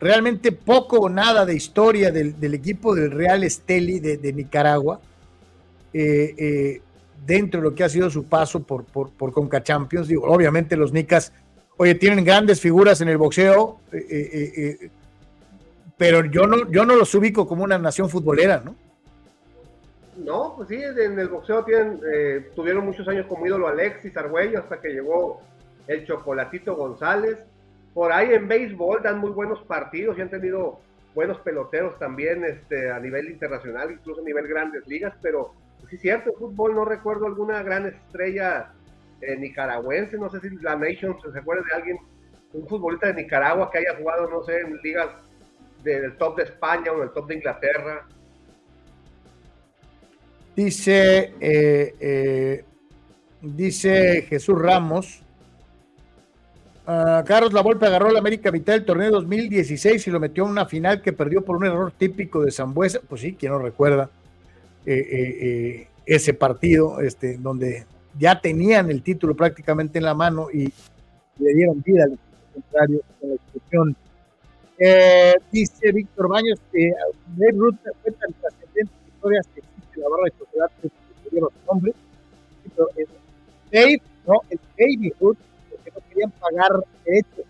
realmente 0.00 0.52
poco 0.52 0.98
o 0.98 1.08
nada 1.08 1.46
de 1.46 1.54
historia 1.54 2.10
del, 2.10 2.54
equipo 2.54 2.94
del 2.94 3.10
Real 3.10 3.44
Esteli 3.44 4.00
de, 4.00 4.32
Nicaragua, 4.32 5.00
eh, 5.92 6.80
dentro 7.24 7.60
de 7.60 7.70
lo 7.70 7.74
que 7.74 7.84
ha 7.84 7.88
sido 7.88 8.10
su 8.10 8.24
paso 8.24 8.62
por, 8.62 8.84
por, 8.84 9.10
por 9.10 9.32
Conca 9.32 9.62
Champions. 9.62 10.08
Digo, 10.08 10.26
obviamente 10.26 10.76
los 10.76 10.92
Nicas, 10.92 11.32
oye, 11.76 11.94
tienen 11.94 12.24
grandes 12.24 12.60
figuras 12.60 13.00
en 13.00 13.08
el 13.08 13.16
boxeo, 13.16 13.80
pero 15.96 16.24
yo 16.26 16.46
no, 16.46 16.70
yo 16.70 16.84
no 16.84 16.94
los 16.96 17.14
ubico 17.14 17.48
como 17.48 17.64
una 17.64 17.78
nación 17.78 18.10
futbolera, 18.10 18.62
¿no? 18.64 18.74
No, 20.16 20.54
pues 20.56 20.68
sí, 20.68 20.76
en 20.76 21.18
el 21.18 21.28
boxeo 21.28 21.64
tienen, 21.64 22.00
eh, 22.10 22.50
tuvieron 22.54 22.84
muchos 22.86 23.06
años 23.08 23.26
como 23.26 23.46
ídolo 23.46 23.68
Alexis 23.68 24.16
Argüello 24.16 24.60
hasta 24.60 24.80
que 24.80 24.88
llegó 24.88 25.42
el 25.86 26.06
Chocolatito 26.06 26.74
González. 26.74 27.38
Por 27.96 28.12
ahí 28.12 28.34
en 28.34 28.46
béisbol 28.46 29.02
dan 29.02 29.20
muy 29.20 29.30
buenos 29.30 29.62
partidos 29.62 30.18
y 30.18 30.20
han 30.20 30.28
tenido 30.28 30.80
buenos 31.14 31.38
peloteros 31.38 31.98
también 31.98 32.44
este, 32.44 32.90
a 32.90 33.00
nivel 33.00 33.30
internacional, 33.30 33.90
incluso 33.90 34.20
a 34.20 34.24
nivel 34.24 34.46
grandes 34.46 34.86
ligas, 34.86 35.14
pero 35.22 35.54
pues 35.80 35.94
es 35.94 36.02
cierto, 36.02 36.28
el 36.28 36.36
fútbol 36.36 36.74
no 36.74 36.84
recuerdo 36.84 37.24
alguna 37.24 37.62
gran 37.62 37.86
estrella 37.86 38.74
eh, 39.22 39.34
nicaragüense, 39.38 40.18
no 40.18 40.28
sé 40.28 40.40
si 40.40 40.50
la 40.56 40.76
Nation 40.76 41.16
se 41.32 41.38
acuerda 41.38 41.64
de 41.70 41.74
alguien, 41.74 41.96
un 42.52 42.68
futbolista 42.68 43.06
de 43.06 43.22
Nicaragua 43.22 43.70
que 43.70 43.78
haya 43.78 43.96
jugado, 43.96 44.28
no 44.28 44.44
sé, 44.44 44.60
en 44.60 44.76
ligas 44.82 45.08
del 45.82 46.18
top 46.18 46.36
de 46.36 46.42
España 46.42 46.92
o 46.92 46.98
en 46.98 47.04
el 47.04 47.12
top 47.12 47.28
de 47.28 47.34
Inglaterra. 47.36 48.06
Dice, 50.54 51.32
eh, 51.40 51.94
eh, 51.98 52.64
dice 53.40 54.20
Jesús 54.28 54.60
Ramos. 54.60 55.22
Uh, 56.86 57.24
Carlos 57.24 57.52
Lavolpe 57.52 57.84
agarró 57.86 58.10
la 58.10 58.20
América 58.20 58.52
Vital 58.52 58.78
del 58.78 58.86
torneo 58.86 59.10
2016 59.10 60.06
y 60.06 60.10
lo 60.12 60.20
metió 60.20 60.44
en 60.44 60.50
una 60.50 60.66
final 60.66 61.02
que 61.02 61.12
perdió 61.12 61.42
por 61.42 61.56
un 61.56 61.66
error 61.66 61.90
típico 61.90 62.44
de 62.44 62.52
Zambuesa. 62.52 63.00
Pues 63.08 63.22
sí, 63.22 63.34
quien 63.34 63.50
no 63.50 63.58
recuerda 63.58 64.08
eh, 64.84 65.88
ese 66.04 66.32
partido, 66.32 67.00
este, 67.00 67.38
donde 67.38 67.86
ya 68.16 68.40
tenían 68.40 68.88
el 68.88 69.02
título 69.02 69.34
prácticamente 69.34 69.98
en 69.98 70.04
la 70.04 70.14
mano 70.14 70.48
y 70.52 70.72
le 71.40 71.54
dieron 71.54 71.82
vida 71.82 72.04
al 72.04 72.16
contrario 72.54 73.00
con 73.20 73.30
la 73.30 73.36
discusión. 73.52 73.96
dice 75.50 75.90
Víctor 75.90 76.28
Baños 76.28 76.60
que 76.70 76.92
Dave 77.36 77.52
Ruth 77.58 77.78
fue 78.00 78.12
tan 78.12 78.32
trascendente 78.34 78.92
que 79.92 80.00
la 80.00 80.08
barra 80.08 80.24
de 80.24 80.38
chocolate 80.38 80.90
que 81.24 81.30
lleva 81.30 81.48
su 81.48 81.72
nombre. 81.72 81.92
Dave, 83.72 84.00
no, 84.24 84.40
el 84.50 84.60
Baby 84.78 85.12
porque 85.18 85.42
no 85.96 86.08
querían 86.08 86.30
pagar 86.32 86.70
derechos. 87.04 87.44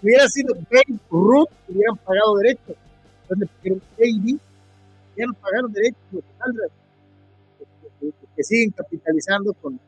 Si 0.00 0.06
hubiera 0.06 0.26
sido 0.28 0.54
Babe 0.54 0.98
Ruth, 1.10 1.48
hubieran 1.68 1.96
pagado 1.98 2.36
derechos. 2.36 2.76
Entonces, 3.22 3.48
pero 3.62 3.76
Baby, 3.98 4.40
ya 5.16 5.26
no 5.26 5.34
pagaron 5.34 5.72
derechos 5.72 5.98
los 6.10 6.22
que, 8.00 8.12
que 8.36 8.42
siguen 8.42 8.70
capitalizando 8.70 9.52
con, 9.54 9.78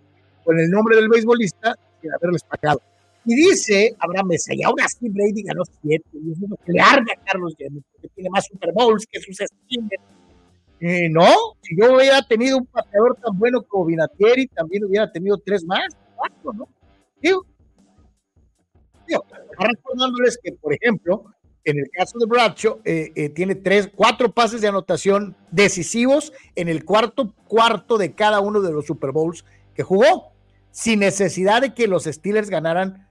con 0.45 0.59
el 0.59 0.71
nombre 0.71 0.97
del 0.97 1.09
beisbolista 1.09 1.77
sin 2.01 2.13
haberles 2.13 2.43
pagado. 2.45 2.81
Y 3.27 3.35
dice 3.35 3.97
Abraham 3.99 4.29
Mesa, 4.29 4.53
y 4.55 4.63
ahora 4.63 4.87
sí 4.87 5.09
Brady 5.09 5.43
ganó 5.43 5.63
siete, 5.81 6.05
y 6.13 6.33
es 6.33 6.39
lo 6.39 6.57
que 6.57 6.73
le 6.73 6.81
arde 6.81 7.11
a 7.11 7.25
Carlos 7.25 7.55
Jenner, 7.57 7.83
porque 7.93 8.09
tiene 8.15 8.29
más 8.29 8.45
Super 8.45 8.73
Bowls 8.75 9.07
que 9.11 9.19
sus 9.21 9.37
Steelers. 9.37 10.03
Eh, 10.87 11.09
no, 11.09 11.27
si 11.63 11.75
yo 11.81 11.97
hubiera 11.97 12.21
tenido 12.21 12.59
un 12.59 12.67
pateador 12.67 13.17
tan 13.17 13.39
bueno 13.39 13.63
como 13.63 13.87
Vinatieri, 13.87 14.49
también 14.49 14.85
hubiera 14.85 15.11
tenido 15.11 15.39
tres 15.39 15.65
más, 15.65 15.81
cuatro, 16.15 16.53
¿no? 16.53 16.69
Digo, 17.23 17.47
recordándoles 19.59 20.39
que, 20.43 20.53
por 20.53 20.75
ejemplo, 20.75 21.25
en 21.65 21.79
el 21.79 21.89
caso 21.91 22.19
de 22.19 22.27
Bradshaw, 22.27 22.83
eh, 22.85 23.13
eh, 23.15 23.31
tiene 23.31 23.55
tres, 23.55 23.89
cuatro 23.95 24.31
pases 24.31 24.61
de 24.61 24.69
anotación 24.69 25.35
decisivos 25.51 26.35
en 26.55 26.69
el 26.69 26.85
cuarto 26.85 27.33
cuarto 27.49 27.97
de 27.97 28.13
cada 28.13 28.41
uno 28.41 28.61
de 28.61 28.73
los 28.73 28.85
Super 28.85 29.11
Bowls 29.11 29.47
que 29.75 29.83
jugó, 29.83 30.35
sin 30.71 31.01
necesidad 31.01 31.63
de 31.63 31.73
que 31.73 31.89
los 31.89 32.05
Steelers 32.05 32.51
ganaran 32.51 33.09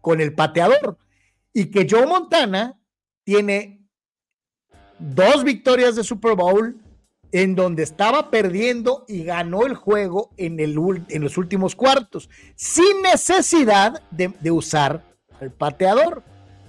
con 0.00 0.20
el 0.20 0.32
pateador. 0.32 0.96
Y 1.52 1.72
que 1.72 1.88
Joe 1.90 2.06
Montana 2.06 2.80
tiene 3.24 3.84
dos 5.00 5.42
victorias 5.42 5.96
de 5.96 6.04
Super 6.04 6.36
Bowl 6.36 6.80
en 7.32 7.54
donde 7.54 7.82
estaba 7.82 8.30
perdiendo 8.30 9.04
y 9.06 9.24
ganó 9.24 9.66
el 9.66 9.74
juego 9.74 10.30
en, 10.36 10.58
el, 10.60 10.76
en 11.08 11.22
los 11.22 11.38
últimos 11.38 11.76
cuartos, 11.76 12.28
sin 12.56 13.02
necesidad 13.02 14.02
de 14.10 14.50
usar 14.50 15.02
el 15.40 15.50
pateador. 15.50 16.22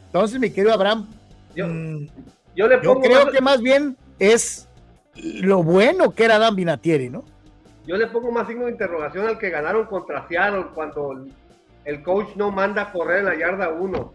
Entonces, 0.07 0.39
mi 0.39 0.51
querido 0.51 0.73
Abraham, 0.73 1.07
yo, 1.55 1.67
mm, 1.67 2.07
le 2.55 2.79
creo 2.79 3.31
que 3.31 3.41
más 3.41 3.61
bien 3.61 3.97
es 4.19 4.67
lo 5.15 5.63
bueno 5.63 6.11
que 6.11 6.25
era 6.25 6.39
Dan 6.39 6.55
Binatieri, 6.55 7.09
¿no? 7.09 7.23
Yo 7.85 7.97
le 7.97 8.07
pongo 8.07 8.31
más 8.31 8.47
signo 8.47 8.65
de 8.65 8.71
interrogación 8.71 9.27
al 9.27 9.37
que 9.37 9.49
ganaron 9.49 9.85
contra 9.85 10.27
Seattle 10.27 10.67
cuando 10.73 11.25
el 11.85 12.03
coach 12.03 12.35
no 12.35 12.51
manda 12.51 12.83
a 12.83 12.91
correr 12.91 13.19
en 13.19 13.25
la 13.25 13.35
yarda 13.35 13.69
1. 13.69 14.13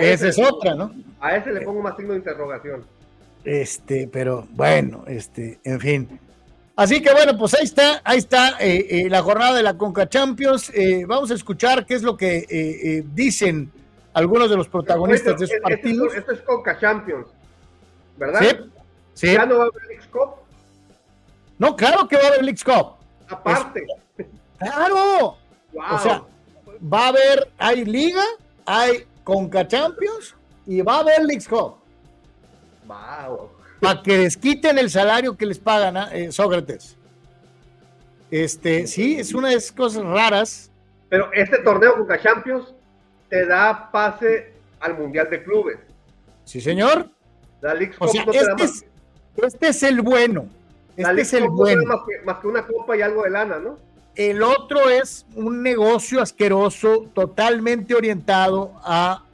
Esa 0.00 0.28
es 0.28 0.38
otra, 0.38 0.74
¿no? 0.74 0.92
A 1.20 1.36
ese 1.36 1.52
le 1.52 1.60
pongo 1.60 1.82
más 1.82 1.96
signo 1.96 2.12
de 2.12 2.18
interrogación. 2.18 2.84
Este, 3.46 4.08
pero 4.08 4.44
bueno, 4.50 5.04
este, 5.06 5.60
en 5.62 5.78
fin. 5.78 6.20
Así 6.74 7.00
que 7.00 7.12
bueno, 7.12 7.38
pues 7.38 7.54
ahí 7.54 7.62
está, 7.62 8.02
ahí 8.02 8.18
está 8.18 8.56
eh, 8.58 8.86
eh, 8.90 9.08
la 9.08 9.22
jornada 9.22 9.54
de 9.54 9.62
la 9.62 9.78
Conca 9.78 10.08
Champions. 10.08 10.72
Eh, 10.74 11.04
vamos 11.06 11.30
a 11.30 11.34
escuchar 11.34 11.86
qué 11.86 11.94
es 11.94 12.02
lo 12.02 12.16
que 12.16 13.04
dicen 13.14 13.70
algunos 14.12 14.50
de 14.50 14.56
los 14.56 14.68
protagonistas 14.68 15.38
de 15.38 15.44
esos 15.44 15.60
partidos. 15.60 16.12
Esto, 16.16 16.32
es 16.32 16.40
Conca 16.40 16.76
Champions, 16.76 17.28
¿verdad? 18.16 18.40
Sí. 19.14 19.32
¿Ya 19.32 19.46
no 19.46 19.58
va 19.58 19.64
a 19.64 19.68
haber 19.68 19.82
League 19.90 20.10
Cup? 20.10 20.30
No, 21.56 21.76
claro 21.76 22.08
que 22.08 22.16
va 22.16 22.24
a 22.24 22.26
haber 22.26 22.44
League 22.44 22.62
Cup. 22.64 22.96
Aparte. 23.28 23.86
¡Claro! 24.58 25.36
O 25.72 25.98
sea, 26.02 26.24
va 26.92 27.04
a 27.04 27.08
haber, 27.08 27.48
hay 27.58 27.84
Liga, 27.84 28.24
hay 28.66 29.06
Conca 29.22 29.68
Champions 29.68 30.34
y 30.66 30.80
va 30.80 30.96
a 30.96 31.00
haber 31.00 31.24
League 31.24 31.44
Cup. 31.48 31.85
Wow 32.86 33.50
para 33.80 34.02
que 34.02 34.18
desquiten 34.18 34.78
el 34.78 34.90
salario 34.90 35.36
que 35.36 35.46
les 35.46 35.58
pagan 35.58 35.96
a 35.96 36.14
eh, 36.14 36.32
Sócrates. 36.32 36.96
Este, 38.30 38.86
sí, 38.86 39.18
es 39.18 39.34
una 39.34 39.48
de 39.50 39.56
esas 39.56 39.72
cosas 39.72 40.04
raras. 40.04 40.70
Pero 41.08 41.30
este 41.32 41.58
torneo 41.58 41.96
Cuca 41.96 42.20
Champions 42.20 42.74
te 43.28 43.46
da 43.46 43.90
pase 43.90 44.52
al 44.80 44.98
Mundial 44.98 45.30
de 45.30 45.42
Clubes. 45.42 45.78
Sí, 46.44 46.60
señor. 46.60 47.08
La 47.60 47.74
League 47.74 47.94
o 47.98 48.08
sea, 48.08 48.22
este, 48.22 48.64
es, 48.64 48.84
este, 49.36 49.68
es, 49.68 49.82
el 49.82 50.00
bueno. 50.02 50.48
Este 50.96 51.20
es 51.20 51.32
el 51.34 51.48
bueno. 51.48 51.84
más, 51.86 52.00
que, 52.06 52.24
más 52.24 52.38
que 52.38 52.46
una 52.46 52.66
copa 52.66 52.96
y 52.96 53.02
algo 53.02 53.22
de 53.22 53.30
lana, 53.30 53.58
¿no? 53.58 53.78
El 54.14 54.42
otro 54.42 54.88
es 54.88 55.26
un 55.34 55.62
negocio 55.62 56.22
asqueroso, 56.22 57.06
totalmente 57.14 57.94
orientado 57.94 58.72
a, 58.82 59.25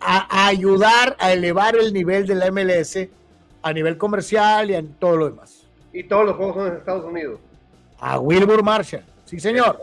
a, 0.00 0.44
a 0.44 0.48
ayudar 0.48 1.16
a 1.18 1.32
elevar 1.32 1.76
el 1.76 1.92
nivel 1.92 2.26
de 2.26 2.34
la 2.34 2.50
MLS 2.50 3.08
a 3.62 3.72
nivel 3.72 3.98
comercial 3.98 4.70
y 4.70 4.74
en 4.74 4.94
todo 4.94 5.16
lo 5.16 5.30
demás. 5.30 5.66
Y 5.92 6.04
todos 6.04 6.26
los 6.26 6.36
juegos 6.36 6.56
son 6.56 6.66
en 6.68 6.74
Estados 6.74 7.04
Unidos. 7.04 7.40
A 7.98 8.18
Wilbur 8.18 8.62
Marshall, 8.62 9.04
sí 9.24 9.40
señor. 9.40 9.78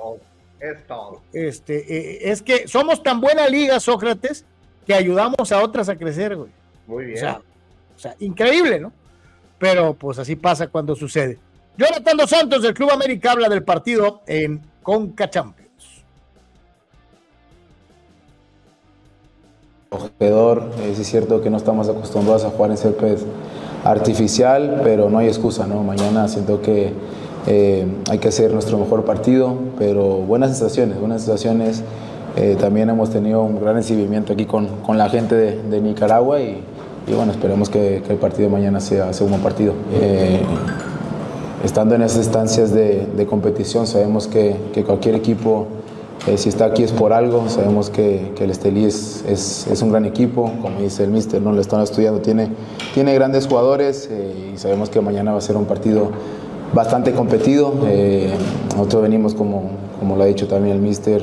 Es 0.59 0.87
todo. 0.87 1.21
Este, 1.33 1.77
eh, 1.77 2.31
es 2.31 2.41
que 2.41 2.67
somos 2.67 3.03
tan 3.03 3.19
buena 3.19 3.47
liga, 3.47 3.79
Sócrates, 3.79 4.45
que 4.85 4.93
ayudamos 4.93 5.51
a 5.51 5.61
otras 5.61 5.89
a 5.89 5.97
crecer, 5.97 6.35
güey. 6.35 6.49
Muy 6.87 7.05
bien. 7.05 7.25
O 7.25 7.99
sea, 7.99 8.15
increíble, 8.19 8.79
¿no? 8.79 8.91
Pero 9.57 9.93
pues 9.93 10.19
así 10.19 10.35
pasa 10.35 10.67
cuando 10.67 10.95
sucede. 10.95 11.37
Jonathan 11.77 12.17
Dos 12.17 12.29
Santos 12.29 12.61
del 12.61 12.73
Club 12.73 12.91
América 12.91 13.31
habla 13.31 13.49
del 13.49 13.63
partido 13.63 14.21
en 14.27 14.61
Conca 14.81 15.29
Champions. 15.29 15.64
Es 20.19 21.07
cierto 21.07 21.41
que 21.41 21.49
no 21.49 21.57
estamos 21.57 21.90
acostumbrados 21.90 22.45
a 22.45 22.49
jugar 22.49 22.72
en 22.72 22.77
césped 22.77 23.17
artificial, 23.83 24.82
pero 24.83 25.09
no 25.09 25.19
hay 25.19 25.27
excusa, 25.27 25.67
¿no? 25.67 25.83
Mañana 25.83 26.27
siento 26.27 26.61
que 26.61 26.91
eh, 27.48 27.85
hay 28.09 28.17
que 28.17 28.27
hacer 28.30 28.51
nuestro 28.51 28.77
mejor 28.77 29.06
partido, 29.06 29.53
pero 29.77 30.03
buenas 30.03 30.57
sensaciones, 30.57 30.99
buenas 30.99 31.22
sensaciones. 31.22 31.83
Eh, 32.35 32.57
también 32.59 32.90
hemos 32.90 33.11
tenido 33.11 33.43
un 33.43 33.61
gran 33.61 33.75
recibimiento 33.75 34.33
aquí 34.33 34.45
con, 34.45 34.67
con 34.85 34.98
la 34.98 35.09
gente 35.09 35.35
de, 35.35 35.82
Nicaragua 35.82 36.41
y, 36.41 36.61
y, 37.07 37.14
bueno, 37.14 37.32
esperemos 37.32 37.69
que, 37.69 37.98
el 37.98 38.17
partido 38.17 38.49
de 38.49 38.56
mañana 38.56 38.80
sea, 38.80 39.14
sea 39.14 39.25
un 39.25 39.32
buen 39.32 39.43
partido. 39.43 39.74
Eh, 39.93 40.41
estando 41.64 41.95
en 41.95 42.01
esas 42.01 42.17
instancias 42.17 42.74
de, 42.74 43.07
de 43.15 43.25
competición, 43.25 43.85
sabemos 43.85 44.27
que, 44.27 44.56
que 44.74 44.83
cualquier 44.83 45.15
equipo 45.15 45.67
eh, 46.27 46.37
si 46.37 46.49
está 46.49 46.65
aquí 46.65 46.81
es 46.81 46.91
por 46.91 47.13
algo, 47.13 47.49
sabemos 47.49 47.91
que, 47.91 48.33
el 48.39 48.49
Estelí 48.49 48.85
es, 48.85 49.23
es, 49.27 49.81
un 49.83 49.91
gran 49.91 50.05
equipo, 50.05 50.51
como 50.59 50.79
dice 50.79 51.03
el 51.03 51.11
Mister, 51.11 51.39
¿no? 51.39 51.51
lo 51.51 51.61
están 51.61 51.81
estudiando, 51.81 52.19
tiene, 52.19 52.49
tiene 52.95 53.13
grandes 53.13 53.45
jugadores 53.45 54.09
eh, 54.11 54.53
y 54.55 54.57
sabemos 54.57 54.89
que 54.89 55.01
mañana 55.01 55.33
va 55.33 55.37
a 55.37 55.41
ser 55.41 55.55
un 55.55 55.65
partido 55.65 56.09
bastante 56.73 57.11
competido. 57.11 57.73
Eh, 57.85 58.33
nosotros 58.75 59.03
venimos, 59.03 59.35
como, 59.35 59.69
como 59.99 60.15
lo 60.15 60.23
ha 60.23 60.25
dicho 60.25 60.47
también 60.47 60.75
el 60.75 60.81
Mister, 60.81 61.21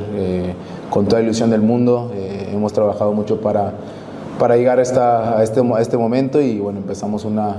con 0.89 1.07
toda 1.07 1.21
ilusión 1.21 1.51
del 1.51 1.63
mundo, 1.63 2.13
hemos 2.53 2.73
trabajado 2.73 3.13
mucho 3.13 3.41
para, 3.41 3.73
para 4.39 4.57
llegar 4.57 4.79
a, 4.79 4.83
este, 4.83 5.01
a 5.01 5.81
este 5.81 5.97
momento 5.97 6.41
y 6.41 6.61
bueno, 6.61 6.79
empezamos 6.79 7.25
una, 7.25 7.57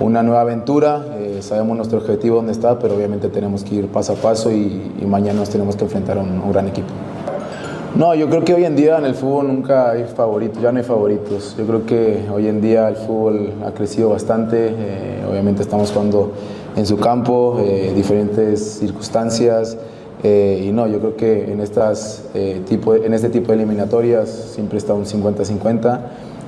una 0.00 0.22
nueva 0.22 0.42
aventura. 0.42 1.04
Eh, 1.18 1.38
sabemos 1.40 1.76
nuestro 1.76 1.98
objetivo 1.98 2.36
dónde 2.36 2.52
está, 2.52 2.78
pero 2.78 2.96
obviamente 2.96 3.28
tenemos 3.28 3.64
que 3.64 3.76
ir 3.76 3.88
paso 3.88 4.14
a 4.14 4.16
paso 4.16 4.50
y, 4.50 4.92
mañana 5.06 5.40
nos 5.40 5.50
tenemos 5.50 5.76
que 5.76 5.84
enfrentar 5.84 6.18
a 6.18 6.22
un, 6.22 6.50
gran 6.52 6.66
equipo. 6.68 6.88
No, 7.94 8.14
yo 8.14 8.28
creo 8.28 8.44
que 8.44 8.54
hoy 8.54 8.64
en 8.64 8.74
día 8.74 8.98
en 8.98 9.04
el 9.04 9.14
fútbol 9.14 9.46
nunca 9.46 9.90
hay 9.90 10.04
favoritos, 10.04 10.60
ya 10.60 10.72
no 10.72 10.78
hay 10.78 10.84
favoritos. 10.84 11.54
Yo 11.56 11.64
creo 11.64 11.86
que 11.86 12.24
hoy 12.32 12.48
en 12.48 12.60
día 12.60 12.88
el 12.88 12.96
fútbol 12.96 13.52
ha 13.64 13.70
crecido 13.70 14.10
bastante. 14.10 14.70
Eh, 14.70 15.24
obviamente 15.30 15.62
estamos 15.62 15.92
jugando 15.92 16.32
en 16.74 16.86
su 16.86 16.96
campo, 16.98 17.60
eh, 17.60 17.92
diferentes 17.94 18.78
circunstancias. 18.80 19.76
y 20.24 20.70
no, 20.72 20.86
yo 20.86 21.00
creo 21.00 21.16
que 21.16 21.52
en, 21.52 21.60
estas, 21.60 22.22
tipo, 22.66 22.94
en 22.94 23.12
este 23.12 23.28
tipo 23.28 23.48
de 23.52 23.58
eliminatorias 23.58 24.30
siempre 24.54 24.78
está 24.78 24.94
un 24.94 25.04
50-50 25.04 26.00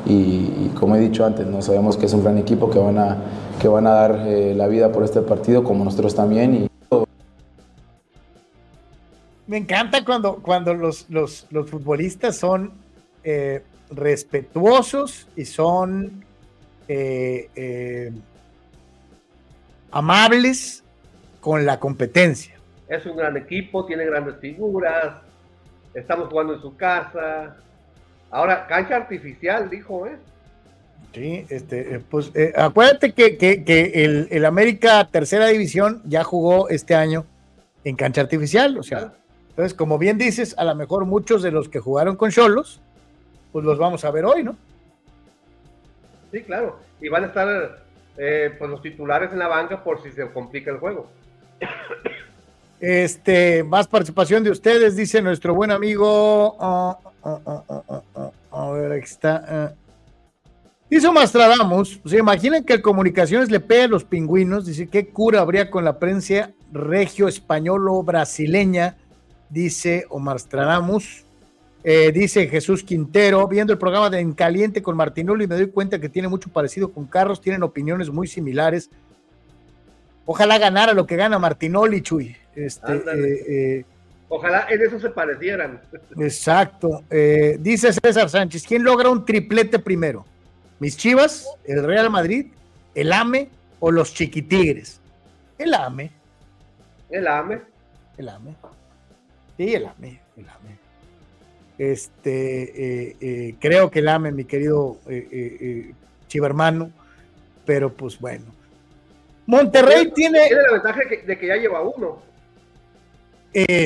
y, 0.07 0.71
como 0.79 0.97
he 0.97 1.01
dicho 1.01 1.25
antes, 1.25 1.47
no 1.47 1.61
sabemos 1.63 1.97
que 1.97 2.07
es 2.07 2.13
un 2.13 2.23
gran 2.23 2.39
equipo 2.39 2.71
que 2.71 2.79
van 2.79 2.99
a, 2.99 3.17
que 3.61 3.67
van 3.67 3.87
a 3.87 3.91
dar 3.91 4.23
eh, 4.27 4.55
la 4.55 4.69
vida 4.69 4.93
por 4.93 5.03
este 5.03 5.21
partido, 5.21 5.65
como 5.65 5.85
nosotros 5.85 6.15
también. 6.15 6.55
Y... 6.55 6.71
Me 9.47 9.57
encanta 9.57 10.05
cuando, 10.05 10.37
cuando 10.37 10.75
los, 10.75 11.11
los, 11.11 11.47
los 11.51 11.69
futbolistas 11.69 12.37
son 12.37 12.73
eh, 13.25 13.63
respetuosos 13.91 15.27
y 15.37 15.45
son 15.45 16.25
eh, 16.89 18.13
amables 19.91 20.85
con 21.41 21.67
la 21.67 21.81
competencia. 21.81 22.55
Es 22.89 23.05
un 23.07 23.17
gran 23.17 23.37
equipo, 23.37 23.85
tiene 23.87 24.05
grandes 24.05 24.37
figuras, 24.41 25.17
estamos 25.95 26.29
jugando 26.29 26.55
en 26.55 26.61
su 26.61 26.77
casa, 26.77 27.57
Ahora, 28.31 28.67
cancha 28.67 28.97
artificial, 28.97 29.71
dijo, 29.71 30.07
¿eh? 30.07 30.17
Sí, 31.15 31.47
este, 31.49 31.95
eh, 31.95 32.01
pues 32.11 32.31
eh, 32.35 32.53
acuérdate 32.57 33.13
que, 33.13 33.39
el, 33.95 34.29
el, 34.31 34.45
América 34.45 35.09
Tercera 35.11 35.47
División 35.47 36.03
ya 36.05 36.25
jugó 36.25 36.69
este 36.69 36.95
año 36.95 37.25
en 37.85 37.97
cancha 37.97 38.21
artificial, 38.21 38.77
o 38.77 38.83
sea, 38.83 39.15
entonces, 39.57 39.73
como 39.73 39.97
bien 39.97 40.19
dices, 40.19 40.55
a 40.59 40.65
lo 40.65 40.75
mejor 40.75 41.07
muchos 41.07 41.43
de 41.43 41.51
los 41.51 41.71
que 41.71 41.81
jugaron 41.81 42.17
con 42.17 42.31
Cholos, 42.31 42.83
pues 43.53 43.65
los 43.65 43.79
vamos 43.79 44.05
a 44.05 44.11
ver 44.11 44.27
hoy, 44.27 44.45
¿no? 44.45 44.55
Sí, 46.31 46.43
claro, 46.43 46.79
y 47.01 47.09
van 47.09 47.25
a 47.25 47.27
estar 47.29 47.79
eh, 48.19 48.55
pues 48.59 48.71
los 48.71 48.83
titulares 48.83 49.33
en 49.33 49.39
la 49.39 49.49
banca 49.49 49.83
por 49.83 50.03
si 50.03 50.11
se 50.13 50.31
complica 50.31 50.71
el 50.71 50.77
juego. 50.77 51.07
Este, 52.79 53.65
más 53.65 53.89
participación 53.89 54.45
de 54.45 54.51
ustedes, 54.51 54.95
dice 54.95 55.23
nuestro 55.23 55.55
buen 55.55 55.71
amigo. 55.71 56.59
Ah, 56.61 56.99
ah, 57.27 58.03
ah, 58.15 58.31
a 58.51 58.71
ver, 58.71 58.93
aquí 58.93 59.05
está. 59.05 59.75
Dice 60.89 61.11
Mastradamus, 61.11 62.01
¿se 62.07 62.19
imaginan 62.19 62.63
que 62.63 62.75
el 62.75 62.83
Comunicaciones 62.83 63.51
le 63.51 63.59
pegue 63.59 63.83
a 63.83 63.89
los 63.89 64.05
pingüinos? 64.05 64.67
Dice, 64.67 64.87
¿qué 64.87 65.09
cura 65.09 65.41
habría 65.41 65.69
con 65.69 65.85
la 65.85 65.99
prensa 65.99 66.53
regio 66.73 67.27
españolo 67.27 68.05
brasileña? 68.05 68.97
Dice 69.51 70.07
Omar 70.11 70.39
Stradamus. 70.39 71.25
Eh, 71.83 72.11
dice 72.13 72.49
Jesús 72.49 72.83
Quintero, 72.83 73.47
viendo 73.47 73.73
el 73.73 73.79
programa 73.79 74.11
de 74.11 74.19
En 74.21 74.33
Caliente 74.33 74.83
con 74.83 74.97
Martinoli, 74.97 75.47
me 75.47 75.55
doy 75.55 75.69
cuenta 75.69 76.01
que 76.01 76.09
tiene 76.09 76.27
mucho 76.27 76.51
parecido 76.51 76.93
con 76.93 77.07
Carlos, 77.07 77.41
tienen 77.41 77.63
opiniones 77.63 78.11
muy 78.11 78.27
similares. 78.27 78.91
Ojalá 80.25 80.59
ganara 80.59 80.95
lo 80.95 81.07
que 81.07 81.15
gana 81.15 81.39
Martinoli, 81.39 82.01
Chuy. 82.03 82.37
Este, 82.57 82.93
eh, 82.93 83.45
eh, 83.49 83.85
Ojalá 84.29 84.67
en 84.69 84.83
eso 84.83 84.99
se 84.99 85.11
parecieran. 85.11 85.81
Exacto. 86.19 87.05
Eh, 87.11 87.57
dice 87.61 87.93
César 87.93 88.29
Sánchez, 88.29 88.65
¿quién 88.67 88.83
logra 88.83 89.09
un 89.09 89.25
triplete 89.25 89.79
primero? 89.79 90.25
¿Mis 90.81 90.97
Chivas, 90.97 91.49
el 91.65 91.85
Real 91.85 92.11
Madrid, 92.11 92.47
el 92.95 93.13
AME 93.13 93.49
o 93.79 93.91
los 93.91 94.13
Chiquitigres? 94.13 95.01
El 95.59 95.75
AME. 95.75 96.11
El 97.11 97.29
AME. 97.29 97.61
El 98.19 98.29
AME. 98.29 98.55
Sí, 99.57 99.75
el 99.75 99.87
AME. 99.87 100.21
El 100.37 100.49
AME. 100.49 100.79
Este, 101.79 103.09
eh, 103.09 103.17
eh, 103.21 103.55
creo 103.61 103.91
que 103.91 104.01
el 104.01 104.09
AME, 104.09 104.33
mi 104.33 104.45
querido 104.45 104.99
Chiva 106.27 106.47
hermano, 106.47 106.91
pero 107.65 107.93
pues 107.93 108.19
bueno. 108.19 108.47
Monterrey 109.47 110.11
tiene. 110.13 110.49
Tiene 110.49 110.63
la 110.63 110.73
ventaja 110.73 111.01
de 111.25 111.39
que 111.39 111.47
ya 111.47 111.57
lleva 111.57 111.81
uno. 111.83 112.26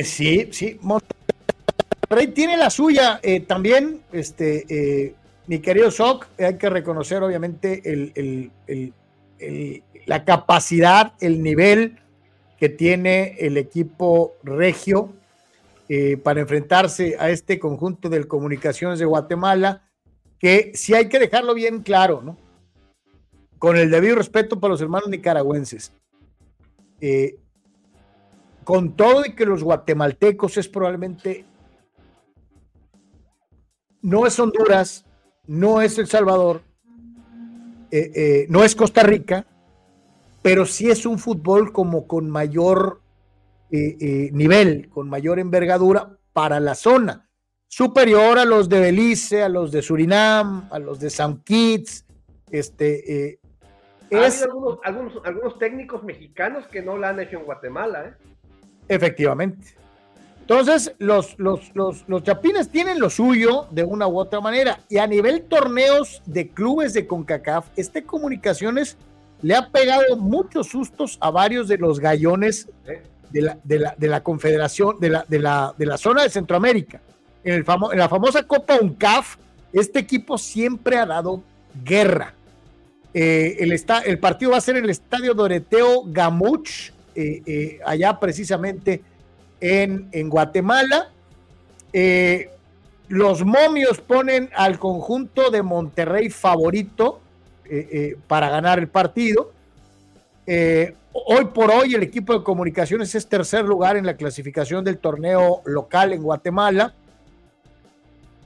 Sí, 0.03 0.49
sí. 0.51 0.79
Monterrey 0.81 2.27
tiene 2.33 2.57
la 2.57 2.69
suya 2.69 3.21
también. 3.47 4.01
Este, 4.11 5.15
mi 5.47 5.59
querido 5.59 5.91
Soc, 5.91 6.27
hay 6.37 6.57
que 6.57 6.69
reconocer, 6.69 7.23
obviamente, 7.23 7.81
la 10.05 10.25
capacidad, 10.25 11.13
el 11.19 11.41
nivel 11.41 11.97
que 12.61 12.69
tiene 12.69 13.35
el 13.39 13.57
equipo 13.57 14.35
regio 14.43 15.09
eh, 15.89 16.15
para 16.15 16.41
enfrentarse 16.41 17.17
a 17.19 17.31
este 17.31 17.59
conjunto 17.59 18.07
de 18.07 18.23
comunicaciones 18.25 18.99
de 18.99 19.05
Guatemala, 19.05 19.81
que 20.39 20.71
sí 20.75 20.93
hay 20.93 21.09
que 21.09 21.19
dejarlo 21.19 21.53
bien 21.53 21.81
claro, 21.81 22.21
¿no? 22.21 22.37
Con 23.57 23.77
el 23.77 23.89
debido 23.91 24.15
respeto 24.15 24.59
para 24.59 24.71
los 24.71 24.81
hermanos 24.81 25.09
nicaragüenses. 25.09 25.91
Eh, 27.01 27.35
con 28.63 28.95
todo 28.95 29.25
y 29.25 29.33
que 29.33 29.45
los 29.45 29.63
guatemaltecos 29.63 30.57
es 30.57 30.67
probablemente, 30.67 31.45
no 34.01 34.25
es 34.25 34.39
Honduras, 34.39 35.05
no 35.47 35.81
es 35.81 35.97
El 35.97 36.07
Salvador, 36.07 36.61
eh, 37.91 38.45
no 38.49 38.63
es 38.63 38.75
Costa 38.75 39.03
Rica, 39.03 39.45
pero 40.41 40.65
sí 40.65 40.89
es 40.89 41.05
un 41.05 41.19
fútbol 41.19 41.71
como 41.71 42.07
con 42.07 42.29
mayor 42.29 43.01
eh, 43.73 43.95
eh, 44.01 44.29
nivel, 44.33 44.89
con 44.89 45.09
mayor 45.09 45.39
envergadura 45.39 46.17
para 46.33 46.59
la 46.59 46.75
zona, 46.75 47.29
superior 47.69 48.37
a 48.37 48.43
los 48.43 48.67
de 48.67 48.81
Belice, 48.81 49.43
a 49.43 49.47
los 49.47 49.71
de 49.71 49.81
Surinam, 49.81 50.67
a 50.71 50.77
los 50.77 50.99
de 50.99 51.09
San 51.09 51.41
Kitts. 51.41 52.05
Este, 52.49 53.29
eh, 53.29 53.39
es... 54.09 54.43
algunos, 54.43 54.79
algunos, 55.23 55.57
técnicos 55.57 56.03
mexicanos 56.03 56.67
que 56.67 56.81
no 56.81 56.97
la 56.97 57.09
han 57.09 57.21
hecho 57.21 57.37
en 57.37 57.45
Guatemala. 57.45 58.17
Efectivamente. 58.91 59.75
Entonces, 60.41 60.93
los, 60.97 61.39
los, 61.39 61.73
los, 61.75 62.03
los, 62.09 62.23
chapines 62.23 62.67
tienen 62.67 62.99
lo 62.99 63.09
suyo 63.09 63.67
de 63.71 63.85
una 63.85 64.05
u 64.05 64.19
otra 64.19 64.41
manera. 64.41 64.79
Y 64.89 64.97
a 64.97 65.07
nivel 65.07 65.43
torneos 65.43 66.21
de 66.25 66.49
clubes 66.49 66.93
de 66.93 67.07
CONCACAF, 67.07 67.67
este 67.77 68.03
Comunicaciones 68.03 68.97
le 69.41 69.55
ha 69.55 69.69
pegado 69.69 70.17
muchos 70.17 70.67
sustos 70.67 71.17
a 71.21 71.31
varios 71.31 71.69
de 71.69 71.77
los 71.77 72.01
gallones 72.01 72.67
de 73.29 73.41
la, 73.41 73.57
de 73.63 73.79
la, 73.79 73.95
de 73.97 74.07
la 74.09 74.23
confederación, 74.23 74.99
de 74.99 75.09
la, 75.09 75.25
de, 75.25 75.39
la, 75.39 75.73
de 75.77 75.85
la 75.85 75.97
zona 75.97 76.23
de 76.23 76.29
Centroamérica. 76.29 76.99
En, 77.45 77.53
el 77.53 77.65
en 77.93 77.97
la 77.97 78.09
famosa 78.09 78.43
Copa 78.43 78.77
UNCAF, 78.81 79.37
este 79.71 79.99
equipo 79.99 80.37
siempre 80.37 80.97
ha 80.97 81.05
dado 81.05 81.41
guerra. 81.85 82.33
Eh, 83.13 83.55
el, 83.59 83.71
el 83.71 84.19
partido 84.19 84.51
va 84.51 84.57
a 84.57 84.61
ser 84.61 84.75
en 84.75 84.83
el 84.83 84.89
estadio 84.89 85.33
Doreteo 85.33 86.03
Gamuch, 86.07 86.91
eh, 87.15 87.41
eh, 87.45 87.79
allá 87.85 88.19
precisamente 88.19 89.01
en, 89.59 90.09
en 90.11 90.29
Guatemala. 90.29 91.11
los 93.07 93.43
momios 93.43 93.99
ponen 93.99 94.49
al 94.55 94.79
conjunto 94.79 95.51
de 95.51 95.61
Monterrey 95.61 96.29
favorito 96.29 97.19
para 98.27 98.49
ganar 98.49 98.79
el 98.79 98.87
partido. 98.87 99.51
Hoy 101.13 101.45
por 101.53 101.71
hoy 101.71 101.93
el 101.93 102.03
equipo 102.03 102.33
de 102.33 102.43
comunicaciones 102.43 103.13
es 103.15 103.27
tercer 103.27 103.65
lugar 103.65 103.97
en 103.97 104.05
la 104.05 104.15
clasificación 104.15 104.83
del 104.85 104.97
torneo 104.97 105.61
local 105.65 106.13
en 106.13 106.23
Guatemala. 106.23 106.93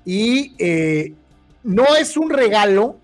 Y 0.03 0.55
eh, 0.57 1.13
no 1.63 1.95
es 1.95 2.17
un 2.17 2.31
regalo, 2.31 2.97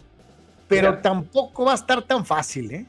pero 0.68 0.98
tampoco 1.00 1.66
va 1.66 1.74
a 1.74 1.76
estar 1.76 2.02
tan 2.04 2.26
fácil. 2.26 2.72
¿eh? 2.72 2.86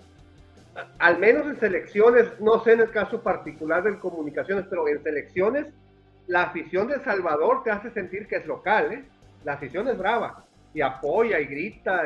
Al 0.98 1.18
menos 1.18 1.46
en 1.46 1.60
selecciones, 1.60 2.28
no 2.40 2.62
sé 2.64 2.72
en 2.72 2.80
el 2.80 2.90
caso 2.90 3.22
particular 3.22 3.82
de 3.82 3.98
comunicaciones, 3.98 4.64
pero 4.70 4.88
en 4.88 5.02
selecciones, 5.02 5.66
la 6.26 6.44
afición 6.44 6.88
de 6.88 7.02
Salvador 7.04 7.62
te 7.62 7.70
hace 7.70 7.90
sentir 7.90 8.26
que 8.26 8.36
es 8.36 8.46
local. 8.46 8.92
¿eh? 8.92 9.04
La 9.44 9.54
afición 9.54 9.88
es 9.88 9.98
brava 9.98 10.44
y 10.72 10.80
apoya 10.80 11.40
y 11.40 11.46
grita. 11.46 12.02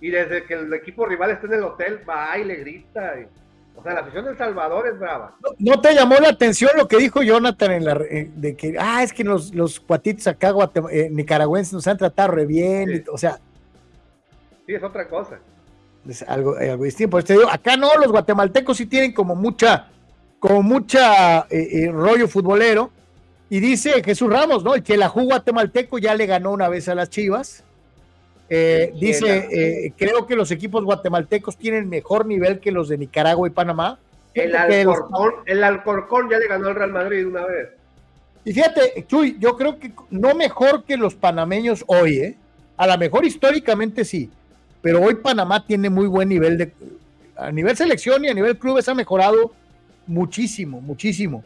Y, 0.00 0.10
desde 0.10 0.44
que 0.44 0.54
el 0.54 0.72
equipo 0.74 1.06
rival 1.06 1.30
está 1.30 1.46
en 1.46 1.54
el 1.54 1.62
hotel, 1.62 2.00
va 2.08 2.36
y 2.36 2.44
le 2.44 2.56
grita. 2.56 3.18
Y, 3.20 3.26
o 3.76 3.82
sea, 3.82 3.94
la 3.94 4.00
afición 4.00 4.24
del 4.24 4.36
Salvador 4.36 4.88
es 4.88 4.98
brava. 4.98 5.36
¿No, 5.58 5.80
te 5.80 5.94
llamó 5.94 6.16
la 6.16 6.28
atención 6.30 6.70
lo 6.76 6.88
que 6.88 6.98
dijo 6.98 7.22
Jonathan 7.22 7.72
en 7.72 7.84
la, 7.84 7.94
de 7.94 8.56
que, 8.56 8.76
ah, 8.78 9.02
es 9.02 9.12
que 9.12 9.24
los, 9.24 9.54
los 9.54 9.80
cuatitos 9.80 10.26
acá 10.26 10.52
eh, 10.90 11.08
nicaragüenses 11.10 11.72
nos 11.72 11.86
han 11.86 11.96
tratado 11.96 12.32
re 12.32 12.44
bien, 12.44 13.04
o 13.10 13.16
sea. 13.16 13.38
Sí, 14.66 14.74
es 14.74 14.82
otra 14.82 15.08
cosa. 15.08 15.38
Es 16.08 16.22
algo, 16.22 16.56
algo 16.56 16.84
distinto. 16.84 17.20
Digo, 17.20 17.48
acá 17.50 17.76
no, 17.76 17.94
los 17.96 18.08
guatemaltecos 18.08 18.76
sí 18.76 18.86
tienen 18.86 19.12
como 19.12 19.34
mucha, 19.34 19.88
como 20.38 20.62
mucha 20.62 21.40
eh, 21.50 21.84
eh, 21.84 21.90
rollo 21.92 22.28
futbolero. 22.28 22.90
Y 23.50 23.60
dice 23.60 24.02
Jesús 24.02 24.30
Ramos, 24.30 24.64
¿no? 24.64 24.74
El 24.74 24.82
que 24.82 24.96
la 24.96 25.08
jugó 25.08 25.26
guatemalteco 25.26 25.98
ya 25.98 26.14
le 26.14 26.26
ganó 26.26 26.50
una 26.52 26.68
vez 26.68 26.88
a 26.88 26.94
las 26.94 27.10
Chivas. 27.10 27.64
Eh, 28.48 28.92
dice, 29.00 29.48
eh, 29.50 29.92
creo 29.96 30.26
que 30.26 30.36
los 30.36 30.50
equipos 30.50 30.84
guatemaltecos 30.84 31.56
tienen 31.56 31.88
mejor 31.88 32.26
nivel 32.26 32.60
que 32.60 32.70
los 32.70 32.88
de 32.88 32.98
Nicaragua 32.98 33.48
y 33.48 33.50
Panamá. 33.50 33.98
El 34.34 34.54
Alcorcón, 34.54 35.32
el 35.46 35.64
Alcorcón 35.64 36.28
ya 36.28 36.38
le 36.38 36.48
ganó 36.48 36.68
al 36.68 36.74
Real 36.74 36.92
Madrid 36.92 37.26
una 37.26 37.44
vez. 37.46 37.68
Y 38.44 38.52
fíjate, 38.52 39.06
Chuy, 39.06 39.36
yo 39.38 39.56
creo 39.56 39.78
que 39.78 39.92
no 40.10 40.34
mejor 40.34 40.84
que 40.84 40.96
los 40.96 41.14
panameños 41.14 41.84
hoy, 41.86 42.18
¿eh? 42.18 42.36
A 42.76 42.86
lo 42.86 42.98
mejor 42.98 43.24
históricamente 43.24 44.04
sí, 44.04 44.30
pero 44.84 45.00
hoy 45.00 45.14
Panamá 45.14 45.66
tiene 45.66 45.88
muy 45.88 46.06
buen 46.06 46.28
nivel 46.28 46.58
de... 46.58 46.70
A 47.36 47.50
nivel 47.50 47.74
selección 47.74 48.22
y 48.22 48.28
a 48.28 48.34
nivel 48.34 48.58
clubes 48.58 48.86
ha 48.86 48.94
mejorado 48.94 49.52
muchísimo, 50.06 50.82
muchísimo. 50.82 51.42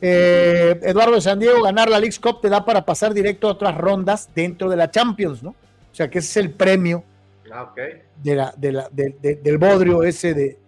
Eh, 0.00 0.76
Eduardo 0.82 1.14
de 1.14 1.20
San 1.20 1.38
Diego, 1.38 1.62
ganar 1.62 1.88
la 1.88 2.00
League 2.00 2.16
Cup 2.20 2.40
te 2.40 2.48
da 2.48 2.64
para 2.64 2.84
pasar 2.84 3.14
directo 3.14 3.46
a 3.46 3.52
otras 3.52 3.78
rondas 3.78 4.30
dentro 4.34 4.68
de 4.68 4.76
la 4.76 4.90
Champions, 4.90 5.44
¿no? 5.44 5.50
O 5.50 5.94
sea, 5.94 6.10
que 6.10 6.18
ese 6.18 6.40
es 6.40 6.44
el 6.44 6.50
premio 6.50 7.04
ah, 7.52 7.72
de 8.20 8.34
la, 8.34 8.52
del 8.58 9.58
bodrio 9.58 10.02
ese 10.02 10.34
de, 10.34 10.58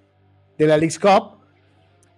la 0.58 0.78
League 0.78 0.98
Cup. 1.00 1.40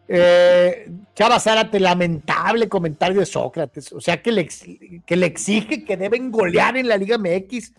Eh, 0.06 0.90
Chava 1.14 1.40
Zárate, 1.40 1.80
lamentable 1.80 2.68
comentario 2.68 3.18
de 3.18 3.24
Sócrates. 3.24 3.94
O 3.94 4.00
sea, 4.02 4.20
que 4.20 4.30
le, 4.30 4.46
que 5.06 5.16
le 5.16 5.24
exige 5.24 5.86
que 5.86 5.96
deben 5.96 6.30
golear 6.30 6.76
en 6.76 6.86
la 6.86 6.98
Liga 6.98 7.16
MX, 7.16 7.72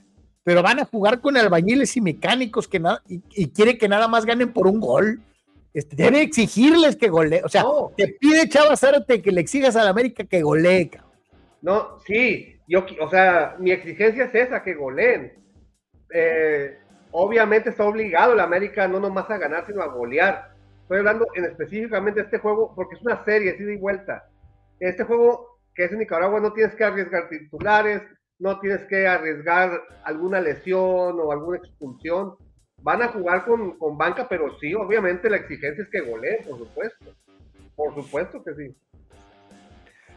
pero 0.46 0.62
van 0.62 0.80
a 0.80 0.86
jugar 0.86 1.22
con 1.22 1.36
albañiles 1.36 1.98
y 1.98 2.02
mecánicos 2.02 2.68
que 2.68 2.80
nada, 2.80 3.02
y, 3.08 3.50
quiere 3.50 3.80
que 3.80 3.90
nada 3.90 4.08
más 4.08 4.28
ganen 4.28 4.54
por 4.54 4.68
un 4.68 4.80
gol. 4.80 5.20
Este, 5.74 5.96
debe 5.96 6.22
exigirles 6.22 6.96
que 6.96 7.10
golee. 7.10 7.42
O 7.44 7.50
sea, 7.50 7.66
te 7.98 8.16
pide 8.20 8.48
Chava 8.48 8.78
Zárate 8.78 9.24
que 9.24 9.32
le 9.32 9.42
exigas 9.42 9.76
a 9.76 9.84
la 9.84 9.90
América 9.90 10.24
que 10.24 10.44
golee. 10.44 10.92
No, 11.64 12.00
sí, 12.06 12.62
yo, 12.68 12.86
o 13.02 13.10
sea, 13.10 13.56
mi 13.58 13.72
exigencia 13.72 14.26
es 14.26 14.36
esa, 14.36 14.62
que 14.62 14.76
goleen. 14.76 15.34
Eh, 16.14 16.78
obviamente 17.10 17.72
está 17.72 17.84
obligado 17.84 18.34
el 18.34 18.40
América 18.40 18.88
no 18.88 19.00
nomás 19.00 19.28
a 19.32 19.40
ganar, 19.40 19.66
sino 19.66 19.82
a 19.82 19.88
golear. 19.88 20.52
Estoy 20.84 21.00
hablando 21.00 21.26
en 21.34 21.46
específicamente 21.46 22.20
de 22.20 22.26
este 22.26 22.38
juego 22.38 22.72
porque 22.76 22.96
es 22.96 23.02
una 23.02 23.26
serie, 23.26 23.54
así 23.54 23.64
de 23.64 23.78
vuelta. 23.78 24.30
Este 24.80 25.04
juego 25.04 25.58
que 25.74 25.86
es 25.86 25.92
en 25.92 25.98
Nicaragua 25.98 26.40
no 26.40 26.54
tienes 26.54 26.76
que 26.76 26.84
arriesgar 26.84 27.30
titulares, 27.30 28.04
no 28.40 28.60
tienes 28.60 28.84
que 28.86 29.08
arriesgar 29.08 29.82
alguna 30.04 30.42
lesión 30.42 31.20
o 31.20 31.32
alguna 31.32 31.58
expulsión. 31.58 32.36
Van 32.82 33.02
a 33.02 33.08
jugar 33.08 33.46
con, 33.46 33.78
con 33.78 33.98
banca, 33.98 34.28
pero 34.30 34.58
sí, 34.60 34.74
obviamente 34.74 35.30
la 35.30 35.38
exigencia 35.38 35.84
es 35.84 35.90
que 35.90 36.02
goleen, 36.02 36.44
por 36.48 36.60
supuesto. 36.60 37.06
Por 37.76 37.96
supuesto 37.96 38.44
que 38.44 38.54
sí. 38.54 38.76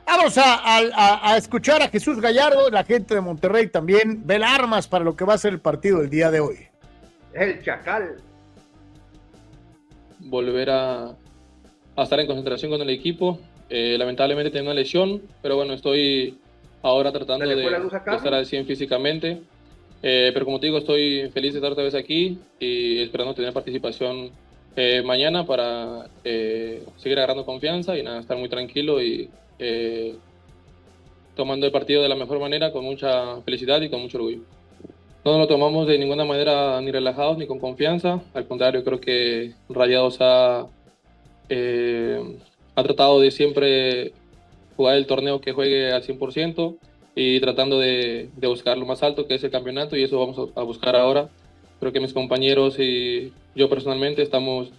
Vamos 0.08 0.38
a, 0.38 1.36
escuchar 1.36 1.82
a 1.82 1.88
Jesús 1.88 2.18
Gallardo, 2.18 2.70
la 2.70 2.82
gente 2.82 3.14
de 3.14 3.20
Monterrey 3.20 3.66
también, 3.66 4.26
ver 4.26 4.42
armas 4.42 4.88
para 4.88 5.04
lo 5.04 5.14
que 5.14 5.26
va 5.26 5.34
a 5.34 5.38
ser 5.38 5.52
el 5.52 5.60
partido 5.60 5.98
del 6.00 6.08
día 6.08 6.30
de 6.30 6.40
hoy. 6.40 6.56
El 7.34 7.62
Chacal. 7.62 8.16
Volver 10.18 10.70
a, 10.70 11.14
estar 11.98 12.18
en 12.20 12.26
concentración 12.26 12.70
con 12.70 12.80
el 12.80 12.88
equipo. 12.88 13.38
Eh, 13.68 13.96
lamentablemente 13.98 14.50
tengo 14.50 14.70
una 14.70 14.74
lesión, 14.74 15.22
pero 15.42 15.56
bueno, 15.56 15.74
estoy 15.74 16.40
ahora 16.82 17.12
tratando 17.12 17.46
de, 17.46 17.66
estar 18.14 18.34
al 18.34 18.46
100 18.46 18.66
físicamente. 18.66 19.40
Eh, 20.02 20.30
pero 20.32 20.44
como 20.44 20.60
te 20.60 20.66
digo, 20.66 20.78
estoy 20.78 21.28
feliz 21.30 21.52
de 21.52 21.58
estar 21.58 21.72
otra 21.72 21.84
vez 21.84 21.94
aquí 21.94 22.38
y 22.60 23.02
esperando 23.02 23.34
tener 23.34 23.52
participación 23.52 24.30
eh, 24.76 25.02
mañana 25.02 25.44
para 25.44 26.08
seguir 26.22 27.18
agarrando 27.18 27.44
confianza 27.44 27.98
y 27.98 28.02
nada, 28.02 28.20
estar 28.20 28.36
muy 28.36 28.48
tranquilo 28.48 29.02
y 29.02 29.28
eh, 29.58 30.14
tomando 31.34 31.66
el 31.66 31.72
partido 31.72 32.02
de 32.02 32.08
la 32.08 32.14
mejor 32.14 32.38
manera, 32.38 32.70
con 32.70 32.84
mucha 32.84 33.40
felicidad 33.42 33.80
y 33.80 33.90
con 33.90 34.00
mucho 34.00 34.18
orgullo. 34.18 34.42
No 35.24 35.32
nos 35.32 35.40
lo 35.40 35.46
tomamos 35.48 35.86
de 35.88 35.98
ninguna 35.98 36.24
manera 36.24 36.80
ni 36.80 36.92
relajados 36.92 37.38
ni 37.38 37.46
con 37.46 37.58
confianza, 37.58 38.22
al 38.34 38.46
contrario, 38.46 38.84
creo 38.84 39.00
que 39.00 39.52
Rayados 39.68 40.18
ha, 40.20 40.60
ha 40.60 42.82
tratado 42.82 43.20
de 43.20 43.30
siempre 43.32 44.12
jugar 44.78 44.96
el 44.96 45.06
torneo 45.06 45.40
que 45.40 45.52
juegue 45.52 45.90
al 45.90 46.04
100% 46.04 46.78
y 47.16 47.40
tratando 47.40 47.80
de, 47.80 48.30
de, 48.36 48.46
buscar 48.46 48.78
lo 48.78 48.86
más 48.86 49.02
alto 49.02 49.26
que 49.26 49.34
es 49.34 49.42
el 49.42 49.50
campeonato 49.50 49.96
y 49.96 50.04
eso 50.04 50.20
vamos 50.20 50.52
a, 50.54 50.62
buscar 50.62 50.94
ahora. 50.94 51.30
Creo 51.80 51.92
que 51.92 51.98
mis 51.98 52.12
compañeros 52.12 52.78
y 52.78 53.32
yo 53.56 53.68
personalmente 53.68 54.22
estamos 54.22 54.70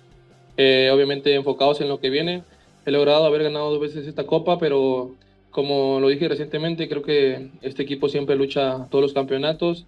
eh, 0.56 0.90
obviamente 0.94 1.36
enfocados 1.36 1.82
en 1.82 1.90
lo 1.90 2.00
que 2.00 2.10
viene. 2.10 2.44
He 2.86 2.92
logrado 2.92 3.26
haber 3.26 3.44
ganado 3.44 3.72
dos 3.72 3.82
veces 3.82 4.08
esta 4.08 4.26
copa, 4.26 4.58
pero 4.58 5.16
como 5.52 6.00
lo 6.00 6.08
dije 6.08 6.30
recientemente, 6.30 6.88
creo 6.88 7.02
que 7.02 7.50
este 7.62 7.84
equipo 7.84 8.08
siempre 8.08 8.38
lucha 8.38 8.88
todos 8.90 9.02
los 9.02 9.14
campeonatos 9.14 9.86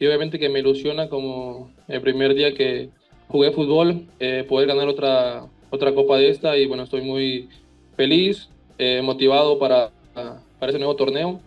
y 0.00 0.06
obviamente 0.06 0.40
que 0.40 0.48
me 0.48 0.58
ilusiona 0.58 1.08
como 1.08 1.70
el 1.86 2.00
primer 2.00 2.34
día 2.34 2.54
que 2.54 2.88
jugué 3.28 3.52
fútbol, 3.52 4.08
eh, 4.18 4.44
poder 4.48 4.66
ganar 4.66 4.88
otra, 4.88 5.46
otra 5.70 5.94
copa 5.94 6.18
de 6.18 6.30
esta 6.30 6.58
y 6.58 6.66
bueno, 6.66 6.82
estoy 6.82 7.02
muy 7.02 7.48
feliz, 7.96 8.48
eh, 8.78 9.00
motivado 9.02 9.58
para, 9.58 9.90
para 10.12 10.70
ese 10.70 10.78
nuevo 10.78 10.96
torneo 10.96 11.40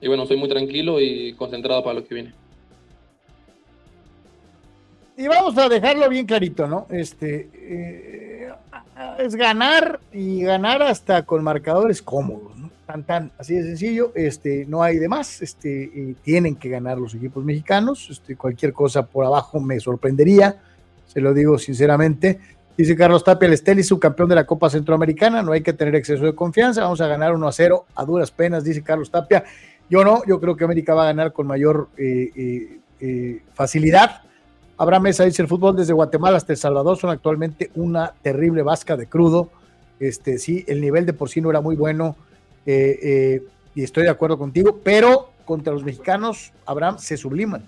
y 0.00 0.08
bueno, 0.08 0.22
estoy 0.22 0.38
muy 0.38 0.48
tranquilo 0.48 1.00
y 1.00 1.34
concentrado 1.34 1.82
para 1.82 2.00
lo 2.00 2.06
que 2.06 2.14
viene. 2.14 2.32
Y 5.16 5.28
vamos 5.28 5.56
a 5.58 5.68
dejarlo 5.68 6.08
bien 6.08 6.24
clarito, 6.24 6.66
¿no? 6.66 6.86
Este 6.88 7.50
eh, 7.54 8.48
es 9.18 9.34
ganar 9.34 10.00
y 10.12 10.42
ganar 10.42 10.82
hasta 10.82 11.26
con 11.26 11.44
marcadores 11.44 12.00
cómodos. 12.00 12.52
Tan 12.86 13.04
tan, 13.04 13.30
así 13.38 13.54
de 13.54 13.62
sencillo, 13.62 14.12
este, 14.14 14.64
no 14.66 14.82
hay 14.82 14.98
de 14.98 15.08
más, 15.08 15.42
este, 15.42 16.16
tienen 16.24 16.56
que 16.56 16.68
ganar 16.70 16.98
los 16.98 17.14
equipos 17.14 17.44
mexicanos, 17.44 18.08
este, 18.10 18.34
cualquier 18.34 18.72
cosa 18.72 19.06
por 19.06 19.24
abajo 19.24 19.60
me 19.60 19.78
sorprendería, 19.78 20.56
se 21.06 21.20
lo 21.20 21.32
digo 21.32 21.58
sinceramente. 21.58 22.40
Dice 22.80 22.96
Carlos 22.96 23.22
Tapia, 23.22 23.46
el 23.46 23.52
Esteli 23.52 23.82
subcampeón 23.82 24.30
de 24.30 24.34
la 24.34 24.46
Copa 24.46 24.70
Centroamericana, 24.70 25.42
no 25.42 25.52
hay 25.52 25.60
que 25.60 25.74
tener 25.74 25.94
exceso 25.94 26.24
de 26.24 26.34
confianza, 26.34 26.80
vamos 26.80 27.02
a 27.02 27.08
ganar 27.08 27.34
1 27.34 27.46
a 27.46 27.52
0 27.52 27.84
a 27.94 28.04
duras 28.06 28.30
penas, 28.30 28.64
dice 28.64 28.82
Carlos 28.82 29.10
Tapia. 29.10 29.44
Yo 29.90 30.02
no, 30.02 30.22
yo 30.26 30.40
creo 30.40 30.56
que 30.56 30.64
América 30.64 30.94
va 30.94 31.02
a 31.02 31.06
ganar 31.08 31.34
con 31.34 31.46
mayor 31.46 31.90
eh, 31.98 32.30
eh, 32.34 32.80
eh, 33.00 33.42
facilidad. 33.52 34.22
Abraham 34.78 35.02
Mesa 35.02 35.26
dice, 35.26 35.42
el 35.42 35.48
fútbol 35.48 35.76
desde 35.76 35.92
Guatemala 35.92 36.38
hasta 36.38 36.54
El 36.54 36.56
Salvador 36.56 36.96
son 36.96 37.10
actualmente 37.10 37.70
una 37.74 38.14
terrible 38.22 38.62
vasca 38.62 38.96
de 38.96 39.04
crudo. 39.04 39.50
Este, 39.98 40.38
sí, 40.38 40.64
el 40.66 40.80
nivel 40.80 41.04
de 41.04 41.12
por 41.12 41.28
sí 41.28 41.42
no 41.42 41.50
era 41.50 41.60
muy 41.60 41.76
bueno 41.76 42.16
y 42.64 43.82
estoy 43.82 44.04
de 44.04 44.08
acuerdo 44.08 44.38
contigo, 44.38 44.80
pero 44.82 45.32
contra 45.44 45.74
los 45.74 45.84
mexicanos, 45.84 46.54
Abraham, 46.64 46.96
se 46.98 47.18
subliman. 47.18 47.60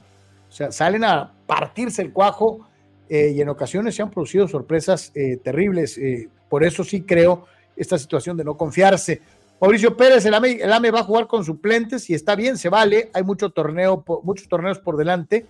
O 0.49 0.53
sea, 0.53 0.73
salen 0.73 1.05
a 1.05 1.33
partirse 1.47 2.01
el 2.01 2.13
cuajo 2.15 2.67
y 3.13 3.41
en 3.41 3.49
ocasiones 3.49 3.95
se 3.95 4.03
han 4.03 4.11
producido 4.11 4.49
sorpresas 4.49 5.13
terribles. 5.45 6.01
por 6.49 6.65
eso 6.65 6.83
sí 6.83 7.03
creo 7.03 7.45
esta 7.77 7.99
situación 7.99 8.37
de 8.37 8.45
no 8.45 8.57
confiarse. 8.57 9.21
Mauricio 9.63 9.97
Pérez, 9.97 10.25
el 10.27 10.35
AME, 10.35 10.59
el 10.61 10.73
AME 10.73 10.91
va 10.91 11.01
a 11.01 11.05
jugar 11.05 11.29
con 11.29 11.45
suplentes 11.45 12.11
y 12.11 12.15
está 12.15 12.35
bien, 12.35 12.59
se 12.59 12.69
vale. 12.69 13.11
Hay 13.15 13.23
mucho 13.23 13.51
torneo, 13.51 14.05
muchos 14.25 14.49
torneos 14.49 14.81
por 14.81 14.97
delante. 14.97 15.47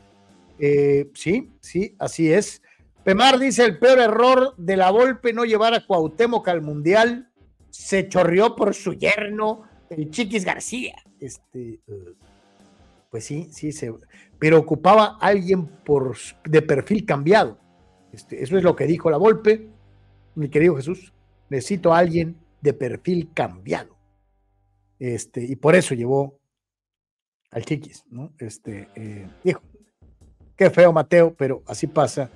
Eh, 0.58 1.08
sí, 1.14 1.50
sí, 1.60 1.94
así 1.98 2.30
es. 2.30 2.60
Pemar 3.04 3.38
dice: 3.38 3.64
el 3.64 3.78
peor 3.78 3.98
error 4.00 4.54
de 4.58 4.76
la 4.76 4.90
Volpe 4.90 5.32
no 5.32 5.44
llevar 5.44 5.72
a 5.72 5.86
Cuauhtémoc 5.86 6.46
al 6.48 6.60
Mundial. 6.60 7.30
Se 7.70 8.06
chorrió 8.08 8.54
por 8.54 8.74
su 8.74 8.92
yerno, 8.92 9.62
el 9.88 10.10
Chiquis 10.10 10.44
García. 10.44 10.96
Este, 11.18 11.80
eh, 11.86 12.14
pues 13.08 13.24
sí, 13.24 13.48
sí, 13.50 13.72
se, 13.72 13.94
pero 14.42 14.58
ocupaba 14.58 15.18
a 15.20 15.28
alguien 15.28 15.68
por, 15.68 16.16
de 16.42 16.62
perfil 16.62 17.06
cambiado. 17.06 17.60
Este, 18.12 18.42
eso 18.42 18.58
es 18.58 18.64
lo 18.64 18.74
que 18.74 18.88
dijo 18.88 19.08
la 19.08 19.16
Volpe, 19.16 19.68
mi 20.34 20.48
querido 20.48 20.74
Jesús. 20.74 21.12
Necesito 21.48 21.94
a 21.94 21.98
alguien 21.98 22.34
de 22.60 22.72
perfil 22.72 23.30
cambiado. 23.32 23.96
Este, 24.98 25.44
y 25.44 25.54
por 25.54 25.76
eso 25.76 25.94
llevó 25.94 26.40
al 27.52 27.64
Chiquis, 27.64 28.04
¿no? 28.10 28.32
Este, 28.36 28.88
eh, 28.96 29.28
hijo, 29.44 29.62
qué 30.56 30.70
feo 30.70 30.92
Mateo, 30.92 31.32
pero 31.38 31.62
así 31.68 31.86
pasa, 31.86 32.28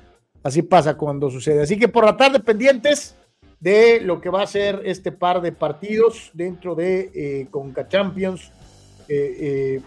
así 0.44 0.62
pasa 0.62 0.96
cuando 0.96 1.28
sucede. 1.28 1.62
Así 1.62 1.76
que 1.76 1.88
por 1.88 2.04
la 2.04 2.16
tarde 2.16 2.38
pendientes 2.38 3.16
de 3.58 4.00
lo 4.00 4.20
que 4.20 4.30
va 4.30 4.42
a 4.42 4.46
ser 4.46 4.80
este 4.84 5.10
par 5.10 5.40
de 5.40 5.50
partidos 5.50 6.30
dentro 6.34 6.76
de 6.76 7.10
eh, 7.12 7.48
Conca 7.50 7.88
Champions. 7.88 8.52
Eh, 9.08 9.80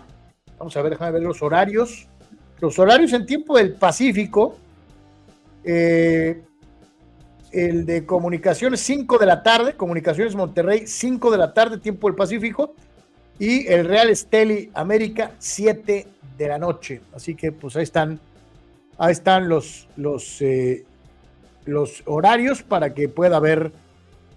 vamos 0.60 0.78
a 0.78 0.82
ver, 0.82 0.92
déjame 0.92 1.12
ver 1.14 1.24
los 1.24 1.42
horarios. 1.42 2.08
Los 2.60 2.78
horarios 2.78 3.14
en 3.14 3.26
tiempo 3.26 3.58
del 3.58 3.74
Pacífico. 3.74 4.58
el 5.64 6.44
de 7.52 8.06
Comunicaciones 8.06 8.80
5 8.82 9.18
de 9.18 9.26
la 9.26 9.42
tarde, 9.42 9.74
Comunicaciones 9.74 10.36
Monterrey 10.36 10.86
5 10.86 11.32
de 11.32 11.38
la 11.38 11.54
tarde, 11.54 11.80
tiempo 11.80 12.08
del 12.08 12.16
Pacífico, 12.16 12.76
y 13.40 13.66
el 13.68 13.86
Real 13.86 14.10
Esteli 14.10 14.70
América 14.74 15.32
7 15.40 16.08
de 16.38 16.48
la 16.48 16.60
noche. 16.60 17.02
Así 17.14 17.36
que 17.36 17.52
pues 17.52 17.76
ahí 17.76 17.84
están, 17.84 18.20
ahí 18.98 19.12
están 19.12 19.48
los, 19.48 19.88
los, 19.96 20.42
eh, 20.42 20.86
los 21.66 22.04
horarios 22.06 22.62
para 22.64 22.94
que 22.94 23.08
pueda 23.10 23.40
ver 23.40 23.72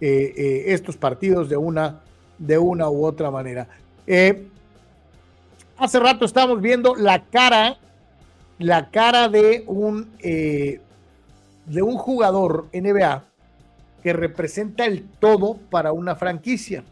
eh, 0.00 0.34
eh, 0.36 0.64
estos 0.68 0.96
partidos 0.96 1.48
de 1.48 1.56
una, 1.56 2.00
de 2.38 2.58
una 2.58 2.88
u 2.88 3.04
otra 3.04 3.30
manera. 3.30 3.68
Hace 5.82 5.98
rato 5.98 6.24
estábamos 6.24 6.60
viendo 6.60 6.94
la 6.94 7.24
cara, 7.24 7.78
la 8.58 8.90
cara 8.90 9.28
de 9.28 9.64
un, 9.66 10.10
de 10.20 10.80
un 11.82 11.96
jugador 11.96 12.66
NBA 12.72 13.24
que 14.02 14.12
representa 14.12 14.84
el 14.84 15.04
todo 15.20 15.56
para 15.70 15.92
una 15.92 16.16
franquicia. 16.16 16.84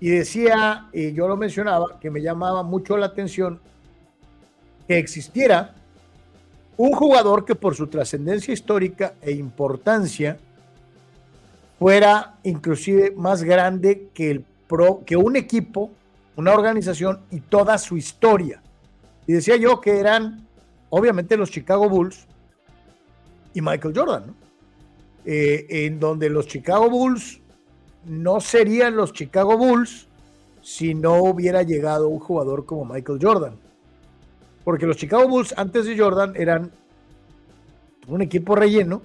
Y 0.00 0.08
decía, 0.08 0.88
y 0.92 1.12
yo 1.12 1.28
lo 1.28 1.36
mencionaba, 1.36 1.98
que 2.00 2.10
me 2.10 2.22
llamaba 2.22 2.62
mucho 2.62 2.96
la 2.96 3.06
atención 3.06 3.60
que 4.88 4.98
existiera 4.98 5.74
un 6.76 6.92
jugador 6.92 7.44
que 7.44 7.54
por 7.54 7.74
su 7.74 7.88
trascendencia 7.88 8.54
histórica 8.54 9.12
e 9.20 9.32
importancia 9.32 10.38
fuera 11.78 12.36
inclusive 12.42 13.12
más 13.14 13.42
grande 13.42 14.08
que, 14.14 14.30
el 14.30 14.44
pro, 14.66 15.02
que 15.04 15.16
un 15.16 15.36
equipo, 15.36 15.90
una 16.40 16.54
organización 16.54 17.20
y 17.30 17.40
toda 17.40 17.78
su 17.78 17.96
historia. 17.96 18.62
Y 19.26 19.32
decía 19.32 19.56
yo 19.56 19.80
que 19.80 20.00
eran 20.00 20.46
obviamente 20.88 21.36
los 21.36 21.50
Chicago 21.50 21.88
Bulls 21.88 22.26
y 23.54 23.60
Michael 23.60 23.94
Jordan, 23.96 24.34
eh, 25.24 25.66
en 25.68 26.00
donde 26.00 26.28
los 26.30 26.46
Chicago 26.46 26.90
Bulls 26.90 27.40
no 28.06 28.40
serían 28.40 28.96
los 28.96 29.12
Chicago 29.12 29.56
Bulls 29.56 30.08
si 30.62 30.94
no 30.94 31.22
hubiera 31.22 31.62
llegado 31.62 32.08
un 32.08 32.18
jugador 32.18 32.64
como 32.64 32.84
Michael 32.84 33.18
Jordan. 33.20 33.54
Porque 34.64 34.86
los 34.86 34.96
Chicago 34.96 35.28
Bulls 35.28 35.54
antes 35.56 35.86
de 35.86 35.98
Jordan 35.98 36.32
eran 36.36 36.70
un 38.06 38.22
equipo 38.22 38.56
relleno 38.56 39.02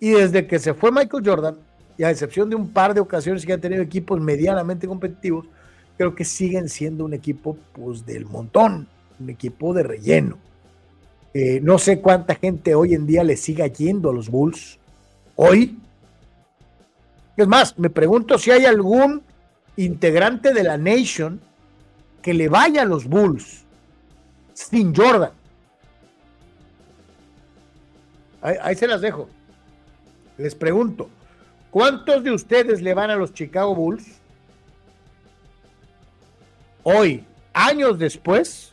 y 0.00 0.10
desde 0.10 0.46
que 0.46 0.58
se 0.58 0.74
fue 0.74 0.90
Michael 0.92 1.22
Jordan, 1.24 1.56
y 1.96 2.04
a 2.04 2.10
excepción 2.10 2.48
de 2.48 2.54
un 2.54 2.72
par 2.72 2.94
de 2.94 3.00
ocasiones 3.00 3.44
que 3.44 3.52
han 3.52 3.60
tenido 3.60 3.82
equipos 3.82 4.20
medianamente 4.20 4.86
competitivos, 4.86 5.46
creo 5.98 6.14
que 6.14 6.24
siguen 6.24 6.68
siendo 6.68 7.04
un 7.04 7.12
equipo 7.12 7.58
pues 7.72 8.06
del 8.06 8.24
montón, 8.24 8.86
un 9.18 9.30
equipo 9.30 9.74
de 9.74 9.82
relleno. 9.82 10.38
Eh, 11.34 11.60
no 11.60 11.78
sé 11.78 12.00
cuánta 12.00 12.36
gente 12.36 12.74
hoy 12.74 12.94
en 12.94 13.06
día 13.06 13.24
le 13.24 13.36
siga 13.36 13.66
yendo 13.66 14.10
a 14.10 14.14
los 14.14 14.30
Bulls. 14.30 14.78
Hoy, 15.34 15.76
es 17.36 17.46
más, 17.48 17.76
me 17.78 17.90
pregunto 17.90 18.38
si 18.38 18.52
hay 18.52 18.64
algún 18.64 19.22
integrante 19.76 20.54
de 20.54 20.62
la 20.62 20.78
Nation 20.78 21.40
que 22.22 22.32
le 22.32 22.48
vaya 22.48 22.82
a 22.82 22.86
los 22.86 23.04
Bulls 23.04 23.64
sin 24.54 24.94
Jordan. 24.94 25.32
Ahí, 28.40 28.76
se 28.76 28.86
las 28.86 29.00
dejo. 29.00 29.28
Les 30.36 30.54
pregunto, 30.54 31.10
¿cuántos 31.72 32.22
de 32.22 32.30
ustedes 32.30 32.80
le 32.82 32.94
van 32.94 33.10
a 33.10 33.16
los 33.16 33.34
Chicago 33.34 33.74
Bulls 33.74 34.17
hoy, 36.82 37.24
años 37.52 37.98
después 37.98 38.72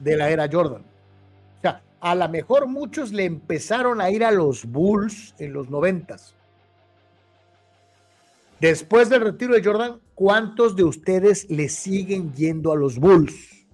de 0.00 0.16
la 0.16 0.30
era 0.30 0.48
Jordan? 0.50 0.82
O 0.82 1.60
sea, 1.60 1.82
a 2.00 2.14
lo 2.14 2.28
mejor 2.28 2.66
muchos 2.66 3.12
le 3.12 3.24
empezaron 3.24 4.00
a 4.00 4.10
ir 4.10 4.24
a 4.24 4.30
los 4.30 4.64
Bulls 4.64 5.34
en 5.38 5.52
los 5.52 5.70
noventas 5.70 6.34
Después 8.60 9.08
del 9.08 9.20
retiro 9.20 9.54
de 9.54 9.62
Jordan, 9.62 10.00
¿cuántos 10.14 10.74
de 10.74 10.82
ustedes 10.82 11.48
le 11.48 11.68
siguen 11.68 12.34
yendo 12.34 12.72
a 12.72 12.76
los 12.76 12.98
Bulls? 12.98 13.66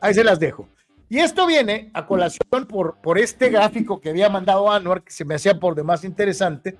Ahí 0.00 0.14
se 0.14 0.22
las 0.22 0.38
dejo. 0.38 0.68
Y 1.08 1.18
esto 1.18 1.46
viene 1.46 1.90
a 1.94 2.06
colación 2.06 2.66
por, 2.68 3.00
por 3.00 3.18
este 3.18 3.48
gráfico 3.48 4.00
que 4.00 4.10
había 4.10 4.28
mandado 4.28 4.70
Anuar, 4.70 5.02
que 5.02 5.10
se 5.10 5.24
me 5.24 5.34
hacía 5.34 5.58
por 5.58 5.74
demás 5.74 6.04
interesante. 6.04 6.78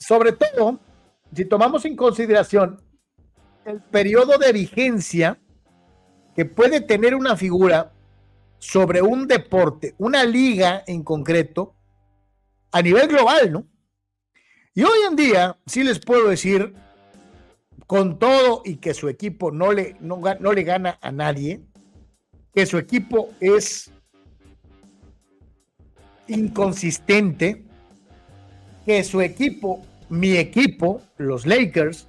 Sobre 0.00 0.32
todo, 0.32 0.80
si 1.32 1.44
tomamos 1.44 1.84
en 1.84 1.94
consideración 1.94 2.82
el 3.66 3.80
periodo 3.80 4.38
de 4.38 4.52
vigencia 4.52 5.38
que 6.34 6.46
puede 6.46 6.80
tener 6.80 7.14
una 7.14 7.36
figura 7.36 7.92
sobre 8.58 9.02
un 9.02 9.28
deporte, 9.28 9.94
una 9.98 10.24
liga 10.24 10.82
en 10.86 11.04
concreto, 11.04 11.74
a 12.72 12.82
nivel 12.82 13.08
global, 13.08 13.52
¿no? 13.52 13.66
Y 14.74 14.82
hoy 14.82 14.98
en 15.08 15.16
día, 15.16 15.58
sí 15.66 15.84
les 15.84 15.98
puedo 15.98 16.28
decir, 16.28 16.74
con 17.86 18.18
todo 18.18 18.62
y 18.64 18.76
que 18.76 18.94
su 18.94 19.08
equipo 19.08 19.50
no 19.50 19.72
le, 19.72 19.96
no, 20.00 20.20
no 20.38 20.52
le 20.52 20.62
gana 20.62 20.98
a 21.02 21.10
nadie, 21.10 21.60
que 22.54 22.64
su 22.64 22.78
equipo 22.78 23.30
es 23.40 23.90
inconsistente, 26.28 27.64
que 28.86 29.02
su 29.04 29.20
equipo, 29.20 29.84
mi 30.10 30.36
equipo, 30.36 31.00
los 31.16 31.46
Lakers, 31.46 32.06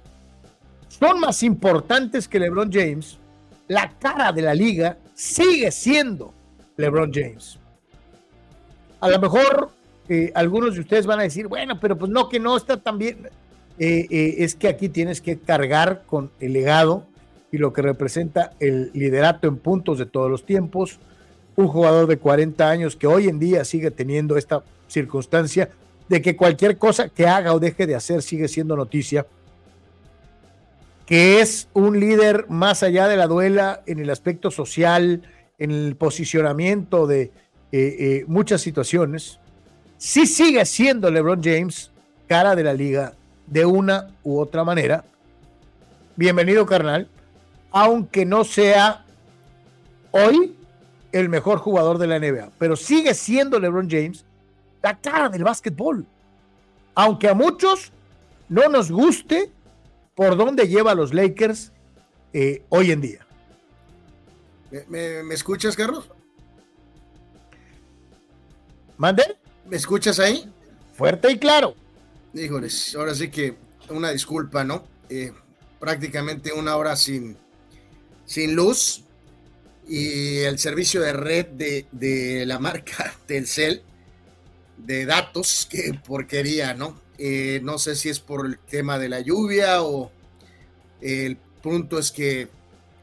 son 0.88 1.20
más 1.20 1.42
importantes 1.42 2.28
que 2.28 2.38
LeBron 2.38 2.70
James, 2.70 3.18
la 3.68 3.90
cara 3.98 4.32
de 4.32 4.42
la 4.42 4.54
liga 4.54 4.98
sigue 5.14 5.70
siendo 5.70 6.34
LeBron 6.76 7.10
James. 7.12 7.58
A 9.00 9.08
lo 9.08 9.18
mejor 9.18 9.70
eh, 10.08 10.30
algunos 10.34 10.74
de 10.74 10.80
ustedes 10.80 11.06
van 11.06 11.20
a 11.20 11.22
decir, 11.22 11.46
bueno, 11.46 11.78
pero 11.80 11.96
pues 11.96 12.10
no, 12.10 12.28
que 12.28 12.38
no 12.38 12.56
está 12.56 12.76
tan 12.76 12.98
bien. 12.98 13.28
Eh, 13.78 14.06
eh, 14.10 14.34
es 14.38 14.54
que 14.54 14.68
aquí 14.68 14.88
tienes 14.88 15.20
que 15.20 15.38
cargar 15.38 16.02
con 16.06 16.30
el 16.40 16.52
legado 16.52 17.06
y 17.50 17.58
lo 17.58 17.72
que 17.72 17.82
representa 17.82 18.52
el 18.60 18.90
liderato 18.92 19.48
en 19.48 19.56
puntos 19.56 19.98
de 19.98 20.06
todos 20.06 20.30
los 20.30 20.44
tiempos. 20.44 20.98
Un 21.56 21.68
jugador 21.68 22.06
de 22.06 22.18
40 22.18 22.68
años 22.68 22.96
que 22.96 23.06
hoy 23.06 23.28
en 23.28 23.38
día 23.38 23.64
sigue 23.64 23.90
teniendo 23.90 24.36
esta 24.36 24.62
circunstancia 24.88 25.70
de 26.08 26.22
que 26.22 26.36
cualquier 26.36 26.78
cosa 26.78 27.08
que 27.08 27.26
haga 27.26 27.54
o 27.54 27.60
deje 27.60 27.86
de 27.86 27.94
hacer 27.94 28.22
sigue 28.22 28.48
siendo 28.48 28.76
noticia. 28.76 29.26
Que 31.06 31.40
es 31.40 31.68
un 31.72 31.98
líder 31.98 32.46
más 32.48 32.82
allá 32.82 33.08
de 33.08 33.16
la 33.16 33.26
duela 33.26 33.82
en 33.86 33.98
el 33.98 34.10
aspecto 34.10 34.50
social, 34.50 35.22
en 35.58 35.70
el 35.70 35.96
posicionamiento 35.96 37.06
de 37.06 37.22
eh, 37.22 37.30
eh, 37.72 38.24
muchas 38.26 38.60
situaciones. 38.60 39.38
Sí 39.98 40.26
sigue 40.26 40.64
siendo 40.64 41.10
LeBron 41.10 41.42
James 41.42 41.90
cara 42.26 42.54
de 42.54 42.64
la 42.64 42.74
liga 42.74 43.14
de 43.46 43.64
una 43.64 44.08
u 44.22 44.38
otra 44.38 44.64
manera. 44.64 45.04
Bienvenido, 46.16 46.66
carnal 46.66 47.08
aunque 47.72 48.24
no 48.24 48.44
sea 48.44 49.04
hoy 50.10 50.54
el 51.10 51.28
mejor 51.28 51.58
jugador 51.58 51.98
de 51.98 52.06
la 52.06 52.18
NBA, 52.18 52.50
pero 52.58 52.76
sigue 52.76 53.14
siendo 53.14 53.58
LeBron 53.58 53.88
James 53.90 54.24
la 54.82 54.98
cara 54.98 55.28
del 55.28 55.44
básquetbol. 55.44 56.06
Aunque 56.94 57.28
a 57.28 57.34
muchos 57.34 57.92
no 58.48 58.68
nos 58.68 58.90
guste 58.90 59.50
por 60.14 60.36
dónde 60.36 60.68
lleva 60.68 60.92
a 60.92 60.94
los 60.94 61.14
Lakers 61.14 61.72
eh, 62.32 62.64
hoy 62.68 62.90
en 62.90 63.00
día. 63.00 63.26
¿Me, 64.88 65.34
escuchas, 65.34 65.76
Carlos? 65.76 66.08
¿Mande? 68.96 69.22
¿Me 69.68 69.76
escuchas 69.76 70.18
ahí? 70.18 70.50
Fuerte 70.94 71.30
y 71.30 71.38
claro. 71.38 71.74
Híjoles, 72.34 72.94
ahora 72.94 73.14
sí 73.14 73.30
que 73.30 73.56
una 73.90 74.10
disculpa, 74.10 74.64
¿no? 74.64 74.84
Eh, 75.10 75.32
prácticamente 75.78 76.52
una 76.52 76.76
hora 76.76 76.96
sin, 76.96 77.36
sin 78.24 78.54
luz 78.54 79.04
y 79.86 80.38
el 80.38 80.58
servicio 80.58 81.00
de 81.00 81.12
red 81.12 81.46
de, 81.92 82.44
la 82.46 82.58
marca 82.58 83.14
Telcel 83.26 83.82
de 84.84 85.06
datos, 85.06 85.66
qué 85.70 85.98
porquería, 86.06 86.74
¿no? 86.74 87.00
Eh, 87.18 87.60
no 87.62 87.78
sé 87.78 87.94
si 87.94 88.08
es 88.08 88.20
por 88.20 88.46
el 88.46 88.58
tema 88.58 88.98
de 88.98 89.08
la 89.08 89.20
lluvia 89.20 89.82
o 89.82 90.10
el 91.00 91.36
punto 91.36 91.98
es 91.98 92.10
que 92.10 92.48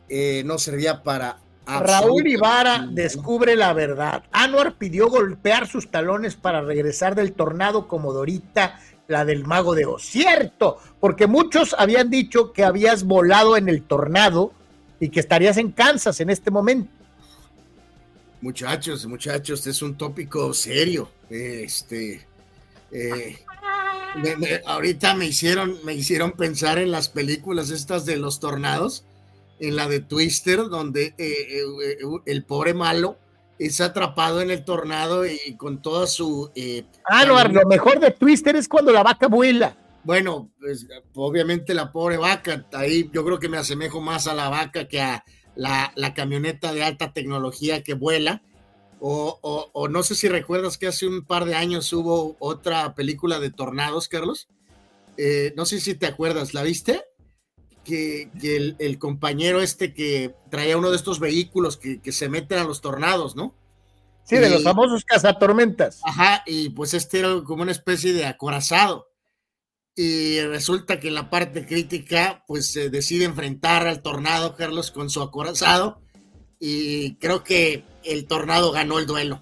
eh, 0.10 0.44
no 0.46 0.58
servía 0.58 1.04
para... 1.04 1.38
Raúl 1.66 2.28
Ibarra 2.28 2.88
descubre 2.90 3.56
la 3.56 3.74
verdad. 3.74 4.24
Anuar 4.32 4.76
pidió 4.78 5.08
golpear 5.08 5.68
sus 5.68 5.92
talones 5.92 6.36
para 6.36 6.62
regresar 6.62 7.14
del 7.14 7.34
tornado 7.34 7.88
como 7.88 8.12
Dorita, 8.12 8.80
la 9.08 9.24
del 9.24 9.46
mago 9.46 9.76
de 9.76 9.86
Oz. 9.86 10.04
Cierto, 10.04 10.80
porque 11.00 11.28
muchos 11.28 11.76
habían 11.78 12.10
dicho 12.10 12.54
que 12.54 12.64
habías 12.64 13.04
volado 13.04 13.56
en 13.56 13.70
el 13.70 13.84
tornado 13.84 14.52
y 15.00 15.10
que 15.10 15.20
estarías 15.20 15.58
en 15.58 15.72
Kansas 15.72 16.20
en 16.22 16.32
este 16.32 16.50
momento. 16.50 16.92
Muchachos, 18.42 19.06
muchachos, 19.06 19.60
este 19.60 19.72
es 19.72 19.82
un 19.82 19.98
tópico 19.98 20.54
serio. 20.54 21.10
Este, 21.30 22.26
eh, 22.92 23.38
ahorita 24.66 25.14
me 25.14 25.26
hicieron, 25.26 25.78
me 25.84 25.94
hicieron 25.94 26.32
pensar 26.32 26.80
en 26.80 26.92
las 26.92 27.10
películas 27.10 27.70
estas 27.70 28.06
de 28.06 28.16
los 28.18 28.40
tornados, 28.40 29.04
en 29.60 29.76
la 29.76 29.90
de 29.90 30.00
Twister, 30.00 30.70
donde 30.70 31.14
eh, 31.18 31.18
eh, 31.18 32.06
el 32.26 32.46
pobre 32.46 32.74
malo 32.74 33.18
es 33.60 33.82
atrapado 33.82 34.42
en 34.42 34.52
el 34.52 34.64
tornado 34.64 35.26
y 35.26 35.56
con 35.58 35.82
toda 35.82 36.08
su... 36.08 36.50
ah, 37.04 37.26
no, 37.26 37.44
lo 37.44 37.68
mejor 37.68 38.00
de 38.00 38.12
Twister 38.12 38.56
es 38.56 38.70
cuando 38.70 38.94
la 38.94 39.04
vaca 39.04 39.28
vuela. 39.28 39.76
Bueno, 40.06 40.50
pues 40.58 40.88
obviamente 41.14 41.74
la 41.74 41.92
pobre 41.92 42.16
vaca, 42.16 42.66
ahí 42.72 43.10
yo 43.12 43.26
creo 43.26 43.38
que 43.38 43.50
me 43.50 43.58
asemejo 43.58 44.00
más 44.00 44.28
a 44.28 44.34
la 44.34 44.48
vaca 44.48 44.88
que 44.88 45.02
a 45.02 45.26
la, 45.60 46.14
camioneta 46.16 46.74
de 46.74 46.84
alta 46.84 47.12
tecnología 47.14 47.84
que 47.84 47.94
vuela. 47.94 48.42
O, 49.02 49.88
no 49.90 50.04
sé 50.04 50.16
si 50.16 50.28
recuerdas 50.28 50.78
que 50.78 50.88
hace 50.88 51.08
un 51.08 51.24
par 51.24 51.46
de 51.46 51.56
años 51.56 51.92
hubo 51.94 52.36
otra 52.40 52.96
película 52.96 53.40
de 53.40 53.52
tornados, 53.52 54.08
Carlos. 54.08 54.48
Eh, 55.18 55.54
no 55.56 55.66
sé 55.66 55.80
si 55.80 55.96
te 55.96 56.06
acuerdas, 56.06 56.54
¿la 56.54 56.64
viste? 56.64 57.04
Que, 57.84 58.30
el, 58.80 59.00
compañero 59.00 59.62
este 59.62 59.94
que 59.94 60.36
traía 60.50 60.78
uno 60.78 60.92
de 60.92 60.98
estos 60.98 61.20
vehículos 61.20 61.78
que, 61.78 62.12
se 62.12 62.30
meten 62.30 62.60
a 62.60 62.64
los 62.64 62.82
tornados, 62.82 63.36
¿no? 63.36 63.56
Sí, 64.24 64.38
de 64.38 64.50
los 64.50 64.64
famosos 64.64 65.04
cazatormentas. 65.06 66.02
Ajá, 66.04 66.44
y 66.46 66.70
pues 66.70 66.94
este 66.94 67.20
era 67.20 67.42
como 67.44 67.64
una 67.64 67.72
especie 67.72 68.14
de 68.14 68.26
acorazado 68.26 69.09
y 70.02 70.40
resulta 70.40 70.98
que 70.98 71.10
en 71.10 71.14
la 71.14 71.30
parte 71.30 71.66
crítica 71.66 72.46
pues 72.48 72.72
se 72.72 72.90
decide 72.90 73.26
enfrentar 73.26 73.86
al 73.86 74.02
tornado 74.02 74.56
Carlos 74.56 74.92
con 74.92 75.10
su 75.10 75.22
acorazado 75.22 76.00
y 76.58 77.16
creo 77.16 77.44
que 77.44 77.84
el 78.06 78.26
tornado 78.26 78.72
ganó 78.72 78.98
el 78.98 79.06
duelo. 79.06 79.42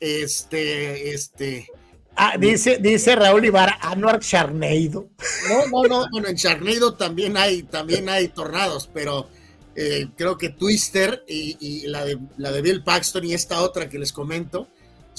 Este, 0.00 1.12
este. 1.12 1.68
Ah, 2.16 2.38
dice, 2.38 2.78
dice 2.80 3.14
Raúl 3.14 3.44
Ibarra, 3.44 3.78
Anuar 3.82 4.20
Charneido. 4.20 5.10
No, 5.50 5.66
no, 5.66 5.86
no, 5.86 6.06
bueno, 6.10 6.28
en 6.28 6.36
Charneido 6.36 6.94
también 6.94 7.36
hay, 7.36 7.64
también 7.64 8.08
hay 8.08 8.28
tornados, 8.28 8.88
pero 8.94 9.28
eh, 9.74 10.06
creo 10.16 10.38
que 10.38 10.48
Twister 10.48 11.24
y, 11.28 11.58
y, 11.60 11.86
la, 11.88 12.06
de, 12.06 12.18
la 12.38 12.52
de 12.52 12.62
Bill 12.62 12.82
Paxton 12.82 13.26
y 13.26 13.34
esta 13.34 13.60
otra 13.60 13.90
que 13.90 13.98
les 13.98 14.14
comento, 14.14 14.66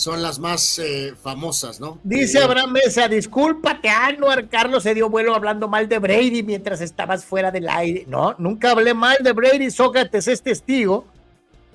son 0.02 0.24
las 0.24 0.40
más 0.40 0.80
eh, 0.80 1.14
famosas, 1.22 1.80
¿no? 1.80 2.00
Dice 2.04 2.40
eh, 2.40 2.42
Abraham 2.42 2.72
Mesa, 2.72 3.08
discúlpate, 3.08 3.88
Anuar, 3.88 4.50
Carlos 4.50 4.82
se 4.82 4.96
dio 4.96 5.12
vuelo 5.12 5.36
hablando 5.36 5.68
mal 5.68 5.88
de 5.88 6.00
Brady 6.00 6.42
mientras 6.42 6.82
estabas 6.82 7.24
fuera 7.24 7.52
del 7.52 7.70
aire. 7.70 8.06
No, 8.08 8.34
nunca 8.40 8.72
hablé 8.72 8.96
mal 8.96 9.18
de 9.22 9.32
Brady, 9.32 9.70
Sócrates 9.70 10.28
es 10.28 10.42
testigo. 10.42 11.06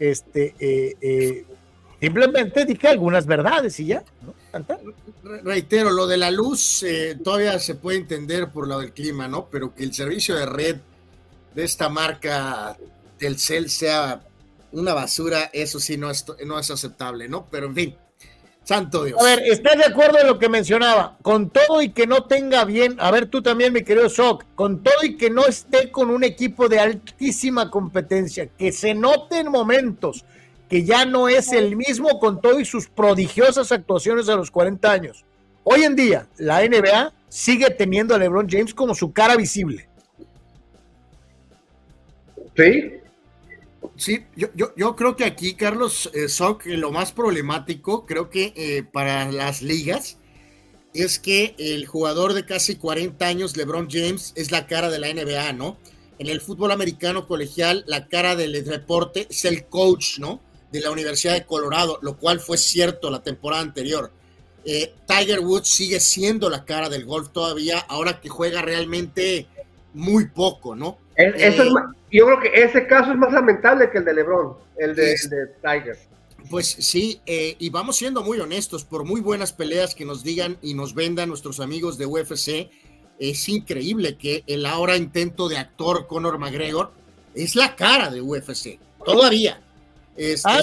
Este, 0.01 0.57
eh, 0.59 1.45
simplemente 2.01 2.65
dije 2.65 2.89
algunas 2.89 3.27
verdades 3.27 3.79
y 3.79 3.87
ya, 3.87 4.03
¿no? 4.23 4.35
Reitero, 5.45 5.91
lo 5.91 6.09
de 6.09 6.17
la 6.17 6.33
luz 6.33 6.85
todavía 7.23 7.61
se 7.61 7.77
puede 7.77 7.99
entender 7.99 8.51
por 8.51 8.67
lo 8.67 8.81
del 8.81 8.93
clima, 8.93 9.29
¿no? 9.29 9.47
Pero 9.53 9.73
que 9.73 9.85
el 9.85 9.95
servicio 9.95 10.35
de 10.35 10.47
red 10.47 10.77
de 11.55 11.63
esta 11.63 11.89
marca 11.89 12.77
Telcel 13.19 13.71
sea 13.71 14.21
una 14.73 14.95
basura, 14.95 15.49
eso 15.53 15.79
sí 15.79 15.97
no 15.97 16.11
es, 16.11 16.25
no 16.45 16.59
es 16.59 16.71
aceptable, 16.73 17.29
¿no? 17.29 17.47
Pero 17.51 17.67
en 17.67 17.75
fin, 17.75 17.97
Santo 18.67 19.05
Dios. 19.05 19.21
A 19.21 19.25
ver, 19.25 19.45
¿estás 19.45 19.79
de 19.79 19.85
acuerdo 19.85 20.19
en 20.19 20.27
lo 20.27 20.41
que 20.41 20.49
mencionaba? 20.49 21.17
Con 21.23 21.51
todo 21.51 21.83
y 21.83 21.91
que 21.91 22.09
no 22.09 22.25
tenga 22.25 22.65
bien, 22.65 22.97
a 22.99 23.13
ver 23.13 23.27
tú 23.27 23.41
también, 23.41 23.73
mi 23.73 23.85
querido 23.85 24.09
Shock, 24.09 24.45
con 24.57 24.83
todo 24.83 25.05
y 25.05 25.17
que 25.17 25.31
no 25.31 25.47
esté 25.47 25.93
con 25.93 26.11
un 26.11 26.25
equipo 26.25 26.69
de 26.69 26.81
altísima 26.81 27.71
competencia, 27.71 28.49
que 28.59 28.73
se 28.73 28.93
note 28.93 29.39
en 29.39 29.53
momentos 29.53 30.25
que 30.69 30.83
ya 30.83 31.05
no 31.07 31.29
es 31.29 31.53
el 31.53 31.77
mismo 31.77 32.19
con 32.19 32.41
todo 32.41 32.59
y 32.59 32.65
sus 32.65 32.89
prodigiosas 32.89 33.71
actuaciones 33.71 34.29
a 34.29 34.35
los 34.35 34.51
40 34.51 34.91
años. 34.91 35.25
Hoy 35.63 35.85
en 35.85 35.95
día, 35.95 36.27
la 36.37 36.67
NBA 36.67 37.13
sigue 37.29 37.71
teniendo 37.71 38.17
a 38.17 38.19
LeBron 38.19 38.49
James 38.51 38.75
como 38.75 38.97
su 38.97 39.13
cara 39.13 39.37
visible. 39.37 39.89
Sí, 42.57 42.95
Sí, 43.97 44.25
yo, 44.37 44.49
yo, 44.55 44.97
creo 44.97 45.17
que 45.17 45.25
aquí, 45.25 45.55
Carlos 45.55 46.11
eh, 46.15 46.29
lo 46.77 46.91
más 46.91 47.13
problemático, 47.13 48.07
creo 48.07 48.31
que 48.31 48.53
eh, 48.57 48.83
para 48.83 49.31
las 49.31 49.63
ligas, 49.63 50.19
es 50.95 51.19
que 51.19 51.55
el 51.59 51.87
jugador 51.87 52.33
de 52.33 52.45
casi 52.45 52.77
40 52.77 53.27
años, 53.27 53.57
LeBron 53.57 53.89
James, 53.91 54.33
es 54.37 54.51
la 54.51 54.67
cara 54.67 54.91
de 54.91 54.99
la 54.99 55.13
NBA, 55.13 55.53
¿no? 55.53 55.79
en 56.19 56.29
el 56.29 56.41
fútbol 56.41 56.73
americano 56.73 57.27
colegial 57.27 57.85
la 57.87 58.07
cara 58.09 58.37
del 58.37 58.65
deporte 58.65 59.27
es 59.31 59.45
el 59.45 59.67
coach, 59.67 60.19
¿no? 60.19 60.41
De 60.73 60.81
la 60.81 60.91
Universidad 60.91 61.35
de 61.35 61.45
Colorado, 61.45 61.99
lo 62.03 62.17
cual 62.17 62.41
fue 62.41 62.59
cierto 62.59 63.11
la 63.11 63.23
temporada 63.23 63.63
anterior. 63.63 64.11
Eh, 64.65 64.95
Tiger 65.07 65.41
Woods 65.41 65.69
sigue 65.69 66.01
siendo 66.01 66.51
la 66.51 66.65
cara 66.65 66.89
del 66.89 67.05
golf 67.05 67.31
todavía, 67.31 67.79
ahora 67.79 68.21
que 68.21 68.29
juega 68.29 68.63
realmente 68.63 69.47
muy 69.95 70.27
poco, 70.27 70.75
¿no? 70.75 70.99
eso 71.15 71.63
eh, 71.63 71.71
yo 72.17 72.25
creo 72.27 72.41
que 72.41 72.63
ese 72.63 72.87
caso 72.87 73.13
es 73.13 73.19
más 73.19 73.33
lamentable 73.33 73.91
que 73.91 73.99
el 73.99 74.05
de 74.05 74.15
LeBron, 74.15 74.55
el 74.79 74.95
de, 74.95 75.17
Tiger. 75.61 75.99
Pues 76.49 76.67
sí, 76.67 77.21
eh, 77.27 77.57
y 77.59 77.71
vamos 77.71 77.97
siendo 77.97 78.23
muy 78.23 78.39
honestos, 78.39 78.85
por 78.85 79.05
muy 79.05 79.21
buenas 79.21 79.53
peleas 79.53 79.95
que 79.95 80.05
nos 80.05 80.23
digan 80.23 80.57
y 80.63 80.75
nos 80.75 80.95
vendan 80.95 81.29
nuestros 81.29 81.61
amigos 81.61 81.99
de 81.99 82.07
UFC, 82.07 82.71
es 83.19 83.49
increíble 83.49 84.17
que 84.17 84.45
el 84.47 84.65
ahora 84.65 84.97
intento 84.97 85.49
de 85.49 85.59
actor 85.59 86.07
Conor 86.07 86.39
McGregor 86.39 86.91
es 87.35 87.55
la 87.55 87.77
cara 87.77 88.11
de 88.11 88.21
UFC, 88.21 88.79
todavía. 89.05 89.61
ah, 90.45 90.61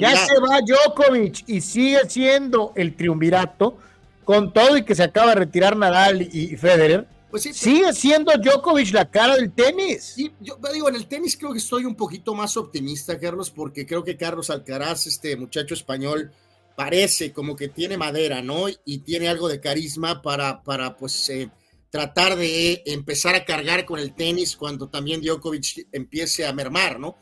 ya 0.00 0.16
se 0.16 0.38
va 0.38 0.60
Djokovic 0.66 1.46
y 1.48 1.60
sigue 1.60 2.08
siendo 2.08 2.72
el 2.76 2.94
triunvirato 2.96 3.76
con 4.24 4.52
todo 4.54 4.78
y 4.78 4.84
que 4.84 4.94
se 4.94 5.02
acaba 5.02 5.30
de 5.30 5.36
retirar 5.36 5.76
Nadal 5.76 6.22
y 6.22 6.56
Federer 6.56 7.06
pues 7.34 7.50
Sigue 7.52 7.92
siendo 7.92 8.30
Djokovic 8.38 8.92
la 8.92 9.10
cara 9.10 9.34
del 9.34 9.50
tenis. 9.50 10.12
Sí, 10.14 10.30
yo 10.40 10.56
digo, 10.72 10.88
en 10.88 10.94
el 10.94 11.08
tenis 11.08 11.36
creo 11.36 11.50
que 11.50 11.58
estoy 11.58 11.84
un 11.84 11.96
poquito 11.96 12.32
más 12.32 12.56
optimista, 12.56 13.18
Carlos, 13.18 13.50
porque 13.50 13.84
creo 13.84 14.04
que 14.04 14.16
Carlos 14.16 14.50
Alcaraz, 14.50 15.08
este 15.08 15.34
muchacho 15.34 15.74
español, 15.74 16.30
parece 16.76 17.32
como 17.32 17.56
que 17.56 17.66
tiene 17.66 17.98
madera, 17.98 18.40
¿no? 18.40 18.66
Y 18.84 18.98
tiene 18.98 19.26
algo 19.26 19.48
de 19.48 19.58
carisma 19.58 20.22
para, 20.22 20.62
para 20.62 20.96
pues, 20.96 21.28
eh, 21.28 21.50
tratar 21.90 22.36
de 22.36 22.84
empezar 22.86 23.34
a 23.34 23.44
cargar 23.44 23.84
con 23.84 23.98
el 23.98 24.14
tenis 24.14 24.54
cuando 24.54 24.88
también 24.88 25.20
Djokovic 25.20 25.88
empiece 25.90 26.46
a 26.46 26.52
mermar, 26.52 27.00
¿no? 27.00 27.16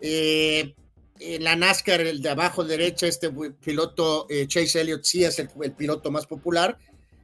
Eh, 0.00 0.76
en 1.18 1.42
la 1.42 1.56
NASCAR, 1.56 2.02
el 2.02 2.22
de 2.22 2.28
abajo 2.28 2.62
derecha, 2.62 3.08
este 3.08 3.32
piloto 3.60 4.28
eh, 4.30 4.46
Chase 4.46 4.82
Elliott 4.82 5.02
sí 5.02 5.24
es 5.24 5.40
el, 5.40 5.50
el 5.60 5.72
piloto 5.72 6.12
más 6.12 6.24
popular 6.24 6.78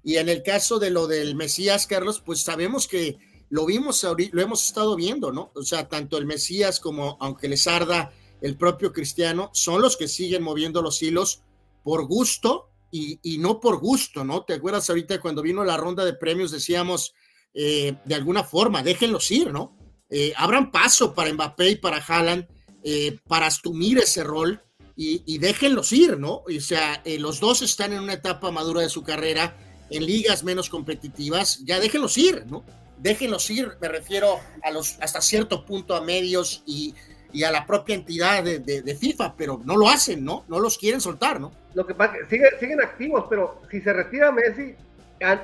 y 0.05 0.17
en 0.17 0.29
el 0.29 0.43
caso 0.43 0.79
de 0.79 0.91
lo 0.91 1.07
del 1.07 1.35
Mesías, 1.35 1.87
Carlos, 1.87 2.23
pues 2.25 2.41
sabemos 2.41 2.89
que 2.89 3.19
lo 3.51 3.67
vimos, 3.67 4.05
lo 4.33 4.43
hemos 4.43 4.65
estado 4.65 4.97
viendo, 4.97 5.31
¿no? 5.31 5.53
O 5.55 5.63
sea, 5.63 5.89
tanto 5.89 6.19
el 6.19 6.27
Mesías 6.27 6.81
como, 6.81 7.17
aunque 7.21 7.49
les 7.49 7.67
arda 7.67 8.13
el 8.41 8.57
propio 8.57 8.93
cristiano, 8.93 9.51
son 9.53 9.81
los 9.83 9.97
que 9.97 10.09
siguen 10.09 10.43
moviendo 10.43 10.83
los 10.83 11.03
hilos 11.03 11.43
por 11.85 12.07
gusto 12.07 12.71
y, 12.91 13.39
no 13.39 13.61
por 13.61 13.79
gusto, 13.79 14.25
¿no? 14.25 14.45
¿Te 14.45 14.55
acuerdas 14.55 14.89
ahorita 14.91 15.21
cuando 15.21 15.41
vino 15.41 15.65
la 15.65 15.77
ronda 15.77 16.05
de 16.05 16.13
premios 16.13 16.51
decíamos, 16.51 17.15
eh, 17.55 17.95
de 18.05 18.15
alguna 18.15 18.43
forma, 18.45 18.83
déjenlos 18.83 19.31
ir, 19.31 19.51
¿no? 19.51 19.77
Eh, 20.11 20.33
abran 20.37 20.71
paso 20.71 21.15
para 21.15 21.33
Mbappé 21.33 21.71
y 21.71 21.77
para 21.77 21.99
Haaland 21.99 22.47
eh, 22.85 23.19
para 23.29 23.47
asumir 23.47 23.99
ese 23.99 24.25
rol 24.25 24.63
y, 24.95 25.23
y, 25.27 25.39
déjenlos 25.39 25.93
ir, 25.93 26.19
¿no? 26.19 26.43
O 26.47 26.61
sea, 26.61 27.03
los 27.19 27.41
dos 27.41 27.63
están 27.63 27.93
en 27.93 28.01
una 28.01 28.15
etapa 28.15 28.51
madura 28.51 28.83
de 28.83 28.91
su 28.91 29.03
carrera 29.03 29.72
en 29.93 30.07
ligas 30.07 30.43
menos 30.43 30.69
competitivas, 30.69 31.61
ya 31.65 31.79
déjenlos 31.79 32.17
ir, 32.19 32.45
¿no? 32.47 32.65
Déjenlos 32.99 33.51
ir, 33.51 33.73
me 33.81 33.89
refiero 33.89 34.39
a 34.63 34.71
los 34.71 34.99
hasta 35.01 35.21
cierto 35.21 35.65
punto 35.65 35.95
a 35.95 36.01
medios 36.01 36.63
y, 36.67 36.95
y 37.33 37.45
a 37.45 37.51
la 37.51 37.67
propia 37.67 37.95
entidad 37.95 38.43
de, 38.45 38.59
de, 38.61 38.95
FIFA, 38.95 39.35
pero 39.37 39.61
no 39.65 39.77
lo 39.77 39.89
hacen, 39.89 40.25
¿no? 40.25 40.45
No 40.49 40.61
los 40.61 40.79
quieren 40.79 41.01
soltar, 41.01 41.41
¿no? 41.41 41.53
Lo 41.75 41.87
que 41.87 41.95
pasa 41.95 42.17
es 42.17 42.29
que 42.29 42.37
siguen, 42.37 42.51
siguen 42.61 42.81
activos, 42.81 43.25
pero 43.29 43.61
si 43.71 43.81
se 43.81 43.93
retira 43.93 44.31
Messi, 44.31 44.75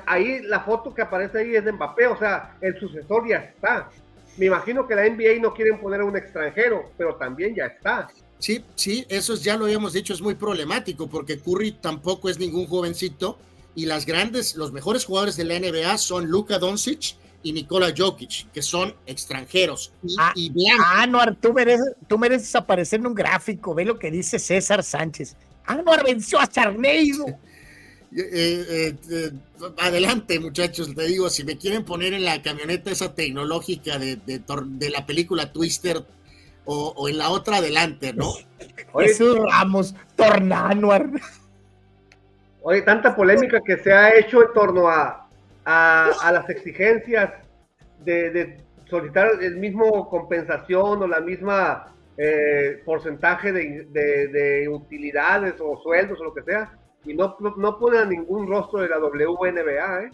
ahí 0.05 0.41
la 0.41 0.61
foto 0.61 0.93
que 0.93 1.01
aparece 1.01 1.39
ahí 1.39 1.55
es 1.55 1.65
de 1.65 1.71
Mbappé, 1.71 2.07
o 2.07 2.17
sea, 2.17 2.55
el 2.61 2.79
sucesor 2.79 3.27
ya 3.27 3.37
está. 3.37 3.89
Me 4.37 4.45
imagino 4.45 4.87
que 4.87 4.95
la 4.95 5.09
NBA 5.09 5.41
no 5.41 5.53
quieren 5.53 5.79
poner 5.79 6.01
a 6.01 6.05
un 6.05 6.15
extranjero, 6.15 6.91
pero 6.97 7.15
también 7.15 7.55
ya 7.55 7.65
está. 7.65 8.09
Sí, 8.37 8.63
sí, 8.75 9.05
eso 9.09 9.35
ya 9.35 9.57
lo 9.57 9.65
habíamos 9.65 9.91
dicho, 9.91 10.13
es 10.13 10.21
muy 10.21 10.35
problemático 10.35 11.09
porque 11.09 11.39
Curry 11.39 11.73
tampoco 11.73 12.29
es 12.29 12.39
ningún 12.39 12.67
jovencito 12.67 13.37
y 13.75 13.85
las 13.85 14.05
grandes, 14.05 14.55
los 14.55 14.71
mejores 14.71 15.05
jugadores 15.05 15.37
de 15.37 15.45
la 15.45 15.59
NBA 15.59 15.97
son 15.97 16.27
Luka 16.27 16.59
Doncic 16.59 17.15
y 17.43 17.53
Nikola 17.53 17.93
Jokic, 17.95 18.51
que 18.51 18.61
son 18.61 18.93
extranjeros 19.05 19.93
y, 20.03 20.15
ah, 20.19 21.01
Anuar, 21.01 21.35
tú 21.35 21.53
mereces, 21.53 21.93
tú 22.07 22.17
mereces 22.17 22.53
aparecer 22.55 22.99
en 22.99 23.07
un 23.07 23.15
gráfico, 23.15 23.73
ve 23.73 23.85
lo 23.85 23.97
que 23.97 24.11
dice 24.11 24.39
César 24.39 24.83
Sánchez. 24.83 25.35
Anuar 25.65 26.03
venció 26.03 26.39
a 26.39 26.47
Charneiro. 26.47 27.25
Eh, 28.11 28.65
eh, 28.67 28.95
eh, 29.11 29.31
adelante, 29.77 30.39
muchachos, 30.39 30.95
te 30.95 31.03
digo, 31.03 31.29
si 31.29 31.43
me 31.43 31.57
quieren 31.59 31.85
poner 31.85 32.13
en 32.13 32.25
la 32.25 32.41
camioneta 32.41 32.89
esa 32.89 33.13
tecnológica 33.13 33.99
de, 33.99 34.15
de, 34.15 34.89
la 34.89 35.05
película 35.05 35.53
Twister 35.53 36.03
o, 36.65 37.07
en 37.07 37.19
la 37.19 37.29
otra, 37.29 37.57
adelante, 37.57 38.13
¿no? 38.13 38.33
Jesús 38.99 39.37
Ramos, 39.37 39.93
Tornanuar. 40.15 41.11
Oye, 42.61 42.81
tanta 42.81 43.15
polémica 43.15 43.61
que 43.61 43.77
se 43.77 43.93
ha 43.93 44.17
hecho 44.17 44.41
en 44.41 44.53
torno 44.53 44.89
a, 44.89 45.27
a, 45.65 46.31
las 46.31 46.49
exigencias 46.49 47.31
de, 47.99 48.57
solicitar 48.89 49.31
el 49.41 49.57
mismo 49.57 50.09
compensación 50.09 51.03
o 51.03 51.07
la 51.07 51.19
misma 51.19 51.93
eh, 52.17 52.81
porcentaje 52.83 53.51
de, 53.51 53.85
de, 53.85 54.67
utilidades 54.67 55.55
o 55.59 55.79
sueldos 55.81 56.19
o 56.19 56.25
lo 56.25 56.33
que 56.33 56.43
sea, 56.43 56.77
y 57.05 57.13
no, 57.13 57.37
no, 57.39 57.79
ponen 57.79 58.09
ningún 58.09 58.47
rostro 58.47 58.79
de 58.79 58.89
la 58.89 58.99
WNBA, 58.99 60.03
¿eh? 60.03 60.11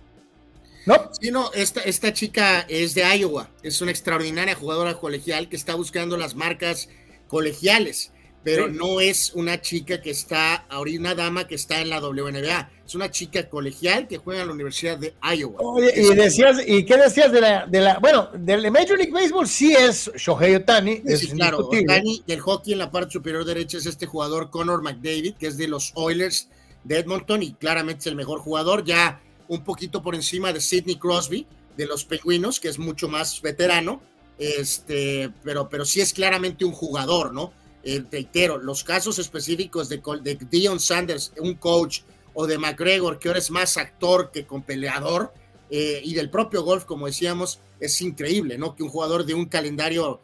No, 0.86 1.10
sí, 1.20 1.32
no, 1.32 1.52
esta, 1.54 1.82
esta 1.82 2.14
chica 2.14 2.64
es 2.68 2.94
de 2.94 3.02
Iowa, 3.18 3.50
es 3.64 3.82
una 3.82 3.90
extraordinaria 3.90 4.54
jugadora 4.54 4.94
colegial 4.94 5.50
que 5.50 5.56
está 5.56 5.74
buscando 5.74 6.16
las 6.16 6.36
marcas 6.36 6.90
colegiales 7.28 8.12
pero 8.46 8.68
no 8.68 9.02
es 9.02 9.34
una 9.34 9.60
chica 9.60 10.00
que 10.00 10.12
está, 10.12 10.68
ahorita 10.70 11.00
una 11.00 11.16
dama 11.16 11.48
que 11.48 11.56
está 11.56 11.82
en 11.82 11.90
la 11.90 12.00
WNBA, 12.00 12.70
es 12.86 12.94
una 12.94 13.10
chica 13.10 13.50
colegial 13.50 14.08
que 14.08 14.20
juega 14.20 14.42
en 14.42 14.50
la 14.50 14.54
Universidad 14.54 15.00
de 15.00 15.16
Iowa. 15.36 15.60
y 15.96 16.14
decías, 16.14 16.62
¿y 16.64 16.86
qué 16.86 16.96
decías 16.96 17.32
de 17.32 17.42
la, 17.42 17.66
de 17.66 17.82
la, 17.82 17.98
bueno, 17.98 18.30
del 18.36 18.70
Major 18.70 19.00
League 19.00 19.12
Baseball 19.12 19.48
sí 19.48 19.74
es 19.74 20.12
Shohei 20.16 20.54
Otani, 20.54 21.02
es 21.06 21.26
claro, 21.34 21.58
Otani 21.58 22.24
del 22.28 22.40
hockey 22.40 22.74
en 22.74 22.80
la 22.80 22.92
parte 22.92 23.14
superior 23.14 23.46
derecha 23.46 23.80
es 23.80 23.88
este 23.88 24.06
jugador 24.06 24.52
Connor 24.52 24.84
McDavid, 24.84 25.34
que 25.38 25.48
es 25.48 25.58
de 25.58 25.68
los 25.68 25.92
Oilers 25.96 26.48
de 26.84 27.00
Edmonton 27.00 27.42
y 27.42 27.54
claramente 27.54 28.02
es 28.02 28.08
el 28.08 28.16
mejor 28.16 28.42
jugador, 28.42 28.86
ya 28.86 29.24
un 29.48 29.64
poquito 29.64 30.04
por 30.04 30.14
encima 30.14 30.54
de 30.54 30.62
Sidney 30.62 30.98
Crosby 30.98 31.48
de 31.78 31.88
los 31.88 32.06
Penguinos, 32.06 32.60
que 32.60 32.68
es 32.68 32.78
mucho 32.78 33.10
más 33.10 33.42
veterano, 33.42 34.04
este, 34.38 35.32
pero, 35.44 35.68
pero 35.68 35.84
sí 35.84 36.00
es 36.00 36.14
claramente 36.14 36.64
un 36.64 36.74
jugador, 36.74 37.34
¿no? 37.34 37.65
Eh, 37.86 38.04
reitero, 38.12 38.58
los 38.58 38.84
casos 38.84 39.20
específicos 39.20 39.88
de, 39.90 40.02
de 40.24 40.38
Dion 40.50 40.80
Sanders, 40.80 41.32
un 41.38 41.54
coach, 41.54 42.02
o 42.34 42.48
de 42.48 42.58
McGregor, 42.58 43.20
que 43.20 43.30
ahora 43.30 43.40
es 43.40 43.52
más 43.52 43.78
actor 43.78 44.32
que 44.32 44.46
con 44.46 44.64
peleador, 44.64 45.32
eh, 45.70 46.02
y 46.04 46.16
del 46.16 46.32
propio 46.32 46.64
golf, 46.64 46.84
como 46.86 47.06
decíamos, 47.06 47.60
es 47.80 48.02
increíble, 48.02 48.58
¿no? 48.58 48.76
Que 48.76 48.82
un 48.82 48.90
jugador 48.90 49.24
de 49.24 49.36
un 49.36 49.46
calendario, 49.46 50.20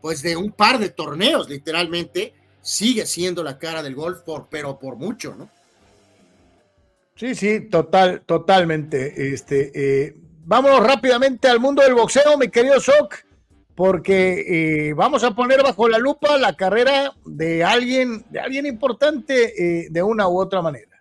pues 0.00 0.22
de 0.22 0.36
un 0.36 0.52
par 0.52 0.78
de 0.78 0.88
torneos, 0.88 1.48
literalmente, 1.50 2.32
sigue 2.62 3.04
siendo 3.04 3.44
la 3.44 3.58
cara 3.58 3.82
del 3.82 3.94
golf, 3.94 4.20
por, 4.20 4.48
pero 4.48 4.78
por 4.78 4.96
mucho, 4.96 5.34
¿no? 5.36 5.50
Sí, 7.14 7.34
sí, 7.34 7.68
total, 7.68 8.22
totalmente. 8.24 9.32
Este, 9.32 9.70
eh, 9.74 10.16
vámonos 10.44 10.80
rápidamente 10.80 11.46
al 11.48 11.60
mundo 11.60 11.82
del 11.82 11.94
boxeo, 11.94 12.38
mi 12.38 12.48
querido 12.48 12.78
Shock 12.80 13.25
porque 13.76 14.88
eh, 14.88 14.94
vamos 14.94 15.22
a 15.22 15.32
poner 15.32 15.62
bajo 15.62 15.86
la 15.86 15.98
lupa 15.98 16.38
la 16.38 16.56
carrera 16.56 17.12
de 17.26 17.62
alguien, 17.62 18.24
de 18.30 18.40
alguien 18.40 18.64
importante 18.64 19.82
eh, 19.82 19.88
de 19.90 20.02
una 20.02 20.26
u 20.28 20.40
otra 20.40 20.62
manera. 20.62 20.95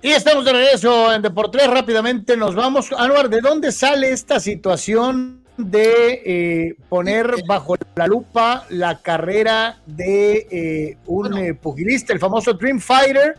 Y 0.00 0.10
estamos 0.12 0.44
de 0.44 0.52
regreso 0.52 1.12
en 1.12 1.22
Deportes. 1.22 1.66
Rápidamente 1.66 2.36
nos 2.36 2.54
vamos. 2.54 2.92
Anuar, 2.96 3.28
¿de 3.28 3.40
dónde 3.40 3.72
sale 3.72 4.12
esta 4.12 4.38
situación 4.38 5.44
de 5.56 6.22
eh, 6.24 6.76
poner 6.88 7.34
bajo 7.48 7.74
la 7.96 8.06
lupa 8.06 8.64
la 8.70 9.02
carrera 9.02 9.82
de 9.86 10.46
eh, 10.52 10.96
un 11.06 11.36
eh, 11.36 11.54
pugilista, 11.54 12.12
el 12.12 12.20
famoso 12.20 12.52
Dream 12.52 12.78
Fighter, 12.78 13.38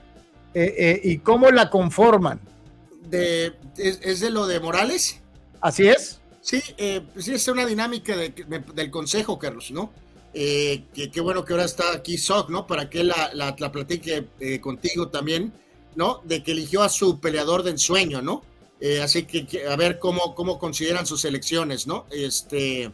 y 0.53 1.19
cómo 1.19 1.49
la 1.49 1.69
conforman? 1.69 2.41
De, 3.03 3.53
¿es, 3.77 4.19
de 4.19 4.29
lo 4.29 4.45
de 4.45 4.59
Morales? 4.59 5.21
Así 5.61 5.87
es. 5.87 6.19
Sí, 6.41 6.61
pues 7.13 7.25
sí, 7.25 7.35
es 7.35 7.47
una 7.47 7.65
dinámica 7.65 8.17
del 8.17 8.91
consejo, 8.91 9.39
Carlos, 9.39 9.71
¿no? 9.71 9.93
qué 10.33 11.21
bueno 11.21 11.45
que 11.45 11.53
ahora 11.53 11.65
está 11.65 11.93
aquí 11.93 12.17
Sock, 12.17 12.49
¿no? 12.49 12.67
Para 12.67 12.89
que 12.89 13.03
la, 13.03 13.31
la, 13.33 13.55
la 13.57 13.71
platique 13.71 14.27
contigo 14.59 15.07
también 15.07 15.53
¿no? 15.95 16.21
De 16.23 16.43
que 16.43 16.51
eligió 16.51 16.83
a 16.83 16.89
su 16.89 17.19
peleador 17.19 17.63
de 17.63 17.71
ensueño, 17.71 18.21
¿no? 18.21 18.43
Eh, 18.79 19.01
así 19.01 19.23
que 19.23 19.67
a 19.67 19.75
ver 19.75 19.99
cómo, 19.99 20.35
cómo 20.35 20.57
consideran 20.57 21.05
sus 21.05 21.25
elecciones, 21.25 21.85
¿no? 21.85 22.05
Este, 22.11 22.91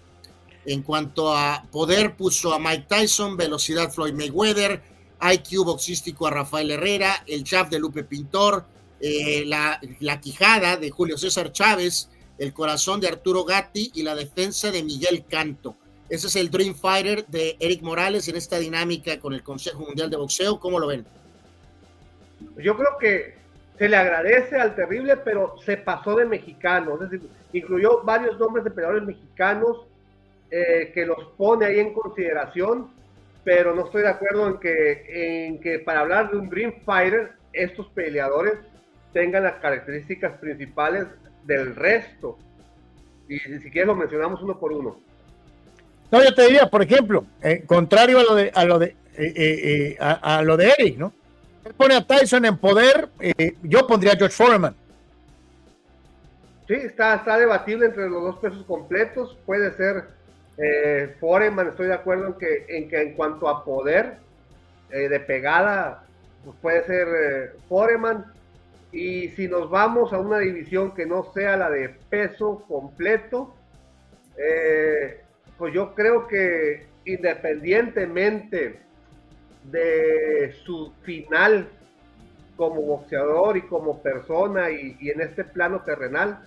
en 0.66 0.82
cuanto 0.82 1.36
a 1.36 1.64
poder, 1.72 2.16
puso 2.16 2.54
a 2.54 2.60
Mike 2.60 2.86
Tyson, 2.88 3.38
velocidad 3.38 3.92
Floyd 3.92 4.14
Mayweather, 4.14 4.82
IQ 5.22 5.64
boxístico 5.64 6.28
a 6.28 6.32
Rafael 6.32 6.72
Herrera, 6.72 7.24
el 7.28 7.44
chaf 7.44 7.70
de 7.70 7.80
Lupe 7.80 8.04
Pintor, 8.04 8.66
eh, 9.00 9.44
la, 9.46 9.80
la, 10.00 10.20
quijada 10.20 10.78
de 10.78 10.90
Julio 10.90 11.18
César 11.18 11.52
Chávez, 11.52 12.10
el 12.38 12.54
corazón 12.54 13.00
de 13.00 13.08
Arturo 13.08 13.44
Gatti 13.44 13.92
y 13.94 14.04
la 14.04 14.16
defensa 14.16 14.72
de 14.72 14.84
Miguel 14.84 15.26
Canto. 15.30 15.76
Ese 16.10 16.28
es 16.28 16.36
el 16.36 16.52
Dream 16.52 16.76
Fighter 16.76 17.26
de 17.28 17.58
Eric 17.60 17.82
Morales 17.82 18.28
en 18.28 18.36
esta 18.36 18.60
dinámica 18.60 19.20
con 19.20 19.34
el 19.34 19.44
Consejo 19.44 19.80
Mundial 19.80 20.10
de 20.10 20.18
Boxeo. 20.18 20.60
¿Cómo 20.60 20.80
lo 20.80 20.88
ven? 20.88 21.06
Yo 22.58 22.76
creo 22.76 22.98
que 23.00 23.36
se 23.78 23.90
le 23.90 23.98
agradece 23.98 24.56
al 24.56 24.76
terrible, 24.76 25.18
pero 25.18 25.56
se 25.66 25.78
pasó 25.78 26.16
de 26.16 26.26
mexicano. 26.26 26.96
Es 26.96 27.10
decir, 27.10 27.30
incluyó 27.54 28.04
varios 28.04 28.40
nombres 28.40 28.64
de 28.64 28.72
peleadores 28.72 29.04
mexicanos 29.04 29.86
eh, 30.52 30.92
que 30.94 31.06
los 31.06 31.32
pone 31.38 31.66
ahí 31.66 31.80
en 31.80 31.94
consideración, 31.94 32.90
pero 33.44 33.76
no 33.76 33.86
estoy 33.86 34.04
de 34.04 34.10
acuerdo 34.10 34.48
en 34.48 34.60
que, 34.60 35.46
en 35.46 35.60
que 35.60 35.80
para 35.80 36.02
hablar 36.02 36.32
de 36.32 36.38
un 36.38 36.50
Dream 36.50 36.74
Fighter, 36.86 37.32
estos 37.52 37.88
peleadores 37.88 38.54
tengan 39.12 39.44
las 39.44 39.56
características 39.56 40.38
principales 40.40 41.08
del 41.44 41.76
resto. 41.76 42.38
Y 43.28 43.40
si 43.40 43.72
quieres 43.72 43.88
lo 43.88 43.96
mencionamos 43.96 44.42
uno 44.42 44.58
por 44.60 44.72
uno. 44.72 45.00
No, 46.12 46.24
yo 46.24 46.34
te 46.34 46.44
diría, 46.44 46.68
por 46.68 46.84
ejemplo, 46.84 47.26
eh, 47.42 47.64
contrario 47.66 48.20
a 48.20 48.24
lo 48.24 48.36
de 48.36 48.52
a 48.54 48.64
lo 48.64 48.80
de 48.80 48.96
eh, 49.18 49.98
a, 50.00 50.38
a, 50.38 50.44
lo 50.44 50.56
de 50.56 50.74
Eric, 50.78 50.98
¿no? 50.98 51.12
Pone 51.74 51.96
a 51.96 52.06
Tyson 52.06 52.46
en 52.46 52.58
poder, 52.58 53.10
yo 53.64 53.88
pondría 53.88 54.14
a 54.14 54.16
George 54.16 54.36
Foreman. 54.36 54.76
Sí, 56.68 56.74
está, 56.74 57.16
está 57.16 57.38
entre 57.42 58.10
los 58.10 58.24
dos 58.24 58.38
pesos 58.38 58.64
completos. 58.66 59.38
Puede 59.46 59.72
ser 59.74 60.06
eh, 60.58 61.16
Foreman, 61.20 61.70
estoy 61.70 61.88
de 61.88 61.94
acuerdo 61.94 62.28
en 62.28 62.34
que 62.34 62.66
en, 62.70 62.90
que 62.90 63.02
en 63.02 63.14
cuanto 63.14 63.48
a 63.48 63.64
poder 63.64 64.18
eh, 64.90 65.10
de 65.10 65.20
pegada, 65.20 66.06
pues 66.44 66.56
puede 66.62 66.86
ser 66.86 67.08
eh, 67.08 67.52
Foreman. 67.68 68.26
Y 68.92 69.30
si 69.30 69.48
nos 69.48 69.70
vamos 69.70 70.14
a 70.14 70.20
una 70.20 70.40
división 70.40 70.96
que 70.96 71.06
no 71.06 71.32
sea 71.34 71.58
la 71.58 71.70
de 71.70 71.90
peso 72.10 72.64
completo, 72.68 73.54
eh, 74.38 75.22
pues 75.58 75.74
yo 75.74 75.94
creo 75.94 76.28
que 76.28 76.88
independientemente 77.04 78.80
de 79.72 80.54
su 80.64 80.92
final 81.04 81.70
como 82.56 82.82
boxeador 82.82 83.58
y 83.58 83.62
como 83.64 84.02
persona 84.02 84.72
y, 84.72 84.98
en 85.10 85.22
este 85.22 85.44
plano 85.44 85.82
terrenal, 85.82 86.40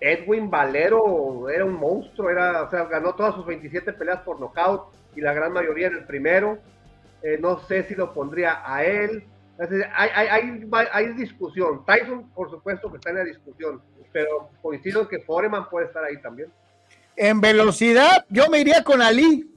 Edwin 0.00 0.50
Valero 0.50 1.48
era 1.48 1.64
un 1.64 1.74
monstruo, 1.74 2.30
era, 2.30 2.62
o 2.62 2.70
sea, 2.70 2.84
ganó 2.84 3.14
todas 3.14 3.34
sus 3.34 3.46
27 3.46 3.92
peleas 3.94 4.20
por 4.20 4.38
nocaut 4.38 4.92
y 5.16 5.20
la 5.20 5.32
gran 5.32 5.52
mayoría 5.52 5.88
en 5.88 5.96
el 5.96 6.04
primero. 6.04 6.58
Eh, 7.22 7.38
no 7.40 7.58
sé 7.66 7.82
si 7.84 7.94
lo 7.94 8.12
pondría 8.14 8.62
a 8.64 8.84
él. 8.84 9.24
Hay, 9.96 10.10
hay, 10.14 10.68
hay, 10.92 11.12
discusión. 11.14 11.84
Tyson, 11.84 12.30
por 12.30 12.48
supuesto, 12.48 12.90
que 12.90 12.98
está 12.98 13.10
en 13.10 13.16
la 13.16 13.24
discusión, 13.24 13.82
pero 14.12 14.50
coincido 14.62 15.02
en 15.02 15.08
que 15.08 15.18
Foreman 15.20 15.68
puede 15.68 15.86
estar 15.86 16.04
ahí 16.04 16.20
también. 16.22 16.52
En 17.16 17.40
velocidad, 17.40 18.24
yo 18.28 18.48
me 18.48 18.60
iría 18.60 18.84
con 18.84 19.02
Ali. 19.02 19.50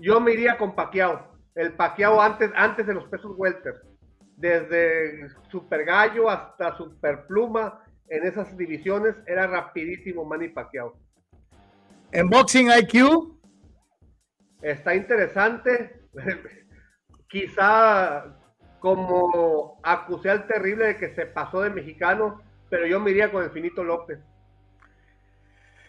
Yo 0.00 0.20
me 0.20 0.32
iría 0.32 0.56
con 0.56 0.74
Pacquiao. 0.74 1.36
El 1.54 1.74
Pacquiao 1.74 2.20
antes, 2.20 2.50
antes 2.54 2.86
de 2.86 2.94
los 2.94 3.04
pesos 3.06 3.32
welter. 3.36 3.74
Desde 4.36 5.28
Super 5.50 5.84
Gallo 5.84 6.30
hasta 6.30 6.76
Super 6.76 7.26
Pluma 7.26 7.82
en 8.08 8.26
esas 8.26 8.56
divisiones 8.56 9.16
era 9.26 9.46
rapidísimo 9.46 10.24
Manny 10.24 10.48
Pacquiao. 10.48 10.96
En 12.12 12.28
Boxing 12.28 12.68
IQ. 12.70 13.38
Está 14.62 14.94
interesante. 14.94 16.00
Quizá 17.28 18.38
como 18.78 19.80
acusé 19.82 20.30
al 20.30 20.46
terrible 20.46 20.86
de 20.86 20.96
que 20.96 21.14
se 21.14 21.26
pasó 21.26 21.60
de 21.60 21.70
mexicano, 21.70 22.40
pero 22.70 22.86
yo 22.86 23.00
me 23.00 23.10
iría 23.10 23.30
con 23.30 23.42
el 23.42 23.50
Finito 23.50 23.84
López. 23.84 24.20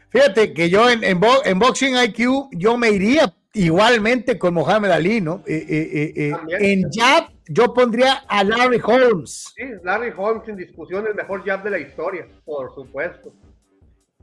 Fíjate 0.10 0.54
que 0.54 0.70
yo 0.70 0.90
en, 0.90 1.04
en, 1.04 1.20
Boxing 1.60 1.96
IQ, 1.96 2.50
yo 2.52 2.78
me 2.78 2.90
iría 2.90 3.34
igualmente 3.54 4.40
con 4.40 4.56
Mohamed 4.56 4.90
Ali, 4.90 5.22
¿no? 5.22 5.44
Eh, 5.46 5.66
eh, 5.70 6.14
eh, 6.16 6.72
en 6.72 6.90
jab, 6.92 7.30
yo 7.48 7.74
pondría 7.74 8.24
a 8.28 8.44
Larry 8.44 8.82
Holmes. 8.84 9.54
Sí, 9.56 9.64
Larry 9.84 10.12
Holmes 10.16 10.44
sin 10.46 10.56
discusión, 10.56 11.06
el 11.08 11.14
mejor 11.14 11.44
jab 11.46 11.64
de 11.64 11.70
la 11.70 11.80
historia, 11.80 12.28
por 12.44 12.74
supuesto. 12.74 13.34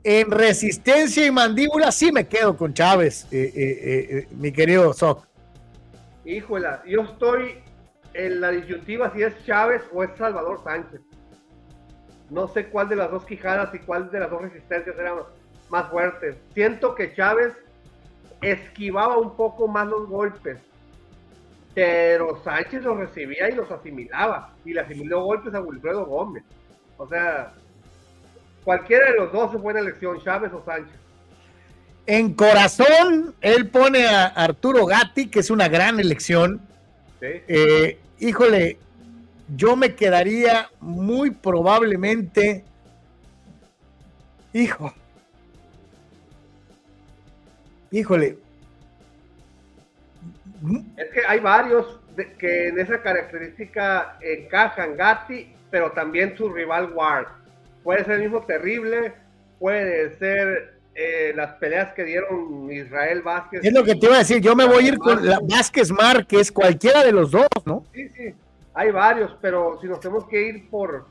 En 0.03 0.29
resistencia 0.29 1.25
y 1.25 1.31
mandíbula, 1.31 1.91
sí 1.91 2.11
me 2.11 2.27
quedo 2.27 2.55
con 2.55 2.73
Chávez, 2.73 3.27
mi 4.31 4.51
querido 4.51 4.93
Soc. 4.93 5.25
Híjola, 6.25 6.83
yo 6.85 7.01
estoy 7.01 7.63
en 8.13 8.41
la 8.41 8.51
disyuntiva 8.51 9.11
si 9.13 9.23
es 9.23 9.33
Chávez 9.45 9.81
o 9.93 10.03
es 10.03 10.09
Salvador 10.17 10.61
Sánchez. 10.63 11.01
No 12.29 12.47
sé 12.49 12.67
cuál 12.67 12.89
de 12.89 12.97
las 12.97 13.09
dos 13.09 13.25
quijadas 13.25 13.73
y 13.73 13.79
cuál 13.79 14.11
de 14.11 14.19
las 14.19 14.29
dos 14.29 14.41
resistencias 14.41 14.95
era 14.97 15.15
más 15.69 15.89
fuerte. 15.89 16.37
Siento 16.53 16.95
que 16.95 17.13
Chávez 17.13 17.53
esquivaba 18.41 19.17
un 19.17 19.35
poco 19.35 19.67
más 19.67 19.87
los 19.87 20.07
golpes, 20.07 20.57
pero 21.73 22.41
Sánchez 22.43 22.83
los 22.83 22.97
recibía 22.97 23.49
y 23.49 23.55
los 23.55 23.69
asimilaba, 23.71 24.53
y 24.65 24.73
le 24.73 24.81
asimiló 24.81 25.23
golpes 25.23 25.53
a 25.53 25.61
Wilfredo 25.61 26.05
Gómez. 26.05 26.43
O 26.97 27.07
sea, 27.07 27.53
cualquiera 28.63 29.11
de 29.11 29.17
los 29.17 29.31
dos 29.31 29.53
es 29.53 29.61
buena 29.61 29.79
elección, 29.79 30.21
Chávez 30.23 30.51
o 30.53 30.63
Sánchez. 30.65 30.95
En 32.05 32.33
corazón, 32.33 33.35
él 33.41 33.69
pone 33.69 34.07
a 34.07 34.27
Arturo 34.27 34.85
Gatti, 34.85 35.27
que 35.27 35.41
es 35.41 35.49
una 35.49 35.67
gran 35.67 35.99
elección. 35.99 36.61
Eh, 37.21 37.99
híjole, 38.19 38.77
yo 39.55 39.75
me 39.75 39.93
quedaría 39.95 40.69
muy 40.79 41.31
probablemente, 41.31 42.63
hijo, 44.53 44.93
Híjole. 47.91 48.37
Es 50.97 51.09
que 51.11 51.21
hay 51.27 51.39
varios 51.39 51.99
que 52.39 52.69
en 52.69 52.79
esa 52.79 53.01
característica 53.01 54.17
encajan 54.21 54.95
Gatti, 54.95 55.53
pero 55.69 55.91
también 55.91 56.35
su 56.35 56.49
rival 56.49 56.93
Ward. 56.93 57.27
Puede 57.83 58.03
ser 58.05 58.15
el 58.15 58.21
mismo 58.23 58.41
terrible, 58.45 59.13
puede 59.59 60.17
ser 60.17 60.79
eh, 60.95 61.31
las 61.35 61.53
peleas 61.53 61.93
que 61.93 62.03
dieron 62.03 62.71
Israel 62.71 63.21
Vázquez. 63.21 63.63
Es 63.63 63.73
lo 63.73 63.83
que 63.83 63.95
te 63.95 64.07
iba 64.07 64.15
a 64.15 64.19
decir, 64.19 64.41
yo 64.41 64.55
me 64.55 64.65
voy 64.65 64.85
a 64.85 64.87
ir 64.87 64.97
con 64.97 65.25
la 65.25 65.39
Vázquez 65.39 65.91
Márquez, 65.91 66.51
cualquiera 66.51 67.03
de 67.03 67.11
los 67.11 67.31
dos, 67.31 67.47
¿no? 67.65 67.85
Sí, 67.93 68.09
sí, 68.09 68.33
hay 68.73 68.91
varios, 68.91 69.35
pero 69.41 69.79
si 69.79 69.87
nos 69.87 69.99
tenemos 69.99 70.27
que 70.27 70.41
ir 70.41 70.69
por, 70.69 71.05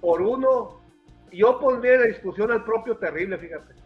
por 0.00 0.20
uno, 0.20 0.80
yo 1.32 1.58
pondría 1.58 1.94
en 1.94 2.00
la 2.00 2.06
discusión 2.08 2.52
al 2.52 2.64
propio 2.64 2.96
terrible, 2.96 3.38
fíjate. 3.38 3.79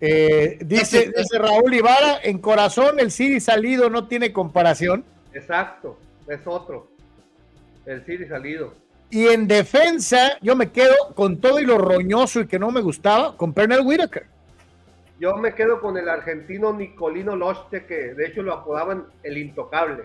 Eh, 0.00 0.58
dice, 0.64 1.12
dice 1.14 1.38
Raúl 1.38 1.74
Ibarra, 1.74 2.20
en 2.22 2.38
corazón 2.38 2.98
el 2.98 3.10
Siri 3.10 3.40
salido 3.40 3.90
no 3.90 4.08
tiene 4.08 4.32
comparación. 4.32 5.04
Exacto, 5.34 5.98
es 6.26 6.40
otro. 6.46 6.88
El 7.84 8.04
Siri 8.06 8.26
salido. 8.26 8.74
Y 9.10 9.26
en 9.26 9.48
defensa, 9.48 10.38
yo 10.40 10.54
me 10.56 10.70
quedo 10.70 10.94
con 11.14 11.40
todo 11.40 11.58
y 11.58 11.66
lo 11.66 11.78
roñoso 11.78 12.40
y 12.40 12.46
que 12.46 12.58
no 12.58 12.70
me 12.70 12.80
gustaba, 12.80 13.36
con 13.36 13.52
Pernell 13.52 13.80
Whitaker. 13.84 14.26
Yo 15.18 15.36
me 15.36 15.54
quedo 15.54 15.80
con 15.80 15.98
el 15.98 16.08
argentino 16.08 16.72
Nicolino 16.72 17.36
Lochte, 17.36 17.84
que 17.84 18.14
de 18.14 18.26
hecho 18.26 18.42
lo 18.42 18.54
apodaban 18.54 19.04
el 19.22 19.36
intocable. 19.36 20.04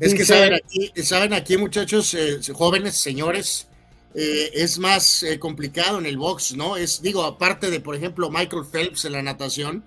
Es 0.00 0.14
que 0.14 0.24
saben 0.24 0.54
aquí, 0.54 0.92
saben 1.02 1.32
aquí 1.34 1.56
muchachos, 1.56 2.14
eh, 2.14 2.38
jóvenes, 2.52 2.96
señores, 2.96 3.68
eh, 4.12 4.50
es 4.54 4.78
más 4.78 5.22
eh, 5.22 5.38
complicado 5.38 5.98
en 5.98 6.06
el 6.06 6.18
box, 6.18 6.56
¿no? 6.56 6.76
Es, 6.76 7.00
digo, 7.00 7.22
aparte 7.22 7.70
de, 7.70 7.80
por 7.80 7.94
ejemplo, 7.94 8.28
Michael 8.28 8.64
Phelps 8.64 9.04
en 9.04 9.12
la 9.12 9.22
natación, 9.22 9.84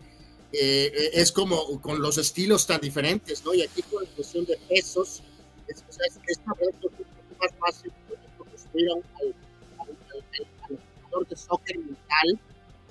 eh, 0.53 1.09
es 1.13 1.31
como 1.31 1.81
con 1.81 2.01
los 2.01 2.17
estilos 2.17 2.65
tan 2.65 2.79
diferentes, 2.79 3.43
¿no? 3.43 3.53
Y 3.53 3.63
aquí 3.63 3.81
con 3.81 4.03
la 4.03 4.09
cuestión 4.11 4.45
de 4.45 4.57
pesos, 4.69 5.23
es, 5.67 5.83
es, 6.27 6.39
más 6.45 7.51
fácil, 7.59 7.91
por 8.07 8.17
ejemplo, 8.17 8.45
construir 8.45 8.87
al, 8.91 9.03
al, 9.79 10.77
jugador 11.01 11.27
de 11.27 11.35
soccer 11.35 11.77
mental 11.79 12.39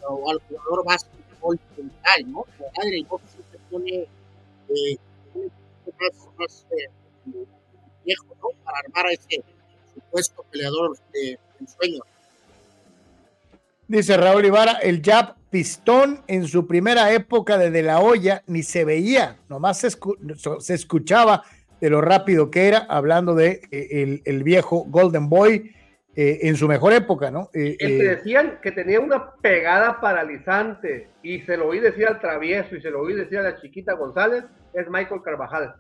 o 0.07 0.31
al 0.31 0.39
jugador 0.49 0.85
básquetbol 0.85 1.61
mental, 1.79 2.31
¿no? 2.33 2.45
Verdad, 2.59 2.93
el 2.93 3.05
box 3.07 3.23
se 3.51 3.59
pone 3.71 4.07
más, 5.99 6.29
más 6.39 6.67
viejo, 8.05 8.27
¿no? 8.43 8.49
Para 8.65 8.79
armar 8.81 9.07
a 9.07 9.13
ese 9.13 9.43
supuesto 10.13 10.45
peleador 10.51 10.97
de 11.13 11.39
ensueño. 11.61 12.03
Dice 13.89 14.17
Raúl 14.17 14.45
Ibarra, 14.45 14.79
el 14.83 15.03
jab 15.03 15.35
pistón 15.51 16.23
en 16.27 16.47
su 16.47 16.67
primera 16.67 17.13
época 17.13 17.59
de 17.59 17.71
De 17.71 17.83
La 17.83 18.01
Hoya 18.01 18.43
ni 18.47 18.63
se 18.63 18.85
veía, 18.85 19.39
nomás 19.49 19.79
se, 19.81 19.91
se 19.91 20.75
escuchaba 20.75 21.43
de 21.81 21.91
lo 21.91 22.01
rápido 22.01 22.51
que 22.51 22.69
era, 22.69 22.87
hablando 22.89 23.35
de 23.35 23.61
eh, 23.71 24.21
el, 24.25 24.43
viejo 24.45 24.85
Golden 24.89 25.29
Boy 25.29 25.75
eh, 26.15 26.39
en 26.43 26.57
su 26.57 26.69
mejor 26.69 26.93
época, 26.93 27.31
¿no? 27.31 27.51
Eh, 27.53 27.77
el 27.81 27.99
que 27.99 28.05
decían 28.05 28.61
que 28.63 28.71
tenía 28.71 29.01
una 29.01 29.35
pegada 29.43 30.01
paralizante 30.01 31.09
y 31.23 31.41
se 31.41 31.57
lo 31.57 31.69
oí 31.69 31.81
decir 31.81 32.07
al 32.07 32.21
travieso 32.21 32.77
y 32.77 32.81
se 32.81 32.91
lo 32.91 33.01
oí 33.01 33.15
decir 33.15 33.39
a 33.39 33.43
la 33.43 33.61
chiquita 33.61 33.95
González, 33.95 34.45
es 34.73 34.89
Michael 34.89 35.23
Carvajal, 35.23 35.75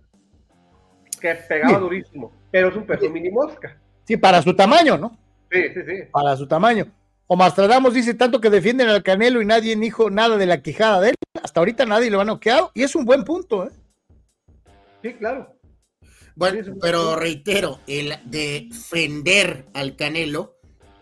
que 1.21 1.35
pegaba 1.49 1.79
durísimo, 1.79 2.33
pero 2.51 2.69
es 2.69 2.77
un 2.77 2.85
peso 2.85 3.09
mini 3.09 3.31
mosca. 3.31 3.79
Sí, 4.05 4.17
para 4.17 4.43
su 4.43 4.55
tamaño, 4.55 4.99
¿no? 4.99 5.17
Sí, 5.51 5.63
sí, 5.75 5.81
sí. 5.87 6.03
Para 6.11 6.37
su 6.37 6.47
tamaño. 6.47 6.87
O 7.27 7.37
Mastradamos 7.37 7.95
dice 7.95 8.15
tanto 8.15 8.41
que 8.41 8.51
defienden 8.51 8.89
al 8.89 9.03
Canelo 9.03 9.41
y 9.41 9.47
nadie 9.47 9.75
dijo 9.77 10.11
nada 10.11 10.37
de 10.37 10.47
la 10.47 10.63
quijada 10.63 11.01
de 11.01 11.11
él. 11.11 11.15
Hasta 11.43 11.61
ahorita 11.61 11.87
nadie 11.87 12.11
lo 12.11 12.21
ha 12.21 12.25
noqueado 12.25 12.71
y 12.75 12.83
es 12.83 12.95
un 12.95 13.05
buen 13.05 13.25
punto, 13.25 13.67
¿eh? 13.67 13.71
Sí, 15.03 15.15
claro. 15.15 15.57
Bueno, 16.35 16.75
pero 16.81 17.17
reitero, 17.17 17.81
el 17.87 18.15
defender 18.25 19.67
al 19.75 19.97
Canelo 19.97 20.57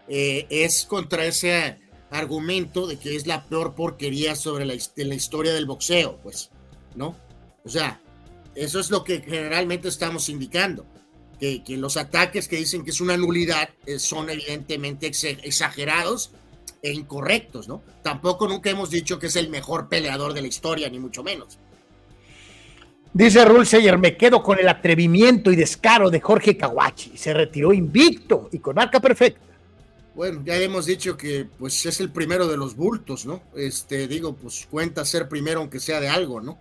eh, 0.08 0.46
es 0.50 0.84
contra 0.86 1.24
ese 1.24 1.78
argumento 2.10 2.86
de 2.86 2.98
que 2.98 3.14
es 3.14 3.26
la 3.26 3.44
peor 3.44 3.74
porquería 3.74 4.34
sobre 4.34 4.64
la, 4.64 4.74
la 4.96 5.14
historia 5.14 5.52
del 5.52 5.66
boxeo, 5.66 6.18
pues, 6.22 6.50
¿no? 6.96 7.16
O 7.64 7.68
sea, 7.68 8.00
eso 8.54 8.80
es 8.80 8.90
lo 8.90 9.04
que 9.04 9.20
generalmente 9.20 9.88
estamos 9.88 10.28
indicando. 10.28 10.84
Que, 11.40 11.64
que, 11.64 11.78
los 11.78 11.96
ataques 11.96 12.48
que 12.48 12.56
dicen 12.56 12.84
que 12.84 12.90
es 12.90 13.00
una 13.00 13.16
nulidad 13.16 13.70
eh, 13.86 13.98
son 13.98 14.28
evidentemente 14.28 15.06
exagerados 15.06 16.32
e 16.82 16.92
incorrectos, 16.92 17.66
¿no? 17.66 17.82
Tampoco 18.02 18.46
nunca 18.46 18.68
hemos 18.68 18.90
dicho 18.90 19.18
que 19.18 19.28
es 19.28 19.36
el 19.36 19.48
mejor 19.48 19.88
peleador 19.88 20.34
de 20.34 20.42
la 20.42 20.48
historia, 20.48 20.90
ni 20.90 20.98
mucho 20.98 21.22
menos. 21.22 21.58
Dice 23.12 23.44
Rulseyer, 23.44 23.98
me 23.98 24.16
quedo 24.16 24.42
con 24.42 24.58
el 24.58 24.68
atrevimiento 24.68 25.50
y 25.50 25.56
descaro 25.56 26.10
de 26.10 26.20
Jorge 26.20 26.56
Kawachi. 26.56 27.16
Se 27.16 27.34
retiró 27.34 27.72
invicto 27.72 28.48
y 28.52 28.60
con 28.60 28.76
marca 28.76 29.00
perfecta. 29.00 29.40
Bueno, 30.14 30.42
ya 30.44 30.56
hemos 30.56 30.86
dicho 30.86 31.16
que 31.16 31.46
pues 31.58 31.84
es 31.86 32.00
el 32.00 32.10
primero 32.10 32.46
de 32.46 32.56
los 32.56 32.76
bultos, 32.76 33.26
¿no? 33.26 33.42
Este, 33.56 34.06
digo, 34.06 34.34
pues 34.34 34.66
cuenta 34.70 35.04
ser 35.04 35.28
primero 35.28 35.60
aunque 35.60 35.80
sea 35.80 36.00
de 36.00 36.08
algo, 36.08 36.40
¿no? 36.40 36.58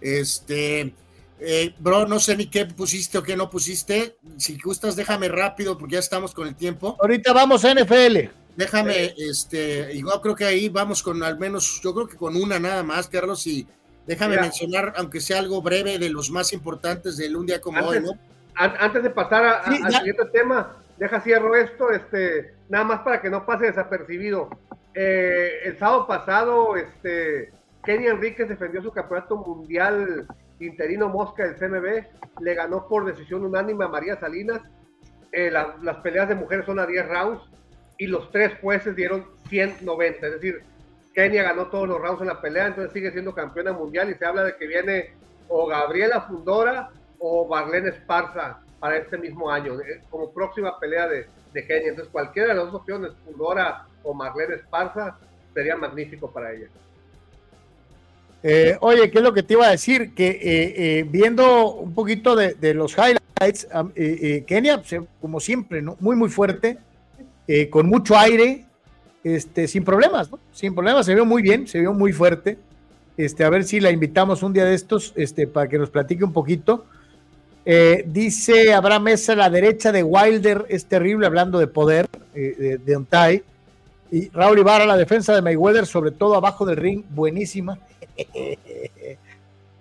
Este, 0.00 0.94
eh, 1.40 1.74
bro, 1.78 2.06
no 2.06 2.18
sé 2.18 2.36
ni 2.36 2.46
qué 2.46 2.66
pusiste 2.66 3.18
o 3.18 3.22
qué 3.22 3.36
no 3.36 3.50
pusiste. 3.50 4.16
Si 4.36 4.58
gustas, 4.58 4.96
déjame 4.96 5.28
rápido 5.28 5.76
porque 5.76 5.94
ya 5.94 6.00
estamos 6.00 6.34
con 6.34 6.48
el 6.48 6.54
tiempo. 6.54 6.96
Ahorita 7.00 7.32
vamos 7.32 7.64
a 7.64 7.74
NFL. 7.74 8.30
Déjame, 8.56 9.14
este, 9.16 9.92
igual 9.94 10.20
creo 10.20 10.34
que 10.36 10.44
ahí 10.44 10.68
vamos 10.68 11.02
con 11.02 11.22
al 11.24 11.38
menos, 11.38 11.80
yo 11.82 11.92
creo 11.92 12.06
que 12.06 12.16
con 12.16 12.36
una 12.36 12.60
nada 12.60 12.84
más, 12.84 13.08
Carlos, 13.08 13.46
y 13.48 13.66
Déjame 14.06 14.36
mencionar, 14.36 14.92
aunque 14.96 15.20
sea 15.20 15.38
algo 15.38 15.62
breve, 15.62 15.98
de 15.98 16.10
los 16.10 16.30
más 16.30 16.52
importantes 16.52 17.16
del 17.16 17.36
un 17.36 17.46
día 17.46 17.60
como 17.60 17.86
hoy, 17.86 18.00
¿no? 18.00 18.12
Antes 18.54 19.02
de 19.02 19.10
pasar 19.10 19.62
al 19.64 19.92
siguiente 19.92 20.26
tema, 20.26 20.76
deja 20.98 21.20
cierro 21.20 21.56
esto, 21.56 21.90
este, 21.90 22.54
nada 22.68 22.84
más 22.84 23.00
para 23.00 23.20
que 23.20 23.30
no 23.30 23.46
pase 23.46 23.66
desapercibido. 23.66 24.50
Eh, 24.94 25.60
el 25.64 25.78
sábado 25.78 26.06
pasado, 26.06 26.76
este, 26.76 27.50
Kenny 27.84 28.06
Enríquez 28.06 28.48
defendió 28.48 28.82
su 28.82 28.92
campeonato 28.92 29.36
mundial 29.36 30.26
interino 30.66 31.08
Mosca 31.08 31.44
del 31.44 31.56
CMB, 31.56 32.40
le 32.40 32.54
ganó 32.54 32.88
por 32.88 33.04
decisión 33.04 33.44
unánime 33.44 33.84
a 33.84 33.88
María 33.88 34.18
Salinas. 34.18 34.60
Eh, 35.32 35.50
las 35.50 35.96
peleas 35.98 36.28
de 36.28 36.34
mujeres 36.34 36.66
son 36.66 36.78
a 36.78 36.86
10 36.86 37.08
rounds 37.08 37.42
y 37.98 38.06
los 38.06 38.30
tres 38.30 38.52
jueces 38.60 38.94
dieron 38.94 39.26
190, 39.48 40.26
es 40.26 40.32
decir, 40.32 40.62
Kenia 41.14 41.44
ganó 41.44 41.68
todos 41.68 41.88
los 41.88 42.00
rounds 42.00 42.20
en 42.22 42.28
la 42.28 42.40
pelea, 42.40 42.66
entonces 42.66 42.92
sigue 42.92 43.12
siendo 43.12 43.34
campeona 43.34 43.72
mundial 43.72 44.10
y 44.10 44.14
se 44.14 44.24
habla 44.24 44.42
de 44.42 44.56
que 44.56 44.66
viene 44.66 45.12
o 45.48 45.66
Gabriela 45.66 46.22
Fundora 46.22 46.90
o 47.20 47.46
Marlene 47.48 47.90
Esparza 47.90 48.60
para 48.80 48.96
este 48.96 49.16
mismo 49.16 49.50
año, 49.50 49.74
como 50.10 50.32
próxima 50.32 50.78
pelea 50.78 51.08
de, 51.08 51.26
de 51.52 51.66
Kenia. 51.66 51.90
Entonces 51.90 52.12
cualquiera 52.12 52.48
de 52.48 52.54
las 52.54 52.64
dos 52.66 52.74
opciones, 52.74 53.12
Fundora 53.24 53.86
o 54.02 54.12
Marlene 54.12 54.56
Esparza, 54.56 55.16
sería 55.54 55.76
magnífico 55.76 56.30
para 56.32 56.52
ella. 56.52 56.66
Eh, 58.46 58.76
oye, 58.80 59.10
¿qué 59.10 59.18
es 59.18 59.24
lo 59.24 59.32
que 59.32 59.42
te 59.42 59.54
iba 59.54 59.66
a 59.66 59.70
decir? 59.70 60.12
Que 60.14 60.28
eh, 60.28 60.74
eh, 60.98 61.06
viendo 61.08 61.72
un 61.76 61.94
poquito 61.94 62.36
de, 62.36 62.74
los 62.74 62.94
highlights, 62.94 63.66
Kenia, 64.46 64.82
como 65.18 65.40
siempre, 65.40 65.80
¿no? 65.80 65.96
muy, 65.98 66.14
muy 66.14 66.28
fuerte, 66.28 66.76
con 67.70 67.86
mucho 67.86 68.18
aire, 68.18 68.66
este, 69.24 69.66
sin 69.66 69.82
problemas, 69.82 70.30
¿no? 70.30 70.38
Sin 70.52 70.74
problemas, 70.74 71.06
se 71.06 71.14
vio 71.14 71.24
muy 71.24 71.40
bien, 71.40 71.66
se 71.66 71.80
vio 71.80 71.94
muy 71.94 72.12
fuerte. 72.12 72.58
Este, 73.16 73.44
a 73.44 73.48
ver 73.48 73.64
si 73.64 73.80
la 73.80 73.90
invitamos 73.90 74.42
un 74.42 74.52
día 74.52 74.66
de 74.66 74.74
estos, 74.74 75.14
este, 75.16 75.46
para 75.46 75.66
que 75.66 75.78
nos 75.78 75.88
platique 75.88 76.22
un 76.22 76.34
poquito. 76.34 76.84
Dice 78.06 78.74
Abraham 78.74 79.04
Mesa, 79.04 79.34
la 79.34 79.48
derecha 79.48 79.90
de 79.90 80.02
Wilder 80.02 80.66
es 80.68 80.84
terrible, 80.84 81.24
hablando 81.24 81.58
de 81.58 81.66
poder, 81.66 82.10
de, 82.34 82.76
de 82.76 82.96
Ontai. 82.96 83.42
Y 84.12 84.28
Raúl 84.28 84.58
Ibarra, 84.58 84.84
la 84.84 84.98
defensa 84.98 85.34
de 85.34 85.40
Mayweather, 85.40 85.86
sobre 85.86 86.10
todo 86.10 86.34
abajo 86.34 86.66
del 86.66 86.76
ring, 86.76 87.04
buenísima. 87.08 87.78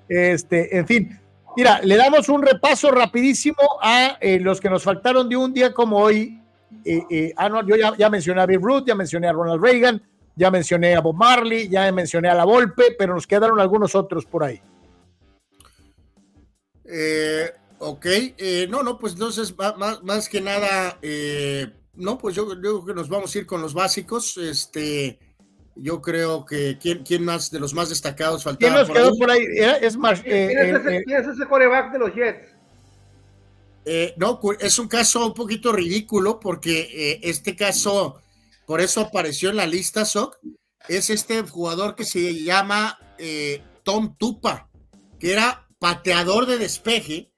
Este, 0.07 0.77
en 0.77 0.87
fin, 0.87 1.19
mira, 1.55 1.81
le 1.81 1.95
damos 1.97 2.29
un 2.29 2.41
repaso 2.41 2.91
rapidísimo 2.91 3.79
a 3.81 4.17
eh, 4.21 4.39
los 4.39 4.59
que 4.59 4.69
nos 4.69 4.83
faltaron 4.83 5.29
de 5.29 5.35
un 5.35 5.53
día 5.53 5.73
como 5.73 5.97
hoy 5.97 6.39
ah, 7.37 7.61
yo 7.65 7.75
ya, 7.97 8.09
mencioné 8.09 8.41
a 8.41 8.45
Bill 8.45 8.61
Ruth, 8.61 8.83
ya 8.87 8.95
mencioné 8.95 9.27
a 9.27 9.33
Ronald 9.33 9.61
Reagan, 9.61 10.01
ya 10.35 10.49
mencioné 10.49 10.95
a 10.95 11.01
Bob 11.01 11.15
Marley, 11.15 11.69
ya 11.69 11.91
mencioné 11.91 12.29
a 12.29 12.35
La 12.35 12.45
Volpe, 12.45 12.95
pero 12.97 13.13
nos 13.13 13.27
quedaron 13.27 13.59
algunos 13.59 13.95
otros 13.95 14.25
por 14.25 14.43
ahí. 14.43 14.61
Eh, 16.85 17.49
ok, 17.79 18.05
eh, 18.05 18.67
no, 18.69 18.83
no, 18.83 18.97
pues 18.97 19.13
entonces 19.13 19.55
más, 20.03 20.29
que 20.29 20.41
nada, 20.41 20.97
eh, 21.01 21.71
no, 21.95 22.17
pues 22.17 22.35
yo, 22.35 22.47
creo 22.47 22.85
que 22.85 22.93
nos 22.93 23.09
vamos 23.09 23.33
a 23.33 23.37
ir 23.37 23.45
con 23.45 23.61
los 23.61 23.73
básicos. 23.73 24.37
Este, 24.37 25.19
yo 25.75 26.01
creo 26.01 26.45
que 26.45 26.77
quién, 26.79 27.03
quién 27.03 27.25
más 27.25 27.49
de 27.49 27.59
los 27.59 27.73
más 27.73 27.89
destacados 27.89 28.43
faltaba. 28.43 28.85
¿Quién 28.85 28.87
nos 28.87 28.97
quedó 28.97 29.17
por 29.17 29.31
ahí? 29.31 29.45
Es 29.81 29.97
más, 29.97 30.21
¿Quién, 30.21 30.75
es 30.75 31.27
ese, 31.27 31.45
coreback 31.47 31.91
de 31.91 31.99
los 31.99 32.13
Jets? 32.13 32.53
Eh, 33.85 34.13
no, 34.17 34.39
es 34.59 34.79
un 34.79 34.87
caso 34.87 35.25
un 35.25 35.33
poquito 35.33 35.71
ridículo 35.73 36.39
porque 36.39 36.89
eh, 36.93 37.19
este 37.23 37.55
caso, 37.55 38.21
por 38.65 38.79
eso 38.79 39.01
apareció 39.01 39.49
en 39.49 39.57
la 39.57 39.67
lista, 39.67 40.05
Soc, 40.05 40.37
es 40.87 41.09
este 41.09 41.41
jugador 41.41 41.95
que 41.95 42.05
se 42.05 42.43
llama 42.43 42.97
eh, 43.17 43.61
Tom 43.83 44.15
Tupa, 44.17 44.69
que 45.19 45.33
era 45.33 45.67
pateador 45.79 46.45
de 46.45 46.57
despeje, 46.57 47.31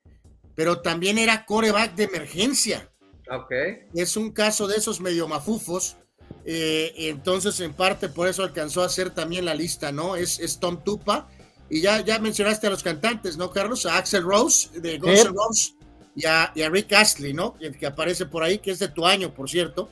pero 0.55 0.81
también 0.81 1.17
era 1.17 1.45
coreback 1.45 1.95
de 1.95 2.03
emergencia. 2.03 2.91
Okay. 3.29 3.87
Es 3.95 4.17
un 4.17 4.31
caso 4.31 4.67
de 4.67 4.77
esos 4.77 5.01
medio 5.01 5.27
mafufos. 5.27 5.97
Entonces, 6.45 7.59
en 7.59 7.73
parte, 7.73 8.07
por 8.07 8.27
eso 8.27 8.43
alcanzó 8.43 8.83
a 8.83 8.85
hacer 8.85 9.09
también 9.09 9.45
la 9.45 9.55
lista, 9.55 9.91
¿no? 9.91 10.15
Es, 10.15 10.59
Tom 10.59 10.83
Tupa. 10.83 11.27
Y 11.69 11.81
ya, 11.81 12.01
ya 12.01 12.19
mencionaste 12.19 12.67
a 12.67 12.69
los 12.69 12.83
cantantes, 12.83 13.37
¿no, 13.37 13.49
Carlos? 13.49 13.85
A 13.87 13.97
Axel 13.97 14.23
Rose, 14.23 14.69
de 14.79 14.99
Guns 14.99 15.25
N' 15.25 15.33
Roses 15.33 15.75
y 16.15 16.25
a, 16.25 16.51
Rick 16.69 16.93
Astley, 16.93 17.33
¿no? 17.33 17.55
El 17.59 17.77
que 17.77 17.85
aparece 17.85 18.25
por 18.25 18.43
ahí, 18.43 18.59
que 18.59 18.71
es 18.71 18.79
de 18.79 18.87
tu 18.87 19.05
año, 19.05 19.33
por 19.33 19.49
cierto. 19.49 19.89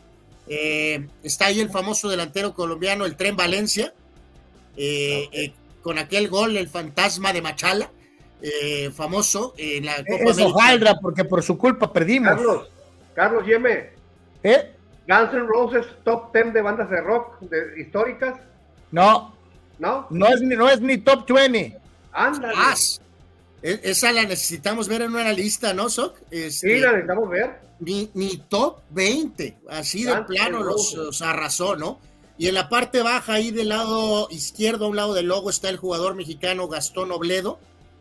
Eh, 0.48 1.08
está 1.22 1.48
ahí 1.48 1.60
el 1.60 1.70
famoso 1.70 2.10
delantero 2.10 2.54
colombiano, 2.54 3.06
el 3.06 3.16
Tren 3.16 3.36
Valencia, 3.36 3.94
eh, 4.78 5.30
eh, 5.32 5.54
con 5.82 5.98
aquel 5.98 6.30
gol, 6.30 6.56
el 6.58 6.70
fantasma 6.70 7.34
de 7.34 7.42
Machala, 7.42 7.92
famoso 8.94 9.54
en 9.58 9.86
la 9.86 9.96
Copa 9.98 10.32
América. 10.66 11.00
porque 11.02 11.24
por 11.24 11.44
su 11.44 11.58
culpa 11.58 11.92
perdimos. 11.92 12.34
Carlos, 12.36 12.68
Carlos 13.14 13.46
Yeme. 13.46 13.92
¿Eh? 14.44 14.73
Guns 15.08 15.34
N' 15.34 15.48
Roses 15.48 15.86
top 16.04 16.34
10 16.34 16.54
de 16.54 16.62
bandas 16.62 16.90
de 16.90 17.02
rock 17.02 17.40
de, 17.42 17.82
históricas. 17.82 18.40
No. 18.92 19.34
¿No? 19.80 20.08
No 20.10 20.28
es, 20.28 20.42
no 20.42 20.70
es 20.70 20.80
ni 20.82 20.98
top 20.98 21.30
20. 21.30 21.78
Ándale. 22.12 22.54
E, 23.64 23.80
esa 23.84 24.12
la 24.12 24.24
necesitamos 24.24 24.88
ver 24.88 25.02
en 25.02 25.12
una 25.12 25.32
lista, 25.32 25.74
¿no, 25.74 25.90
Soc? 25.90 26.18
Este, 26.30 26.52
sí, 26.52 26.78
la 26.80 26.92
necesitamos 26.92 27.30
ver. 27.30 27.60
Ni, 27.80 28.10
ni 28.14 28.38
top 28.38 28.80
20, 28.92 29.58
así 29.70 30.04
de 30.04 30.22
plano 30.24 30.64
los, 30.64 31.22
arrasó, 31.22 31.76
¿no? 31.76 32.00
Y 32.38 32.48
en 32.48 32.56
la 32.56 32.70
parte 32.70 33.02
baja, 33.02 33.34
ahí 33.34 33.52
del 33.52 33.70
lado 33.70 34.28
izquierdo, 34.32 34.86
a 34.86 34.90
un 34.90 34.96
lado 34.96 35.14
del 35.14 35.28
logo, 35.28 35.50
está 35.50 35.70
el 35.70 35.78
jugador 35.78 36.16
mexicano 36.16 36.68
Gastón 36.68 37.12
Obledo. 37.12 37.60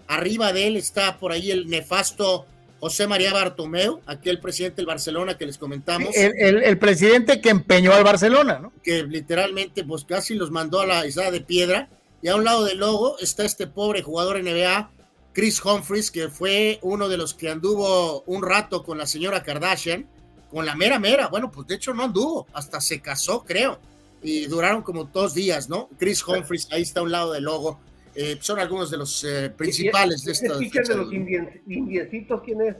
Arriba 0.08 0.52
de 0.52 0.66
él 0.66 0.76
está 0.76 1.18
por 1.18 1.32
ahí 1.32 1.50
el 1.50 1.68
nefasto 1.68 2.46
José 2.82 3.06
María 3.06 3.32
Bartomeu, 3.32 4.00
aquel 4.06 4.40
presidente 4.40 4.78
del 4.78 4.86
Barcelona 4.86 5.38
que 5.38 5.46
les 5.46 5.56
comentamos. 5.56 6.16
El, 6.16 6.78
presidente 6.78 7.40
que 7.40 7.50
empeñó 7.50 7.92
al 7.92 8.02
Barcelona, 8.02 8.58
¿no? 8.58 8.72
Que 8.82 9.04
literalmente, 9.04 9.84
pues 9.84 10.04
casi 10.04 10.34
los 10.34 10.50
mandó 10.50 10.80
a 10.80 10.86
la 10.86 11.06
isla 11.06 11.30
de 11.30 11.40
piedra. 11.42 11.88
Y 12.22 12.26
a 12.26 12.34
un 12.34 12.42
lado 12.42 12.64
del 12.64 12.78
logo 12.78 13.20
está 13.20 13.44
este 13.44 13.68
pobre 13.68 14.02
jugador 14.02 14.42
NBA 14.42 14.90
Chris 15.32 15.64
Humphries, 15.64 16.10
que 16.10 16.28
fue 16.28 16.80
uno 16.82 17.08
de 17.08 17.18
los 17.18 17.34
que 17.34 17.50
anduvo 17.50 18.22
un 18.22 18.42
rato 18.42 18.82
con 18.82 18.98
la 18.98 19.06
señora 19.06 19.44
Kardashian, 19.44 20.04
con 20.50 20.66
la 20.66 20.74
mera 20.74 20.98
mera, 20.98 21.28
bueno, 21.28 21.52
pues 21.52 21.68
de 21.68 21.76
hecho 21.76 21.94
no 21.94 22.02
anduvo, 22.02 22.48
hasta 22.52 22.80
se 22.80 23.00
casó, 23.00 23.44
creo. 23.44 23.78
y 24.24 24.46
duraron 24.46 24.82
como 24.82 25.04
dos 25.04 25.34
días, 25.34 25.68
¿no? 25.68 25.88
Chris 26.00 26.26
Humphries, 26.26 26.66
ahí 26.72 26.82
está 26.82 26.98
a 26.98 27.04
un 27.04 27.12
lado 27.12 27.32
del 27.32 27.44
logo. 27.44 27.78
Eh, 28.14 28.38
son 28.40 28.58
algunos 28.58 28.90
de 28.90 28.98
los 28.98 29.24
eh, 29.24 29.50
principales 29.56 30.24
de 30.24 30.32
estos. 30.32 30.60
¿El 30.60 30.70
de 30.70 30.94
los 30.94 31.12
indiecitos 31.12 32.42
quién 32.44 32.60
es? 32.60 32.76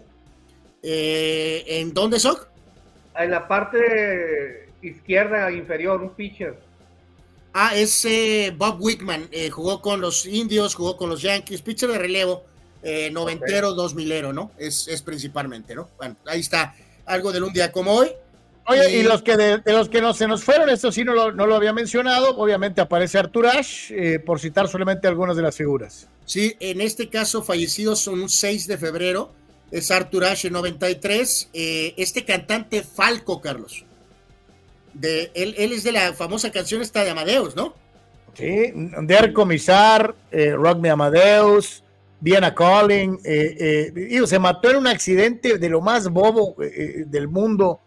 Eh, 0.82 1.64
¿En 1.66 1.94
dónde 1.94 2.20
son? 2.20 2.36
En 3.16 3.30
la 3.30 3.46
parte 3.46 4.68
izquierda 4.82 5.50
inferior, 5.50 6.02
un 6.02 6.10
pitcher. 6.10 6.58
Ah, 7.54 7.72
es 7.76 8.06
Bob 8.56 8.80
Wickman, 8.80 9.28
jugó 9.50 9.82
con 9.82 10.00
los 10.00 10.24
indios, 10.24 10.74
jugó 10.74 10.96
con 10.96 11.10
los 11.10 11.20
Yankees, 11.20 11.60
pitcher 11.60 11.90
de 11.90 11.98
relevo, 11.98 12.44
noventero, 13.12 13.74
dos 13.74 13.94
milero, 13.94 14.32
¿no? 14.32 14.52
Es, 14.56 14.88
es 14.88 15.02
principalmente, 15.02 15.74
¿no? 15.74 15.90
Bueno, 15.98 16.16
ahí 16.24 16.40
está 16.40 16.74
algo 17.04 17.30
de 17.30 17.42
un 17.42 17.52
día 17.52 17.70
como 17.70 17.92
hoy. 17.92 18.10
Oye, 18.72 18.98
y, 18.98 19.02
los 19.02 19.22
que 19.22 19.36
de, 19.36 19.62
los 19.66 19.88
que 19.88 20.00
no 20.00 20.14
se 20.14 20.26
nos 20.26 20.44
fueron, 20.44 20.68
esto 20.68 20.90
sí 20.90 21.04
no 21.04 21.14
lo, 21.14 21.32
no 21.32 21.46
lo 21.46 21.54
había 21.54 21.72
mencionado, 21.72 22.36
obviamente 22.36 22.80
aparece 22.80 23.18
Arthur 23.18 23.46
Ashe, 23.46 24.14
eh, 24.14 24.18
por 24.18 24.40
citar 24.40 24.68
solamente 24.68 25.06
algunas 25.08 25.36
de 25.36 25.42
las 25.42 25.56
figuras. 25.56 26.08
Sí, 26.24 26.56
en 26.60 26.80
este 26.80 27.08
caso 27.08 27.42
fallecidos 27.42 28.00
son 28.00 28.20
un 28.22 28.28
6 28.28 28.66
de 28.66 28.78
febrero, 28.78 29.32
es 29.70 29.90
Arthur 29.90 30.24
Ashe 30.24 30.50
93, 30.50 31.50
eh, 31.52 31.94
este 31.96 32.24
cantante 32.24 32.82
Falco, 32.82 33.40
Carlos. 33.40 33.84
De, 34.94 35.30
él, 35.34 35.54
él, 35.56 35.72
es 35.72 35.84
de 35.84 35.92
la 35.92 36.12
famosa 36.12 36.50
canción 36.50 36.82
esta 36.82 37.02
de 37.02 37.10
Amadeus, 37.10 37.56
¿no? 37.56 37.74
Sí, 38.34 38.72
Der 39.02 39.32
Comisar, 39.32 40.14
eh, 40.30 40.52
Rock 40.52 40.78
Me 40.78 40.90
Amadeus, 40.90 41.84
Diana 42.20 42.54
Calling, 42.54 43.18
eh, 43.24 43.92
eh, 43.94 44.26
se 44.26 44.38
mató 44.38 44.70
en 44.70 44.76
un 44.76 44.86
accidente 44.86 45.58
de 45.58 45.68
lo 45.68 45.80
más 45.80 46.08
bobo 46.08 46.56
del 46.58 47.28
mundo 47.28 47.80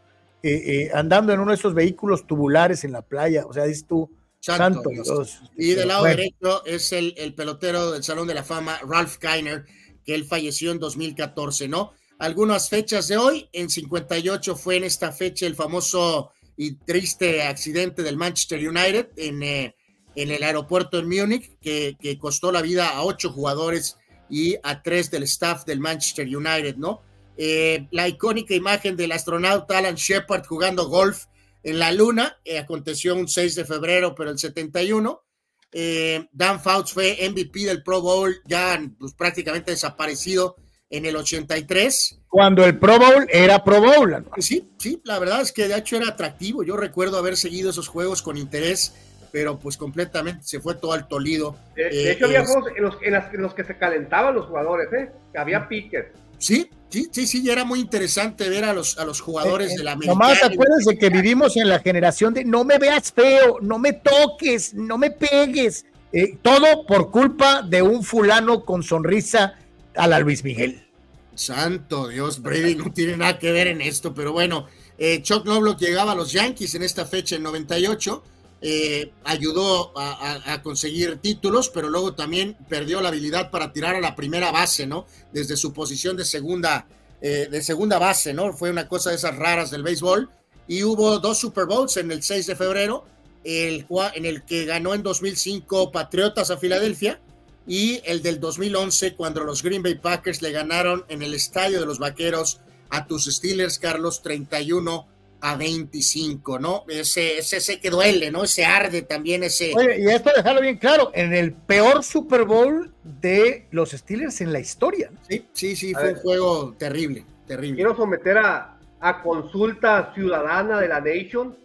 eh, 0.47 0.83
eh, 0.83 0.91
andando 0.93 1.33
en 1.33 1.39
uno 1.39 1.49
de 1.49 1.57
esos 1.57 1.73
vehículos 1.73 2.27
tubulares 2.27 2.83
en 2.83 2.91
la 2.91 3.01
playa. 3.01 3.47
O 3.47 3.53
sea, 3.53 3.63
dices 3.63 3.87
tú, 3.87 4.15
santo, 4.39 4.89
Dios. 4.91 5.41
Y 5.57 5.73
del 5.73 5.87
lado 5.87 6.03
derecho 6.03 6.63
es 6.67 6.91
el, 6.91 7.15
el, 7.17 7.33
pelotero 7.33 7.89
del 7.89 8.03
Salón 8.03 8.27
de 8.27 8.35
la 8.35 8.43
Fama, 8.43 8.79
Ralph 8.87 9.17
Kiner, 9.17 9.65
que 10.05 10.13
él 10.13 10.25
falleció 10.25 10.71
en 10.71 10.77
2014, 10.77 11.67
¿no? 11.67 11.93
Algunas 12.19 12.69
fechas 12.69 13.07
de 13.07 13.17
hoy, 13.17 13.49
en 13.53 13.71
58 13.71 14.55
fue 14.55 14.77
en 14.77 14.83
esta 14.83 15.11
fecha 15.11 15.47
el 15.47 15.55
famoso 15.55 16.29
y 16.55 16.75
triste 16.75 17.41
accidente 17.41 18.03
del 18.03 18.15
Manchester 18.15 18.59
United 18.69 19.09
en, 19.17 19.41
eh, 19.41 19.75
en 20.13 20.29
el 20.29 20.43
aeropuerto 20.43 20.99
en 20.99 21.09
Múnich, 21.09 21.57
que, 21.59 21.97
que 21.99 22.19
costó 22.19 22.51
la 22.51 22.61
vida 22.61 22.89
a 22.89 23.03
ocho 23.03 23.31
jugadores 23.31 23.97
y 24.29 24.57
a 24.61 24.83
tres 24.83 25.09
del 25.09 25.23
staff 25.23 25.65
del 25.65 25.79
Manchester 25.79 26.27
United, 26.27 26.75
¿no? 26.75 27.01
Eh, 27.37 27.87
la 27.91 28.07
icónica 28.07 28.53
imagen 28.53 28.95
del 28.95 29.11
astronauta 29.11 29.77
Alan 29.77 29.95
Shepard 29.95 30.45
jugando 30.45 30.87
golf 30.87 31.25
en 31.63 31.79
la 31.79 31.91
Luna, 31.91 32.37
eh, 32.45 32.59
aconteció 32.59 33.15
un 33.15 33.27
6 33.27 33.55
de 33.55 33.65
febrero, 33.65 34.13
pero 34.15 34.29
el 34.29 34.37
71. 34.37 35.23
Eh, 35.71 36.27
Dan 36.31 36.61
Fouts 36.61 36.93
fue 36.93 37.17
MVP 37.29 37.65
del 37.65 37.83
Pro 37.83 38.01
Bowl, 38.01 38.35
ya 38.45 38.79
pues, 38.99 39.13
prácticamente 39.13 39.71
desaparecido 39.71 40.55
en 40.89 41.05
el 41.05 41.15
83. 41.15 42.21
Cuando 42.29 42.63
el 42.63 42.77
Pro 42.77 42.99
Bowl 42.99 43.27
era 43.29 43.63
Pro 43.63 43.81
Bowl. 43.81 44.25
Sí, 44.37 44.71
sí, 44.77 45.01
la 45.03 45.19
verdad 45.19 45.41
es 45.41 45.51
que 45.51 45.67
de 45.67 45.75
hecho 45.75 45.97
era 45.97 46.09
atractivo. 46.09 46.63
Yo 46.63 46.77
recuerdo 46.77 47.17
haber 47.17 47.35
seguido 47.35 47.71
esos 47.71 47.87
juegos 47.87 48.21
con 48.21 48.37
interés, 48.37 48.93
pero 49.31 49.57
pues 49.59 49.75
completamente 49.75 50.43
se 50.45 50.59
fue 50.59 50.75
todo 50.75 50.93
al 50.93 51.07
tolido. 51.07 51.57
De, 51.75 52.11
hecho, 52.11 52.27
había 52.27 52.45
juegos 52.45 52.71
en 52.75 52.83
los, 52.83 52.95
en, 53.01 53.41
los, 53.41 53.53
que 53.53 53.63
se 53.63 53.77
calentaban 53.77 54.35
los 54.35 54.45
jugadores, 54.45 54.87
¿eh? 54.93 55.11
que 55.33 55.37
había 55.39 55.67
piques. 55.67 56.05
Sí, 56.37 56.69
sí, 56.95 57.09
sí, 57.11 57.27
sí, 57.27 57.49
era 57.49 57.65
muy 57.65 57.79
interesante 57.79 58.49
ver 58.49 58.63
a 58.63 58.73
los, 58.73 58.97
a 58.97 59.05
los 59.05 59.19
jugadores 59.19 59.71
eh, 59.71 59.77
de 59.77 59.83
la 59.83 59.91
América. 59.93 60.13
Nomás 60.13 60.43
acuérdense 60.43 60.97
que 60.97 61.09
vivimos 61.09 61.57
en 61.57 61.67
la 61.67 61.79
generación 61.79 62.33
de 62.33 62.45
no 62.45 62.63
me 62.63 62.77
veas 62.77 63.11
feo, 63.11 63.57
no 63.61 63.79
me 63.79 63.93
toques, 63.93 64.73
no 64.73 64.97
me 64.97 65.11
pegues. 65.11 65.85
Eh, 66.13 66.37
todo 66.41 66.85
por 66.85 67.11
culpa 67.11 67.61
de 67.61 67.81
un 67.81 68.03
fulano 68.03 68.63
con 68.63 68.83
sonrisa 68.83 69.55
a 69.95 70.07
la 70.07 70.19
Luis 70.19 70.43
Miguel. 70.43 70.87
Santo 71.33 72.07
Dios, 72.07 72.41
Brady 72.41 72.75
no 72.75 72.93
tiene 72.93 73.17
nada 73.17 73.37
que 73.37 73.51
ver 73.51 73.67
en 73.67 73.81
esto, 73.81 74.13
pero 74.13 74.31
bueno, 74.31 74.67
eh, 74.97 75.21
Chuck 75.21 75.45
Lovelock 75.45 75.79
llegaba 75.79 76.13
a 76.13 76.15
los 76.15 76.31
Yankees 76.31 76.75
en 76.75 76.83
esta 76.83 77.05
fecha 77.05 77.35
en 77.35 77.43
98 77.43 78.23
eh, 78.67 79.11
ayudó 79.23 79.93
a, 79.95 80.59
conseguir 80.63 81.17
títulos, 81.17 81.69
pero 81.69 81.87
luego 81.87 82.15
también 82.15 82.57
perdió 82.67 82.99
la 82.99 83.09
habilidad 83.09 83.51
para 83.51 83.71
tirar 83.71 83.93
a 83.93 84.01
la 84.01 84.15
primera 84.15 84.51
base, 84.51 84.87
¿no? 84.87 85.05
Desde 85.31 85.55
su 85.55 85.71
posición 85.71 86.17
de 86.17 86.25
segunda, 86.25 86.87
eh, 87.21 87.47
de 87.51 87.61
segunda 87.61 87.99
base, 87.99 88.33
¿no? 88.33 88.53
Fue 88.53 88.71
una 88.71 88.87
cosa 88.87 89.11
de 89.11 89.17
esas 89.17 89.35
raras 89.35 89.69
del 89.69 89.83
béisbol. 89.83 90.31
Y 90.67 90.81
hubo 90.81 91.19
dos 91.19 91.37
Super 91.37 91.67
Bowls 91.67 91.95
en 91.97 92.11
el 92.11 92.23
6 92.23 92.47
de 92.47 92.55
febrero, 92.55 93.05
en 93.43 94.25
el 94.25 94.43
que 94.45 94.65
ganó 94.65 94.95
en 94.95 95.03
2005 95.03 95.91
Patriotas 95.91 96.49
a 96.49 96.57
Filadelfia 96.57 97.21
y 97.67 98.01
el 98.03 98.23
del 98.23 98.39
2011 98.39 99.13
cuando 99.13 99.43
los 99.43 99.61
Green 99.61 99.83
Bay 99.83 99.93
Packers 99.93 100.41
le 100.41 100.51
ganaron 100.51 101.05
en 101.07 101.21
el 101.21 101.35
estadio 101.35 101.79
de 101.79 101.85
los 101.85 101.99
Vaqueros 101.99 102.61
a 102.89 103.05
tus 103.05 103.25
Steelers, 103.25 103.77
Carlos, 103.77 104.23
31 104.23 105.05
a 105.41 105.55
25, 105.55 106.59
¿no? 106.59 106.83
Ese, 106.87 107.37
ese, 107.37 107.79
que 107.79 107.89
duele, 107.89 108.31
¿no? 108.31 108.43
Ese 108.43 108.65
arde 108.65 109.03
también, 109.03 109.43
ese. 109.43 109.73
Oye, 109.75 109.99
y 109.99 110.07
esto 110.07 110.31
dejarlo 110.35 110.61
bien 110.61 110.77
claro, 110.77 111.11
en 111.13 111.33
el 111.33 111.53
peor 111.53 112.03
Super 112.03 112.45
Bowl 112.45 112.93
de 113.03 113.67
los 113.71 113.91
Steelers 113.91 114.41
en 114.41 114.53
la 114.53 114.59
historia. 114.59 115.11
Sí, 115.27 115.45
sí, 115.53 115.75
sí, 115.75 115.93
fue 115.93 116.13
un 116.13 116.19
juego 116.19 116.75
terrible, 116.77 117.25
terrible. 117.47 117.75
Quiero 117.75 117.95
someter 117.95 118.37
a, 118.37 118.77
a 118.99 119.21
consulta 119.21 120.11
ciudadana 120.15 120.79
de 120.79 120.87
la 120.87 120.99
Nation 120.99 121.55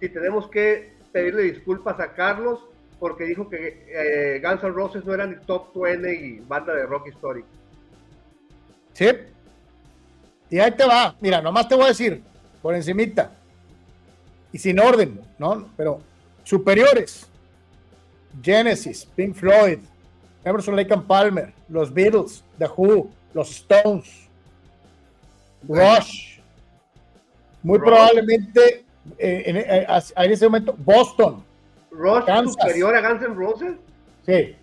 si 0.00 0.08
tenemos 0.08 0.48
que 0.48 0.92
pedirle 1.12 1.42
disculpas 1.42 1.98
a 2.00 2.12
Carlos 2.12 2.60
porque 2.98 3.24
dijo 3.24 3.48
que 3.48 3.86
eh, 3.88 4.40
Guns 4.44 4.62
N' 4.62 4.72
Roses 4.72 5.04
no 5.04 5.14
eran 5.14 5.40
top 5.46 5.74
20 5.74 6.14
y 6.14 6.38
banda 6.40 6.74
de 6.74 6.84
rock 6.84 7.08
histórico. 7.08 7.48
Sí. 8.92 9.08
Y 10.50 10.58
ahí 10.58 10.70
te 10.72 10.84
va. 10.84 11.16
Mira, 11.20 11.40
nomás 11.40 11.66
te 11.66 11.74
voy 11.74 11.84
a 11.84 11.88
decir, 11.88 12.22
por 12.62 12.74
encimita 12.74 13.32
y 14.52 14.58
sin 14.58 14.78
orden, 14.78 15.20
¿no? 15.38 15.68
Pero 15.76 16.00
superiores. 16.44 17.26
Genesis, 18.42 19.06
Pink 19.16 19.34
Floyd, 19.34 19.78
Emerson 20.44 20.76
Lake 20.76 20.92
and 20.92 21.04
Palmer, 21.04 21.52
los 21.68 21.92
Beatles, 21.92 22.44
The 22.58 22.66
Who, 22.66 23.10
los 23.34 23.50
Stones, 23.50 24.28
Rush, 25.68 26.38
muy 27.62 27.78
probablemente 27.78 28.84
eh, 29.18 29.42
eh, 29.46 29.86
en, 30.16 30.32
ese 30.32 30.46
momento 30.46 30.74
Boston. 30.78 31.42
Rush 31.90 32.24
superior 32.52 32.94
a 32.94 33.08
Guns 33.08 33.22
N' 33.22 33.34
Roses. 33.34 33.74
Sí. 34.24 34.56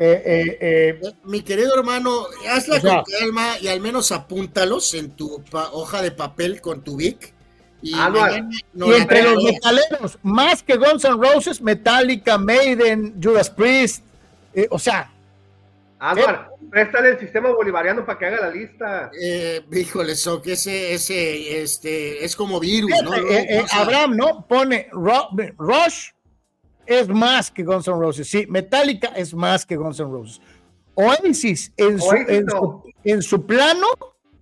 Eh, 0.00 1.00
Mi 1.24 1.42
querido 1.42 1.74
hermano, 1.76 2.26
hazla 2.48 2.80
con 2.80 3.02
calma 3.04 3.58
y 3.60 3.68
al 3.68 3.80
menos 3.80 4.12
apúntalos 4.12 4.94
en 4.94 5.10
tu 5.10 5.42
hoja 5.72 6.02
de 6.02 6.10
papel 6.12 6.60
con 6.60 6.82
tu 6.82 6.96
Vic 6.96 7.34
y, 7.80 7.92
ah, 7.94 8.40
entre 8.74 9.22
los 9.22 9.42
metaleros, 9.42 10.18
más 10.22 10.62
que 10.62 10.76
Guns 10.76 11.04
N' 11.04 11.16
Roses, 11.16 11.60
Metallica, 11.60 12.36
Maiden, 12.36 13.14
Judas 13.22 13.50
Priest, 13.50 14.04
eh, 14.52 14.66
o 14.70 14.78
sea. 14.78 15.12
Álvaro, 16.00 16.48
¿eh? 16.52 16.66
préstale 16.70 17.10
el 17.10 17.18
sistema 17.18 17.50
bolivariano 17.50 18.04
para 18.04 18.18
que 18.18 18.26
haga 18.26 18.40
la 18.40 18.50
lista. 18.50 19.10
Eh, 19.20 19.62
híjole, 19.72 20.16
so 20.16 20.42
que 20.42 20.52
ese, 20.52 20.94
ese, 20.94 21.62
este, 21.62 22.24
es 22.24 22.34
como 22.34 22.58
virus, 22.58 22.92
¿no? 23.04 23.14
Eh, 23.14 23.64
Abraham, 23.72 24.16
¿no? 24.16 24.46
Pone 24.46 24.88
Rush 24.92 26.10
es 26.88 27.06
más 27.08 27.50
que 27.50 27.62
Guns 27.62 27.86
N' 27.86 27.98
Roses. 27.98 28.28
Sí, 28.28 28.46
Metallica 28.48 29.08
es 29.08 29.34
más 29.34 29.66
que 29.66 29.76
Guns 29.76 30.00
N' 30.00 30.10
Roses. 30.10 30.40
Oasis 30.94 31.72
en 31.76 32.00
su, 32.00 32.82
en, 33.04 33.22
su, 33.22 33.46
plano. 33.46 33.86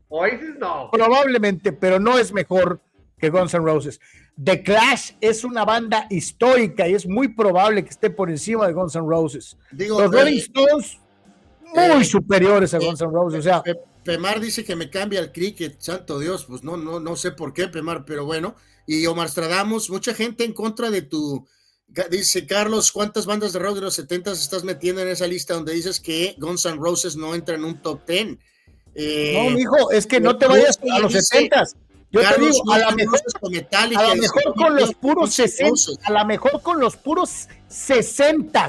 Oasis 0.08 0.54
no. 0.58 0.88
Probablemente, 0.92 1.72
pero 1.72 1.98
no 1.98 2.18
es 2.18 2.32
mejor 2.32 2.80
que 3.18 3.30
Guns 3.30 3.52
N' 3.52 3.64
Roses. 3.64 4.00
The 4.42 4.62
Clash 4.62 5.12
es 5.20 5.42
una 5.44 5.64
banda 5.64 6.06
histórica 6.08 6.86
y 6.86 6.94
es 6.94 7.06
muy 7.06 7.28
probable 7.28 7.82
que 7.82 7.90
esté 7.90 8.10
por 8.10 8.30
encima 8.30 8.66
de 8.68 8.72
Guns 8.72 8.94
N' 8.94 9.06
Roses. 9.06 9.56
Los 9.72 10.10
Rolling 10.12 10.38
Stones, 10.38 10.98
muy 11.74 12.02
eh, 12.02 12.04
superiores 12.04 12.72
a 12.74 12.76
eh, 12.76 12.86
Guns 12.86 13.00
N' 13.00 13.10
Roses. 13.10 13.40
O 13.40 13.42
sea, 13.42 13.62
Pemar 14.04 14.38
dice 14.38 14.64
que 14.64 14.76
me 14.76 14.88
cambia 14.88 15.18
el 15.18 15.32
cricket, 15.32 15.80
santo 15.80 16.20
Dios, 16.20 16.44
pues 16.44 16.62
no, 16.62 16.76
no, 16.76 17.00
no 17.00 17.16
sé 17.16 17.32
por 17.32 17.52
qué, 17.52 17.66
Pemar, 17.66 18.04
pero 18.04 18.24
bueno. 18.24 18.54
Y 18.86 19.04
Omar 19.06 19.28
Stradamos, 19.28 19.90
mucha 19.90 20.14
gente 20.14 20.44
en 20.44 20.52
contra 20.52 20.90
de 20.90 21.02
tu. 21.02 21.44
Dice 22.10 22.46
Carlos, 22.46 22.92
¿cuántas 22.92 23.24
bandas 23.24 23.52
de 23.52 23.58
rock 23.58 23.76
de 23.76 23.80
los 23.82 23.94
70 23.94 24.32
estás 24.32 24.64
metiendo 24.64 25.00
en 25.00 25.08
esa 25.08 25.26
lista 25.26 25.54
donde 25.54 25.72
dices 25.72 25.98
que 25.98 26.34
Guns 26.38 26.66
N' 26.66 26.76
Roses 26.76 27.16
no 27.16 27.34
entra 27.34 27.54
en 27.54 27.64
un 27.64 27.80
top 27.80 28.06
10? 28.06 28.36
Eh, 28.94 29.32
no, 29.34 29.50
mijo, 29.50 29.90
es 29.90 30.06
que 30.06 30.20
no 30.20 30.36
te 30.36 30.46
vayas 30.46 30.78
a 30.90 30.98
los 30.98 31.12
70 31.12 31.64
yo 32.12 32.20
te 32.20 32.40
digo, 32.40 32.72
a 32.72 32.78
lo 32.78 32.92
mejor, 32.92 33.20
a 33.96 34.14
mejor 34.14 34.54
con 34.54 34.76
los 34.76 34.94
puros 34.94 35.34
60, 35.34 35.92
a 36.04 36.12
lo 36.12 36.24
mejor 36.24 36.62
con 36.62 36.80
los 36.80 36.96
puros 36.96 37.48
60 37.68 38.68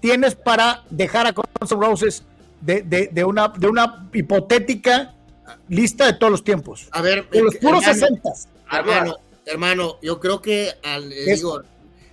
tienes 0.00 0.34
para 0.34 0.84
dejar 0.90 1.26
a 1.26 1.32
Guns 1.32 1.72
N' 1.72 1.80
Roses 1.80 2.22
de, 2.60 2.82
de, 2.82 3.08
de, 3.08 3.24
una, 3.24 3.48
de 3.48 3.68
una 3.68 4.08
hipotética 4.12 5.14
lista 5.68 6.06
de 6.06 6.14
todos 6.14 6.30
los 6.30 6.44
tiempos. 6.44 6.88
A 6.92 7.02
ver, 7.02 7.28
con 7.28 7.44
los 7.44 7.56
puros 7.56 7.84
60. 7.84 8.30
Hermano, 8.70 9.16
hermano, 9.44 9.98
yo 10.00 10.20
creo 10.20 10.40
que 10.40 10.72
al, 10.82 11.10
digo, 11.10 11.62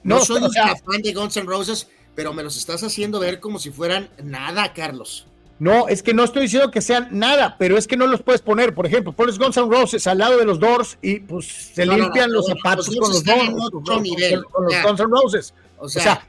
No, 0.03 0.19
soy 0.23 0.41
un 0.41 0.51
fan 0.51 1.01
de 1.03 1.13
Guns 1.13 1.37
N' 1.37 1.45
Roses, 1.45 1.87
pero 2.15 2.33
me 2.33 2.43
los 2.43 2.57
estás 2.57 2.83
haciendo 2.83 3.19
ver 3.19 3.39
como 3.39 3.59
si 3.59 3.71
fueran 3.71 4.09
nada, 4.23 4.73
Carlos. 4.73 5.27
No, 5.59 5.87
es 5.87 6.01
que 6.01 6.15
no 6.15 6.23
estoy 6.23 6.43
diciendo 6.43 6.71
que 6.71 6.81
sean 6.81 7.09
nada, 7.11 7.55
pero 7.59 7.77
es 7.77 7.85
que 7.85 7.95
no 7.95 8.07
los 8.07 8.23
puedes 8.23 8.41
poner. 8.41 8.73
Por 8.73 8.87
ejemplo, 8.87 9.13
pones 9.13 9.37
Guns 9.37 9.57
N' 9.57 9.69
Roses 9.69 10.07
al 10.07 10.17
lado 10.17 10.37
de 10.37 10.43
los 10.43 10.59
Doors 10.59 10.97
y 11.03 11.19
pues 11.19 11.45
se 11.75 11.85
limpian 11.85 12.33
los 12.33 12.47
zapatos 12.47 12.87
con 12.87 13.11
los 13.11 13.23
Doors, 13.23 13.69
con, 14.51 14.65
los 14.65 14.83
Guns 14.83 14.99
N' 14.99 15.07
Roses. 15.07 15.53
O 15.77 15.87
sea, 15.87 16.27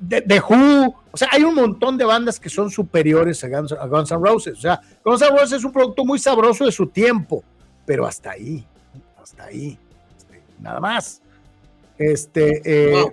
de, 0.00 0.22
de, 0.22 0.40
Who, 0.40 0.94
o 1.10 1.16
sea, 1.16 1.28
hay 1.32 1.44
un 1.44 1.54
montón 1.54 1.98
de 1.98 2.04
bandas 2.04 2.40
que 2.40 2.48
son 2.48 2.70
superiores 2.70 3.44
a 3.44 3.48
Guns, 3.48 3.72
a 3.72 3.86
Guns 3.86 4.10
N' 4.10 4.20
Roses. 4.22 4.56
O 4.56 4.60
sea, 4.60 4.80
Guns 5.04 5.20
N' 5.20 5.30
Roses 5.30 5.52
es 5.52 5.64
un 5.64 5.72
producto 5.72 6.04
muy 6.04 6.18
sabroso 6.18 6.64
de 6.64 6.72
su 6.72 6.86
tiempo, 6.86 7.44
pero 7.84 8.06
hasta 8.06 8.30
ahí, 8.30 8.64
hasta 9.22 9.44
ahí, 9.44 9.78
este, 10.16 10.42
nada 10.60 10.80
más. 10.80 11.21
Este, 11.98 12.62
eh, 12.64 13.04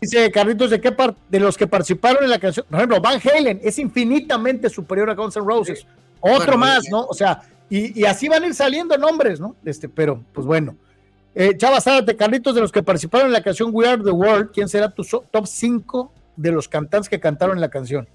Dice 0.00 0.30
Carlitos, 0.30 0.70
¿de 0.70 0.80
qué 0.80 0.92
parte 0.92 1.18
de 1.28 1.40
los 1.40 1.56
que 1.56 1.66
participaron 1.66 2.22
en 2.22 2.30
la 2.30 2.38
canción? 2.38 2.64
Por 2.68 2.78
ejemplo, 2.78 3.00
Van 3.00 3.20
Halen 3.20 3.60
es 3.62 3.78
infinitamente 3.78 4.70
superior 4.70 5.10
a 5.10 5.14
Guns 5.14 5.36
N' 5.36 5.44
Roses. 5.44 5.86
Otro 6.20 6.56
más, 6.56 6.84
¿no? 6.90 7.04
O 7.06 7.14
sea, 7.14 7.42
y, 7.68 8.04
así 8.04 8.28
van 8.28 8.44
a 8.44 8.46
ir 8.46 8.54
saliendo 8.54 8.96
nombres, 8.96 9.40
¿no? 9.40 9.56
Este, 9.64 9.88
pero, 9.88 10.22
pues 10.32 10.46
bueno. 10.46 10.76
Eh, 11.34 11.56
Chava 11.56 11.80
Zárate, 11.80 12.16
Carlitos, 12.16 12.54
de 12.54 12.60
los 12.60 12.72
que 12.72 12.82
participaron 12.82 13.28
en 13.28 13.32
la 13.32 13.42
canción 13.42 13.70
We 13.72 13.88
Are 13.88 14.02
the 14.02 14.10
World, 14.10 14.50
¿quién 14.52 14.68
será 14.68 14.90
tu 14.90 15.04
top 15.04 15.46
5 15.46 16.12
de 16.36 16.52
los 16.52 16.68
cantantes 16.68 17.08
que 17.08 17.20
cantaron 17.20 17.56
en 17.56 17.60
la 17.60 17.70
canción? 17.70 18.08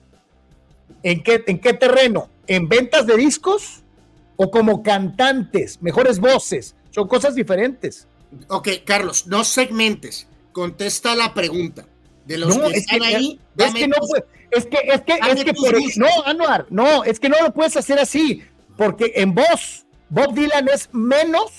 ¿En 1.04 1.24
qué, 1.24 1.44
¿En 1.48 1.60
qué 1.60 1.74
terreno? 1.74 2.30
¿En 2.48 2.68
ventas 2.68 3.08
de 3.08 3.16
discos? 3.16 3.84
¿O 4.38 4.52
como 4.52 4.84
cantantes? 4.84 5.82
Mejores 5.82 6.20
voces. 6.20 6.76
Son 6.92 7.08
cosas 7.08 7.36
diferentes. 7.36 8.08
Ok, 8.48 8.70
Carlos, 8.86 9.28
no 9.28 9.44
segmentes 9.44 10.28
contesta 10.56 11.16
la 11.16 11.34
pregunta. 11.34 11.86
De 12.26 12.38
los 12.38 12.58
no, 12.58 12.70
que 12.70 12.78
es 12.78 12.88
que, 12.88 13.06
ahí, 13.06 13.40
es 13.58 13.74
que 13.74 13.88
no 13.88 13.96
es 14.52 14.66
que, 14.66 14.78
es 14.78 15.02
que, 15.02 15.14
es 15.14 15.44
que 15.44 15.54
por, 15.54 15.76
no, 15.98 16.08
Anuar, 16.26 16.66
no, 16.70 17.04
es 17.04 17.20
que 17.20 17.30
no 17.30 17.40
lo 17.42 17.54
puedes 17.54 17.76
hacer 17.76 18.00
así, 18.00 18.42
porque 18.78 19.12
en 19.16 19.36
voz, 19.36 19.86
Bob 20.10 20.34
Dylan 20.34 20.68
es 20.70 20.90
menos 20.94 21.52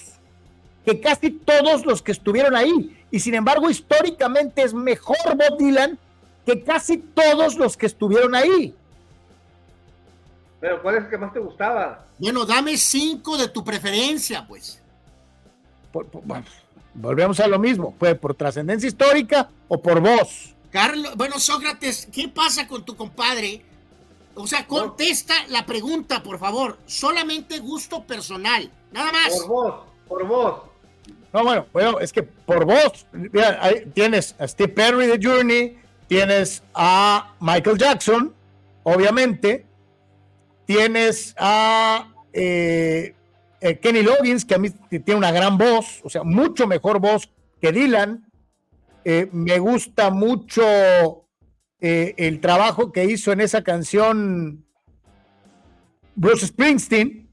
que 0.85 0.99
casi 0.99 1.31
todos 1.31 1.85
los 1.85 2.01
que 2.03 2.13
estuvieron 2.13 2.57
ahí, 2.57 2.97
y 3.11 3.21
sin 3.21 3.35
embargo, 3.35 3.69
históricamente 3.69 4.63
es 4.63 4.73
mejor 4.73 5.37
Bob 5.37 5.59
Dylan 5.59 5.99
que 6.47 6.65
casi 6.65 6.99
todos 6.99 7.57
los 7.57 7.77
que 7.77 7.87
estuvieron 7.87 8.35
ahí. 8.35 8.75
Pero 10.61 10.81
¿cuál 10.81 10.97
es 10.97 11.05
el 11.05 11.11
que 11.11 11.19
más 11.19 11.33
te 11.33 11.39
gustaba? 11.39 12.07
Bueno, 12.19 12.47
dame 12.47 12.77
cinco 12.77 13.37
de 13.37 13.49
tu 13.49 13.63
preferencia, 13.63 14.47
pues. 14.49 14.81
Por, 15.93 16.07
Volvemos 16.99 17.41
a 17.41 17.47
lo 17.47 17.59
mismo, 17.59 17.95
fue 17.99 18.15
por 18.15 18.35
trascendencia 18.35 18.89
histórica 18.89 19.51
o 19.69 19.81
por 19.81 20.01
voz. 20.01 20.55
Carlos, 20.71 21.15
bueno, 21.17 21.39
Sócrates, 21.39 22.09
¿qué 22.13 22.29
pasa 22.29 22.67
con 22.67 22.85
tu 22.85 22.97
compadre? 22.97 23.63
O 24.35 24.47
sea, 24.47 24.67
contesta 24.67 25.35
la 25.49 25.65
pregunta, 25.65 26.23
por 26.23 26.39
favor. 26.39 26.79
Solamente 26.87 27.59
gusto 27.59 28.05
personal, 28.05 28.71
nada 28.93 29.13
más. 29.13 29.41
Por 29.41 29.49
voz, 29.49 29.75
por 30.09 30.27
voz. 30.27 30.63
No, 31.33 31.43
bueno, 31.43 31.67
bueno, 31.73 32.01
es 32.01 32.13
que 32.13 32.23
por 32.23 32.65
voz, 32.65 33.07
mira, 33.13 33.61
tienes 33.93 34.35
a 34.39 34.49
Steve 34.49 34.73
Perry 34.73 35.07
de 35.07 35.19
Journey, 35.23 35.79
tienes 36.07 36.63
a 36.75 37.35
Michael 37.41 37.79
Jackson, 37.79 38.35
obviamente, 38.85 39.67
tienes 40.67 41.35
a 41.39 42.09
eh, 42.33 43.16
eh, 43.61 43.79
Kenny 43.79 44.03
Loggins, 44.03 44.45
que 44.45 44.55
a 44.55 44.59
mí 44.59 44.71
tiene 44.71 45.15
una 45.15 45.33
gran 45.33 45.57
voz, 45.57 46.01
o 46.05 46.11
sea, 46.11 46.23
mucho 46.23 46.67
mejor 46.67 47.01
voz 47.01 47.31
que 47.61 47.73
Dylan. 47.73 48.31
Eh, 49.05 49.29
me 49.33 49.59
gusta 49.59 50.11
mucho 50.11 50.63
eh, 51.81 52.15
el 52.17 52.41
trabajo 52.41 52.93
que 52.93 53.05
hizo 53.05 53.33
en 53.33 53.41
esa 53.41 53.63
canción 53.63 54.65
Bruce 56.15 56.47
Springsteen. 56.47 57.27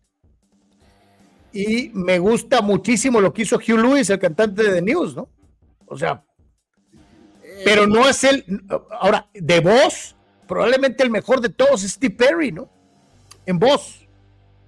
Y 1.51 1.91
me 1.93 2.17
gusta 2.17 2.61
muchísimo 2.61 3.21
lo 3.21 3.31
que 3.33 3.43
hizo 3.43 3.57
Hugh 3.57 3.77
Lewis, 3.77 4.09
el 4.09 4.19
cantante 4.19 4.63
de 4.63 4.73
The 4.73 4.81
News, 4.81 5.15
¿no? 5.15 5.29
O 5.85 5.95
sea, 5.95 6.23
pero 7.63 7.85
no 7.85 8.09
es 8.09 8.23
el. 8.23 8.43
Ahora, 8.99 9.29
de 9.33 9.59
voz, 9.59 10.15
probablemente 10.47 11.03
el 11.03 11.11
mejor 11.11 11.41
de 11.41 11.49
todos 11.49 11.83
es 11.83 11.91
Steve 11.91 12.15
Perry, 12.15 12.51
¿no? 12.51 12.69
En 13.45 13.59
voz. 13.59 14.02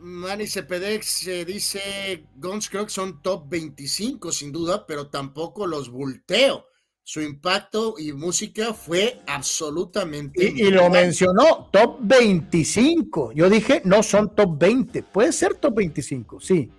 Manny 0.05 0.45
Cepedex 0.45 1.27
dice, 1.47 2.25
Guns 2.35 2.69
creo 2.69 2.85
que 2.85 2.91
son 2.91 3.23
top 3.23 3.49
25 3.49 4.31
sin 4.31 4.51
duda, 4.51 4.85
pero 4.85 5.07
tampoco 5.07 5.65
los 5.65 5.89
volteo. 5.89 6.67
Su 7.01 7.21
impacto 7.21 7.95
y 7.97 8.13
música 8.13 8.73
fue 8.73 9.19
absolutamente... 9.27 10.43
Y, 10.43 10.69
lo 10.69 10.89
mencionó, 10.89 11.69
top 11.71 11.97
25. 12.01 13.31
Yo 13.33 13.49
dije, 13.49 13.81
no 13.83 14.03
son 14.03 14.33
top 14.35 14.59
20. 14.59 15.03
Puede 15.03 15.31
ser 15.31 15.55
top 15.55 15.75
25, 15.75 16.39
sí. 16.39 16.71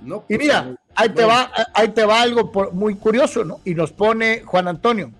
No, 0.00 0.24
y 0.28 0.34
pues, 0.34 0.38
mira, 0.40 0.76
ahí 0.96 1.08
te, 1.08 1.24
va, 1.24 1.52
ahí 1.72 1.88
te 1.88 2.04
va 2.04 2.22
algo 2.22 2.50
muy 2.72 2.96
curioso, 2.96 3.44
¿no? 3.44 3.60
Y 3.64 3.74
nos 3.74 3.92
pone 3.92 4.42
Juan 4.42 4.66
Antonio. 4.66 5.12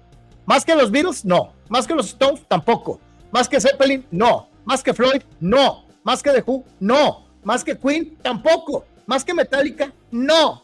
Más 0.47 0.65
que 0.65 0.75
los 0.75 0.91
Beatles, 0.91 1.25
no. 1.25 1.53
Más 1.69 1.87
que 1.87 1.95
los 1.95 2.07
Stones, 2.07 2.43
tampoco. 2.49 3.01
Más 3.31 3.49
que 3.49 3.61
Zeppelin, 3.61 4.05
no. 4.11 4.49
Más 4.65 4.83
que 4.83 4.95
Floyd, 4.95 5.23
no. 5.41 5.92
Más 6.03 6.23
que 6.23 6.31
The 6.31 6.43
Who, 6.47 6.65
no. 6.81 7.27
Más 7.45 7.65
que 7.65 7.77
Queen, 7.77 8.17
tampoco. 8.23 8.85
Más 9.07 9.25
que 9.25 9.35
Metallica, 9.35 9.93
no. 10.11 10.63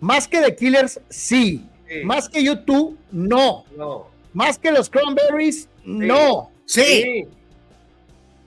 Más 0.00 0.26
que 0.26 0.40
The 0.40 0.54
Killers, 0.54 1.00
sí. 1.08 1.64
Más 2.04 2.28
que 2.28 2.42
YouTube, 2.42 2.98
no. 3.10 3.64
no. 3.76 4.06
Más 4.32 4.58
que 4.58 4.70
los 4.70 4.90
Cranberries, 4.90 5.68
no. 5.84 6.50
Sí. 6.64 7.26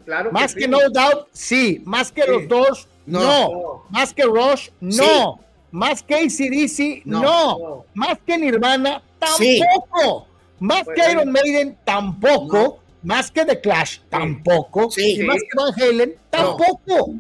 Claro 0.06 0.32
Más 0.32 0.54
que, 0.54 0.68
No 0.68 0.78
Doubt, 0.90 1.28
sí. 1.32 1.82
Más 1.86 2.12
que 2.12 2.26
los 2.26 2.48
Doors, 2.48 2.88
no. 3.06 3.86
Más 3.90 4.14
que 4.14 4.24
Rush, 4.24 4.70
no. 4.80 5.40
Más 5.72 6.02
que 6.02 6.16
ACDC, 6.16 7.06
no. 7.06 7.22
no. 7.22 7.86
Más 7.94 8.18
que 8.26 8.38
Nirvana, 8.38 9.02
tampoco. 9.20 10.28
Más 10.60 10.84
pues 10.84 11.00
que 11.00 11.12
Iron 11.12 11.32
Maiden, 11.32 11.78
tampoco. 11.86 12.80
Más 13.02 13.32
que 13.32 13.46
The 13.46 13.62
Clash, 13.62 14.00
tampoco. 14.10 14.90
y 14.98 15.24
más 15.24 15.38
que 15.38 15.50
Van 15.56 15.74
Halen, 15.82 16.16
tampoco. 16.30 17.14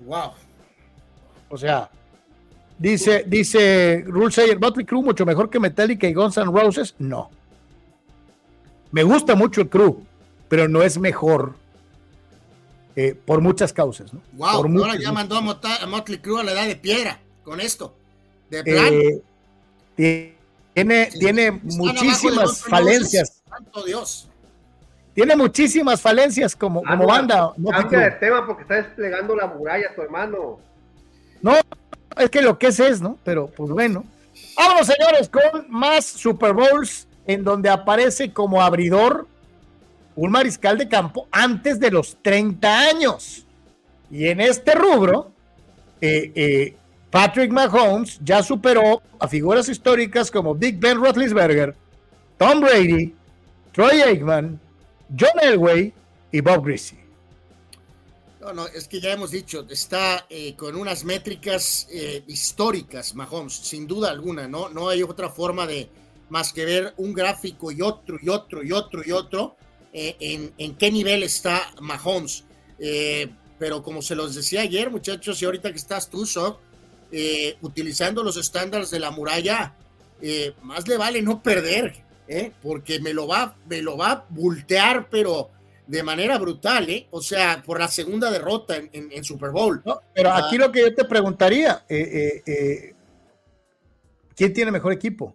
Wow. 0.00 0.32
O 1.50 1.56
sea, 1.58 1.90
dice, 2.78 3.24
dice 3.26 4.04
Rule 4.06 4.32
Sayer, 4.32 4.58
Motley 4.58 4.86
Crue 4.86 5.02
mucho 5.02 5.26
mejor 5.26 5.50
que 5.50 5.60
Metallica 5.60 6.08
y 6.08 6.14
Guns 6.14 6.38
N' 6.38 6.50
Roses. 6.50 6.94
No. 6.98 7.30
Me 8.90 9.02
gusta 9.02 9.34
mucho 9.34 9.60
el 9.60 9.68
Crue, 9.68 9.96
pero 10.48 10.66
no 10.66 10.82
es 10.82 10.96
mejor 10.98 11.56
eh, 12.96 13.14
por 13.14 13.42
muchas 13.42 13.72
causas. 13.72 14.14
¿no? 14.14 14.22
Wow, 14.32 14.80
ahora 14.80 14.98
ya 14.98 15.12
mandó 15.12 15.36
a, 15.36 15.86
Motley 15.86 16.18
Crue 16.18 16.40
a 16.40 16.44
la 16.44 16.52
edad 16.52 16.66
de 16.66 16.76
piedra 16.76 17.20
con 17.44 17.60
esto. 17.60 17.94
De 18.48 18.64
plan. 18.64 18.94
Eh, 19.98 20.34
tiene, 20.74 21.10
tiene 21.18 21.50
muchísimas 21.50 22.62
falencias. 22.62 23.42
Santo 23.46 23.84
Dios 23.84 24.30
tiene 25.14 25.36
muchísimas 25.36 26.00
falencias 26.00 26.56
como, 26.56 26.82
como 26.82 27.06
banda. 27.06 27.52
No 27.56 27.70
cambia 27.70 28.00
de 28.00 28.10
tema 28.12 28.46
porque 28.46 28.62
está 28.62 28.76
desplegando 28.76 29.36
la 29.36 29.46
muralla 29.46 29.94
tu 29.94 30.02
hermano. 30.02 30.60
No, 31.42 31.54
es 32.16 32.30
que 32.30 32.40
lo 32.40 32.58
que 32.58 32.68
es 32.68 32.80
es, 32.80 33.00
¿no? 33.00 33.18
Pero 33.24 33.46
pues 33.48 33.70
bueno. 33.70 34.04
Vámonos, 34.56 34.86
señores, 34.86 35.28
con 35.28 35.66
más 35.68 36.04
Super 36.04 36.52
Bowls 36.54 37.06
en 37.26 37.44
donde 37.44 37.68
aparece 37.68 38.32
como 38.32 38.62
abridor 38.62 39.26
un 40.14 40.30
mariscal 40.30 40.78
de 40.78 40.88
campo 40.88 41.26
antes 41.30 41.78
de 41.80 41.90
los 41.90 42.16
30 42.22 42.80
años. 42.80 43.46
Y 44.10 44.28
en 44.28 44.40
este 44.40 44.74
rubro, 44.74 45.32
eh, 46.00 46.32
eh, 46.34 46.76
Patrick 47.10 47.50
Mahomes 47.52 48.18
ya 48.22 48.42
superó 48.42 49.02
a 49.18 49.28
figuras 49.28 49.68
históricas 49.68 50.30
como 50.30 50.54
Big 50.54 50.78
Ben 50.78 50.98
Roethlisberger, 50.98 51.74
Tom 52.38 52.60
Brady, 52.60 53.14
Troy 53.72 54.00
Aikman, 54.00 54.60
John 55.18 55.38
Elway 55.40 55.92
y 56.30 56.40
Bob 56.40 56.64
Greasy. 56.64 56.96
No, 58.40 58.52
no, 58.52 58.66
es 58.66 58.88
que 58.88 59.00
ya 59.00 59.12
hemos 59.12 59.30
dicho, 59.30 59.64
está 59.70 60.26
eh, 60.28 60.56
con 60.56 60.74
unas 60.74 61.04
métricas 61.04 61.86
eh, 61.92 62.24
históricas, 62.26 63.14
Mahomes, 63.14 63.54
sin 63.54 63.86
duda 63.86 64.10
alguna, 64.10 64.48
¿no? 64.48 64.68
No 64.68 64.88
hay 64.88 65.04
otra 65.04 65.28
forma 65.28 65.64
de 65.64 65.88
más 66.28 66.52
que 66.52 66.64
ver 66.64 66.94
un 66.96 67.12
gráfico 67.12 67.70
y 67.70 67.82
otro 67.82 68.18
y 68.20 68.28
otro 68.28 68.64
y 68.64 68.72
otro 68.72 69.02
y 69.04 69.12
otro 69.12 69.56
eh, 69.92 70.16
en, 70.18 70.52
en, 70.58 70.74
qué 70.74 70.90
nivel 70.90 71.22
está 71.22 71.72
Mahomes. 71.80 72.44
pero 73.58 73.80
como 73.80 74.02
se 74.02 74.16
los 74.16 74.34
decía 74.34 74.62
ayer, 74.62 74.90
muchachos, 74.90 75.40
y 75.40 75.44
ahorita 75.44 75.70
que 75.70 75.78
estás 75.78 76.10
tú, 76.10 76.26
so, 76.26 76.58
utilizando 77.60 78.24
los 78.24 78.36
estándares 78.36 78.90
de 78.90 78.98
la 78.98 79.12
muralla, 79.12 79.76
más 80.62 80.88
le 80.88 80.96
vale 80.96 81.22
no 81.22 81.40
perder 81.40 82.02
¿eh? 82.38 82.52
porque 82.62 83.00
me 83.00 83.12
lo 83.12 83.26
va, 83.26 83.56
me 83.68 83.82
lo 83.82 83.96
va 83.96 84.12
a 84.12 84.26
voltear, 84.30 85.08
pero 85.10 85.50
de 85.86 86.02
manera 86.02 86.38
brutal, 86.38 86.88
¿eh? 86.88 87.06
O 87.10 87.20
sea, 87.20 87.62
por 87.64 87.78
la 87.78 87.88
segunda 87.88 88.30
derrota 88.30 88.74
en, 88.76 89.24
Super 89.24 89.50
Bowl. 89.50 89.82
pero 90.14 90.30
ah. 90.30 90.46
aquí 90.46 90.56
lo 90.56 90.72
que 90.72 90.80
yo 90.80 90.94
te 90.94 91.04
preguntaría, 91.04 91.84
eh, 91.88 92.94
¿quién 94.34 94.52
tiene 94.52 94.70
mejor 94.70 94.92
equipo? 94.92 95.34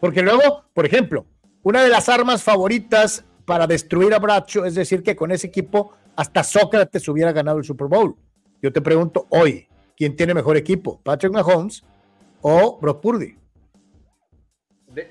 Porque 0.00 0.22
luego, 0.22 0.64
por 0.74 0.86
ejemplo, 0.86 1.26
una 1.62 1.82
de 1.82 1.88
las 1.88 2.08
armas 2.08 2.42
favoritas 2.42 3.24
para 3.44 3.66
destruir 3.66 4.12
a 4.14 4.18
Bradshaw 4.18 4.64
es 4.64 4.74
decir 4.74 5.02
que 5.02 5.16
con 5.16 5.32
ese 5.32 5.46
equipo 5.46 5.92
hasta 6.16 6.42
Sócrates 6.42 7.08
hubiera 7.08 7.32
ganado 7.32 7.58
el 7.58 7.64
Super 7.64 7.86
Bowl. 7.86 8.16
Yo 8.62 8.72
te 8.72 8.80
pregunto 8.80 9.26
hoy, 9.30 9.68
¿quién 9.96 10.16
tiene 10.16 10.34
mejor 10.34 10.56
equipo? 10.56 11.00
¿Patrick 11.02 11.32
Mahomes 11.32 11.84
o 12.40 12.78
Brock 12.80 13.00
Purdy? 13.00 13.36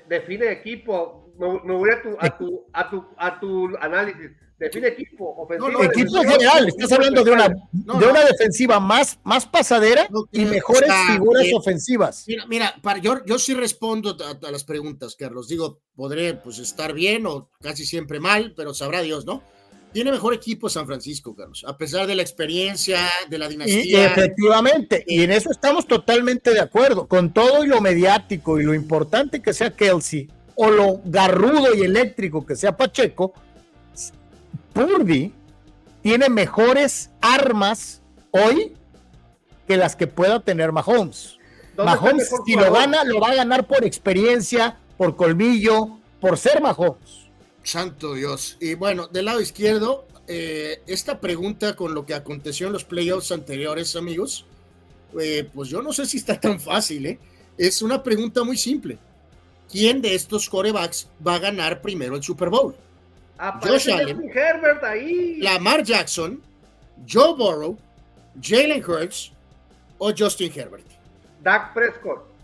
Define 0.08 0.52
equipo. 0.52 1.32
Me, 1.38 1.74
voy 1.74 1.90
a 1.90 2.02
tu, 2.02 2.16
a 2.18 2.38
tu, 2.38 2.64
a 2.72 2.90
tu, 2.90 3.04
a 3.16 3.40
tu 3.40 3.76
análisis. 3.80 4.30
Define 4.58 4.88
equipo. 4.88 5.34
Ofensivo, 5.36 5.84
equipo 5.84 6.16
en 6.22 6.30
general. 6.30 6.68
Estás 6.68 6.92
hablando 6.92 7.22
de 7.22 7.30
una, 7.30 7.48
de 7.48 8.06
una 8.06 8.24
defensiva 8.24 8.80
más, 8.80 9.18
más 9.22 9.46
pasadera 9.46 10.08
y 10.32 10.46
mejores 10.46 10.90
figuras 11.12 11.46
ofensivas. 11.54 12.24
Mira, 12.26 12.46
mira 12.46 12.74
para, 12.82 12.98
yo, 12.98 13.22
yo 13.26 13.38
sí 13.38 13.52
respondo 13.52 14.16
a, 14.24 14.46
a, 14.46 14.50
las 14.50 14.64
preguntas, 14.64 15.14
Carlos. 15.14 15.48
Digo, 15.48 15.80
podré 15.94 16.34
pues 16.34 16.58
estar 16.58 16.94
bien 16.94 17.26
o 17.26 17.50
casi 17.60 17.84
siempre 17.84 18.18
mal, 18.18 18.54
pero 18.56 18.72
sabrá 18.72 19.02
Dios, 19.02 19.26
¿no? 19.26 19.42
Tiene 19.96 20.12
mejor 20.12 20.34
equipo 20.34 20.68
San 20.68 20.84
Francisco, 20.84 21.34
Carlos, 21.34 21.64
a 21.66 21.74
pesar 21.74 22.06
de 22.06 22.14
la 22.14 22.20
experiencia, 22.20 22.98
de 23.30 23.38
la 23.38 23.48
dinastía. 23.48 23.82
Y, 23.82 23.94
efectivamente, 23.94 25.02
y 25.06 25.22
en 25.22 25.32
eso 25.32 25.50
estamos 25.50 25.86
totalmente 25.86 26.50
de 26.50 26.60
acuerdo, 26.60 27.06
con 27.06 27.32
todo 27.32 27.64
y 27.64 27.68
lo 27.68 27.80
mediático 27.80 28.60
y 28.60 28.64
lo 28.64 28.74
importante 28.74 29.40
que 29.40 29.54
sea 29.54 29.70
Kelsey, 29.70 30.28
o 30.54 30.68
lo 30.68 31.00
garrudo 31.06 31.74
y 31.74 31.80
eléctrico 31.80 32.44
que 32.44 32.56
sea 32.56 32.76
Pacheco, 32.76 33.32
Purdy 34.74 35.32
tiene 36.02 36.28
mejores 36.28 37.08
armas 37.22 38.02
hoy 38.32 38.74
que 39.66 39.78
las 39.78 39.96
que 39.96 40.06
pueda 40.06 40.40
tener 40.40 40.72
Mahomes. 40.72 41.38
Mahomes, 41.78 42.30
si 42.44 42.54
lo 42.54 42.70
gana, 42.70 43.02
lo 43.02 43.18
va 43.18 43.30
a 43.30 43.34
ganar 43.36 43.66
por 43.66 43.82
experiencia, 43.82 44.76
por 44.98 45.16
colmillo, 45.16 45.96
por 46.20 46.36
ser 46.36 46.60
Mahomes. 46.60 47.25
Santo 47.66 48.14
Dios. 48.14 48.56
Y 48.60 48.74
bueno, 48.74 49.08
del 49.08 49.24
lado 49.24 49.40
izquierdo, 49.40 50.06
eh, 50.28 50.82
esta 50.86 51.20
pregunta 51.20 51.74
con 51.74 51.94
lo 51.94 52.06
que 52.06 52.14
aconteció 52.14 52.68
en 52.68 52.72
los 52.72 52.84
playoffs 52.84 53.32
anteriores, 53.32 53.96
amigos, 53.96 54.46
eh, 55.20 55.48
pues 55.52 55.68
yo 55.68 55.82
no 55.82 55.92
sé 55.92 56.06
si 56.06 56.18
está 56.18 56.38
tan 56.38 56.60
fácil, 56.60 57.06
¿eh? 57.06 57.18
Es 57.58 57.82
una 57.82 58.02
pregunta 58.02 58.44
muy 58.44 58.56
simple. 58.56 58.98
¿Quién 59.70 60.00
de 60.00 60.14
estos 60.14 60.48
corebacks 60.48 61.08
va 61.26 61.34
a 61.34 61.38
ganar 61.40 61.82
primero 61.82 62.14
el 62.14 62.22
Super 62.22 62.50
Bowl? 62.50 62.76
Josh 63.62 63.90
Allen, 63.90 64.30
Herbert 64.32 64.84
ahí. 64.84 65.38
Lamar 65.40 65.82
Jackson, 65.82 66.40
Joe 67.06 67.34
Burrow, 67.34 67.76
Jalen 68.40 68.82
Hurts 68.84 69.32
o 69.98 70.12
Justin 70.16 70.52
Herbert. 70.54 70.86
Dak 71.42 71.74
Prescott. 71.74 72.35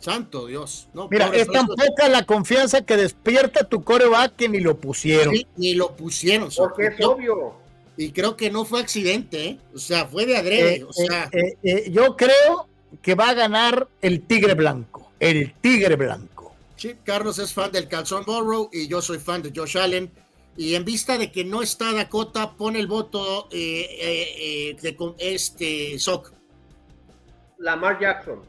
Santo 0.00 0.46
Dios. 0.46 0.88
No, 0.94 1.08
Mira, 1.10 1.28
es 1.34 1.48
tan 1.48 1.66
poca 1.66 2.08
la 2.08 2.24
confianza 2.24 2.82
que 2.82 2.96
despierta 2.96 3.68
tu 3.68 3.82
coreback 3.82 4.36
que 4.36 4.48
ni 4.48 4.60
lo 4.60 4.76
pusieron. 4.78 5.34
ni 5.56 5.74
lo 5.74 5.96
pusieron. 5.96 6.50
Porque 6.56 6.86
es 6.86 7.04
obvio. 7.04 7.54
Y 7.96 8.12
creo 8.12 8.36
que 8.36 8.50
no 8.50 8.64
fue 8.64 8.80
accidente, 8.80 9.44
¿eh? 9.44 9.58
O 9.74 9.78
sea, 9.78 10.06
fue 10.06 10.24
de 10.24 10.36
adrede. 10.36 10.76
Eh, 10.76 10.84
o 10.84 10.92
sea. 10.92 11.28
Eh, 11.32 11.90
yo 11.90 12.16
creo 12.16 12.68
que 13.02 13.16
va 13.16 13.30
a 13.30 13.34
ganar 13.34 13.88
el 14.00 14.22
Tigre 14.22 14.54
Blanco. 14.54 15.10
El 15.18 15.52
Tigre 15.54 15.96
Blanco. 15.96 16.54
Sí, 16.76 16.94
Carlos 17.02 17.40
es 17.40 17.52
fan 17.52 17.72
del 17.72 17.88
Calzón 17.88 18.24
Borough 18.24 18.70
y 18.72 18.86
yo 18.86 19.02
soy 19.02 19.18
fan 19.18 19.42
de 19.42 19.52
Josh 19.54 19.76
Allen. 19.78 20.12
Y 20.56 20.76
en 20.76 20.84
vista 20.84 21.18
de 21.18 21.32
que 21.32 21.44
no 21.44 21.60
está 21.60 21.92
Dakota, 21.92 22.52
pone 22.52 22.78
el 22.78 22.86
voto 22.86 23.48
de 23.50 24.76
este 25.18 25.98
Sock. 25.98 26.32
Lamar 27.58 27.98
Jackson. 28.00 28.40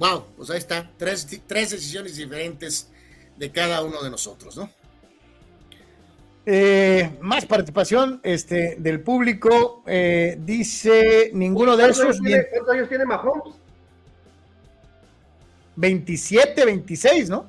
Wow, 0.00 0.24
pues 0.34 0.48
ahí 0.48 0.56
está, 0.56 0.90
tres, 0.96 1.28
tres 1.46 1.70
decisiones 1.70 2.16
diferentes 2.16 2.90
de 3.36 3.52
cada 3.52 3.82
uno 3.82 4.02
de 4.02 4.08
nosotros, 4.08 4.56
¿no? 4.56 4.70
Eh, 6.46 7.18
más 7.20 7.44
participación 7.44 8.18
este, 8.22 8.76
del 8.78 9.02
público. 9.02 9.84
Eh, 9.86 10.38
dice 10.40 11.30
ninguno 11.34 11.76
de 11.76 11.90
esos. 11.90 12.18
¿Cuántos 12.18 12.74
años 12.74 12.88
tiene 12.88 13.04
Mahomes? 13.04 13.54
27, 15.76 16.64
26, 16.64 17.28
¿no? 17.28 17.46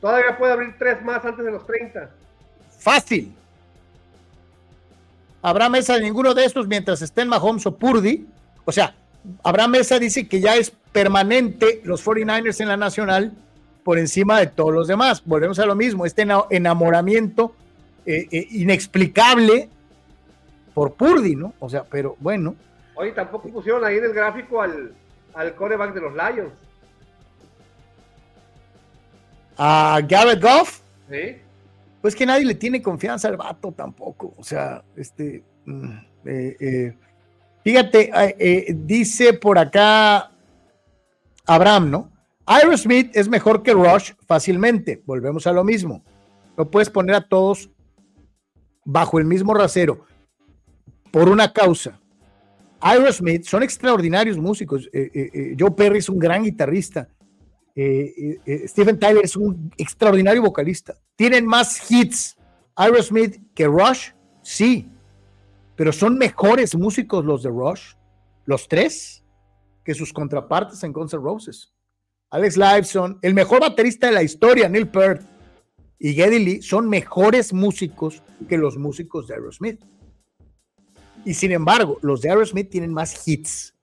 todavía 0.00 0.36
puede 0.36 0.52
abrir 0.52 0.74
tres 0.78 1.02
más 1.02 1.24
antes 1.24 1.44
de 1.44 1.50
los 1.50 1.66
30. 1.66 2.08
Fácil. 2.78 3.34
Habrá 5.42 5.68
mesa 5.68 5.94
de 5.94 6.02
ninguno 6.02 6.34
de 6.34 6.44
estos 6.44 6.68
mientras 6.68 7.02
estén 7.02 7.26
Mahomes 7.28 7.66
o 7.66 7.76
Purdy. 7.76 8.28
O 8.64 8.70
sea, 8.70 8.94
habrá 9.42 9.68
mesa 9.68 9.98
dice 9.98 10.28
que 10.28 10.40
ya 10.40 10.56
es 10.56 10.70
permanente 10.92 11.80
los 11.84 12.04
49ers 12.04 12.60
en 12.60 12.68
la 12.68 12.76
nacional 12.76 13.32
por 13.84 13.98
encima 13.98 14.38
de 14.38 14.46
todos 14.46 14.72
los 14.72 14.88
demás. 14.88 15.22
Volvemos 15.24 15.58
a 15.58 15.66
lo 15.66 15.74
mismo, 15.74 16.06
este 16.06 16.26
enamoramiento 16.50 17.54
eh, 18.06 18.28
eh, 18.30 18.46
inexplicable 18.50 19.68
por 20.74 20.94
Purdy, 20.94 21.36
¿no? 21.36 21.54
O 21.58 21.68
sea, 21.68 21.84
pero 21.84 22.16
bueno. 22.20 22.54
Oye, 22.94 23.12
tampoco 23.12 23.48
pusieron 23.48 23.84
ahí 23.84 23.96
en 23.96 24.04
el 24.04 24.12
gráfico 24.12 24.60
al, 24.60 24.92
al 25.34 25.54
coreback 25.54 25.94
de 25.94 26.00
los 26.00 26.12
Lions. 26.12 26.52
¿A 29.56 30.00
Garrett 30.06 30.42
Goff? 30.42 30.80
Sí. 31.10 31.36
Pues 32.00 32.16
que 32.16 32.26
nadie 32.26 32.44
le 32.44 32.54
tiene 32.54 32.82
confianza 32.82 33.28
al 33.28 33.36
vato 33.36 33.72
tampoco. 33.72 34.34
O 34.36 34.44
sea, 34.44 34.82
este. 34.96 35.44
Mm, 37.64 37.68
eh, 37.68 38.66
fíjate, 38.70 38.74
dice 38.74 39.32
por 39.34 39.58
acá 39.58 40.32
Abraham, 41.46 41.90
¿no? 41.90 42.12
Aerosmith 42.46 43.16
es 43.16 43.28
mejor 43.28 43.62
que 43.62 43.72
Rush 43.72 44.12
fácilmente. 44.26 45.02
Volvemos 45.06 45.46
a 45.46 45.52
lo 45.52 45.64
mismo. 45.64 46.04
No 46.56 46.70
puedes 46.70 46.90
poner 46.90 47.14
a 47.16 47.28
todos 47.28 47.70
bajo 48.84 49.18
el 49.18 49.24
mismo 49.24 49.54
rasero 49.54 50.04
por 51.10 51.28
una 51.28 51.52
causa. 51.52 52.00
Aerosmith 52.80 53.44
son 53.44 53.62
extraordinarios 53.62 54.36
músicos. 54.38 54.88
Eh, 54.92 55.10
eh, 55.14 55.30
eh, 55.32 55.56
Joe 55.58 55.70
Perry 55.70 55.98
es 55.98 56.08
un 56.08 56.18
gran 56.18 56.42
guitarrista. 56.42 57.08
Stephen 57.74 58.98
Tyler 58.98 59.24
es 59.24 59.34
un 59.34 59.72
extraordinario 59.78 60.42
vocalista. 60.42 60.94
Tienen 61.16 61.46
más 61.46 61.90
hits 61.90 62.36
Aerosmith 62.74 63.40
que 63.54 63.66
Rush, 63.66 64.10
sí, 64.42 64.90
pero 65.76 65.92
son 65.92 66.18
mejores 66.18 66.74
músicos 66.74 67.24
los 67.24 67.42
de 67.42 67.50
Rush, 67.50 67.94
los 68.44 68.68
tres 68.68 69.24
que 69.84 69.94
sus 69.94 70.12
contrapartes 70.12 70.82
en 70.84 70.92
Guns 70.92 71.12
N' 71.12 71.22
Roses. 71.22 71.72
Alex 72.30 72.56
Lifeson, 72.56 73.18
el 73.22 73.34
mejor 73.34 73.60
baterista 73.60 74.06
de 74.06 74.14
la 74.14 74.22
historia, 74.22 74.68
Neil 74.68 74.88
Peart 74.88 75.22
y 75.98 76.14
Geddy 76.14 76.38
Lee 76.38 76.62
son 76.62 76.88
mejores 76.88 77.52
músicos 77.52 78.22
que 78.48 78.56
los 78.56 78.76
músicos 78.76 79.28
de 79.28 79.34
Aerosmith. 79.34 79.80
Y 81.24 81.34
sin 81.34 81.52
embargo, 81.52 81.98
los 82.02 82.22
de 82.22 82.30
Aerosmith 82.30 82.70
tienen 82.70 82.92
más 82.92 83.28
hits 83.28 83.74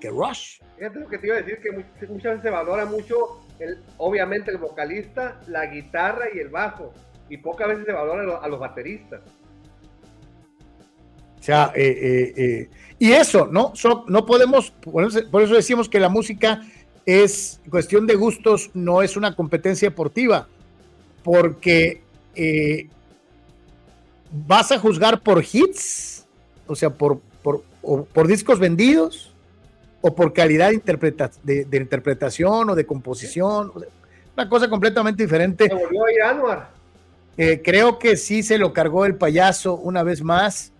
que 0.00 0.10
Rush. 0.10 0.58
Fíjate 0.76 0.98
lo 0.98 1.08
que 1.08 1.18
te 1.18 1.26
iba 1.28 1.36
a 1.36 1.42
decir, 1.42 1.60
que 1.60 2.06
muchas 2.08 2.32
veces 2.32 2.42
se 2.42 2.50
valora 2.50 2.86
mucho, 2.86 3.40
el, 3.60 3.78
obviamente, 3.98 4.50
el 4.50 4.58
vocalista, 4.58 5.40
la 5.46 5.66
guitarra 5.66 6.24
y 6.34 6.40
el 6.40 6.48
bajo, 6.48 6.92
y 7.28 7.36
pocas 7.36 7.68
veces 7.68 7.86
se 7.86 7.92
valora 7.92 8.38
a 8.38 8.48
los 8.48 8.58
bateristas. 8.58 9.20
O 11.42 11.44
sea, 11.44 11.72
eh, 11.74 11.82
eh, 11.84 12.34
eh, 12.36 12.68
y 13.00 13.10
eso, 13.10 13.48
¿no? 13.50 13.72
no 14.06 14.26
podemos, 14.26 14.70
por 14.70 15.02
eso, 15.42 15.54
decimos 15.54 15.88
que 15.88 15.98
la 15.98 16.08
música 16.08 16.62
es 17.04 17.60
cuestión 17.68 18.06
de 18.06 18.14
gustos, 18.14 18.70
no 18.74 19.02
es 19.02 19.16
una 19.16 19.34
competencia 19.34 19.88
deportiva, 19.88 20.46
porque 21.24 22.00
vas 24.30 24.70
a 24.70 24.78
juzgar 24.78 25.20
por 25.20 25.42
hits, 25.52 26.28
o 26.68 26.76
sea, 26.76 26.90
por, 26.90 27.18
por, 27.42 27.64
por 27.82 28.28
discos 28.28 28.60
vendidos, 28.60 29.34
o 30.00 30.14
por 30.14 30.32
calidad 30.32 30.70
de, 30.70 31.64
de, 31.64 31.76
interpretación 31.76 32.70
o 32.70 32.74
de 32.76 32.86
composición, 32.86 33.72
una 34.36 34.48
cosa 34.48 34.70
completamente 34.70 35.24
diferente. 35.24 35.66
Se 35.66 35.74
volvió 35.74 36.04
a 36.04 36.12
ir 36.12 36.22
Anuar. 36.22 36.70
creo 37.64 37.98
que 37.98 38.16
sí 38.16 38.44
se 38.44 38.58
lo 38.58 38.72
cargó 38.72 39.06
el 39.06 39.16
payaso 39.16 39.74
una 39.74 40.04
vez 40.04 40.22
más. 40.22 40.72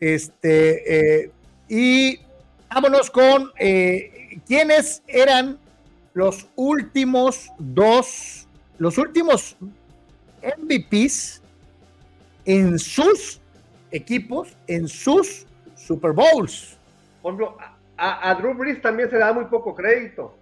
Este, 0.00 1.24
eh, 1.24 1.30
y 1.68 2.20
vámonos 2.72 3.10
con 3.10 3.52
eh, 3.58 4.40
quiénes 4.46 5.02
eran 5.06 5.58
los 6.12 6.46
últimos 6.56 7.50
dos, 7.58 8.46
los 8.78 8.98
últimos 8.98 9.56
MVPs 10.42 11.42
en 12.44 12.78
sus 12.78 13.40
equipos, 13.90 14.56
en 14.66 14.88
sus 14.88 15.46
Super 15.76 16.12
Bowls. 16.12 16.76
Por 17.22 17.34
ejemplo, 17.34 17.56
a, 17.96 18.34
Drew 18.34 18.54
Brees 18.54 18.80
también 18.82 19.08
se 19.10 19.18
da 19.18 19.32
muy 19.32 19.44
poco 19.46 19.74
crédito. 19.74 20.34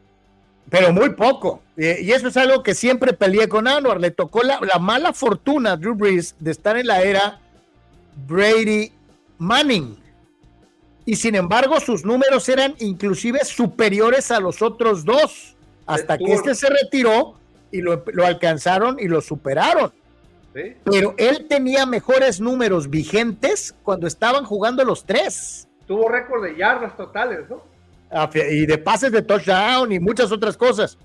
Pero 0.68 0.92
muy 0.92 1.10
poco. 1.10 1.62
Eh, 1.76 1.98
y 2.02 2.12
eso 2.12 2.28
es 2.28 2.36
algo 2.36 2.62
que 2.62 2.74
siempre 2.74 3.12
peleé 3.12 3.48
con 3.48 3.68
Anwar. 3.68 4.00
Le 4.00 4.10
tocó 4.10 4.42
la, 4.42 4.58
la 4.60 4.78
mala 4.78 5.12
fortuna 5.12 5.72
a 5.72 5.76
Drew 5.76 5.94
Brees 5.94 6.34
de 6.38 6.50
estar 6.50 6.76
en 6.76 6.86
la 6.86 7.02
era 7.02 7.40
Brady 8.26 8.92
Manning. 9.42 9.96
Y 11.04 11.16
sin 11.16 11.34
embargo, 11.34 11.80
sus 11.80 12.04
números 12.04 12.48
eran 12.48 12.74
inclusive 12.78 13.44
superiores 13.44 14.30
a 14.30 14.38
los 14.38 14.62
otros 14.62 15.04
dos, 15.04 15.56
hasta 15.84 16.16
que 16.16 16.32
este 16.32 16.54
se 16.54 16.68
retiró 16.70 17.34
y 17.72 17.80
lo, 17.80 18.02
alcanzaron 18.24 18.98
y 19.00 19.08
lo 19.08 19.20
superaron. 19.20 19.92
Pero 20.52 21.14
él 21.16 21.46
tenía 21.48 21.86
mejores 21.86 22.40
números 22.40 22.88
vigentes 22.88 23.74
cuando 23.82 24.06
estaban 24.06 24.44
jugando 24.44 24.84
los 24.84 25.04
tres. 25.04 25.66
Tuvo 25.86 26.08
récord 26.08 26.44
de 26.44 26.56
yardas 26.56 26.96
totales, 26.96 27.40
¿no? 27.48 27.62
Y 28.50 28.66
de 28.66 28.78
pases 28.78 29.10
de 29.10 29.22
touchdown 29.22 29.90
y 29.90 29.98
muchas 29.98 30.30
otras 30.30 30.56
cosas. 30.56 30.98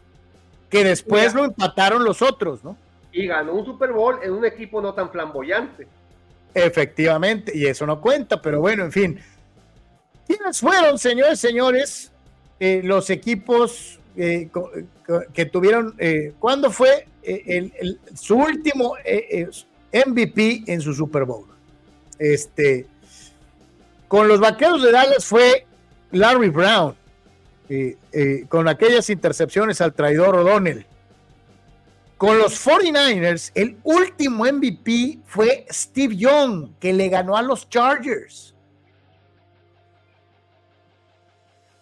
Que 0.70 0.84
después 0.84 1.34
lo 1.34 1.46
empataron 1.46 2.04
los 2.04 2.22
otros, 2.22 2.64
¿no? 2.64 2.78
Y 3.14 3.26
ganó 3.26 3.54
un 3.54 3.66
Super 3.66 3.94
Bowl 3.94 4.20
en 4.22 4.34
un 4.34 4.46
equipo 4.46 4.82
no 4.82 4.94
tan 4.94 5.10
flamboyante. 5.10 5.88
Efectivamente, 6.58 7.52
y 7.56 7.68
eso 7.68 7.86
no 7.86 8.02
cuenta, 8.02 8.42
pero 8.42 8.60
bueno, 8.60 8.84
en 8.84 8.92
fin. 8.92 9.20
¿Quiénes 10.26 10.60
fueron, 10.60 10.98
señores, 10.98 11.40
señores, 11.40 12.12
eh, 12.60 12.82
los 12.84 13.12
equipos 13.12 14.00
eh, 14.18 14.50
que 15.34 15.46
tuvieron, 15.46 15.94
eh, 16.00 16.34
¿cuándo 16.40 16.72
fue 16.72 17.08
el, 17.24 18.00
su 18.16 18.36
último 18.36 18.96
MVP 19.94 20.64
en 20.66 20.82
su 20.82 20.94
Super 20.94 21.26
Bowl? 21.26 21.46
Este, 22.18 22.88
con 24.08 24.28
los 24.28 24.40
Vaqueros 24.40 24.82
de 24.82 24.92
Dallas 24.92 25.24
fue 25.24 25.68
Larry 26.12 26.50
Brown, 26.50 26.96
con 28.50 28.68
aquellas 28.68 29.10
intercepciones 29.12 29.80
al 29.80 29.94
traidor 29.94 30.36
O'Donnell. 30.36 30.86
Con 32.18 32.40
los 32.40 32.66
49ers, 32.66 33.52
el 33.54 33.78
último 33.84 34.44
MVP 34.46 35.20
fue 35.26 35.66
Steve 35.70 36.16
Young, 36.16 36.72
que 36.80 36.92
le 36.92 37.10
ganó 37.10 37.38
a 37.38 37.44
los 37.44 37.70
Chargers. 37.70 38.56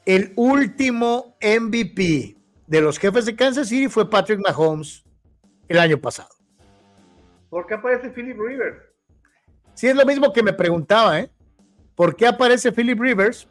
El 0.05 0.33
último 0.35 1.37
MVP 1.41 2.35
de 2.67 2.81
los 2.81 2.99
jefes 2.99 3.25
de 3.25 3.35
Kansas 3.35 3.69
City 3.69 3.87
fue 3.87 4.09
Patrick 4.09 4.39
Mahomes 4.39 5.05
el 5.69 5.79
año 5.79 5.97
pasado. 5.97 6.29
¿Por 7.49 7.65
qué 7.65 7.75
aparece 7.75 8.09
Philip 8.09 8.37
Rivers? 8.37 8.77
Sí, 9.73 9.87
es 9.87 9.95
lo 9.95 10.05
mismo 10.05 10.33
que 10.33 10.43
me 10.43 10.53
preguntaba, 10.53 11.19
¿eh? 11.19 11.31
¿Por 11.95 12.15
qué 12.15 12.27
aparece 12.27 12.73
Philip 12.73 12.99
Rivers 12.99 13.47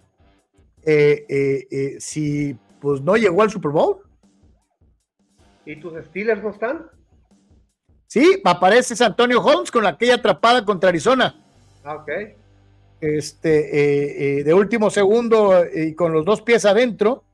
eh, 0.84 1.24
eh, 1.28 1.66
eh, 1.70 1.96
si 1.98 2.56
pues 2.80 3.00
no 3.00 3.16
llegó 3.16 3.42
al 3.42 3.50
Super 3.50 3.70
Bowl? 3.72 4.02
¿Y 5.66 5.76
tus 5.80 5.94
Steelers 6.06 6.42
no 6.42 6.50
están? 6.50 6.86
Sí, 8.06 8.40
aparece 8.44 9.02
Antonio 9.02 9.42
Holmes 9.42 9.70
con 9.70 9.86
aquella 9.86 10.16
atrapada 10.16 10.64
contra 10.64 10.90
Arizona. 10.90 11.34
Ah, 11.82 11.96
ok 11.96 12.10
este, 13.04 13.58
eh, 13.58 14.38
eh, 14.38 14.44
de 14.44 14.54
último 14.54 14.88
segundo 14.90 15.64
y 15.72 15.94
con 15.94 16.12
los 16.12 16.24
dos 16.24 16.40
pies 16.42 16.64
adentro, 16.64 17.24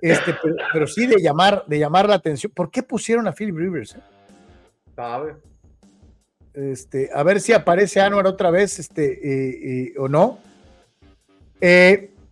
este, 0.00 0.34
pero, 0.72 0.86
sí 0.86 1.06
de 1.06 1.20
llamar, 1.20 1.64
de 1.66 1.78
llamar 1.78 2.08
la 2.08 2.14
atención. 2.14 2.52
¿Por 2.54 2.70
qué 2.70 2.82
pusieron 2.82 3.26
a 3.26 3.32
Philip 3.32 3.56
Rivers? 3.56 3.96
Eh? 3.96 5.34
Este, 6.54 7.10
a 7.12 7.22
ver 7.22 7.40
si 7.40 7.52
aparece 7.52 8.00
Anuar 8.00 8.26
otra 8.26 8.50
vez, 8.50 8.78
este, 8.78 9.92
o 9.98 10.08
no. 10.08 10.38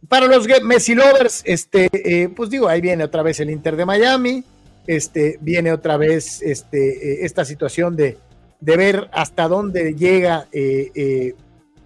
para 0.08 0.26
los 0.26 0.47
Messi 0.62 0.94
lovers, 0.94 1.42
este, 1.44 2.31
pues 2.34 2.49
digo, 2.50 2.68
ahí 2.68 2.81
viene 2.81 3.05
otra 3.05 3.23
vez 3.23 3.41
el 3.41 3.50
Inter 3.50 3.76
de 3.76 3.84
Miami, 3.84 4.44
este, 4.89 5.39
viene 5.42 5.70
otra 5.70 5.99
vez 5.99 6.42
este, 6.42 7.25
esta 7.25 7.44
situación 7.44 7.94
de, 7.94 8.17
de 8.58 8.76
ver 8.76 9.08
hasta 9.12 9.47
dónde 9.47 9.94
llega 9.94 10.49
eh, 10.50 11.34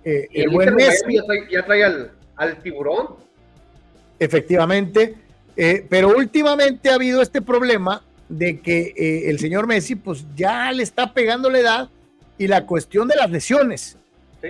el, 0.05 0.50
buen 0.50 0.74
Messi. 0.74 1.16
Ya 1.50 1.64
trae, 1.64 1.84
al, 2.36 2.62
tiburón. 2.62 3.16
Efectivamente, 4.20 5.16
eh, 5.56 5.84
pero 5.89 6.16
últimamente 6.16 6.90
ha 6.90 6.94
habido 6.94 7.20
este 7.20 7.42
problema 7.42 8.02
de 8.28 8.60
que 8.60 8.94
eh, 8.97 9.31
el 9.31 9.40
señor 9.40 9.66
Messi 9.66 9.97
pues 9.97 10.24
ya 10.36 10.70
le 10.70 10.84
está 10.84 11.12
pegando 11.12 11.50
la 11.50 11.58
edad 11.58 11.89
y 12.39 12.47
la 12.47 12.66
cuestión 12.66 13.08
de 13.08 13.16
las 13.16 13.31
lesiones. 13.31 13.97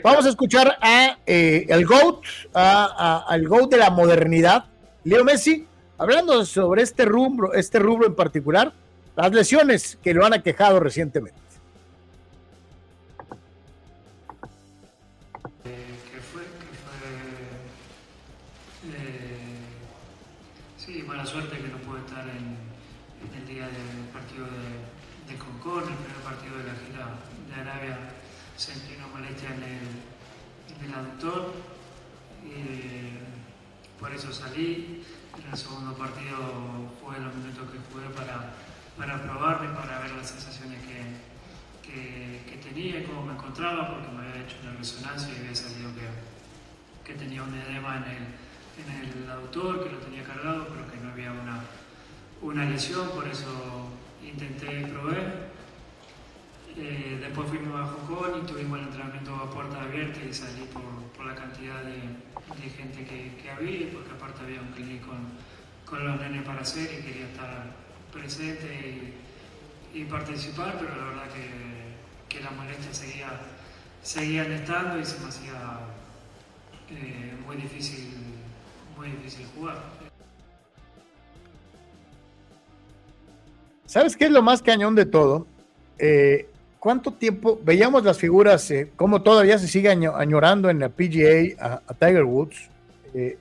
Vamos 0.05 0.27
a 0.27 0.29
escuchar 0.29 0.77
a 0.81 1.19
el 1.27 1.87
GOAT, 1.87 2.25
al 2.55 3.49
GOAT 3.49 3.71
de 3.71 3.77
la 3.77 3.91
modernidad, 3.91 4.65
Leo 5.05 5.25
Messi, 5.25 5.67
hablando 6.03 6.45
sobre 6.45 6.83
este 6.83 7.05
rubro, 7.05 7.55
este 7.55 7.79
rubro 7.79 8.07
en 8.07 8.15
particular, 8.15 8.73
las 9.17 9.33
lesiones 9.33 9.99
que 10.03 10.13
lo 10.13 10.27
han 10.27 10.35
aquejado 10.35 10.81
recientemente. 10.81 11.43
suerte 21.33 21.57
que 21.57 21.69
no 21.69 21.79
pude 21.79 22.01
estar 22.01 22.27
en, 22.29 22.61
el 23.33 23.47
día 23.49 23.65
del 23.65 24.05
partido 24.13 24.45
de, 24.45 25.33
de 25.33 25.39
Concón, 25.39 25.85
el 25.89 25.97
primer 25.97 26.21
partido 26.21 26.59
de 26.59 26.65
la 26.65 26.75
gira 26.85 27.09
de 27.49 27.55
Arabia. 27.55 27.99
Sentí 28.57 28.97
una 28.99 29.07
molestia 29.07 29.49
en 29.55 29.63
el, 29.63 30.77
en 30.77 30.91
el 30.91 30.95
aductor, 30.95 31.55
y 32.45 33.99
por 33.99 34.13
eso 34.13 34.31
salí. 34.31 35.03
El 35.53 35.59
segundo 35.59 35.93
partido 35.95 36.41
fue 37.05 37.21
los 37.21 37.35
minutos 37.35 37.69
que 37.71 37.79
jugué 37.93 38.09
para, 38.17 38.57
para 38.97 39.23
probarme, 39.23 39.69
para 39.77 40.01
ver 40.01 40.11
las 40.13 40.31
sensaciones 40.31 40.81
que, 40.81 41.87
que, 41.87 42.43
que, 42.51 42.57
tenía 42.57 43.01
y 43.01 43.05
cómo 43.05 43.27
me 43.27 43.35
encontraba, 43.35 43.91
porque 43.91 44.09
me 44.09 44.27
había 44.27 44.43
hecho 44.43 44.57
una 44.63 44.73
resonancia 44.73 45.29
y 45.35 45.41
había 45.41 45.55
salido 45.55 45.91
que, 45.95 46.09
que 47.05 47.19
tenía 47.19 47.43
un 47.43 47.55
edema 47.55 47.99
en 47.99 48.05
el 48.05 48.43
en 48.79 49.25
el 49.25 49.31
autor, 49.31 49.85
que 49.85 49.91
lo 49.91 49.99
tenía 49.99 50.25
cargado, 50.25 50.67
pero 50.69 50.91
que 50.91 50.97
no 50.99 51.13
había 51.13 51.33
una, 51.33 51.61
una 52.41 52.65
lesión, 52.65 53.09
por 53.11 53.29
eso 53.29 53.91
intenté 54.25 54.87
probar. 54.87 55.52
Eh, 56.77 57.19
después 57.21 57.49
fuimos 57.49 57.79
a 57.81 57.87
Jocón 57.87 58.43
y 58.43 58.47
tuvimos 58.47 58.79
el 58.79 58.87
entrenamiento 58.87 59.35
a 59.35 59.51
puerta 59.51 59.83
abierta 59.83 60.21
y 60.29 60.33
salí 60.33 60.65
por, 60.73 61.27
la 61.27 61.35
cantidad 61.37 61.83
de, 61.83 62.69
gente 62.71 63.05
que, 63.05 63.51
había, 63.51 63.93
porque 63.93 64.11
aparte 64.11 64.43
había 64.43 64.61
un 64.61 64.73
clic 64.73 65.07
con, 65.07 65.19
con, 65.85 66.05
los 66.05 66.21
nenes 66.21 66.43
para 66.43 66.63
hacer 66.63 66.91
y 66.99 67.03
quería 67.03 67.27
estar 67.27 67.67
presente 68.13 69.15
y, 69.95 70.05
participar, 70.05 70.77
pero 70.81 70.97
la 70.97 71.05
verdad 71.05 71.29
que, 71.33 72.35
que 72.35 72.43
las 72.43 72.53
molestias 72.57 72.97
seguía, 72.97 73.29
seguían 74.03 74.51
estando 74.51 74.99
y 74.99 75.05
se 75.05 75.21
me 75.21 75.29
hacía 75.29 75.79
eh, 76.91 77.35
muy 77.47 77.57
difícil 77.57 78.33
difícil 79.11 79.47
jugar. 79.55 79.77
¿Sabes 83.87 84.17
qué 84.17 84.27
es 84.27 84.31
lo 84.31 84.43
más 84.43 84.63
cañón 84.63 84.95
de 84.95 85.07
todo? 85.07 85.47
Eh, 85.99 86.49
¿Cuánto 86.83 87.13
tiempo 87.13 87.61
veíamos 87.63 88.03
las 88.03 88.19
figuras, 88.19 88.69
eh, 88.73 88.91
cómo 88.97 89.23
todavía 89.23 89.57
se 89.57 89.69
sigue 89.69 89.89
añorando 89.89 90.69
en 90.69 90.81
la 90.81 90.89
PGA 90.89 91.81
a, 91.87 91.95
Tiger 91.95 92.25
Woods? 92.25 92.71
Eh, 93.15 93.39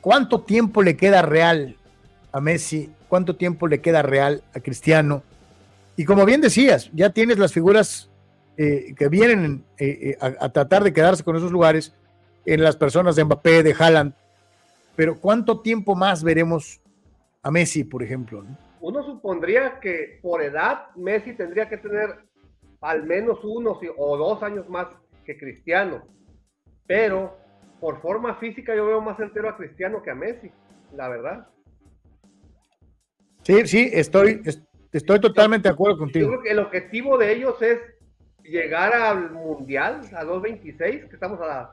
¿Cuánto 0.00 0.40
tiempo 0.40 0.82
le 0.82 0.96
queda 0.96 1.22
real 1.22 1.76
a 2.32 2.40
Messi? 2.40 2.90
¿Cuánto 3.08 3.36
tiempo 3.36 3.68
le 3.68 3.80
queda 3.80 4.02
real 4.02 4.42
a 4.56 4.58
Cristiano? 4.58 5.22
Y 5.96 6.04
como 6.04 6.24
bien 6.24 6.40
decías, 6.40 6.90
ya 6.92 7.10
tienes 7.10 7.38
las 7.38 7.52
figuras 7.52 8.10
que 8.56 9.08
vienen 9.08 9.62
a, 10.20 10.48
tratar 10.48 10.82
de 10.82 10.92
quedarse 10.92 11.22
con 11.22 11.36
esos 11.36 11.52
lugares 11.52 11.94
en 12.44 12.64
las 12.64 12.74
personas 12.74 13.14
de 13.14 13.22
Mbappé, 13.22 13.62
de 13.62 13.76
Haaland. 13.78 14.14
Pero 14.96 15.20
¿cuánto 15.20 15.60
tiempo 15.60 15.94
más 15.94 16.24
veremos 16.24 16.80
a 17.40 17.52
Messi, 17.52 17.84
por 17.84 18.02
ejemplo? 18.02 18.44
Uno 18.84 19.02
supondría 19.02 19.80
que 19.80 20.18
por 20.20 20.42
edad 20.42 20.94
Messi 20.94 21.32
tendría 21.32 21.70
que 21.70 21.78
tener 21.78 22.18
al 22.82 23.04
menos 23.04 23.42
uno 23.42 23.80
o 23.96 24.16
dos 24.18 24.42
años 24.42 24.68
más 24.68 24.88
que 25.24 25.38
Cristiano. 25.38 26.02
Pero 26.86 27.34
por 27.80 28.02
forma 28.02 28.34
física 28.34 28.76
yo 28.76 28.84
veo 28.84 29.00
más 29.00 29.18
entero 29.18 29.48
a 29.48 29.56
Cristiano 29.56 30.02
que 30.02 30.10
a 30.10 30.14
Messi, 30.14 30.52
la 30.92 31.08
verdad. 31.08 31.48
Sí, 33.42 33.66
sí, 33.66 33.90
estoy, 33.90 34.42
estoy 34.92 35.18
totalmente 35.18 35.66
de 35.66 35.72
acuerdo 35.72 36.00
contigo. 36.00 36.26
Yo 36.26 36.32
creo 36.32 36.42
que 36.42 36.50
el 36.50 36.58
objetivo 36.58 37.16
de 37.16 37.32
ellos 37.32 37.62
es 37.62 37.80
llegar 38.42 38.94
al 38.94 39.30
Mundial, 39.30 40.02
a 40.14 40.24
2.26, 40.24 41.08
que 41.08 41.14
estamos 41.14 41.40
a, 41.40 41.70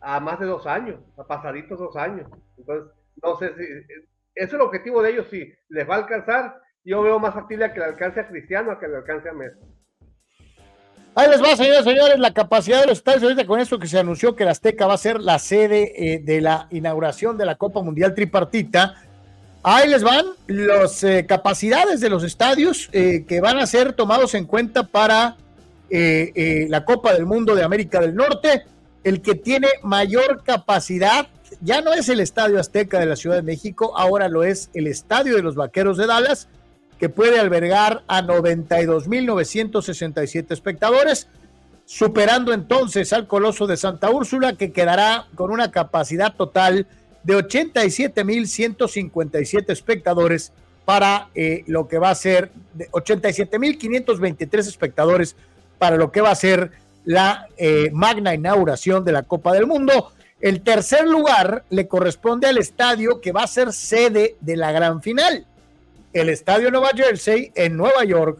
a 0.00 0.18
más 0.18 0.40
de 0.40 0.46
dos 0.46 0.66
años, 0.66 0.98
a 1.16 1.24
pasaditos 1.24 1.78
dos 1.78 1.94
años. 1.94 2.28
Entonces, 2.58 2.92
no 3.22 3.38
sé 3.38 3.54
si 3.54 4.09
es 4.34 4.52
el 4.52 4.60
objetivo 4.60 5.02
de 5.02 5.10
ellos, 5.10 5.26
si 5.30 5.52
les 5.68 5.88
va 5.88 5.96
a 5.96 5.98
alcanzar, 5.98 6.60
yo 6.84 7.02
veo 7.02 7.18
más 7.18 7.34
factible 7.34 7.72
que 7.72 7.78
le 7.78 7.86
alcance 7.86 8.20
a 8.20 8.28
Cristiano 8.28 8.72
a 8.72 8.80
que 8.80 8.88
le 8.88 8.96
alcance 8.96 9.28
a 9.28 9.32
Messi. 9.32 9.58
Ahí 11.14 11.28
les 11.28 11.42
va, 11.42 11.56
señores, 11.56 11.84
señores, 11.84 12.18
la 12.18 12.32
capacidad 12.32 12.80
de 12.80 12.86
los 12.86 12.98
estadios, 12.98 13.24
ahorita 13.24 13.44
con 13.44 13.58
esto 13.58 13.78
que 13.78 13.88
se 13.88 13.98
anunció 13.98 14.36
que 14.36 14.44
la 14.44 14.52
Azteca 14.52 14.86
va 14.86 14.94
a 14.94 14.98
ser 14.98 15.20
la 15.20 15.38
sede 15.40 15.92
eh, 15.96 16.20
de 16.20 16.40
la 16.40 16.68
inauguración 16.70 17.36
de 17.36 17.46
la 17.46 17.56
Copa 17.56 17.82
Mundial 17.82 18.14
Tripartita. 18.14 18.94
Ahí 19.62 19.88
les 19.88 20.04
van 20.04 20.26
las 20.46 21.02
eh, 21.02 21.26
capacidades 21.26 22.00
de 22.00 22.08
los 22.08 22.22
estadios 22.22 22.88
eh, 22.92 23.24
que 23.26 23.40
van 23.40 23.58
a 23.58 23.66
ser 23.66 23.92
tomados 23.92 24.34
en 24.34 24.46
cuenta 24.46 24.84
para 24.84 25.36
la 25.92 26.84
Copa 26.84 27.12
del 27.12 27.26
Mundo 27.26 27.56
de 27.56 27.64
América 27.64 28.00
del 28.00 28.14
Norte 28.14 28.62
el 29.02 29.20
que 29.22 29.34
tiene 29.34 29.66
mayor 29.82 30.44
capacidad 30.44 31.26
ya 31.60 31.80
no 31.80 31.92
es 31.92 32.08
el 32.08 32.20
Estadio 32.20 32.60
Azteca 32.60 33.00
de 33.00 33.06
la 33.06 33.16
Ciudad 33.16 33.34
de 33.36 33.42
México, 33.42 33.92
ahora 33.96 34.28
lo 34.28 34.44
es 34.44 34.70
el 34.74 34.86
Estadio 34.86 35.34
de 35.36 35.42
los 35.42 35.56
Vaqueros 35.56 35.96
de 35.96 36.06
Dallas, 36.06 36.46
que 36.98 37.08
puede 37.08 37.40
albergar 37.40 38.02
a 38.08 38.22
92.967 38.22 40.50
espectadores, 40.50 41.28
superando 41.86 42.52
entonces 42.52 43.12
al 43.12 43.26
Coloso 43.26 43.66
de 43.66 43.76
Santa 43.76 44.10
Úrsula, 44.10 44.54
que 44.54 44.72
quedará 44.72 45.26
con 45.34 45.50
una 45.50 45.70
capacidad 45.70 46.34
total 46.34 46.86
de 47.24 47.36
87.157 47.36 49.64
espectadores 49.68 50.52
para 50.84 51.30
eh, 51.34 51.64
lo 51.66 51.88
que 51.88 51.98
va 51.98 52.10
a 52.10 52.14
ser 52.14 52.52
87.523 52.92 54.58
espectadores 54.58 55.34
para 55.78 55.96
lo 55.96 56.12
que 56.12 56.20
va 56.20 56.30
a 56.30 56.34
ser 56.34 56.70
la 57.04 57.48
eh, 57.56 57.90
magna 57.92 58.34
inauguración 58.34 59.04
de 59.04 59.12
la 59.12 59.22
Copa 59.22 59.52
del 59.52 59.66
Mundo. 59.66 60.12
El 60.40 60.62
tercer 60.62 61.06
lugar 61.06 61.64
le 61.68 61.86
corresponde 61.86 62.46
al 62.46 62.56
estadio 62.56 63.20
que 63.20 63.32
va 63.32 63.42
a 63.42 63.46
ser 63.46 63.74
sede 63.74 64.36
de 64.40 64.56
la 64.56 64.72
gran 64.72 65.02
final, 65.02 65.44
el 66.12 66.28
Estadio 66.30 66.70
Nueva 66.70 66.90
Jersey 66.94 67.50
en 67.54 67.76
Nueva 67.76 68.04
York, 68.04 68.38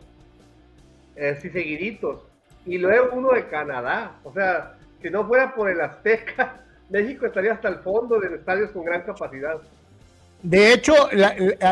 sí 1.41 1.49
seguiditos, 1.51 2.21
y 2.67 2.79
luego 2.79 3.15
uno 3.15 3.33
de 3.33 3.49
Canadá, 3.49 4.19
o 4.25 4.33
sea, 4.33 4.77
si 5.01 5.09
no 5.09 5.27
fuera 5.27 5.55
por 5.55 5.71
el 5.71 5.81
Azteca, 5.81 6.61
México 6.91 7.27
estaría 7.27 7.53
hasta 7.53 7.69
el 7.69 7.77
fondo 7.77 8.19
de 8.21 8.35
estadios 8.35 8.71
con 8.71 8.85
gran 8.85 9.03
capacidad. 9.03 9.57
De 10.43 10.73
hecho, 10.73 10.93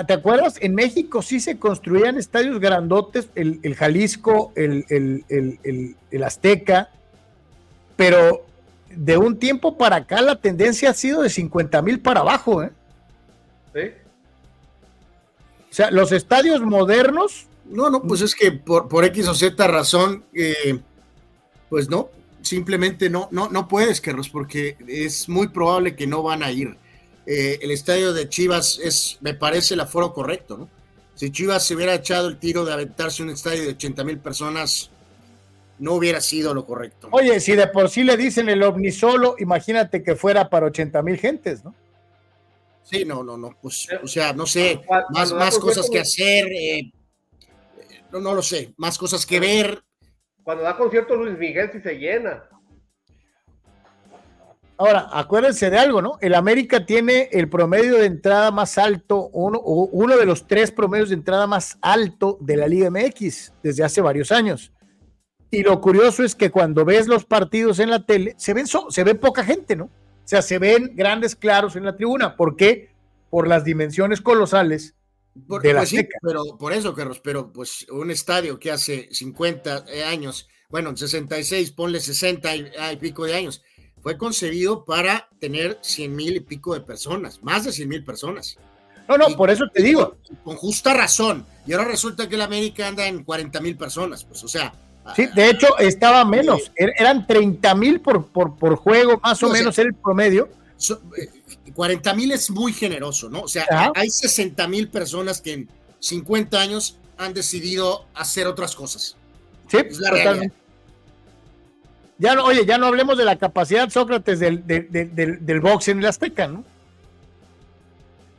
¿te 0.07 0.13
acuerdas? 0.13 0.57
En 0.61 0.75
México 0.75 1.23
sí 1.23 1.39
se 1.39 1.59
construían 1.59 2.17
estadios 2.17 2.59
grandotes, 2.59 3.29
el, 3.35 3.75
Jalisco, 3.75 4.53
el, 4.57 4.85
el, 4.89 6.23
Azteca, 6.25 6.89
pero 7.97 8.45
de 8.97 9.17
un 9.17 9.39
tiempo 9.39 9.77
para 9.77 9.97
acá 9.97 10.21
la 10.23 10.41
tendencia 10.41 10.91
ha 10.91 10.95
sido 10.95 11.23
de 11.23 11.31
50 11.31 11.83
mil 11.83 12.01
para 12.01 12.21
abajo. 12.21 12.63
¿eh? 12.63 12.71
Sí. 13.75 13.81
O 15.71 15.75
sea, 15.75 15.91
los 15.91 16.13
estadios 16.13 16.61
modernos. 16.61 17.47
No, 17.65 17.89
no, 17.89 18.03
pues 18.03 18.21
es 18.21 18.35
que 18.35 18.53
por, 18.53 18.89
por 18.89 19.05
X 19.05 19.27
o 19.27 19.35
Z 19.35 19.67
razón, 19.67 20.25
eh, 20.35 20.79
pues 21.71 21.89
no, 21.89 22.11
simplemente 22.43 23.09
no, 23.09 23.29
no, 23.31 23.49
no 23.49 23.69
puedes, 23.69 24.01
Carlos, 24.01 24.29
porque 24.29 24.77
es 24.87 25.29
muy 25.29 25.49
probable 25.49 25.97
que 25.97 26.07
no 26.07 26.23
van 26.23 26.43
a 26.43 26.53
ir. 26.53 26.77
Eh, 27.27 27.59
el 27.63 27.71
estadio 27.71 28.13
de 28.13 28.29
Chivas 28.29 28.79
es, 28.83 29.19
me 29.23 29.35
parece, 29.35 29.75
el 29.75 29.81
aforo 29.81 30.13
correcto, 30.13 30.59
¿no? 30.59 30.69
Si 31.15 31.31
Chivas 31.31 31.65
se 31.65 31.75
hubiera 31.75 31.95
echado 31.95 32.29
el 32.29 32.39
tiro 32.39 32.65
de 32.65 32.73
aventarse 32.73 33.23
un 33.23 33.31
estadio 33.31 33.63
de 33.63 33.69
80 33.71 34.05
mil 34.05 34.19
personas, 34.19 34.91
no 35.79 35.95
hubiera 35.95 36.21
sido 36.21 36.55
lo 36.55 36.65
correcto. 36.65 37.09
Oye, 37.11 37.41
si 37.41 37.55
de 37.57 37.67
por 37.67 37.89
sí 37.89 38.05
le 38.05 38.17
dicen 38.17 38.49
el 38.49 38.63
solo, 38.93 39.37
imagínate 39.39 40.03
que 40.03 40.17
fuera 40.17 40.49
para 40.49 40.67
80 40.67 41.03
mil 41.03 41.19
gentes, 41.19 41.65
¿no? 41.65 41.75
Sí, 42.83 43.05
no, 43.05 43.25
no, 43.25 43.39
no, 43.39 43.57
pues, 43.63 43.89
o 44.03 44.07
sea, 44.07 44.35
no 44.35 44.47
sé, 44.47 44.83
más, 45.11 45.33
más 45.33 45.59
cosas 45.59 45.89
que 45.89 45.99
hacer, 45.99 46.47
eh, 46.53 46.93
no, 48.13 48.21
no 48.21 48.35
lo 48.35 48.43
sé, 48.43 48.75
más 48.77 48.99
cosas 48.99 49.25
que 49.25 49.41
ver. 49.41 49.83
Cuando 50.43 50.63
da 50.63 50.77
concierto 50.77 51.17
Luis 51.17 51.39
Miguel, 51.39 51.71
si 51.73 51.81
se 51.81 51.95
llena. 51.95 52.45
Ahora, 54.77 55.09
acuérdense 55.13 55.71
de 55.71 55.79
algo, 55.79 56.03
¿no? 56.03 56.19
El 56.21 56.35
América 56.35 56.85
tiene 56.85 57.31
el 57.33 57.49
promedio 57.49 57.97
de 57.97 58.07
entrada 58.07 58.51
más 58.51 58.77
alto, 58.77 59.31
uno, 59.33 59.61
uno 59.61 60.17
de 60.19 60.27
los 60.27 60.47
tres 60.47 60.71
promedios 60.71 61.09
de 61.09 61.15
entrada 61.15 61.47
más 61.47 61.79
alto 61.81 62.37
de 62.41 62.57
la 62.57 62.69
Liga 62.69 62.91
MX 62.91 63.55
desde 63.63 63.83
hace 63.83 64.03
varios 64.03 64.31
años. 64.31 64.74
Y 65.55 65.63
lo 65.63 65.81
curioso 65.81 66.25
es 66.25 66.35
que 66.35 66.51
cuando 66.51 66.85
ves 66.85 67.07
los 67.07 67.25
partidos 67.25 67.79
en 67.79 67.91
la 67.91 68.05
tele, 68.05 68.35
se, 68.39 68.55
ven 68.55 68.67
se 68.67 69.05
ve 69.05 69.15
poca 69.15 69.45
gente, 69.45 69.77
¿no? 69.77 69.85
O 69.85 70.27
sea, 70.27 70.43
se 70.43 70.59
ven 70.59 70.93
grandes 70.95 71.37
claros 71.37 71.77
en 71.77 71.85
la 71.85 71.97
tribuna. 71.97 72.37
¿Por 72.37 72.57
qué? 72.57 72.91
Por 73.31 73.47
las 73.47 73.65
dimensiones 73.65 74.21
colosales 74.21 74.95
de 75.35 75.73
la 75.73 75.81
pues 75.81 75.95
pero 76.23 76.57
por 76.59 76.73
eso, 76.73 76.95
Carlos, 76.95 77.21
pero 77.23 77.53
pues 77.53 77.87
un 77.91 78.11
estadio 78.11 78.59
que 78.59 78.71
hace 78.71 79.09
50 79.11 79.85
años, 80.09 80.49
bueno, 80.69 80.97
66, 80.97 81.73
ponle 81.73 82.01
60 82.01 82.57
y, 82.57 82.71
y 82.93 82.97
pico 82.97 83.25
de 83.25 83.35
años, 83.35 83.63
fue 84.01 84.17
concebido 84.17 84.85
para 84.85 85.29
tener 85.41 85.79
100 85.83 86.15
mil 86.15 86.37
y 86.37 86.41
pico 86.41 86.75
de 86.75 86.81
personas, 86.81 87.43
más 87.43 87.65
de 87.65 87.73
100 87.73 87.89
mil 87.89 88.05
personas. 88.05 88.59
No, 89.09 89.19
no, 89.19 89.37
por 89.37 89.51
eso 89.51 89.65
te 89.73 89.83
digo. 89.83 90.17
Con, 90.43 90.57
justa 90.57 90.95
razón. 90.95 91.47
Y 91.67 91.73
ahora 91.73 91.87
resulta 91.87 92.29
que 92.29 92.37
el 92.37 92.43
América 92.43 92.87
anda 92.89 93.07
en 93.07 93.23
40 93.23 93.61
mil 93.61 93.77
personas, 93.77 94.25
pues, 94.25 94.43
o 94.45 94.49
sea. 94.49 94.73
Sí, 95.15 95.27
de 95.27 95.51
hecho 95.51 95.77
estaba 95.79 96.25
menos, 96.25 96.73
er, 96.77 96.93
eran 96.99 97.27
30 97.27 97.75
mil 97.75 98.01
por, 98.01 98.27
por, 98.27 98.77
juego, 98.77 99.21
más 99.23 99.43
o, 99.43 99.51
menos 99.51 99.79
el 99.79 99.95
promedio. 99.95 100.49
40 101.75 102.11
eh, 102.11 102.15
mil 102.15 102.33
es 102.33 102.51
muy 102.51 102.73
generoso, 102.73 103.29
¿no? 103.29 103.43
O 103.43 103.49
sea, 103.49 103.67
hay 103.95 104.09
60 104.09 104.67
mil 104.69 104.89
personas 104.89 105.41
que 105.41 105.53
en 105.53 105.69
50 105.99 106.59
años 106.59 106.99
han 107.19 107.35
decidido 107.35 108.07
hacer 108.15 108.47
otras 108.47 108.75
cosas. 108.75 109.17
Sí, 109.69 109.77
es 109.77 109.99
la 109.99 110.11
totalmente. 110.11 110.57
Ya 112.19 112.35
no, 112.35 112.45
oye, 112.45 112.65
ya 112.65 112.79
no 112.79 112.87
hablemos 112.87 113.19
de 113.19 113.25
la 113.25 113.37
capacidad, 113.37 113.91
Sócrates, 113.91 114.39
del, 114.39 114.67
del, 114.67 114.89
del, 115.45 115.61
box 115.61 115.89
en 115.89 115.99
el 115.99 116.07
Azteca, 116.07 116.47
¿no? 116.47 116.65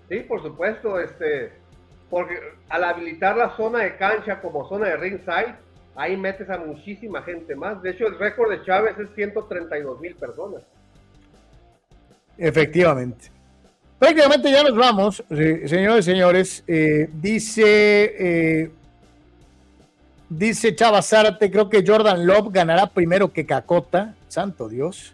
Sí, 0.09 0.19
por 0.21 0.41
supuesto, 0.41 0.99
este, 0.99 1.51
porque 2.09 2.39
al 2.69 2.83
habilitar 2.83 3.35
la 3.35 3.55
zona 3.57 3.79
de 3.79 3.97
cancha 3.97 4.39
como 4.41 4.67
zona 4.69 4.87
de 4.87 4.97
ringside, 4.97 5.55
ahí 5.95 6.17
metes 6.17 6.49
a 6.49 6.57
muchísima 6.57 7.21
gente 7.21 7.55
más. 7.55 7.81
De 7.81 7.91
hecho, 7.91 8.07
el 8.07 8.19
récord 8.19 8.51
de 8.51 8.63
Chávez 8.63 8.97
es 8.99 9.09
132 9.15 9.99
mil 9.99 10.15
personas. 10.15 10.61
Efectivamente. 12.37 13.31
Prácticamente 13.97 14.51
ya 14.51 14.63
nos 14.63 14.75
vamos, 14.75 15.23
señores 15.29 16.05
y 16.05 16.11
señores. 16.11 16.63
Eh, 16.67 17.09
dice 17.13 17.63
eh, 18.19 18.71
Dice 20.27 20.75
Chava 20.75 21.01
Zárate, 21.01 21.49
creo 21.49 21.69
que 21.69 21.83
Jordan 21.85 22.25
Love 22.25 22.51
ganará 22.51 22.87
primero 22.87 23.31
que 23.31 23.45
Cacota. 23.45 24.15
Santo 24.27 24.67
Dios. 24.67 25.13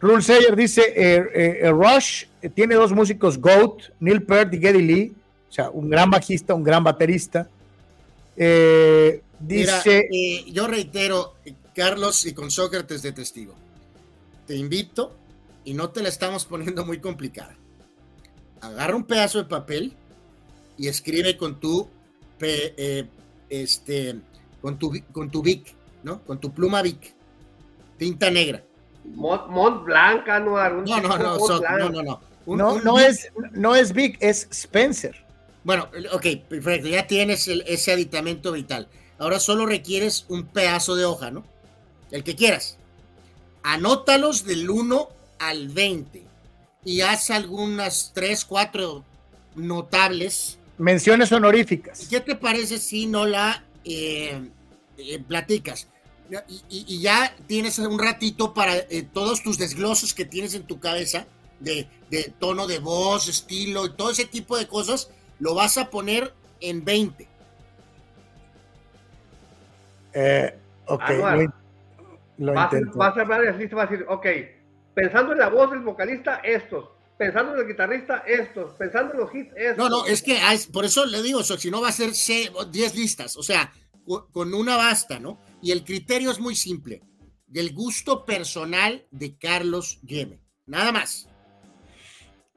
Rule 0.00 0.22
Sayer 0.22 0.54
dice, 0.54 0.82
eh, 0.94 1.70
Rush 1.72 2.26
tiene 2.54 2.74
dos 2.74 2.92
músicos 2.92 3.38
GOAT, 3.38 3.84
Neil 3.98 4.22
Peart 4.22 4.52
y 4.54 4.58
Geddy 4.58 4.82
Lee. 4.82 5.16
O 5.48 5.52
sea, 5.52 5.70
un 5.70 5.88
gran 5.88 6.10
bajista, 6.10 6.54
un 6.54 6.62
gran 6.62 6.84
baterista. 6.84 7.48
Dice... 8.36 10.08
yo 10.50 10.66
reitero, 10.66 11.34
Carlos, 11.74 12.26
y 12.26 12.34
con 12.34 12.50
Sócrates 12.50 13.02
de 13.02 13.12
testigo, 13.12 13.54
te 14.46 14.56
invito, 14.56 15.14
y 15.64 15.74
no 15.74 15.90
te 15.90 16.02
la 16.02 16.08
estamos 16.08 16.44
poniendo 16.46 16.84
muy 16.84 17.00
complicada. 17.00 17.56
Agarra 18.60 18.96
un 18.96 19.04
pedazo 19.04 19.38
de 19.38 19.44
papel 19.44 19.94
y 20.76 20.88
escribe 20.88 21.36
con 21.36 21.60
tu 21.60 21.88
este, 23.48 24.20
con 24.60 24.78
tu, 24.78 24.92
con 25.12 25.30
tu 25.30 25.42
Vic, 25.42 25.74
¿no? 26.02 26.22
Con 26.22 26.38
tu 26.38 26.52
pluma 26.52 26.82
Vic, 26.82 27.14
tinta 27.98 28.30
negra. 28.30 28.62
Mont, 29.04 29.84
Blanca, 29.84 30.40
no, 30.40 30.56
no, 30.56 30.82
no, 30.82 31.18
no, 31.18 31.38
no, 31.78 31.90
no, 31.90 32.02
no. 32.02 32.20
no, 32.46 32.80
no, 32.80 32.98
es, 32.98 33.30
no 33.52 33.74
es 33.74 33.92
Vic, 33.92 34.16
es 34.20 34.48
Spencer. 34.50 35.23
Bueno, 35.64 35.88
ok, 36.12 36.26
perfecto, 36.48 36.88
ya 36.88 37.06
tienes 37.06 37.48
ese 37.48 37.92
aditamento 37.92 38.52
vital. 38.52 38.88
Ahora 39.18 39.40
solo 39.40 39.66
requieres 39.66 40.26
un 40.28 40.46
pedazo 40.46 40.94
de 40.94 41.04
hoja, 41.04 41.30
¿no? 41.30 41.44
El 42.10 42.22
que 42.22 42.36
quieras. 42.36 42.76
Anótalos 43.62 44.44
del 44.44 44.68
1 44.68 45.08
al 45.38 45.68
20 45.68 46.22
y 46.84 47.00
haz 47.00 47.30
algunas 47.30 48.12
3, 48.14 48.44
4 48.44 49.04
notables 49.56 50.58
Menciones 50.78 51.30
honoríficas. 51.30 52.08
¿Qué 52.08 52.20
te 52.20 52.34
parece 52.34 52.78
si 52.78 53.06
no 53.06 53.26
la 53.26 53.64
eh, 53.84 54.40
eh, 54.98 55.18
platicas? 55.20 55.88
Y, 56.68 57.00
ya 57.00 57.36
tienes 57.46 57.78
un 57.78 57.98
ratito 57.98 58.54
para 58.54 58.76
eh, 58.76 59.06
todos 59.12 59.42
tus 59.42 59.56
desglosos 59.58 60.14
que 60.14 60.24
tienes 60.24 60.54
en 60.54 60.64
tu 60.64 60.80
cabeza 60.80 61.26
de, 61.60 61.86
tono 62.40 62.66
de 62.66 62.80
voz, 62.80 63.28
estilo 63.28 63.86
y 63.86 63.90
todo 63.90 64.10
ese 64.10 64.24
tipo 64.24 64.56
de 64.56 64.66
cosas, 64.66 65.10
lo 65.38 65.54
vas 65.54 65.78
a 65.78 65.90
poner 65.90 66.32
en 66.60 66.84
20. 66.84 67.28
ok, 70.86 71.02
lo, 72.38 72.52
vas, 72.52 72.72
vas, 72.94 73.16
a 73.16 73.20
hablar 73.20 73.46
así, 73.46 73.66
vas 73.66 73.88
a 73.88 73.90
decir, 73.90 74.06
ok, 74.08 74.26
pensando 74.94 75.32
en 75.32 75.38
la 75.38 75.48
voz 75.48 75.70
del 75.70 75.80
vocalista, 75.80 76.36
estos, 76.36 76.88
pensando 77.16 77.54
en 77.54 77.60
el 77.60 77.66
guitarrista, 77.66 78.18
estos, 78.26 78.74
pensando 78.74 79.14
en 79.14 79.20
los 79.20 79.34
hits, 79.34 79.52
estos. 79.56 79.76
No, 79.76 79.88
no, 79.88 80.06
es 80.06 80.22
que 80.22 80.38
por 80.72 80.84
eso 80.84 81.06
le 81.06 81.22
digo, 81.22 81.40
eso, 81.40 81.56
si 81.58 81.70
no 81.70 81.80
va 81.80 81.88
a 81.88 81.92
ser 81.92 82.10
10 82.10 82.94
listas, 82.94 83.36
o 83.36 83.42
sea, 83.42 83.72
con 84.32 84.54
una 84.54 84.76
basta, 84.76 85.18
¿no? 85.18 85.38
Y 85.62 85.72
el 85.72 85.84
criterio 85.84 86.30
es 86.30 86.40
muy 86.40 86.54
simple, 86.54 87.02
del 87.46 87.72
gusto 87.72 88.24
personal 88.24 89.06
de 89.10 89.36
Carlos 89.36 90.00
Yeme, 90.02 90.40
nada 90.66 90.92
más. 90.92 91.28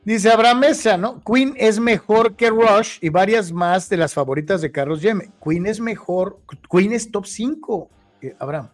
Dice 0.07 0.29
Abraham 0.29 0.59
Mesa, 0.59 0.95
¿no? 0.95 1.21
Queen 1.21 1.53
es 1.57 1.81
mejor 1.81 2.37
que 2.37 2.49
Rush 2.49 2.97
y 3.01 3.09
varias 3.09 3.51
más 3.51 3.89
de 3.89 3.97
las 3.97 4.13
favoritas 4.13 4.61
de 4.61 4.71
Carlos 4.71 5.01
Yeme. 5.01 5.33
Queen 5.43 5.65
es 5.65 5.81
mejor, 5.81 6.39
Queen 6.71 6.93
es 6.93 7.11
top 7.11 7.25
5, 7.25 7.89
eh, 8.21 8.33
Abraham. 8.39 8.71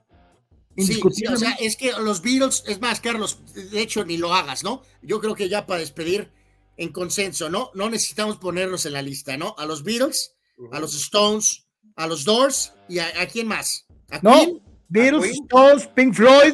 Sí, 0.77 1.01
o 1.27 1.35
sea, 1.35 1.53
es 1.53 1.75
que 1.75 1.91
los 1.93 2.21
Beatles, 2.21 2.63
es 2.67 2.79
más, 2.81 3.01
Carlos, 3.01 3.39
de 3.55 3.81
hecho 3.81 4.05
ni 4.05 4.17
lo 4.17 4.31
hagas, 4.35 4.63
¿no? 4.63 4.83
Yo 5.01 5.19
creo 5.19 5.33
que 5.33 5.49
ya 5.49 5.65
para 5.65 5.79
despedir 5.79 6.31
en 6.77 6.91
consenso, 6.91 7.49
¿no? 7.49 7.71
No 7.73 7.89
necesitamos 7.89 8.37
ponerlos 8.37 8.85
en 8.85 8.93
la 8.93 9.01
lista, 9.01 9.35
¿no? 9.35 9.55
A 9.57 9.65
los 9.65 9.83
Beatles, 9.83 10.35
a 10.71 10.79
los 10.79 10.93
Stones, 10.93 11.65
a 11.95 12.05
los 12.05 12.25
Doors 12.25 12.73
y 12.87 12.99
a, 12.99 13.27
quién 13.27 13.47
más. 13.47 13.87
¿A 14.11 14.19
no, 14.21 14.61
Beatles, 14.87 15.31
Stones, 15.31 15.87
Pink 15.87 16.13
Floyd 16.13 16.53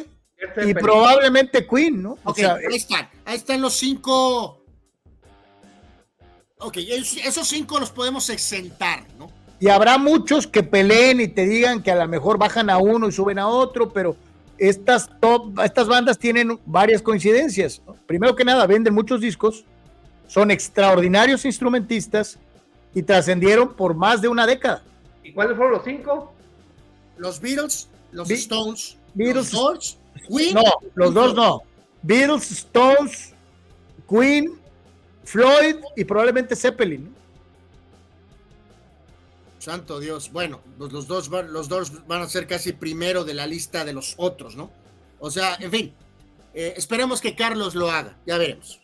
y 0.66 0.72
probablemente 0.72 1.66
Queen, 1.66 2.02
¿no? 2.02 2.16
Ok, 2.24 2.38
ahí 2.38 2.76
están, 2.76 3.10
ahí 3.26 3.36
están 3.36 3.60
los 3.60 3.74
cinco. 3.74 4.59
Ok, 6.60 6.76
esos 7.24 7.48
cinco 7.48 7.80
los 7.80 7.90
podemos 7.90 8.28
exentar, 8.30 9.04
¿no? 9.18 9.30
Y 9.58 9.68
habrá 9.68 9.98
muchos 9.98 10.46
que 10.46 10.62
peleen 10.62 11.20
y 11.20 11.28
te 11.28 11.46
digan 11.46 11.82
que 11.82 11.90
a 11.90 11.96
lo 11.96 12.08
mejor 12.08 12.38
bajan 12.38 12.70
a 12.70 12.78
uno 12.78 13.08
y 13.08 13.12
suben 13.12 13.38
a 13.38 13.48
otro, 13.48 13.90
pero 13.90 14.16
estas, 14.56 15.10
top, 15.20 15.58
estas 15.60 15.86
bandas 15.86 16.18
tienen 16.18 16.58
varias 16.64 17.02
coincidencias. 17.02 17.82
Primero 18.06 18.36
que 18.36 18.44
nada, 18.44 18.66
venden 18.66 18.94
muchos 18.94 19.20
discos, 19.20 19.64
son 20.28 20.50
extraordinarios 20.50 21.44
instrumentistas 21.44 22.38
y 22.94 23.02
trascendieron 23.02 23.74
por 23.74 23.94
más 23.94 24.22
de 24.22 24.28
una 24.28 24.46
década. 24.46 24.82
¿Y 25.22 25.32
cuáles 25.32 25.56
fueron 25.56 25.74
los 25.74 25.84
cinco? 25.84 26.32
Los 27.16 27.40
Beatles, 27.40 27.88
los 28.12 28.30
Stones, 28.30 28.96
Beatles, 29.14 29.36
los 29.36 29.50
Doors, 29.52 29.98
Queen. 30.28 30.54
No, 30.54 30.62
los 30.94 31.14
dos 31.14 31.34
no. 31.34 31.62
Beatles, 32.02 32.50
Stones, 32.50 33.34
Queen, 34.08 34.59
Floyd 35.24 35.76
y 35.96 36.04
probablemente 36.04 36.56
Zeppelin. 36.56 37.14
Santo 39.58 40.00
Dios. 40.00 40.32
Bueno, 40.32 40.60
pues 40.78 40.92
los 40.92 41.06
dos, 41.06 41.28
los 41.28 41.68
dos 41.68 42.06
van 42.06 42.22
a 42.22 42.28
ser 42.28 42.46
casi 42.46 42.72
primero 42.72 43.24
de 43.24 43.34
la 43.34 43.46
lista 43.46 43.84
de 43.84 43.92
los 43.92 44.14
otros, 44.16 44.56
¿no? 44.56 44.70
O 45.18 45.30
sea, 45.30 45.56
en 45.60 45.70
fin, 45.70 45.92
eh, 46.54 46.74
esperemos 46.76 47.20
que 47.20 47.34
Carlos 47.34 47.74
lo 47.74 47.90
haga, 47.90 48.16
ya 48.26 48.38
veremos. 48.38 48.80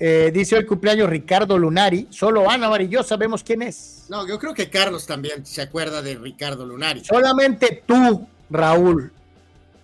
Eh, 0.00 0.30
dice 0.32 0.56
el 0.56 0.66
cumpleaños 0.66 1.08
Ricardo 1.08 1.58
Lunari, 1.58 2.06
solo 2.10 2.48
Ana 2.48 2.70
y 2.80 2.88
yo 2.88 3.02
sabemos 3.02 3.42
quién 3.42 3.62
es. 3.62 4.04
No, 4.08 4.28
yo 4.28 4.38
creo 4.38 4.54
que 4.54 4.70
Carlos 4.70 5.06
también 5.06 5.44
se 5.44 5.60
acuerda 5.60 6.02
de 6.02 6.14
Ricardo 6.14 6.64
Lunari. 6.64 7.04
Solamente 7.04 7.82
tú, 7.84 8.28
Raúl, 8.48 9.12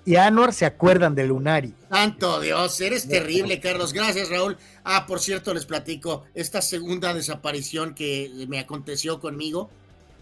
y 0.05 0.17
Anuar 0.17 0.53
se 0.53 0.67
acuerdan 0.67 1.15
de 1.15 1.27
Lunari. 1.27 1.75
Santo 1.91 2.41
Dios, 2.41 2.81
eres 2.81 3.09
terrible, 3.09 3.61
Carlos. 3.61 3.93
Gracias, 3.93 4.29
Raúl. 4.29 4.57
Ah, 4.85 5.07
por 5.07 5.21
cierto, 5.21 5.55
les 5.55 5.67
platico, 5.67 6.25
esta 6.35 6.61
segunda 6.61 7.15
desaparición 7.15 7.95
que 7.95 8.31
me 8.49 8.59
aconteció 8.59 9.21
conmigo, 9.21 9.71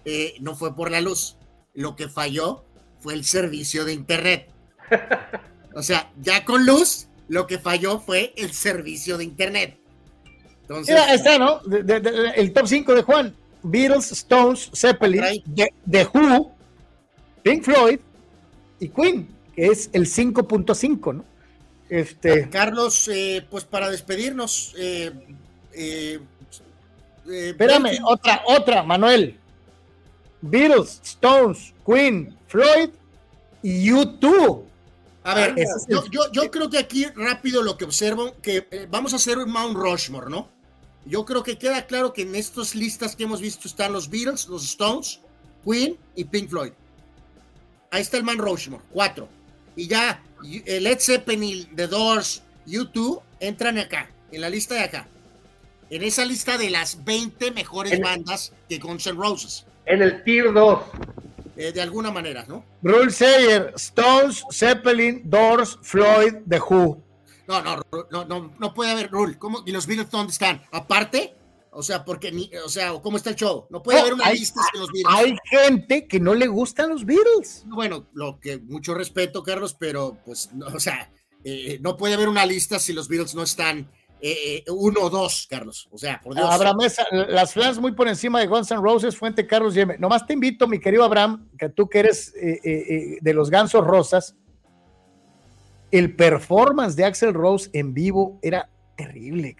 eh, 0.04 0.34
no 0.40 0.54
fue 0.54 0.74
por 0.74 0.90
la 0.90 1.00
luz. 1.00 1.36
Lo 1.74 1.96
que 1.96 2.08
falló 2.08 2.64
fue 3.00 3.14
el 3.14 3.24
servicio 3.24 3.84
de 3.84 3.92
Internet. 3.94 4.48
O 5.74 5.82
sea, 5.82 6.12
ya 6.20 6.44
con 6.44 6.66
luz, 6.66 7.06
lo 7.28 7.46
que 7.46 7.58
falló 7.58 7.98
fue 7.98 8.34
el 8.36 8.52
servicio 8.52 9.16
de 9.16 9.24
Internet. 9.24 9.78
Entonces, 10.60 10.98
está, 11.10 11.38
¿no? 11.38 11.62
el 12.36 12.52
top 12.52 12.66
5 12.66 12.94
de 12.94 13.02
Juan. 13.02 13.34
Beatles, 13.62 14.12
Stones, 14.12 14.70
Zeppelin, 14.74 15.42
The, 15.90 16.06
Who, 16.12 16.52
Pink 17.42 17.62
Floyd 17.62 18.00
y 18.80 18.88
Queen, 18.88 19.28
que 19.54 19.66
es 19.66 19.90
el 19.92 20.06
5.5, 20.06 21.14
¿no? 21.14 21.24
Este... 21.88 22.48
Carlos, 22.48 23.08
eh, 23.08 23.46
pues 23.50 23.64
para 23.64 23.90
despedirnos, 23.90 24.74
eh, 24.78 25.12
Espérame, 27.26 27.98
otra, 28.04 28.42
otra, 28.46 28.82
Manuel. 28.82 29.38
Beatles, 30.40 31.00
Stones, 31.04 31.72
Queen, 31.86 32.36
Floyd 32.48 32.90
y 33.62 33.90
U2. 33.90 34.64
A 35.24 35.34
ver, 35.34 35.54
yo, 36.32 36.50
creo 36.50 36.68
que 36.68 36.78
aquí 36.78 37.06
rápido 37.14 37.62
lo 37.62 37.76
que 37.76 37.84
observo, 37.84 38.34
que 38.42 38.66
eh, 38.70 38.88
vamos 38.90 39.12
a 39.12 39.16
hacer 39.16 39.38
un 39.38 39.50
Mount 39.50 39.76
Rushmore, 39.76 40.28
¿no? 40.28 40.48
Yo 41.04 41.24
creo 41.24 41.44
que 41.44 41.58
queda 41.58 41.86
claro 41.86 42.12
que 42.12 42.22
en 42.22 42.34
estas 42.34 42.74
listas 42.74 43.14
que 43.14 43.22
hemos 43.24 43.40
visto 43.40 43.68
están 43.68 43.92
los 43.92 44.10
Beatles, 44.10 44.48
los 44.48 44.64
Stones, 44.64 45.20
Queen 45.64 45.96
y 46.16 46.24
Pink 46.24 46.50
Floyd. 46.50 46.72
Ahí 47.92 48.02
está 48.02 48.16
el 48.16 48.24
Mount 48.24 48.40
Rushmore, 48.40 48.82
cuatro. 48.90 49.28
Y 49.76 49.88
ya 49.88 50.22
Led 50.42 50.98
Zeppelin, 50.98 51.74
The 51.74 51.86
Doors, 51.86 52.42
U2 52.66 53.22
entran 53.40 53.78
acá, 53.78 54.10
en 54.30 54.40
la 54.40 54.50
lista 54.50 54.74
de 54.74 54.80
acá. 54.80 55.08
En 55.90 56.02
esa 56.02 56.24
lista 56.24 56.56
de 56.56 56.70
las 56.70 57.04
20 57.04 57.50
mejores 57.50 58.00
bandas 58.00 58.52
que 58.68 58.78
Guns 58.78 59.06
N' 59.06 59.16
Roses. 59.16 59.66
En 59.84 60.00
el 60.00 60.22
Tier 60.24 60.52
2. 60.52 60.80
Eh, 61.56 61.72
de 61.72 61.82
alguna 61.82 62.10
manera, 62.10 62.46
¿no? 62.48 62.64
Rule 62.82 63.10
Sayer, 63.10 63.74
Stones, 63.76 64.42
Zeppelin, 64.50 65.22
Doors, 65.24 65.78
Floyd, 65.82 66.36
The 66.48 66.58
Who. 66.58 67.02
No, 67.46 67.60
no, 67.60 67.82
no, 68.10 68.24
no, 68.24 68.52
no 68.58 68.74
puede 68.74 68.90
haber 68.90 69.10
Rule. 69.10 69.36
¿Cómo? 69.38 69.62
¿Y 69.66 69.72
los 69.72 69.86
Beatles 69.86 70.10
dónde 70.10 70.32
están? 70.32 70.62
Aparte, 70.72 71.34
o 71.72 71.82
sea, 71.82 72.04
porque 72.04 72.30
ni, 72.30 72.50
o 72.64 72.68
sea, 72.68 72.92
¿cómo 73.02 73.16
está 73.16 73.30
el 73.30 73.36
show? 73.36 73.66
No 73.70 73.82
puede 73.82 74.00
haber 74.00 74.14
una 74.14 74.30
lista 74.30 74.60
de 74.72 74.78
los 74.78 74.92
Beatles. 74.92 75.14
Hay 75.16 75.36
gente 75.44 76.06
que 76.06 76.20
no 76.20 76.34
le 76.34 76.46
gustan 76.46 76.90
los 76.90 77.04
Beatles. 77.04 77.64
Bueno, 77.66 78.06
lo 78.12 78.38
que 78.38 78.58
mucho 78.58 78.94
respeto, 78.94 79.42
Carlos, 79.42 79.74
pero 79.78 80.18
pues, 80.24 80.50
o 80.72 80.78
sea, 80.78 81.10
eh, 81.44 81.78
no 81.80 81.96
puede 81.96 82.14
haber 82.14 82.28
una 82.28 82.46
lista 82.46 82.78
si 82.78 82.92
los 82.92 83.08
Beatles 83.08 83.34
no 83.34 83.42
están 83.42 83.88
eh, 84.24 84.62
uno 84.68 85.00
o 85.00 85.10
dos, 85.10 85.48
Carlos. 85.50 85.88
O 85.90 85.98
sea, 85.98 86.20
por 86.20 86.36
Dios. 86.36 86.48
Abraham, 86.48 86.78
las 87.28 87.52
fans 87.52 87.80
muy 87.80 87.90
por 87.90 88.06
encima 88.06 88.38
de 88.38 88.46
Guns 88.46 88.70
N' 88.70 88.80
Roses, 88.80 89.16
Fuente 89.16 89.48
Carlos 89.48 89.74
Yeme. 89.74 89.98
Nomás 89.98 90.24
te 90.24 90.34
invito, 90.34 90.68
mi 90.68 90.78
querido 90.78 91.02
Abraham, 91.02 91.48
que 91.58 91.68
tú 91.68 91.88
que 91.88 91.98
eres 91.98 92.32
eh, 92.36 92.60
eh, 92.62 93.18
de 93.20 93.34
los 93.34 93.50
Gansos 93.50 93.84
Rosas, 93.84 94.36
el 95.90 96.14
performance 96.14 96.94
de 96.94 97.04
Axel 97.04 97.34
Rose 97.34 97.68
en 97.72 97.92
vivo 97.92 98.38
era 98.42 98.70
terrible. 98.96 99.56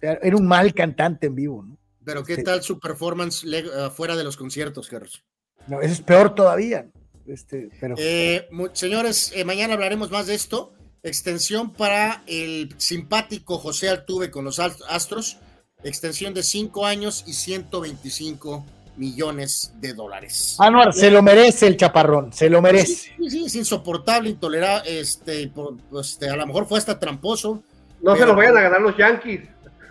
Era 0.00 0.36
un 0.36 0.46
mal 0.46 0.74
cantante 0.74 1.26
en 1.26 1.34
vivo, 1.34 1.62
¿no? 1.62 1.76
Pero 2.04 2.24
¿qué 2.24 2.42
tal 2.42 2.62
su 2.62 2.78
performance 2.78 3.44
fuera 3.94 4.16
de 4.16 4.24
los 4.24 4.36
conciertos, 4.36 4.88
Carlos? 4.88 5.22
No, 5.66 5.80
eso 5.80 5.92
es 5.92 6.00
peor 6.00 6.34
todavía. 6.34 6.86
Este, 7.26 7.68
pero... 7.80 7.96
señores, 8.72 9.34
mañana 9.44 9.74
hablaremos 9.74 10.10
más 10.10 10.26
de 10.26 10.34
esto. 10.34 10.72
Extensión 11.02 11.72
para 11.72 12.22
el 12.26 12.74
simpático 12.78 13.58
José 13.58 13.90
Altuve 13.90 14.30
con 14.30 14.44
los 14.44 14.58
Astros. 14.58 15.38
Extensión 15.84 16.34
de 16.34 16.42
5 16.42 16.86
años 16.86 17.24
y 17.26 17.34
125 17.34 18.64
millones 18.96 19.72
de 19.76 19.94
dólares. 19.94 20.56
Anuar, 20.58 20.92
se 20.92 21.10
lo 21.10 21.22
merece 21.22 21.66
el 21.66 21.76
chaparrón, 21.76 22.32
se 22.32 22.50
lo 22.50 22.60
merece. 22.60 23.12
Sí, 23.16 23.30
sí, 23.30 23.44
es 23.46 23.54
insoportable, 23.54 24.30
intolerable, 24.30 25.00
este, 25.00 25.52
este, 26.00 26.28
a 26.28 26.36
lo 26.36 26.46
mejor 26.46 26.66
fue 26.66 26.78
hasta 26.78 26.98
tramposo. 26.98 27.62
No 28.02 28.16
se 28.16 28.26
lo 28.26 28.34
vayan 28.34 28.56
a 28.56 28.62
ganar 28.62 28.80
los 28.80 28.96
Yankees. 28.96 29.42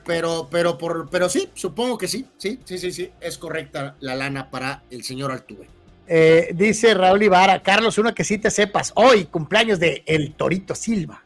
Pero, 0.07 0.47
pero, 0.49 0.77
por, 0.77 1.09
pero 1.09 1.27
sí, 1.27 1.49
supongo 1.53 1.97
que 1.97 2.07
sí, 2.07 2.25
sí, 2.37 2.61
sí, 2.63 2.77
sí, 2.77 2.93
sí, 2.93 3.11
es 3.19 3.37
correcta 3.37 3.97
la 3.99 4.15
lana 4.15 4.49
para 4.49 4.83
el 4.89 5.03
señor 5.03 5.33
Altuve. 5.33 5.67
Eh, 6.07 6.51
dice 6.55 6.93
Raúl 6.93 7.23
Ibarra, 7.23 7.61
Carlos, 7.61 7.97
uno 7.97 8.15
que 8.15 8.23
sí 8.23 8.37
te 8.37 8.49
sepas, 8.49 8.93
hoy 8.95 9.25
cumpleaños 9.25 9.79
de 9.81 10.03
El 10.05 10.33
Torito 10.35 10.73
Silva. 10.73 11.21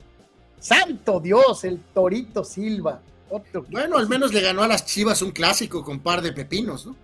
Santo 0.60 1.20
Dios, 1.20 1.64
el 1.64 1.80
Torito 1.94 2.44
Silva. 2.44 3.00
bueno, 3.70 4.00
al 4.00 4.10
menos 4.10 4.34
le 4.34 4.42
ganó 4.42 4.64
a 4.64 4.68
las 4.68 4.84
Chivas 4.84 5.22
un 5.22 5.32
clásico 5.32 5.86
con 5.86 6.00
par 6.00 6.22
de 6.22 6.34
pepinos, 6.34 6.88
¿no? 6.88 6.96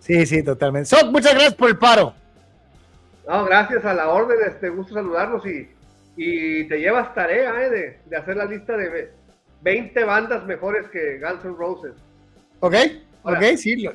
Sí, 0.00 0.26
sí, 0.26 0.42
totalmente. 0.42 0.90
muchas 1.06 1.32
gracias 1.32 1.54
por 1.54 1.68
el 1.68 1.78
paro. 1.78 2.12
No, 3.28 3.44
gracias 3.44 3.84
a 3.84 3.94
la 3.94 4.08
orden, 4.08 4.38
este 4.48 4.68
gusto 4.70 4.94
saludarlos 4.94 5.46
y, 5.46 5.68
y 6.16 6.66
te 6.66 6.78
llevas 6.80 7.14
tarea 7.14 7.62
eh, 7.62 7.70
de, 7.70 7.98
de, 8.06 8.16
hacer 8.16 8.36
la 8.36 8.46
lista 8.46 8.76
de 8.76 9.12
20 9.62 10.04
bandas 10.04 10.44
mejores 10.46 10.86
que 10.88 11.18
Guns 11.18 11.44
N' 11.44 11.56
Roses. 11.56 11.92
Ok, 12.60 12.74
ok, 13.22 13.42
sí. 13.56 13.88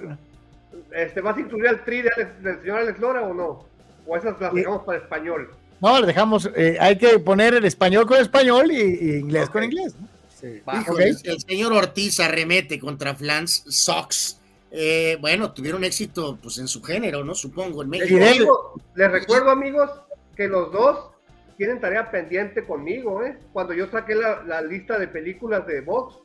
Este, 0.92 1.22
¿Vas 1.22 1.38
a 1.38 1.40
incluir 1.40 1.67
al 1.67 1.83
tri 1.83 2.01
del 2.01 2.61
señor 2.61 2.80
Alex 2.80 3.00
Lora 3.00 3.22
o 3.24 3.33
no? 3.33 3.66
¿O 4.06 4.17
esas 4.17 4.40
las 4.40 4.53
dejamos 4.53 4.83
para 4.83 5.00
español? 5.00 5.50
No, 5.80 6.00
le 6.00 6.08
dejamos, 6.08 6.50
eh, 6.56 6.77
hay 6.80 6.98
que 6.98 7.19
poner 7.19 7.56
el 7.56 7.66
español 7.66 8.06
con 8.06 8.17
español 8.17 8.72
y, 8.72 9.17
inglés 9.17 9.50
con 9.50 9.64
inglés. 9.64 9.93
el, 10.42 11.40
señor 11.42 11.74
Ortiz 11.74 12.19
arremete 12.19 12.80
contra 12.80 13.16
Flans 13.16 13.64
Sox. 13.67 14.40
Eh, 14.72 15.17
bueno, 15.22 15.51
tuvieron 15.51 15.83
éxito 15.83 16.38
pues 16.42 16.58
en 16.58 16.67
su 16.67 16.82
género, 16.82 17.24
¿no? 17.24 17.35
Supongo, 17.35 17.83
en 17.83 17.90
México. 17.90 18.74
Les 18.95 19.11
recuerdo, 19.11 19.51
amigos, 19.51 19.90
que 20.35 20.48
los 20.48 20.72
dos 20.72 21.12
tienen 21.57 21.80
tarea 21.80 22.11
pendiente 22.11 22.65
conmigo, 22.65 23.23
¿eh? 23.23 23.38
Cuando 23.51 23.73
yo 23.73 23.88
saqué 23.88 24.15
la, 24.15 24.43
la 24.43 24.61
lista 24.61 24.98
de 24.98 25.07
películas 25.07 25.65
de 25.67 25.82
box, 25.82 26.15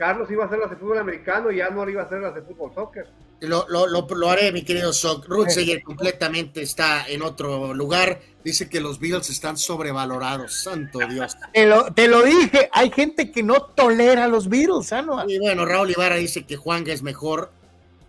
Carlos 0.00 0.30
iba 0.30 0.44
a 0.44 0.46
hacer 0.46 0.58
las 0.58 0.70
de 0.70 0.76
fútbol 0.76 0.98
americano 0.98 1.50
y 1.50 1.60
Anwar 1.60 1.90
iba 1.90 2.00
a 2.00 2.06
hacer 2.06 2.20
las 2.20 2.34
de 2.34 2.40
fútbol 2.40 2.72
soccer. 2.74 3.06
Lo, 3.40 3.66
lo, 3.68 3.86
lo, 3.86 4.30
haré, 4.30 4.50
mi 4.50 4.62
querido 4.62 4.94
Sok. 4.94 5.26
Rutzeger 5.26 5.82
completamente 5.82 6.62
está 6.62 7.06
en 7.06 7.20
otro 7.20 7.74
lugar. 7.74 8.18
Dice 8.42 8.68
que 8.68 8.80
los 8.80 8.98
Bills 8.98 9.28
están 9.28 9.58
sobrevalorados. 9.58 10.62
Santo 10.62 11.00
Dios. 11.06 11.36
Te 11.52 11.66
lo, 11.66 11.92
te 11.92 12.08
lo 12.08 12.22
dije. 12.22 12.70
Hay 12.72 12.90
gente 12.90 13.30
que 13.30 13.42
no 13.42 13.62
tolera 13.62 14.24
a 14.24 14.28
los 14.28 14.48
Bills. 14.48 14.92
¿ah? 14.92 15.04
Y 15.26 15.38
bueno, 15.38 15.66
Raúl 15.66 15.90
Ibarra 15.90 16.16
dice 16.16 16.44
que 16.44 16.56
Juanga 16.56 16.94
es 16.94 17.02
mejor 17.02 17.50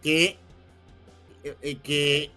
que. 0.02 0.38
Eh, 1.44 1.78
que. 1.84 2.32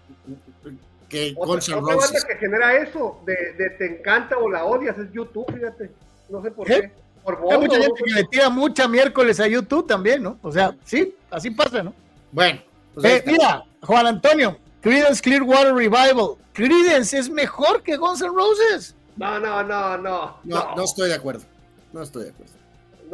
Que 1.14 1.32
Guns 1.32 2.24
que 2.24 2.36
genera 2.36 2.76
eso 2.76 3.20
de, 3.24 3.52
de, 3.56 3.70
te 3.70 3.86
encanta 3.86 4.36
o 4.36 4.50
la 4.50 4.64
odias 4.64 4.98
es 4.98 5.12
YouTube, 5.12 5.46
fíjate. 5.52 5.90
No 6.28 6.42
sé 6.42 6.50
por 6.50 6.66
qué. 6.66 6.90
Por 7.22 7.38
Hay 7.50 7.58
mucha 7.58 7.80
gente 7.80 8.02
que 8.04 8.12
le 8.12 8.24
tira 8.24 8.50
mucha 8.50 8.88
miércoles 8.88 9.38
a 9.38 9.46
YouTube 9.46 9.86
también, 9.86 10.22
¿no? 10.22 10.38
O 10.42 10.50
sea, 10.50 10.74
sí, 10.84 11.14
así 11.30 11.50
pasa, 11.50 11.82
¿no? 11.82 11.94
Bueno. 12.32 12.60
Pues 12.94 13.04
eh, 13.06 13.24
mira, 13.26 13.64
Juan 13.82 14.06
Antonio, 14.06 14.58
Creedence 14.80 15.22
Clearwater 15.22 15.74
Revival. 15.74 16.36
Creedence 16.52 17.16
es 17.16 17.30
mejor 17.30 17.82
que 17.82 17.96
Guns 17.96 18.20
N' 18.20 18.30
Roses. 18.30 18.94
No, 19.16 19.38
no, 19.38 19.62
no, 19.62 19.96
no. 19.96 20.36
No, 20.44 20.76
no 20.76 20.84
estoy 20.84 21.08
de 21.08 21.14
acuerdo. 21.14 21.44
No 21.92 22.02
estoy 22.02 22.24
de 22.24 22.30
acuerdo. 22.30 22.52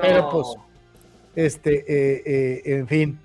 Pero 0.01 0.31
pues, 0.31 0.47
este, 1.37 1.85
eh, 1.87 2.23
eh, 2.25 2.63
en 2.65 2.89
fin, 2.89 3.21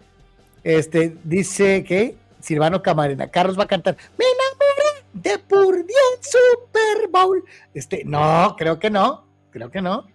este, 0.64 1.16
dice 1.24 1.84
que 1.84 2.18
Silvano 2.46 2.82
Camarena, 2.82 3.30
Carlos 3.30 3.58
va 3.58 3.64
a 3.64 3.68
cantar, 3.68 3.98
me 4.18 4.26
enamoré 4.26 4.86
de 5.14 5.40
Purdy 5.40 5.94
Super 6.22 7.10
Bowl. 7.10 7.44
Este, 7.74 8.04
no, 8.06 8.56
creo 8.58 8.78
que 8.80 8.90
no, 8.90 9.26
creo 9.52 9.72
que 9.72 9.82
no. 9.82 10.08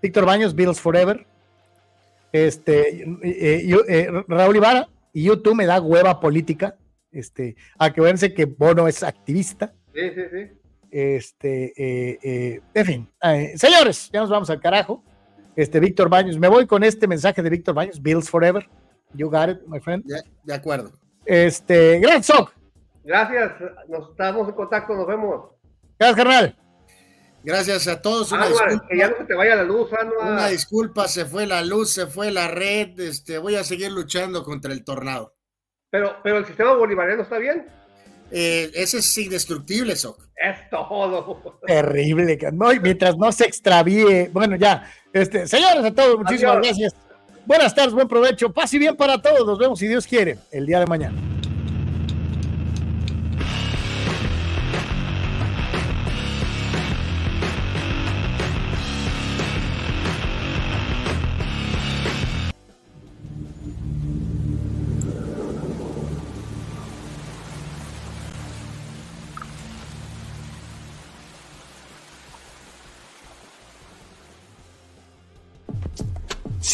Víctor 0.00 0.26
Baños, 0.26 0.54
Beatles 0.54 0.80
Forever. 0.80 1.26
Este, 2.32 3.04
Raúl 4.28 4.56
Ibarra, 4.56 4.88
y 5.12 5.22
YouTube 5.24 5.54
me 5.54 5.66
da 5.66 5.80
hueva 5.80 6.20
política. 6.20 6.76
Este, 7.10 7.56
a 7.78 7.92
que 7.92 8.44
Bono 8.58 8.88
es 8.88 9.02
activista. 9.02 9.72
Sí, 9.94 10.10
sí, 10.14 10.22
sí. 10.32 10.50
Este, 10.90 11.72
eh, 11.76 12.18
eh, 12.22 12.60
en 12.72 12.86
fin, 12.86 13.08
eh, 13.22 13.54
señores, 13.56 14.10
ya 14.12 14.20
nos 14.20 14.30
vamos 14.30 14.50
al 14.50 14.60
carajo. 14.60 15.02
Este, 15.56 15.80
Víctor 15.80 16.08
Baños, 16.08 16.38
me 16.38 16.48
voy 16.48 16.66
con 16.66 16.84
este 16.84 17.06
mensaje 17.06 17.42
de 17.42 17.50
Víctor 17.50 17.74
Baños, 17.74 18.02
Bills 18.02 18.28
Forever. 18.28 18.68
You 19.12 19.30
got 19.30 19.48
it, 19.48 19.58
my 19.66 19.80
friend. 19.80 20.04
de 20.44 20.54
acuerdo. 20.54 20.92
Este, 21.26 21.98
gran 22.00 22.22
Soc. 22.22 22.52
Gracias, 23.04 23.52
nos 23.88 24.10
estamos 24.10 24.48
en 24.48 24.54
contacto, 24.54 24.94
nos 24.94 25.06
vemos. 25.06 25.50
Gracias, 25.98 26.16
carnal. 26.16 26.56
Gracias 27.44 27.86
a 27.88 28.00
todos. 28.00 28.32
Una 28.32 28.48
disculpa, 28.48 28.86
que 28.88 28.96
ya 28.96 29.08
no 29.08 29.16
se 29.18 29.24
te 29.24 29.34
vaya 29.34 29.56
la 29.56 29.64
luz, 29.64 29.90
Una 30.20 30.48
disculpa, 30.48 31.08
se 31.08 31.26
fue 31.26 31.46
la 31.46 31.62
luz, 31.62 31.90
se 31.90 32.06
fue 32.06 32.30
la 32.30 32.48
red. 32.48 32.98
Este, 32.98 33.36
voy 33.38 33.56
a 33.56 33.64
seguir 33.64 33.92
luchando 33.92 34.42
contra 34.42 34.72
el 34.72 34.82
tornado. 34.82 35.34
Pero, 35.90 36.16
pero 36.22 36.38
el 36.38 36.46
sistema 36.46 36.74
bolivariano 36.74 37.22
está 37.22 37.38
bien. 37.38 37.66
Eh, 38.30 38.70
ese 38.74 38.98
es 38.98 39.18
indestructible, 39.18 39.94
Soc. 39.94 40.22
Es 40.34 40.68
todo. 40.70 41.60
Terrible, 41.66 42.38
no, 42.52 42.68
mientras 42.80 43.16
no 43.18 43.30
se 43.30 43.44
extravíe. 43.44 44.30
Bueno, 44.32 44.56
ya. 44.56 44.90
Este, 45.12 45.46
señores, 45.46 45.84
a 45.84 45.94
todos, 45.94 46.18
muchísimas 46.18 46.56
gracias. 46.56 46.94
Buenas 47.46 47.74
tardes, 47.74 47.92
buen 47.92 48.08
provecho. 48.08 48.52
Paz 48.52 48.72
y 48.74 48.78
bien 48.78 48.96
para 48.96 49.20
todos. 49.20 49.46
Nos 49.46 49.58
vemos, 49.58 49.78
si 49.78 49.86
Dios 49.86 50.06
quiere, 50.06 50.38
el 50.50 50.64
día 50.66 50.80
de 50.80 50.86
mañana. 50.86 51.16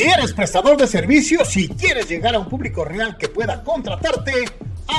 Si 0.00 0.06
eres 0.06 0.32
prestador 0.32 0.78
de 0.78 0.86
servicios 0.86 1.54
y 1.58 1.68
quieres 1.68 2.08
llegar 2.08 2.34
a 2.34 2.38
un 2.38 2.48
público 2.48 2.86
real 2.86 3.18
que 3.18 3.28
pueda 3.28 3.62
contratarte, 3.62 4.32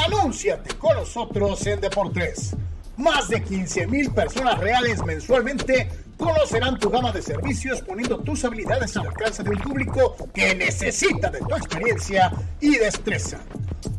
anúnciate 0.05 0.75
con 0.75 0.95
nosotros 0.95 1.65
en 1.65 1.81
Deportes. 1.81 2.55
Más 2.97 3.27
de 3.27 3.41
15 3.41 3.87
mil 3.87 4.11
personas 4.11 4.59
reales 4.59 5.03
mensualmente 5.03 5.89
conocerán 6.21 6.77
tu 6.77 6.89
gama 6.89 7.11
de 7.11 7.21
servicios 7.21 7.81
poniendo 7.81 8.19
tus 8.19 8.45
habilidades 8.45 8.95
al 8.95 9.07
alcance 9.07 9.43
de 9.43 9.49
un 9.49 9.57
público 9.57 10.15
que 10.33 10.53
necesita 10.53 11.31
de 11.31 11.39
tu 11.39 11.55
experiencia 11.55 12.31
y 12.59 12.77
destreza. 12.77 13.39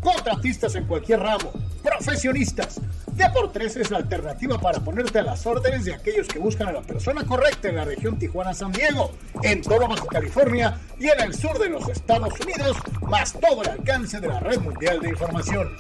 Contratistas 0.01 0.75
en 0.76 0.86
cualquier 0.86 1.20
ramo, 1.20 1.51
profesionistas, 1.83 2.81
Deportes 3.15 3.76
es 3.76 3.91
la 3.91 3.99
alternativa 3.99 4.59
para 4.59 4.81
ponerte 4.81 5.18
a 5.18 5.23
las 5.23 5.44
órdenes 5.47 5.84
de 5.84 5.92
aquellos 5.94 6.26
que 6.26 6.39
buscan 6.39 6.68
a 6.68 6.73
la 6.73 6.81
persona 6.81 7.26
correcta 7.26 7.68
en 7.68 7.76
la 7.76 7.84
región 7.84 8.18
Tijuana-San 8.18 8.73
Diego, 8.73 9.12
en 9.42 9.60
todo 9.60 9.86
Baja 9.86 10.07
California 10.07 10.81
y 10.99 11.09
en 11.09 11.20
el 11.20 11.34
sur 11.34 11.59
de 11.59 11.68
los 11.68 11.86
Estados 11.91 12.33
Unidos, 12.41 12.78
más 13.02 13.34
todo 13.34 13.60
el 13.62 13.68
alcance 13.68 14.18
de 14.18 14.28
la 14.28 14.41
red 14.41 14.59
mundial 14.60 15.01
de 15.01 15.10
información. 15.10 15.76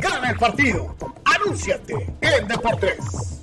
Gana 0.00 0.30
el 0.30 0.38
partido. 0.38 0.96
Anúnciate 1.24 2.06
en 2.20 2.48
Deportes. 2.48 3.40